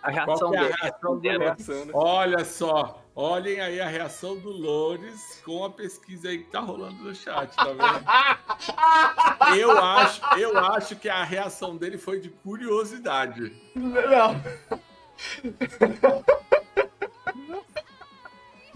a 0.04 0.10
reação 0.12 0.52
Qual 0.52 0.54
é 0.54 0.58
a 0.58 0.62
dele. 0.64 0.76
reação 0.82 1.20
reação, 1.22 1.86
né? 1.86 1.92
Olha 1.94 2.44
só, 2.44 3.05
olhem 3.16 3.62
aí 3.62 3.80
a 3.80 3.88
reação 3.88 4.38
do 4.38 4.50
Loures 4.50 5.42
com 5.46 5.64
a 5.64 5.70
pesquisa 5.70 6.28
aí 6.30 6.40
que 6.40 6.52
tá 6.52 6.60
rolando 6.60 7.02
no 7.04 7.16
chat, 7.16 7.56
tá 7.56 7.66
vendo? 7.66 9.56
Eu 9.58 9.72
acho, 9.78 10.22
eu 10.40 10.58
acho 10.58 10.96
que 10.96 11.08
a 11.08 11.24
reação 11.24 11.78
dele 11.78 11.98
foi 11.98 12.20
de 12.20 12.30
curiosidade. 12.30 13.54
Não. 13.76 14.42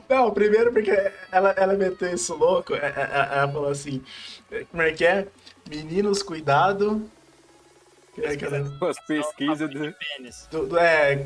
Não, 0.08 0.32
primeiro 0.32 0.72
porque 0.72 0.92
ela, 1.32 1.52
ela 1.52 1.74
meteu 1.74 2.14
isso 2.14 2.36
louco, 2.36 2.74
é- 2.74 2.78
é- 2.78 2.82
é- 3.36 3.38
ela 3.40 3.52
falou 3.52 3.70
assim, 3.70 4.04
como 4.72 4.82
é 4.82 4.92
que 4.92 5.06
é? 5.06 5.28
Meninos, 5.70 6.24
cuidado. 6.24 7.10
É 8.24 8.88
As 8.90 9.00
pesquisas 9.06 9.70
do... 9.70 9.96
Do- 10.52 10.68
do- 10.68 10.78
é, 10.80 11.18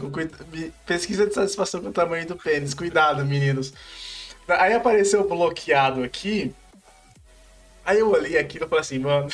pesquisa 0.86 1.26
de 1.28 1.34
satisfação 1.34 1.82
com 1.82 1.90
o 1.90 1.94
tamanho 1.94 2.26
do 2.28 2.36
pênis, 2.36 2.74
cuidado, 2.74 3.26
meninos. 3.26 3.74
Aí 4.48 4.74
apareceu 4.74 5.28
bloqueado 5.28 6.04
aqui, 6.04 6.54
aí 7.86 8.00
eu 8.00 8.10
olhei 8.12 8.38
aquilo 8.38 8.66
e 8.66 8.68
falei 8.68 8.82
assim, 8.82 9.00
mano, 9.00 9.30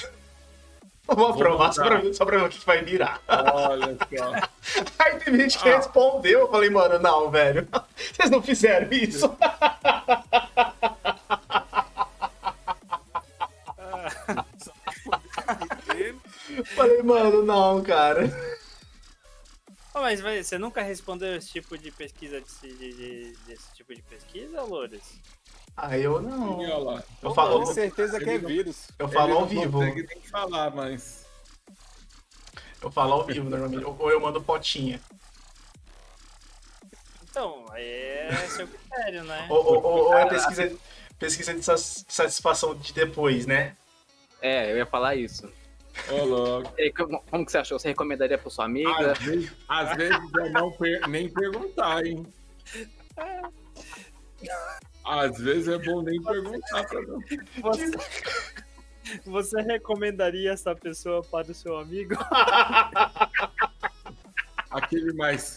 vou 1.08 1.28
aprovar 1.28 1.74
só 1.74 1.84
pra, 1.84 1.98
ver- 1.98 2.14
só 2.14 2.26
pra 2.26 2.38
ver 2.38 2.46
o 2.46 2.50
que 2.50 2.64
vai 2.66 2.84
virar. 2.84 3.20
Olha 3.28 3.98
só. 4.18 4.34
Aí 5.00 5.16
teve 5.20 5.40
gente 5.42 5.58
que 5.58 5.68
Ah. 5.70 5.78
respondeu, 5.78 6.42
eu 6.42 6.50
falei, 6.52 6.70
mano, 6.70 7.00
não, 7.00 7.32
velho, 7.32 7.68
vocês 8.14 8.30
não 8.30 8.42
fizeram 8.42 8.88
isso. 8.92 9.36
Falei, 16.76 17.02
mano, 17.04 17.44
não, 17.44 17.82
cara. 17.84 18.24
Ah, 19.94 20.02
mas 20.02 20.22
vai- 20.22 20.44
você 20.44 20.58
nunca 20.58 20.82
respondeu 20.82 21.36
esse 21.36 21.50
tipo 21.50 21.78
de 21.78 21.92
pesquisa, 21.92 22.40
desse, 22.40 22.68
de- 22.68 22.94
de- 22.94 23.38
desse 23.48 23.74
tipo 23.74 23.94
de 23.94 24.02
pesquisa, 24.04 24.62
Loures? 24.62 25.20
Ah, 25.76 25.98
eu 25.98 26.22
não. 26.22 26.62
Lá. 26.84 27.04
Eu 27.22 27.34
falo, 27.34 27.60
Com 27.66 27.74
certeza 27.74 28.20
que 28.20 28.30
é 28.30 28.38
vírus. 28.38 28.88
eu 29.00 29.08
falo 29.08 29.38
ao 29.38 29.46
vivo. 29.46 29.72
consegue 29.80 30.04
nem 30.08 30.22
falar, 30.24 30.72
mas. 30.76 31.26
Eu 32.82 32.92
falo 32.92 33.14
ao 33.14 33.26
vivo 33.26 33.50
normalmente. 33.50 33.84
Ou 33.84 34.12
eu 34.12 34.20
mando 34.22 34.42
fotinha. 34.42 35.02
Então, 37.24 37.66
aí 37.72 37.84
é 37.84 38.48
seu 38.50 38.68
critério, 38.68 39.24
né? 39.24 39.48
Ou, 39.50 39.58
ou- 39.66 39.84
ou- 39.84 40.06
ou 40.08 40.18
é 40.18 40.28
pesquisa, 40.28 40.78
pesquisa 41.18 41.54
de 41.54 41.64
satisfação 41.64 42.76
de 42.76 42.92
depois, 42.94 43.46
né? 43.46 43.76
É, 44.42 44.72
eu 44.72 44.78
ia 44.78 44.86
falar 44.86 45.16
isso. 45.16 45.52
Ô, 46.12 46.24
louco. 46.26 46.74
Como, 46.96 47.22
como 47.30 47.46
que 47.46 47.52
você 47.52 47.58
achou? 47.60 47.78
Você 47.80 47.90
recomendaria 47.90 48.38
pra 48.38 48.50
sua 48.50 48.66
amiga? 48.66 49.12
Às 49.12 49.20
vezes, 49.20 49.52
às 49.68 49.96
vezes 49.98 50.18
é 50.40 50.50
não 50.50 50.72
per- 50.72 51.08
nem 51.08 51.30
perguntar, 51.32 52.06
hein? 52.06 52.26
Às 55.06 55.38
vezes 55.40 55.68
é 55.68 55.78
bom 55.78 56.02
nem 56.02 56.22
perguntar 56.22 56.84
pra 56.88 57.02
não. 57.02 57.20
Você, 57.62 57.92
você 59.26 59.62
recomendaria 59.62 60.52
essa 60.52 60.76
pessoa 60.76 61.22
para 61.24 61.52
o 61.52 61.54
seu 61.54 61.78
amigo? 61.78 62.16
Aquele 64.70 65.14
mais. 65.14 65.56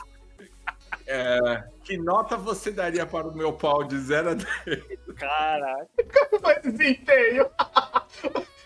é, 1.06 1.64
que 1.84 1.96
nota 1.98 2.36
você 2.36 2.70
daria 2.70 3.04
para 3.06 3.28
o 3.28 3.36
meu 3.36 3.52
pau 3.52 3.84
de 3.84 3.98
0 3.98 4.30
a 4.30 4.34
10? 4.34 4.46
Caraca. 5.16 5.88
Mas 6.42 6.62
desempenho. 6.62 7.46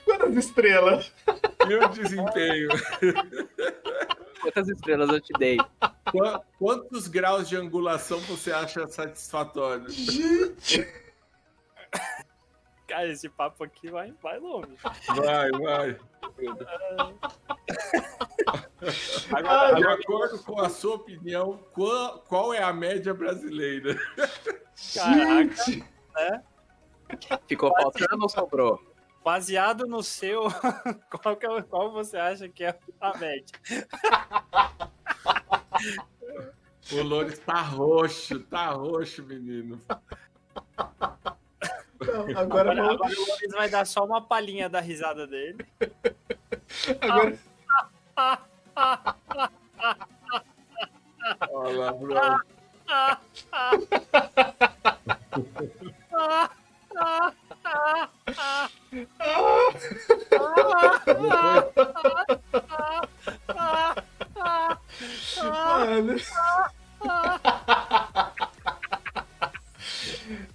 Quantas 0.06 0.36
estrelas? 0.36 1.12
Meu 1.66 1.88
desempenho. 1.88 2.68
Quantas 4.40 4.68
estrelas 4.68 5.08
eu 5.10 5.20
te 5.20 5.32
dei? 5.38 5.58
Qua- 6.12 6.40
Quantos 6.58 7.08
graus 7.08 7.48
de 7.48 7.56
angulação 7.56 8.20
você 8.20 8.52
acha 8.52 8.86
satisfatório? 8.86 9.90
Gente. 9.90 10.86
Cara, 12.86 13.08
esse 13.08 13.28
papo 13.28 13.64
aqui 13.64 13.90
vai, 13.90 14.14
vai 14.22 14.38
longe. 14.38 14.76
Vai, 15.16 15.50
vai. 15.50 15.98
Ah, 19.44 19.72
De 19.72 19.84
acordo 19.88 20.38
com 20.44 20.60
a 20.60 20.68
sua 20.68 20.94
opinião, 20.94 21.58
qual, 21.72 22.20
qual 22.20 22.54
é 22.54 22.62
a 22.62 22.72
média 22.72 23.12
brasileira? 23.12 23.96
Caraca. 24.94 25.64
Gente. 25.64 25.84
Ficou 27.48 27.72
faltando 27.74 28.22
ou 28.22 28.28
sobrou? 28.28 28.80
Baseado 29.26 29.88
no 29.88 30.04
seu, 30.04 30.44
qual, 31.20 31.36
que 31.36 31.44
é, 31.46 31.62
qual 31.62 31.90
você 31.90 32.16
acha 32.16 32.48
que 32.48 32.62
é 32.62 32.78
a 33.00 33.18
média? 33.18 33.58
O 36.92 37.02
Loures 37.02 37.40
tá 37.40 37.60
roxo, 37.60 38.38
tá 38.44 38.68
roxo, 38.70 39.24
menino. 39.24 39.80
Não, 42.00 42.38
agora, 42.38 42.70
Agora, 42.70 42.74
vamos- 42.84 42.94
agora 42.94 43.14
o 43.16 43.26
Lorenz 43.28 43.52
vai 43.52 43.68
dar 43.68 43.84
só 43.84 44.04
uma 44.04 44.22
palhinha 44.22 44.68
da 44.68 44.78
risada 44.80 45.26
dele. 45.26 45.66
agora- 47.00 47.36
Olha 51.50 51.76
lá, 51.78 51.92
Bruno. 51.92 52.40
Mano. 65.36 66.16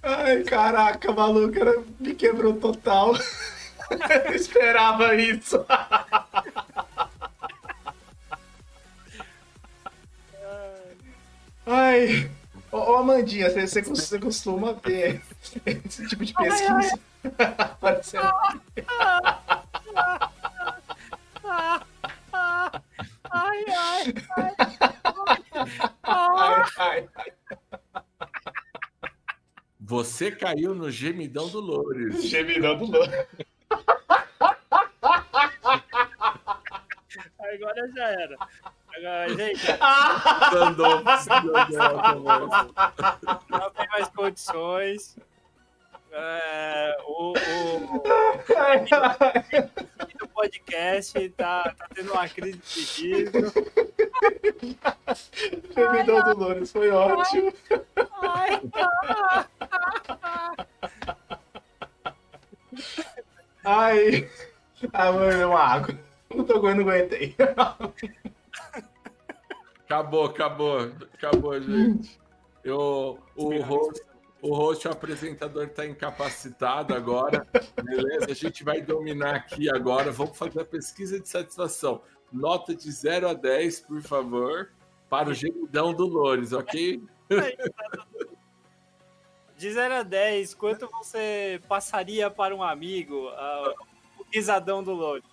Ai, 0.02 0.42
caraca, 0.44 1.12
maluco, 1.12 1.58
me 1.98 2.14
quebrou 2.14 2.54
total. 2.54 3.14
Eu 4.26 4.34
esperava 4.34 5.14
isso. 5.14 5.64
Amandinha, 13.12 13.50
você, 13.50 13.66
você, 13.66 13.82
você 13.82 14.18
costuma 14.18 14.72
ver 14.72 15.20
esse 15.66 16.08
tipo 16.08 16.24
de 16.24 16.32
pesquisa? 16.32 16.98
Aparecendo. 17.58 18.32
Ai, 23.30 23.64
ai, 23.68 24.14
Ai, 26.04 26.64
ai, 26.78 27.08
ai. 27.16 27.32
Você 29.78 30.30
caiu 30.30 30.74
no 30.74 30.90
gemidão 30.90 31.48
do 31.50 31.60
Loures. 31.60 32.24
Gemidão 32.24 32.78
do 32.78 32.86
louco. 32.86 33.12
agora 37.54 37.92
já 37.94 38.08
era. 38.08 38.36
Agora, 39.02 39.34
gente, 39.34 39.66
Andou, 40.56 41.02
não 43.48 43.70
tem 43.70 43.88
mais 43.90 44.08
condições. 44.10 45.16
É, 46.12 46.96
o, 47.04 47.32
o, 47.32 48.02
Ai, 48.56 48.84
ai. 48.92 49.70
o 50.22 50.28
podcast 50.28 51.28
tá, 51.30 51.74
tá 51.76 51.88
tendo 51.92 52.12
uma 52.12 52.28
crise 52.28 52.58
de 52.58 52.80
riso. 53.02 53.32
Gemidão 55.74 56.22
do 56.22 56.38
Louros, 56.38 56.70
foi 56.70 56.90
ótimo. 56.92 57.52
Ai, 58.22 58.62
Ai. 63.64 64.30
Ah, 64.92 65.10
mano, 65.10 65.48
uma 65.48 65.60
água. 65.60 65.98
Não 66.32 66.44
tô 66.44 66.62
não 66.62 66.68
aguentei. 66.68 67.34
Acabou, 69.92 70.24
acabou, 70.24 70.78
acabou, 71.12 71.60
gente. 71.60 72.18
Eu, 72.64 73.18
o 73.36 73.60
host, 73.60 74.02
o 74.40 74.54
host, 74.54 74.88
o 74.88 74.90
apresentador 74.90 75.64
está 75.64 75.84
incapacitado 75.84 76.94
agora, 76.94 77.46
beleza? 77.76 78.30
A 78.30 78.34
gente 78.34 78.64
vai 78.64 78.80
dominar 78.80 79.34
aqui 79.34 79.68
agora. 79.68 80.10
Vamos 80.10 80.38
fazer 80.38 80.62
a 80.62 80.64
pesquisa 80.64 81.20
de 81.20 81.28
satisfação. 81.28 82.00
Nota 82.32 82.74
de 82.74 82.90
0 82.90 83.28
a 83.28 83.34
10, 83.34 83.80
por 83.80 84.00
favor, 84.00 84.72
para 85.10 85.28
o 85.28 85.34
gemidão 85.34 85.92
do 85.92 86.06
Loures, 86.06 86.54
ok? 86.54 87.02
De 89.58 89.70
0 89.70 89.94
a 89.94 90.02
10, 90.02 90.54
quanto 90.54 90.88
você 90.88 91.60
passaria 91.68 92.30
para 92.30 92.56
um 92.56 92.62
amigo 92.62 93.28
ah, 93.28 93.74
o 94.18 94.24
risadão 94.32 94.82
do 94.82 94.94
Lourdes? 94.94 95.31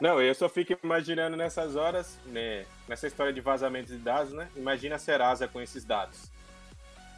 Não, 0.00 0.20
eu 0.20 0.34
só 0.34 0.48
fico 0.48 0.76
imaginando 0.82 1.36
nessas 1.36 1.76
horas, 1.76 2.18
né, 2.26 2.64
nessa 2.88 3.06
história 3.06 3.32
de 3.32 3.40
vazamento 3.40 3.88
de 3.88 3.98
dados, 3.98 4.32
né? 4.32 4.48
Imagina 4.56 4.96
a 4.96 4.98
Serasa 4.98 5.46
com 5.46 5.60
esses 5.60 5.84
dados. 5.84 6.30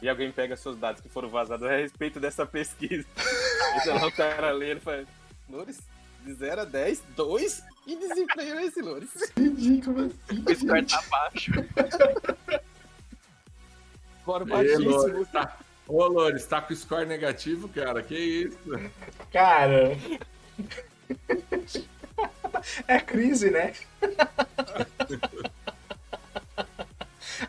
E 0.01 0.07
alguém 0.07 0.31
pega 0.31 0.55
seus 0.55 0.77
dados 0.77 1.01
que 1.01 1.09
foram 1.09 1.29
vazados 1.29 1.65
a 1.67 1.75
respeito 1.75 2.19
dessa 2.19 2.45
pesquisa. 2.45 3.05
Então 3.81 3.95
lá 3.95 4.07
o 4.07 4.11
cara 4.11 4.49
lê 4.51 4.73
e 4.73 4.79
fala, 4.79 5.05
Loures, 5.47 5.79
de 6.25 6.33
0 6.33 6.61
a 6.61 6.65
10, 6.65 7.03
2? 7.15 7.63
Que 7.85 7.95
desempenho 7.95 8.55
é 8.55 8.65
esse, 8.65 8.81
Loures? 8.81 9.11
Ridículo. 9.37 10.07
O 10.07 10.55
score 10.55 10.85
tá 10.85 11.03
baixo. 11.11 11.51
Fora 14.25 14.43
Ê, 14.45 14.47
baixíssimo. 14.47 15.25
Tá... 15.27 15.57
Ô, 15.87 16.07
Loures, 16.07 16.45
tá 16.45 16.59
com 16.61 16.73
score 16.73 17.05
negativo, 17.05 17.69
cara? 17.69 18.01
Que 18.01 18.17
isso? 18.17 18.57
Cara. 19.31 19.95
É 22.87 22.99
crise, 22.99 23.49
né? 23.51 23.73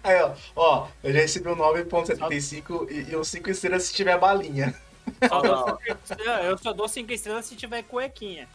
Aí, 0.03 0.21
ó, 0.23 0.35
ó, 0.55 0.89
eu 1.03 1.13
já 1.13 1.21
recebi 1.21 1.49
um 1.49 1.57
9.75 1.57 2.91
e, 2.91 3.11
e 3.11 3.17
um 3.17 3.25
5 3.25 3.51
estrelas 3.51 3.85
se 3.85 3.95
tiver 3.95 4.19
balinha. 4.19 4.75
Só 5.27 5.41
dou 5.41 5.79
estrelas- 6.05 6.45
eu 6.45 6.59
só 6.59 6.73
dou 6.73 6.89
5 6.89 7.13
estrelas 7.13 7.47
se 7.47 7.57
tiver 7.57 7.83
cuequinha. 7.83 8.49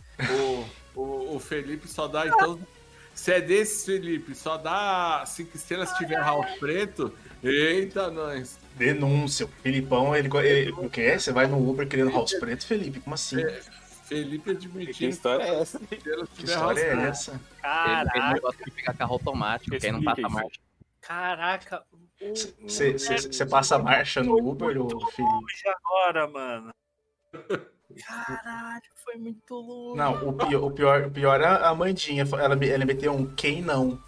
O, 0.96 1.00
o, 1.00 1.36
o 1.36 1.40
Felipe 1.40 1.88
só 1.88 2.08
dá, 2.08 2.28
então. 2.28 2.60
Se 3.16 3.32
é 3.32 3.42
desses, 3.42 3.86
Felipe, 3.86 4.34
só 4.34 4.58
dá 4.58 5.24
cinco 5.28 5.56
estrelas 5.56 5.90
se 5.90 5.98
tiver 6.00 6.20
house 6.20 6.50
preto. 6.60 7.14
Eita, 7.44 8.10
nós. 8.10 8.58
Denúncia. 8.76 9.46
O 9.46 9.50
Filipão, 9.62 10.16
ele, 10.16 10.30
ele. 10.40 10.72
O 10.72 10.90
quê? 10.90 11.18
Você 11.20 11.32
vai 11.32 11.46
no 11.46 11.58
Uber 11.70 11.88
querendo 11.88 12.10
house 12.12 12.34
preto, 12.40 12.66
Felipe? 12.66 13.00
Como 13.00 13.14
assim? 13.14 13.38
Felipe 14.04 14.44
Que 14.44 14.52
admitindo 14.52 15.10
história 15.10 15.44
é 15.44 15.60
essa? 15.62 15.80
que 15.80 15.96
Que 15.98 16.44
história 16.46 16.82
é 16.82 17.08
essa? 17.08 17.32
Ele, 17.32 17.40
ele 17.42 17.62
Caraca, 17.62 18.40
gosta 18.42 18.64
de 18.64 18.72
pegar 18.72 18.94
carro 18.94 19.14
automático, 19.14 19.78
que 19.78 19.86
aí 19.86 19.92
não 19.92 20.04
passa 20.04 20.30
marcha. 20.30 20.60
caraca. 21.02 21.84
Você 22.62 23.46
passa 23.46 23.80
marcha 23.80 24.22
no 24.22 24.38
Uber, 24.38 24.82
ô 24.82 24.90
Felipe? 25.12 25.46
agora, 25.68 26.28
mano. 26.28 26.74
Caralho, 28.06 28.82
foi 29.04 29.16
muito 29.16 29.54
longe. 29.56 29.98
Não, 29.98 30.28
o 30.30 30.34
pior, 30.34 30.64
o 30.64 30.72
pior, 30.72 31.02
o 31.04 31.12
pior 31.12 31.42
é 31.42 31.46
a 31.46 31.70
Amandinha. 31.70 32.24
Ela, 32.24 32.66
ela 32.66 32.86
meteu 32.86 33.14
um 33.14 33.26
quem 33.36 33.62
não. 33.62 34.02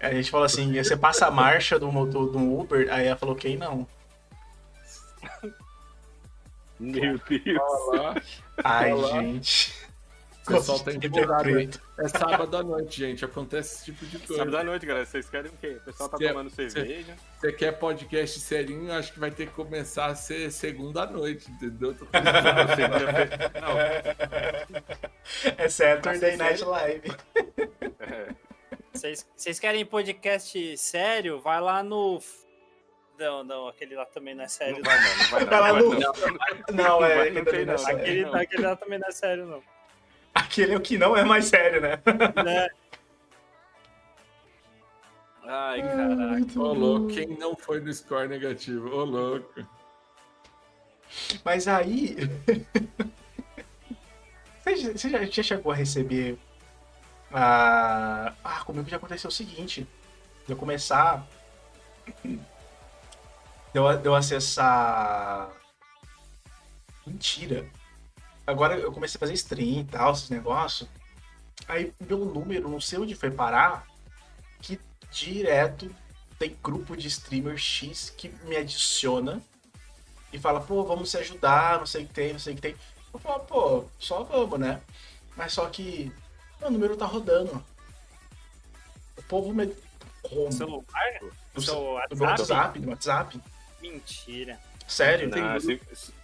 Aí 0.00 0.10
a 0.12 0.14
gente 0.14 0.30
falou 0.30 0.44
assim: 0.44 0.72
você 0.74 0.96
passa 0.96 1.26
a 1.26 1.30
marcha 1.30 1.78
do, 1.78 1.90
do, 2.06 2.26
do 2.26 2.60
Uber? 2.60 2.92
Aí 2.92 3.06
ela 3.06 3.16
falou: 3.16 3.34
quem 3.34 3.56
não? 3.56 3.86
Meu 6.80 7.18
Deus. 7.18 8.42
Ai, 8.62 8.92
Olá. 8.92 9.20
gente. 9.22 9.72
O 10.46 10.52
pessoal 10.52 10.78
tá 10.80 10.92
empolgado. 10.92 11.42
preto. 11.44 11.80
É 11.98 12.06
sábado 12.08 12.54
à 12.56 12.62
noite, 12.62 12.98
gente. 13.00 13.24
Acontece 13.24 13.76
esse 13.76 13.84
tipo 13.86 14.04
de 14.04 14.18
coisa. 14.18 14.36
Sábado 14.42 14.56
à 14.58 14.64
noite, 14.64 14.84
galera. 14.84 15.06
Vocês 15.06 15.30
querem 15.30 15.50
o 15.50 15.54
quê? 15.56 15.78
O 15.80 15.80
pessoal 15.80 16.08
tá 16.10 16.18
Cê- 16.18 16.28
tomando 16.28 16.50
cerveja. 16.50 17.16
Você 17.40 17.52
quer 17.52 17.72
podcast 17.78 18.40
serinho, 18.40 18.92
acho 18.92 19.12
que 19.14 19.18
vai 19.20 19.30
ter 19.30 19.46
que 19.46 19.52
começar 19.54 20.06
a 20.06 20.14
ser 20.14 20.50
segunda 20.52 21.04
à 21.04 21.06
noite, 21.10 21.50
entendeu? 21.50 21.94
Tô. 21.94 22.04
Não, 22.04 23.78
É 25.56 25.68
Saturday 25.68 26.36
Night? 26.36 26.62
Live. 26.64 27.10
é. 28.00 28.34
Vocês 28.92 29.26
vocês 29.36 29.58
querem 29.58 29.84
podcast 29.86 30.76
sério? 30.76 31.40
Vai 31.40 31.60
lá 31.60 31.82
no. 31.82 32.20
Não, 33.18 33.44
não, 33.44 33.68
aquele 33.68 33.94
lá 33.94 34.04
também 34.06 34.34
não 34.34 34.44
é 34.44 34.48
sério. 34.48 34.76
Não 34.76 34.82
vai 34.82 34.98
não, 35.00 35.16
não 35.30 35.46
vai 35.48 35.72
não. 36.74 36.98
Não 36.98 37.04
é. 37.04 37.28
aquele 37.28 37.64
não 37.64 37.74
é. 37.74 37.92
Aquele, 37.92 38.24
não. 38.24 38.34
aquele 38.34 38.62
lá 38.62 38.76
também 38.76 38.98
não 38.98 39.08
é 39.08 39.12
sério, 39.12 39.46
não. 39.46 39.62
Aquele 40.34 40.74
é 40.74 40.76
o 40.76 40.80
que 40.80 40.98
não 40.98 41.16
é 41.16 41.22
mais 41.24 41.44
sério, 41.46 41.80
né? 41.80 42.00
Né? 42.44 42.68
Ai, 45.46 45.82
caraca. 45.82 46.60
Ô, 46.60 46.72
louco, 46.72 47.08
quem 47.08 47.28
não 47.38 47.54
foi 47.54 47.80
no 47.80 47.92
score 47.92 48.28
negativo? 48.28 48.88
Ô, 48.88 49.04
louco. 49.04 49.64
Mas 51.44 51.68
aí. 51.68 52.16
Você 54.64 54.96
já- 55.08 55.24
já, 55.26 55.42
chegou 55.42 55.70
a 55.70 55.74
receber. 55.74 56.38
Ah, 57.30 58.32
ah, 58.42 58.64
comigo 58.64 58.88
já 58.88 58.96
aconteceu 58.96 59.28
o 59.28 59.32
seguinte. 59.32 59.86
De 60.46 60.52
eu 60.52 60.56
começar. 60.56 61.24
Eu, 63.74 63.84
eu 63.90 64.14
acessar. 64.14 65.50
Mentira. 67.04 67.68
Agora 68.46 68.78
eu 68.78 68.92
comecei 68.92 69.18
a 69.18 69.20
fazer 69.20 69.34
stream 69.34 69.80
e 69.80 69.84
tal, 69.84 70.12
esses 70.12 70.30
negócios. 70.30 70.88
Aí 71.66 71.92
meu 72.00 72.18
número, 72.18 72.68
não 72.68 72.80
sei 72.80 72.98
onde 72.98 73.14
foi 73.14 73.30
parar, 73.30 73.86
que 74.60 74.78
direto 75.10 75.94
tem 76.38 76.56
grupo 76.62 76.96
de 76.96 77.08
streamer 77.08 77.56
X 77.56 78.10
que 78.10 78.28
me 78.44 78.56
adiciona 78.56 79.42
e 80.32 80.38
fala, 80.38 80.60
pô, 80.60 80.84
vamos 80.84 81.10
se 81.10 81.18
ajudar, 81.18 81.78
não 81.78 81.86
sei 81.86 82.04
o 82.04 82.06
que 82.06 82.14
tem, 82.14 82.32
não 82.32 82.38
sei 82.38 82.52
o 82.52 82.56
que 82.56 82.62
tem. 82.62 82.76
Eu 83.12 83.18
falo, 83.18 83.40
pô, 83.40 83.84
só 83.98 84.22
vamos, 84.22 84.58
né? 84.58 84.80
Mas 85.36 85.52
só 85.52 85.68
que 85.68 86.12
o 86.60 86.70
número 86.70 86.96
tá 86.96 87.06
rodando. 87.06 87.64
O 89.16 89.22
povo 89.22 89.52
me... 89.54 89.74
Como? 90.22 90.52
Celular? 90.52 90.84
WhatsApp? 91.54 92.14
meu 92.14 92.26
WhatsApp, 92.26 92.78
no 92.80 92.90
WhatsApp. 92.90 93.40
Mentira. 93.90 94.58
Sério? 94.86 95.30
Ah, 95.34 95.60
se- 95.60 95.80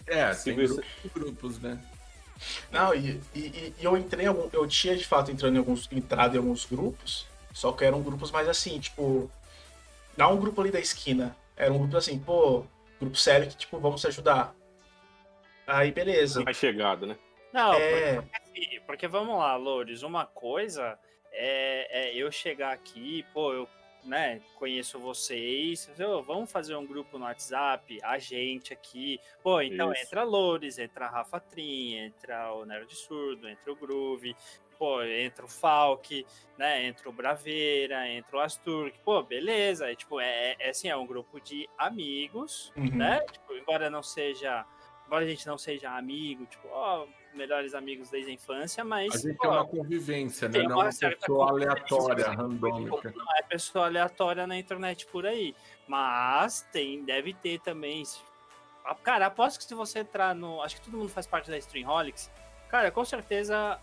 É, 0.07 0.33
Se 0.33 0.45
tem 0.45 0.55
você- 0.67 0.75
grupos, 0.75 1.13
grupos, 1.15 1.59
né? 1.61 1.79
Não, 2.71 2.95
e, 2.95 3.21
e, 3.35 3.39
e- 3.39 3.75
eu 3.81 3.97
entrei 3.99 4.25
em 4.25 4.29
algum, 4.29 4.49
eu 4.53 4.67
tinha 4.67 4.97
de 4.97 5.05
fato 5.07 5.31
entrando 5.31 5.55
em 5.57 5.59
alguns, 5.59 5.87
entrado 5.93 6.35
em 6.35 6.39
alguns 6.39 6.65
grupos, 6.65 7.27
só 7.53 7.71
que 7.73 7.85
eram 7.85 8.03
grupos 8.03 8.31
mais 8.31 8.49
assim, 8.49 8.81
tipo, 8.81 9.31
não 10.17 10.35
um 10.35 10.41
grupo 10.41 10.61
ali 10.61 10.71
da 10.71 10.81
esquina, 10.81 11.37
era 11.57 11.71
um 11.73 11.79
grupo 11.79 11.97
assim, 11.99 12.19
pô, 12.19 12.65
grupo 12.99 13.17
sério 13.17 13.47
que 13.49 13.57
tipo, 13.57 13.79
vamos 13.79 14.01
se 14.01 14.07
ajudar. 14.07 14.55
Aí 15.67 15.93
beleza. 15.93 16.43
mais 16.43 16.57
chegado, 16.57 17.07
né? 17.07 17.17
Não, 17.53 17.75
É, 17.75 18.15
porque, 18.23 18.37
assim, 18.37 18.81
porque 18.87 19.09
vamos 19.09 19.37
lá, 19.39 19.55
Loures, 19.57 20.03
uma 20.03 20.25
coisa 20.25 20.99
é, 21.33 22.09
é 22.11 22.17
eu 22.17 22.33
chegar 22.33 22.73
aqui, 22.73 23.25
pô, 23.35 23.53
eu 23.53 23.69
né, 24.05 24.41
conheço 24.57 24.99
vocês, 24.99 25.91
vamos 26.27 26.51
fazer 26.51 26.75
um 26.77 26.87
grupo 26.87 27.19
no 27.19 27.25
WhatsApp, 27.25 27.99
a 28.03 28.19
gente 28.19 28.73
aqui, 28.73 29.21
pô, 29.43 29.61
então 29.61 29.93
Isso. 29.93 30.03
entra 30.03 30.21
a 30.23 30.25
Loures, 30.25 30.79
entra 30.79 31.07
a 31.07 31.11
Rafa 31.11 31.41
Trin, 31.41 31.95
entra 31.95 32.53
o 32.55 32.65
Nerd 32.65 32.95
Surdo, 32.95 33.49
entra 33.49 33.73
o 33.73 33.77
Groove, 33.77 34.35
pô, 34.81 35.03
entra 35.03 35.45
o 35.45 35.49
Falk, 35.49 36.27
né, 36.57 36.87
entra 36.87 37.07
o 37.11 37.13
Braveira, 37.13 38.09
entra 38.09 38.39
o 38.39 38.41
Asturk, 38.41 38.99
pô, 39.05 39.23
beleza, 39.23 39.93
é, 39.93 39.95
tipo, 39.95 40.19
é, 40.19 40.57
é 40.59 40.71
assim, 40.71 40.89
é 40.89 40.97
um 40.97 41.07
grupo 41.07 41.39
de 41.39 41.69
amigos, 41.77 42.73
uhum. 42.75 42.97
né? 42.97 43.21
Tipo, 43.31 43.55
embora 43.55 43.91
não 43.91 44.03
seja, 44.03 44.65
embora 45.11 45.25
a 45.25 45.29
gente 45.29 45.45
não 45.45 45.59
seja 45.59 45.91
amigo, 45.91 46.47
tipo, 46.47 46.69
ó, 46.69 47.05
melhores 47.35 47.75
amigos 47.75 48.09
desde 48.11 48.31
a 48.31 48.35
infância, 48.35 48.85
mas 48.85 49.13
A 49.13 49.19
gente 49.19 49.37
pô, 49.37 49.43
tem 49.43 49.51
uma 49.51 49.67
convivência, 49.67 50.49
né? 50.49 50.63
Não 50.63 50.77
uma 50.77 50.85
uma 50.85 50.93
pessoa 50.93 51.49
aleatória, 51.49 52.27
assim, 52.29 52.37
randômica. 52.37 53.13
não 53.17 53.37
é 53.37 53.43
pessoa 53.43 53.87
aleatória 53.87 54.47
na 54.47 54.57
internet 54.57 55.07
por 55.07 55.27
aí, 55.27 55.53
mas 55.89 56.65
tem, 56.73 57.05
deve 57.05 57.35
ter 57.35 57.59
também. 57.59 58.05
Ah, 58.85 58.95
Cara, 58.95 59.27
aposto 59.27 59.59
que 59.59 59.65
se 59.65 59.75
você 59.75 59.99
entrar 59.99 60.33
no, 60.33 60.63
acho 60.63 60.77
que 60.77 60.83
todo 60.83 60.97
mundo 60.97 61.09
faz 61.09 61.27
parte 61.27 61.51
da 61.51 61.59
Streamholics, 61.59 62.31
cara, 62.69 62.93
com 62.93 63.05
certeza 63.05 63.81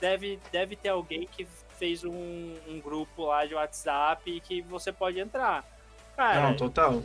deve, 0.00 0.40
deve 0.50 0.74
ter 0.74 0.88
alguém 0.88 1.28
que 1.28 1.46
fez 1.78 2.02
um, 2.02 2.56
um 2.66 2.80
grupo 2.80 3.26
lá 3.26 3.46
de 3.46 3.54
WhatsApp 3.54 4.40
que 4.40 4.60
você 4.62 4.90
pode 4.90 5.20
entrar. 5.20 5.64
Cara, 6.16 6.48
Não, 6.48 6.56
total. 6.56 7.00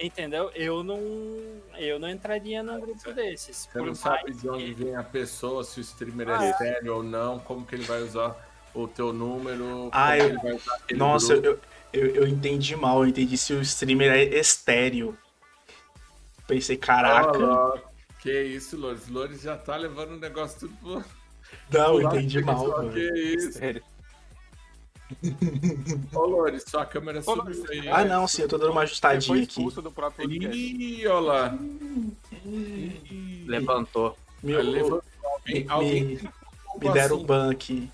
Entendeu? 0.00 0.50
Eu 0.54 0.84
não, 0.84 1.00
eu 1.76 1.98
não 1.98 2.08
entraria 2.08 2.62
num 2.62 2.78
grupo 2.80 3.12
desses. 3.12 3.68
Você 3.72 3.78
não 3.80 3.94
sabe 3.94 4.32
de 4.32 4.42
que- 4.42 4.48
onde 4.48 4.72
vem 4.74 4.94
a 4.94 5.02
pessoa, 5.02 5.64
se 5.64 5.80
o 5.80 5.82
streamer 5.82 6.28
Ah, 6.28 6.44
é 6.44 6.50
é. 6.50 6.52
sério 6.54 6.96
ou 6.96 7.02
não, 7.02 7.38
como 7.40 7.66
que 7.66 7.74
ele 7.74 7.84
vai 7.84 8.00
usar 8.02 8.36
o 8.74 8.86
teu 8.86 9.12
número, 9.12 9.88
Ah, 9.92 10.16
como 10.16 10.20
eu- 10.22 10.26
que 10.26 10.32
ele 10.32 10.38
vai 10.42 10.52
usar 10.54 10.74
aquele 10.76 10.98
Nossa, 11.00 11.34
eu, 11.34 11.58
eu, 11.92 12.06
eu 12.14 12.28
entendi 12.28 12.76
mal, 12.76 13.02
eu 13.02 13.08
entendi 13.08 13.36
se 13.36 13.52
o 13.52 13.60
streamer 13.62 14.12
é 14.12 14.22
estéreo. 14.38 15.18
Pensei, 16.46 16.76
caraca. 16.76 17.36
Olha, 17.38 17.82
que 18.20 18.32
isso, 18.42 18.76
Loures. 18.76 19.08
Loures 19.08 19.42
já 19.42 19.56
tá 19.56 19.76
levando 19.76 20.12
o 20.12 20.18
negócio 20.18 20.60
tudo 20.60 20.74
pro... 20.76 21.04
Não, 21.72 22.00
eu 22.00 22.02
entendi 22.08 22.40
mal, 22.42 22.66
mano. 22.68 22.92
Que 22.92 23.00
isso. 23.34 23.52
Sério. 23.58 23.82
Ô, 26.14 26.26
Loures, 26.26 26.64
sua 26.66 26.84
câmera 26.84 27.22
subiu 27.22 27.42
Loures, 27.42 27.70
aí. 27.70 27.88
Ah, 27.88 28.04
não, 28.04 28.28
sim, 28.28 28.42
eu 28.42 28.48
tô 28.48 28.58
dando 28.58 28.72
uma 28.72 28.82
ajustadinha 28.82 29.42
aqui. 29.42 29.70
do 29.70 29.90
próprio. 29.90 30.30
Ih, 30.30 31.06
olha 31.06 31.20
lá. 31.20 31.58
Ih. 32.44 33.44
Levantou. 33.46 34.16
Me, 34.42 34.52
Levantou. 34.56 35.02
Alguém, 35.24 35.64
me- 35.64 35.70
alguém 35.70 36.04
me- 36.04 36.20
me 36.80 36.92
deram 36.92 37.14
assim. 37.16 37.24
o 37.24 37.26
ban 37.26 37.50
aqui. 37.50 37.90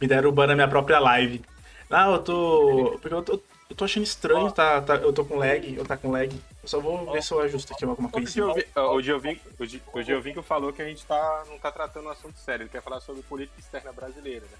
Me 0.00 0.06
deram 0.06 0.28
o 0.28 0.32
ban 0.32 0.46
na 0.46 0.54
minha 0.54 0.68
própria 0.68 0.98
live. 0.98 1.42
Não, 1.90 2.12
eu 2.14 2.18
tô. 2.20 2.98
Porque 3.00 3.14
eu 3.14 3.22
tô, 3.22 3.32
eu 3.70 3.76
tô 3.76 3.84
achando 3.84 4.04
estranho, 4.04 4.50
tá, 4.50 4.80
tá, 4.80 4.96
eu 4.96 5.12
tô 5.12 5.24
com 5.24 5.36
lag, 5.36 5.74
eu 5.74 5.84
tá 5.84 5.96
com 5.96 6.10
lag. 6.10 6.34
Eu 6.62 6.68
só 6.68 6.78
vou 6.80 7.10
ver 7.10 7.22
se 7.22 7.32
eu 7.32 7.40
ajusto 7.40 7.72
aqui 7.72 7.84
alguma 7.84 8.08
coisa. 8.08 8.44
O 8.92 9.02
Giovinco, 9.02 9.40
o 9.58 9.66
Gi- 9.66 9.82
o 9.92 10.02
Giovinco 10.02 10.42
falou 10.42 10.72
que 10.72 10.80
a 10.80 10.84
gente 10.84 11.04
tá, 11.04 11.44
não 11.48 11.58
tá 11.58 11.72
tratando 11.72 12.06
um 12.06 12.10
assunto 12.10 12.38
sério. 12.38 12.62
Ele 12.62 12.70
quer 12.70 12.80
falar 12.82 13.00
sobre 13.00 13.22
política 13.22 13.58
externa 13.58 13.92
brasileira, 13.92 14.46
né? 14.46 14.58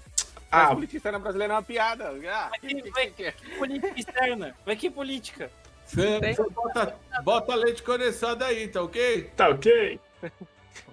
Mas 0.51 0.69
Ah, 0.69 0.73
política 0.75 0.97
externa 0.97 1.19
brasileira 1.19 1.53
é 1.53 1.55
uma 1.55 1.63
piada. 1.63 2.09
Ah, 2.29 2.51
o 2.55 2.59
que, 2.59 2.81
que, 2.81 2.91
vai- 2.91 3.09
que, 3.09 3.23
é? 3.23 3.31
Que 3.31 3.49
política 3.57 3.99
externa? 3.99 4.55
Vai 4.65 4.75
que 4.75 4.89
política? 4.89 5.49
Você, 5.85 6.19
você 6.33 6.49
bota, 6.49 6.95
bota 7.23 7.55
leite 7.55 7.83
condensado 7.83 8.43
aí, 8.43 8.67
tá 8.67 8.81
ok? 8.81 9.23
tá 9.35 9.49
ok? 9.49 9.99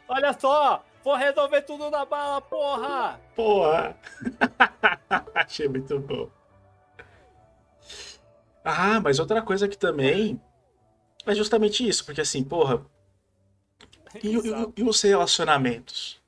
Olha 0.09 0.33
só! 0.39 0.85
Vou 1.03 1.17
resolver 1.17 1.63
tudo 1.63 1.91
na 1.91 2.05
bala, 2.05 2.41
porra! 2.41 3.21
Porra! 3.35 3.97
Achei 5.35 5.67
muito 5.69 5.99
bom. 5.99 6.29
Ah, 8.65 9.01
mas 9.01 9.19
outra 9.19 9.41
coisa 9.43 9.67
que 9.67 9.79
também 9.79 10.41
é 11.27 11.35
justamente 11.35 11.87
isso, 11.87 12.05
porque 12.05 12.21
assim, 12.21 12.43
porra, 12.43 12.85
e, 14.23 14.37
e 14.37 14.41
e 14.77 14.83
os 14.83 15.01
relacionamentos? 15.03 16.21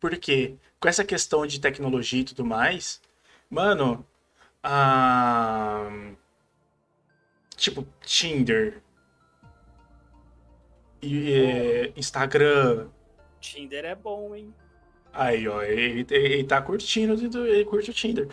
Porque 0.00 0.56
com 0.80 0.88
essa 0.88 1.04
questão 1.04 1.46
de 1.46 1.60
tecnologia 1.60 2.20
e 2.20 2.24
tudo 2.24 2.44
mais, 2.44 3.00
mano, 3.50 4.06
tipo, 7.56 7.86
Tinder, 8.00 8.82
e, 11.02 11.92
Instagram, 11.96 12.88
Tinder 13.40 13.84
é 13.84 13.94
bom, 13.94 14.34
hein? 14.34 14.52
Aí, 15.12 15.48
ó, 15.48 15.62
ele, 15.62 16.06
ele 16.10 16.44
tá 16.44 16.60
curtindo, 16.60 17.14
ele 17.46 17.64
curte 17.64 17.90
o 17.90 17.94
Tinder. 17.94 18.28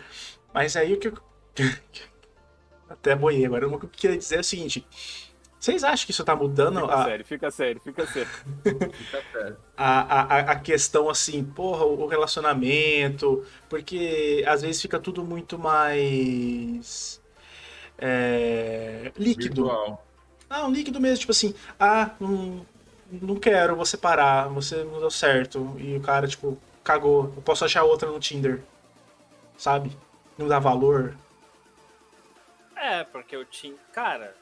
Mas 0.52 0.76
aí 0.76 0.94
o 0.94 0.98
que 0.98 1.08
eu. 1.08 1.18
Até 2.88 3.16
boiei 3.16 3.44
agora. 3.44 3.66
O 3.66 3.78
que 3.78 3.86
eu 3.86 3.90
queria 3.90 4.16
dizer 4.16 4.36
é 4.36 4.40
o 4.40 4.44
seguinte: 4.44 4.86
vocês 5.66 5.82
acham 5.82 6.06
que 6.06 6.12
isso 6.12 6.24
tá 6.24 6.36
mudando 6.36 6.80
Fica 6.80 6.94
a, 6.94 7.04
sério, 7.04 7.24
fica 7.24 7.50
sério, 7.50 7.80
fica 7.80 8.06
sério. 8.06 8.30
Fica 8.62 9.22
sério. 9.32 9.56
a, 9.76 10.20
a, 10.20 10.38
a 10.52 10.60
questão 10.60 11.10
assim, 11.10 11.42
porra, 11.42 11.84
o 11.84 12.06
relacionamento? 12.06 13.44
Porque 13.68 14.44
às 14.46 14.62
vezes 14.62 14.80
fica 14.80 15.00
tudo 15.00 15.24
muito 15.24 15.58
mais. 15.58 17.20
é, 17.98 19.10
líquido. 19.18 19.64
Virtual. 19.64 20.06
Ah, 20.48 20.64
um 20.68 20.70
líquido 20.70 21.00
mesmo, 21.00 21.18
tipo 21.18 21.32
assim, 21.32 21.52
ah, 21.80 22.12
não, 22.20 22.64
não 23.10 23.34
quero, 23.34 23.74
vou 23.74 23.84
separar, 23.84 24.48
você 24.48 24.84
não 24.84 25.00
deu 25.00 25.10
certo. 25.10 25.74
E 25.80 25.96
o 25.96 26.00
cara, 26.00 26.28
tipo, 26.28 26.56
cagou. 26.84 27.32
Eu 27.34 27.42
posso 27.42 27.64
achar 27.64 27.82
outra 27.82 28.08
no 28.08 28.20
Tinder. 28.20 28.62
Sabe? 29.58 29.90
Não 30.38 30.46
dá 30.46 30.60
valor. 30.60 31.16
É, 32.76 33.02
porque 33.02 33.36
o 33.36 33.44
Tinder. 33.44 33.80
Cara, 33.92 34.32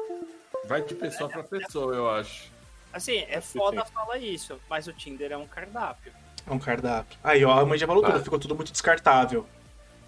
Vai 0.66 0.82
de 0.82 0.94
pessoa 0.94 1.28
pra 1.28 1.42
pessoa, 1.42 1.94
eu 1.94 2.10
acho. 2.10 2.50
assim, 2.92 3.18
é 3.28 3.40
foda 3.40 3.84
falar 3.84 4.18
isso, 4.18 4.58
mas 4.68 4.86
o 4.86 4.92
Tinder 4.92 5.32
é 5.32 5.36
um 5.36 5.46
cardápio. 5.46 6.12
É 6.46 6.52
um 6.52 6.58
cardápio. 6.58 7.18
Aí, 7.24 7.44
ó, 7.44 7.58
a 7.60 7.66
mãe 7.66 7.78
já 7.78 7.86
falou 7.86 8.04
Ah. 8.04 8.12
tudo, 8.12 8.24
ficou 8.24 8.38
tudo 8.38 8.54
muito 8.54 8.70
descartável. 8.72 9.46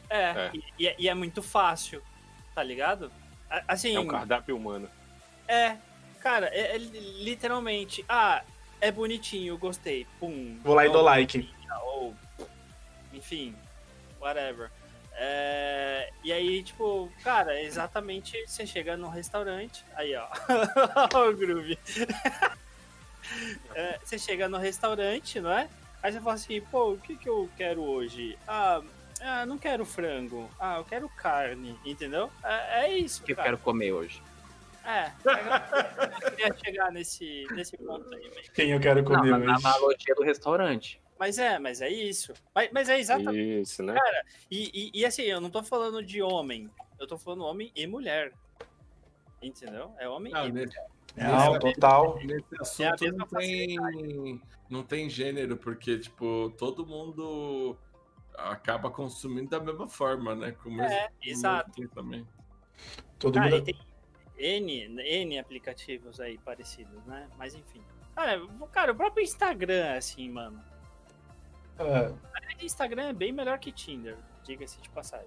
É, 0.09 0.23
É. 0.23 0.51
E, 0.55 0.65
e 0.79 0.87
é, 0.89 0.97
e 0.99 1.09
é 1.09 1.15
muito 1.15 1.43
fácil, 1.43 2.03
tá 2.55 2.63
ligado? 2.63 3.11
Assim, 3.67 3.97
É 3.97 4.01
um 4.01 4.07
cardápio 4.07 4.57
humano. 4.57 4.89
é, 5.49 5.77
cara, 6.21 6.47
é, 6.53 6.75
é 6.75 6.79
li- 6.79 7.23
literalmente, 7.25 8.05
ah, 8.09 8.43
é 8.81 8.91
bonitinho, 8.93 9.57
gostei, 9.59 10.07
pum. 10.21 10.59
Vou 10.63 10.75
lá 10.75 10.85
e 10.85 10.89
Ou- 10.89 10.93
dou 10.95 11.03
like. 11.03 11.51
Ou, 11.85 12.15
enfim, 13.13 13.55
whatever. 14.21 14.71
É, 15.19 16.11
e 16.23 16.31
aí, 16.33 16.63
tipo, 16.63 17.11
cara, 17.25 17.55
é 17.55 17.65
exatamente 17.65 18.37
você 18.47 18.67
chega 18.67 18.97
num 18.97 19.09
restaurante, 19.09 19.85
aí 19.95 20.15
ó, 20.15 20.29
o 21.29 21.33
groove. 21.35 21.79
É, 23.75 23.99
você 24.05 24.19
chega 24.19 24.49
no 24.49 24.59
restaurante, 24.59 25.41
não 25.41 25.51
é? 25.51 25.69
Aí 26.03 26.13
você 26.13 26.21
fala 26.21 26.35
assim, 26.35 26.61
pô, 26.61 26.93
o 26.93 26.99
que 26.99 27.17
que 27.17 27.29
eu 27.29 27.49
quero 27.57 27.83
hoje? 27.83 28.39
Ah, 28.47 28.83
ah 29.21 29.47
não 29.47 29.59
quero 29.59 29.85
frango. 29.85 30.51
Ah, 30.61 30.77
eu 30.77 30.85
quero 30.85 31.09
carne, 31.09 31.79
entendeu? 31.85 32.31
É, 32.45 32.85
é 32.85 32.99
isso, 32.99 33.23
O 33.23 33.27
que 33.27 33.33
eu 33.33 33.37
cara. 33.37 33.49
quero 33.49 33.59
comer 33.59 33.93
hoje? 33.93 34.23
É, 34.85 35.11
eu 35.25 36.31
queria 36.31 36.57
chegar 36.65 36.93
nesse, 36.93 37.45
nesse 37.51 37.77
ponto 37.77 38.15
aí, 38.15 38.29
velho. 38.29 38.53
Quem 38.55 38.71
eu 38.71 38.79
quero 38.79 39.03
Não, 39.03 39.17
comer 39.17 39.31
na, 39.33 39.39
na 39.39 39.55
hoje. 39.55 39.67
analogia 39.67 40.15
do 40.15 40.23
restaurante. 40.23 41.01
Mas 41.19 41.39
é, 41.39 41.59
mas 41.59 41.81
é 41.81 41.89
isso. 41.89 42.35
Mas, 42.55 42.71
mas 42.73 42.89
é 42.89 42.99
exatamente 42.99 43.61
Isso, 43.61 43.83
né? 43.83 43.95
E, 44.51 44.91
e, 44.95 45.01
e 45.01 45.07
assim, 45.07 45.23
eu 45.23 45.41
não 45.41 45.51
tô 45.51 45.63
falando 45.63 46.03
de 46.05 46.21
homem, 46.23 46.71
eu 46.99 47.07
tô 47.07 47.17
falando 47.17 47.45
homem 47.45 47.73
e 47.75 47.87
mulher. 47.87 48.33
Entendeu? 49.43 49.95
É 49.99 50.09
homem 50.09 50.33
Não, 50.33 50.47
e 50.47 50.53
mulher. 50.53 50.67
nesse, 50.67 50.79
Não, 51.17 51.59
total. 51.59 52.19
nesse 52.23 52.83
É 52.85 52.89
assunto 52.89 53.05
mesma 53.05 53.19
não 53.19 53.27
tem, 53.27 54.43
não 54.69 54.83
tem 54.83 55.09
gênero, 55.11 55.57
porque, 55.57 55.99
tipo, 55.99 56.53
todo 56.59 56.87
mundo 56.87 57.77
acaba 58.37 58.91
consumindo 58.91 59.49
da 59.51 59.61
mesma 59.61 59.89
forma, 59.89 60.35
né? 60.35 60.53
Com 60.53 60.69
o 60.69 60.73
mesmo, 60.73 60.93
É, 60.93 61.09
exato. 61.23 61.71
mesmo 61.79 61.89
pensamento. 61.95 62.29
Todo 63.19 63.35
Cara, 63.35 63.49
e 63.49 63.53
mundo. 63.53 63.65
tem, 63.65 63.79
N, 64.39 65.03
N 65.03 65.39
aplicativos 65.39 66.21
aí 66.21 66.37
parecidos, 66.39 67.03
né? 67.07 67.29
Mas 67.39 67.55
enfim. 67.55 67.83
Cara, 68.15 68.41
cara, 68.73 68.93
o 68.93 68.95
próprio 68.95 69.23
Instagram, 69.23 69.97
assim, 69.97 70.29
mano. 70.31 70.63
Ah, 71.79 72.11
O 72.61 72.65
Instagram 72.65 73.09
é 73.09 73.13
bem 73.13 73.33
melhor 73.33 73.59
que 73.59 73.71
Tinder, 73.73 74.17
diga-se 74.45 74.81
de 74.81 74.89
passagem. 74.91 75.27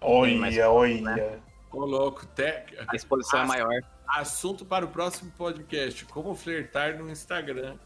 olha, 0.00 0.36
mais 0.38 0.58
olha. 0.58 1.00
né? 1.00 1.38
Ô, 1.72 1.84
louco, 1.84 2.24
te... 2.26 2.64
A 2.88 2.94
exposição 2.94 3.40
é 3.40 3.42
Ah, 3.42 3.46
maior. 3.46 3.82
assunto 4.08 4.64
para 4.64 4.84
o 4.84 4.88
próximo 4.88 5.30
podcast: 5.36 6.04
como 6.06 6.34
flertar 6.34 6.96
no 6.96 7.10
Instagram. 7.10 7.76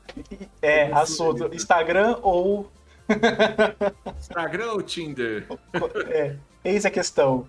É, 0.61 0.93
assunto. 0.93 1.53
Instagram 1.55 2.19
ou. 2.23 2.71
Instagram 4.19 4.73
ou 4.73 4.83
Tinder? 4.83 5.47
É, 6.09 6.37
eis 6.65 6.85
a 6.85 6.91
questão. 6.91 7.49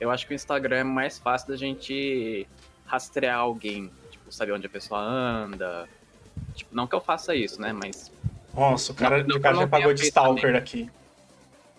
Eu 0.00 0.10
acho 0.10 0.26
que 0.26 0.32
o 0.32 0.36
Instagram 0.36 0.76
é 0.76 0.84
mais 0.84 1.18
fácil 1.18 1.48
da 1.48 1.56
gente 1.56 2.46
rastrear 2.84 3.38
alguém. 3.38 3.90
Tipo, 4.10 4.30
saber 4.30 4.52
onde 4.52 4.66
a 4.66 4.70
pessoa 4.70 5.00
anda. 5.00 5.88
Tipo, 6.54 6.74
não 6.74 6.86
que 6.86 6.94
eu 6.94 7.00
faça 7.00 7.34
isso, 7.34 7.60
né? 7.60 7.72
Mas 7.72 8.12
Nossa, 8.58 8.90
o 8.90 8.94
cara, 8.94 9.22
Não, 9.22 9.36
o 9.36 9.40
cara 9.40 9.56
já 9.56 9.68
pagou 9.68 9.94
de 9.94 10.02
stalker 10.02 10.56
aqui. 10.56 10.90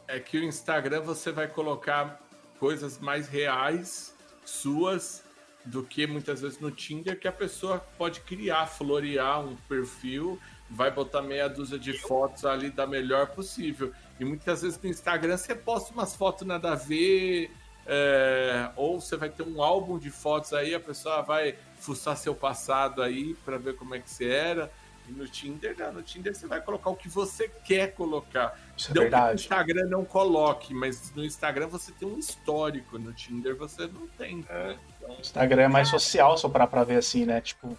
É 0.07 0.19
que 0.19 0.37
o 0.37 0.43
Instagram 0.43 1.01
você 1.01 1.31
vai 1.31 1.47
colocar 1.47 2.21
coisas 2.57 2.97
mais 2.97 3.27
reais 3.27 4.15
suas 4.45 5.23
do 5.65 5.83
que 5.83 6.07
muitas 6.07 6.41
vezes 6.41 6.59
no 6.59 6.71
Tinder, 6.71 7.19
que 7.19 7.27
a 7.27 7.31
pessoa 7.31 7.79
pode 7.97 8.21
criar, 8.21 8.65
florear 8.65 9.41
um 9.41 9.55
perfil, 9.67 10.39
vai 10.69 10.89
botar 10.89 11.21
meia 11.21 11.47
dúzia 11.49 11.77
de 11.77 11.93
fotos 11.93 12.45
ali 12.45 12.69
da 12.69 12.87
melhor 12.87 13.27
possível. 13.27 13.91
E 14.19 14.23
muitas 14.25 14.61
vezes 14.61 14.79
no 14.81 14.89
Instagram 14.89 15.37
você 15.37 15.53
posta 15.53 15.93
umas 15.93 16.15
fotos 16.15 16.47
nada 16.47 16.71
a 16.71 16.75
ver, 16.75 17.51
é, 17.85 18.69
ou 18.75 19.01
você 19.01 19.17
vai 19.17 19.29
ter 19.29 19.43
um 19.43 19.61
álbum 19.61 19.99
de 19.99 20.09
fotos 20.09 20.53
aí, 20.53 20.73
a 20.73 20.79
pessoa 20.79 21.21
vai 21.21 21.55
fuçar 21.79 22.15
seu 22.15 22.33
passado 22.33 23.01
aí 23.01 23.35
para 23.45 23.57
ver 23.57 23.75
como 23.75 23.95
é 23.95 23.99
que 23.99 24.09
você 24.09 24.29
era. 24.29 24.71
E 25.09 25.11
no 25.11 25.27
Tinder, 25.27 25.75
não, 25.77 25.93
no 25.93 26.01
Tinder 26.03 26.35
você 26.35 26.45
vai 26.45 26.61
colocar 26.61 26.91
o 26.91 26.95
que 26.95 27.09
você 27.09 27.49
quer 27.65 27.93
colocar. 27.93 28.57
Isso 28.77 28.91
é 28.91 28.93
Não 28.93 28.93
que 28.93 28.99
no 28.99 29.01
verdade. 29.01 29.41
Instagram 29.41 29.85
não 29.87 30.05
coloque, 30.05 30.73
mas 30.73 31.11
no 31.15 31.25
Instagram 31.25 31.67
você 31.67 31.91
tem 31.91 32.07
um 32.07 32.19
histórico, 32.19 32.99
no 32.99 33.11
Tinder 33.11 33.55
você 33.55 33.87
não 33.87 34.07
tem. 34.09 34.45
né? 34.47 34.77
Então, 34.97 35.15
O 35.15 35.19
Instagram 35.19 35.63
é 35.63 35.67
mais 35.67 35.87
social, 35.89 36.37
só 36.37 36.47
parar 36.47 36.67
pra 36.67 36.83
ver 36.83 36.97
assim, 36.97 37.25
né? 37.25 37.41
Tipo. 37.41 37.75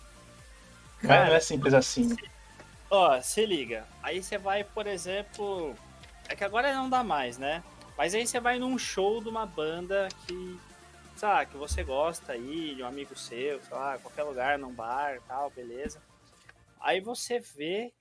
Não 1.02 1.14
é, 1.14 1.26
não 1.28 1.34
é 1.34 1.40
simples 1.40 1.72
assim. 1.72 2.14
Ó, 2.90 3.20
se 3.22 3.46
liga. 3.46 3.84
Aí 4.02 4.22
você 4.22 4.36
vai, 4.36 4.64
por 4.64 4.86
exemplo. 4.86 5.74
É 6.28 6.34
que 6.34 6.44
agora 6.44 6.72
não 6.74 6.90
dá 6.90 7.02
mais, 7.04 7.38
né? 7.38 7.62
Mas 7.96 8.14
aí 8.14 8.26
você 8.26 8.40
vai 8.40 8.58
num 8.58 8.76
show 8.76 9.22
de 9.22 9.28
uma 9.28 9.46
banda 9.46 10.08
que. 10.26 10.58
Sabe, 11.16 11.50
que 11.50 11.56
você 11.58 11.82
gosta 11.84 12.32
aí, 12.32 12.74
de 12.74 12.82
um 12.82 12.86
amigo 12.86 13.14
seu, 13.16 13.60
sei 13.62 13.76
lá, 13.76 13.98
qualquer 13.98 14.22
lugar, 14.22 14.58
num 14.58 14.72
bar 14.72 15.16
e 15.16 15.20
tal, 15.28 15.50
beleza. 15.50 16.00
Aí 16.80 17.00
você 17.00 17.38
vê, 17.38 17.92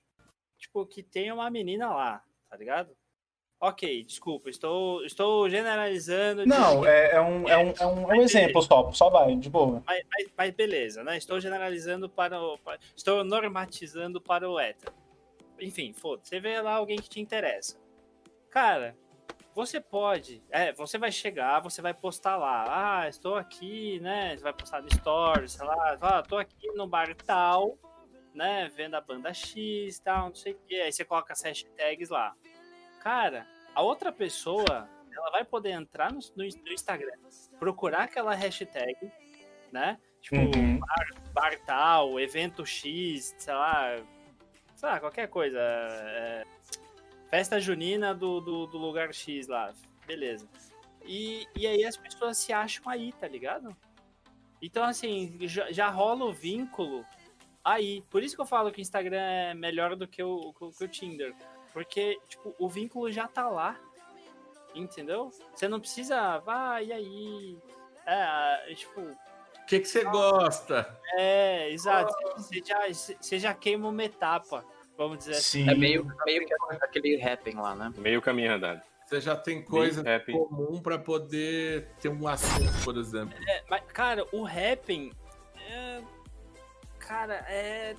tipo, 0.58 0.84
que 0.86 1.02
tem 1.02 1.30
uma 1.30 1.50
menina 1.50 1.88
lá, 1.94 2.22
tá 2.48 2.56
ligado? 2.56 2.96
Ok, 3.62 4.02
desculpa, 4.04 4.48
estou, 4.48 5.04
estou 5.04 5.48
generalizando. 5.50 6.46
Não, 6.46 6.80
de- 6.80 6.88
é, 6.88 7.14
é 7.16 7.20
um, 7.20 7.46
é, 7.46 7.58
um, 7.58 7.70
é, 7.78 7.86
um, 7.86 8.12
é 8.12 8.16
um 8.16 8.22
exemplo 8.22 8.62
só, 8.62 8.90
só 8.90 9.10
vai, 9.10 9.36
de 9.36 9.50
boa. 9.50 9.82
mas, 9.86 10.02
mas- 10.10 10.28
mas 10.34 10.50
beleza, 10.54 11.04
né? 11.04 11.18
Estou 11.18 11.38
generalizando 11.38 12.08
para 12.08 12.40
o. 12.40 12.56
para- 12.58 12.78
estou 12.96 13.22
normatizando 13.22 14.18
para 14.18 14.48
o 14.48 14.58
hétero. 14.58 14.94
Enfim, 15.60 15.92
foda-se. 15.92 16.30
Você 16.30 16.40
vê 16.40 16.58
lá 16.62 16.76
alguém 16.76 16.96
que 16.98 17.08
te 17.10 17.20
interessa. 17.20 17.76
Cara, 18.48 18.96
você 19.54 19.78
pode. 19.78 20.42
É, 20.50 20.72
você 20.72 20.96
vai 20.96 21.12
chegar, 21.12 21.60
você 21.60 21.82
vai 21.82 21.92
postar 21.92 22.38
lá. 22.38 23.00
Ah, 23.02 23.08
estou 23.10 23.34
aqui, 23.34 24.00
né? 24.00 24.38
Você 24.38 24.42
vai 24.42 24.54
postar 24.54 24.80
no 24.80 24.90
stories, 24.90 25.52
sei 25.52 25.66
lá. 25.66 25.98
Ah, 26.00 26.20
estou 26.20 26.38
aqui 26.38 26.66
no 26.72 26.86
bar 26.86 27.14
tal, 27.14 27.76
né? 28.34 28.68
Vendo 28.74 28.94
a 28.94 29.00
banda 29.00 29.32
X 29.32 29.98
tal, 30.00 30.28
não 30.28 30.34
sei 30.34 30.52
o 30.52 30.58
quê. 30.66 30.76
Aí 30.76 30.92
você 30.92 31.04
coloca 31.04 31.32
as 31.32 31.42
hashtags 31.42 32.08
lá. 32.08 32.34
Cara, 33.00 33.46
a 33.74 33.82
outra 33.82 34.12
pessoa, 34.12 34.88
ela 35.12 35.30
vai 35.30 35.44
poder 35.44 35.70
entrar 35.70 36.12
no, 36.12 36.20
no 36.36 36.44
no 36.44 36.72
Instagram, 36.72 37.16
procurar 37.58 38.04
aquela 38.04 38.34
hashtag, 38.34 38.96
né? 39.72 39.98
Tipo, 40.20 40.36
Uhum. 40.36 40.78
bar 41.32 41.58
tal, 41.64 42.20
evento 42.20 42.66
X, 42.66 43.34
sei 43.38 43.54
lá, 43.54 43.96
sei 44.76 44.88
lá, 44.88 45.00
qualquer 45.00 45.28
coisa. 45.28 45.58
é, 45.58 46.44
festa 47.30 47.58
junina 47.60 48.14
do, 48.14 48.40
do, 48.40 48.66
do 48.66 48.76
lugar 48.76 49.14
X 49.14 49.46
lá, 49.48 49.72
beleza. 50.06 50.46
E, 51.06 51.46
e 51.56 51.66
aí 51.66 51.84
as 51.84 51.96
pessoas 51.96 52.36
se 52.36 52.52
acham 52.52 52.86
aí, 52.90 53.12
tá 53.12 53.26
ligado? 53.26 53.74
Então, 54.60 54.84
assim, 54.84 55.38
já, 55.42 55.72
já 55.72 55.88
rola 55.88 56.26
o 56.26 56.32
vínculo 56.34 57.06
aí. 57.64 58.02
Por 58.10 58.22
isso 58.22 58.34
que 58.34 58.40
eu 58.40 58.46
falo 58.46 58.70
que 58.70 58.80
o 58.80 58.82
Instagram 58.82 59.20
é 59.20 59.54
melhor 59.54 59.96
do 59.96 60.06
que 60.06 60.22
o, 60.22 60.52
que 60.52 60.84
o 60.84 60.88
Tinder. 60.88 61.34
Porque, 61.72 62.18
tipo, 62.28 62.54
o 62.58 62.68
vínculo 62.68 63.10
já 63.10 63.26
tá 63.28 63.48
lá. 63.48 63.78
Entendeu? 64.74 65.30
Você 65.54 65.66
não 65.66 65.80
precisa, 65.80 66.38
vai, 66.38 66.86
e 66.86 66.92
aí? 66.92 67.58
É, 68.06 68.74
tipo, 68.74 69.00
O 69.00 69.66
que, 69.66 69.80
que 69.80 69.88
você 69.88 70.04
gosta? 70.04 70.98
é, 71.16 71.70
exato. 71.70 72.14
Você 72.36 72.62
já, 72.64 72.80
você 72.88 73.38
já 73.38 73.52
queima 73.52 73.88
uma 73.88 74.04
etapa, 74.04 74.64
vamos 74.96 75.18
dizer 75.18 75.32
assim. 75.32 75.64
Sim. 75.64 75.70
é 75.70 75.74
meio, 75.74 76.06
meio 76.24 76.46
que 76.46 76.54
aquele 76.82 77.16
rapping 77.16 77.56
lá, 77.56 77.74
né? 77.74 77.92
Meio 77.98 78.22
caminho 78.22 78.54
andado. 78.54 78.80
Você 79.06 79.20
já 79.20 79.34
tem 79.34 79.60
coisa 79.60 80.04
comum 80.20 80.80
para 80.80 80.96
poder 80.96 81.88
ter 82.00 82.08
um 82.08 82.28
assunto, 82.28 82.84
por 82.84 82.96
exemplo. 82.96 83.36
É, 83.48 83.64
mas, 83.68 83.82
cara, 83.88 84.24
o 84.30 84.44
rapping. 84.44 85.10
é, 85.68 86.00
cara, 87.10 87.34
é. 87.48 87.96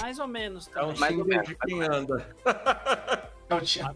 Mais 0.00 0.18
ou 0.18 0.26
menos. 0.28 0.68
É 0.76 0.84
um. 0.84 0.94
Mais 0.98 1.18
ou 1.18 1.24
menos, 1.24 1.48
de 1.48 1.54
quem 1.54 1.82
anda. 1.82 2.36
Eu 3.48 3.60
tinha- 3.62 3.94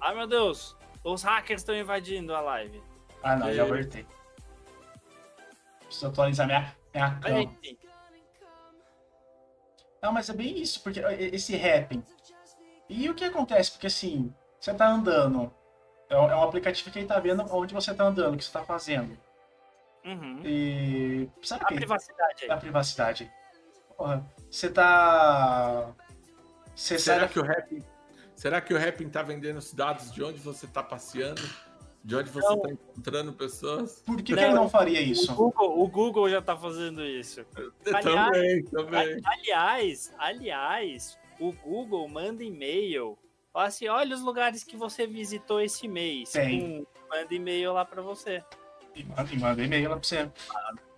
Ai, 0.00 0.14
meu 0.14 0.26
Deus. 0.26 0.76
Os 1.04 1.22
hackers 1.22 1.60
estão 1.62 1.74
invadindo 1.76 2.34
a 2.34 2.40
live. 2.40 2.82
Ah, 3.22 3.36
não, 3.36 3.52
já 3.52 3.64
voltei. 3.64 4.06
Preciso 5.84 6.06
atualizar 6.08 6.46
minha, 6.46 6.74
minha 6.94 7.14
cama. 7.20 7.40
enfim. 7.42 7.78
Não, 10.02 10.12
mas 10.12 10.28
é 10.28 10.32
bem 10.32 10.58
isso, 10.60 10.82
porque 10.82 10.98
esse 11.00 11.56
rapping. 11.56 12.02
E 12.88 13.08
o 13.08 13.14
que 13.14 13.24
acontece? 13.24 13.70
Porque 13.72 13.86
assim, 13.86 14.34
você 14.58 14.74
tá 14.74 14.88
andando. 14.88 15.52
É 16.08 16.18
um 16.18 16.30
é 16.30 16.36
um 16.36 16.42
aplicativo 16.42 16.90
que 16.90 16.98
ele 16.98 17.06
tá 17.06 17.20
vendo 17.20 17.44
onde 17.54 17.72
você 17.72 17.94
tá 17.94 18.04
andando, 18.04 18.34
o 18.34 18.36
que 18.36 18.44
você 18.44 18.52
tá 18.52 18.64
fazendo. 18.64 19.16
Uhum. 20.04 20.42
E. 20.44 21.28
Sabe 21.42 21.62
o 21.62 21.66
A 21.66 21.68
que? 21.68 21.74
privacidade 21.76 22.44
aí. 22.44 22.50
A 22.50 22.56
privacidade. 22.56 23.32
Porra, 23.96 24.24
você 24.50 24.68
tá. 24.70 25.92
Você 26.74 26.98
Será 26.98 27.20
sai 27.20 27.28
que 27.28 27.38
o 27.38 27.42
rap, 27.42 27.82
será 28.34 28.60
que 28.60 28.72
o 28.74 28.78
rapping 28.78 29.08
tá 29.08 29.22
vendendo 29.22 29.58
os 29.58 29.72
dados 29.74 30.10
de 30.12 30.22
onde 30.24 30.38
você 30.40 30.66
tá 30.66 30.82
passeando? 30.82 31.42
De 32.02 32.16
onde 32.16 32.30
você 32.30 32.48
Não. 32.48 32.60
tá 32.60 32.70
encontrando 32.70 33.32
pessoas? 33.32 34.00
Por 34.04 34.16
que, 34.16 34.34
que 34.34 34.40
ele 34.40 34.54
não 34.54 34.68
faria 34.68 34.98
O 34.98 35.02
isso? 35.04 35.32
Google, 35.34 35.80
o 35.80 35.86
Google 35.86 36.28
já 36.28 36.42
tá 36.42 36.56
fazendo 36.56 37.04
isso. 37.04 37.46
Aliás- 37.86 38.04
também, 38.04 38.64
também. 38.64 39.20
Aliás, 39.24 40.12
aliás, 40.18 41.16
o 41.38 41.52
Google 41.52 42.08
manda 42.08 42.42
e-mail. 42.42 43.16
Fala 43.52 43.66
assim: 43.66 43.86
olha 43.86 44.16
os 44.16 44.22
lugares 44.22 44.64
que 44.64 44.76
você 44.76 45.06
visitou 45.06 45.60
esse 45.60 45.86
mês. 45.86 46.30
Tem. 46.32 46.84
Manda 47.08 47.32
e-mail 47.34 47.72
lá 47.74 47.84
pra 47.84 48.02
você. 48.02 48.42
E 48.94 49.04
manda, 49.04 49.32
e 49.32 49.38
manda 49.38 49.62
e-mail 49.62 49.90
lá 49.90 49.96
pra 49.96 50.04
você. 50.04 50.30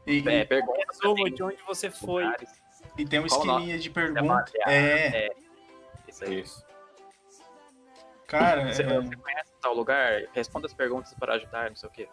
E, 0.07 0.19
e- 0.21 0.29
É, 0.29 0.45
pergunta 0.45 0.79
Resumo 0.91 1.31
de 1.31 1.43
onde 1.43 1.62
você 1.66 1.91
foi. 1.91 2.25
e 2.99 3.05
tem 3.07 3.21
um 3.21 3.27
Qual 3.27 3.41
esqueminha 3.41 3.79
de 3.79 3.89
É 3.89 3.93
pergunta. 3.93 4.23
baseado, 4.23 4.69
É, 4.69 5.31
Isso 6.09 6.25
aí. 6.25 6.41
Isso. 6.41 6.65
cara. 8.27 8.73
Você, 8.73 8.83
é- 8.83 9.01
você 9.01 9.16
conhece 9.16 9.53
tal 9.61 9.75
lugar? 9.75 10.23
Responda 10.33 10.66
as 10.66 10.75
perguntas 10.75 11.15
para 11.15 11.35
ajudar, 11.35 11.71
não 11.71 11.77
sei 11.77 11.89
o 11.89 11.93
quê. 11.93 12.09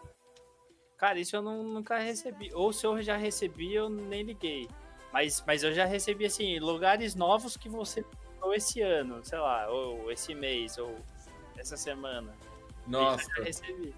Cara, 0.97 1.19
isso 1.19 1.35
eu 1.35 1.41
não- 1.41 1.63
nunca 1.63 1.97
recebi. 1.97 2.53
Ou 2.53 2.71
se 2.71 2.85
eu 2.85 3.01
já 3.01 3.17
recebi, 3.17 3.73
eu 3.73 3.89
nem 3.89 4.21
liguei. 4.23 4.67
Mas, 5.11 5.43
mas 5.45 5.63
eu 5.63 5.73
já 5.73 5.83
recebi, 5.85 6.25
assim, 6.25 6.59
lugares 6.59 7.15
novos 7.15 7.57
que 7.57 7.67
você 7.67 8.01
visitou 8.01 8.53
esse 8.53 8.81
ano, 8.81 9.19
sei 9.25 9.39
lá, 9.39 9.67
ou 9.69 10.11
esse 10.11 10.33
mês, 10.35 10.77
ou 10.77 10.95
essa 11.57 11.75
semana. 11.75 12.33
Nossa, 12.87 13.27
eu 13.31 13.37
já 13.37 13.43
recebi. 13.43 13.95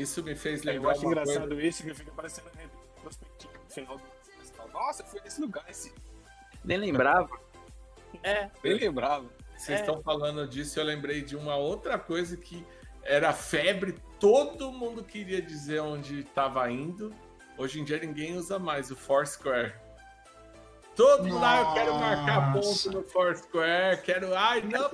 Isso 0.00 0.22
me 0.22 0.34
fez 0.34 0.64
Eu 0.64 0.72
lembrar 0.72 0.92
acho 0.92 1.00
uma 1.02 1.12
engraçado 1.12 1.48
coisa. 1.48 1.62
isso 1.62 1.82
que 1.82 1.94
fica 1.94 2.10
parecendo 2.12 2.48
retrospectivo 2.56 3.52
no 3.64 3.70
final 3.70 3.96
do 3.98 4.04
festival. 4.38 4.68
Nossa, 4.72 5.04
foi 5.04 5.20
nesse 5.20 5.40
lugar 5.40 5.64
esse. 5.68 5.92
Nem 6.64 6.78
lembrava. 6.78 7.28
É, 8.22 8.50
Bem 8.62 8.74
lembrava. 8.74 9.26
Vocês 9.56 9.78
É. 9.78 9.80
estão 9.80 10.00
falando 10.02 10.46
disso, 10.46 10.78
eu 10.78 10.84
lembrei 10.84 11.20
de 11.22 11.36
uma 11.36 11.56
outra 11.56 11.98
coisa 11.98 12.36
que 12.36 12.64
era 13.02 13.32
febre, 13.32 13.94
todo 14.20 14.70
mundo 14.72 15.02
queria 15.02 15.40
dizer 15.42 15.80
onde 15.80 16.20
estava 16.20 16.70
indo. 16.70 17.14
Hoje 17.56 17.80
em 17.80 17.84
dia 17.84 17.98
ninguém 17.98 18.36
usa 18.36 18.58
mais 18.58 18.90
o 18.90 18.96
Foursquare. 18.96 19.74
Todo 20.98 21.22
mundo 21.22 21.38
lá, 21.38 21.60
eu 21.60 21.74
quero 21.74 21.94
marcar 21.94 22.52
ponto 22.52 22.90
no 22.90 23.04
Foursquare, 23.04 24.02
quero. 24.02 24.34
Ai, 24.34 24.62
não, 24.62 24.90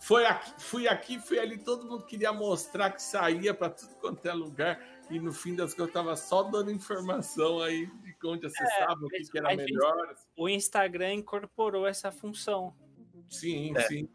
foi 0.00 0.26
aqui, 0.26 0.52
fui 0.58 0.88
aqui, 0.88 1.18
fui 1.20 1.38
ali, 1.38 1.58
todo 1.58 1.86
mundo 1.86 2.04
queria 2.04 2.32
mostrar 2.32 2.90
que 2.90 3.00
saía 3.00 3.54
para 3.54 3.70
tudo 3.70 3.94
quanto 4.00 4.26
é 4.26 4.32
lugar. 4.32 4.84
E 5.08 5.20
no 5.20 5.32
fim 5.32 5.54
das 5.54 5.74
contas, 5.74 5.86
eu 5.88 5.92
tava 5.92 6.16
só 6.16 6.42
dando 6.42 6.72
informação 6.72 7.60
aí 7.62 7.86
de 7.86 8.26
onde 8.26 8.46
acessava, 8.48 8.98
o 9.00 9.08
que, 9.08 9.22
que 9.30 9.38
era 9.38 9.54
melhor. 9.54 10.12
O 10.36 10.48
Instagram 10.48 11.14
incorporou 11.14 11.86
essa 11.86 12.10
função, 12.10 12.74
Sim, 13.28 13.72
É. 13.76 13.82
sim. 13.82 14.08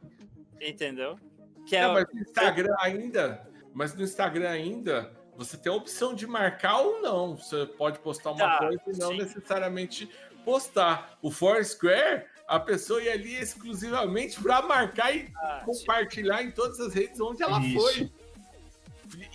entendeu? 0.59 1.17
Que 1.65 1.77
é, 1.77 1.83
Não, 1.83 1.93
mas 1.93 2.05
no 2.13 2.19
Instagram 2.19 2.75
ainda, 2.79 3.49
mas 3.73 3.95
no 3.95 4.03
Instagram 4.03 4.49
ainda, 4.49 5.11
você 5.37 5.57
tem 5.57 5.71
a 5.71 5.75
opção 5.75 6.13
de 6.13 6.25
marcar 6.27 6.79
ou 6.79 7.01
não. 7.01 7.35
Você 7.37 7.65
pode 7.65 7.99
postar 7.99 8.31
uma 8.31 8.39
Tá, 8.39 8.57
coisa 8.59 8.81
e 8.87 8.97
não 8.97 9.09
sim. 9.11 9.17
necessariamente 9.17 10.09
postar. 10.45 11.17
O 11.21 11.31
Foursquare, 11.31 12.25
a 12.47 12.59
pessoa 12.59 13.01
ia 13.01 13.13
ali 13.13 13.35
exclusivamente 13.35 14.39
para 14.41 14.61
marcar 14.61 15.13
e 15.15 15.29
ah, 15.35 15.63
compartilhar 15.65 16.43
em 16.43 16.51
todas 16.51 16.79
as 16.79 16.93
redes 16.93 17.19
onde 17.19 17.41
ela 17.43 17.59
Isso. 17.59 17.79
foi. 17.81 18.11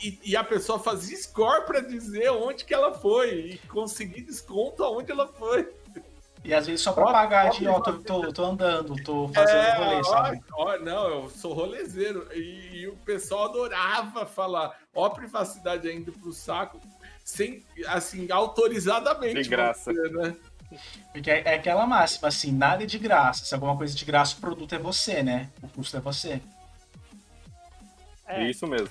E, 0.02 0.18
e 0.24 0.36
a 0.36 0.44
pessoa 0.44 0.78
fazia 0.78 1.16
score 1.16 1.64
para 1.64 1.80
dizer 1.80 2.30
onde 2.30 2.64
que 2.64 2.74
ela 2.74 2.92
foi 2.92 3.30
e 3.30 3.58
conseguir 3.68 4.22
desconto 4.22 4.82
aonde 4.84 5.10
ela 5.10 5.26
foi. 5.26 5.68
E 6.42 6.54
às 6.54 6.66
vezes 6.66 6.80
só 6.80 6.92
pra 6.92 7.04
Ó, 7.04 7.12
pagar 7.12 7.46
ó, 7.46 7.50
de, 7.50 7.68
ó, 7.68 7.80
tô, 7.80 7.92
tô, 7.98 8.32
tô 8.32 8.44
andando, 8.44 8.94
tô 9.04 9.28
fazendo 9.28 9.58
É, 9.58 9.76
rolê, 9.76 9.96
ó, 9.96 10.02
sabe? 10.04 10.40
ó, 10.54 10.78
não, 10.78 11.08
eu 11.08 11.30
sou 11.30 11.52
rolezeiro. 11.52 12.26
E, 12.34 12.78
e 12.80 12.88
o 12.88 12.96
pessoal 12.96 13.44
adorava 13.50 14.24
falar, 14.24 14.78
ó, 14.94 15.04
a 15.04 15.10
privacidade 15.10 15.86
ainda 15.86 16.10
pro 16.10 16.32
saco, 16.32 16.80
sem, 17.22 17.62
assim, 17.86 18.30
autorizadamente. 18.30 19.42
De 19.42 19.48
graça. 19.50 19.92
dizer, 19.92 20.10
né? 20.12 20.36
Porque 21.12 21.30
é, 21.30 21.42
é 21.44 21.54
aquela 21.54 21.86
máxima, 21.86 22.28
assim, 22.28 22.52
nada 22.52 22.84
é 22.84 22.86
de 22.86 22.98
graça. 22.98 23.44
Se 23.44 23.54
alguma 23.54 23.76
coisa 23.76 23.94
é 23.94 23.96
de 23.96 24.04
graça, 24.04 24.36
o 24.36 24.40
produto 24.40 24.74
é 24.74 24.78
você, 24.78 25.22
né? 25.22 25.50
O 25.62 25.68
custo 25.68 25.96
é 25.96 26.00
você. 26.00 26.40
é, 28.26 28.48
Isso 28.48 28.66
mesmo. 28.66 28.90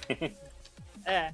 é. 1.06 1.34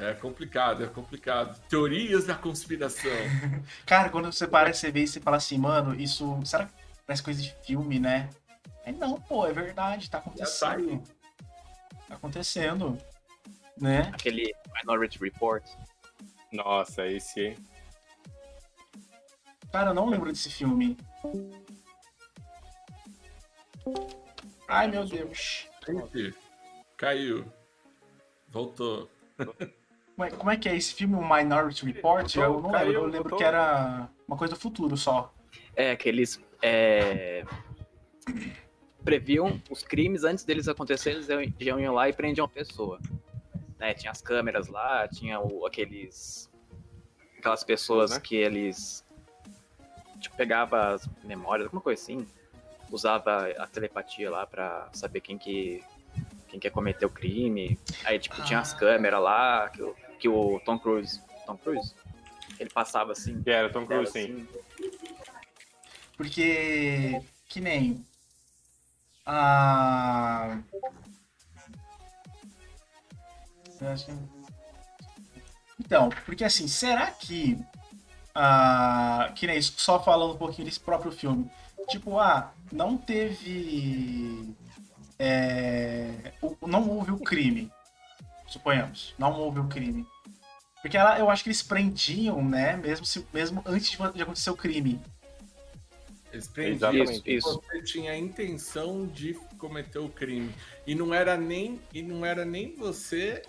É 0.00 0.14
complicado, 0.14 0.84
é 0.84 0.86
complicado. 0.86 1.58
Teorias 1.68 2.24
da 2.24 2.34
conspiração. 2.34 3.10
Cara, 3.84 4.08
quando 4.10 4.30
você 4.32 4.46
para, 4.46 4.72
você 4.72 4.92
vê 4.92 5.02
e 5.02 5.08
você 5.08 5.20
fala 5.20 5.38
assim, 5.38 5.58
mano, 5.58 5.94
isso. 5.94 6.40
Será 6.44 6.66
que 6.66 6.72
parece 7.04 7.22
coisa 7.22 7.42
de 7.42 7.52
filme, 7.64 7.98
né? 7.98 8.28
É 8.84 8.92
não, 8.92 9.20
pô, 9.20 9.46
é 9.46 9.52
verdade, 9.52 10.08
tá 10.08 10.20
tá 10.20 10.24
acontecendo. 10.24 11.02
Tá 12.08 12.14
acontecendo. 12.14 12.98
Né? 13.76 14.10
Aquele 14.12 14.52
Minority 14.80 15.18
Report. 15.18 15.64
Nossa, 16.52 17.06
esse. 17.06 17.56
Cara, 19.72 19.90
eu 19.90 19.94
não 19.94 20.08
lembro 20.08 20.30
desse 20.30 20.50
filme. 20.50 20.96
Ai, 24.68 24.88
meu 24.88 25.04
Deus. 25.04 25.68
Caiu. 26.96 27.44
Voltou. 28.48 29.08
Como 30.16 30.24
é, 30.26 30.30
como 30.30 30.50
é 30.50 30.56
que 30.56 30.68
é 30.68 30.74
esse 30.76 30.94
filme, 30.94 31.14
o 31.14 31.20
Minority 31.22 31.84
Report? 31.86 32.34
Eu 32.34 32.60
não 32.60 32.72
lembro, 32.72 32.92
eu 32.92 33.06
lembro 33.06 33.36
que 33.36 33.44
era 33.44 34.08
uma 34.26 34.36
coisa 34.36 34.54
do 34.54 34.60
futuro 34.60 34.96
só. 34.96 35.32
É, 35.76 35.94
que 35.94 36.08
eles 36.08 36.42
é, 36.60 37.44
previam 39.04 39.62
os 39.70 39.82
crimes 39.84 40.24
antes 40.24 40.44
deles 40.44 40.66
acontecerem, 40.66 41.18
eles 41.18 41.26
já 41.60 41.78
iam 41.78 41.94
lá 41.94 42.08
e 42.08 42.12
prendiam 42.12 42.44
a 42.46 42.48
pessoa. 42.48 42.98
Né, 43.78 43.94
tinha 43.94 44.10
as 44.10 44.20
câmeras 44.20 44.66
lá, 44.66 45.06
tinha 45.06 45.38
o- 45.40 45.64
aqueles. 45.64 46.50
aquelas 47.38 47.62
pessoas 47.62 48.10
Né? 48.10 48.18
que 48.20 48.34
eles. 48.34 49.06
Tipo, 50.20 50.36
pegava 50.36 50.94
as 50.94 51.08
memórias, 51.24 51.66
alguma 51.66 51.82
coisa 51.82 52.00
assim. 52.02 52.26
Usava 52.90 53.48
a 53.58 53.66
telepatia 53.66 54.30
lá 54.30 54.46
pra 54.46 54.88
saber 54.92 55.20
quem 55.20 55.36
que. 55.38 55.82
quem 56.48 56.58
que 56.58 56.70
cometeu 56.70 57.08
o 57.08 57.12
crime. 57.12 57.78
Aí, 58.04 58.18
tipo, 58.18 58.42
tinha 58.42 58.58
as 58.60 58.72
Ah. 58.74 58.76
câmeras 58.78 59.22
lá, 59.22 59.68
que, 59.68 59.82
o- 59.82 59.94
que 60.18 60.28
o 60.28 60.58
Tom 60.60 60.78
Cruise. 60.78 61.20
Tom 61.46 61.56
Cruise? 61.58 61.94
Ele 62.58 62.70
passava 62.70 63.12
assim. 63.12 63.42
Que 63.42 63.50
era 63.50 63.70
Tom 63.70 63.86
Cruise, 63.86 64.10
sim. 64.12 64.46
assim, 64.48 64.48
Porque. 66.16 67.20
Que 67.48 67.60
nem. 67.60 68.04
A. 69.24 70.58
Que- 73.78 74.12
Então, 75.80 76.08
porque 76.26 76.44
assim, 76.44 76.66
será 76.66 77.10
que. 77.10 77.58
Ah, 78.34 79.32
que 79.34 79.46
nem 79.46 79.58
isso, 79.58 79.74
só 79.76 80.02
falando 80.02 80.34
um 80.34 80.38
pouquinho 80.38 80.66
desse 80.66 80.80
próprio 80.80 81.10
filme. 81.12 81.50
Tipo, 81.88 82.18
ah, 82.18 82.52
não 82.70 82.96
teve. 82.96 84.54
é, 85.18 86.32
o- 86.42 86.56
não 86.66 86.88
houve 86.88 87.10
o 87.12 87.18
crime. 87.18 87.70
Suponhamos. 88.46 89.14
Não 89.18 89.32
houve 89.32 89.60
o 89.60 89.68
crime. 89.68 90.06
Porque 90.80 90.96
ela, 90.96 91.18
eu 91.18 91.28
acho 91.28 91.42
que 91.42 91.48
eles 91.48 91.62
prendiam, 91.62 92.42
né? 92.44 92.76
Mesmo, 92.76 93.04
se, 93.04 93.26
mesmo 93.32 93.62
antes 93.66 93.90
de, 93.90 93.96
de 94.12 94.22
acontecer 94.22 94.50
o 94.50 94.56
crime. 94.56 95.00
Eles 96.32 96.46
prendiam 96.46 96.92
Exatamente. 97.02 97.40
Você 97.40 97.82
tinha 97.82 98.12
a 98.12 98.18
intenção 98.18 99.06
de 99.06 99.34
cometer 99.58 99.98
o 99.98 100.08
crime 100.08 100.54
e 100.86 100.94
não 100.94 101.12
era 101.12 101.36
nem 101.36 101.80
e 101.92 102.02
não 102.02 102.24
era 102.24 102.44
nem 102.44 102.76
você 102.76 103.42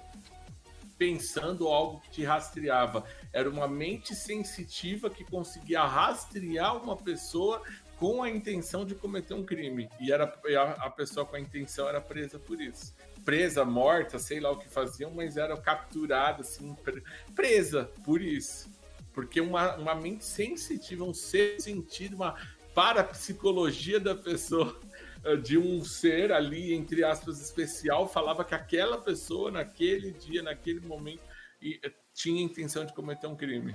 pensando 0.97 1.67
algo 1.67 2.01
que 2.01 2.09
te 2.09 2.25
rastreava 2.25 3.05
era 3.31 3.49
uma 3.49 3.67
mente 3.67 4.15
sensitiva 4.15 5.09
que 5.09 5.23
conseguia 5.23 5.83
rastrear 5.83 6.81
uma 6.81 6.97
pessoa 6.97 7.61
com 7.97 8.23
a 8.23 8.29
intenção 8.29 8.85
de 8.85 8.95
cometer 8.95 9.33
um 9.33 9.43
crime. 9.43 9.89
E 9.99 10.11
era 10.11 10.23
a, 10.79 10.89
pessoa 10.89 11.25
com 11.25 11.35
a 11.35 11.39
intenção 11.39 11.87
era 11.87 11.99
presa 11.99 12.39
por 12.39 12.59
isso. 12.61 12.95
Presa 13.25 13.65
morta 13.65 14.17
sei 14.17 14.39
lá 14.39 14.51
o 14.51 14.57
que 14.57 14.69
faziam 14.69 15.11
mas 15.11 15.37
era 15.37 15.55
capturada 15.57 16.41
assim 16.41 16.73
pre- 16.75 17.03
presa 17.35 17.91
por 18.03 18.21
isso. 18.21 18.69
Porque 19.13 19.41
uma, 19.41 19.75
uma 19.75 19.95
mente 19.95 20.23
sensitiva 20.23 21.03
um 21.03 21.13
ser 21.13 21.59
sentido 21.59 22.15
uma 22.15 22.35
parapsicologia 22.73 23.99
da 23.99 24.15
pessoa, 24.15 24.79
de 25.43 25.57
um 25.57 25.83
ser 25.83 26.31
ali, 26.31 26.73
entre 26.73 27.03
aspas, 27.03 27.41
especial, 27.41 28.07
falava 28.07 28.45
que 28.45 28.55
aquela 28.55 28.97
pessoa, 28.97 29.51
naquele 29.51 30.11
dia, 30.11 30.41
naquele 30.41 30.79
momento, 30.79 31.21
tinha 32.19 32.43
intenção 32.43 32.85
de 32.85 32.91
cometer 32.93 33.27
um 33.27 33.35
crime. 33.35 33.73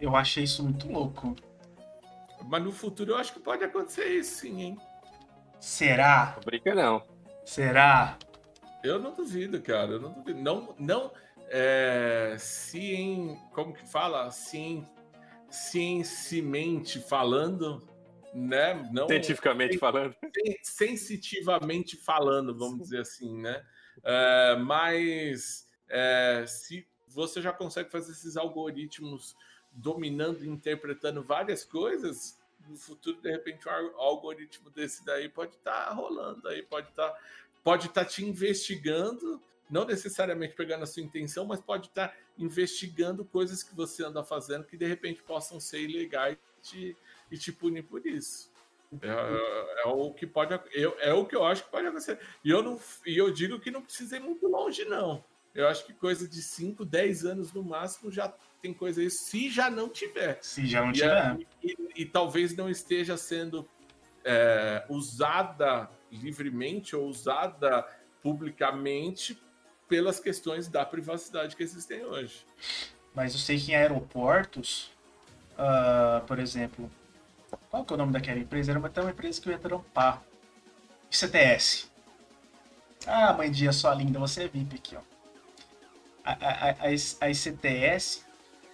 Eu 0.00 0.16
achei 0.16 0.42
isso 0.42 0.64
muito 0.64 0.90
louco. 0.90 1.36
Mas 2.42 2.60
no 2.62 2.72
futuro 2.72 3.12
eu 3.12 3.16
acho 3.16 3.32
que 3.32 3.38
pode 3.38 3.62
acontecer 3.62 4.06
isso 4.08 4.40
sim, 4.40 4.60
hein? 4.60 4.78
Será? 5.60 6.32
Não 6.36 6.42
brinca 6.44 6.74
não. 6.74 7.06
Será? 7.44 8.18
Eu 8.82 8.98
não 8.98 9.14
duvido, 9.14 9.62
cara. 9.62 9.92
Eu 9.92 10.00
não 10.00 10.12
duvido. 10.12 10.40
Não, 10.40 10.74
não. 10.76 11.12
É, 11.48 12.34
cien, 12.36 13.38
como 13.52 13.72
que 13.72 13.86
fala? 13.88 14.30
Cien, 14.32 14.84
ciencimente 15.48 16.98
falando, 17.00 17.86
né? 18.34 18.74
Não, 18.92 19.06
Cientificamente 19.06 19.78
falando. 19.78 20.14
sen- 20.34 20.58
sensitivamente 20.62 21.96
falando, 21.96 22.58
vamos 22.58 22.80
dizer 22.80 23.02
assim, 23.02 23.40
né? 23.40 23.62
É, 24.02 24.56
mas 24.56 25.68
é, 25.88 26.44
se 26.46 26.86
você 27.14 27.40
já 27.40 27.52
consegue 27.52 27.90
fazer 27.90 28.12
esses 28.12 28.36
algoritmos 28.36 29.36
dominando 29.72 30.44
e 30.44 30.48
interpretando 30.48 31.22
várias 31.22 31.64
coisas, 31.64 32.38
no 32.68 32.76
futuro, 32.76 33.20
de 33.20 33.30
repente, 33.30 33.68
um 33.68 33.72
al- 33.72 34.00
algoritmo 34.00 34.70
desse 34.70 35.04
daí 35.04 35.28
pode 35.28 35.54
estar 35.54 35.90
rolando 35.92 36.48
aí, 36.48 36.62
pode 36.62 36.88
estar 36.88 37.14
pode 37.62 37.86
estar 37.86 38.04
te 38.04 38.22
investigando, 38.22 39.40
não 39.70 39.86
necessariamente 39.86 40.54
pegando 40.54 40.82
a 40.82 40.86
sua 40.86 41.02
intenção, 41.02 41.46
mas 41.46 41.60
pode 41.60 41.86
estar 41.86 42.14
investigando 42.38 43.24
coisas 43.24 43.62
que 43.62 43.74
você 43.74 44.04
anda 44.04 44.22
fazendo 44.22 44.64
que 44.64 44.76
de 44.76 44.86
repente 44.86 45.22
possam 45.22 45.58
ser 45.58 45.80
ilegais 45.80 46.36
e 46.36 46.60
te, 46.62 46.96
e 47.30 47.38
te 47.38 47.50
punir 47.50 47.82
por 47.82 48.06
isso. 48.06 48.52
É, 49.00 49.82
é 49.82 49.88
o 49.88 50.12
que 50.12 50.26
pode 50.26 50.60
eu, 50.72 50.94
é 51.00 51.12
o 51.12 51.24
que 51.24 51.34
eu 51.34 51.44
acho 51.44 51.64
que 51.64 51.70
pode 51.70 51.86
acontecer. 51.86 52.20
E 52.44 52.50
eu 52.50 52.62
não 52.62 52.78
e 53.04 53.16
eu 53.16 53.30
digo 53.32 53.58
que 53.58 53.70
não 53.70 53.82
precisa 53.82 54.16
ir 54.16 54.20
muito 54.20 54.46
longe 54.46 54.84
não. 54.84 55.24
Eu 55.54 55.68
acho 55.68 55.86
que 55.86 55.92
coisa 55.92 56.26
de 56.26 56.42
5, 56.42 56.84
10 56.84 57.24
anos 57.24 57.52
no 57.52 57.62
máximo 57.62 58.10
já 58.10 58.32
tem 58.60 58.74
coisa 58.74 59.00
aí, 59.00 59.10
se 59.10 59.48
já 59.50 59.70
não 59.70 59.88
tiver. 59.88 60.38
Se 60.42 60.66
já 60.66 60.80
não 60.82 60.90
E, 60.90 60.94
tiver. 60.94 61.12
a- 61.16 61.38
e- 61.62 61.76
e 61.96 62.04
talvez 62.06 62.56
não 62.56 62.68
esteja 62.68 63.16
sendo 63.16 63.68
é, 64.26 64.84
usada 64.88 65.88
livremente 66.10 66.96
ou 66.96 67.06
usada 67.06 67.86
publicamente 68.22 69.38
pelas 69.86 70.18
questões 70.18 70.66
da 70.66 70.82
privacidade 70.84 71.54
que 71.54 71.62
existem 71.62 72.02
hoje. 72.06 72.44
Mas 73.14 73.34
eu 73.34 73.38
sei 73.38 73.60
que 73.60 73.72
em 73.72 73.74
aeroportos, 73.74 74.90
ah, 75.58 76.22
por 76.26 76.38
exemplo, 76.38 76.90
qual 77.70 77.84
que 77.84 77.92
é 77.92 77.96
o 77.96 77.98
nome 77.98 78.12
daquela 78.12 78.38
empresa? 78.38 78.72
Era 78.72 78.78
uma, 78.78 78.88
até 78.88 79.02
uma 79.02 79.10
empresa 79.10 79.40
que 79.40 79.48
eu 79.48 79.52
ia 79.52 79.58
trampar. 79.58 80.22
CTS. 81.10 81.90
Ah, 83.06 83.34
mãe 83.34 83.50
dia 83.50 83.72
sua 83.72 83.94
linda, 83.94 84.18
você 84.18 84.44
é 84.44 84.48
VIP 84.48 84.76
aqui, 84.76 84.96
ó. 84.96 85.00
A, 86.24 86.32
a, 86.32 86.70
a, 86.70 86.74
a 87.20 87.30
ICTS, 87.30 88.24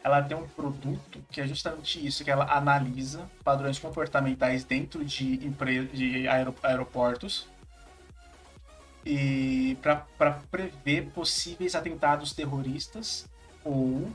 ela 0.02 0.22
tem 0.22 0.36
um 0.36 0.46
produto 0.48 1.22
que 1.30 1.40
é 1.40 1.46
justamente 1.46 2.04
isso, 2.04 2.24
que 2.24 2.30
ela 2.30 2.44
analisa 2.56 3.28
padrões 3.44 3.78
comportamentais 3.78 4.64
dentro 4.64 5.04
de, 5.04 5.36
de 5.36 6.28
aero... 6.28 6.54
aeroportos 6.62 7.48
e 9.04 9.76
para 9.80 10.32
prever 10.50 11.10
possíveis 11.10 11.74
atentados 11.74 12.32
terroristas 12.32 13.28
ou, 13.64 14.10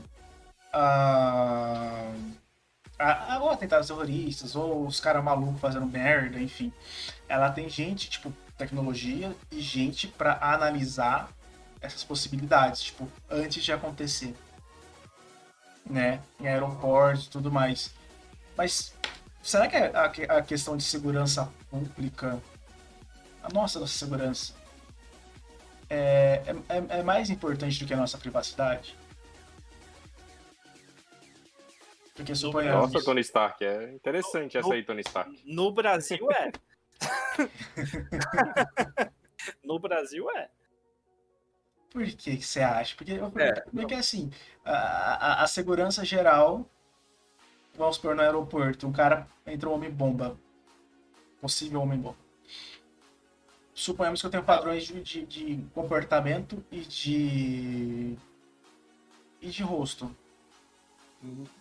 uh, 0.74 2.14
ou 3.40 3.50
atentados 3.50 3.88
terroristas 3.88 4.54
ou 4.54 4.86
os 4.86 5.00
caras 5.00 5.24
malucos 5.24 5.60
fazendo 5.60 5.86
merda, 5.86 6.40
enfim. 6.40 6.72
Ela 7.28 7.50
tem 7.50 7.68
gente, 7.68 8.08
tipo, 8.08 8.32
tecnologia 8.56 9.34
e 9.50 9.60
gente 9.60 10.08
para 10.08 10.38
analisar 10.40 11.30
essas 11.86 12.04
possibilidades, 12.04 12.82
tipo, 12.82 13.08
antes 13.30 13.64
de 13.64 13.72
acontecer. 13.72 14.34
Né? 15.88 16.20
Em 16.40 16.48
aeroportos 16.48 17.26
e 17.26 17.30
tudo 17.30 17.50
mais. 17.50 17.94
Mas 18.56 18.92
será 19.42 19.68
que 19.68 19.76
a, 19.76 20.36
a 20.36 20.42
questão 20.42 20.76
de 20.76 20.82
segurança 20.82 21.50
pública, 21.70 22.40
a 23.42 23.52
nossa, 23.52 23.78
nossa 23.78 23.96
segurança, 23.96 24.54
é, 25.88 26.42
é, 26.68 26.98
é 26.98 27.02
mais 27.02 27.30
importante 27.30 27.78
do 27.78 27.86
que 27.86 27.94
a 27.94 27.96
nossa 27.96 28.18
privacidade? 28.18 28.96
Porque 32.14 32.34
suponhamos... 32.34 32.92
Nossa, 32.92 33.04
Tony 33.04 33.20
Stark, 33.20 33.62
é 33.62 33.92
interessante 33.92 34.54
no, 34.54 34.60
essa 34.60 34.74
aí, 34.74 34.82
Tony 34.82 35.02
Stark. 35.02 35.42
No 35.44 35.70
Brasil 35.70 36.28
é. 36.32 36.50
no 39.62 39.78
Brasil 39.78 40.28
é. 40.30 40.48
Por 41.96 42.04
que, 42.04 42.36
que 42.36 42.46
você 42.46 42.60
acha? 42.60 42.94
Porque, 42.94 43.12
é, 43.12 43.64
porque 43.74 43.94
assim, 43.94 44.30
a, 44.62 44.70
a, 44.70 45.44
a, 45.44 45.46
segurança 45.46 46.04
geral, 46.04 46.68
vamos 47.74 47.96
supor 47.96 48.14
no 48.14 48.20
aeroporto, 48.20 48.86
um 48.86 48.92
cara 48.92 49.26
entra 49.46 49.70
um 49.70 49.72
homem-bomba. 49.72 50.38
Possível 51.40 51.80
homem-bomba. 51.80 52.18
Suponhamos 53.72 54.20
que 54.20 54.26
eu 54.26 54.30
tenho 54.30 54.42
padrões 54.42 54.84
de, 54.84 55.02
de, 55.02 55.24
de 55.24 55.64
comportamento 55.72 56.62
e 56.70 56.80
de. 56.82 58.18
e 59.40 59.48
de 59.48 59.62
rosto. 59.62 60.14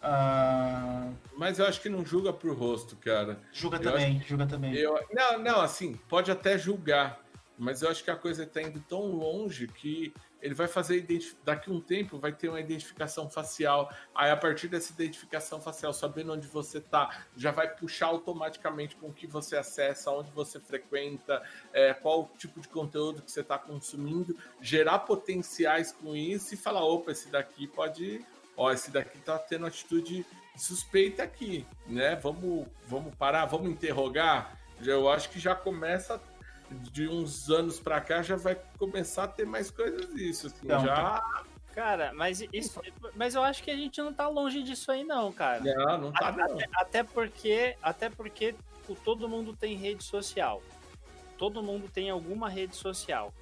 Ah, 0.01 1.13
Mas 1.37 1.59
eu 1.59 1.65
acho 1.65 1.79
que 1.79 1.87
não 1.87 2.05
julga 2.05 2.33
por 2.33 2.53
rosto, 2.53 2.97
cara. 2.97 3.39
Julga 3.53 3.77
eu 3.77 3.83
também, 3.83 4.19
que... 4.19 4.27
julga 4.27 4.45
também. 4.45 4.73
Eu... 4.75 4.99
Não, 5.13 5.39
não, 5.39 5.61
assim, 5.61 5.95
pode 6.09 6.29
até 6.29 6.57
julgar. 6.57 7.24
Mas 7.57 7.81
eu 7.81 7.89
acho 7.89 8.03
que 8.03 8.11
a 8.11 8.15
coisa 8.15 8.43
está 8.43 8.61
indo 8.61 8.79
tão 8.81 9.11
longe 9.11 9.67
que 9.67 10.13
ele 10.41 10.53
vai 10.53 10.67
fazer 10.67 11.05
daqui 11.43 11.71
a 11.71 11.73
um 11.73 11.81
tempo 11.81 12.19
vai 12.19 12.31
ter 12.31 12.49
uma 12.49 12.59
identificação 12.59 13.29
facial. 13.29 13.91
Aí 14.13 14.29
a 14.29 14.37
partir 14.37 14.67
dessa 14.67 14.91
identificação 14.93 15.59
facial, 15.59 15.91
sabendo 15.91 16.33
onde 16.33 16.47
você 16.47 16.77
está, 16.77 17.25
já 17.35 17.51
vai 17.51 17.67
puxar 17.73 18.07
automaticamente 18.07 18.95
com 18.95 19.07
o 19.07 19.13
que 19.13 19.25
você 19.25 19.57
acessa, 19.57 20.11
onde 20.11 20.29
você 20.31 20.59
frequenta, 20.59 21.41
é, 21.73 21.93
qual 21.93 22.29
tipo 22.37 22.59
de 22.59 22.67
conteúdo 22.67 23.21
que 23.23 23.31
você 23.31 23.41
está 23.41 23.57
consumindo, 23.57 24.37
gerar 24.61 24.99
potenciais 24.99 25.91
com 25.91 26.15
isso 26.15 26.53
e 26.53 26.57
falar, 26.57 26.83
opa, 26.83 27.11
esse 27.11 27.29
daqui 27.29 27.67
pode 27.67 28.23
ó, 28.57 28.71
esse 28.71 28.91
daqui 28.91 29.17
tá 29.19 29.37
tendo 29.37 29.65
atitude 29.65 30.25
suspeita 30.55 31.23
aqui, 31.23 31.65
né? 31.87 32.15
Vamos, 32.15 32.67
vamos 32.87 33.13
parar, 33.15 33.45
vamos 33.45 33.69
interrogar. 33.69 34.57
Eu 34.83 35.09
acho 35.09 35.29
que 35.29 35.39
já 35.39 35.55
começa 35.55 36.21
de 36.69 37.07
uns 37.07 37.49
anos 37.49 37.79
para 37.79 38.01
cá 38.01 38.21
já 38.21 38.35
vai 38.35 38.59
começar 38.77 39.25
a 39.25 39.27
ter 39.27 39.45
mais 39.45 39.69
coisas 39.69 40.13
disso, 40.13 40.47
assim, 40.47 40.59
então, 40.63 40.83
já 40.83 41.21
Cara, 41.75 42.13
mas 42.13 42.41
isso, 42.53 42.81
mas 43.15 43.35
eu 43.35 43.43
acho 43.43 43.61
que 43.61 43.69
a 43.69 43.75
gente 43.75 44.01
não 44.01 44.13
tá 44.13 44.29
longe 44.29 44.63
disso 44.63 44.89
aí 44.89 45.03
não, 45.03 45.29
cara. 45.29 45.59
Não, 45.59 45.97
não 45.97 46.11
tá 46.13 46.29
até, 46.29 46.47
não. 46.47 46.57
Até 46.75 47.03
porque, 47.03 47.75
até 47.83 48.09
porque 48.09 48.55
todo 49.03 49.27
mundo 49.27 49.53
tem 49.53 49.75
rede 49.75 50.01
social. 50.01 50.63
Todo 51.37 51.61
mundo 51.61 51.89
tem 51.89 52.09
alguma 52.09 52.47
rede 52.47 52.77
social. 52.77 53.33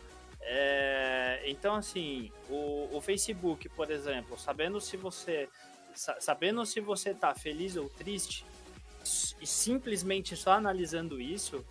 É, 0.42 1.44
então, 1.46 1.76
assim, 1.76 2.32
o, 2.50 2.90
o, 2.92 3.02
Facebook, 3.02 3.70
por 3.70 3.92
exemplo, 3.92 4.38
sabendo 4.38 4.82
se 4.82 4.98
você 4.98 5.48
sabendo 5.94 6.66
se 6.66 6.80
você 6.80 7.12
está 7.12 7.36
feliz 7.36 7.76
ou 7.76 7.88
triste, 7.88 8.44
e 9.40 9.46
simplesmente 9.46 10.36
só 10.36 10.54
analisando 10.54 11.22
isso, 11.22 11.64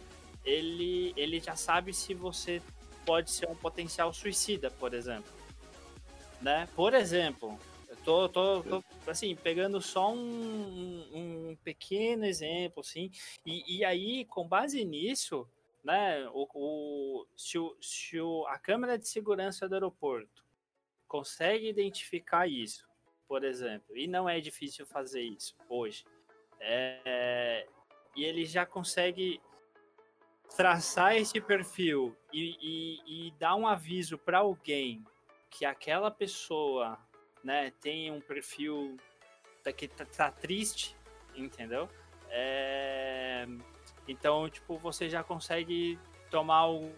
ele, 0.44 1.12
ele 1.16 1.40
já 1.40 1.56
sabe 1.56 1.92
se 1.92 2.14
você 2.14 2.60
pode 3.04 3.30
ser 3.30 3.48
um 3.48 3.54
potencial 3.54 4.12
suicida, 4.12 4.70
por 4.70 4.94
exemplo. 4.94 5.30
Né? 6.40 6.68
Por 6.74 6.94
exemplo, 6.94 7.58
eu 7.88 7.96
tô, 7.98 8.28
tô, 8.28 8.62
tô 8.62 8.84
assim, 9.06 9.34
pegando 9.36 9.80
só 9.80 10.12
um, 10.12 11.08
um 11.12 11.56
pequeno 11.62 12.24
exemplo, 12.24 12.80
assim, 12.80 13.10
e, 13.46 13.78
e 13.78 13.84
aí, 13.84 14.24
com 14.24 14.46
base 14.46 14.84
nisso, 14.84 15.46
né, 15.84 16.28
o, 16.32 16.48
o, 16.54 17.26
se, 17.36 17.58
o, 17.58 17.76
se 17.80 18.20
o, 18.20 18.46
a 18.46 18.58
câmera 18.58 18.98
de 18.98 19.06
segurança 19.08 19.68
do 19.68 19.74
aeroporto 19.74 20.44
consegue 21.06 21.68
identificar 21.68 22.48
isso, 22.48 22.88
por 23.28 23.44
exemplo, 23.44 23.96
e 23.96 24.06
não 24.06 24.28
é 24.28 24.40
difícil 24.40 24.86
fazer 24.86 25.22
isso 25.22 25.54
hoje, 25.68 26.04
é, 26.60 27.66
e 28.16 28.24
ele 28.24 28.44
já 28.44 28.64
consegue 28.64 29.40
traçar 30.56 31.16
esse 31.16 31.40
perfil 31.40 32.16
e, 32.32 32.56
e, 32.60 33.28
e 33.28 33.30
dar 33.32 33.54
um 33.56 33.66
aviso 33.66 34.18
para 34.18 34.38
alguém 34.38 35.04
que 35.50 35.64
aquela 35.64 36.10
pessoa 36.10 36.98
né, 37.42 37.72
tem 37.80 38.10
um 38.10 38.20
perfil 38.20 38.96
que 39.76 39.88
tá, 39.88 40.04
tá 40.04 40.30
triste, 40.30 40.96
entendeu? 41.34 41.88
É, 42.28 43.46
então, 44.08 44.48
tipo, 44.48 44.76
você 44.78 45.08
já 45.08 45.22
consegue 45.22 45.98
tomar 46.30 46.66
o 46.68 46.92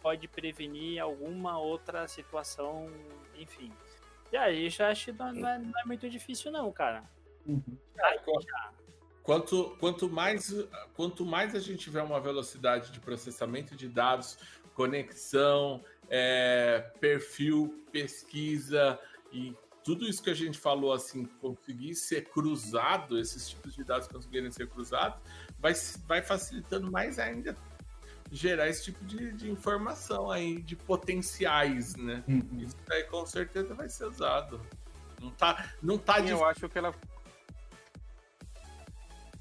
pode 0.00 0.28
prevenir 0.28 1.00
alguma 1.00 1.58
outra 1.58 2.06
situação, 2.06 2.90
enfim. 3.34 3.72
E 4.30 4.36
aí, 4.36 4.68
eu 4.78 4.86
acho 4.86 5.06
que 5.06 5.12
não, 5.12 5.32
não, 5.32 5.48
é, 5.48 5.58
não 5.58 5.80
é, 5.80 5.84
muito 5.86 6.10
difícil 6.10 6.52
não, 6.52 6.70
cara. 6.70 7.02
Uhum. 7.46 7.78
Aí, 7.98 8.18
quanto, 9.24 9.76
quanto, 9.80 10.08
mais, 10.08 10.54
quanto 10.94 11.24
mais 11.24 11.54
a 11.56 11.58
gente 11.58 11.78
tiver 11.78 12.02
uma 12.02 12.20
velocidade 12.20 12.92
de 12.92 13.00
processamento 13.00 13.74
de 13.74 13.88
dados, 13.88 14.38
conexão, 14.74 15.82
é, 16.08 16.92
perfil, 17.00 17.84
pesquisa 17.90 18.98
e 19.32 19.52
tudo 19.82 20.06
isso 20.08 20.22
que 20.22 20.30
a 20.30 20.34
gente 20.34 20.58
falou, 20.58 20.92
assim, 20.92 21.24
conseguir 21.40 21.94
ser 21.94 22.28
cruzado, 22.30 23.18
esses 23.18 23.48
tipos 23.50 23.74
de 23.74 23.82
dados 23.82 24.08
conseguirem 24.08 24.50
ser 24.50 24.68
cruzados, 24.68 25.18
vai, 25.58 25.74
vai 26.06 26.22
facilitando 26.22 26.90
mais 26.90 27.18
ainda 27.18 27.56
gerar 28.32 28.68
esse 28.68 28.84
tipo 28.84 29.04
de, 29.04 29.32
de 29.32 29.50
informação 29.50 30.30
aí, 30.30 30.60
de 30.60 30.74
potenciais, 30.74 31.94
né? 31.96 32.24
Uhum. 32.26 32.60
Isso 32.60 32.76
aí 32.90 33.04
com 33.04 33.24
certeza 33.26 33.74
vai 33.74 33.88
ser 33.88 34.06
usado. 34.06 34.60
Não 35.20 35.30
tá, 35.30 35.72
não 35.82 35.98
tá 35.98 36.16
Sim, 36.16 36.24
de... 36.24 36.30
Eu 36.30 36.44
acho 36.44 36.68
que 36.68 36.78
ela. 36.78 36.94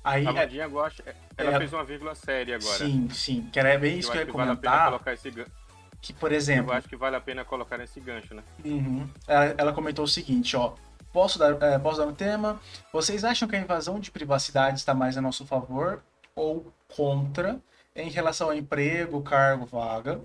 Aí, 0.04 0.28
a 0.28 0.32
Vandinha 0.32 0.66
é... 0.66 0.68
gosta. 0.68 1.04
Ela 1.38 1.56
é... 1.56 1.58
fez 1.58 1.74
uma 1.74 1.84
vírgula 1.84 2.14
séria 2.14 2.56
agora. 2.56 2.78
Sim, 2.78 3.10
sim. 3.10 3.50
Que 3.52 3.60
era 3.60 3.78
bem 3.78 4.00
isso 4.00 4.12
que 4.12 4.18
eu 4.18 4.22
ia 4.22 4.28
comentar. 4.28 4.92
Vale 4.92 5.02
a 5.06 5.14
esse 5.14 5.32
que, 6.04 6.12
por 6.12 6.34
exemplo. 6.34 6.74
Eu 6.74 6.78
acho 6.78 6.90
que 6.90 6.98
vale 6.98 7.16
a 7.16 7.22
pena 7.22 7.46
colocar 7.46 7.78
nesse 7.78 8.00
gancho, 8.02 8.36
né? 8.36 8.44
Uhum. 8.66 9.10
Ela, 9.26 9.56
ela, 9.58 9.74
comentou 9.74 10.04
o 10.04 10.08
seguinte, 10.08 10.56
ó. 10.58 10.74
Posso 11.14 11.40
dar, 11.40 11.62
é, 11.62 11.80
posso 11.80 11.98
dar 11.98 12.06
um 12.06 12.14
tema? 12.14 12.60
Vocês 12.92 13.24
acham 13.24 13.48
que 13.48 13.56
a 13.56 13.60
invasão 13.60 14.00
de 14.00 14.12
privacidade 14.12 14.80
está 14.80 14.94
mais 14.94 15.18
a 15.18 15.22
nosso 15.22 15.46
favor 15.46 16.04
ou 16.36 16.74
contra 16.94 17.60
em 17.96 18.10
relação 18.10 18.48
ao 18.48 18.54
emprego, 18.54 19.22
cargo, 19.22 19.66
vaga. 19.66 20.20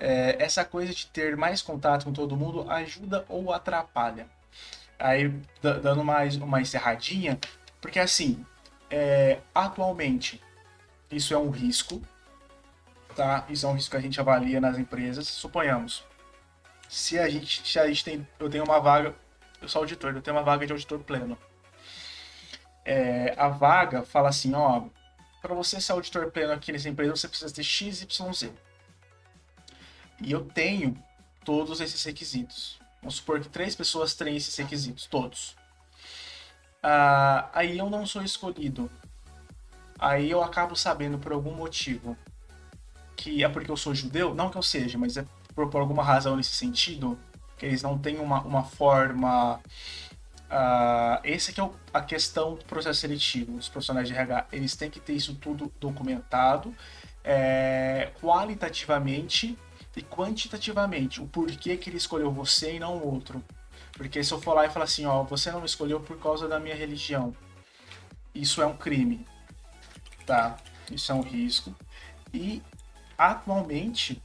É, 0.00 0.42
essa 0.42 0.64
coisa 0.64 0.92
de 0.92 1.06
ter 1.06 1.36
mais 1.36 1.62
contato 1.62 2.04
com 2.04 2.12
todo 2.12 2.36
mundo 2.36 2.68
ajuda 2.68 3.24
ou 3.28 3.52
atrapalha? 3.52 4.26
Aí, 4.98 5.32
dando 5.60 6.02
mais 6.02 6.36
uma 6.36 6.60
encerradinha, 6.60 7.38
porque 7.80 8.00
assim, 8.00 8.44
é, 8.94 9.40
atualmente, 9.52 10.40
isso 11.10 11.34
é 11.34 11.36
um 11.36 11.50
risco, 11.50 12.00
tá? 13.16 13.44
Isso 13.48 13.66
é 13.66 13.68
um 13.68 13.72
risco 13.72 13.90
que 13.90 13.96
a 13.96 14.00
gente 14.00 14.20
avalia 14.20 14.60
nas 14.60 14.78
empresas. 14.78 15.26
Suponhamos, 15.26 16.04
se 16.88 17.18
a 17.18 17.28
gente, 17.28 17.66
se 17.68 17.76
a 17.76 17.88
gente 17.88 18.04
tem, 18.04 18.28
eu 18.38 18.48
tenho 18.48 18.62
uma 18.62 18.78
vaga, 18.78 19.12
eu 19.60 19.68
sou 19.68 19.80
auditor, 19.80 20.14
eu 20.14 20.22
tenho 20.22 20.36
uma 20.36 20.44
vaga 20.44 20.64
de 20.64 20.70
auditor 20.70 21.00
pleno. 21.00 21.36
É, 22.84 23.34
a 23.36 23.48
vaga 23.48 24.04
fala 24.04 24.28
assim, 24.28 24.54
ó, 24.54 24.84
para 25.42 25.54
você 25.54 25.80
ser 25.80 25.90
auditor 25.90 26.30
pleno 26.30 26.52
aqui 26.52 26.70
nessa 26.70 26.88
empresa, 26.88 27.16
você 27.16 27.26
precisa 27.26 27.52
ter 27.52 27.64
XYZ. 27.64 28.52
E 30.20 30.30
eu 30.30 30.44
tenho 30.44 30.96
todos 31.44 31.80
esses 31.80 32.04
requisitos. 32.04 32.78
Vamos 33.02 33.16
supor 33.16 33.40
que 33.40 33.48
três 33.48 33.74
pessoas 33.74 34.14
têm 34.14 34.36
esses 34.36 34.54
requisitos, 34.56 35.06
todos. 35.06 35.56
Ah, 36.86 37.48
aí 37.54 37.78
eu 37.78 37.88
não 37.88 38.06
sou 38.06 38.22
escolhido. 38.22 38.90
Aí 39.98 40.30
eu 40.30 40.42
acabo 40.42 40.76
sabendo 40.76 41.18
por 41.18 41.32
algum 41.32 41.54
motivo 41.54 42.14
que 43.16 43.42
é 43.42 43.48
porque 43.48 43.70
eu 43.70 43.76
sou 43.76 43.94
judeu, 43.94 44.34
não 44.34 44.50
que 44.50 44.58
eu 44.58 44.62
seja, 44.62 44.98
mas 44.98 45.16
é 45.16 45.24
por, 45.54 45.70
por 45.70 45.80
alguma 45.80 46.02
razão 46.04 46.36
nesse 46.36 46.50
sentido, 46.50 47.18
que 47.56 47.64
eles 47.64 47.82
não 47.82 47.96
têm 47.98 48.18
uma, 48.18 48.42
uma 48.42 48.64
forma 48.64 49.60
ah, 50.50 51.20
esse 51.24 51.54
que 51.54 51.60
é 51.60 51.64
o- 51.64 51.74
a 51.92 52.02
questão 52.02 52.54
do 52.54 52.64
processo 52.66 53.00
seletivo. 53.00 53.56
Os 53.56 53.68
profissionais 53.70 54.06
de 54.06 54.12
RH, 54.14 54.46
eles 54.52 54.76
têm 54.76 54.90
que 54.90 55.00
ter 55.00 55.14
isso 55.14 55.34
tudo 55.36 55.72
documentado, 55.80 56.74
é, 57.24 58.10
qualitativamente 58.20 59.58
e 59.96 60.02
quantitativamente. 60.02 61.22
O 61.22 61.26
porquê 61.26 61.78
que 61.78 61.88
ele 61.88 61.96
escolheu 61.96 62.30
você 62.30 62.74
e 62.74 62.78
não 62.78 63.00
outro. 63.02 63.42
Porque 63.96 64.22
se 64.24 64.32
eu 64.32 64.40
for 64.40 64.54
lá 64.54 64.66
e 64.66 64.70
falar 64.70 64.84
assim, 64.84 65.06
ó, 65.06 65.22
você 65.22 65.50
não 65.50 65.60
me 65.60 65.66
escolheu 65.66 66.00
por 66.00 66.18
causa 66.18 66.48
da 66.48 66.58
minha 66.58 66.74
religião, 66.74 67.34
isso 68.34 68.60
é 68.60 68.66
um 68.66 68.76
crime, 68.76 69.26
tá? 70.26 70.56
Isso 70.90 71.12
é 71.12 71.14
um 71.14 71.22
risco. 71.22 71.74
E 72.32 72.60
atualmente 73.16 74.20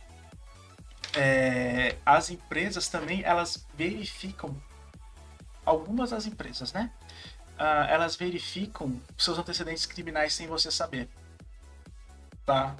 é, 1.16 1.96
as 2.06 2.32
empresas 2.32 2.88
também 2.88 3.22
elas 3.24 3.68
verificam 3.76 4.56
algumas 5.64 6.10
das 6.10 6.26
empresas, 6.26 6.74
né? 6.74 6.91
Ah, 7.58 7.86
elas 7.90 8.16
verificam 8.16 9.00
seus 9.18 9.38
antecedentes 9.38 9.86
criminais 9.86 10.34
sem 10.34 10.48
você 10.48 10.72
saber, 10.72 11.08
tá? 12.46 12.76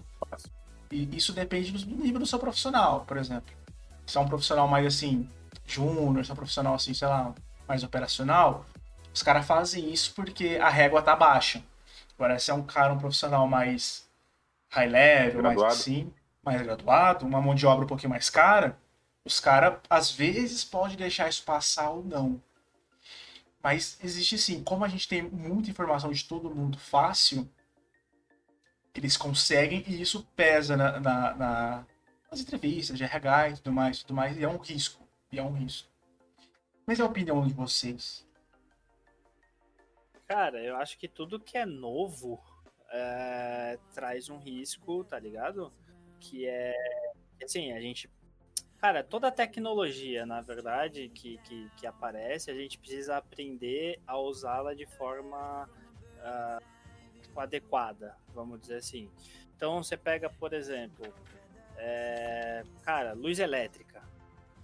E 0.92 1.16
isso 1.16 1.34
depende 1.34 1.72
do 1.72 1.86
nível 1.86 2.20
do 2.20 2.26
seu 2.26 2.40
profissional, 2.40 3.06
por 3.06 3.18
exemplo. 3.18 3.54
Se 4.08 4.18
é 4.18 4.22
um 4.22 4.28
profissional 4.28 4.68
mais 4.68 4.88
assim 4.88 5.30
júnior, 5.74 6.26
se 6.26 6.32
é 6.32 6.34
um 6.34 6.38
profissional 6.38 6.76
assim, 6.76 6.94
sei 6.94 7.08
lá, 7.08 7.34
mais 7.68 7.84
operacional, 7.84 8.66
os 9.14 9.22
caras 9.24 9.46
fazem 9.46 9.92
isso 9.92 10.14
porque 10.16 10.58
a 10.62 10.70
régua 10.70 11.02
tá 11.02 11.16
baixa. 11.16 11.64
Agora, 12.16 12.38
se 12.40 12.52
é 12.52 12.54
um 12.54 12.64
cara, 12.64 12.94
um 12.94 12.98
profissional 13.00 13.48
mais 13.48 14.08
high 14.70 14.88
level, 14.88 15.42
mais 15.44 15.56
Graduado. 15.58 15.74
assim, 15.76 16.14
mais 16.44 16.62
graduado, 16.62 17.26
uma 17.26 17.42
mão 17.42 17.56
de 17.56 17.66
obra 17.66 17.86
um 17.86 17.88
pouquinho 17.88 18.10
mais 18.10 18.30
cara, 18.30 18.78
os 19.26 19.40
caras, 19.40 19.78
às 19.90 20.12
vezes, 20.12 20.64
podem 20.64 20.98
deixar 20.98 21.30
isso 21.30 21.44
passar 21.44 21.90
ou 21.92 22.04
não. 22.04 22.42
Mas 23.62 23.98
existe 24.02 24.38
sim, 24.38 24.64
como 24.64 24.86
a 24.86 24.88
gente 24.88 25.08
tem 25.08 25.22
muita 25.22 25.70
informação 25.70 26.12
de 26.12 26.24
todo 26.24 26.54
mundo 26.54 26.78
fácil, 26.80 27.50
eles 28.96 29.18
conseguem 29.18 29.84
e 29.88 30.02
isso 30.02 30.26
pesa 30.36 30.76
na, 30.76 31.00
na- 31.00 31.34
na- 31.36 31.86
nas 32.32 32.40
entrevistas 32.40 32.98
de 32.98 33.04
RH 33.04 33.50
e 33.50 33.54
tudo 33.58 33.72
mais, 33.72 34.00
tudo 34.02 34.14
mais, 34.16 34.38
e 34.38 34.44
é 34.44 34.48
um 34.48 34.58
risco. 34.58 34.99
E 35.32 35.40
é 35.40 35.44
um 35.44 35.54
risco. 35.54 35.90
Mas 36.86 37.00
é 37.00 37.04
a 37.04 37.06
opinião 37.06 37.46
de 37.46 37.54
vocês. 37.54 38.28
Cara, 40.28 40.64
eu 40.64 40.76
acho 40.78 40.98
que 40.98 41.08
tudo 41.08 41.40
que 41.40 41.58
é 41.58 41.66
novo 41.66 42.40
é, 42.92 43.78
traz 43.94 44.30
um 44.30 44.38
risco, 44.38 45.04
tá 45.04 45.20
ligado? 45.20 45.72
Que 46.20 46.48
é. 46.48 46.74
Assim, 47.44 47.72
a 47.72 47.80
gente. 47.80 48.10
Cara, 48.80 49.04
toda 49.04 49.32
tecnologia, 49.32 50.26
na 50.26 50.42
verdade, 50.42 51.10
que, 51.10 51.38
que, 51.40 51.70
que 51.76 51.86
aparece, 51.86 52.50
a 52.50 52.56
gente 52.56 52.80
precisa 52.80 53.18
aprender 53.18 54.00
a 54.08 54.18
usá-la 54.18 54.74
de 54.74 54.86
forma 54.86 55.70
ah, 56.22 56.60
adequada, 57.36 58.16
vamos 58.34 58.62
dizer 58.62 58.78
assim. 58.78 59.10
Então, 59.56 59.84
você 59.84 59.98
pega, 59.98 60.30
por 60.30 60.54
exemplo, 60.54 61.14
é, 61.76 62.64
cara, 62.84 63.14
luz 63.14 63.40
elétrica. 63.40 63.89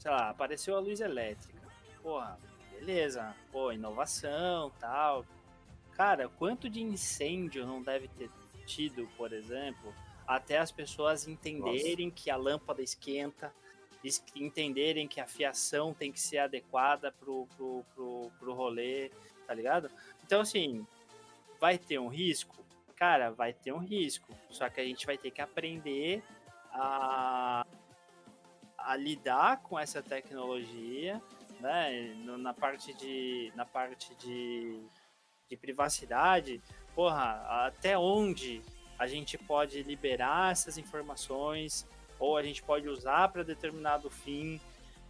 Sei 0.06 0.12
lá, 0.12 0.30
apareceu 0.30 0.76
a 0.76 0.80
luz 0.80 1.02
elétrica. 1.02 1.60
Porra, 2.04 2.38
beleza. 2.70 3.36
Pô, 3.52 3.72
inovação, 3.72 4.72
tal. 4.80 5.26
Cara, 5.94 6.30
quanto 6.30 6.70
de 6.70 6.80
incêndio 6.80 7.66
não 7.66 7.82
deve 7.82 8.08
ter 8.10 8.30
tido, 8.68 9.08
por 9.18 9.34
exemplo, 9.34 9.92
até 10.28 10.60
as 10.60 10.72
pessoas 10.72 11.28
entenderem 11.28 12.12
que 12.12 12.30
a 12.30 12.36
lâmpada 12.38 12.84
esquenta, 12.84 13.52
es- 14.04 14.24
entenderem 14.36 15.08
que 15.08 15.20
a 15.20 15.26
fiação 15.26 15.92
tem 15.92 16.12
que 16.12 16.20
ser 16.22 16.38
adequada 16.38 17.12
pro, 17.12 17.48
pro, 17.58 17.84
pro, 17.96 18.32
pro 18.38 18.54
rolê, 18.54 19.10
tá 19.48 19.56
ligado? 19.56 19.90
Então, 20.24 20.42
assim, 20.42 20.86
vai 21.60 21.80
ter 21.80 21.98
um 21.98 22.10
risco? 22.10 22.64
Cara, 22.96 23.32
vai 23.32 23.54
ter 23.54 23.72
um 23.72 23.80
risco. 23.80 24.32
Só 24.52 24.70
que 24.70 24.80
a 24.80 24.86
gente 24.86 25.04
vai 25.08 25.18
ter 25.18 25.32
que 25.32 25.42
aprender 25.42 26.22
a, 26.72 27.66
a 28.86 28.96
lidar 28.96 29.62
com 29.64 29.78
essa 29.78 30.02
tecnologia, 30.02 31.22
né? 31.60 32.14
Na 32.38 32.54
parte 32.54 32.94
de, 32.94 33.52
na 33.56 33.66
parte 33.66 34.14
de, 34.16 34.80
de 35.50 35.58
privacidade, 35.58 36.62
porra, 36.94 37.66
até 37.66 37.98
onde 37.98 38.62
a 38.98 39.08
gente 39.08 39.38
pode 39.38 39.84
liberar 39.84 40.52
essas 40.52 40.78
informações 40.78 41.86
ou 42.20 42.38
a 42.38 42.44
gente 42.44 42.64
pode 42.64 42.88
usar 42.88 43.28
para 43.30 43.44
determinado 43.44 44.10
fim. 44.10 44.62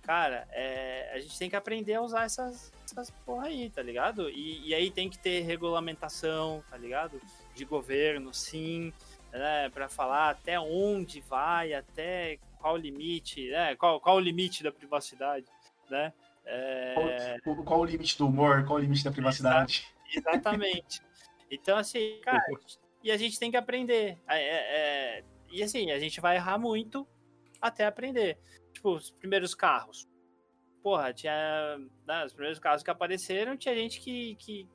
Cara, 0.01 0.47
é, 0.51 1.11
a 1.13 1.19
gente 1.19 1.37
tem 1.37 1.49
que 1.49 1.55
aprender 1.55 1.95
a 1.95 2.01
usar 2.01 2.25
essas, 2.25 2.71
essas 2.83 3.09
porra 3.25 3.47
aí, 3.47 3.69
tá 3.69 3.81
ligado? 3.81 4.29
E, 4.29 4.69
e 4.69 4.73
aí 4.73 4.89
tem 4.89 5.09
que 5.09 5.17
ter 5.17 5.41
regulamentação, 5.41 6.63
tá 6.69 6.77
ligado? 6.77 7.19
De 7.53 7.65
governo, 7.65 8.33
sim, 8.33 8.93
né? 9.37 9.69
Para 9.69 9.87
falar 9.89 10.29
até 10.29 10.59
onde 10.59 11.21
vai, 11.21 11.73
até 11.73 12.37
qual 12.59 12.77
limite, 12.77 13.49
né? 13.49 13.75
Qual, 13.75 13.99
qual 13.99 14.17
o 14.17 14.19
limite 14.19 14.63
da 14.63 14.71
privacidade, 14.71 15.45
né? 15.89 16.13
É, 16.45 17.39
Qual, 17.43 17.63
qual 17.63 17.79
o 17.81 17.85
limite 17.85 18.17
do 18.17 18.27
humor? 18.27 18.63
Qual 18.65 18.77
o 18.77 18.81
limite 18.81 19.03
da 19.03 19.11
privacidade? 19.11 19.87
Exatamente. 20.13 21.01
Então, 21.49 21.77
assim, 21.77 22.19
cara, 22.23 22.43
e 23.03 23.11
a 23.11 23.17
gente 23.17 23.39
tem 23.39 23.51
que 23.51 23.57
aprender. 23.57 24.17
É, 24.27 24.37
é, 24.37 25.19
é, 25.19 25.23
e 25.51 25.63
assim, 25.63 25.91
a 25.91 25.99
gente 25.99 26.19
vai 26.19 26.35
errar 26.35 26.57
muito 26.57 27.07
até 27.61 27.85
aprender. 27.85 28.37
Tipo, 28.73 28.95
os 28.95 29.11
primeiros 29.11 29.55
carros. 29.55 30.07
Porra, 30.83 31.13
tinha. 31.13 31.77
Né, 32.05 32.25
os 32.25 32.33
primeiros 32.33 32.59
carros 32.59 32.83
que 32.83 32.91
apareceram, 32.91 33.57
tinha 33.57 33.75
gente 33.75 33.99
que, 33.99 34.35
que 34.35 34.67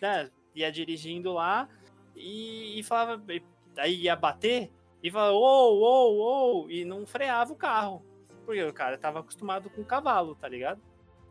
né, 0.00 0.30
ia 0.54 0.70
dirigindo 0.70 1.32
lá 1.32 1.68
e, 2.16 2.78
e 2.78 2.82
falava. 2.82 3.22
e- 3.32 3.42
Aí 3.76 4.02
ia 4.02 4.16
bater 4.16 4.70
e 5.02 5.10
falava, 5.10 5.32
uou, 5.32 5.78
uou, 5.78 6.16
uou, 6.16 6.70
e 6.70 6.84
não 6.84 7.06
freava 7.06 7.52
o 7.52 7.56
carro. 7.56 8.04
Porque 8.44 8.62
o 8.62 8.72
cara 8.72 8.98
tava 8.98 9.20
acostumado 9.20 9.70
com 9.70 9.84
cavalo, 9.84 10.34
tá 10.34 10.48
ligado? 10.48 10.80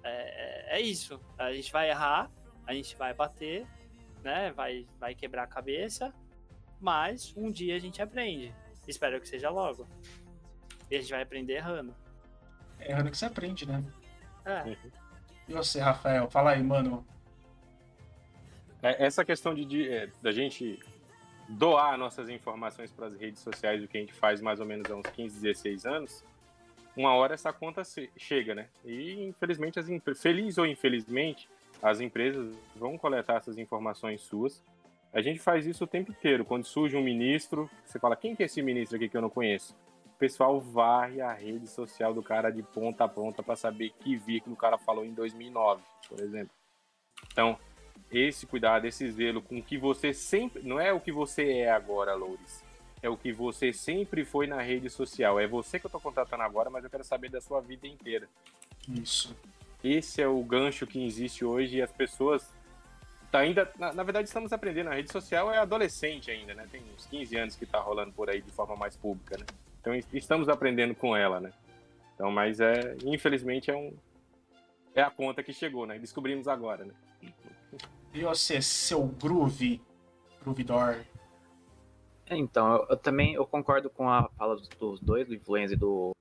É, 0.03 0.75
é, 0.75 0.77
é 0.77 0.81
isso. 0.81 1.19
A 1.37 1.53
gente 1.53 1.71
vai 1.71 1.89
errar, 1.89 2.31
a 2.65 2.73
gente 2.73 2.95
vai 2.95 3.13
bater, 3.13 3.67
né? 4.23 4.51
Vai, 4.51 4.87
vai 4.99 5.13
quebrar 5.13 5.43
a 5.43 5.47
cabeça, 5.47 6.13
mas 6.79 7.33
um 7.35 7.51
dia 7.51 7.75
a 7.75 7.79
gente 7.79 8.01
aprende. 8.01 8.53
Espero 8.87 9.19
que 9.21 9.27
seja 9.27 9.49
logo. 9.49 9.87
E 10.89 10.95
a 10.95 10.99
gente 10.99 11.11
vai 11.11 11.21
aprender 11.21 11.53
errando. 11.53 11.95
É 12.79 12.91
errando 12.91 13.11
que 13.11 13.17
você 13.17 13.25
aprende, 13.25 13.67
né? 13.67 13.83
É, 14.43 14.75
E 15.47 15.53
você, 15.53 15.79
Rafael? 15.79 16.29
Fala 16.29 16.51
aí, 16.51 16.63
mano. 16.63 17.05
É, 18.81 19.05
Essa 19.05 19.23
questão 19.23 19.53
de, 19.53 19.63
de, 19.63 19.89
é, 19.89 20.07
da 20.21 20.31
gente 20.31 20.79
doar 21.51 21.97
nossas 21.97 22.29
informações 22.29 22.91
para 22.91 23.07
as 23.07 23.15
redes 23.15 23.41
sociais, 23.41 23.83
o 23.83 23.87
que 23.87 23.97
a 23.97 24.01
gente 24.01 24.13
faz 24.13 24.41
mais 24.41 24.59
ou 24.59 24.65
menos 24.65 24.89
há 24.89 24.95
uns 24.95 25.07
15, 25.07 25.41
16 25.41 25.85
anos, 25.85 26.23
uma 26.95 27.13
hora 27.13 27.33
essa 27.33 27.51
conta 27.53 27.83
chega, 28.17 28.55
né? 28.55 28.67
E 28.85 29.23
infelizmente, 29.23 29.79
as 29.79 29.87
feliz 30.19 30.57
ou 30.57 30.65
infelizmente, 30.65 31.49
as 31.81 31.99
empresas 31.99 32.55
vão 32.75 32.97
coletar 32.97 33.37
essas 33.37 33.57
informações 33.57 34.21
suas. 34.21 34.63
A 35.13 35.21
gente 35.21 35.39
faz 35.39 35.65
isso 35.65 35.83
o 35.83 35.87
tempo 35.87 36.11
inteiro. 36.11 36.45
Quando 36.45 36.65
surge 36.65 36.95
um 36.95 37.03
ministro, 37.03 37.69
você 37.85 37.99
fala, 37.99 38.15
quem 38.15 38.35
que 38.35 38.43
é 38.43 38.45
esse 38.45 38.61
ministro 38.61 38.95
aqui 38.95 39.09
que 39.09 39.17
eu 39.17 39.21
não 39.21 39.29
conheço? 39.29 39.75
O 40.05 40.17
pessoal 40.17 40.59
varre 40.59 41.21
a 41.21 41.33
rede 41.33 41.67
social 41.67 42.13
do 42.13 42.21
cara 42.21 42.49
de 42.49 42.61
ponta 42.61 43.05
a 43.05 43.07
ponta 43.07 43.41
para 43.41 43.55
saber 43.55 43.91
que 43.99 44.15
vírgula 44.15 44.53
o 44.53 44.57
cara 44.57 44.77
falou 44.77 45.03
em 45.03 45.13
2009, 45.13 45.81
por 46.07 46.19
exemplo. 46.19 46.53
Então, 47.31 47.57
esse 48.11 48.45
cuidado, 48.45 48.85
esse 48.85 49.09
zelo 49.11 49.41
com 49.41 49.57
o 49.59 49.63
que 49.63 49.77
você 49.77 50.13
sempre. 50.13 50.61
Não 50.63 50.79
é 50.79 50.91
o 50.91 50.99
que 50.99 51.11
você 51.11 51.59
é 51.59 51.71
agora, 51.71 52.13
Loures. 52.13 52.63
É 53.01 53.09
o 53.09 53.17
que 53.17 53.31
você 53.31 53.73
sempre 53.73 54.23
foi 54.25 54.45
na 54.47 54.61
rede 54.61 54.89
social. 54.89 55.39
É 55.39 55.47
você 55.47 55.79
que 55.79 55.85
eu 55.85 55.89
tô 55.89 55.99
contratando 55.99 56.43
agora, 56.43 56.69
mas 56.69 56.83
eu 56.83 56.89
quero 56.89 57.03
saber 57.03 57.29
da 57.29 57.41
sua 57.41 57.59
vida 57.61 57.87
inteira. 57.87 58.27
Isso. 58.87 59.35
Esse 59.83 60.21
é 60.21 60.27
o 60.27 60.43
gancho 60.43 60.85
que 60.85 61.03
existe 61.03 61.43
hoje 61.43 61.77
e 61.77 61.81
as 61.81 61.91
pessoas. 61.91 62.47
Tá 63.31 63.39
ainda, 63.39 63.71
na, 63.79 63.93
na 63.93 64.03
verdade, 64.03 64.27
estamos 64.27 64.51
aprendendo. 64.53 64.89
A 64.89 64.93
rede 64.93 65.11
social 65.11 65.51
é 65.51 65.57
adolescente 65.57 66.29
ainda, 66.29 66.53
né? 66.53 66.67
Tem 66.71 66.81
uns 66.95 67.05
15 67.07 67.37
anos 67.37 67.55
que 67.55 67.65
tá 67.65 67.79
rolando 67.79 68.11
por 68.11 68.29
aí 68.29 68.41
de 68.41 68.51
forma 68.51 68.75
mais 68.75 68.95
pública, 68.95 69.37
né? 69.37 69.45
Então 69.79 69.95
es- 69.95 70.07
estamos 70.13 70.49
aprendendo 70.49 70.93
com 70.93 71.15
ela, 71.15 71.39
né? 71.39 71.51
Então, 72.13 72.29
mas 72.29 72.59
é. 72.59 72.95
Infelizmente 73.05 73.71
é 73.71 73.75
um. 73.75 73.93
É 74.93 75.01
a 75.01 75.09
conta 75.09 75.41
que 75.41 75.53
chegou, 75.53 75.87
né? 75.87 75.97
Descobrimos 75.97 76.47
agora, 76.47 76.83
né? 76.85 76.93
Você, 78.13 78.61
seu 78.61 79.05
groove, 79.07 79.81
groovidor? 80.41 81.05
É, 82.25 82.35
Então, 82.35 82.75
eu, 82.75 82.87
eu 82.89 82.97
também 82.97 83.33
eu 83.33 83.45
concordo 83.45 83.89
com 83.89 84.09
a 84.09 84.27
fala 84.29 84.55
dos, 84.55 84.67
dos 84.69 84.99
dois, 84.99 85.27
do 85.27 85.33
Influenza 85.35 85.73
e 85.73 85.77
do, 85.77 86.11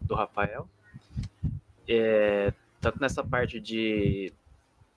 do 0.00 0.14
Rafael. 0.14 0.68
É, 1.88 2.52
tanto 2.80 3.00
nessa 3.00 3.24
parte 3.24 3.60
de. 3.60 4.32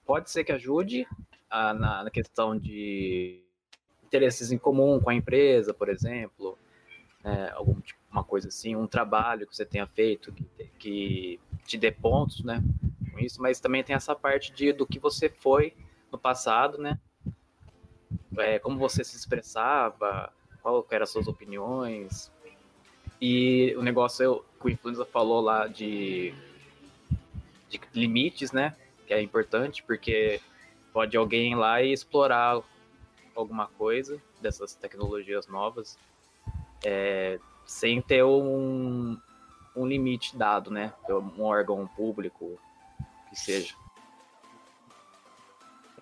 Pode 0.06 0.30
ser 0.30 0.44
que 0.44 0.52
ajude 0.52 1.08
a- 1.50 1.74
na, 1.74 2.04
na 2.04 2.12
questão 2.12 2.58
de 2.58 3.44
interesses 4.04 4.52
em 4.52 4.58
comum 4.58 5.00
com 5.00 5.10
a 5.10 5.16
empresa, 5.16 5.74
por 5.74 5.90
exemplo, 5.90 6.58
né, 7.24 7.50
algum 7.54 7.80
tipo, 7.82 8.00
coisa 8.26 8.48
assim, 8.48 8.76
um 8.76 8.88
trabalho 8.88 9.46
que 9.48 9.56
você 9.56 9.66
tenha 9.66 9.86
feito 9.88 10.32
que, 10.32 10.46
que 10.80 11.40
te 11.66 11.78
dê 11.78 11.92
pontos, 11.92 12.44
né? 12.44 12.64
com 13.12 13.20
isso, 13.20 13.42
mas 13.42 13.60
também 13.60 13.84
tem 13.84 13.96
essa 13.96 14.14
parte 14.16 14.52
de 14.54 14.74
do 14.74 14.86
que 14.86 15.00
você 15.00 15.30
foi 15.30 15.74
no 16.16 16.18
passado, 16.18 16.78
né? 16.78 16.98
É, 18.38 18.58
como 18.60 18.80
você 18.80 19.04
se 19.04 19.16
expressava, 19.16 20.32
qual 20.62 20.86
eram 20.90 21.04
as 21.04 21.10
suas 21.10 21.28
opiniões. 21.28 22.32
E 23.22 23.76
o 23.78 23.84
negócio 23.84 24.44
que 24.60 24.68
o 24.68 24.70
Influenza 24.70 25.06
falou 25.06 25.42
lá 25.42 25.68
de, 25.68 26.34
de 27.70 27.80
limites, 27.94 28.52
né? 28.52 28.76
Que 29.06 29.14
é 29.14 29.22
importante, 29.22 29.84
porque 29.84 30.42
pode 30.92 31.16
alguém 31.16 31.56
lá 31.56 31.82
e 31.82 31.92
explorar 31.92 32.62
alguma 33.36 33.68
coisa 33.68 34.22
dessas 34.42 34.74
tecnologias 34.74 35.48
novas 35.48 35.98
é, 36.84 37.38
sem 37.66 38.02
ter 38.02 38.24
um, 38.24 39.18
um 39.76 39.86
limite 39.86 40.38
dado, 40.38 40.72
né? 40.72 40.94
Um 41.10 41.44
órgão 41.44 41.88
público 41.88 42.58
que 43.30 43.36
seja. 43.36 43.76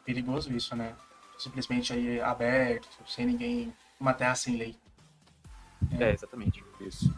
Perigoso 0.05 0.53
isso, 0.53 0.75
né? 0.75 0.95
Simplesmente 1.37 1.93
aí 1.93 2.21
aberto, 2.21 2.87
sem 3.07 3.25
ninguém, 3.25 3.73
uma 3.99 4.13
terra 4.13 4.35
sem 4.35 4.57
lei. 4.57 4.75
É, 5.99 6.05
é 6.05 6.13
exatamente. 6.13 6.63
Isso. 6.79 7.09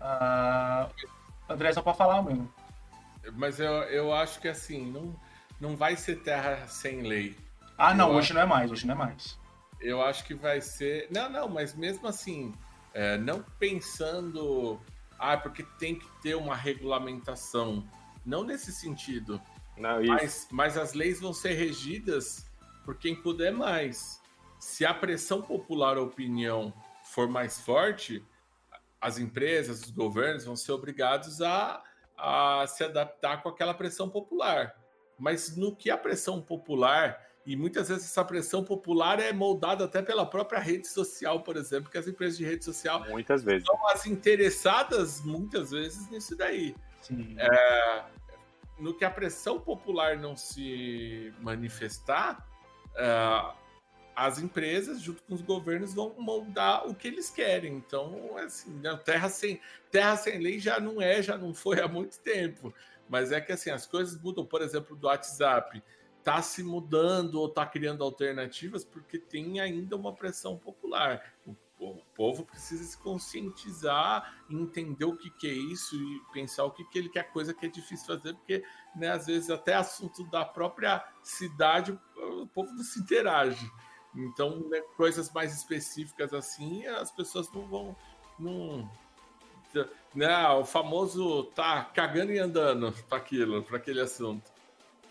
Uh, 0.00 0.90
André, 1.48 1.72
só 1.72 1.82
pra 1.82 1.94
falar, 1.94 2.22
mano. 2.22 2.52
Mas 3.34 3.60
eu, 3.60 3.72
eu 3.84 4.12
acho 4.12 4.40
que 4.40 4.48
assim, 4.48 4.90
não, 4.90 5.14
não 5.60 5.76
vai 5.76 5.96
ser 5.96 6.22
terra 6.22 6.66
sem 6.66 7.02
lei. 7.02 7.36
Ah, 7.78 7.94
não, 7.94 8.08
eu 8.10 8.14
hoje 8.16 8.26
acho... 8.26 8.34
não 8.34 8.40
é 8.42 8.46
mais, 8.46 8.70
hoje 8.70 8.86
não 8.86 8.94
é 8.94 8.98
mais. 8.98 9.38
Eu 9.80 10.02
acho 10.02 10.24
que 10.24 10.34
vai 10.34 10.60
ser. 10.60 11.08
Não, 11.10 11.28
não, 11.30 11.48
mas 11.48 11.74
mesmo 11.74 12.06
assim, 12.06 12.54
é, 12.94 13.16
não 13.18 13.44
pensando, 13.58 14.80
ah, 15.18 15.36
porque 15.36 15.62
tem 15.78 15.98
que 15.98 16.06
ter 16.20 16.34
uma 16.34 16.54
regulamentação. 16.54 17.84
Não 18.24 18.44
nesse 18.44 18.72
sentido. 18.72 19.40
Não, 19.76 20.02
mas, 20.04 20.48
mas 20.50 20.76
as 20.76 20.92
leis 20.92 21.20
vão 21.20 21.32
ser 21.32 21.54
regidas 21.54 22.46
por 22.84 22.96
quem 22.96 23.14
puder 23.14 23.52
mais. 23.52 24.20
Se 24.58 24.84
a 24.84 24.94
pressão 24.94 25.42
popular, 25.42 25.96
a 25.96 26.02
opinião 26.02 26.72
for 27.04 27.28
mais 27.28 27.60
forte, 27.60 28.24
as 29.00 29.18
empresas, 29.18 29.82
os 29.82 29.90
governos 29.90 30.44
vão 30.44 30.54
ser 30.54 30.72
obrigados 30.72 31.42
a, 31.42 31.82
a 32.16 32.64
se 32.68 32.84
adaptar 32.84 33.42
com 33.42 33.48
aquela 33.48 33.74
pressão 33.74 34.08
popular. 34.08 34.76
Mas 35.18 35.56
no 35.56 35.74
que 35.74 35.90
a 35.90 35.98
pressão 35.98 36.40
popular, 36.40 37.20
e 37.44 37.56
muitas 37.56 37.88
vezes 37.88 38.04
essa 38.04 38.24
pressão 38.24 38.62
popular 38.64 39.18
é 39.18 39.32
moldada 39.32 39.84
até 39.84 40.00
pela 40.00 40.24
própria 40.24 40.60
rede 40.60 40.86
social, 40.86 41.42
por 41.42 41.56
exemplo, 41.56 41.90
que 41.90 41.98
as 41.98 42.06
empresas 42.06 42.38
de 42.38 42.44
rede 42.44 42.64
social 42.64 43.04
muitas 43.08 43.42
vezes 43.42 43.66
são 43.66 43.88
as 43.88 44.06
interessadas 44.06 45.20
muitas 45.22 45.72
vezes 45.72 46.08
nisso 46.08 46.36
daí. 46.36 46.74
É, 47.36 48.04
no 48.82 48.92
que 48.92 49.04
a 49.04 49.10
pressão 49.10 49.60
popular 49.60 50.18
não 50.18 50.36
se 50.36 51.32
manifestar, 51.40 52.44
é, 52.96 53.54
as 54.14 54.38
empresas, 54.40 55.00
junto 55.00 55.22
com 55.22 55.34
os 55.34 55.40
governos, 55.40 55.94
vão 55.94 56.14
moldar 56.18 56.86
o 56.88 56.94
que 56.94 57.06
eles 57.06 57.30
querem. 57.30 57.74
Então, 57.74 58.36
assim, 58.38 58.72
né, 58.80 58.94
terra 59.04 59.28
sem, 59.28 59.60
terra 59.90 60.16
sem 60.16 60.38
lei 60.38 60.58
já 60.58 60.80
não 60.80 61.00
é, 61.00 61.22
já 61.22 61.38
não 61.38 61.54
foi 61.54 61.80
há 61.80 61.86
muito 61.86 62.18
tempo. 62.18 62.74
Mas 63.08 63.30
é 63.30 63.40
que 63.40 63.52
assim, 63.52 63.70
as 63.70 63.86
coisas 63.86 64.20
mudam, 64.20 64.44
por 64.44 64.60
exemplo, 64.60 64.96
do 64.96 65.06
WhatsApp 65.06 65.82
está 66.18 66.40
se 66.42 66.62
mudando 66.62 67.36
ou 67.36 67.46
está 67.46 67.66
criando 67.66 68.04
alternativas 68.04 68.84
porque 68.84 69.18
tem 69.18 69.60
ainda 69.60 69.96
uma 69.96 70.12
pressão 70.12 70.56
popular. 70.56 71.34
O, 71.46 71.54
o 71.90 72.02
povo 72.14 72.44
precisa 72.44 72.84
se 72.84 72.96
conscientizar, 72.98 74.44
entender 74.48 75.04
o 75.04 75.16
que, 75.16 75.30
que 75.30 75.48
é 75.48 75.52
isso 75.52 75.96
e 75.96 76.20
pensar 76.32 76.64
o 76.64 76.70
que, 76.70 76.84
que 76.84 76.98
ele 76.98 77.08
quer, 77.08 77.32
coisa 77.32 77.52
que 77.52 77.66
é 77.66 77.68
difícil 77.68 78.06
fazer, 78.06 78.34
porque 78.34 78.64
né, 78.94 79.10
às 79.10 79.26
vezes 79.26 79.50
até 79.50 79.74
assunto 79.74 80.24
da 80.30 80.44
própria 80.44 81.04
cidade 81.22 81.98
o 82.16 82.46
povo 82.46 82.72
não 82.72 82.84
se 82.84 83.00
interage. 83.00 83.70
Então, 84.14 84.68
né, 84.68 84.80
coisas 84.96 85.32
mais 85.32 85.54
específicas 85.54 86.32
assim, 86.34 86.86
as 86.86 87.10
pessoas 87.10 87.50
não 87.52 87.66
vão. 87.66 87.96
Não, 88.38 88.90
né, 90.14 90.48
o 90.48 90.64
famoso 90.64 91.44
tá 91.54 91.84
cagando 91.84 92.32
e 92.32 92.38
andando 92.38 92.92
para 93.08 93.18
aquilo, 93.18 93.62
para 93.62 93.78
aquele 93.78 94.00
assunto. 94.00 94.50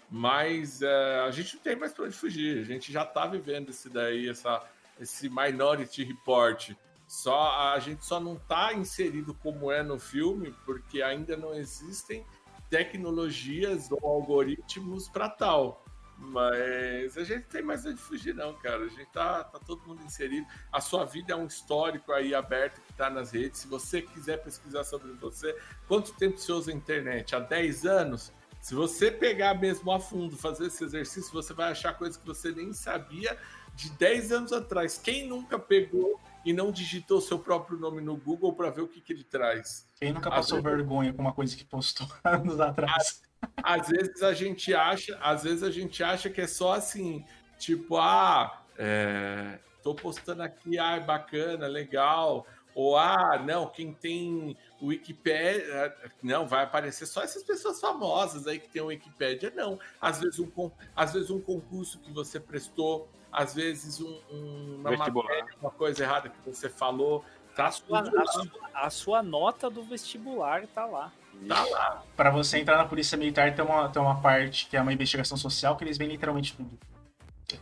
Mas 0.10 0.81
é, 0.81 1.22
a 1.22 1.31
gente 1.31 1.56
não 1.56 1.64
tem 1.64 1.76
mais 1.76 1.93
para 1.93 2.06
onde 2.06 2.15
fugir. 2.15 2.60
A 2.60 2.65
gente 2.65 2.91
já 2.91 3.03
está 3.03 3.26
vivendo 3.26 3.69
esse 3.69 3.89
daí, 3.89 4.27
essa, 4.27 4.61
esse 5.01 5.29
Minority 5.29 6.03
Report. 6.03 6.71
Só 7.07 7.73
a 7.73 7.79
gente 7.79 8.05
só 8.05 8.19
não 8.19 8.35
está 8.35 8.73
inserido 8.73 9.33
como 9.33 9.71
é 9.71 9.83
no 9.83 9.99
filme 9.99 10.55
porque 10.65 11.01
ainda 11.01 11.35
não 11.35 11.53
existem 11.53 12.25
tecnologias 12.69 13.91
ou 13.91 13.99
algoritmos 14.07 15.09
para 15.09 15.27
tal. 15.27 15.83
Mas 16.17 17.17
a 17.17 17.23
gente 17.23 17.47
tem 17.47 17.63
mais 17.63 17.83
onde 17.83 17.99
fugir, 17.99 18.33
não, 18.35 18.53
cara. 18.53 18.85
A 18.85 18.87
gente 18.87 19.07
tá, 19.11 19.43
tá 19.43 19.59
todo 19.59 19.85
mundo 19.87 20.03
inserido. 20.03 20.45
A 20.71 20.79
sua 20.79 21.03
vida 21.03 21.33
é 21.33 21.35
um 21.35 21.47
histórico 21.47 22.13
aí 22.13 22.35
aberto 22.35 22.79
que 22.79 22.93
tá 22.93 23.09
nas 23.09 23.31
redes. 23.31 23.61
Se 23.61 23.67
você 23.67 24.03
quiser 24.03 24.37
pesquisar 24.37 24.83
sobre 24.83 25.11
você, 25.13 25.57
quanto 25.87 26.13
tempo 26.13 26.37
você 26.37 26.51
usa 26.51 26.71
a 26.71 26.75
internet? 26.75 27.35
Há 27.35 27.39
10 27.39 27.85
anos? 27.85 28.31
Se 28.61 28.75
você 28.75 29.09
pegar 29.09 29.55
mesmo 29.55 29.91
a 29.91 29.99
fundo, 29.99 30.37
fazer 30.37 30.67
esse 30.67 30.83
exercício, 30.83 31.33
você 31.33 31.51
vai 31.51 31.71
achar 31.71 31.97
coisas 31.97 32.15
que 32.15 32.25
você 32.25 32.51
nem 32.51 32.71
sabia 32.71 33.35
de 33.76 33.89
10 33.91 34.31
anos 34.31 34.53
atrás. 34.53 34.98
Quem 34.98 35.27
nunca 35.27 35.57
pegou 35.57 36.19
e 36.43 36.53
não 36.53 36.72
digitou 36.72 37.22
seu 37.22 37.39
próprio 37.39 37.77
nome 37.77 38.02
no 38.02 38.15
Google 38.15 38.53
para 38.53 38.69
ver 38.69 38.81
o 38.81 38.88
que, 38.88 39.02
que 39.02 39.14
ele 39.14 39.23
traz? 39.23 39.88
Quem 39.99 40.11
nunca 40.11 40.30
passou 40.30 40.57
Às 40.57 40.64
vergonha 40.64 41.03
vezes... 41.03 41.15
com 41.15 41.22
uma 41.22 41.34
coisa 41.34 41.56
que 41.56 41.65
postou 41.65 42.07
anos 42.23 42.60
atrás? 42.60 43.22
às 43.64 43.88
vezes 43.88 44.22
a 44.22 44.34
gente 44.34 44.73
acha, 44.73 45.18
às 45.22 45.43
vezes 45.43 45.64
a 45.64 45.72
gente 45.72 46.03
acha 46.03 46.30
que 46.30 46.41
é 46.41 46.48
só 46.48 46.73
assim, 46.73 47.26
tipo, 47.57 47.98
ah, 47.98 48.64
é, 48.77 49.60
tô 49.84 49.93
postando 49.95 50.43
aqui, 50.43 50.77
ah, 50.77 50.98
é 50.98 50.99
bacana, 50.99 51.68
legal. 51.68 52.45
Ou, 52.73 52.98
ah, 52.98 53.41
não, 53.45 53.68
quem 53.68 53.93
tem 53.93 54.57
o 54.80 54.88
Wikipedia, 54.88 55.93
não, 56.23 56.48
vai 56.48 56.64
aparecer 56.64 57.06
só 57.06 57.22
essas 57.22 57.43
pessoas 57.43 57.81
famosas 57.81 58.48
aí 58.48 58.60
que 58.60 58.69
tem 58.69 58.81
o 58.81 58.85
Wikipedia. 58.85 59.52
Não, 59.53 59.77
às 59.99 60.22
vezes 60.22 60.39
um, 60.39 60.72
às 60.95 61.14
vezes 61.14 61.30
um 61.30 61.41
concurso 61.41 61.99
que 61.99 62.11
você 62.11 62.39
prestou, 62.39 63.10
às 63.31 63.53
vezes 63.53 64.01
um, 64.01 64.19
um, 64.29 64.75
uma 64.79 64.97
matéria, 64.97 65.45
uma 65.61 65.71
coisa 65.71 66.03
errada 66.03 66.29
que 66.29 66.49
você 66.49 66.69
falou, 66.69 67.23
tá 67.55 67.67
a 67.67 67.71
sua, 67.71 67.99
a 67.99 68.25
sua, 68.25 68.51
a 68.73 68.89
sua 68.89 69.23
nota 69.23 69.69
do 69.69 69.83
vestibular 69.83 70.67
tá 70.67 70.85
lá. 70.85 71.11
Tá 71.47 71.63
lá. 71.65 72.03
Para 72.15 72.29
você 72.29 72.59
entrar 72.59 72.77
na 72.77 72.85
Polícia 72.85 73.17
Militar, 73.17 73.55
tem 73.55 73.63
uma, 73.63 73.89
tem 73.89 74.01
uma 74.01 74.21
parte 74.21 74.67
que 74.67 74.77
é 74.77 74.81
uma 74.81 74.93
investigação 74.93 75.37
social 75.37 75.75
que 75.77 75.83
eles 75.83 75.97
veem 75.97 76.11
literalmente 76.11 76.55
tudo. 76.55 76.77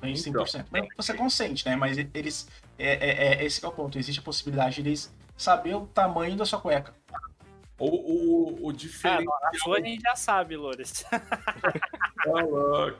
Vem 0.01 0.13
100%. 0.13 0.65
Então, 0.71 0.87
você 0.95 1.13
consente, 1.13 1.65
né? 1.67 1.75
Mas 1.75 1.97
eles. 1.97 2.47
É, 2.77 2.91
é, 2.93 3.33
é, 3.33 3.45
esse 3.45 3.63
é 3.63 3.67
o 3.67 3.71
ponto. 3.71 3.97
Existe 3.97 4.19
a 4.19 4.23
possibilidade 4.23 4.75
de 4.75 4.89
eles 4.89 5.13
saber 5.35 5.75
o 5.75 5.87
tamanho 5.87 6.35
da 6.35 6.45
sua 6.45 6.59
cueca. 6.59 6.93
O, 7.79 7.87
o, 7.87 8.67
o 8.67 8.73
diferencial. 8.73 9.33
Ah, 9.41 9.49
a 9.49 9.57
sua 9.57 9.77
a 9.77 9.81
gente 9.81 10.01
já 10.01 10.15
sabe, 10.15 10.57
Loures. 10.57 11.05
Tá 12.21 12.31
louco. 12.41 12.99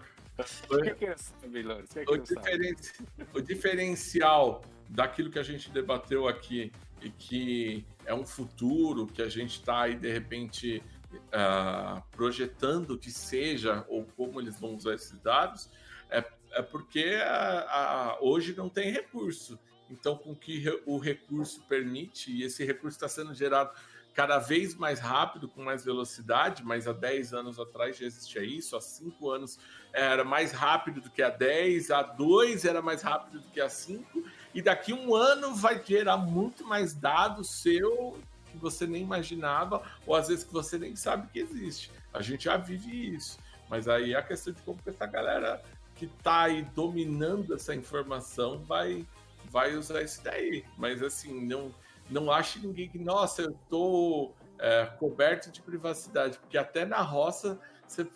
O, 3.34 3.38
o 3.38 3.42
diferencial 3.42 4.64
daquilo 4.88 5.30
que 5.30 5.40
a 5.40 5.44
gente 5.44 5.70
debateu 5.70 6.28
aqui 6.28 6.72
e 7.02 7.10
que 7.10 7.86
é 8.06 8.14
um 8.14 8.26
futuro 8.26 9.08
que 9.08 9.22
a 9.22 9.30
gente 9.30 9.60
está 9.60 9.82
aí 9.82 9.96
de 9.96 10.12
repente 10.12 10.84
uh, 11.14 12.02
projetando 12.12 12.98
que 12.98 13.12
seja 13.12 13.86
ou 13.88 14.06
como 14.06 14.40
eles 14.40 14.60
vão 14.60 14.76
usar 14.76 14.96
esses 14.96 15.20
dados, 15.20 15.70
é, 16.10 16.24
é 16.52 16.62
porque 16.62 17.20
a, 17.24 17.62
a, 17.62 18.18
hoje 18.22 18.56
não 18.56 18.70
tem 18.70 18.92
recurso. 18.92 19.60
Então, 19.90 20.16
com 20.16 20.36
que 20.36 20.64
o 20.86 21.00
recurso 21.00 21.64
permite, 21.68 22.32
e 22.32 22.44
esse 22.44 22.64
recurso 22.64 22.96
está 22.96 23.08
sendo 23.08 23.34
gerado 23.34 23.72
cada 24.20 24.38
vez 24.38 24.76
mais 24.76 25.00
rápido, 25.00 25.48
com 25.48 25.64
mais 25.64 25.86
velocidade, 25.86 26.62
mas 26.62 26.90
há 26.90 26.92
10 26.92 27.34
anos 27.34 27.58
atrás 27.58 27.98
já 27.98 28.06
existia 28.06 28.44
isso, 28.44 28.76
há 28.76 28.82
5 28.82 29.32
anos 29.32 29.58
era 29.94 30.26
mais 30.26 30.52
rápido 30.52 31.00
do 31.00 31.10
que 31.10 31.22
há 31.22 31.30
10, 31.30 31.90
há 31.90 32.04
2 32.04 32.66
era 32.66 32.82
mais 32.82 33.02
rápido 33.02 33.40
do 33.40 33.48
que 33.48 33.62
há 33.62 33.70
5, 33.70 34.22
e 34.54 34.62
daqui 34.62 34.92
um 34.92 35.16
ano 35.16 35.56
vai 35.56 35.82
gerar 35.82 36.18
muito 36.18 36.66
mais 36.66 36.94
dados 36.94 37.62
seu 37.62 38.20
que 38.52 38.58
você 38.58 38.86
nem 38.86 39.04
imaginava, 39.04 39.82
ou 40.06 40.14
às 40.14 40.28
vezes 40.28 40.44
que 40.44 40.52
você 40.52 40.78
nem 40.78 40.98
sabe 40.98 41.30
que 41.32 41.40
existe. 41.40 41.90
A 42.14 42.22
gente 42.22 42.44
já 42.44 42.58
vive 42.58 43.16
isso. 43.16 43.40
Mas 43.70 43.88
aí 43.88 44.12
é 44.16 44.18
a 44.18 44.22
questão 44.22 44.52
de 44.52 44.62
como 44.64 44.80
essa 44.86 45.06
galera 45.06 45.64
que 45.96 46.06
está 46.06 46.42
aí 46.42 46.64
dominando 46.76 47.54
essa 47.54 47.74
informação 47.74 48.60
vai, 48.66 49.06
vai 49.46 49.78
usar 49.78 50.02
isso 50.02 50.22
daí. 50.22 50.66
Mas 50.78 51.02
assim, 51.02 51.46
não, 51.46 51.72
não 52.10 52.32
ache 52.32 52.60
ninguém 52.60 52.90
que, 52.90 52.98
nossa, 52.98 53.44
eu 53.44 53.52
estou 53.52 54.36
é, 54.58 54.86
coberto 54.98 55.52
de 55.52 55.62
privacidade, 55.62 56.38
porque 56.38 56.58
até 56.58 56.86
na 56.86 57.02
roça 57.02 57.60
você. 57.88 58.08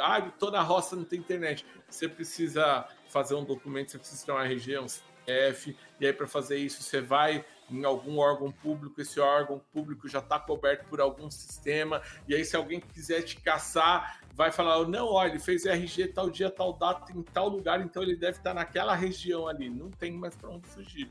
Ah, 0.00 0.20
eu 0.20 0.30
tô 0.32 0.50
na 0.50 0.62
roça, 0.62 0.94
não 0.94 1.04
tem 1.04 1.18
internet. 1.18 1.66
Você 1.88 2.08
precisa 2.08 2.86
fazer 3.08 3.34
um 3.34 3.44
documento, 3.44 3.90
você 3.90 3.98
precisa 3.98 4.24
ter 4.24 4.32
um 4.32 4.38
RG, 4.38 4.78
um 4.78 4.86
F, 5.26 5.76
e 6.00 6.06
aí 6.06 6.12
para 6.12 6.26
fazer 6.26 6.56
isso 6.56 6.82
você 6.82 7.00
vai 7.00 7.44
em 7.70 7.84
algum 7.84 8.18
órgão 8.18 8.50
público, 8.50 9.00
esse 9.00 9.20
órgão 9.20 9.60
público 9.72 10.08
já 10.08 10.20
está 10.20 10.38
coberto 10.38 10.86
por 10.88 11.00
algum 11.00 11.30
sistema, 11.30 12.00
e 12.26 12.34
aí 12.34 12.44
se 12.44 12.56
alguém 12.56 12.80
quiser 12.80 13.22
te 13.22 13.38
caçar, 13.40 14.20
vai 14.32 14.50
falar, 14.50 14.86
não, 14.88 15.08
olha, 15.08 15.30
ele 15.30 15.38
fez 15.38 15.66
RG 15.66 16.08
tal 16.08 16.30
dia, 16.30 16.50
tal 16.50 16.72
data, 16.72 17.12
em 17.12 17.22
tal 17.22 17.48
lugar, 17.48 17.80
então 17.80 18.02
ele 18.02 18.16
deve 18.16 18.38
estar 18.38 18.54
naquela 18.54 18.94
região 18.94 19.48
ali. 19.48 19.68
Não 19.68 19.90
tem 19.90 20.12
mais 20.12 20.34
para 20.36 20.48
onde 20.48 20.66
fugir. 20.68 21.10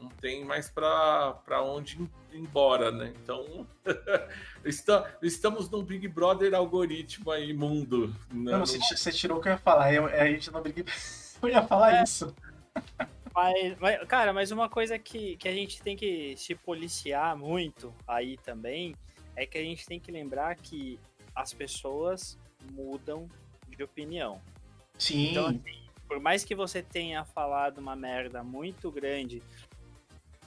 Não 0.00 0.08
tem 0.08 0.44
mais 0.44 0.70
para 0.70 1.62
onde 1.62 2.00
ir 2.00 2.08
embora, 2.38 2.90
né? 2.90 3.12
Então, 3.22 3.66
estamos 5.22 5.70
num 5.70 5.82
Big 5.82 6.06
Brother 6.08 6.54
algoritmo 6.54 7.30
aí, 7.30 7.52
mundo. 7.52 8.08
Né? 8.30 8.52
Não, 8.52 8.60
você, 8.60 8.78
você 8.78 9.12
tirou 9.12 9.38
o 9.38 9.40
que 9.40 9.48
eu 9.48 9.52
ia 9.52 9.58
falar. 9.58 9.92
Eu, 9.92 10.06
a 10.06 10.26
gente 10.26 10.50
no 10.50 10.60
Big 10.60 10.84
Eu 11.42 11.48
ia 11.48 11.62
falar 11.62 11.98
é. 11.98 12.02
isso. 12.02 12.34
Mas, 13.34 13.78
mas, 13.78 14.08
cara, 14.08 14.32
mas 14.32 14.50
uma 14.50 14.68
coisa 14.68 14.98
que, 14.98 15.36
que 15.36 15.48
a 15.48 15.52
gente 15.52 15.82
tem 15.82 15.96
que 15.96 16.34
se 16.36 16.54
policiar 16.54 17.36
muito 17.36 17.94
aí 18.08 18.38
também 18.38 18.94
é 19.34 19.44
que 19.44 19.58
a 19.58 19.62
gente 19.62 19.84
tem 19.86 20.00
que 20.00 20.10
lembrar 20.10 20.56
que 20.56 20.98
as 21.34 21.52
pessoas 21.52 22.38
mudam 22.72 23.28
de 23.68 23.82
opinião. 23.82 24.40
Sim. 24.98 25.30
Então, 25.30 25.46
assim, 25.48 25.86
por 26.08 26.18
mais 26.18 26.44
que 26.44 26.54
você 26.54 26.82
tenha 26.82 27.24
falado 27.24 27.78
uma 27.78 27.94
merda 27.94 28.42
muito 28.42 28.90
grande, 28.90 29.42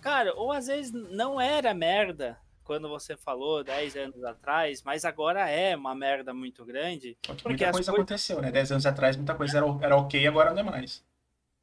cara, 0.02 0.34
ou 0.36 0.52
às 0.52 0.68
vezes 0.68 0.92
não 0.92 1.40
era 1.40 1.74
merda 1.74 2.38
quando 2.64 2.88
você 2.88 3.18
falou 3.18 3.64
10 3.64 3.96
anos 3.96 4.24
atrás, 4.24 4.84
mas 4.84 5.04
agora 5.04 5.50
é 5.50 5.76
uma 5.76 5.96
merda 5.96 6.34
muito 6.34 6.64
grande. 6.64 7.18
Porque 7.22 7.48
muita 7.48 7.72
coisa 7.72 7.92
aconteceu, 7.92 8.42
né? 8.42 8.52
10 8.52 8.74
anos 8.74 8.86
atrás 8.86 9.16
muita 9.16 9.34
coisa 9.34 9.58
era, 9.58 9.66
era 9.82 9.98
ok, 9.98 10.28
agora 10.28 10.52
não 10.52 10.60
é 10.60 10.64
mais. 10.64 11.04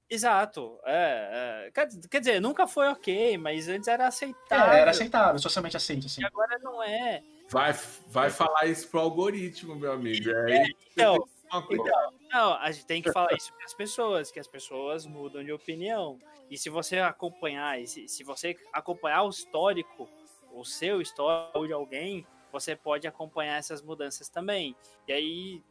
Exato. 0.09 0.79
É, 0.85 1.67
é. 1.67 1.71
Quer, 1.71 1.89
quer, 2.11 2.21
dizer, 2.21 2.41
nunca 2.41 2.67
foi 2.67 2.89
ok, 2.89 3.39
mas 3.39 3.69
antes 3.69 3.89
era 3.89 4.07
aceitável. 4.07 4.75
É, 4.75 4.81
era 4.81 4.91
aceitável, 4.91 5.39
socialmente 5.39 5.77
aceito, 5.77 6.07
assim. 6.07 6.23
E 6.23 6.25
agora 6.25 6.59
não 6.61 6.83
é. 6.83 7.23
Vai, 7.49 7.73
vai 8.09 8.31
falar 8.31 8.67
isso 8.67 8.89
pro 8.89 9.01
algoritmo, 9.01 9.77
meu 9.77 9.93
amigo. 9.93 10.31
É, 10.31 10.59
é 10.59 10.67
então, 10.93 11.17
então, 11.47 12.13
não, 12.33 12.55
a 12.55 12.71
gente 12.73 12.87
tem 12.87 13.01
que 13.01 13.13
falar 13.13 13.33
isso 13.35 13.53
para 13.53 13.65
as 13.65 13.75
pessoas, 13.75 14.31
que 14.31 14.41
as 14.41 14.49
pessoas 14.49 15.07
mudam 15.07 15.45
de 15.45 15.53
opinião. 15.53 16.19
E 16.51 16.57
se 16.57 16.71
você 16.71 16.99
acompanhar, 16.99 17.85
se, 17.87 18.09
se 18.09 18.23
você 18.25 18.57
acompanhar 18.73 19.23
o 19.23 19.31
histórico, 19.31 20.09
o 20.53 20.65
seu 20.65 21.01
histórico 21.01 21.67
de 21.67 21.73
alguém, 21.73 22.27
você 22.53 22.75
pode 22.75 23.07
acompanhar 23.07 23.59
essas 23.59 23.83
mudanças 23.83 24.29
também. 24.29 24.77
E 25.07 25.13
aí 25.13 25.63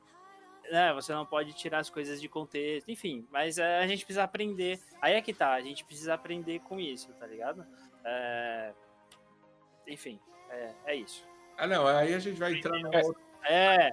né, 0.72 0.93
você 0.93 1.14
não 1.14 1.26
pode 1.26 1.53
tirar 1.53 1.80
as 1.80 1.89
coisas 1.89 2.19
de 2.19 2.27
contexto, 2.27 2.89
enfim, 2.89 3.27
mas 3.31 3.57
é, 3.57 3.80
a 3.80 3.88
gente 3.88 4.06
precisa 4.06 4.23
aprender. 4.23 4.80
Aí 5.02 5.14
é 5.14 5.22
que 5.22 5.34
tá, 5.34 5.53
a 5.53 5.61
gente 5.61 5.84
precisa 5.85 6.14
aprender 6.14 6.60
com 6.61 6.80
isso, 6.80 7.14
tá 7.14 7.27
ligado? 7.27 7.65
É... 8.03 8.73
Enfim, 9.88 10.19
é, 10.49 10.73
é, 10.85 10.95
isso. 10.95 11.27
Ah, 11.57 11.68
não, 11.68 11.85
aí 11.88 12.14
a 12.14 12.19
gente 12.19 12.39
vai 12.39 12.53
entrar 12.53 12.77
no 12.80 12.95
outro. 12.95 13.24
É, 13.47 13.91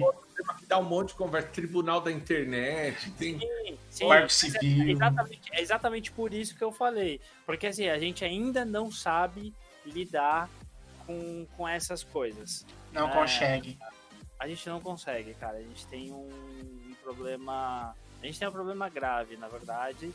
outro 0.00 0.26
tema 0.34 0.54
que 0.58 0.66
dá 0.66 0.78
um 0.78 0.84
monte 0.84 1.08
de 1.08 1.14
conversa, 1.14 1.48
tribunal 1.48 2.00
da 2.00 2.10
internet, 2.10 3.10
tem. 3.12 3.38
Sim, 3.38 3.78
sim, 3.88 4.12
é 4.12 4.28
Civil. 4.28 4.88
É 4.88 4.90
exatamente, 4.90 5.40
é 5.52 5.60
exatamente 5.60 6.12
por 6.12 6.34
isso 6.34 6.56
que 6.56 6.64
eu 6.64 6.72
falei. 6.72 7.20
Porque 7.46 7.68
assim, 7.68 7.88
a 7.88 7.98
gente 7.98 8.24
ainda 8.24 8.64
não 8.64 8.90
sabe 8.90 9.54
lidar 9.86 10.50
com, 11.06 11.46
com 11.56 11.68
essas 11.68 12.02
coisas. 12.02 12.66
Não 12.92 13.08
é, 13.08 13.12
consegue 13.12 13.78
a 14.44 14.48
gente 14.48 14.68
não 14.68 14.80
consegue, 14.80 15.32
cara. 15.34 15.56
A 15.56 15.62
gente 15.62 15.86
tem 15.86 16.12
um, 16.12 16.28
um 16.28 16.94
problema. 17.02 17.94
A 18.22 18.26
gente 18.26 18.38
tem 18.38 18.46
um 18.46 18.52
problema 18.52 18.88
grave, 18.90 19.36
na 19.36 19.48
verdade. 19.48 20.12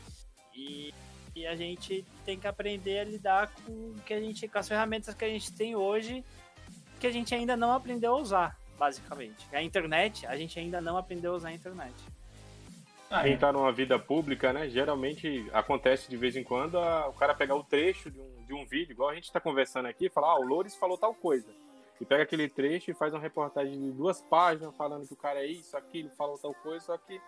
E, 0.54 0.94
e 1.34 1.46
a 1.46 1.56
gente 1.56 2.04
tem 2.24 2.38
que 2.38 2.46
aprender 2.46 3.00
a 3.00 3.04
lidar 3.04 3.52
com 3.54 3.94
que 4.06 4.14
a 4.14 4.20
gente, 4.20 4.46
com 4.46 4.58
as 4.58 4.68
ferramentas 4.68 5.14
que 5.14 5.24
a 5.24 5.28
gente 5.28 5.52
tem 5.52 5.74
hoje, 5.74 6.24
que 7.00 7.06
a 7.06 7.12
gente 7.12 7.34
ainda 7.34 7.56
não 7.56 7.72
aprendeu 7.72 8.14
a 8.14 8.18
usar, 8.18 8.56
basicamente. 8.78 9.48
A 9.52 9.62
internet, 9.62 10.26
a 10.26 10.36
gente 10.36 10.58
ainda 10.58 10.80
não 10.80 10.96
aprendeu 10.96 11.32
a 11.32 11.36
usar 11.36 11.48
a 11.48 11.52
internet. 11.52 11.94
Ah, 13.10 13.22
Quem 13.22 13.36
tá 13.36 13.52
numa 13.52 13.72
vida 13.72 13.98
pública, 13.98 14.52
né? 14.52 14.68
Geralmente 14.68 15.48
acontece 15.52 16.08
de 16.08 16.16
vez 16.16 16.36
em 16.36 16.44
quando 16.44 16.78
a, 16.78 17.08
o 17.08 17.12
cara 17.12 17.34
pegar 17.34 17.56
o 17.56 17.64
trecho 17.64 18.08
de 18.08 18.20
um, 18.20 18.44
de 18.46 18.54
um 18.54 18.64
vídeo, 18.64 18.92
igual 18.92 19.08
a 19.08 19.14
gente 19.14 19.32
tá 19.32 19.40
conversando 19.40 19.86
aqui, 19.86 20.06
e 20.06 20.10
falar, 20.10 20.28
ah, 20.28 20.38
o 20.38 20.44
Loures 20.44 20.76
falou 20.76 20.96
tal 20.96 21.12
coisa 21.12 21.48
e 22.00 22.04
pega 22.04 22.22
aquele 22.22 22.48
trecho 22.48 22.90
e 22.90 22.94
faz 22.94 23.12
uma 23.12 23.20
reportagem 23.20 23.78
de 23.78 23.90
duas 23.90 24.22
páginas 24.22 24.74
falando 24.74 25.06
que 25.06 25.12
o 25.12 25.16
cara 25.16 25.40
é 25.40 25.46
isso, 25.46 25.76
aquilo, 25.76 26.08
falou 26.10 26.38
tal 26.38 26.54
coisa, 26.54 26.86
só 26.86 26.96
que 26.96 27.20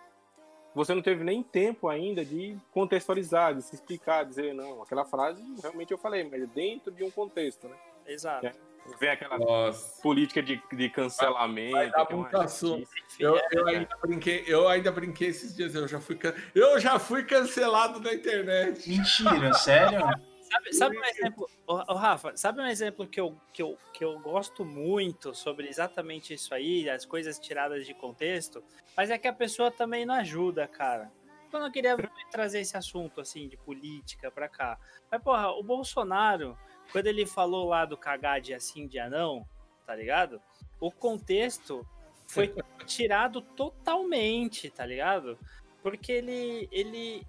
você 0.73 0.95
não 0.95 1.03
teve 1.03 1.23
nem 1.23 1.43
tempo 1.43 1.87
ainda 1.87 2.25
de 2.25 2.57
contextualizar, 2.71 3.53
de 3.53 3.61
se 3.61 3.75
explicar, 3.75 4.25
dizer, 4.25 4.55
não, 4.55 4.81
aquela 4.81 5.05
frase 5.05 5.43
realmente 5.61 5.91
eu 5.91 5.97
falei, 5.97 6.23
mas 6.23 6.49
dentro 6.49 6.91
de 6.91 7.03
um 7.03 7.11
contexto, 7.11 7.67
né? 7.67 7.75
Exato. 8.07 8.47
É, 8.47 8.53
vem 8.99 9.09
aquela 9.09 9.37
Nossa. 9.37 10.01
política 10.01 10.41
de, 10.41 10.61
de 10.71 10.89
cancelamento. 10.89 11.71
Vai, 11.71 11.89
vai 11.89 12.03
é 12.03 12.83
eu, 13.19 13.39
eu, 13.51 13.67
ainda 13.67 13.97
brinquei, 14.01 14.43
eu 14.47 14.67
ainda 14.67 14.91
brinquei 14.91 15.29
esses 15.29 15.55
dias, 15.55 15.75
eu 15.75 15.87
já 15.87 15.99
fui, 15.99 16.17
eu 16.53 16.79
já 16.79 16.99
fui 16.99 17.23
cancelado 17.23 17.99
na 17.99 18.13
internet. 18.13 18.89
Mentira, 18.89 19.53
sério? 19.53 19.99
Sabe, 20.53 20.73
sabe 20.73 20.97
um 20.99 21.03
exemplo, 21.03 21.49
oh, 21.65 21.83
oh, 21.87 21.95
Rafa, 21.95 22.37
sabe 22.37 22.61
um 22.61 22.67
exemplo 22.67 23.07
que 23.07 23.19
eu, 23.19 23.35
que, 23.51 23.63
eu, 23.63 23.75
que 23.91 24.05
eu 24.05 24.19
gosto 24.19 24.63
muito 24.63 25.33
sobre 25.33 25.67
exatamente 25.67 26.31
isso 26.31 26.53
aí, 26.53 26.87
as 26.87 27.05
coisas 27.05 27.39
tiradas 27.39 27.87
de 27.87 27.93
contexto, 27.95 28.63
mas 28.95 29.09
é 29.09 29.17
que 29.17 29.27
a 29.27 29.33
pessoa 29.33 29.71
também 29.71 30.05
não 30.05 30.13
ajuda, 30.13 30.67
cara. 30.67 31.11
Eu 31.51 31.59
não 31.59 31.71
queria 31.71 31.95
trazer 32.31 32.59
esse 32.59 32.75
assunto, 32.75 33.21
assim, 33.21 33.47
de 33.47 33.57
política 33.57 34.29
pra 34.29 34.47
cá. 34.47 34.77
Mas, 35.11 35.21
porra, 35.21 35.51
o 35.51 35.63
Bolsonaro, 35.63 36.57
quando 36.93 37.07
ele 37.07 37.25
falou 37.25 37.67
lá 37.67 37.85
do 37.85 37.97
cagar 37.97 38.39
de 38.39 38.53
assim, 38.53 38.85
de 38.85 38.99
anão, 38.99 39.43
tá 39.83 39.95
ligado? 39.95 40.39
O 40.79 40.91
contexto 40.91 41.83
foi 42.27 42.53
tirado 42.85 43.41
totalmente, 43.41 44.69
tá 44.69 44.85
ligado? 44.85 45.39
Porque 45.81 46.11
ele, 46.11 46.69
ele, 46.71 47.27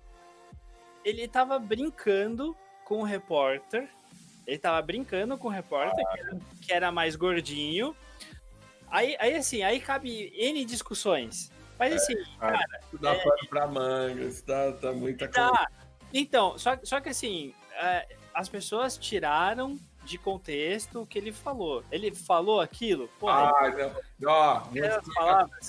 ele 1.02 1.26
tava 1.26 1.58
brincando 1.58 2.54
com 2.84 3.00
o 3.00 3.04
repórter. 3.04 3.88
Ele 4.46 4.58
tava 4.58 4.82
brincando 4.82 5.38
com 5.38 5.48
o 5.48 5.50
repórter, 5.50 6.04
que, 6.12 6.20
era, 6.20 6.38
que, 6.60 6.72
era, 6.74 6.92
mais 6.92 7.16
gordinho. 7.16 7.96
Aí, 8.90 9.16
aí, 9.18 9.34
assim, 9.34 9.62
aí 9.62 9.80
cabe 9.80 10.30
N 10.36 10.62
discussões. 10.66 11.50
Mas 11.78 11.92
é, 11.92 11.96
assim, 11.96 12.14
cara. 12.38 12.80
Isso 12.82 12.98
dá 12.98 13.14
é, 13.14 13.24
pano 13.24 13.48
pra 13.48 13.66
mangas, 13.66 14.42
tá, 14.42 14.72
tá 14.72 14.92
muita 14.92 15.26
coisa. 15.26 15.66
Então, 16.12 16.58
só, 16.58 16.78
só 16.82 17.00
que 17.00 17.08
assim, 17.08 17.54
é, 17.72 18.06
as 18.34 18.48
pessoas 18.48 18.98
tiraram 18.98 19.78
de 20.04 20.18
contexto 20.18 21.00
o 21.00 21.06
que 21.06 21.18
ele 21.18 21.32
falou. 21.32 21.82
Ele 21.90 22.14
falou 22.14 22.60
aquilo? 22.60 23.08
Pô, 23.18 23.28
ah, 23.28 23.52
ele... 23.64 23.90
não. 24.18 24.30
Ó, 24.30 24.62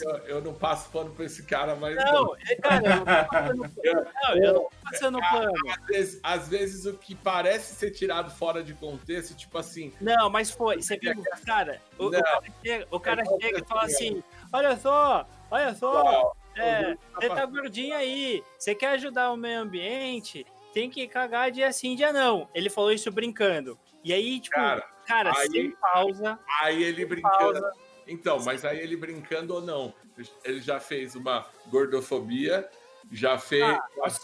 eu, 0.01 0.17
eu, 0.27 0.41
não 0.41 0.53
passo 0.53 0.89
pano 0.89 1.11
pra 1.11 1.25
esse 1.25 1.43
cara, 1.43 1.75
mas. 1.75 1.95
Não, 1.95 2.35
é, 2.35 2.55
cara, 2.55 3.49
eu 3.49 3.55
não 3.55 3.69
tô 3.69 3.71
passando 3.71 3.71
pano. 3.73 4.07
Não, 4.23 4.35
eu 4.37 4.53
não 4.53 4.59
tô 4.61 4.71
passando 4.83 5.19
pano. 5.19 5.53
Às 5.69 5.87
vezes, 5.87 6.19
às 6.21 6.49
vezes 6.49 6.85
o 6.85 6.93
que 6.93 7.15
parece 7.15 7.75
ser 7.75 7.91
tirado 7.91 8.29
fora 8.29 8.63
de 8.63 8.73
contexto, 8.73 9.35
tipo 9.35 9.57
assim. 9.57 9.93
Não, 10.01 10.29
mas 10.29 10.51
foi. 10.51 10.81
Você 10.81 10.97
viu, 10.97 11.13
cara, 11.45 11.81
o, 11.97 12.09
não, 12.09 12.19
o 12.19 12.23
cara 12.23 12.53
chega, 12.63 12.87
o 12.91 12.99
cara 12.99 13.23
chega 13.41 13.59
e 13.59 13.65
fala 13.65 13.83
assim: 13.85 14.23
olha 14.51 14.77
só, 14.77 15.27
olha 15.49 15.73
só. 15.75 16.33
É, 16.57 16.95
você 17.13 17.27
tá 17.27 17.45
gordinho 17.45 17.93
aí, 17.97 18.41
você 18.57 18.73
quer 18.73 18.91
ajudar 18.91 19.31
o 19.31 19.35
meio 19.35 19.59
ambiente, 19.59 20.45
tem 20.75 20.89
que 20.89 21.07
cagar 21.07 21.51
dia 21.51 21.71
sim, 21.71 21.95
dia 21.95 22.11
não. 22.11 22.49
Ele 22.53 22.69
falou 22.69 22.91
isso 22.91 23.09
brincando. 23.09 23.79
E 24.03 24.11
aí, 24.11 24.41
tipo, 24.41 24.57
cara, 24.57 24.85
cara 25.07 25.31
aí, 25.31 25.49
sem 25.49 25.71
pausa. 25.71 26.37
Aí 26.61 26.83
ele 26.83 27.05
brincando. 27.05 27.61
Pausa. 27.61 27.71
Então, 28.05 28.43
mas 28.43 28.65
aí 28.65 28.79
ele 28.79 28.97
brincando 28.97 29.53
ou 29.53 29.61
não? 29.61 29.93
Ele 30.43 30.59
já 30.59 30.77
fez 30.77 31.15
uma 31.15 31.47
gordofobia, 31.67 32.69
já 33.09 33.37
fez. 33.37 33.63
Ah, 33.63 33.79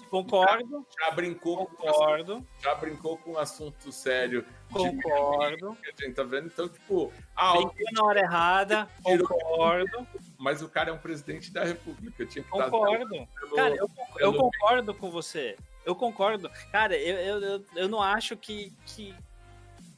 concordo. 0.10 0.86
Já, 1.00 1.06
já 1.06 1.12
brincou 1.12 1.68
concordo. 1.68 2.36
Com, 2.36 2.46
já 2.62 2.76
brincou 2.76 3.18
com 3.18 3.32
um 3.32 3.38
assunto 3.38 3.90
sério. 3.90 4.46
Concordo. 4.74 5.78
Que 5.82 6.04
a 6.04 6.06
gente 6.06 6.16
tá 6.16 6.24
vendo. 6.24 6.48
Então, 6.48 6.68
tipo. 6.68 7.14
Ah, 7.34 7.54
Brinquei 7.54 7.86
na 7.94 8.04
hora 8.04 8.20
errada. 8.20 8.90
Concordo. 9.02 10.06
Mas 10.38 10.62
o 10.62 10.68
cara 10.68 10.90
é 10.90 10.94
um 10.94 10.98
presidente 10.98 11.50
da 11.50 11.64
República. 11.64 12.26
Tinha 12.26 12.44
que 12.44 12.50
concordo. 12.50 13.08
Pelo, 13.40 13.56
cara, 13.56 13.74
eu, 13.74 13.90
eu 14.20 14.34
concordo 14.34 14.94
com 14.94 15.10
você. 15.10 15.56
Eu 15.86 15.96
concordo. 15.96 16.50
Cara, 16.72 16.96
eu, 16.96 17.42
eu, 17.42 17.66
eu, 17.76 17.90
não 17.90 18.02
acho 18.02 18.38
que, 18.38 18.74
que 18.86 19.16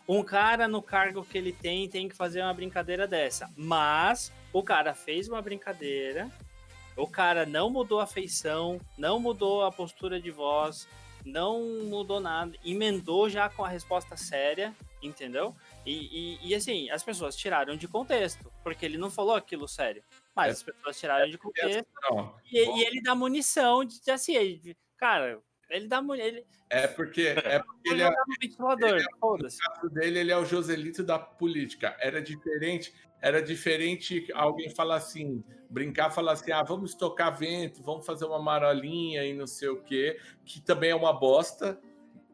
um 0.07 0.23
cara 0.23 0.67
no 0.67 0.81
cargo 0.81 1.23
que 1.23 1.37
ele 1.37 1.51
tem 1.51 1.89
tem 1.89 2.07
que 2.07 2.15
fazer 2.15 2.41
uma 2.41 2.53
brincadeira 2.53 3.07
dessa. 3.07 3.51
Mas 3.55 4.31
o 4.51 4.63
cara 4.63 4.93
fez 4.93 5.27
uma 5.27 5.41
brincadeira, 5.41 6.29
o 6.95 7.07
cara 7.07 7.45
não 7.45 7.69
mudou 7.69 7.99
a 7.99 8.07
feição, 8.07 8.79
não 8.97 9.19
mudou 9.19 9.63
a 9.65 9.71
postura 9.71 10.21
de 10.21 10.31
voz, 10.31 10.87
não 11.25 11.61
mudou 11.83 12.19
nada, 12.19 12.57
emendou 12.63 13.29
já 13.29 13.49
com 13.49 13.63
a 13.63 13.69
resposta 13.69 14.15
séria, 14.15 14.73
entendeu? 15.01 15.55
E, 15.85 16.37
e, 16.41 16.49
e 16.49 16.55
assim, 16.55 16.89
as 16.89 17.03
pessoas 17.03 17.35
tiraram 17.35 17.75
de 17.75 17.87
contexto, 17.87 18.51
porque 18.63 18.85
ele 18.85 18.97
não 18.97 19.09
falou 19.09 19.35
aquilo 19.35 19.67
sério. 19.67 20.03
Mas 20.35 20.47
é, 20.47 20.51
as 20.51 20.63
pessoas 20.63 20.99
tiraram 20.99 21.29
de 21.29 21.37
contexto. 21.37 21.85
É, 22.11 22.17
e, 22.51 22.79
e, 22.79 22.83
ele 22.85 23.01
dá 23.01 23.15
munição 23.15 23.83
de, 23.83 24.01
de 24.01 24.11
assim, 24.11 24.75
cara, 24.97 25.41
Ele 25.75 25.87
dá 25.87 26.01
mulher. 26.01 26.27
Ele, 26.27 26.45
É 26.69 26.87
porque, 26.87 27.21
é 27.21 27.59
porque 27.59 27.89
ele 27.89 28.01
ele 28.01 28.03
é, 28.03 28.09
no 28.09 28.35
ventilador. 28.41 29.01
Foda-se. 29.19 29.57
caso 29.59 29.89
dele, 29.89 30.19
ele 30.19 30.31
é 30.31 30.37
o 30.37 30.45
Joselito 30.45 31.03
da 31.03 31.17
política. 31.19 31.95
Era 31.99 32.21
diferente, 32.21 32.93
era 33.21 33.41
diferente 33.41 34.27
alguém 34.33 34.69
falar 34.69 34.95
assim, 34.95 35.43
brincar, 35.69 36.11
falar 36.11 36.33
assim, 36.33 36.51
ah, 36.51 36.63
vamos 36.63 36.91
estocar 36.91 37.35
vento, 37.37 37.81
vamos 37.83 38.05
fazer 38.05 38.25
uma 38.25 38.39
marolinha 38.41 39.23
e 39.25 39.33
não 39.33 39.47
sei 39.47 39.69
o 39.69 39.81
quê, 39.81 40.19
que 40.45 40.61
também 40.61 40.91
é 40.91 40.95
uma 40.95 41.13
bosta 41.13 41.79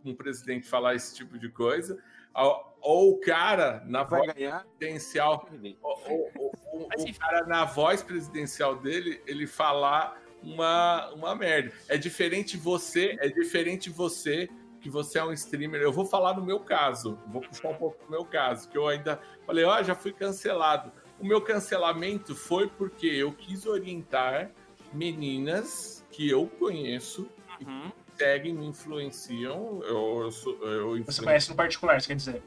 um 0.06 0.16
presidente 0.16 0.66
falar 0.68 0.96
esse 0.96 1.14
tipo 1.16 1.38
de 1.38 1.50
coisa. 1.50 2.02
Ou, 2.34 2.78
ou 2.82 3.12
o 3.14 3.20
cara 3.20 3.84
na 3.86 4.04
Vai 4.04 4.22
voz 4.22 4.34
ganhar. 4.34 4.64
presidencial, 4.78 5.50
ou- 5.82 6.02
ou- 6.10 6.32
ou- 6.38 6.52
o, 6.86 7.20
cara 7.20 7.46
na 7.46 7.66
voz 7.66 8.02
presidencial 8.02 8.78
dele, 8.78 9.22
ele 9.28 9.46
falar 9.46 10.18
uma, 10.44 11.10
uma 11.14 11.36
merda. 11.36 11.72
É 11.88 11.98
diferente 11.98 12.58
você, 12.58 13.18
é 13.20 13.28
diferente 13.30 13.90
você 13.90 14.50
que 14.82 14.90
você 14.90 15.20
é 15.20 15.24
um 15.26 15.34
streamer. 15.34 15.82
Eu 15.82 15.92
vou 15.92 16.06
falar 16.06 16.34
no 16.36 16.44
meu 16.46 16.60
caso, 16.60 17.20
vou 17.28 17.42
puxar 17.42 17.70
um 17.70 17.74
pouco 17.76 18.04
do 18.06 18.10
meu 18.10 18.24
caso, 18.24 18.70
que 18.70 18.78
eu 18.78 18.88
ainda 18.88 19.20
falei, 19.46 19.66
ó, 19.66 19.82
já 19.84 19.94
fui 19.96 20.14
cancelado. 20.14 20.92
O 21.20 21.26
meu 21.26 21.42
cancelamento 21.42 22.34
foi 22.34 22.68
porque 22.70 23.08
eu 23.08 23.34
quis 23.34 23.66
orientar 23.66 24.52
meninas 24.94 26.06
que 26.12 26.30
eu 26.30 26.48
conheço, 26.48 27.30
Uhum. 27.62 27.92
seguem, 28.16 28.54
me 28.54 28.66
influenciam. 28.68 29.82
Eu, 29.84 30.22
eu, 30.24 30.32
sou- 30.32 30.54
eu 30.64 30.92
Você 30.92 31.00
influencio 31.02 31.24
conhece 31.26 31.50
no 31.50 31.56
particular, 31.56 32.00
você 32.02 32.08
quer 32.08 32.16
dizer? 32.16 32.44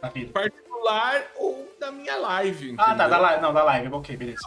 Na 0.00 0.08
vida. 0.10 0.32
particular 0.32 1.26
ou 1.36 1.68
da 1.80 1.90
minha 1.90 2.16
live. 2.16 2.74
Ah, 2.78 2.84
tá, 2.84 2.90
entendeu? 2.92 3.08
da 3.10 3.18
live. 3.18 3.42
Não, 3.42 3.52
da 3.52 3.64
live. 3.64 3.88
Ok, 3.94 4.16
beleza. 4.16 4.42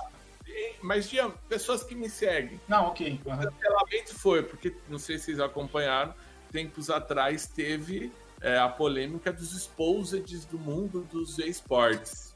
Mas, 0.82 1.10
Jean, 1.10 1.32
pessoas 1.50 1.84
que 1.84 1.96
me 1.96 2.10
seguem. 2.10 2.60
Não, 2.68 2.88
ok. 2.88 3.20
aham. 3.28 3.52
cancelamento 3.52 4.16
foi, 4.16 4.44
porque 4.44 4.76
não 4.88 5.00
sei 5.00 5.18
se 5.18 5.26
vocês 5.26 5.40
acompanharam, 5.40 6.14
tempos 6.52 6.90
atrás 6.90 7.48
teve 7.48 8.12
é, 8.42 8.58
a 8.58 8.70
polêmica 8.70 9.32
dos 9.32 9.56
exposeds 9.56 10.46
do 10.46 10.58
mundo 10.58 11.08
dos 11.12 11.38
esportes. 11.40 12.36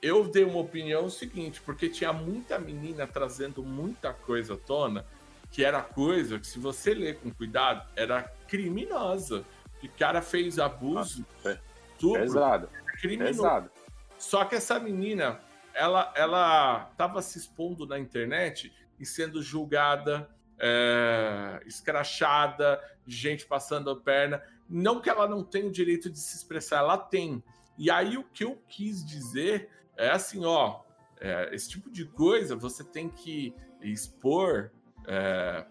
Eu 0.00 0.24
dei 0.24 0.44
uma 0.44 0.58
opinião 0.58 1.08
seguinte, 1.08 1.60
porque 1.60 1.88
tinha 1.88 2.12
muita 2.12 2.58
menina 2.58 3.06
trazendo 3.06 3.62
muita 3.62 4.12
coisa 4.12 4.54
à 4.54 4.56
tona, 4.56 5.06
que 5.50 5.64
era 5.64 5.80
coisa 5.80 6.38
que, 6.38 6.46
se 6.46 6.58
você 6.58 6.92
ler 6.92 7.18
com 7.18 7.30
cuidado, 7.30 7.86
era 7.94 8.22
criminosa. 8.48 9.44
Que 9.80 9.86
o 9.86 9.92
cara 9.92 10.22
fez 10.22 10.58
abuso, 10.58 11.26
é. 11.44 11.58
tudo, 11.98 12.18
Pesado, 12.20 12.68
criminoso. 13.00 13.42
pesado. 13.42 13.70
Só 14.18 14.44
que 14.44 14.54
essa 14.54 14.78
menina, 14.78 15.40
ela, 15.74 16.12
ela 16.16 16.92
tava 16.96 17.22
se 17.22 17.38
expondo 17.38 17.86
na 17.86 17.98
internet 17.98 18.72
e 18.98 19.06
sendo 19.06 19.42
julgada, 19.42 20.30
é, 20.58 21.60
escrachada, 21.66 22.80
gente 23.06 23.46
passando 23.46 23.90
a 23.90 23.96
perna. 23.96 24.42
Não 24.68 25.00
que 25.00 25.10
ela 25.10 25.28
não 25.28 25.44
tenha 25.44 25.66
o 25.66 25.72
direito 25.72 26.10
de 26.10 26.18
se 26.18 26.36
expressar, 26.36 26.78
ela 26.78 26.96
tem. 26.96 27.42
E 27.76 27.90
aí 27.90 28.16
o 28.16 28.24
que 28.24 28.44
eu 28.44 28.62
quis 28.68 29.04
dizer 29.04 29.68
é 29.96 30.10
assim, 30.10 30.44
ó, 30.44 30.82
é, 31.20 31.54
esse 31.54 31.70
tipo 31.70 31.90
de 31.90 32.04
coisa 32.04 32.54
você 32.56 32.84
tem 32.84 33.08
que 33.08 33.54
expor 33.80 34.70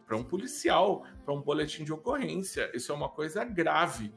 para 0.06 0.18
um 0.18 0.24
policial, 0.24 1.06
para 1.24 1.34
um 1.34 1.42
boletim 1.42 1.86
de 1.86 1.94
ocorrência. 1.94 2.70
Isso 2.74 2.92
é 2.92 2.96
uma 2.96 3.08
coisa 3.08 3.46
grave. 3.46 4.14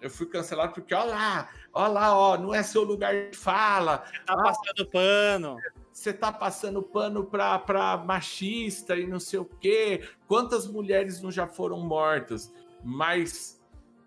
Eu 0.00 0.10
fui 0.10 0.26
cancelado 0.26 0.74
porque, 0.74 0.94
ó 0.94 1.04
lá, 1.04 1.48
ó 1.72 1.86
lá, 1.86 2.16
ó, 2.16 2.36
não 2.36 2.54
é 2.54 2.62
seu 2.62 2.82
lugar 2.82 3.30
de 3.30 3.36
fala. 3.36 4.04
Tá 4.26 4.36
passando 4.36 4.90
pano. 4.90 5.56
Você 5.92 6.12
tá 6.12 6.30
passando 6.30 6.82
pano 6.82 7.24
pra, 7.24 7.58
pra 7.58 7.96
machista 7.96 8.96
e 8.96 9.06
não 9.06 9.18
sei 9.18 9.38
o 9.38 9.44
quê. 9.44 10.06
Quantas 10.28 10.66
mulheres 10.66 11.22
não 11.22 11.30
já 11.30 11.46
foram 11.46 11.80
mortas? 11.80 12.52
Mas 12.84 13.62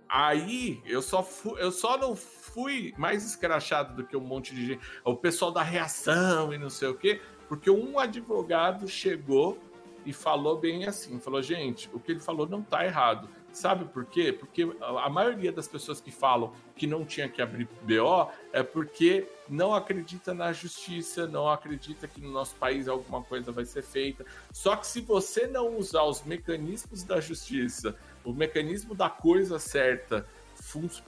aí 0.08 0.82
eu 0.86 1.02
só, 1.02 1.24
fui, 1.24 1.60
eu 1.60 1.72
só 1.72 1.98
não 1.98 2.16
fui 2.16 2.94
mais 2.98 3.26
escrachado 3.26 3.96
do 3.96 4.06
que 4.06 4.16
um 4.16 4.22
monte 4.22 4.54
de 4.54 4.68
gente. 4.68 4.86
O 5.04 5.16
pessoal 5.16 5.52
da 5.52 5.64
reação 5.64 6.54
e 6.54 6.58
não 6.58 6.70
sei 6.70 6.90
o 6.90 6.96
quê, 6.96 7.22
porque 7.48 7.70
um 7.70 7.98
advogado 7.98 8.88
chegou 8.88 9.58
e 10.06 10.14
falou 10.14 10.60
bem 10.60 10.86
assim: 10.86 11.20
falou, 11.20 11.42
gente, 11.42 11.90
o 11.94 12.00
que 12.00 12.12
ele 12.12 12.20
falou 12.20 12.48
não 12.48 12.62
tá 12.62 12.86
errado. 12.86 13.30
Sabe 13.60 13.84
por 13.84 14.06
quê? 14.06 14.32
Porque 14.32 14.66
a 14.82 15.10
maioria 15.10 15.52
das 15.52 15.68
pessoas 15.68 16.00
que 16.00 16.12
falam 16.12 16.54
que 16.78 16.88
não 16.88 17.04
tinha 17.04 17.28
que 17.28 17.42
abrir 17.42 17.68
BO 17.82 18.32
é 18.54 18.64
porque 18.64 19.28
não 19.50 19.74
acredita 19.74 20.34
na 20.34 20.54
justiça, 20.54 21.28
não 21.28 21.50
acredita 21.50 22.08
que 22.08 22.22
no 22.22 22.32
nosso 22.32 22.56
país 22.56 22.88
alguma 22.88 23.22
coisa 23.22 23.52
vai 23.52 23.66
ser 23.66 23.82
feita. 23.82 24.26
Só 24.54 24.78
que 24.78 24.88
se 24.88 25.02
você 25.02 25.46
não 25.46 25.78
usar 25.78 26.04
os 26.04 26.24
mecanismos 26.24 27.04
da 27.04 27.20
justiça, 27.20 27.98
o 28.24 28.32
mecanismo 28.32 28.96
da 28.96 29.10
coisa 29.10 29.60
certa, 29.60 30.26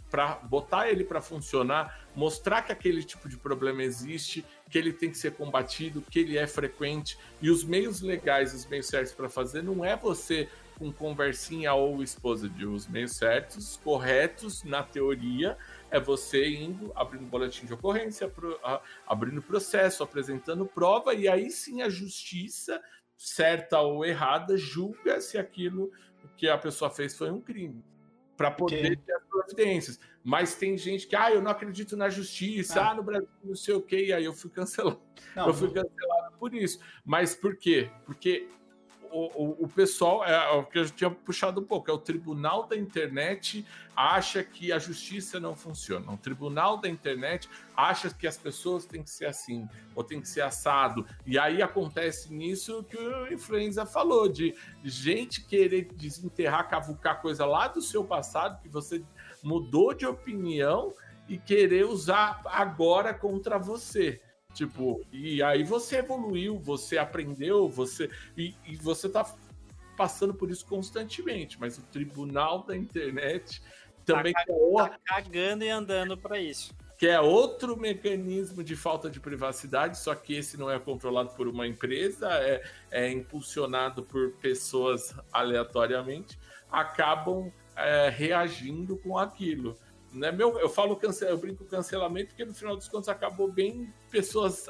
para 0.10 0.36
botar 0.36 0.90
ele 0.90 1.06
para 1.06 1.22
funcionar, 1.22 2.06
mostrar 2.16 2.64
que 2.64 2.72
aquele 2.72 3.02
tipo 3.02 3.30
de 3.30 3.38
problema 3.38 3.82
existe, 3.82 4.46
que 4.70 4.78
ele 4.78 4.92
tem 4.92 5.10
que 5.10 5.18
ser 5.18 5.34
combatido, 5.34 6.02
que 6.02 6.20
ele 6.20 6.38
é 6.38 6.48
frequente 6.48 7.18
e 7.42 7.50
os 7.50 7.64
meios 7.64 8.02
legais, 8.02 8.54
os 8.54 8.66
meios 8.66 8.88
certos 8.88 9.14
para 9.14 9.30
fazer 9.30 9.62
não 9.62 9.86
é 9.86 9.96
você 9.96 10.50
com 10.82 10.92
conversinha 10.92 11.76
ou 11.76 12.02
esposa 12.02 12.50
de 12.50 12.66
os 12.66 12.88
meios 12.88 13.12
certos, 13.12 13.80
corretos 13.84 14.64
na 14.64 14.82
teoria, 14.82 15.56
é 15.92 16.00
você 16.00 16.50
indo, 16.50 16.92
abrindo 16.96 17.28
boletim 17.28 17.68
de 17.68 17.74
ocorrência, 17.76 18.28
pro, 18.28 18.60
a, 18.64 18.82
abrindo 19.06 19.44
processo, 19.44 20.02
apresentando 20.02 20.66
prova, 20.66 21.14
e 21.14 21.28
aí 21.28 21.52
sim 21.52 21.84
a 21.84 21.90
justiça, 21.90 22.82
certa 23.16 23.80
ou 23.80 24.04
errada, 24.04 24.58
julga 24.58 25.22
se 25.22 25.38
aquilo 25.38 25.92
que 26.36 26.50
a 26.50 26.58
pessoa 26.58 26.90
fez 26.90 27.16
foi 27.16 27.30
um 27.30 27.40
crime. 27.40 27.86
Para 28.36 28.50
poder 28.50 28.98
ter 28.98 29.14
as 29.14 29.24
providências. 29.26 30.00
Mas 30.24 30.56
tem 30.56 30.76
gente 30.80 31.06
que, 31.06 31.16
ah, 31.16 31.32
eu 31.32 31.44
não 31.44 31.52
acredito 31.52 31.96
na 31.96 32.10
justiça, 32.10 32.82
ah, 32.82 32.90
ah 32.90 32.96
no 32.96 33.04
Brasil 33.04 33.30
não 33.44 33.56
sei 33.56 33.76
o 33.76 33.82
quê, 33.84 34.08
e 34.08 34.14
aí 34.14 34.26
eu 34.26 34.34
fui 34.34 34.50
cancelado. 34.50 35.00
Não, 35.36 35.46
eu 35.46 35.54
fui 35.54 35.68
cancelado 35.68 36.38
por 36.40 36.56
isso. 36.56 36.80
Mas 37.06 37.36
por 37.36 37.56
quê? 37.56 37.92
Porque 38.04 38.50
o, 39.12 39.66
o, 39.66 39.68
pessoal, 39.68 40.26
é 40.26 40.52
o 40.52 40.64
que 40.64 40.80
eu 40.80 40.90
tinha 40.90 41.10
puxado 41.10 41.62
um 41.62 41.64
pouco, 41.64 41.92
é 41.92 41.94
o 41.94 41.98
tribunal 41.98 42.66
da 42.68 42.78
internet 42.78 43.66
acha 43.96 44.44
que 44.44 44.72
a 44.72 44.80
justiça 44.80 45.40
não 45.40 45.56
funciona. 45.56 46.12
O 46.12 46.18
tribunal 46.18 46.78
da 46.78 46.88
internet 46.88 47.50
acha 47.76 48.10
que 48.10 48.26
as 48.26 48.38
pessoas 48.38 48.86
têm 48.86 49.04
que 49.04 49.10
ser 49.10 49.26
assim, 49.26 49.68
ou 49.94 50.04
tem 50.04 50.22
que 50.22 50.28
ser 50.28 50.42
assado. 50.42 51.06
E 51.26 51.38
aí 51.38 51.62
acontece 51.62 52.34
nisso 52.34 52.84
que 52.84 52.98
o 52.98 53.32
Influenza 53.32 53.86
falou, 53.86 54.30
de 54.30 54.56
gente 54.84 55.46
querer 55.46 55.90
desenterrar, 55.94 56.70
cavucar 56.70 57.22
coisa 57.22 57.46
lá 57.46 57.68
do 57.68 57.82
seu 57.82 58.04
passado, 58.04 58.62
que 58.62 58.70
você 58.70 59.04
mudou 59.44 59.94
de 59.94 60.06
opinião 60.06 60.94
e 61.28 61.38
querer 61.38 61.86
usar 61.86 62.42
agora 62.46 63.14
contra 63.14 63.58
você. 63.58 64.22
Tipo, 64.54 65.02
e 65.12 65.42
aí 65.42 65.64
você 65.64 65.98
evoluiu, 65.98 66.60
você 66.60 66.98
aprendeu, 66.98 67.70
você. 67.70 68.10
E, 68.38 68.54
e, 68.66 68.76
você 68.76 69.08
tá 69.08 69.26
passando 69.96 70.34
por 70.34 70.50
isso 70.50 70.66
constantemente, 70.66 71.58
mas 71.60 71.78
o 71.78 71.82
tribunal 71.84 72.64
da 72.64 72.76
internet 72.76 73.62
também 74.06 74.34
tá, 74.34 74.44
tá 74.44 75.00
cagando 75.06 75.64
e 75.64 75.70
andando 75.70 76.18
para 76.18 76.40
isso. 76.40 76.74
Que 76.98 77.08
é 77.08 77.20
outro 77.20 77.78
mecanismo 77.78 78.64
de 78.64 78.76
falta 78.76 79.10
de 79.10 79.20
privacidade, 79.20 79.98
só 79.98 80.14
que 80.14 80.36
esse 80.36 80.58
não 80.58 80.70
é 80.70 80.80
controlado 80.80 81.30
por 81.32 81.48
uma 81.48 81.66
empresa, 81.66 82.30
é, 82.32 82.64
é 82.92 83.12
impulsionado 83.12 84.04
por 84.04 84.34
pessoas 84.34 85.16
aleatoriamente, 85.32 86.38
acabam 86.70 87.52
é, 87.76 88.10
reagindo 88.10 88.98
com 88.98 89.18
aquilo 89.18 89.78
né? 90.12 90.32
Meu, 90.32 90.60
eu 90.60 90.70
falo 90.70 90.96
cancel, 90.96 91.30
eu 91.30 91.38
brinco 91.38 91.66
cancelamento 91.66 92.30
porque 92.30 92.46
no 92.46 92.54
final 92.54 92.76
dos 92.76 92.88
contos 92.88 93.10
acabou 93.10 93.52
bem 93.52 93.94
pessoas 94.10 94.68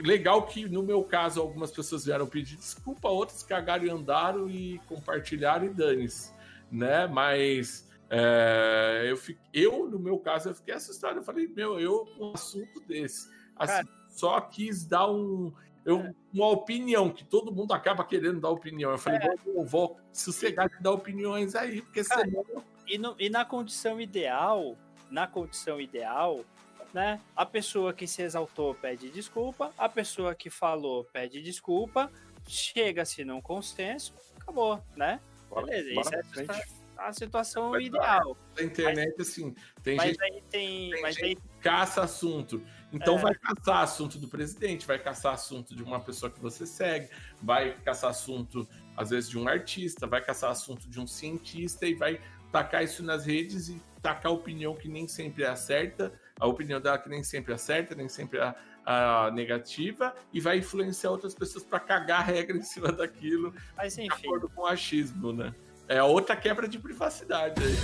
legal 0.00 0.46
que 0.46 0.68
no 0.68 0.82
meu 0.82 1.02
caso 1.02 1.40
algumas 1.40 1.70
pessoas 1.70 2.04
vieram 2.04 2.26
pedir 2.26 2.56
desculpa, 2.56 3.08
outras 3.08 3.42
cagaram 3.42 3.84
e 3.84 3.90
andaram 3.90 4.48
e 4.48 4.80
compartilharam 4.86 5.66
e 5.66 5.70
dane-se, 5.70 6.32
né? 6.70 7.06
Mas 7.06 7.88
é, 8.10 9.06
eu, 9.06 9.18
eu 9.52 9.88
no 9.88 9.98
meu 9.98 10.18
caso 10.18 10.48
eu 10.48 10.54
fiquei 10.54 10.74
assustado, 10.74 11.18
eu 11.18 11.22
falei 11.22 11.48
meu, 11.48 11.80
eu 11.80 12.08
um 12.18 12.32
assunto 12.32 12.80
desse, 12.86 13.28
assim, 13.56 13.88
só 14.08 14.40
quis 14.40 14.84
dar 14.84 15.10
um 15.10 15.52
eu, 15.84 16.14
uma 16.34 16.48
opinião, 16.48 17.08
que 17.10 17.24
todo 17.24 17.50
mundo 17.50 17.72
acaba 17.72 18.04
querendo 18.04 18.40
dar 18.40 18.50
opinião. 18.50 18.90
Eu 18.90 18.98
falei, 18.98 19.20
é. 19.20 19.36
vou, 19.42 19.64
vou 19.64 20.00
sossegar 20.12 20.68
de 20.68 20.82
dar 20.82 20.90
opiniões 20.90 21.54
aí, 21.54 21.80
porque 21.80 22.04
Cara, 22.04 22.26
senão 22.26 22.44
e, 22.88 22.98
no, 22.98 23.14
e 23.18 23.28
na 23.28 23.44
condição 23.44 24.00
ideal, 24.00 24.76
na 25.10 25.26
condição 25.26 25.80
ideal, 25.80 26.44
né? 26.92 27.20
A 27.36 27.44
pessoa 27.44 27.92
que 27.92 28.06
se 28.06 28.22
exaltou 28.22 28.74
pede 28.74 29.10
desculpa, 29.10 29.72
a 29.76 29.88
pessoa 29.88 30.34
que 30.34 30.50
falou 30.50 31.04
pede 31.04 31.42
desculpa, 31.42 32.10
chega-se 32.46 33.24
num 33.24 33.40
consenso, 33.40 34.14
acabou, 34.40 34.82
né? 34.96 35.20
Bora, 35.50 35.66
Beleza, 35.66 36.10
bora 36.10 36.20
isso 36.20 36.52
é 36.52 36.78
a 36.98 37.12
situação 37.12 37.70
mas, 37.70 37.86
ideal. 37.86 38.36
Na 38.56 38.62
internet, 38.64 39.14
mas, 39.16 39.28
assim, 39.28 39.54
tem 39.82 39.96
mas 39.96 40.08
gente, 40.10 40.22
aí 40.22 40.42
tem, 40.50 40.90
tem 40.90 41.02
mas 41.02 41.14
gente 41.14 41.24
aí... 41.24 41.36
que 41.36 41.42
caça 41.60 42.02
assunto. 42.02 42.60
Então 42.92 43.16
É. 43.18 43.22
vai 43.22 43.34
caçar 43.34 43.82
assunto 43.82 44.18
do 44.18 44.26
presidente, 44.26 44.86
vai 44.86 44.98
caçar 44.98 45.34
assunto 45.34 45.76
de 45.76 45.82
uma 45.82 46.00
pessoa 46.00 46.30
que 46.30 46.40
você 46.40 46.66
segue, 46.66 47.08
vai 47.40 47.78
caçar 47.82 48.10
assunto 48.10 48.68
às 48.96 49.10
vezes, 49.10 49.30
de 49.30 49.38
um 49.38 49.46
artista, 49.46 50.08
vai 50.08 50.20
caçar 50.20 50.50
assunto 50.50 50.90
de 50.90 50.98
um 50.98 51.06
cientista 51.06 51.86
e 51.86 51.94
vai 51.94 52.20
tacar 52.52 52.82
isso 52.82 53.02
nas 53.02 53.26
redes 53.26 53.68
e 53.68 53.80
tacar 54.02 54.32
a 54.32 54.34
opinião 54.34 54.74
que 54.74 54.88
nem 54.88 55.06
sempre 55.08 55.44
é 55.44 55.54
certa, 55.56 56.12
a 56.38 56.46
opinião 56.46 56.80
dela 56.80 56.98
que 56.98 57.08
nem 57.08 57.22
sempre 57.22 57.52
é 57.52 57.56
certa, 57.58 57.94
nem 57.94 58.08
sempre 58.08 58.38
é 58.38 58.54
a 58.86 59.30
negativa, 59.32 60.14
e 60.32 60.40
vai 60.40 60.58
influenciar 60.58 61.10
outras 61.10 61.34
pessoas 61.34 61.62
para 61.62 61.78
cagar 61.78 62.20
a 62.20 62.24
regra 62.24 62.56
em 62.56 62.62
cima 62.62 62.90
daquilo, 62.90 63.52
Mas 63.76 63.94
de 63.96 64.02
enfim. 64.02 64.26
acordo 64.26 64.48
com 64.48 64.62
o 64.62 64.66
achismo, 64.66 65.32
né? 65.32 65.54
É 65.86 66.02
outra 66.02 66.34
quebra 66.34 66.66
de 66.66 66.78
privacidade 66.78 67.62
aí. 67.62 67.74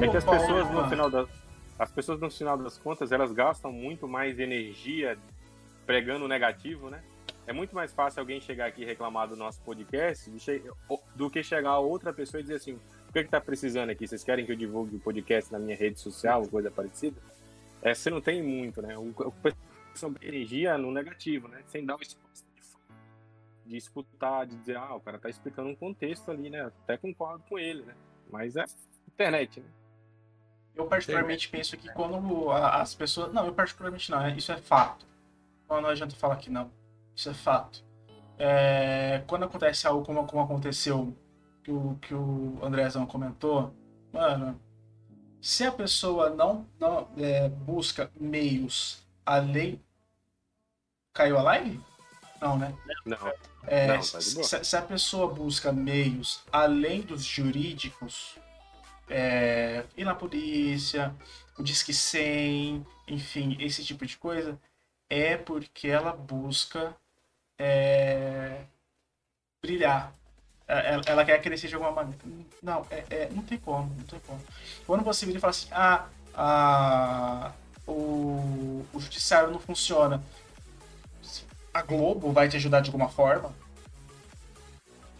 É, 0.00 0.04
É 0.04 0.08
que 0.08 0.16
as 0.16 0.24
pessoas, 0.24 0.70
no 0.70 0.88
final 0.88 1.10
das, 1.10 1.28
as 1.78 1.90
pessoas, 1.90 2.20
no 2.20 2.30
final 2.30 2.56
das 2.56 2.78
contas, 2.78 3.12
elas 3.12 3.32
gastam 3.32 3.72
muito 3.72 4.08
mais 4.08 4.38
energia 4.38 5.18
pregando 5.84 6.24
o 6.24 6.28
negativo, 6.28 6.88
né? 6.88 7.02
É 7.50 7.52
muito 7.52 7.74
mais 7.74 7.92
fácil 7.92 8.20
alguém 8.20 8.40
chegar 8.40 8.66
aqui 8.66 8.82
e 8.82 8.84
reclamar 8.84 9.26
do 9.26 9.34
nosso 9.34 9.60
podcast 9.62 10.30
do, 11.16 11.28
que 11.28 11.42
chegar 11.42 11.70
a 11.70 11.78
outra 11.80 12.12
pessoa 12.12 12.38
e 12.38 12.44
dizer 12.44 12.54
assim: 12.54 12.74
o 13.08 13.12
que, 13.12 13.24
que 13.24 13.28
tá 13.28 13.40
precisando 13.40 13.90
aqui? 13.90 14.06
Vocês 14.06 14.22
querem 14.22 14.46
que 14.46 14.52
eu 14.52 14.56
divulgue 14.56 14.94
o 14.94 15.00
podcast 15.00 15.50
na 15.50 15.58
minha 15.58 15.76
rede 15.76 15.98
social, 15.98 16.46
coisa 16.46 16.70
parecida? 16.70 17.20
É, 17.82 17.92
você 17.92 18.08
não 18.08 18.20
tem 18.20 18.40
muito, 18.40 18.80
né? 18.80 18.96
O, 18.96 19.08
o 19.08 19.34
gasta 19.42 20.12
energia 20.22 20.78
no 20.78 20.92
negativo, 20.92 21.48
né? 21.48 21.60
Sem 21.66 21.84
dar 21.84 21.96
o 21.96 22.00
espaço 22.00 22.44
de, 22.54 23.70
de 23.70 23.76
escutar, 23.76 24.46
de 24.46 24.54
dizer, 24.54 24.76
ah, 24.76 24.94
o 24.94 25.00
cara 25.00 25.18
tá 25.18 25.28
explicando 25.28 25.70
um 25.70 25.74
contexto 25.74 26.30
ali, 26.30 26.50
né? 26.50 26.66
Até 26.84 26.98
concordo 26.98 27.42
com 27.48 27.58
ele, 27.58 27.82
né? 27.82 27.96
Mas 28.30 28.54
é 28.54 28.64
internet, 29.08 29.58
né? 29.58 29.66
Eu 30.76 30.86
particularmente 30.86 31.48
penso 31.48 31.76
que 31.76 31.92
quando 31.94 32.52
as 32.52 32.94
pessoas. 32.94 33.32
Não, 33.32 33.46
eu 33.46 33.52
particularmente 33.52 34.08
não, 34.08 34.24
é- 34.24 34.36
isso 34.36 34.52
é 34.52 34.56
fato. 34.56 35.04
Não, 35.68 35.80
não 35.80 35.88
adianta 35.88 36.14
falar 36.14 36.36
que 36.36 36.48
não. 36.48 36.70
Isso 37.20 37.28
é 37.28 37.34
fato. 37.34 37.84
É, 38.38 39.22
quando 39.26 39.44
acontece 39.44 39.86
algo 39.86 40.02
como, 40.02 40.26
como 40.26 40.42
aconteceu, 40.42 41.14
que 41.62 41.70
o, 41.70 41.98
que 42.00 42.14
o 42.14 42.58
Andrezão 42.62 43.04
comentou, 43.04 43.74
mano, 44.10 44.58
se 45.38 45.64
a 45.64 45.70
pessoa 45.70 46.30
não, 46.30 46.66
não 46.78 47.10
é, 47.18 47.46
busca 47.50 48.10
meios 48.18 49.06
além. 49.26 49.78
Caiu 51.12 51.38
a 51.38 51.42
live? 51.42 51.78
Não, 52.40 52.58
né? 52.58 52.74
Não. 53.04 53.32
É, 53.66 53.88
Não, 53.88 53.96
tá 53.96 54.18
se, 54.22 54.64
se 54.64 54.76
a 54.78 54.80
pessoa 54.80 55.30
busca 55.30 55.70
meios 55.70 56.42
além 56.50 57.02
dos 57.02 57.22
jurídicos, 57.22 58.38
é, 59.10 59.84
ir 59.94 60.06
na 60.06 60.14
polícia, 60.14 61.14
o 61.58 61.62
Disque 61.62 61.92
100, 61.92 62.86
enfim, 63.08 63.58
esse 63.60 63.84
tipo 63.84 64.06
de 64.06 64.16
coisa, 64.16 64.58
é 65.10 65.36
porque 65.36 65.86
ela 65.88 66.14
busca 66.14 66.96
é, 67.60 68.62
brilhar. 69.62 70.14
É, 70.66 70.94
Ela, 70.94 71.02
ela 71.06 71.24
quer 71.24 71.40
crescer 71.42 71.68
de 71.68 71.74
alguma 71.74 71.92
maneira. 71.92 72.18
Não, 72.62 72.86
é, 72.90 73.04
é- 73.10 73.28
não 73.30 73.42
tem 73.42 73.58
como, 73.58 73.94
não 73.94 74.04
tem 74.04 74.18
como. 74.20 74.40
Quando 74.86 75.04
você 75.04 75.26
vira 75.26 75.38
e 75.38 75.40
fala 75.40 75.50
assim, 75.50 75.68
ah, 75.72 76.06
ah, 76.34 77.52
o, 77.86 78.84
o 78.92 79.00
judiciário 79.00 79.50
não 79.50 79.58
funciona, 79.58 80.22
a 81.74 81.82
Globo 81.82 82.32
vai 82.32 82.48
te 82.48 82.56
ajudar 82.56 82.80
de 82.80 82.88
alguma 82.88 83.08
forma? 83.08 83.54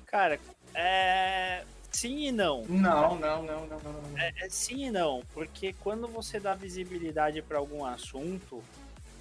cara, 0.06 0.40
é. 0.74 1.62
Sim 1.92 2.26
e 2.28 2.32
não. 2.32 2.64
Não, 2.68 3.16
não, 3.18 3.42
não, 3.42 3.66
não, 3.66 3.80
não, 3.80 3.92
não. 3.92 4.18
É, 4.18 4.32
é 4.38 4.48
sim 4.48 4.86
e 4.86 4.90
não, 4.90 5.22
porque 5.34 5.72
quando 5.80 6.06
você 6.06 6.38
dá 6.38 6.54
visibilidade 6.54 7.42
para 7.42 7.58
algum 7.58 7.84
assunto, 7.84 8.62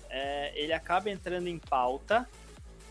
é, 0.09 0.51
ele 0.55 0.71
acaba 0.73 1.09
entrando 1.09 1.47
em 1.47 1.57
pauta 1.57 2.27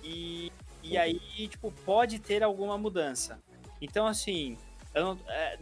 e, 0.03 0.53
e 0.83 0.97
aí, 0.97 1.21
tipo, 1.49 1.71
pode 1.85 2.19
ter 2.19 2.43
alguma 2.43 2.77
mudança. 2.79 3.39
Então, 3.81 4.07
assim, 4.07 4.57
não- 4.95 5.19
é, 5.29 5.59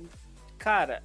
cara, 0.58 1.02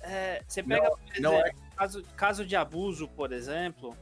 é, 0.00 0.42
você 0.46 0.62
pega, 0.62 0.90
por 0.90 0.98
não 1.20 1.34
é- 1.34 1.52
caso, 1.76 2.02
caso 2.16 2.46
de 2.46 2.56
abuso, 2.56 3.08
por 3.08 3.32
exemplo, 3.32 3.96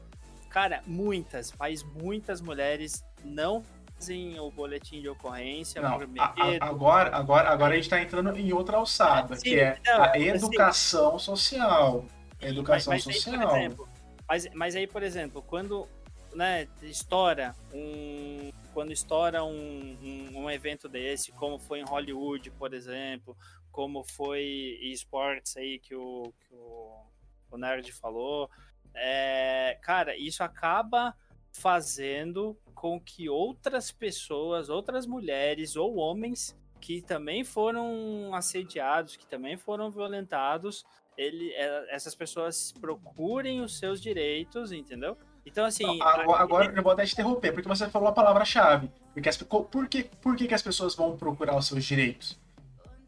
cara, 0.50 0.82
muitas, 0.86 1.52
mas 1.58 1.82
muitas 1.82 2.40
mulheres 2.40 3.04
não 3.24 3.62
fazem 3.94 4.38
o 4.38 4.50
boletim 4.50 5.00
de 5.00 5.08
ocorrência 5.08 5.80
Não, 5.80 5.92
por 5.94 6.04
a- 6.04 6.06
medo. 6.06 6.62
a- 6.62 6.66
agora, 6.68 7.16
agora, 7.16 7.48
agora 7.48 7.72
a 7.72 7.76
gente 7.76 7.84
está 7.84 8.00
entrando 8.00 8.36
em 8.38 8.52
outra 8.52 8.76
alçada, 8.76 9.36
Sim, 9.36 9.42
que 9.42 9.58
é 9.60 9.78
não, 9.86 10.02
a 10.02 10.10
assim- 10.10 10.22
educação 10.28 11.18
social. 11.18 12.04
A 12.40 12.46
educação 12.46 12.92
mas, 12.92 13.06
mas 13.06 13.16
social. 13.22 13.48
Aí, 13.54 13.64
exemplo, 13.64 13.88
mas, 14.28 14.48
mas 14.54 14.76
aí, 14.76 14.86
por 14.86 15.02
exemplo, 15.02 15.40
quando 15.42 15.88
né, 16.36 16.68
estoura 16.82 17.56
um. 17.72 18.52
Quando 18.72 18.92
estoura 18.92 19.42
um, 19.42 19.96
um, 20.02 20.42
um 20.42 20.50
evento 20.50 20.86
desse, 20.86 21.32
como 21.32 21.58
foi 21.58 21.80
em 21.80 21.84
Hollywood, 21.84 22.50
por 22.50 22.74
exemplo, 22.74 23.34
como 23.72 24.04
foi 24.04 24.78
esportes 24.82 25.56
aí 25.56 25.78
que 25.78 25.94
o, 25.94 26.30
que 26.40 26.54
o, 26.54 27.06
o 27.50 27.56
Nerd 27.56 27.90
falou, 27.92 28.50
é, 28.94 29.78
cara, 29.80 30.14
isso 30.14 30.44
acaba 30.44 31.16
fazendo 31.50 32.54
com 32.74 33.00
que 33.00 33.30
outras 33.30 33.90
pessoas, 33.90 34.68
outras 34.68 35.06
mulheres 35.06 35.74
ou 35.74 35.96
homens 35.96 36.54
que 36.78 37.00
também 37.00 37.44
foram 37.44 38.34
assediados, 38.34 39.16
que 39.16 39.26
também 39.26 39.56
foram 39.56 39.90
violentados, 39.90 40.84
ele, 41.16 41.50
é, 41.54 41.94
essas 41.94 42.14
pessoas 42.14 42.72
procurem 42.72 43.62
os 43.62 43.78
seus 43.78 44.02
direitos, 44.02 44.70
entendeu? 44.70 45.16
Então, 45.46 45.64
assim. 45.64 46.00
Agora, 46.02 46.38
a- 46.40 46.42
agora 46.42 46.72
eu 46.74 46.82
vou 46.82 46.92
até 46.92 47.04
te 47.06 47.12
interromper, 47.12 47.52
porque 47.52 47.68
você 47.68 47.88
falou 47.88 48.08
a 48.08 48.12
palavra-chave. 48.12 48.90
Porque 49.14 49.28
as- 49.28 49.36
por, 49.38 49.88
que, 49.88 50.04
por 50.04 50.36
que, 50.36 50.48
que 50.48 50.54
as 50.54 50.62
pessoas 50.62 50.94
vão 50.94 51.16
procurar 51.16 51.56
os 51.56 51.66
seus 51.66 51.84
direitos? 51.84 52.38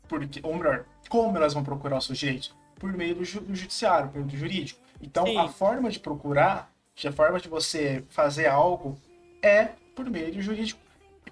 Porque, 0.09 0.41
ou 0.43 0.57
melhor, 0.57 0.85
como 1.09 1.37
elas 1.37 1.53
vão 1.53 1.63
procurar 1.65 1.99
os 1.99 2.07
seus 2.07 2.19
direitos? 2.19 2.55
Por 2.79 2.93
meio 2.93 3.15
do, 3.17 3.25
ju- 3.25 3.41
do 3.41 3.55
judiciário, 3.55 4.09
por 4.09 4.19
meio 4.19 4.29
do 4.31 4.37
jurídico. 4.37 4.81
Então, 5.03 5.27
Sim. 5.27 5.37
a 5.37 5.49
forma 5.49 5.91
de 5.91 5.99
procurar, 6.01 6.73
a 7.07 7.13
forma 7.13 7.39
de 7.41 7.49
você 7.49 8.05
fazer 8.09 8.47
algo 8.47 8.97
é 9.43 9.71
por 9.95 10.09
meio 10.09 10.33
do 10.33 10.41
jurídico. 10.41 10.81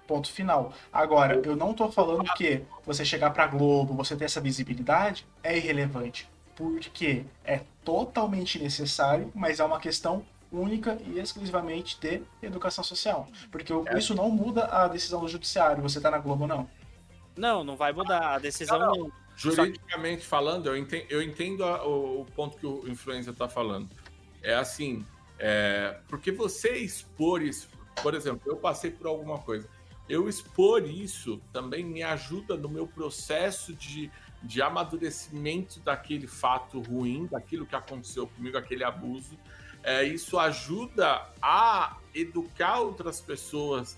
Ponto 0.05 0.31
final. 0.31 0.71
Agora, 0.93 1.41
eu 1.43 1.53
não 1.55 1.73
tô 1.73 1.91
falando 1.91 2.23
que 2.35 2.63
você 2.85 3.03
chegar 3.03 3.31
pra 3.31 3.45
Globo, 3.45 3.93
você 3.93 4.15
ter 4.15 4.23
essa 4.23 4.39
visibilidade, 4.39 5.27
é 5.43 5.57
irrelevante. 5.57 6.29
Porque 6.55 7.25
é 7.43 7.61
totalmente 7.83 8.57
necessário, 8.57 9.29
mas 9.35 9.59
é 9.59 9.65
uma 9.65 9.79
questão 9.81 10.23
única 10.51 10.97
e 11.05 11.19
exclusivamente 11.19 11.99
de 11.99 12.21
educação 12.41 12.83
social. 12.83 13.27
Porque 13.51 13.73
É. 13.87 13.97
isso 13.97 14.13
não 14.15 14.29
muda 14.29 14.65
a 14.65 14.87
decisão 14.87 15.19
do 15.21 15.27
judiciário, 15.27 15.81
você 15.81 15.99
tá 15.99 16.09
na 16.11 16.17
Globo 16.17 16.43
ou 16.43 16.47
não. 16.47 16.69
Não, 17.35 17.63
não 17.63 17.75
vai 17.75 17.93
mudar. 17.93 18.35
A 18.35 18.39
decisão 18.39 18.79
Não, 18.79 18.91
não. 18.95 19.11
Juridicamente 19.35 20.25
falando, 20.25 20.65
eu 20.65 20.75
entendo, 20.75 21.05
eu 21.09 21.21
entendo 21.21 21.63
a- 21.63 21.85
o, 21.85 22.21
o 22.21 22.25
ponto 22.25 22.57
que 22.57 22.65
o 22.65 22.87
influencer 22.89 23.31
está 23.33 23.47
falando. 23.47 23.87
É 24.41 24.55
assim, 24.55 25.05
é, 25.37 25.99
porque 26.07 26.31
você 26.31 26.75
expor 26.77 27.43
isso, 27.43 27.69
por 28.01 28.15
exemplo, 28.15 28.41
eu 28.51 28.57
passei 28.57 28.89
por 28.89 29.05
alguma 29.05 29.37
coisa. 29.37 29.69
Eu 30.09 30.27
expor 30.27 30.83
isso 30.89 31.39
também 31.53 31.83
me 31.85 32.01
ajuda 32.01 32.55
no 32.57 32.67
meu 32.69 32.87
processo 32.87 33.75
de, 33.75 34.09
de 34.41 34.59
amadurecimento 34.61 35.79
daquele 35.81 36.25
fato 36.25 36.79
ruim, 36.81 37.27
daquilo 37.29 37.65
que 37.65 37.75
aconteceu 37.75 38.25
comigo, 38.27 38.57
aquele 38.57 38.83
abuso. 38.83 39.37
É, 39.87 40.03
isso 40.03 40.37
ajuda 40.37 41.25
a 41.41 41.95
educar 42.13 42.81
outras 42.81 43.21
pessoas 43.21 43.97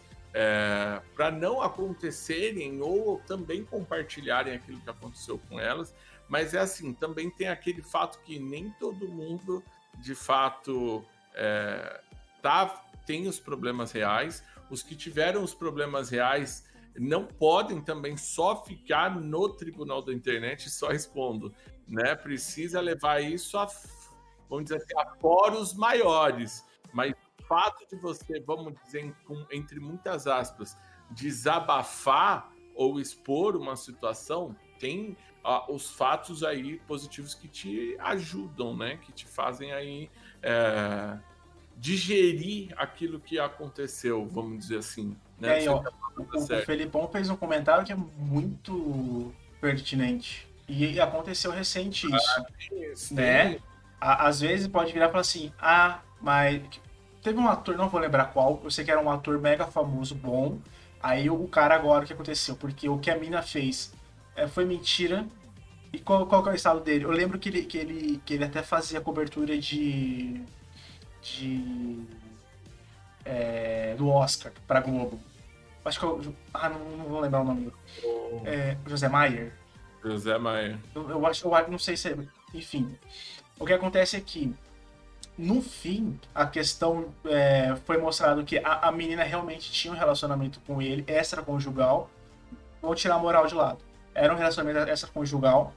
para 1.16 1.32
não 1.32 1.64
acontecerem 1.64 2.80
ou 2.80 3.18
também 3.26 3.66
compartilharem 3.66 4.53
aquilo 4.53 4.80
que 4.80 4.90
aconteceu 4.90 5.40
com 5.50 5.59
elas. 5.59 5.92
Mas 6.27 6.53
é 6.53 6.59
assim, 6.59 6.93
também 6.93 7.32
tem 7.32 7.48
aquele 7.48 7.82
fato 7.82 8.19
que 8.19 8.38
nem 8.38 8.69
todo 8.80 9.08
mundo, 9.08 9.64
de 9.98 10.14
fato, 10.14 11.03
é, 11.34 12.00
tá, 12.40 12.85
tem 13.08 13.27
os 13.27 13.40
problemas 13.40 13.92
reais. 13.92 14.43
Os 14.69 14.84
que 14.84 14.95
tiveram 14.95 15.43
os 15.43 15.56
problemas 15.56 16.11
reais 16.11 16.68
não 16.95 17.26
podem 17.26 17.82
também 17.82 18.16
só 18.16 18.64
ficar 18.64 19.19
no 19.19 19.50
tribunal 19.50 20.03
da 20.03 20.14
internet 20.14 20.69
só 20.69 20.92
expondo, 20.92 21.51
né? 21.88 22.14
Precisa 22.14 22.80
levar 22.80 23.24
isso 23.24 23.58
a, 23.58 23.68
vamos 24.50 24.66
dizer 24.66 24.78
assim, 24.78 24.98
a 24.98 25.16
fóruns 25.16 25.74
maiores. 25.74 26.66
Mas 26.92 27.14
o 27.40 27.44
fato 27.44 27.86
de 27.88 27.95
você, 27.98 28.40
vamos 28.40 28.74
dizer, 28.86 29.14
entre 29.52 29.80
muitas 29.80 30.28
aspas, 30.28 30.76
desabafar 31.11 32.52
ou 32.74 33.00
expor 33.00 33.56
uma 33.56 33.76
situação, 33.76 34.56
tem 34.80 35.16
ah, 35.44 35.72
os 35.72 35.92
fatos 35.92 36.44
aí 36.44 36.80
positivos 36.88 37.34
que 37.34 37.48
te 37.48 37.95
ajudam, 38.00 38.76
né? 38.76 38.98
Que 38.98 39.11
te 39.11 39.26
fazem 39.26 39.72
aí 39.74 40.10
é, 40.42 41.18
digerir 41.78 42.74
aquilo 42.78 43.19
que 43.19 43.40
aconteceu, 43.40 44.26
vamos 44.26 44.60
dizer 44.60 44.78
assim. 44.78 45.16
Né? 45.38 45.56
aí, 45.56 45.68
ó, 45.68 45.80
tá 45.80 45.92
o, 46.18 46.38
o. 46.38 46.61
Felipão 46.66 47.08
fez 47.10 47.30
um 47.30 47.36
comentário 47.36 47.86
que 47.86 47.92
é 47.92 47.95
muito 47.95 49.34
pertinente. 49.61 50.48
E 50.68 51.00
aconteceu 51.00 51.52
recente 51.52 52.08
isso. 52.08 52.45
Sim, 52.95 53.16
né? 53.16 53.60
A- 54.00 54.28
Às 54.28 54.42
vezes 54.42 54.68
pode 54.68 54.92
virar 54.94 55.08
e 55.08 55.10
falar 55.10 55.22
assim, 55.22 55.52
ah, 55.60 56.00
mas 56.22 56.61
teve 57.22 57.38
um 57.40 57.48
ator, 57.48 57.76
não 57.78 57.90
vou 57.90 58.00
lembrar 58.00 58.26
qual, 58.26 58.60
eu 58.64 58.72
sei 58.72 58.86
que 58.86 58.92
era 58.92 59.00
um 59.02 59.10
ator 59.11 59.40
mega 59.40 59.66
famoso, 59.66 60.16
bom, 60.16 60.60
Aí 61.02 61.30
o 61.30 61.48
cara 61.48 61.76
agora 61.76 62.03
o 62.03 62.08
que 62.08 62.11
aconteceu? 62.11 62.58
Porque 62.58 62.90
o 62.90 62.98
que 63.00 63.10
a 63.10 63.18
mina 63.18 63.42
fez 63.42 63.94
é, 64.36 64.48
foi 64.50 64.66
mentira. 64.66 65.26
E 65.94 65.98
qual, 65.98 66.28
qual 66.28 66.44
que 66.44 66.50
é 66.50 66.52
o 66.52 66.56
estado 66.56 66.82
dele? 66.82 67.06
Eu 67.06 67.11
lembro 67.11 67.40
que 67.40 67.48
ele, 67.48 67.64
que 67.64 67.78
ele, 67.78 68.22
que 68.26 68.34
ele 68.34 68.44
até 68.44 68.61
fazia 68.61 69.00
cobertura 69.00 69.58
de. 69.58 70.42
de. 71.22 72.03
é, 73.24 73.95
do 73.98 74.10
Oscar 74.10 74.52
pra 74.68 74.82
Globo. 74.82 75.19
Acho 75.86 76.00
que 76.00 76.06
eu. 76.06 76.36
Ah, 76.53 76.68
não, 76.69 76.80
não 76.98 77.06
vou 77.06 77.22
lembrar 77.22 77.42
o 77.42 77.45
nome. 77.45 77.72
É, 78.44 78.76
José 78.86 79.08
Maier. 79.08 79.53
José 80.03 80.38
Maia. 80.38 80.80
Eu, 80.94 81.10
eu 81.10 81.26
acho, 81.26 81.48
eu 81.48 81.72
não 81.72 81.80
sei 81.80 81.95
se 81.95 82.10
é. 82.10 82.18
Enfim. 82.53 82.94
O 83.59 83.65
que 83.65 83.73
acontece 83.73 84.15
é 84.15 84.21
que, 84.21 84.55
no 85.38 85.61
fim, 85.61 86.17
a 86.33 86.45
questão 86.47 87.13
é, 87.25 87.75
foi 87.85 87.97
mostrado 87.97 88.43
que 88.43 88.57
a, 88.59 88.88
a 88.88 88.91
menina 88.91 89.23
realmente 89.23 89.71
tinha 89.71 89.93
um 89.93 89.97
relacionamento 89.97 90.59
com 90.61 90.81
ele, 90.81 91.03
extraconjugal. 91.07 92.09
Vou 92.81 92.95
tirar 92.95 93.15
a 93.15 93.19
moral 93.19 93.45
de 93.45 93.53
lado. 93.53 93.79
Era 94.15 94.33
um 94.33 94.38
relacionamento 94.38 94.89
extraconjugal. 94.89 95.73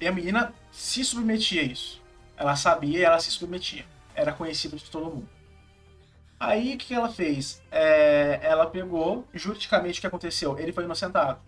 E 0.00 0.06
a 0.06 0.12
menina 0.12 0.52
se 0.72 1.04
submetia 1.04 1.62
a 1.62 1.64
isso. 1.64 2.02
Ela 2.36 2.56
sabia 2.56 2.98
e 2.98 3.04
ela 3.04 3.18
se 3.20 3.30
submetia. 3.30 3.84
Era 4.14 4.32
conhecido 4.32 4.76
de 4.76 4.90
todo 4.90 5.06
mundo. 5.06 5.28
Aí 6.38 6.74
o 6.74 6.78
que 6.78 6.92
ela 6.92 7.08
fez? 7.08 7.62
É, 7.70 8.40
ela 8.42 8.66
pegou, 8.66 9.26
juridicamente 9.32 9.98
o 9.98 10.00
que 10.02 10.06
aconteceu? 10.06 10.58
Ele 10.58 10.72
foi 10.72 10.84
inocentado. 10.84 11.40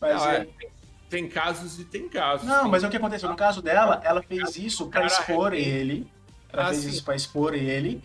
Mas 0.00 0.16
Não, 0.22 0.30
é, 0.30 0.36
aí- 0.38 0.46
tem, 0.46 0.70
tem 1.08 1.28
casos 1.28 1.78
e 1.80 1.84
tem 1.84 2.08
casos. 2.08 2.46
não, 2.46 2.62
Tem- 2.62 2.70
mas 2.70 2.84
o 2.84 2.88
que 2.90 2.96
aconteceu? 2.96 3.28
No 3.28 3.36
caso 3.36 3.62
dela, 3.62 4.00
ela 4.04 4.22
fez 4.22 4.56
isso 4.56 4.86
pra 4.88 5.02
cara 5.02 5.06
expor 5.06 5.52
ele. 5.54 6.10
Ela 6.52 6.64
Ah, 6.64 6.68
fez 6.68 6.82
sim. 6.82 6.88
isso 6.90 7.04
pra 7.04 7.14
expor 7.14 7.54
ele. 7.54 8.02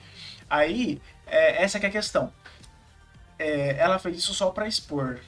Aí, 0.50 1.02
é, 1.26 1.64
essa 1.64 1.80
que 1.80 1.86
é 1.86 1.90
a 1.90 1.92
questão. 1.92 2.32
É, 3.40 3.78
ela 3.78 4.00
fez 4.00 4.18
isso 4.18 4.34
só 4.34 4.52
pra 4.52 4.68
expor. 4.68 5.20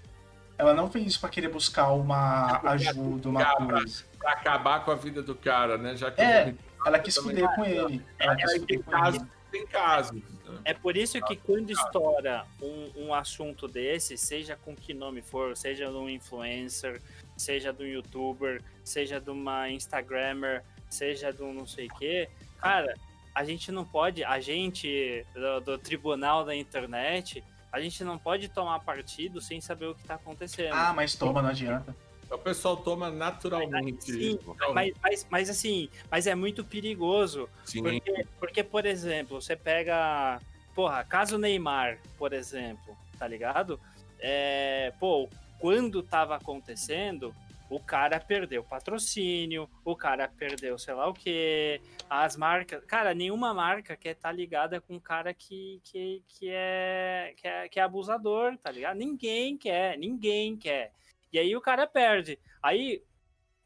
Ela 0.57 0.73
não 0.73 0.89
fez 0.89 1.05
isso 1.07 1.19
pra 1.19 1.29
querer 1.29 1.49
buscar 1.49 1.91
uma 1.91 2.61
ajuda, 2.71 3.27
uma 3.27 3.43
Cara, 3.43 3.65
coisa. 3.65 4.03
pra 4.17 4.31
acabar 4.31 4.85
com 4.85 4.91
a 4.91 4.95
vida 4.95 5.21
do 5.21 5.35
cara, 5.35 5.77
né? 5.77 5.95
Já 5.95 6.11
que 6.11 6.21
É, 6.21 6.53
Ela 6.85 6.99
quis 6.99 7.15
fuder 7.17 7.47
com 7.55 7.65
ele. 7.65 8.01
Ela 8.19 8.35
quis 8.35 8.51
Aí 8.51 8.59
fuder 8.59 8.67
tem 8.67 8.83
com 8.83 8.91
ele. 8.91 9.01
casos, 9.01 9.21
tem 9.51 9.67
casos. 9.67 10.21
É 10.63 10.73
por 10.73 10.95
isso 10.95 11.19
que 11.23 11.35
quando 11.35 11.71
estoura 11.71 12.45
um, 12.61 12.91
um 13.07 13.13
assunto 13.13 13.67
desse, 13.67 14.15
seja 14.17 14.55
com 14.55 14.75
que 14.75 14.93
nome 14.93 15.21
for, 15.21 15.57
seja 15.57 15.87
de 15.89 15.95
um 15.95 16.07
influencer, 16.07 17.01
seja 17.37 17.71
de 17.73 17.83
um 17.83 17.87
youtuber, 17.87 18.61
seja 18.83 19.19
de 19.19 19.29
uma 19.29 19.69
instagrammer, 19.69 20.63
seja 20.89 21.31
de 21.31 21.41
um 21.43 21.53
não 21.53 21.67
sei 21.67 21.87
o 21.87 21.95
que, 21.95 22.29
cara, 22.59 22.93
a 23.33 23.43
gente 23.43 23.71
não 23.71 23.83
pode, 23.83 24.23
a 24.23 24.39
gente 24.39 25.25
do, 25.33 25.59
do 25.61 25.77
tribunal 25.77 26.45
da 26.45 26.55
internet, 26.55 27.43
a 27.71 27.81
gente 27.81 28.03
não 28.03 28.17
pode 28.17 28.47
tomar 28.47 28.79
partido 28.79 29.41
sem 29.41 29.59
saber 29.59 29.87
o 29.87 29.95
que 29.95 30.03
tá 30.05 30.15
acontecendo. 30.15 30.73
Ah, 30.73 30.93
mas 30.93 31.13
toma, 31.15 31.41
não 31.41 31.49
adianta. 31.49 31.93
O 32.31 32.37
pessoal 32.37 32.77
toma 32.77 33.11
naturalmente. 33.11 34.11
Sim, 34.11 34.39
Então, 34.41 34.73
mas, 34.73 34.93
mas, 35.01 35.27
mas 35.29 35.49
assim, 35.49 35.89
mas 36.09 36.25
é 36.25 36.33
muito 36.33 36.63
perigoso. 36.63 37.49
sim. 37.65 37.83
Porque, 37.83 38.27
porque, 38.39 38.63
por 38.63 38.85
exemplo, 38.85 39.41
você 39.41 39.55
pega. 39.55 40.39
Porra, 40.73 41.03
caso 41.03 41.37
Neymar, 41.37 41.99
por 42.17 42.33
exemplo, 42.33 42.97
tá 43.19 43.27
ligado? 43.27 43.79
É, 44.19 44.91
pô, 44.99 45.29
quando 45.59 46.03
tava 46.03 46.35
acontecendo, 46.35 47.33
o 47.69 47.79
cara 47.79 48.19
perdeu 48.19 48.63
patrocínio, 48.63 49.69
o 49.83 49.95
cara 49.95 50.27
perdeu 50.27 50.77
sei 50.77 50.93
lá 50.93 51.07
o 51.07 51.13
quê, 51.13 51.81
as 52.09 52.35
marcas. 52.35 52.83
Cara, 52.85 53.13
nenhuma 53.13 53.53
marca 53.53 53.95
quer 53.95 54.11
estar 54.11 54.31
ligada 54.31 54.79
com 54.79 54.95
um 54.95 54.99
cara 54.99 55.33
que, 55.33 55.81
que, 55.83 56.23
que, 56.27 56.49
é, 56.49 57.33
que, 57.35 57.47
é, 57.47 57.67
que 57.67 57.79
é 57.79 57.83
abusador, 57.83 58.57
tá 58.57 58.71
ligado? 58.71 58.97
Ninguém 58.97 59.57
quer, 59.57 59.97
ninguém 59.97 60.55
quer. 60.55 60.93
E 61.33 61.39
aí 61.39 61.55
o 61.55 61.61
cara 61.61 61.87
perde. 61.87 62.39
Aí, 62.61 63.03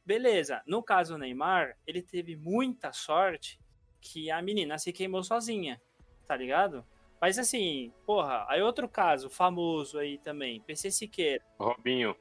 beleza. 0.05 0.61
No 0.65 0.81
caso 0.81 1.13
do 1.13 1.19
Neymar, 1.19 1.77
ele 1.85 2.01
teve 2.01 2.35
muita 2.35 2.93
sorte 2.93 3.59
que 4.01 4.31
a 4.31 4.41
menina 4.41 4.77
se 4.77 4.93
queimou 4.93 5.23
sozinha, 5.23 5.79
tá 6.25 6.35
ligado? 6.35 6.85
Mas 7.21 7.37
assim, 7.37 7.91
porra, 8.05 8.45
aí 8.47 8.61
outro 8.61 8.87
caso 8.87 9.29
famoso 9.29 9.97
aí 9.99 10.17
também, 10.19 10.61
PC 10.61 10.89
Siqueira, 10.91 11.43
Robinho. 11.59 12.15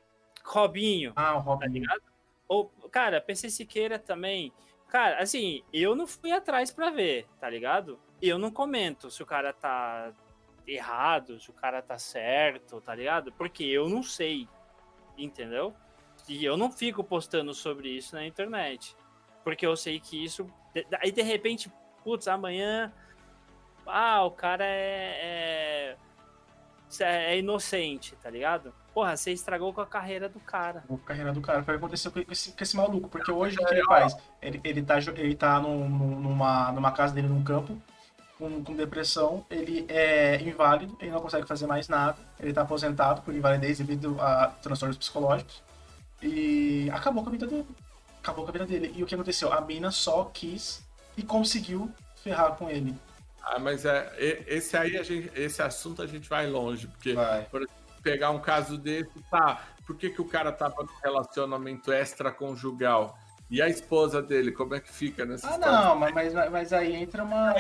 Robinho, 0.45 1.13
Ah, 1.15 1.35
o 1.35 1.37
tá 1.37 1.41
Robin. 1.43 1.69
ligado? 1.69 2.03
Ou, 2.49 2.69
cara, 2.91 3.21
PC 3.21 3.51
Siqueira 3.51 3.99
também. 3.99 4.53
Cara, 4.89 5.19
assim, 5.23 5.63
eu 5.73 5.95
não 5.95 6.07
fui 6.07 6.33
atrás 6.33 6.71
pra 6.71 6.91
ver, 6.91 7.27
tá 7.39 7.49
ligado? 7.49 7.99
Eu 8.23 8.39
não 8.39 8.51
comento 8.51 9.11
se 9.11 9.23
o 9.23 9.27
cara 9.27 9.53
tá 9.53 10.13
errado, 10.67 11.39
se 11.39 11.51
o 11.51 11.53
cara 11.53 11.81
tá 11.83 11.99
certo, 11.99 12.81
tá 12.81 12.95
ligado? 12.95 13.31
Porque 13.33 13.65
eu 13.65 13.89
não 13.89 14.03
sei, 14.03 14.49
entendeu? 15.17 15.75
E 16.29 16.45
eu 16.45 16.57
não 16.57 16.71
fico 16.73 17.05
postando 17.05 17.55
sobre 17.55 17.89
isso 17.91 18.15
na 18.15 18.27
internet. 18.27 18.97
Porque 19.45 19.65
eu 19.67 19.77
sei 19.77 20.01
que 20.01 20.23
isso. 20.25 20.47
Aí 21.03 21.11
de 21.13 21.23
repente, 21.23 21.71
putz, 22.03 22.27
amanhã. 22.29 22.93
Ah, 23.91 24.25
o 24.25 24.31
cara 24.31 24.65
é. 24.65 25.97
É, 27.01 27.35
é 27.35 27.39
inocente, 27.39 28.17
tá 28.23 28.31
ligado? 28.31 28.73
Porra, 28.95 29.17
você 29.17 29.31
estragou 29.31 29.73
com 29.75 29.81
a 29.81 29.87
carreira 29.87 30.29
do 30.29 30.41
cara. 30.41 30.83
A 30.91 30.97
carreira 31.07 31.33
do 31.33 31.41
cara. 31.41 31.63
Foi 31.63 31.75
o 31.75 31.79
que 31.79 31.85
aconteceu 31.85 32.11
com 32.11 32.21
esse, 32.31 32.53
com 32.53 32.65
esse 32.65 32.77
maluco. 32.77 33.09
Porque 33.09 33.31
hoje 33.31 33.57
o 33.61 33.65
que 33.67 33.75
ele 33.75 33.85
faz? 33.85 34.17
Ele, 34.41 34.61
ele 34.65 34.83
tá, 34.83 34.99
ele 34.99 35.35
tá 35.35 35.61
num- 35.61 35.89
num- 35.89 36.21
numa, 36.21 36.73
numa 36.73 36.91
casa 36.91 37.13
dele 37.15 37.29
num 37.29 37.45
campo, 37.45 37.81
com, 38.39 38.65
com 38.65 38.75
depressão. 38.75 39.45
Ele 39.51 39.85
é 39.89 40.41
inválido, 40.41 40.97
ele 41.01 41.11
não 41.11 41.21
consegue 41.21 41.47
fazer 41.47 41.67
mais 41.67 41.89
nada. 41.89 42.17
Ele 42.41 42.53
tá 42.55 42.63
aposentado 42.63 43.21
por 43.23 43.35
invalidez 43.35 43.79
devido 43.79 44.17
a 44.21 44.49
transtornos 44.63 44.97
psicológicos. 44.97 45.63
E 46.23 46.91
acabou 46.93 47.23
com 47.23 47.29
a 47.29 47.33
vida 47.33 47.47
dele. 47.47 47.67
Acabou 48.23 48.45
com 48.45 48.51
a 48.51 48.53
vida 48.53 48.67
dele. 48.67 48.93
E 48.97 49.03
o 49.03 49.07
que 49.07 49.15
aconteceu? 49.15 49.53
A 49.53 49.61
mina 49.61 49.91
só 49.91 50.25
quis 50.25 50.83
e 51.17 51.23
conseguiu 51.23 51.93
ferrar 52.17 52.53
com 52.57 52.69
ele. 52.71 52.97
Ah, 53.51 53.59
mas 53.59 53.85
é, 53.87 54.13
esse 54.47 54.77
aí, 54.77 54.99
a 54.99 55.03
gente, 55.03 55.31
esse 55.35 55.63
assunto 55.63 56.03
a 56.03 56.07
gente 56.07 56.29
vai 56.29 56.47
longe, 56.47 56.87
porque 56.87 57.15
Vai. 57.15 57.47
pegar 58.03 58.31
um 58.31 58.39
caso 58.39 58.77
desse, 58.77 59.11
tá, 59.31 59.63
por 59.87 59.97
que, 59.97 60.11
que 60.11 60.21
o 60.21 60.25
cara 60.27 60.53
tava 60.53 60.83
num 60.83 61.01
relacionamento 61.03 61.91
extraconjugal? 61.91 63.19
E 63.51 63.63
a 63.63 63.69
esposa 63.69 64.21
dele, 64.21 64.53
como 64.53 64.75
é 64.75 64.81
que 64.81 64.93
fica 64.93 65.25
nessa 65.25 65.55
Ah, 65.55 65.57
não, 65.57 65.97
mas, 65.97 66.13
mas, 66.13 66.51
mas 66.51 66.73
aí 66.75 66.95
entra 66.95 67.25
uma. 67.25 67.55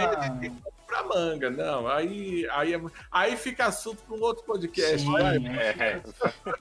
Pra 0.86 1.02
manga, 1.04 1.50
não. 1.50 1.86
Aí, 1.88 2.46
aí, 2.50 2.74
é- 2.74 2.80
aí 3.10 3.36
fica 3.36 3.66
assunto 3.66 4.02
para 4.02 4.14
um 4.16 4.20
outro 4.20 4.44
podcast. 4.44 4.98
Sim, 5.00 5.12
né? 5.40 5.70
É, 5.78 6.02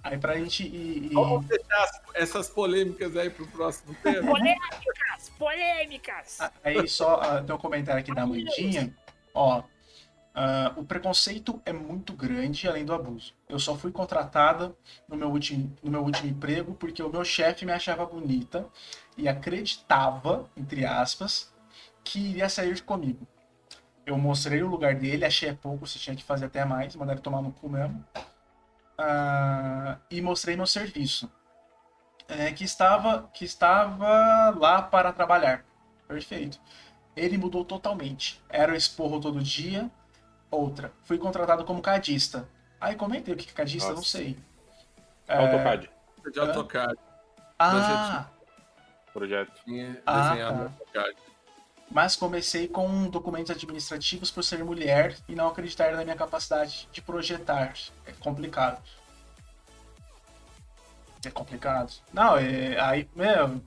Aí 0.04 0.18
pra 0.18 0.36
gente 0.38 0.64
ir. 0.64 1.12
Vamos 1.14 1.46
deixar 1.46 1.84
as- 1.84 2.02
essas 2.14 2.50
polêmicas 2.50 3.16
aí 3.18 3.30
pro 3.30 3.46
próximo 3.48 3.96
tema. 4.04 4.28
Polêmicas! 4.32 5.30
Polêmicas! 5.38 6.38
Aí 6.64 6.88
só 6.88 7.20
ah, 7.22 7.42
tem 7.42 7.54
um 7.56 7.60
comentário 7.60 8.00
aqui 8.02 8.14
da 8.14 8.26
Mandinha. 8.26 8.94
Ó, 9.38 9.64
ah, 10.34 10.74
o 10.76 10.84
preconceito 10.84 11.62
é 11.64 11.72
muito 11.72 12.12
grande 12.14 12.68
além 12.68 12.84
do 12.84 12.94
abuso. 12.94 13.36
Eu 13.48 13.60
só 13.60 13.76
fui 13.76 13.92
contratada 13.92 14.76
no 15.08 15.16
meu 15.16 15.30
último, 15.30 15.76
no 15.84 15.92
meu 15.92 16.04
último 16.04 16.28
emprego 16.28 16.74
porque 16.74 17.04
o 17.04 17.10
meu 17.10 17.24
chefe 17.24 17.64
me 17.64 17.72
achava 17.72 18.04
bonita 18.06 18.68
e 19.16 19.28
acreditava, 19.28 20.50
entre 20.58 20.86
aspas, 20.86 21.54
que 22.04 22.20
iria 22.20 22.50
sair 22.50 22.82
comigo. 22.82 23.28
Eu 24.06 24.18
mostrei 24.18 24.64
o 24.64 24.68
lugar 24.68 24.96
dele, 24.96 25.24
achei 25.24 25.50
é 25.50 25.54
pouco, 25.54 25.86
você 25.86 26.00
tinha 26.00 26.16
que 26.16 26.24
fazer 26.24 26.46
até 26.46 26.66
mais, 26.66 26.96
mandaram 26.96 27.22
tomar 27.22 27.42
no 27.42 27.52
cu 27.52 27.70
mesmo. 27.70 28.04
Ah, 28.98 29.98
e 30.10 30.20
mostrei 30.20 30.56
meu 30.56 30.66
serviço. 30.66 31.32
É, 32.28 32.52
que, 32.52 32.64
estava, 32.64 33.30
que 33.34 33.46
estava 33.46 34.50
lá 34.58 34.82
para 34.82 35.14
trabalhar. 35.14 35.64
Perfeito. 36.08 36.60
Ele 37.18 37.38
mudou 37.38 37.66
totalmente. 37.66 38.42
Era 38.48 38.72
o 38.72 38.76
esporro 38.76 39.20
todo 39.20 39.42
dia. 39.42 39.90
Outra, 40.50 40.94
fui 41.04 41.18
contratado 41.18 41.66
como 41.66 41.82
cadista. 41.82 42.48
Aí 42.80 42.96
comentei 42.96 43.34
o 43.34 43.38
que 43.38 43.50
é 43.50 43.54
cadista, 43.54 43.90
não 43.90 43.96
Nossa. 43.96 44.18
sei. 44.18 44.38
AutoCAD, 45.28 45.90
De 46.32 46.40
AutoCAD. 46.40 46.96
Ah, 47.60 48.28
projeto. 49.12 49.52
Ah, 50.06 50.30
desenhado 50.30 50.58
tá. 50.58 50.64
AutoCAD. 50.64 51.18
mas 51.90 52.16
comecei 52.16 52.68
com 52.68 53.10
documentos 53.10 53.52
administrativos 53.52 54.30
por 54.32 54.44
ser 54.44 54.64
mulher 54.64 55.18
e 55.28 55.36
não 55.36 55.48
acreditar 55.48 55.92
na 55.94 56.04
minha 56.04 56.16
capacidade 56.16 56.88
de 56.92 57.02
projetar. 57.02 57.74
É 58.06 58.12
complicado. 58.14 58.82
É 61.26 61.32
complicado. 61.32 61.92
Não, 62.14 62.38
é, 62.38 62.80
aí, 62.80 63.10
meu, 63.16 63.60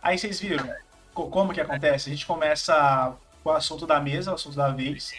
aí 0.00 0.16
vocês 0.16 0.40
viram 0.40 0.72
como 1.14 1.52
que 1.52 1.60
acontece? 1.60 2.08
A 2.10 2.12
gente 2.12 2.26
começa 2.26 3.14
com 3.42 3.50
o 3.50 3.52
assunto 3.52 3.86
da 3.86 4.00
mesa, 4.00 4.30
o 4.30 4.34
assunto 4.34 4.56
da 4.56 4.70
vez. 4.70 5.12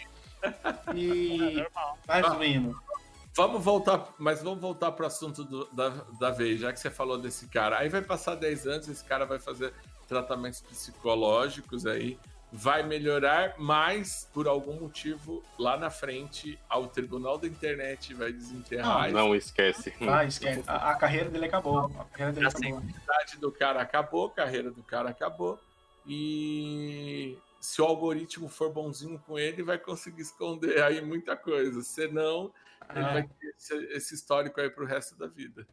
E 0.94 1.56
Normal. 1.56 1.98
vai 2.06 2.22
fluindo. 2.22 2.78
Vamos 3.36 3.64
voltar, 3.64 4.06
mas 4.18 4.42
vamos 4.42 4.60
voltar 4.60 4.92
pro 4.92 5.06
assunto 5.06 5.42
do- 5.42 5.68
da, 5.72 5.88
da 6.20 6.30
vez, 6.30 6.60
já 6.60 6.72
que 6.72 6.78
você 6.78 6.90
falou 6.90 7.18
desse 7.18 7.48
cara. 7.48 7.78
Aí 7.78 7.88
vai 7.88 8.00
passar 8.02 8.36
10 8.36 8.66
anos, 8.66 8.88
esse 8.88 9.02
cara 9.04 9.24
vai 9.26 9.38
fazer 9.40 9.72
tratamentos 10.06 10.60
psicológicos 10.60 11.84
aí, 11.84 12.16
vai 12.52 12.84
melhorar, 12.84 13.54
mas 13.58 14.28
por 14.32 14.46
algum 14.46 14.78
motivo 14.78 15.42
lá 15.58 15.76
na 15.76 15.90
frente 15.90 16.56
ao 16.68 16.86
tribunal 16.86 17.36
da 17.36 17.48
internet 17.48 18.14
vai 18.14 18.32
desenterrar. 18.32 19.06
Ah, 19.06 19.08
não 19.08 19.34
esquece. 19.34 19.92
Ah, 20.08 20.24
esquece. 20.24 20.62
A, 20.68 20.90
a 20.90 20.94
carreira 20.94 21.28
dele 21.28 21.46
acabou. 21.46 21.86
A 21.98 22.04
carreira 22.04 22.32
dele 22.32 22.46
acabou. 22.46 22.78
A 22.78 22.82
idade 23.02 23.36
do 23.38 23.50
cara 23.50 23.80
acabou, 23.82 24.26
a 24.26 24.30
carreira 24.30 24.70
do 24.70 24.82
cara 24.84 25.10
acabou. 25.10 25.58
E 26.06 27.38
se 27.60 27.80
o 27.80 27.84
algoritmo 27.84 28.48
for 28.48 28.70
bonzinho 28.72 29.18
com 29.26 29.38
ele, 29.38 29.62
vai 29.62 29.78
conseguir 29.78 30.22
esconder 30.22 30.82
aí 30.82 31.00
muita 31.00 31.36
coisa. 31.36 31.82
Senão, 31.82 32.52
ele 32.90 33.04
Ah. 33.04 33.12
vai 33.12 33.22
ter 33.22 33.54
esse, 33.56 33.74
esse 33.92 34.14
histórico 34.14 34.60
aí 34.60 34.68
pro 34.70 34.84
resto 34.86 35.16
da 35.16 35.26
vida. 35.26 35.66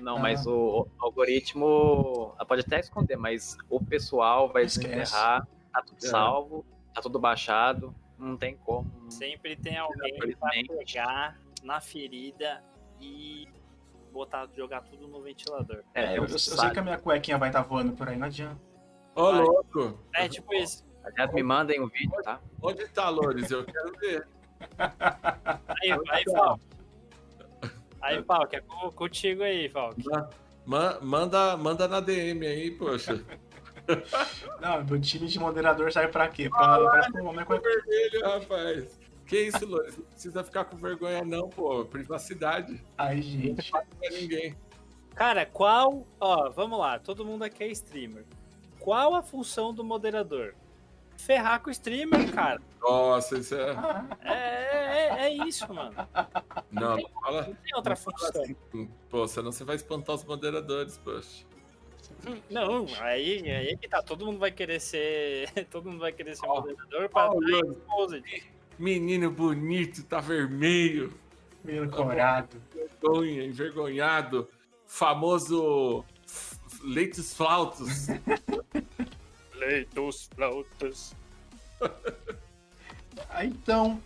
Não, 0.00 0.16
Ah. 0.16 0.20
mas 0.20 0.46
o, 0.46 0.86
o 0.98 1.04
algoritmo 1.04 2.34
ela 2.36 2.46
pode 2.46 2.62
até 2.62 2.80
esconder, 2.80 3.16
mas 3.16 3.56
o 3.68 3.82
pessoal 3.84 4.50
vai 4.52 4.64
desenterrar, 4.64 5.46
tá 5.72 5.82
tudo 5.82 6.04
É. 6.04 6.08
salvo, 6.08 6.66
tá 6.94 7.00
tudo 7.00 7.18
baixado, 7.18 7.94
não 8.18 8.36
tem 8.36 8.56
como. 8.56 8.90
Sempre 9.10 9.56
tem 9.56 9.76
alguém 9.78 10.12
que 10.14 10.36
vai 10.36 10.60
Infelizmente. 10.60 10.92
pegar 10.92 11.38
na 11.62 11.80
ferida 11.80 12.62
e 13.00 13.48
botar, 14.12 14.48
jogar 14.56 14.82
tudo 14.82 15.08
no 15.08 15.22
ventilador. 15.22 15.82
É, 15.94 16.12
eu, 16.18 16.24
eu- 16.24 16.28
eu 16.28 16.38
sei 16.38 16.70
que 16.70 16.78
a 16.78 16.82
minha 16.82 16.98
cuequinha 16.98 17.38
vai 17.38 17.48
estar 17.48 17.62
voando 17.62 17.92
por 17.92 18.08
aí, 18.08 18.16
não 18.16 18.26
adianta. 18.26 18.60
Ô, 19.14 19.32
Vai. 19.32 19.40
louco! 19.42 19.98
É 20.14 20.28
tipo 20.28 20.54
isso. 20.54 20.84
Aliás, 21.04 21.32
me 21.32 21.42
mandem 21.42 21.80
um 21.80 21.88
vídeo, 21.88 22.22
tá? 22.22 22.40
Onde 22.62 22.86
tá, 22.88 23.08
Loures? 23.08 23.50
Eu 23.50 23.64
quero 23.64 23.92
ver. 23.98 24.26
Aí, 24.78 25.90
aí 26.10 26.24
Falk. 26.24 26.62
Aí, 28.00 28.22
Falk, 28.22 28.54
é 28.56 28.60
co- 28.60 28.92
contigo 28.92 29.42
aí, 29.42 29.68
Falk. 29.68 30.02
Ma- 30.08 30.30
ma- 30.64 30.98
manda, 31.02 31.56
manda 31.56 31.88
na 31.88 32.00
DM 32.00 32.46
aí, 32.46 32.70
poxa. 32.70 33.24
Não, 34.60 34.84
meu 34.84 35.00
time 35.00 35.26
de 35.26 35.38
moderador 35.40 35.90
serve 35.92 36.12
pra 36.12 36.28
quê? 36.28 36.48
Pra, 36.48 36.78
pra 36.78 37.10
pôr 37.10 37.28
a 37.28 37.32
minha 37.32 37.44
cueca. 37.44 37.62
Vermelho, 37.68 38.24
rapaz. 38.24 39.00
Que 39.26 39.40
isso, 39.42 39.66
Loures? 39.66 39.96
Não 39.96 40.04
precisa 40.04 40.44
ficar 40.44 40.64
com 40.66 40.76
vergonha, 40.76 41.24
não, 41.24 41.48
pô. 41.48 41.84
Privacidade. 41.84 42.84
Ai, 42.96 43.20
gente. 43.22 43.72
Não 43.72 43.80
é 44.02 44.10
ninguém. 44.10 44.56
Cara, 45.16 45.44
qual. 45.44 46.06
Ó, 46.20 46.48
vamos 46.50 46.78
lá, 46.78 46.98
todo 46.98 47.24
mundo 47.24 47.42
aqui 47.42 47.64
é 47.64 47.68
streamer. 47.68 48.24
Qual 48.82 49.14
a 49.14 49.22
função 49.22 49.72
do 49.72 49.84
moderador? 49.84 50.54
Ferrar 51.16 51.60
com 51.60 51.68
o 51.68 51.72
streamer, 51.72 52.32
cara. 52.32 52.60
Nossa, 52.80 53.38
isso 53.38 53.54
é. 53.54 53.76
É, 54.24 54.34
é, 54.34 55.26
é 55.26 55.46
isso, 55.46 55.72
mano. 55.72 55.94
Não, 56.70 56.96
não 56.96 57.08
fala. 57.10 57.46
Não 57.46 57.54
tem 57.54 57.76
outra 57.76 57.94
não 57.94 57.96
função. 57.96 58.42
assim. 58.42 58.90
Pô, 59.08 59.28
senão 59.28 59.52
você 59.52 59.62
vai 59.62 59.76
espantar 59.76 60.16
os 60.16 60.24
moderadores, 60.24 60.98
poxa. 60.98 61.44
Não, 62.50 62.86
aí, 63.00 63.48
aí 63.50 63.76
que 63.76 63.88
tá. 63.88 64.02
Todo 64.02 64.26
mundo 64.26 64.38
vai 64.38 64.50
querer 64.50 64.80
ser. 64.80 65.50
Todo 65.70 65.90
mundo 65.90 66.00
vai 66.00 66.12
querer 66.12 66.36
ser 66.36 66.46
Ó, 66.46 66.56
moderador 66.60 67.08
pra 67.08 67.30
ó, 67.30 67.40
dar 67.40 67.66
exposed. 67.66 68.50
Menino 68.78 69.30
bonito, 69.30 70.02
tá 70.04 70.20
vermelho. 70.20 71.12
Meio 71.64 71.88
corado. 71.90 72.60
Vergonha, 72.74 73.44
envergonhado. 73.44 74.48
Famoso 74.86 76.04
leitos 76.82 77.34
flautos. 77.34 78.08
Leitos, 79.66 80.28
flautas. 80.34 81.14
Aí, 83.30 83.48
então. 83.48 84.00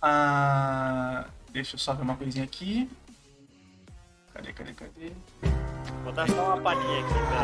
ah, 0.00 1.24
deixa 1.50 1.74
eu 1.74 1.78
só 1.80 1.94
ver 1.94 2.02
uma 2.02 2.16
coisinha 2.16 2.44
aqui. 2.44 2.88
Cadê, 4.32 4.52
cadê, 4.52 4.72
cadê? 4.72 5.12
Vou 6.04 6.12
dar 6.12 6.28
só 6.28 6.54
uma 6.54 6.60
palhinha 6.62 7.00
aqui, 7.00 7.14
peraí. 7.14 7.38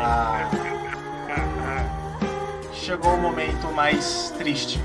Ah, 1.37 2.73
chegou 2.73 3.15
o 3.15 3.21
momento 3.21 3.67
mais 3.73 4.31
triste. 4.39 4.79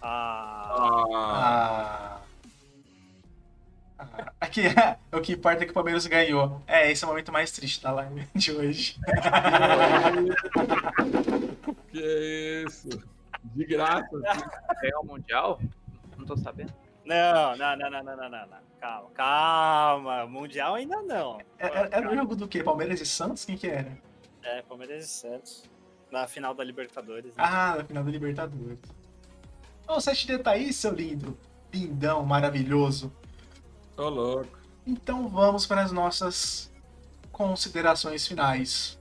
Ah, 0.00 0.68
Ah, 0.76 1.04
Ah, 1.10 2.03
ah, 2.03 2.03
aqui 4.40 4.62
o 5.12 5.20
que 5.20 5.32
importa 5.32 5.62
é 5.62 5.64
que 5.64 5.70
o 5.70 5.74
Palmeiras 5.74 6.06
ganhou. 6.06 6.60
É, 6.66 6.90
esse 6.90 7.04
é 7.04 7.06
o 7.06 7.10
momento 7.10 7.32
mais 7.32 7.50
triste 7.52 7.82
da 7.82 7.92
live 7.92 8.26
de 8.34 8.52
hoje. 8.52 8.96
que 11.90 12.64
isso. 12.66 12.88
De 13.44 13.64
graça. 13.64 14.08
Ganhou 14.82 15.02
o 15.02 15.06
Mundial? 15.06 15.60
Não 16.16 16.24
tô 16.26 16.36
sabendo. 16.36 16.72
não, 17.04 17.56
não, 17.56 17.76
não, 17.76 17.90
não, 17.90 18.02
não, 18.02 18.16
não, 18.16 18.28
não. 18.30 18.64
Calma, 18.80 19.10
calma. 19.14 20.26
Mundial 20.26 20.74
ainda 20.74 21.00
não. 21.02 21.38
Era, 21.58 21.88
era 21.90 22.10
o 22.10 22.14
jogo 22.14 22.36
do 22.36 22.46
quê? 22.48 22.62
Palmeiras 22.62 23.00
e 23.00 23.06
Santos? 23.06 23.44
Quem 23.44 23.56
que 23.56 23.66
era? 23.66 23.96
É, 24.42 24.62
Palmeiras 24.62 25.04
e 25.04 25.08
Santos. 25.08 25.64
Na 26.10 26.26
final 26.26 26.54
da 26.54 26.62
Libertadores. 26.62 27.26
né? 27.26 27.32
Ah, 27.38 27.74
na 27.78 27.84
final 27.84 28.04
da 28.04 28.10
Libertadores. 28.10 28.78
Ô, 29.88 29.96
7D 29.96 30.42
tá 30.42 30.52
aí, 30.52 30.72
seu 30.72 30.92
lindo. 30.92 31.36
Lindão, 31.72 32.24
maravilhoso. 32.24 33.12
Ô, 33.96 34.08
louco. 34.08 34.58
Então 34.86 35.28
vamos 35.28 35.66
para 35.66 35.82
as 35.82 35.92
nossas 35.92 36.72
considerações 37.32 38.26
finais. 38.26 38.98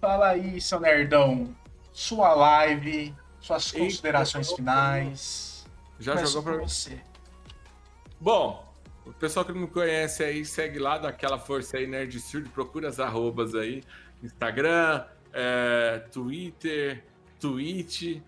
Fala 0.00 0.28
aí, 0.28 0.60
seu 0.60 0.78
nerdão. 0.78 1.54
Sua 1.92 2.34
live, 2.34 3.14
suas 3.40 3.72
Eita, 3.72 3.78
considerações 3.78 4.52
finais. 4.52 5.66
Já 5.98 6.12
Começo 6.12 6.32
jogou 6.32 6.52
pra 6.52 6.60
com 6.60 6.68
você. 6.68 7.00
Bom, 8.20 8.66
o 9.04 9.12
pessoal 9.12 9.44
que 9.44 9.52
não 9.52 9.62
me 9.62 9.66
conhece 9.66 10.22
aí, 10.22 10.44
segue 10.44 10.78
lá, 10.78 10.98
dá 10.98 11.08
aquela 11.08 11.38
força 11.38 11.78
aí, 11.78 11.86
Nerd 11.86 12.20
Surdo, 12.20 12.50
procura 12.50 12.88
as 12.88 13.00
arrobas 13.00 13.54
aí, 13.54 13.82
Instagram, 14.22 15.04
é, 15.32 16.00
Twitter, 16.12 17.04
Twitch, 17.40 18.20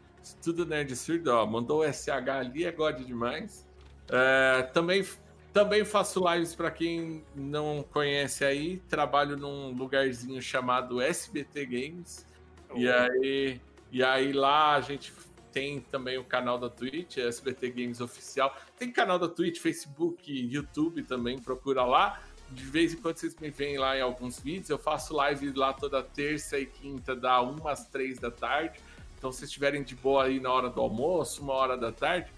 tudo 0.43 0.65
Nerd 0.65 0.95
Surdo, 0.97 1.31
ó, 1.33 1.47
mandou 1.47 1.81
o 1.81 1.93
SH 1.93 2.09
ali, 2.29 2.65
é 2.65 2.73
God 2.73 3.05
demais. 3.05 3.68
É, 4.11 4.63
também, 4.73 5.07
também 5.53 5.85
faço 5.85 6.23
lives 6.33 6.55
para 6.55 6.71
quem 6.71 7.25
não 7.35 7.85
conhece 7.93 8.45
aí, 8.45 8.79
trabalho 8.89 9.37
num 9.37 9.71
lugarzinho 9.73 10.41
chamado 10.41 11.01
SBT 11.01 11.67
Games, 11.67 12.27
e 12.75 12.89
aí, 12.89 13.61
e 13.91 14.03
aí 14.03 14.33
lá 14.33 14.75
a 14.75 14.81
gente 14.81 15.13
tem 15.53 15.81
também 15.81 16.19
o 16.19 16.25
canal 16.25 16.59
da 16.59 16.69
Twitch, 16.69 17.19
é 17.19 17.27
SBT 17.27 17.71
Games 17.71 18.01
Oficial. 18.01 18.55
Tem 18.79 18.93
canal 18.93 19.19
da 19.19 19.29
Twitch, 19.29 19.59
Facebook, 19.59 20.31
YouTube 20.31 21.03
também, 21.03 21.39
procura 21.39 21.85
lá. 21.85 22.21
De 22.51 22.65
vez 22.65 22.95
em 22.95 22.97
quando 22.97 23.19
vocês 23.19 23.37
me 23.37 23.51
veem 23.51 23.77
lá 23.77 23.97
em 23.97 24.01
alguns 24.01 24.39
vídeos. 24.39 24.71
Eu 24.71 24.79
faço 24.79 25.15
live 25.15 25.53
lá 25.53 25.73
toda 25.73 26.03
terça 26.03 26.59
e 26.59 26.67
quinta, 26.67 27.15
da 27.15 27.43
1 27.43 27.67
às 27.67 27.87
3 27.89 28.19
da 28.19 28.31
tarde. 28.31 28.79
Então, 29.19 29.33
se 29.33 29.39
vocês 29.39 29.49
estiverem 29.49 29.83
de 29.83 29.97
boa 29.97 30.25
aí 30.25 30.39
na 30.39 30.53
hora 30.53 30.71
do 30.71 30.81
almoço, 30.81 31.43
uma 31.43 31.55
hora 31.55 31.77
da 31.77 31.91
tarde, 31.91 32.31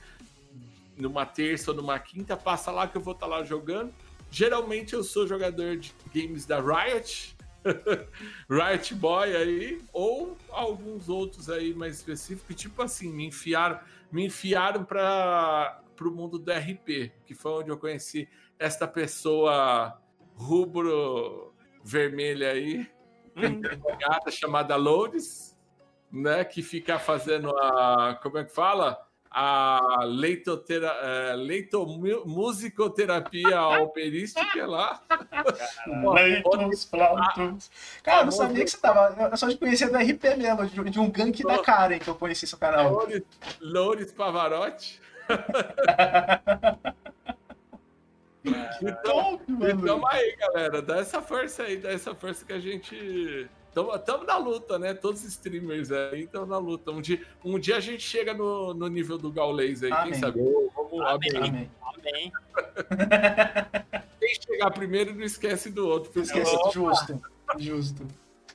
numa 1.00 1.26
terça 1.26 1.70
ou 1.70 1.76
numa 1.76 1.98
quinta, 1.98 2.36
passa 2.36 2.70
lá 2.70 2.86
que 2.86 2.96
eu 2.96 3.00
vou 3.00 3.14
estar 3.14 3.26
lá 3.26 3.42
jogando. 3.42 3.92
Geralmente 4.30 4.94
eu 4.94 5.02
sou 5.02 5.26
jogador 5.26 5.76
de 5.76 5.92
games 6.14 6.46
da 6.46 6.60
Riot, 6.60 7.36
Riot 8.48 8.94
Boy 8.94 9.36
aí, 9.36 9.82
ou 9.92 10.36
alguns 10.50 11.08
outros 11.08 11.50
aí 11.50 11.74
mais 11.74 11.96
específicos, 11.96 12.54
tipo 12.56 12.82
assim, 12.82 13.12
me 13.12 13.26
enfiaram, 13.26 13.80
me 14.10 14.26
enfiaram 14.26 14.84
para 14.84 15.82
o 16.00 16.10
mundo 16.10 16.38
do 16.38 16.50
RP, 16.52 17.12
que 17.26 17.34
foi 17.34 17.52
onde 17.52 17.70
eu 17.70 17.76
conheci 17.76 18.28
esta 18.58 18.86
pessoa 18.86 20.00
rubro 20.34 21.52
vermelha 21.84 22.52
aí, 22.52 22.88
envergonhada, 23.36 24.30
chamada 24.30 24.76
Lourdes, 24.76 25.58
né, 26.10 26.44
que 26.44 26.62
fica 26.62 26.98
fazendo 26.98 27.50
a, 27.56 28.18
como 28.22 28.38
é 28.38 28.44
que 28.44 28.52
fala? 28.52 29.09
A 29.32 30.00
leitotera, 30.04 30.88
é, 30.88 31.36
leitomusicoterapia 31.36 33.62
operística 33.78 34.66
lá. 34.66 35.00
Leitos, 36.14 36.84
flautos. 36.84 37.70
Cara, 38.02 38.22
eu 38.22 38.24
não 38.24 38.32
sabia 38.32 38.64
que 38.64 38.70
você 38.70 38.78
tava. 38.78 39.16
Eu 39.30 39.36
só 39.36 39.48
te 39.48 39.56
conhecia 39.56 39.88
do 39.88 39.96
RP 39.96 40.36
mesmo, 40.36 40.66
de, 40.66 40.90
de 40.90 40.98
um 40.98 41.08
gank 41.08 41.44
da 41.44 41.58
Karen 41.58 42.00
que 42.00 42.08
eu 42.08 42.16
conheci 42.16 42.44
seu 42.46 42.58
canal. 42.58 42.90
Loures, 42.92 43.22
Loures 43.60 44.12
Pavarotti. 44.12 45.00
Então, 48.82 49.02
Top, 49.02 49.52
mano. 49.52 49.70
então 49.70 50.06
aí, 50.06 50.36
galera. 50.36 50.80
Dá 50.80 50.98
essa 50.98 51.20
força 51.20 51.64
aí, 51.64 51.76
dá 51.76 51.92
essa 51.92 52.14
força 52.14 52.44
que 52.44 52.52
a 52.52 52.58
gente. 52.58 53.48
Estamos 53.70 54.26
na 54.26 54.36
luta, 54.36 54.78
né? 54.78 54.94
Todos 54.94 55.22
os 55.22 55.28
streamers 55.28 55.92
aí 55.92 56.24
estão 56.24 56.44
na 56.44 56.58
luta. 56.58 56.90
Um 56.90 57.00
dia, 57.00 57.24
um 57.44 57.58
dia 57.58 57.76
a 57.76 57.80
gente 57.80 58.02
chega 58.02 58.34
no, 58.34 58.74
no 58.74 58.88
nível 58.88 59.16
do 59.16 59.30
Gaules 59.30 59.82
aí, 59.82 59.92
Amém. 59.92 60.12
quem 60.12 60.20
sabe? 60.20 60.40
Vamos 60.74 60.98
lá, 60.98 61.12
Amém. 61.12 61.30
Amém. 61.36 61.70
Amém. 61.82 62.32
Quem 64.20 64.34
chegar 64.42 64.70
primeiro 64.70 65.14
não 65.14 65.22
esquece 65.22 65.70
do 65.70 65.86
outro. 65.88 66.10
porque 66.12 66.26
Esqueci, 66.26 66.54
Opa. 66.54 66.70
justo. 66.70 67.22
Justo. 67.58 68.06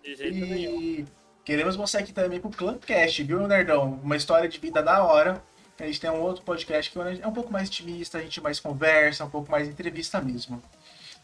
De 0.03 0.15
jeito 0.15 0.37
nenhum. 0.37 0.81
E 0.81 1.05
queremos 1.43 1.75
mostrar 1.75 2.01
aqui 2.01 2.13
também 2.13 2.39
pro 2.39 2.49
Clancast, 2.49 3.23
viu, 3.23 3.47
Nerdão? 3.47 3.99
Uma 4.03 4.15
história 4.15 4.47
de 4.47 4.59
vida 4.59 4.81
da 4.81 5.03
hora. 5.03 5.43
A 5.79 5.85
gente 5.85 5.99
tem 5.99 6.09
um 6.09 6.21
outro 6.21 6.43
podcast 6.43 6.89
que 6.91 6.97
é 6.97 7.27
um 7.27 7.33
pouco 7.33 7.51
mais 7.51 7.67
intimista, 7.67 8.17
a 8.17 8.21
gente 8.21 8.39
mais 8.41 8.59
conversa, 8.59 9.25
um 9.25 9.29
pouco 9.29 9.51
mais 9.51 9.67
entrevista 9.67 10.21
mesmo. 10.21 10.61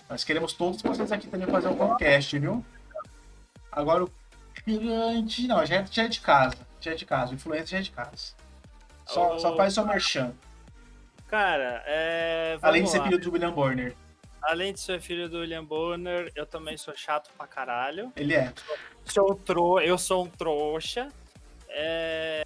Nós 0.10 0.24
queremos 0.26 0.52
todos 0.52 0.82
vocês 0.82 1.12
aqui 1.12 1.28
também 1.28 1.48
fazer 1.48 1.70
um 1.70 1.76
podcast, 1.76 2.38
viu? 2.38 2.66
Agora, 3.72 4.04
o 4.04 4.12
Mirante, 4.66 5.48
não, 5.48 5.66
já 5.66 5.78
é, 5.78 5.86
já 5.86 6.04
é 6.04 6.08
de 6.08 6.20
casa. 6.20 6.58
Já 6.80 6.92
é 6.92 6.96
de 6.96 7.06
casa. 7.06 7.32
O 7.32 7.36
influencer 7.36 7.68
já 7.68 7.78
é 7.78 7.82
de 7.82 7.92
casa. 7.92 8.34
Só, 9.06 9.36
Ô, 9.36 9.40
só 9.40 9.56
faz 9.56 9.74
seu 9.74 9.86
merchan. 9.86 10.34
Cara, 11.28 11.84
é. 11.86 12.58
Além 12.62 12.84
de 12.84 12.90
ser 12.90 13.00
lá. 13.00 13.06
filho 13.06 13.20
do 13.20 13.32
William 13.32 13.52
Bonner. 13.52 13.96
Além 14.42 14.74
de 14.74 14.80
ser 14.80 15.00
filho 15.00 15.30
do 15.30 15.40
William 15.40 15.64
Bonner, 15.64 16.32
eu 16.36 16.46
também 16.46 16.76
sou 16.76 16.96
chato 16.96 17.32
pra 17.38 17.48
caralho. 17.48 18.12
Ele 18.16 18.34
é. 18.34 18.52
Sou 19.06 19.32
um 19.32 19.36
tro... 19.36 19.80
Eu 19.80 19.98
sou 19.98 20.26
um 20.26 20.28
trouxa. 20.28 21.08
É... 21.70 22.46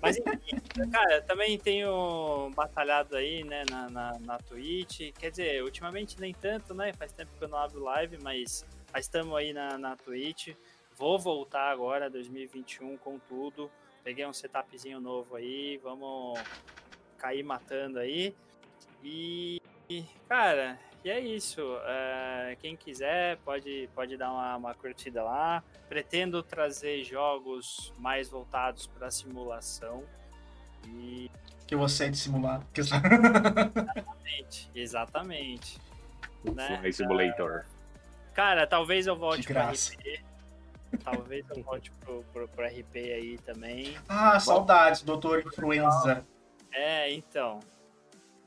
Mas 0.00 0.18
enfim, 0.18 0.60
cara, 0.92 1.22
também 1.22 1.58
tenho 1.58 2.50
batalhado 2.54 3.16
aí, 3.16 3.42
né, 3.42 3.64
na, 3.68 3.90
na, 3.90 4.18
na 4.20 4.38
Twitch. 4.38 5.12
Quer 5.18 5.30
dizer, 5.30 5.64
ultimamente 5.64 6.20
nem 6.20 6.32
tanto, 6.32 6.74
né? 6.74 6.92
Faz 6.92 7.12
tempo 7.12 7.30
que 7.36 7.42
eu 7.42 7.48
não 7.48 7.58
abro 7.58 7.82
live, 7.82 8.18
mas 8.22 8.64
mas 8.94 9.06
estamos 9.06 9.36
aí 9.36 9.52
na, 9.52 9.76
na 9.76 9.96
Twitch. 9.96 10.54
Vou 10.96 11.18
voltar 11.18 11.68
agora, 11.68 12.08
2021, 12.08 12.96
com 12.98 13.18
tudo. 13.18 13.68
Peguei 14.04 14.24
um 14.24 14.32
setupzinho 14.32 15.00
novo 15.00 15.34
aí, 15.34 15.78
vamos 15.82 16.38
cair 17.18 17.42
matando 17.42 17.98
aí. 17.98 18.32
E, 19.02 19.60
cara, 20.28 20.78
e 21.04 21.10
é 21.10 21.18
isso. 21.18 21.60
É, 21.84 22.56
quem 22.60 22.76
quiser 22.76 23.38
pode, 23.38 23.90
pode 23.96 24.16
dar 24.16 24.30
uma, 24.30 24.56
uma 24.58 24.74
curtida 24.74 25.24
lá. 25.24 25.64
Pretendo 25.88 26.40
trazer 26.40 27.02
jogos 27.02 27.92
mais 27.98 28.28
voltados 28.28 28.86
para 28.86 29.10
simulação. 29.10 30.04
E 30.86 31.28
Que 31.66 31.74
você 31.74 32.04
é 32.04 32.10
de 32.10 32.16
simular. 32.16 32.64
Que- 32.72 32.80
exatamente, 32.80 34.70
exatamente. 34.72 35.80
Né? 36.44 36.78
Fly 36.80 36.92
Simulator. 36.92 37.64
Cara, 38.34 38.66
talvez 38.66 39.06
eu 39.06 39.16
volte 39.16 39.46
graça. 39.46 39.92
RP. 39.94 40.20
Talvez 41.02 41.44
eu 41.50 41.62
volte 41.62 41.90
pro, 42.00 42.24
pro, 42.32 42.48
pro 42.48 42.64
RP 42.66 42.96
aí 42.96 43.38
também. 43.38 43.96
Ah, 44.08 44.38
saudades, 44.38 45.02
doutor 45.02 45.40
Influenza. 45.44 46.24
É, 46.72 47.12
então. 47.12 47.60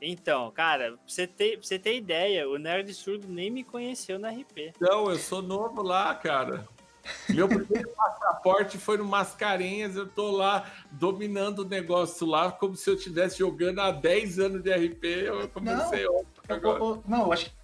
Então, 0.00 0.50
cara, 0.52 0.92
pra 0.92 0.98
você 1.06 1.26
ter, 1.26 1.58
pra 1.58 1.66
você 1.66 1.78
ter 1.78 1.96
ideia, 1.96 2.48
o 2.48 2.56
Nerd 2.58 2.92
Surdo 2.94 3.26
nem 3.28 3.50
me 3.50 3.64
conheceu 3.64 4.18
na 4.18 4.30
RP. 4.30 4.72
Não, 4.80 5.10
eu 5.10 5.18
sou 5.18 5.42
novo 5.42 5.82
lá, 5.82 6.14
cara. 6.14 6.66
Meu 7.30 7.48
primeiro 7.48 7.88
passaporte 7.96 8.76
foi 8.78 8.98
no 8.98 9.04
Mascarenhas, 9.04 9.96
eu 9.96 10.06
tô 10.06 10.30
lá 10.30 10.70
dominando 10.92 11.60
o 11.60 11.64
negócio 11.64 12.26
lá, 12.26 12.52
como 12.52 12.76
se 12.76 12.88
eu 12.90 12.94
estivesse 12.94 13.38
jogando 13.38 13.80
há 13.80 13.90
10 13.90 14.38
anos 14.38 14.62
de 14.62 14.70
RP. 14.70 15.04
Eu 15.24 15.48
comecei 15.48 16.06
ontem 16.06 16.26
Eu- 16.48 16.54
agora. 16.56 16.78
eu- 16.78 17.02
não, 17.08 17.22
eu 17.22 17.32
acho 17.32 17.46
que 17.46 17.57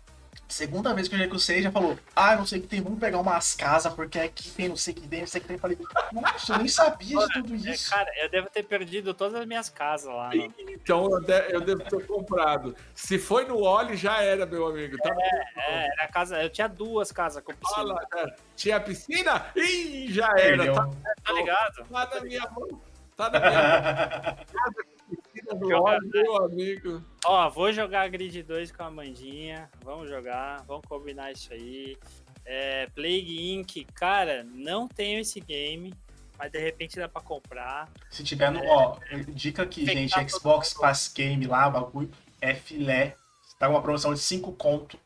segunda 0.48 0.92
vez 0.94 1.08
que 1.08 1.14
eu 1.14 1.18
já 1.18 1.60
já 1.60 1.70
falou, 1.72 1.98
ah, 2.14 2.36
não 2.36 2.46
sei 2.46 2.58
o 2.58 2.62
que 2.62 2.68
tem, 2.68 2.80
vamos 2.82 2.98
pegar 2.98 3.18
umas 3.18 3.54
casas, 3.54 3.92
porque 3.92 4.18
aqui 4.18 4.50
tem 4.50 4.68
não 4.68 4.76
sei 4.76 4.92
o 4.92 4.96
que 4.96 5.08
tem, 5.08 5.20
não 5.20 5.26
sei 5.26 5.38
o 5.40 5.42
que 5.42 5.48
tem. 5.48 5.56
Eu 5.56 5.60
falei, 5.60 5.78
nossa, 6.12 6.52
eu 6.52 6.58
nem 6.58 6.68
sabia 6.68 7.18
de 7.18 7.32
tudo 7.34 7.54
É, 7.54 7.70
isso. 7.72 7.90
cara, 7.90 8.10
eu 8.22 8.28
devo 8.30 8.48
ter 8.50 8.62
perdido 8.62 9.14
todas 9.14 9.34
as 9.40 9.46
minhas 9.46 9.68
casas 9.68 10.12
lá. 10.12 10.28
né? 10.30 10.48
Então 10.68 11.10
eu, 11.10 11.20
de- 11.20 11.52
eu 11.52 11.60
devo 11.60 11.82
ter 11.84 12.06
comprado. 12.06 12.76
Se 12.94 13.18
foi 13.18 13.44
no 13.46 13.58
Oli, 13.62 13.96
já 13.96 14.22
era, 14.22 14.46
meu 14.46 14.66
amigo. 14.66 14.96
Tava 14.98 15.20
É, 15.20 15.86
era 15.98 16.08
casa, 16.08 16.42
eu 16.42 16.50
tinha 16.50 16.68
duas 16.68 17.10
casas 17.10 17.42
com 17.42 17.52
piscina, 17.54 17.76
Fala, 17.76 18.06
né? 18.24 18.34
Tinha 18.56 18.80
piscina? 18.80 19.46
Ih, 19.56 20.12
já 20.12 20.28
era. 20.38 20.72
Tá, 20.72 20.88
tá 21.24 21.32
ligado? 21.32 21.84
tá 21.90 22.10
na 22.14 22.20
minha 22.20 22.50
mão. 22.50 22.80
Tá 23.16 23.30
na 23.30 23.40
minha 23.40 24.36
mão. 24.36 24.84
Meu 25.58 26.36
amigo. 26.44 27.02
Ó, 27.24 27.48
vou 27.50 27.72
jogar 27.72 28.08
Grid 28.08 28.42
2 28.42 28.72
com 28.72 28.82
a 28.84 28.90
Mandinha. 28.90 29.70
Vamos 29.84 30.08
jogar, 30.08 30.62
vamos 30.66 30.84
combinar 30.88 31.32
isso 31.32 31.52
aí. 31.52 31.96
É, 32.44 32.86
Plague 32.94 33.52
Inc. 33.52 33.84
Cara, 33.94 34.44
não 34.44 34.86
tenho 34.86 35.20
esse 35.20 35.40
game, 35.40 35.94
mas 36.38 36.50
de 36.52 36.58
repente 36.58 36.96
dá 36.96 37.08
pra 37.08 37.22
comprar. 37.22 37.90
Se 38.10 38.22
tiver 38.22 38.50
no. 38.50 38.60
Ó, 38.66 38.98
dica 39.28 39.62
aqui, 39.62 39.86
gente: 39.86 40.12
Xbox. 40.30 40.74
Pass 40.74 41.12
Game 41.14 41.46
lá, 41.46 41.70
bagulho, 41.70 42.10
é 42.40 42.54
filé. 42.54 43.16
Tá 43.58 43.66
com 43.66 43.74
uma 43.74 43.82
promoção 43.82 44.12
de 44.12 44.20
5 44.20 44.52
conto. 44.52 44.98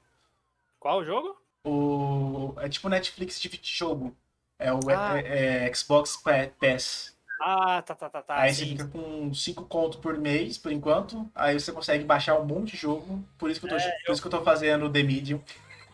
Qual 0.80 0.98
o 1.00 1.04
jogo? 1.04 1.36
O, 1.64 2.54
é 2.60 2.68
tipo 2.68 2.88
Netflix 2.88 3.40
de 3.40 3.48
videojogo. 3.48 4.16
É 4.58 4.72
o 4.72 4.80
Ah. 4.90 5.18
é- 5.20 5.66
é 5.68 5.74
Xbox 5.74 6.16
Pa- 6.16 6.48
Pass. 6.60 7.16
Ah, 7.40 7.80
tá, 7.82 7.94
tá, 7.94 8.10
tá, 8.10 8.22
tá. 8.22 8.40
aí 8.40 8.52
você 8.52 8.64
sim. 8.64 8.70
fica 8.70 8.86
com 8.88 9.32
5 9.32 9.64
conto 9.66 9.98
por 9.98 10.18
mês, 10.18 10.58
por 10.58 10.72
enquanto. 10.72 11.30
Aí 11.34 11.58
você 11.58 11.70
consegue 11.72 12.04
baixar 12.04 12.38
um 12.38 12.44
monte 12.44 12.72
de 12.72 12.78
jogo. 12.78 13.24
Por 13.38 13.50
isso 13.50 13.60
que 13.60 13.66
eu 13.66 13.70
tô, 13.70 13.76
por 14.06 14.12
isso 14.12 14.20
que 14.20 14.26
eu 14.26 14.30
tô 14.32 14.42
fazendo 14.42 14.90
The 14.90 15.02
Medium. 15.02 15.40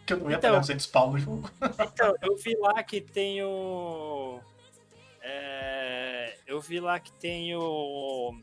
Que 0.06 0.12
eu 0.12 0.18
não 0.18 0.28
ia 0.28 0.36
É, 0.36 0.38
Então. 0.38 0.50
pagar 0.50 0.60
200 0.60 0.86
pau 0.86 1.10
no 1.12 1.18
jogo. 1.18 1.50
Então, 1.80 2.14
eu 2.20 2.36
vi 2.36 2.54
lá 2.56 2.82
que 2.82 3.00
tem 3.00 3.42
o. 3.42 4.38
é, 5.22 6.36
eu 6.46 6.60
vi 6.60 6.78
lá 6.78 7.00
que 7.00 7.10
tem 7.12 7.56
o. 7.56 8.38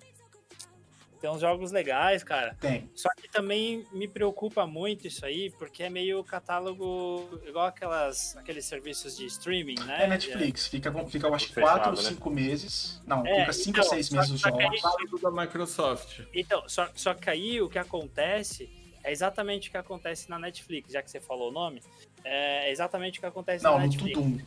Tem 1.21 1.29
uns 1.29 1.39
jogos 1.39 1.71
legais, 1.71 2.23
cara. 2.23 2.55
Tem. 2.59 2.89
Só 2.95 3.07
que 3.15 3.29
também 3.29 3.85
me 3.91 4.07
preocupa 4.07 4.65
muito 4.65 5.05
isso 5.05 5.23
aí, 5.23 5.51
porque 5.51 5.83
é 5.83 5.89
meio 5.89 6.23
catálogo 6.23 7.39
igual 7.45 7.67
aquelas, 7.67 8.35
aqueles 8.37 8.65
serviços 8.65 9.15
de 9.15 9.27
streaming, 9.27 9.75
né? 9.85 10.05
É 10.05 10.07
Netflix. 10.07 10.67
Fica, 10.67 10.91
com- 10.91 11.07
fica 11.07 11.27
eu 11.27 11.35
acho 11.35 11.47
que 11.49 11.53
Fechado, 11.53 11.73
4 11.75 11.89
ou 11.91 11.95
né? 12.03 12.09
5 12.09 12.29
meses. 12.31 13.01
Não, 13.05 13.23
É, 13.25 13.41
fica 13.41 13.53
5 13.53 13.77
ou 13.77 13.83
então, 13.85 13.89
6 13.97 14.07
só- 14.07 14.15
meses 14.15 14.31
que 14.31 14.49
jogos. 14.49 14.63
aí- 14.65 15.07
Tudo 15.07 15.19
da 15.19 15.31
Microsoft. 15.43 16.21
Então, 16.33 16.67
só, 16.67 16.89
só 16.95 17.13
que 17.13 17.29
aí 17.29 17.61
o 17.61 17.69
que 17.69 17.77
acontece 17.77 18.67
é 19.03 19.11
exatamente 19.11 19.69
o 19.69 19.71
que 19.71 19.77
acontece 19.77 20.27
na 20.27 20.39
Netflix, 20.39 20.91
já 20.91 21.03
que 21.03 21.11
você 21.11 21.19
falou 21.19 21.49
o 21.49 21.51
nome. 21.53 21.83
É 22.23 22.69
exatamente 22.71 23.17
o 23.17 23.21
que 23.21 23.25
acontece 23.27 23.63
Não, 23.63 23.75
na 23.77 23.83
Netflix. 23.85 24.17
Tudum. 24.17 24.39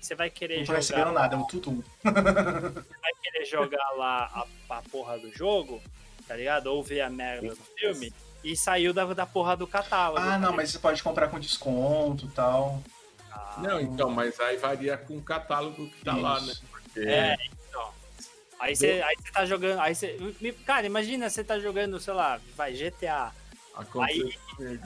Você 0.00 0.14
vai 0.14 0.28
querer 0.30 0.58
Não 0.58 0.64
jogar. 0.66 0.78
recebendo 0.78 1.12
nada, 1.12 1.36
é 1.36 1.38
o 1.38 1.44
Tudum. 1.46 1.82
vai 2.04 3.12
querer 3.22 3.44
jogar 3.44 3.90
lá 3.96 4.46
a, 4.70 4.76
a 4.78 4.82
porra 4.82 5.18
do 5.18 5.32
jogo, 5.36 5.80
tá 6.32 6.36
ligado? 6.36 6.66
Ou 6.68 6.82
ver 6.82 7.02
a 7.02 7.10
merda 7.10 7.54
do 7.54 7.62
filme 7.76 8.10
e 8.42 8.56
saiu 8.56 8.94
da, 8.94 9.04
da 9.04 9.26
porra 9.26 9.54
do 9.54 9.66
catálogo. 9.66 10.18
Ah, 10.18 10.38
não, 10.38 10.52
mas 10.52 10.70
você 10.70 10.78
pode 10.78 11.02
comprar 11.02 11.28
com 11.28 11.38
desconto 11.38 12.24
e 12.24 12.28
tal. 12.30 12.82
Ah, 13.30 13.56
Não, 13.58 13.78
então, 13.78 14.10
mas 14.10 14.40
aí 14.40 14.56
varia 14.56 14.96
com 14.96 15.18
o 15.18 15.22
catálogo 15.22 15.86
que 15.88 16.02
tá 16.02 16.16
lá, 16.16 16.40
né? 16.40 16.52
Isso. 16.52 16.64
Porque 16.70 17.00
É, 17.00 17.36
então. 17.68 17.90
Aí 18.58 18.74
você, 18.74 19.02
aí 19.04 19.14
você 19.20 19.30
tá 19.30 19.44
jogando. 19.44 19.78
Aí 19.78 19.94
você, 19.94 20.16
cara, 20.64 20.86
imagina 20.86 21.28
você 21.28 21.44
tá 21.44 21.58
jogando, 21.58 22.00
sei 22.00 22.14
lá, 22.14 22.40
vai, 22.56 22.72
GTA. 22.72 23.30
acontece 23.74 24.38
comigo. 24.56 24.82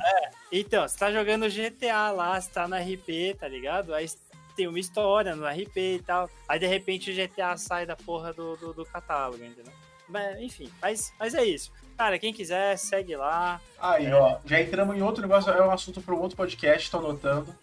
Então, 0.50 0.86
você 0.86 0.98
tá 0.98 1.12
jogando 1.12 1.48
GTA 1.48 2.10
lá, 2.10 2.40
você 2.40 2.50
tá 2.50 2.66
no 2.66 2.74
RP, 2.74 3.36
tá 3.38 3.46
ligado? 3.46 3.94
Aí 3.94 4.10
tem 4.56 4.66
uma 4.66 4.80
história 4.80 5.36
no 5.36 5.46
RP 5.46 5.76
e 5.76 6.02
tal. 6.04 6.28
Aí 6.48 6.58
de 6.58 6.66
repente 6.66 7.12
o 7.12 7.14
GTA 7.14 7.56
sai 7.56 7.86
da 7.86 7.94
porra 7.94 8.32
do, 8.32 8.56
do, 8.56 8.72
do 8.72 8.84
catálogo, 8.84 9.44
entendeu? 9.44 9.72
Mas, 10.08 10.40
enfim, 10.40 10.70
mas, 10.80 11.12
mas 11.18 11.34
é 11.34 11.44
isso. 11.44 11.72
Cara, 11.96 12.18
quem 12.18 12.32
quiser, 12.32 12.76
segue 12.76 13.16
lá. 13.16 13.60
Aí, 13.78 14.12
ó, 14.12 14.38
já 14.44 14.60
entramos 14.60 14.96
em 14.96 15.02
outro 15.02 15.22
negócio, 15.22 15.50
é 15.50 15.66
um 15.66 15.70
assunto 15.70 16.00
para 16.00 16.14
um 16.14 16.20
outro 16.20 16.36
podcast, 16.36 16.90
tô 16.90 16.98
anotando. 16.98 17.54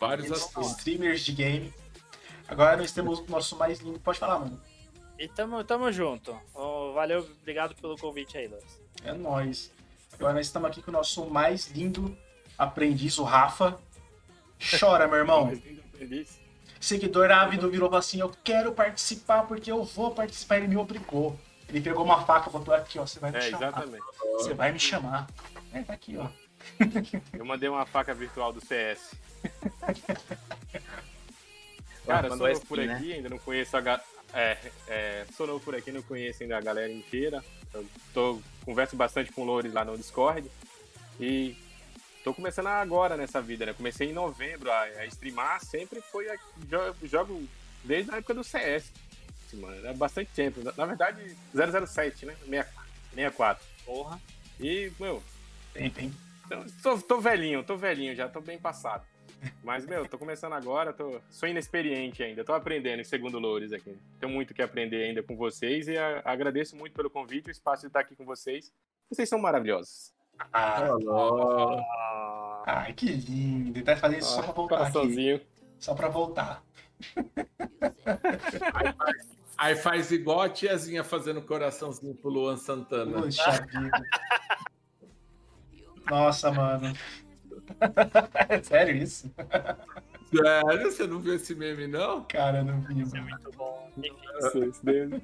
Vários 0.00 0.26
Eles- 0.26 0.42
assuntos. 0.42 0.70
Streamers 0.78 1.20
de 1.20 1.32
game. 1.32 1.72
Agora 2.48 2.76
nós 2.76 2.90
temos 2.92 3.20
o 3.20 3.26
nosso 3.30 3.56
mais 3.56 3.80
lindo. 3.80 4.00
Pode 4.00 4.18
falar, 4.18 4.38
mano. 4.40 4.60
E 5.18 5.28
tamo, 5.28 5.62
tamo 5.62 5.92
junto. 5.92 6.36
Ó, 6.54 6.92
valeu, 6.92 7.20
obrigado 7.40 7.74
pelo 7.76 7.96
convite 7.96 8.36
aí, 8.36 8.48
Lucas. 8.48 8.80
É 9.04 9.12
nóis. 9.12 9.70
Agora 10.14 10.34
nós 10.34 10.46
estamos 10.46 10.68
aqui 10.68 10.82
com 10.82 10.90
o 10.90 10.94
nosso 10.94 11.26
mais 11.26 11.68
lindo 11.68 12.16
aprendiz, 12.58 13.18
o 13.18 13.24
Rafa. 13.24 13.78
Chora, 14.78 15.06
meu 15.06 15.18
irmão. 15.18 15.52
Seguidor 16.80 17.30
ávido 17.30 17.70
virou 17.70 17.94
assim: 17.94 18.20
Eu 18.20 18.32
quero 18.42 18.72
participar 18.72 19.44
porque 19.44 19.70
eu 19.70 19.84
vou 19.84 20.10
participar. 20.10 20.56
Ele 20.58 20.68
me 20.68 20.76
obrigou. 20.76 21.38
Ele 21.72 21.80
pegou 21.80 22.04
uma 22.04 22.24
faca 22.24 22.48
e 22.48 22.52
botou 22.52 22.74
aqui, 22.74 22.98
ó. 22.98 23.06
Você 23.06 23.18
vai 23.18 23.30
me 23.30 23.38
É, 23.38 23.40
chamar. 23.42 23.56
exatamente. 23.68 24.04
Você 24.34 24.54
vai 24.54 24.72
me 24.72 24.78
chamar. 24.78 25.26
É, 25.72 25.82
tá 25.82 25.94
aqui, 25.94 26.16
ó. 26.18 26.28
Eu 27.36 27.44
mandei 27.44 27.68
uma 27.68 27.86
faca 27.86 28.12
virtual 28.14 28.52
do 28.52 28.60
CS. 28.64 29.14
Cara, 32.06 32.28
sou 32.28 32.36
novo 32.48 32.66
por 32.66 32.78
né? 32.78 32.94
aqui, 32.94 33.12
ainda 33.12 33.28
não 33.28 33.38
conheço 33.38 33.76
a 33.76 33.80
ga... 33.80 34.00
é, 34.34 34.58
é, 34.88 35.26
sou 35.36 35.46
novo 35.46 35.60
por 35.64 35.74
aqui, 35.74 35.92
não 35.92 36.02
conheço 36.02 36.42
ainda 36.42 36.58
a 36.58 36.60
galera 36.60 36.92
inteira. 36.92 37.42
Eu 37.72 37.86
tô, 38.12 38.40
converso 38.64 38.96
bastante 38.96 39.30
com 39.32 39.42
o 39.42 39.44
Loures 39.44 39.72
lá 39.72 39.84
no 39.84 39.96
Discord. 39.96 40.50
E 41.20 41.56
tô 42.24 42.34
começando 42.34 42.66
agora 42.66 43.16
nessa 43.16 43.40
vida, 43.40 43.64
né? 43.66 43.72
Comecei 43.72 44.10
em 44.10 44.12
novembro 44.12 44.70
a, 44.70 44.80
a 44.82 45.06
streamar, 45.06 45.64
sempre 45.64 46.00
foi 46.00 46.28
a, 46.28 46.36
jo- 46.58 46.94
jogo 47.06 47.42
desde 47.84 48.10
a 48.12 48.16
época 48.18 48.34
do 48.34 48.44
CS. 48.44 48.92
Mano, 49.56 49.76
era 49.78 49.92
bastante 49.94 50.30
tempo. 50.34 50.60
Na, 50.76 50.86
verdade, 50.86 51.36
007, 51.86 52.26
né? 52.26 52.36
64. 53.10 53.64
Porra. 53.84 54.20
E, 54.60 54.90
meu, 54.98 55.22
Tem, 55.74 55.90
tem. 55.90 56.12
então, 56.46 56.64
tô, 56.82 56.98
tô 56.98 57.20
velhinho, 57.20 57.62
tô 57.64 57.76
velhinho 57.76 58.14
já, 58.14 58.28
tô 58.28 58.40
bem 58.40 58.58
passado. 58.58 59.04
Mas, 59.64 59.84
meu, 59.84 60.06
tô 60.06 60.16
começando 60.16 60.52
agora, 60.52 60.92
tô, 60.92 61.20
sou 61.28 61.48
inexperiente 61.48 62.22
ainda, 62.22 62.44
tô 62.44 62.52
aprendendo 62.52 63.00
em 63.00 63.04
segundo 63.04 63.40
Loures 63.40 63.72
aqui. 63.72 63.98
Tenho 64.20 64.32
muito 64.32 64.54
que 64.54 64.62
aprender 64.62 65.02
ainda 65.04 65.20
com 65.22 65.34
vocês 65.36 65.88
e 65.88 65.98
a- 65.98 66.22
agradeço 66.24 66.76
muito 66.76 66.94
pelo 66.94 67.10
convite, 67.10 67.48
o 67.48 67.50
espaço 67.50 67.82
de 67.82 67.88
estar 67.88 68.00
aqui 68.00 68.14
com 68.14 68.24
vocês. 68.24 68.72
Vocês 69.10 69.28
são 69.28 69.40
maravilhosos. 69.40 70.12
Ah, 70.52 70.88
Ah, 71.10 72.62
ai, 72.66 72.92
que 72.92 73.06
lindo. 73.06 73.78
Ele 73.78 73.84
tá 73.84 73.96
fazendo 73.96 74.20
isso 74.20 74.30
só 74.34 74.42
pra 74.42 74.52
voltar 74.52 74.86
aqui. 74.86 75.42
Só 75.80 75.94
pra 75.94 76.08
voltar. 76.08 76.62
Aí 79.56 79.76
faz, 79.76 80.10
igual 80.10 80.40
a 80.40 80.48
tiazinha 80.48 81.04
fazendo 81.04 81.42
coraçãozinho 81.42 82.14
pro 82.14 82.30
Luan 82.30 82.56
Santana. 82.56 83.22
Puxa 83.22 83.50
vida. 83.50 83.90
Nossa, 86.10 86.50
mano. 86.50 86.92
É 88.48 88.62
sério 88.62 88.96
isso? 88.96 89.30
Sério? 90.30 90.90
Você 90.90 91.06
não 91.06 91.20
viu 91.20 91.34
esse 91.34 91.54
meme, 91.54 91.86
não? 91.86 92.24
Cara, 92.24 92.58
eu 92.58 92.64
não 92.64 92.80
vi, 92.82 93.02
Isso 93.02 93.16
é 93.16 93.20
muito 93.20 93.50
bom. 93.52 93.90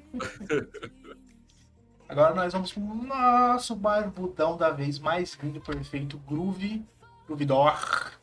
Agora 2.07 2.33
nós 2.33 2.53
vamos 2.53 2.71
pro 2.71 2.81
nosso 2.81 3.75
barbudão 3.75 4.57
da 4.57 4.71
vez 4.71 4.97
mais 4.97 5.37
lindo, 5.43 5.61
perfeito, 5.61 6.17
Groove, 6.19 6.83
Groovidor. 7.27 8.13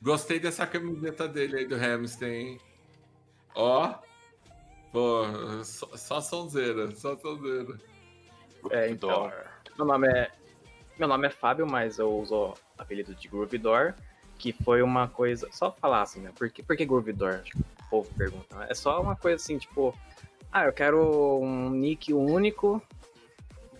Gostei 0.00 0.40
dessa 0.40 0.66
camiseta 0.66 1.28
dele 1.28 1.58
aí 1.58 1.66
do 1.66 1.74
Hamilton, 1.74 2.24
hein? 2.24 2.58
Ó. 3.54 3.94
Pô, 4.96 5.26
só, 5.62 5.94
só 5.94 6.20
sonzeira, 6.22 6.90
só 6.96 7.14
sonzeira. 7.18 7.76
É, 8.70 8.88
então. 8.88 9.30
Meu 9.76 9.86
nome 9.86 10.08
é. 10.08 10.32
Meu 10.98 11.06
nome 11.06 11.26
é 11.26 11.30
Fábio, 11.30 11.66
mas 11.70 11.98
eu 11.98 12.10
uso 12.10 12.34
o 12.34 12.54
apelido 12.78 13.14
de 13.14 13.28
Groovidor, 13.28 13.92
que 14.38 14.54
foi 14.54 14.80
uma 14.80 15.06
coisa. 15.06 15.46
Só 15.52 15.70
falar 15.70 16.00
assim, 16.00 16.22
né? 16.22 16.32
Por 16.34 16.48
que, 16.48 16.62
por 16.62 16.74
que 16.74 16.86
Groovidor? 16.86 17.42
Acho 17.42 17.50
que 17.50 17.58
o 17.58 17.90
povo 17.90 18.14
pergunta. 18.14 18.56
né? 18.56 18.68
É 18.70 18.74
só 18.74 19.02
uma 19.02 19.14
coisa 19.14 19.36
assim, 19.36 19.58
tipo. 19.58 19.94
Ah, 20.50 20.64
eu 20.64 20.72
quero 20.72 21.42
um 21.42 21.68
nick 21.68 22.14
único. 22.14 22.80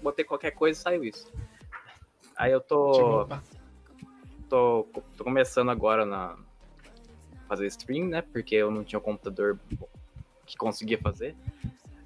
Botei 0.02 0.22
qualquer 0.22 0.50
coisa 0.50 0.78
e 0.78 0.82
saiu 0.82 1.02
isso. 1.02 1.32
Aí 2.36 2.52
eu 2.52 2.60
tô. 2.60 2.92
Tipo, 3.24 3.42
tô, 4.50 4.86
tô 5.16 5.24
começando 5.24 5.70
agora 5.70 6.04
na 6.04 6.36
fazer 7.48 7.66
stream, 7.68 8.06
né? 8.06 8.20
Porque 8.20 8.54
eu 8.54 8.70
não 8.70 8.84
tinha 8.84 8.98
um 8.98 9.02
computador 9.02 9.58
que 10.46 10.56
conseguia 10.56 10.98
fazer. 10.98 11.34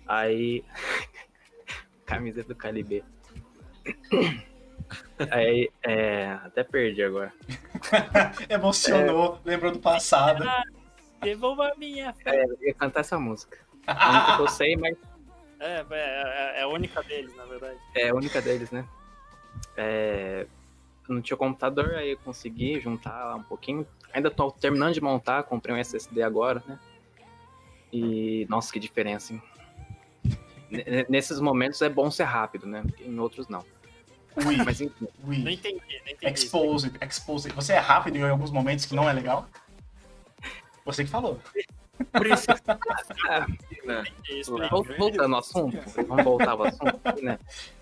Aí 0.06 0.64
camiseta 2.06 2.48
do 2.48 2.54
Calibre. 2.56 3.04
Aí, 5.30 5.70
é, 5.82 6.26
até 6.44 6.64
perdi 6.64 7.02
agora. 7.02 7.32
Emocionou, 8.48 9.38
lembrou 9.44 9.70
do 9.70 9.78
passado. 9.78 10.44
Devolva 11.20 11.68
a 11.68 11.76
minha 11.76 12.12
fé. 12.14 12.34
É, 12.40 12.44
eu 12.44 12.56
ia 12.62 12.74
cantar 12.74 13.00
essa 13.00 13.18
música. 13.18 13.58
A 13.86 14.10
única 14.10 14.36
que 14.36 14.42
eu 14.42 14.48
sei, 14.48 14.76
mas 14.76 14.96
É, 15.60 15.80
é, 15.80 15.86
é- 15.90 16.60
é 16.60 16.62
a 16.62 16.68
única 16.68 17.02
deles, 17.02 17.34
na 17.36 17.44
verdade. 17.44 17.78
é 17.94 18.08
a 18.08 18.14
única 18.14 18.40
deles, 18.40 18.70
né? 18.70 18.84
É, 19.76 20.46
não 21.08 21.20
tinha 21.20 21.36
computador, 21.36 21.94
aí 21.94 22.12
eu 22.12 22.18
consegui 22.18 22.80
juntar 22.80 23.24
lá 23.26 23.36
um 23.36 23.42
pouquinho. 23.42 23.86
Ainda 24.12 24.30
tô 24.30 24.50
terminando 24.50 24.94
de 24.94 25.00
montar, 25.00 25.42
comprei 25.44 25.74
um 25.74 25.78
SSD 25.78 26.22
agora, 26.22 26.62
né? 26.66 26.78
E, 27.92 28.46
nossa, 28.48 28.72
que 28.72 28.78
diferença, 28.78 29.32
hein? 29.32 29.42
N- 30.70 31.06
Nesses 31.08 31.40
momentos 31.40 31.82
é 31.82 31.88
bom 31.88 32.10
ser 32.10 32.24
rápido, 32.24 32.66
né? 32.66 32.84
Em 33.00 33.18
outros 33.18 33.48
não. 33.48 33.64
Ui, 34.44 34.56
Mas 34.58 34.80
enfim, 34.80 35.08
Não 35.20 35.28
ui. 35.28 35.36
entendi, 35.52 35.80
não 36.04 36.12
entendi. 36.12 36.32
Exposed, 36.32 36.96
exposed. 37.02 37.52
Você 37.54 37.72
é 37.72 37.78
rápido 37.78 38.16
em 38.16 38.22
alguns 38.22 38.50
momentos 38.50 38.86
que 38.86 38.94
não 38.94 39.08
é 39.08 39.12
legal? 39.12 39.48
Você 40.84 41.04
que 41.04 41.10
falou. 41.10 41.40
Precisa. 42.12 42.54
né? 43.84 44.04
Isso, 44.30 44.56
vol- 44.56 44.84
voltando 44.96 45.34
ao 45.34 45.40
assunto, 45.40 45.78
vamos 46.06 46.24
voltar 46.24 46.52
ao 46.52 46.62
assunto 46.62 47.00
aqui, 47.04 47.22
né? 47.22 47.38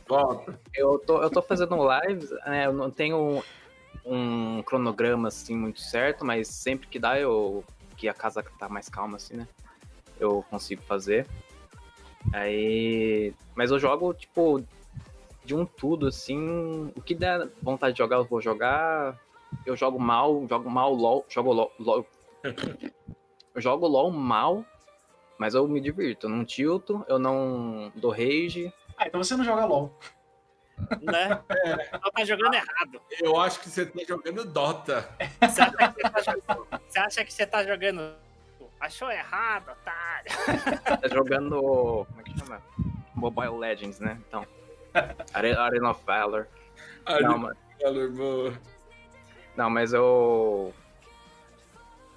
Volta. 0.09 0.59
Eu 0.75 0.99
tô, 0.99 1.23
eu 1.23 1.31
tô 1.31 1.43
fazendo 1.43 1.77
lives, 2.01 2.31
né? 2.47 2.67
Eu 2.67 2.73
não 2.73 2.91
tenho 2.91 3.45
um 4.05 4.63
cronograma 4.63 5.29
assim 5.29 5.55
muito 5.55 5.81
certo, 5.81 6.25
mas 6.25 6.49
sempre 6.49 6.89
que 6.89 6.99
dá, 6.99 7.19
eu. 7.21 7.63
que 7.97 8.09
a 8.09 8.15
casa 8.15 8.43
tá 8.59 8.69
mais 8.69 8.89
calma, 8.89 9.17
assim, 9.17 9.37
né? 9.37 9.47
Eu 10.19 10.45
consigo 10.51 10.83
fazer. 10.83 11.27
Aí. 12.33 13.35
Mas 13.55 13.71
eu 13.71 13.79
jogo, 13.79 14.13
tipo, 14.15 14.63
de 15.45 15.55
um 15.55 15.65
tudo, 15.65 16.07
assim. 16.07 16.93
O 16.97 17.03
que 17.03 17.15
der 17.15 17.49
vontade 17.63 17.95
de 17.95 17.99
jogar, 17.99 18.17
eu 18.17 18.25
vou 18.25 18.41
jogar. 18.41 19.19
Eu 19.65 19.77
jogo 19.77 19.99
mal, 19.99 20.47
jogo 20.49 20.71
mal 20.71 20.93
LOL, 20.93 21.25
jogo 21.29 21.53
LOL. 21.53 21.73
LOL. 21.79 22.07
Eu 23.55 23.63
jogo 23.63 23.89
LOL 23.89 24.13
mal, 24.13 24.65
mas 25.37 25.53
eu 25.53 25.67
me 25.67 25.81
divirto. 25.81 26.27
Eu 26.27 26.31
não 26.31 26.45
tilto, 26.45 27.05
eu 27.09 27.19
não 27.19 27.91
dou 27.97 28.13
rage. 28.13 28.73
Ah, 28.97 29.09
então 29.09 29.21
você 29.21 29.37
não 29.37 29.43
joga 29.43 29.65
LOL. 29.65 29.99
né? 31.03 31.43
Ela 31.91 32.11
tá 32.13 32.25
jogando 32.25 32.55
errado. 32.55 33.01
Eu 33.21 33.37
acho 33.41 33.59
que 33.59 33.69
você 33.69 33.87
tá 33.87 34.01
jogando 34.07 34.45
Dota. 34.45 35.09
Você 35.41 35.61
acha 35.61 35.75
que 35.75 35.93
você 35.93 36.11
tá 36.11 36.23
jogando. 36.23 36.83
Você 36.89 36.99
acha 37.01 37.25
que 37.25 37.33
você 37.33 37.47
tá 37.47 37.65
jogando. 37.65 38.15
Achou 38.81 39.11
errado, 39.11 39.71
otário. 39.73 40.31
tá 41.01 41.09
jogando. 41.09 42.07
Como 42.07 42.21
é 42.21 42.23
que 42.25 42.39
chama? 42.39 42.63
Mobile 43.15 43.59
Legends, 43.59 43.99
né? 44.01 44.21
Então. 44.29 44.47
Are- 45.35 45.53
Arena 45.57 45.91
of 45.91 46.05
Valor. 46.05 46.47
Não, 47.21 47.39
mas, 47.39 47.57
Valor, 47.83 48.11
boa. 48.13 48.59
não, 49.57 49.69
mas 49.71 49.93
eu. 49.93 50.73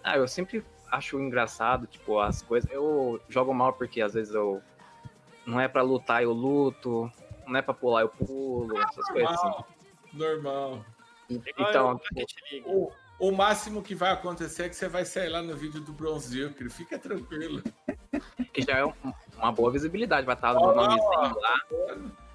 Ah, 0.04 0.18
eu 0.18 0.28
sempre 0.28 0.64
acho 0.92 1.20
engraçado, 1.20 1.88
tipo, 1.88 2.20
as 2.20 2.42
coisas. 2.42 2.70
Eu 2.72 3.20
jogo 3.30 3.54
mal 3.54 3.74
porque 3.74 4.02
às 4.02 4.14
vezes 4.14 4.34
eu. 4.34 4.62
Não 5.46 5.60
é 5.60 5.68
pra 5.68 5.82
lutar, 5.82 6.22
eu 6.22 6.32
luto. 6.32 7.12
Não 7.48 7.58
é 7.58 7.62
pra 7.62 7.74
pular, 7.74 8.02
eu 8.02 8.10
pulo. 8.10 8.80
Essas 8.82 9.06
coisas 9.08 9.32
assim. 9.32 9.64
Normal. 10.14 10.86
Normal. 11.30 11.46
Então, 11.58 12.00
eu, 12.16 12.26
tipo. 12.26 12.70
O, 12.70 12.92
o 13.22 13.32
máximo 13.32 13.82
que 13.84 13.94
vai 13.96 14.12
acontecer 14.12 14.64
é 14.64 14.70
que 14.70 14.76
você 14.76 14.88
vai 14.88 15.06
sair 15.06 15.30
lá 15.30 15.42
no 15.42 15.56
vídeo 15.56 15.80
do 15.80 15.94
Bronze 15.94 16.28
Zucker. 16.42 16.70
Fica 16.72 16.98
tranquilo. 17.00 17.62
que 18.54 18.62
já 18.64 18.80
é 18.80 18.86
um- 18.86 18.94
uma 19.38 19.52
boa 19.52 19.72
visibilidade. 19.72 20.26
Vai 20.26 20.36
estar 20.36 20.52
o 20.54 20.76
nomezinho 20.76 21.40
lá, 21.40 21.60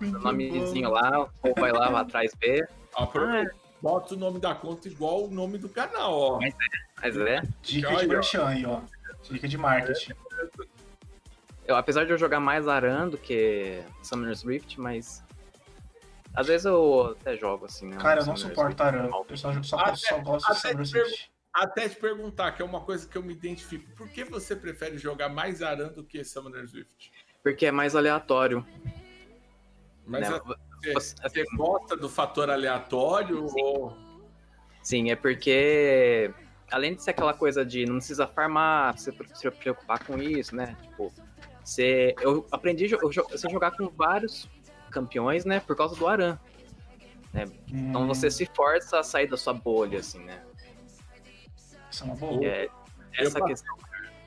o 0.01 0.07
nomezinho 0.07 0.91
lá, 0.91 1.21
o 1.25 1.29
povo 1.43 1.55
vai 1.61 1.71
lá, 1.73 1.91
vai 1.91 2.01
atrás 2.03 2.33
ver. 2.41 2.69
Aproveita. 2.97 3.55
Bota 3.83 4.15
o 4.15 4.17
nome 4.17 4.41
da 4.41 4.55
conta 4.55 4.89
igual 4.89 5.25
o 5.25 5.31
nome 5.31 5.59
do 5.59 5.69
canal, 5.69 6.15
ó. 6.19 6.39
Mas 7.03 7.17
é. 7.19 7.43
Dica 7.63 7.91
Aí, 7.91 7.97
de 7.99 8.07
ó. 8.07 8.09
merchan 8.09 8.47
aí, 8.47 8.65
ó. 8.65 8.81
Dica 9.31 9.47
de 9.47 9.59
marketing. 9.59 10.13
Eu, 11.67 11.77
apesar 11.77 12.05
de 12.07 12.13
eu 12.13 12.19
jogar 12.19 12.41
mais 12.41 12.67
Aran 12.69 13.09
do 13.09 13.19
que 13.19 13.83
Summoner's 14.03 14.43
Rift, 14.43 14.79
mas. 14.81 15.23
Às 16.37 16.47
vezes 16.49 16.67
eu 16.67 17.17
até 17.19 17.35
jogo 17.37 17.65
assim, 17.65 17.89
né? 17.89 17.97
Cara, 17.97 18.21
eu 18.21 18.25
um 18.25 18.27
não 18.29 18.37
suporto 18.37 18.83
Aran. 18.83 19.03
normal. 19.03 19.27
Eu 19.29 19.37
só, 19.37 19.63
só, 19.63 19.79
Até- 19.79 19.97
só 19.97 20.19
gosto 20.21 20.47
de 20.53 20.59
até 20.59 20.69
Summer 20.71 20.87
te. 21.07 21.31
Até 21.53 21.89
te 21.89 21.97
perguntar, 21.97 22.53
que 22.53 22.61
é 22.61 22.65
uma 22.65 22.83
coisa 22.83 23.09
que 23.09 23.17
eu 23.17 23.23
me 23.23 23.33
identifico. 23.33 23.91
Por 23.97 24.07
que 24.11 24.23
você 24.25 24.55
prefere 24.55 24.99
jogar 24.99 25.31
mais 25.31 25.63
Aran 25.63 25.89
do 25.89 26.05
que 26.05 26.23
Summoner's 26.23 26.75
Rift? 26.75 27.11
Porque 27.43 27.65
é 27.65 27.71
mais 27.73 27.97
aleatório. 27.97 28.65
Mas 30.07 30.29
né? 30.29 30.37
é- 30.37 30.41
você, 30.41 30.93
Você- 30.93 31.15
você 31.23 31.45
gosta 31.57 31.97
do 31.97 32.09
fator 32.09 32.51
aleatório 32.51 33.47
ou... 33.57 33.97
Sim, 34.83 35.11
é 35.11 35.17
porque. 35.17 36.31
Além 36.71 36.95
de 36.95 37.03
ser 37.03 37.11
aquela 37.11 37.33
coisa 37.33 37.65
de 37.65 37.87
não 37.87 37.97
precisa 37.97 38.27
farmar, 38.27 38.99
você 38.99 39.11
se 39.35 39.51
preocupar 39.53 40.05
com 40.05 40.19
isso, 40.19 40.55
né? 40.55 40.77
Tipo, 40.83 41.13
você, 41.65 42.15
eu 42.21 42.47
aprendi 42.53 42.87
sei 42.89 43.51
jogar 43.51 43.71
com 43.71 43.89
vários 43.89 44.49
campeões, 45.01 45.45
né? 45.45 45.61
Por 45.61 45.77
causa 45.77 45.95
do 45.95 46.07
Aran. 46.09 46.39
Então 47.69 48.03
Hum, 48.05 48.07
você 48.07 48.31
se 48.31 48.47
força 48.47 48.99
a 49.01 49.03
sair 49.03 49.27
da 49.29 49.37
sua 49.37 49.53
bolha, 49.53 49.99
assim, 50.01 50.25
né? 50.25 50.43
Isso 51.91 52.03
é 52.03 52.07
uma 52.07 52.15
boa. 52.17 52.43
É, 52.47 52.69
essa 53.19 53.39
Eu- 53.39 53.45
questão. 53.45 53.77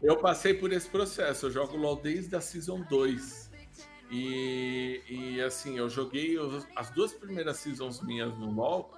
Eu 0.02 0.16
passei 0.18 0.54
por 0.54 0.72
esse 0.72 0.88
processo, 0.88 1.48
eu 1.48 1.52
jogo 1.52 1.76
LoL 1.76 1.96
desde 1.98 2.34
a 2.36 2.40
Season 2.40 2.82
2. 2.84 3.50
E, 4.12 5.02
e 5.10 5.42
assim, 5.42 5.78
eu 5.78 5.90
joguei 5.90 6.38
os- 6.40 6.66
as 6.76 6.90
duas 6.92 7.12
primeiras 7.14 7.58
seasons 7.58 8.00
minhas 8.02 8.34
no 8.38 8.50
LoL, 8.52 8.92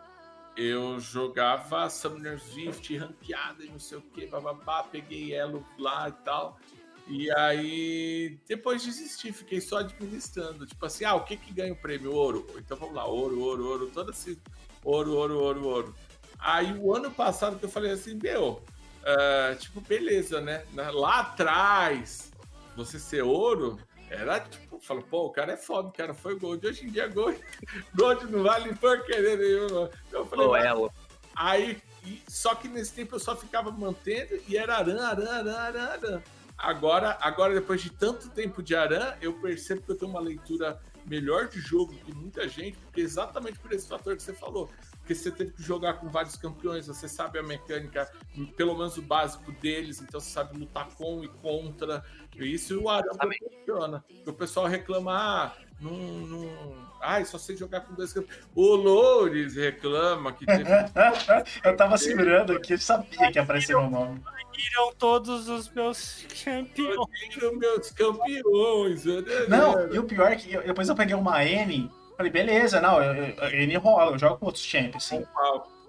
eu 0.55 0.99
jogava 0.99 1.89
Summoner's 1.89 2.53
Rift, 2.53 2.95
ranqueada 2.97 3.63
e 3.63 3.69
não 3.69 3.79
sei 3.79 3.97
o 3.97 4.01
que, 4.01 4.27
bababá, 4.27 4.83
peguei 4.83 5.33
elo 5.33 5.65
lá 5.79 6.09
e 6.09 6.11
tal. 6.23 6.57
E 7.07 7.29
aí, 7.31 8.37
depois 8.47 8.83
desisti, 8.83 9.31
fiquei 9.33 9.59
só 9.59 9.77
administrando. 9.79 10.65
Tipo 10.65 10.85
assim, 10.85 11.03
ah, 11.03 11.15
o 11.15 11.23
que 11.25 11.35
que 11.35 11.51
ganha 11.53 11.73
o 11.73 11.75
prêmio? 11.75 12.13
Ouro. 12.13 12.47
Então 12.57 12.77
vamos 12.77 12.95
lá, 12.95 13.05
ouro, 13.05 13.39
ouro, 13.41 13.67
ouro, 13.67 13.91
toda 13.93 14.11
assim, 14.11 14.37
ouro, 14.83 15.13
ouro, 15.13 15.39
ouro, 15.39 15.65
ouro. 15.67 15.95
Aí 16.39 16.73
o 16.77 16.95
ano 16.95 17.11
passado 17.11 17.57
que 17.59 17.65
eu 17.65 17.69
falei 17.69 17.91
assim, 17.91 18.17
meu, 18.21 18.61
ah, 19.05 19.55
tipo, 19.59 19.81
beleza, 19.81 20.39
né? 20.39 20.63
Lá 20.73 21.19
atrás, 21.19 22.31
você 22.75 22.97
ser 22.99 23.23
ouro, 23.23 23.77
era 24.09 24.39
tipo, 24.39 24.79
fala, 24.79 25.01
pô, 25.01 25.25
o 25.25 25.31
cara 25.31 25.53
é 25.53 25.57
foda, 25.57 25.89
o 25.89 25.91
cara 25.93 26.13
foi 26.13 26.37
gold. 26.39 26.65
Hoje 26.65 26.85
em 26.85 26.89
dia, 26.91 27.07
gold, 27.07 27.39
gold 27.95 28.25
não 28.31 28.43
vale 28.43 28.73
porcaria 28.75 29.35
nenhuma. 29.35 29.89
Eu 30.11 30.25
falei, 30.25 30.45
O 30.45 30.51
mas- 30.51 30.65
elo. 30.65 30.91
Aí, 31.35 31.81
e- 32.05 32.21
só 32.27 32.53
que 32.55 32.67
nesse 32.67 32.93
tempo 32.93 33.15
eu 33.15 33.19
só 33.19 33.35
ficava 33.35 33.71
mantendo 33.71 34.39
e 34.47 34.57
era 34.57 34.75
aran, 34.77 35.01
aran, 35.01 35.29
aran, 35.29 35.55
aran, 35.57 35.83
aran. 35.87 36.21
Agora, 36.61 37.17
agora, 37.21 37.53
depois 37.53 37.81
de 37.81 37.89
tanto 37.89 38.29
tempo 38.29 38.61
de 38.61 38.75
aran, 38.75 39.15
eu 39.21 39.33
percebo 39.41 39.81
que 39.81 39.91
eu 39.91 39.97
tenho 39.97 40.11
uma 40.11 40.19
leitura 40.19 40.79
melhor 41.05 41.47
de 41.47 41.59
jogo 41.59 41.93
que 41.93 42.13
muita 42.13 42.47
gente, 42.47 42.77
porque 42.77 43.01
exatamente 43.01 43.57
por 43.59 43.71
esse 43.73 43.87
fator 43.87 44.15
que 44.15 44.21
você 44.21 44.33
falou. 44.33 44.69
Porque 44.99 45.15
você 45.15 45.31
teve 45.31 45.51
que 45.51 45.63
jogar 45.63 45.95
com 45.95 46.07
vários 46.09 46.35
campeões, 46.35 46.87
você 46.87 47.07
sabe 47.07 47.39
a 47.39 47.43
mecânica, 47.43 48.11
pelo 48.55 48.77
menos 48.77 48.97
o 48.97 49.01
básico 49.01 49.51
deles, 49.53 50.01
então 50.01 50.19
você 50.19 50.29
sabe 50.29 50.57
lutar 50.57 50.87
com 50.95 51.23
e 51.23 51.27
contra. 51.27 52.03
Isso 52.35 52.79
o 52.79 52.89
Aramba 52.89 53.27
funciona. 53.39 54.05
O 54.25 54.33
pessoal 54.33 54.67
reclama, 54.67 55.11
ah, 55.11 55.53
não, 55.81 55.91
não... 55.91 56.91
Ai, 57.01 57.25
só 57.25 57.37
sei 57.37 57.57
jogar 57.57 57.81
com 57.81 57.93
dois 57.95 58.13
campeões. 58.13 58.41
O 58.53 58.75
Loures 58.75 59.55
reclama 59.55 60.31
que 60.31 60.45
teve... 60.45 60.63
eu 61.65 61.75
tava 61.75 61.97
segurando 61.97 62.53
aqui, 62.53 62.73
eu 62.73 62.77
sabia 62.77 63.31
que 63.31 63.37
ia 63.39 63.41
aparecer 63.41 63.75
meu 63.75 63.89
nome. 63.89 64.21
Viram 64.55 64.93
todos 64.93 65.49
os 65.49 65.69
meus 65.69 66.25
campeões. 66.43 66.97
Viram 67.33 67.55
meus 67.55 67.91
campeões. 67.91 69.05
né? 69.05 69.13
Não, 69.49 69.91
e 69.93 69.97
o 69.97 70.03
pior 70.03 70.31
é 70.31 70.35
que 70.35 70.53
eu- 70.53 70.63
depois 70.63 70.87
eu 70.89 70.95
peguei 70.95 71.15
uma 71.15 71.43
N, 71.43 71.89
falei, 72.15 72.31
beleza, 72.31 72.79
não, 72.79 73.01
eu, 73.01 73.13
eu, 73.15 73.49
N 73.61 73.75
rola, 73.77 74.11
eu 74.11 74.19
jogo 74.19 74.37
com 74.37 74.45
outros 74.45 74.63
champions, 74.63 75.05
sim. 75.05 75.25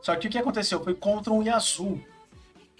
Só 0.00 0.16
que 0.16 0.26
o 0.26 0.30
que 0.30 0.38
aconteceu? 0.38 0.82
Foi 0.82 0.94
contra 0.94 1.32
um 1.32 1.42
Yazoo. 1.42 2.02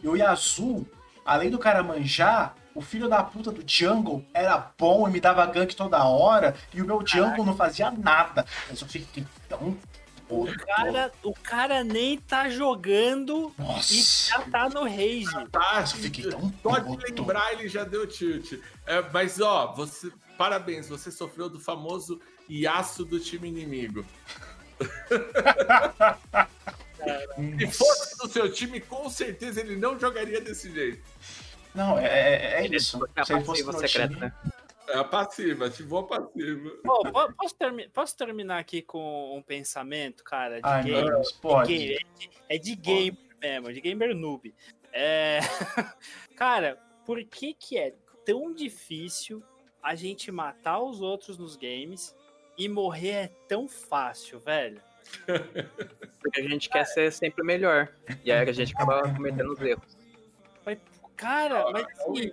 E 0.02 0.08
o 0.08 0.16
Yazoo, 0.16 0.86
além 1.24 1.50
do 1.50 1.58
cara 1.58 1.82
manjar, 1.82 2.56
o 2.74 2.80
filho 2.80 3.08
da 3.08 3.22
puta 3.22 3.50
do 3.50 3.62
Jungle 3.66 4.24
era 4.32 4.72
bom 4.78 5.08
e 5.08 5.10
me 5.10 5.20
dava 5.20 5.44
gank 5.46 5.74
toda 5.74 6.04
hora, 6.04 6.54
e 6.72 6.80
o 6.80 6.86
meu 6.86 7.06
Jungle 7.06 7.44
não 7.44 7.56
fazia 7.56 7.90
nada. 7.90 8.46
Mas 8.68 8.80
eu 8.80 8.88
fiquei 8.88 9.26
tão 9.48 9.76
O 10.28 10.46
cara, 10.58 11.12
o 11.22 11.34
cara 11.34 11.84
nem 11.84 12.18
tá 12.18 12.48
jogando 12.48 13.52
e 13.58 13.62
Nossa, 13.62 14.30
já 14.30 14.40
tá 14.40 14.68
no 14.68 14.84
rage. 14.84 15.48
Tá, 15.50 15.80
eu 15.80 15.86
fiquei 15.86 16.30
tão 16.30 16.52
Só 16.62 16.78
de 16.78 17.04
lembrar, 17.04 17.52
ele 17.52 17.68
já 17.68 17.84
deu 17.84 18.06
tilt. 18.06 18.52
É, 18.86 19.02
mas, 19.12 19.40
ó, 19.40 19.72
você. 19.74 20.10
Parabéns, 20.38 20.88
você 20.88 21.10
sofreu 21.10 21.48
do 21.48 21.60
famoso 21.60 22.20
iaço 22.48 23.04
do 23.04 23.20
time 23.20 23.48
inimigo. 23.48 24.04
Se 27.58 27.66
fosse 27.66 28.16
do 28.18 28.28
seu 28.28 28.52
time, 28.52 28.80
com 28.80 29.10
certeza 29.10 29.60
ele 29.60 29.76
não 29.76 29.98
jogaria 29.98 30.40
desse 30.40 30.72
jeito. 30.72 31.02
Não, 31.74 31.98
é, 31.98 32.06
é, 32.06 32.64
é 32.64 32.66
isso. 32.66 33.04
É 33.16 33.20
a 33.20 33.24
Se 33.24 33.32
passiva 33.32 33.72
secreta, 33.72 34.16
né? 34.16 34.34
É 34.88 34.96
a 34.98 35.04
passiva, 35.04 35.66
ativou 35.66 36.00
a 36.00 36.06
passiva. 36.06 36.70
Pô, 36.84 37.02
po- 37.10 37.32
posso, 37.34 37.54
termi- 37.54 37.88
posso 37.88 38.16
terminar 38.16 38.58
aqui 38.58 38.82
com 38.82 39.36
um 39.36 39.42
pensamento, 39.42 40.22
cara, 40.24 40.56
de 40.60 40.68
Ai, 40.68 40.82
meu 40.82 40.94
game? 40.94 41.10
Deus, 41.10 41.28
de 41.28 41.38
pode. 41.40 41.78
game, 41.78 41.94
é 41.94 42.18
de- 42.18 42.30
é 42.50 42.58
de 42.58 42.76
gamer 42.76 43.16
mesmo, 43.40 43.72
de 43.72 43.80
gamer 43.80 44.14
noob. 44.14 44.54
É... 44.92 45.38
cara, 46.36 46.76
por 47.06 47.22
que 47.24 47.54
que 47.54 47.78
é 47.78 47.94
tão 48.24 48.52
difícil 48.52 49.42
a 49.82 49.94
gente 49.94 50.30
matar 50.30 50.80
os 50.80 51.00
outros 51.00 51.38
nos 51.38 51.56
games 51.56 52.14
e 52.58 52.68
morrer 52.68 53.10
é 53.10 53.26
tão 53.48 53.66
fácil, 53.66 54.38
velho? 54.40 54.80
Porque 56.20 56.40
a 56.40 56.48
gente 56.48 56.68
quer 56.68 56.84
ser 56.84 57.10
sempre 57.12 57.42
melhor. 57.44 57.88
E 58.24 58.30
aí 58.30 58.48
a 58.48 58.52
gente 58.52 58.74
acaba 58.74 59.02
cometendo 59.14 59.52
os 59.52 59.60
erros. 59.60 59.96
Cara, 61.16 61.70
mas 61.70 61.86
assim, 61.86 62.32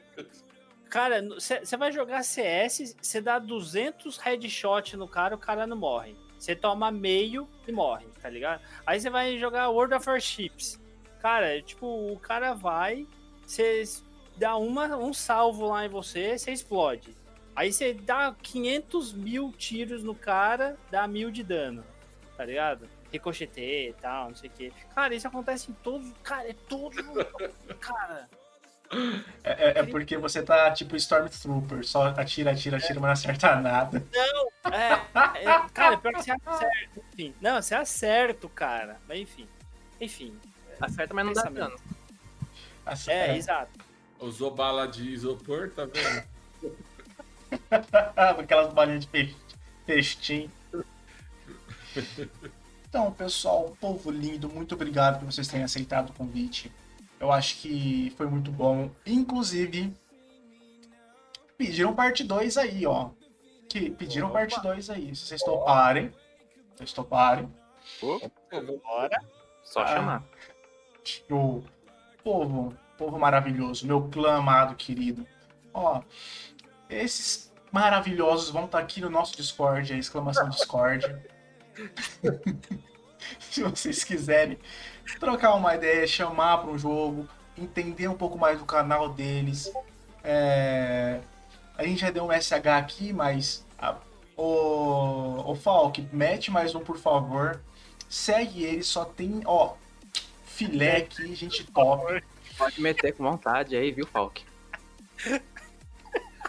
cara, 0.90 1.22
você 1.30 1.78
vai 1.78 1.92
jogar 1.92 2.24
CS, 2.24 2.96
você 3.02 3.22
dá 3.22 3.38
200 3.38 4.18
headshot 4.18 4.98
no 4.98 5.08
cara, 5.08 5.36
o 5.36 5.40
cara 5.40 5.68
não 5.68 5.78
morre. 5.78 6.16
Você 6.38 6.56
toma 6.56 6.90
meio 6.90 7.50
e 7.68 7.72
morre, 7.72 8.08
tá 8.22 8.30
ligado? 8.30 8.62
Aí 8.86 9.00
você 9.00 9.10
vai 9.10 9.38
jogar 9.38 9.70
World 9.70 9.94
of 9.94 10.10
Warships. 10.10 10.80
Cara, 11.22 11.62
tipo, 11.62 11.86
o 11.86 12.18
cara 12.18 12.54
vai, 12.54 13.06
você 13.46 13.84
dá 14.38 14.56
uma, 14.56 14.96
um 14.96 15.14
salvo 15.14 15.68
lá 15.68 15.86
em 15.86 15.90
você, 15.90 16.38
você 16.38 16.52
explode. 16.52 17.14
Aí 17.54 17.74
você 17.74 17.94
dá 17.94 18.34
500 18.42 19.12
mil 19.12 19.52
tiros 19.52 20.02
no 20.02 20.16
cara, 20.16 20.78
dá 20.90 21.06
mil 21.06 21.30
de 21.30 21.44
dano, 21.44 21.84
tá 22.38 22.46
ligado? 22.46 22.88
Ricocheteia 23.12 23.90
e 23.90 23.94
tal, 23.94 24.30
não 24.30 24.36
sei 24.36 24.50
o 24.50 24.54
que. 24.54 24.72
Cara, 24.96 25.14
isso 25.14 25.28
acontece 25.28 25.70
em 25.70 25.74
todos. 25.74 26.10
Cara, 26.24 26.50
é 26.50 26.54
todo. 26.54 26.96
cara. 27.82 28.30
É, 29.44 29.52
é- 29.52 29.80
é 29.80 29.84
porque 29.84 30.18
você 30.18 30.42
tá 30.42 30.72
tipo 30.72 30.96
Stormtrooper, 30.96 31.86
só 31.86 32.08
atira, 32.08 32.52
atira, 32.52 32.78
atira, 32.78 33.00
mas 33.00 33.02
não 33.02 33.10
acerta 33.32 33.56
nada. 33.62 34.04
É, 34.66 35.44
é, 35.44 35.70
cara, 35.74 35.98
pior 35.98 36.14
que 36.14 36.24
você 36.24 36.32
acerta. 36.32 37.02
Enfim, 37.14 37.36
não, 37.40 37.62
você 37.62 37.76
acerta 37.76 38.50
cara. 38.50 39.00
Mas 39.08 39.20
enfim. 39.20 39.48
Enfim. 40.02 40.38
Acerta, 40.82 41.14
mas 41.14 41.26
não 41.26 41.34
dá 41.34 41.44
dano. 41.44 41.76
É, 43.08 43.14
é. 43.14 43.38
exato. 43.38 43.72
Usou 44.20 44.52
bala 44.52 44.88
de 44.88 45.10
isopor, 45.12 45.70
tá 45.72 45.86
vendo? 45.86 46.24
Aquelas 48.40 48.74
balinhas 48.74 49.06
de 49.06 49.36
festim. 49.86 50.50
Então, 52.90 53.12
pessoal, 53.12 53.78
povo 53.80 54.10
lindo, 54.10 54.50
muito 54.50 54.74
obrigado 54.74 55.20
por 55.20 55.32
vocês 55.32 55.48
terem 55.48 55.64
aceitado 55.64 56.10
o 56.10 56.14
convite. 56.14 56.72
Eu 57.20 57.32
acho 57.32 57.58
que 57.58 58.14
foi 58.18 58.28
muito 58.28 58.52
bom. 58.52 58.90
Inclusive, 59.06 59.94
pediram 61.58 61.94
parte 61.94 62.24
2 62.24 62.58
aí, 62.58 62.86
ó. 62.86 63.10
Que 63.68 63.90
pediram 63.90 64.28
Opa. 64.28 64.40
parte 64.40 64.62
2 64.62 64.90
aí. 64.90 65.16
Se 65.16 65.26
vocês 65.28 65.42
toparem, 65.42 66.10
se 66.10 66.78
vocês 66.78 66.94
toparem, 66.94 67.52
Bora. 68.84 69.20
Só 69.64 69.82
Ah. 69.82 69.88
chamar. 69.88 70.24
o 71.32 71.64
povo, 72.24 72.76
povo 72.98 73.18
maravilhoso, 73.18 73.86
meu 73.88 74.08
clã 74.10 74.36
amado, 74.38 74.76
querido. 74.76 75.26
Ó, 75.74 76.02
esses 76.90 77.52
maravilhosos 77.72 78.50
vão 78.50 78.66
estar 78.66 78.80
aqui 78.80 79.02
no 79.02 79.10
nosso 79.10 79.36
Discord, 79.36 79.92
a 79.94 79.98
exclamação 79.98 80.50
Discord. 80.50 81.06
Se 83.40 83.64
vocês 83.64 84.04
quiserem 84.04 84.58
trocar 85.20 85.56
uma 85.56 85.76
ideia, 85.76 86.06
chamar 86.08 86.58
para 86.60 86.70
um 86.72 86.78
jogo, 86.78 87.28
entender 87.58 88.08
um 88.08 88.16
pouco 88.18 88.38
mais 88.38 88.60
do 88.60 88.66
canal 88.66 89.10
deles. 89.10 89.72
É, 90.24 91.20
A 91.78 91.84
gente 91.84 92.02
já 92.02 92.12
deu 92.12 92.26
um 92.26 92.32
SH 92.32 92.68
aqui, 92.78 93.14
mas 93.14 93.66
a- 93.78 93.96
o, 94.36 95.52
o 95.52 95.56
Falk, 95.56 96.06
mete 96.12 96.52
mais 96.52 96.76
um, 96.76 96.80
por 96.82 96.98
favor. 96.98 97.62
Segue 98.10 98.64
ele, 98.64 98.84
só 98.84 99.06
tem, 99.06 99.42
ó, 99.46 99.74
filé 100.44 100.98
aqui, 100.98 101.34
gente 101.36 101.64
top. 101.72 102.22
Pode 102.58 102.82
meter 102.82 103.14
com 103.14 103.24
vontade 103.24 103.76
aí, 103.78 103.92
viu, 103.92 104.06
Falk? 104.08 104.44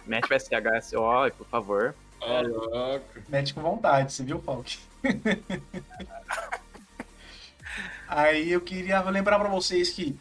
Mete 0.07 0.33
o 0.33 0.39
SHSO, 0.41 1.31
por 1.37 1.47
favor. 1.47 1.95
Ó, 2.21 2.41
louco. 2.41 3.21
Mete 3.29 3.55
com 3.55 3.61
vontade, 3.63 4.13
você 4.13 4.25
viu, 4.25 4.41
Falk? 4.41 4.79
Aí 8.11 8.51
eu 8.51 8.61
queria 8.61 9.01
lembrar 9.03 9.39
pra 9.39 9.49
vocês 9.49 9.91
que, 9.91 10.19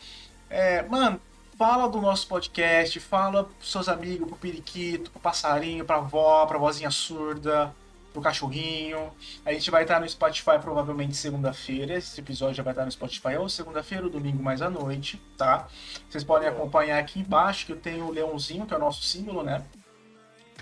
é, 0.48 0.84
mano, 0.84 1.20
fala 1.58 1.90
do 1.90 2.00
nosso 2.00 2.28
podcast, 2.28 3.00
fala 3.00 3.46
pros 3.46 3.72
seus 3.72 3.90
amigos, 3.90 4.28
pro 4.28 4.38
periquito, 4.38 5.10
pro 5.10 5.20
passarinho, 5.20 5.84
pra 5.84 5.96
avó, 5.98 6.46
pra 6.46 6.60
vozinha 6.60 6.92
surda, 6.92 7.74
pro 8.14 8.22
cachorrinho. 8.22 9.12
A 9.44 9.52
gente 9.52 9.72
vai 9.72 9.82
estar 9.82 10.00
no 10.00 10.08
Spotify 10.08 10.60
provavelmente 10.62 11.18
segunda-feira. 11.18 11.96
Esse 11.96 12.22
episódio 12.22 12.54
já 12.56 12.64
vai 12.64 12.74
estar 12.74 12.86
no 12.86 12.92
Spotify 12.92 13.38
ou 13.40 13.50
segunda-feira 13.50 14.04
ou 14.04 14.10
domingo 14.12 14.44
mais 14.44 14.62
à 14.62 14.70
noite, 14.70 15.20
tá? 15.36 15.68
Vocês 16.08 16.24
podem 16.24 16.48
acompanhar 16.48 17.00
aqui 17.00 17.22
embaixo 17.22 17.66
que 17.66 17.72
eu 17.72 17.78
tenho 17.80 18.06
o 18.06 18.12
leãozinho, 18.12 18.68
que 18.68 18.74
é 18.74 18.78
o 18.78 18.80
nosso 18.80 19.02
símbolo, 19.02 19.42
né? 19.42 19.64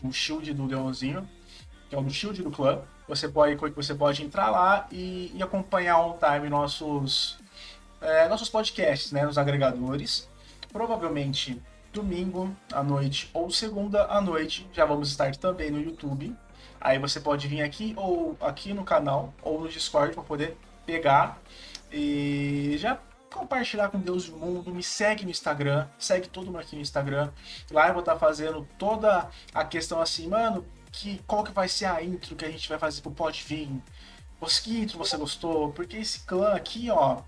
O 0.02 0.14
shield 0.14 0.54
do 0.54 0.66
leãozinho, 0.66 1.28
que 1.90 1.96
é 1.96 2.00
o 2.00 2.02
do 2.02 2.12
shield 2.12 2.42
do 2.44 2.52
clã. 2.52 2.82
Você 3.08 3.28
pode, 3.28 3.56
você 3.56 3.96
pode 3.96 4.24
entrar 4.24 4.50
lá 4.50 4.88
e, 4.92 5.32
e 5.34 5.42
acompanhar 5.42 6.00
on 6.00 6.18
time 6.18 6.50
nossos, 6.50 7.38
é, 8.02 8.28
nossos 8.28 8.50
podcasts, 8.50 9.12
né? 9.12 9.26
Nos 9.26 9.38
agregadores. 9.38 10.30
Provavelmente 10.72 11.62
domingo 11.94 12.56
à 12.72 12.84
noite 12.84 13.30
ou 13.34 13.50
segunda 13.50 14.06
à 14.06 14.22
noite 14.22 14.70
já 14.72 14.86
vamos 14.86 15.10
estar 15.10 15.36
também 15.36 15.72
no 15.72 15.80
YouTube. 15.80 16.36
Aí 16.80 17.00
você 17.00 17.20
pode 17.20 17.48
vir 17.48 17.62
aqui 17.62 17.94
ou 17.98 18.38
aqui 18.40 18.74
no 18.74 18.84
canal 18.84 19.34
ou 19.42 19.62
no 19.62 19.70
Discord 19.70 20.14
para 20.14 20.24
poder 20.24 20.58
pegar 20.86 21.40
e 21.92 22.76
já 22.78 23.00
compartilhar 23.34 23.90
com 23.90 24.00
Deus 24.00 24.26
e 24.26 24.32
o 24.32 24.38
mundo. 24.38 24.74
Me 24.74 24.84
segue 24.84 25.24
no 25.24 25.32
Instagram, 25.32 25.88
segue 25.98 26.28
todo 26.28 26.48
mundo 26.48 26.60
aqui 26.60 26.76
no 26.76 26.82
Instagram. 26.82 27.32
Lá 27.72 27.88
eu 27.88 27.94
vou 27.94 28.02
estar 28.02 28.16
fazendo 28.18 28.68
toda 28.78 29.30
a 29.54 29.66
questão 29.66 30.00
assim, 30.00 30.28
mano, 30.28 30.66
que 31.00 31.22
qual 31.28 31.44
que 31.44 31.52
vai 31.52 31.70
ser 31.70 31.86
a 31.86 32.04
intro 32.04 32.36
que 32.36 32.44
a 32.46 32.50
gente 32.50 32.68
vai 32.68 32.80
fazer 32.80 33.02
pro 33.02 33.12
Pode 33.12 33.44
Vir. 33.44 33.70
Que 34.64 34.80
intro 34.80 34.98
você 34.98 35.18
gostou? 35.18 35.72
Porque 35.72 35.98
esse 35.98 36.22
clã 36.22 36.54
aqui, 36.54 36.90
ó, 36.90 37.22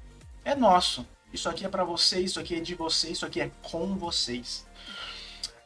é 0.43 0.55
nosso. 0.55 1.05
Isso 1.31 1.47
aqui 1.47 1.65
é 1.65 1.69
pra 1.69 1.83
vocês, 1.83 2.31
isso 2.31 2.39
aqui 2.39 2.55
é 2.55 2.59
de 2.59 2.75
vocês, 2.75 3.13
isso 3.13 3.25
aqui 3.25 3.41
é 3.41 3.51
com 3.61 3.95
vocês. 3.95 4.65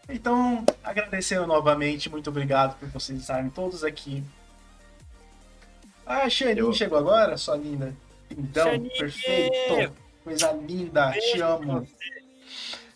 Então, 0.08 0.66
agradecendo 0.84 1.48
novamente, 1.48 2.10
muito 2.10 2.30
obrigado 2.30 2.78
por 2.78 2.90
vocês 2.90 3.20
estarem 3.22 3.50
todos 3.50 3.84
aqui. 3.84 4.24
Ah, 6.06 6.24
a 6.24 6.30
Xanin 6.30 6.60
Eu- 6.60 6.74
chegou 6.74 6.98
agora, 6.98 7.38
sua 7.38 7.56
linda. 7.56 7.96
Então, 8.30 8.66
Xanin! 8.66 8.90
perfeito. 8.90 9.94
Coisa 10.24 10.52
linda, 10.52 11.12
te 11.12 11.42
amo. 11.42 11.88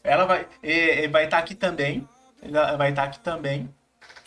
Ela 0.04 0.26
vai 0.26 0.48
é, 0.64 1.06
é, 1.06 1.08
vai 1.08 1.26
estar 1.26 1.38
aqui 1.38 1.56
também. 1.56 2.08
Ela 2.42 2.76
vai 2.76 2.90
estar 2.90 3.04
aqui 3.04 3.20
também. 3.20 3.74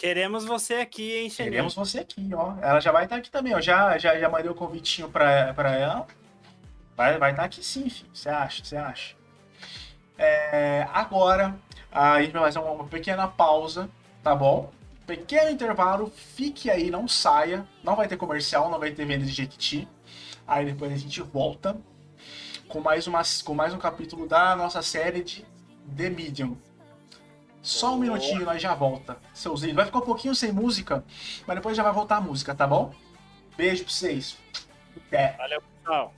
Queremos 0.00 0.46
você 0.46 0.76
aqui, 0.76 1.14
hein, 1.14 1.28
Xeninho? 1.28 1.52
Queremos 1.52 1.74
você 1.74 1.98
aqui, 1.98 2.30
ó. 2.32 2.54
Ela 2.62 2.80
já 2.80 2.90
vai 2.90 3.04
estar 3.04 3.16
aqui 3.16 3.30
também, 3.30 3.54
ó. 3.54 3.60
Já, 3.60 3.98
já, 3.98 4.18
já 4.18 4.30
mandei 4.30 4.50
o 4.50 4.54
convitinho 4.54 5.10
pra, 5.10 5.52
pra 5.52 5.74
ela. 5.76 6.06
Vai 6.96 7.10
estar 7.10 7.18
vai 7.18 7.34
tá 7.34 7.44
aqui 7.44 7.62
sim, 7.62 7.90
filho. 7.90 8.08
Você 8.10 8.30
acha? 8.30 8.64
Você 8.64 8.78
acha? 8.78 9.14
É, 10.16 10.88
agora, 10.90 11.54
a 11.92 12.22
gente 12.22 12.32
vai 12.32 12.40
fazer 12.44 12.60
uma, 12.60 12.70
uma 12.70 12.84
pequena 12.86 13.28
pausa, 13.28 13.90
tá 14.22 14.34
bom? 14.34 14.72
Pequeno 15.06 15.50
intervalo, 15.50 16.10
fique 16.16 16.70
aí, 16.70 16.90
não 16.90 17.06
saia. 17.06 17.66
Não 17.84 17.94
vai 17.94 18.08
ter 18.08 18.16
comercial, 18.16 18.70
não 18.70 18.78
vai 18.78 18.92
ter 18.92 19.04
venda 19.04 19.26
de 19.26 19.32
Jequiti. 19.32 19.86
Aí 20.48 20.64
depois 20.64 20.90
a 20.94 20.96
gente 20.96 21.20
volta 21.20 21.76
com 22.68 22.80
mais, 22.80 23.06
uma, 23.06 23.20
com 23.44 23.52
mais 23.52 23.74
um 23.74 23.78
capítulo 23.78 24.26
da 24.26 24.56
nossa 24.56 24.80
série 24.80 25.22
de 25.22 25.44
The 25.94 26.08
Medium. 26.08 26.56
Só 27.62 27.94
um 27.94 27.98
minutinho, 27.98 28.44
nós 28.44 28.60
já 28.60 28.74
volta. 28.74 29.18
Seus 29.34 29.62
Vai 29.62 29.84
ficar 29.84 29.98
um 29.98 30.02
pouquinho 30.02 30.34
sem 30.34 30.52
música, 30.52 31.04
mas 31.46 31.56
depois 31.56 31.76
já 31.76 31.82
vai 31.82 31.92
voltar 31.92 32.16
a 32.16 32.20
música, 32.20 32.54
tá 32.54 32.66
bom? 32.66 32.92
Beijo 33.56 33.84
pra 33.84 33.92
vocês. 33.92 34.38
Até. 34.96 35.36
Valeu, 35.36 35.62
pessoal. 35.62 36.14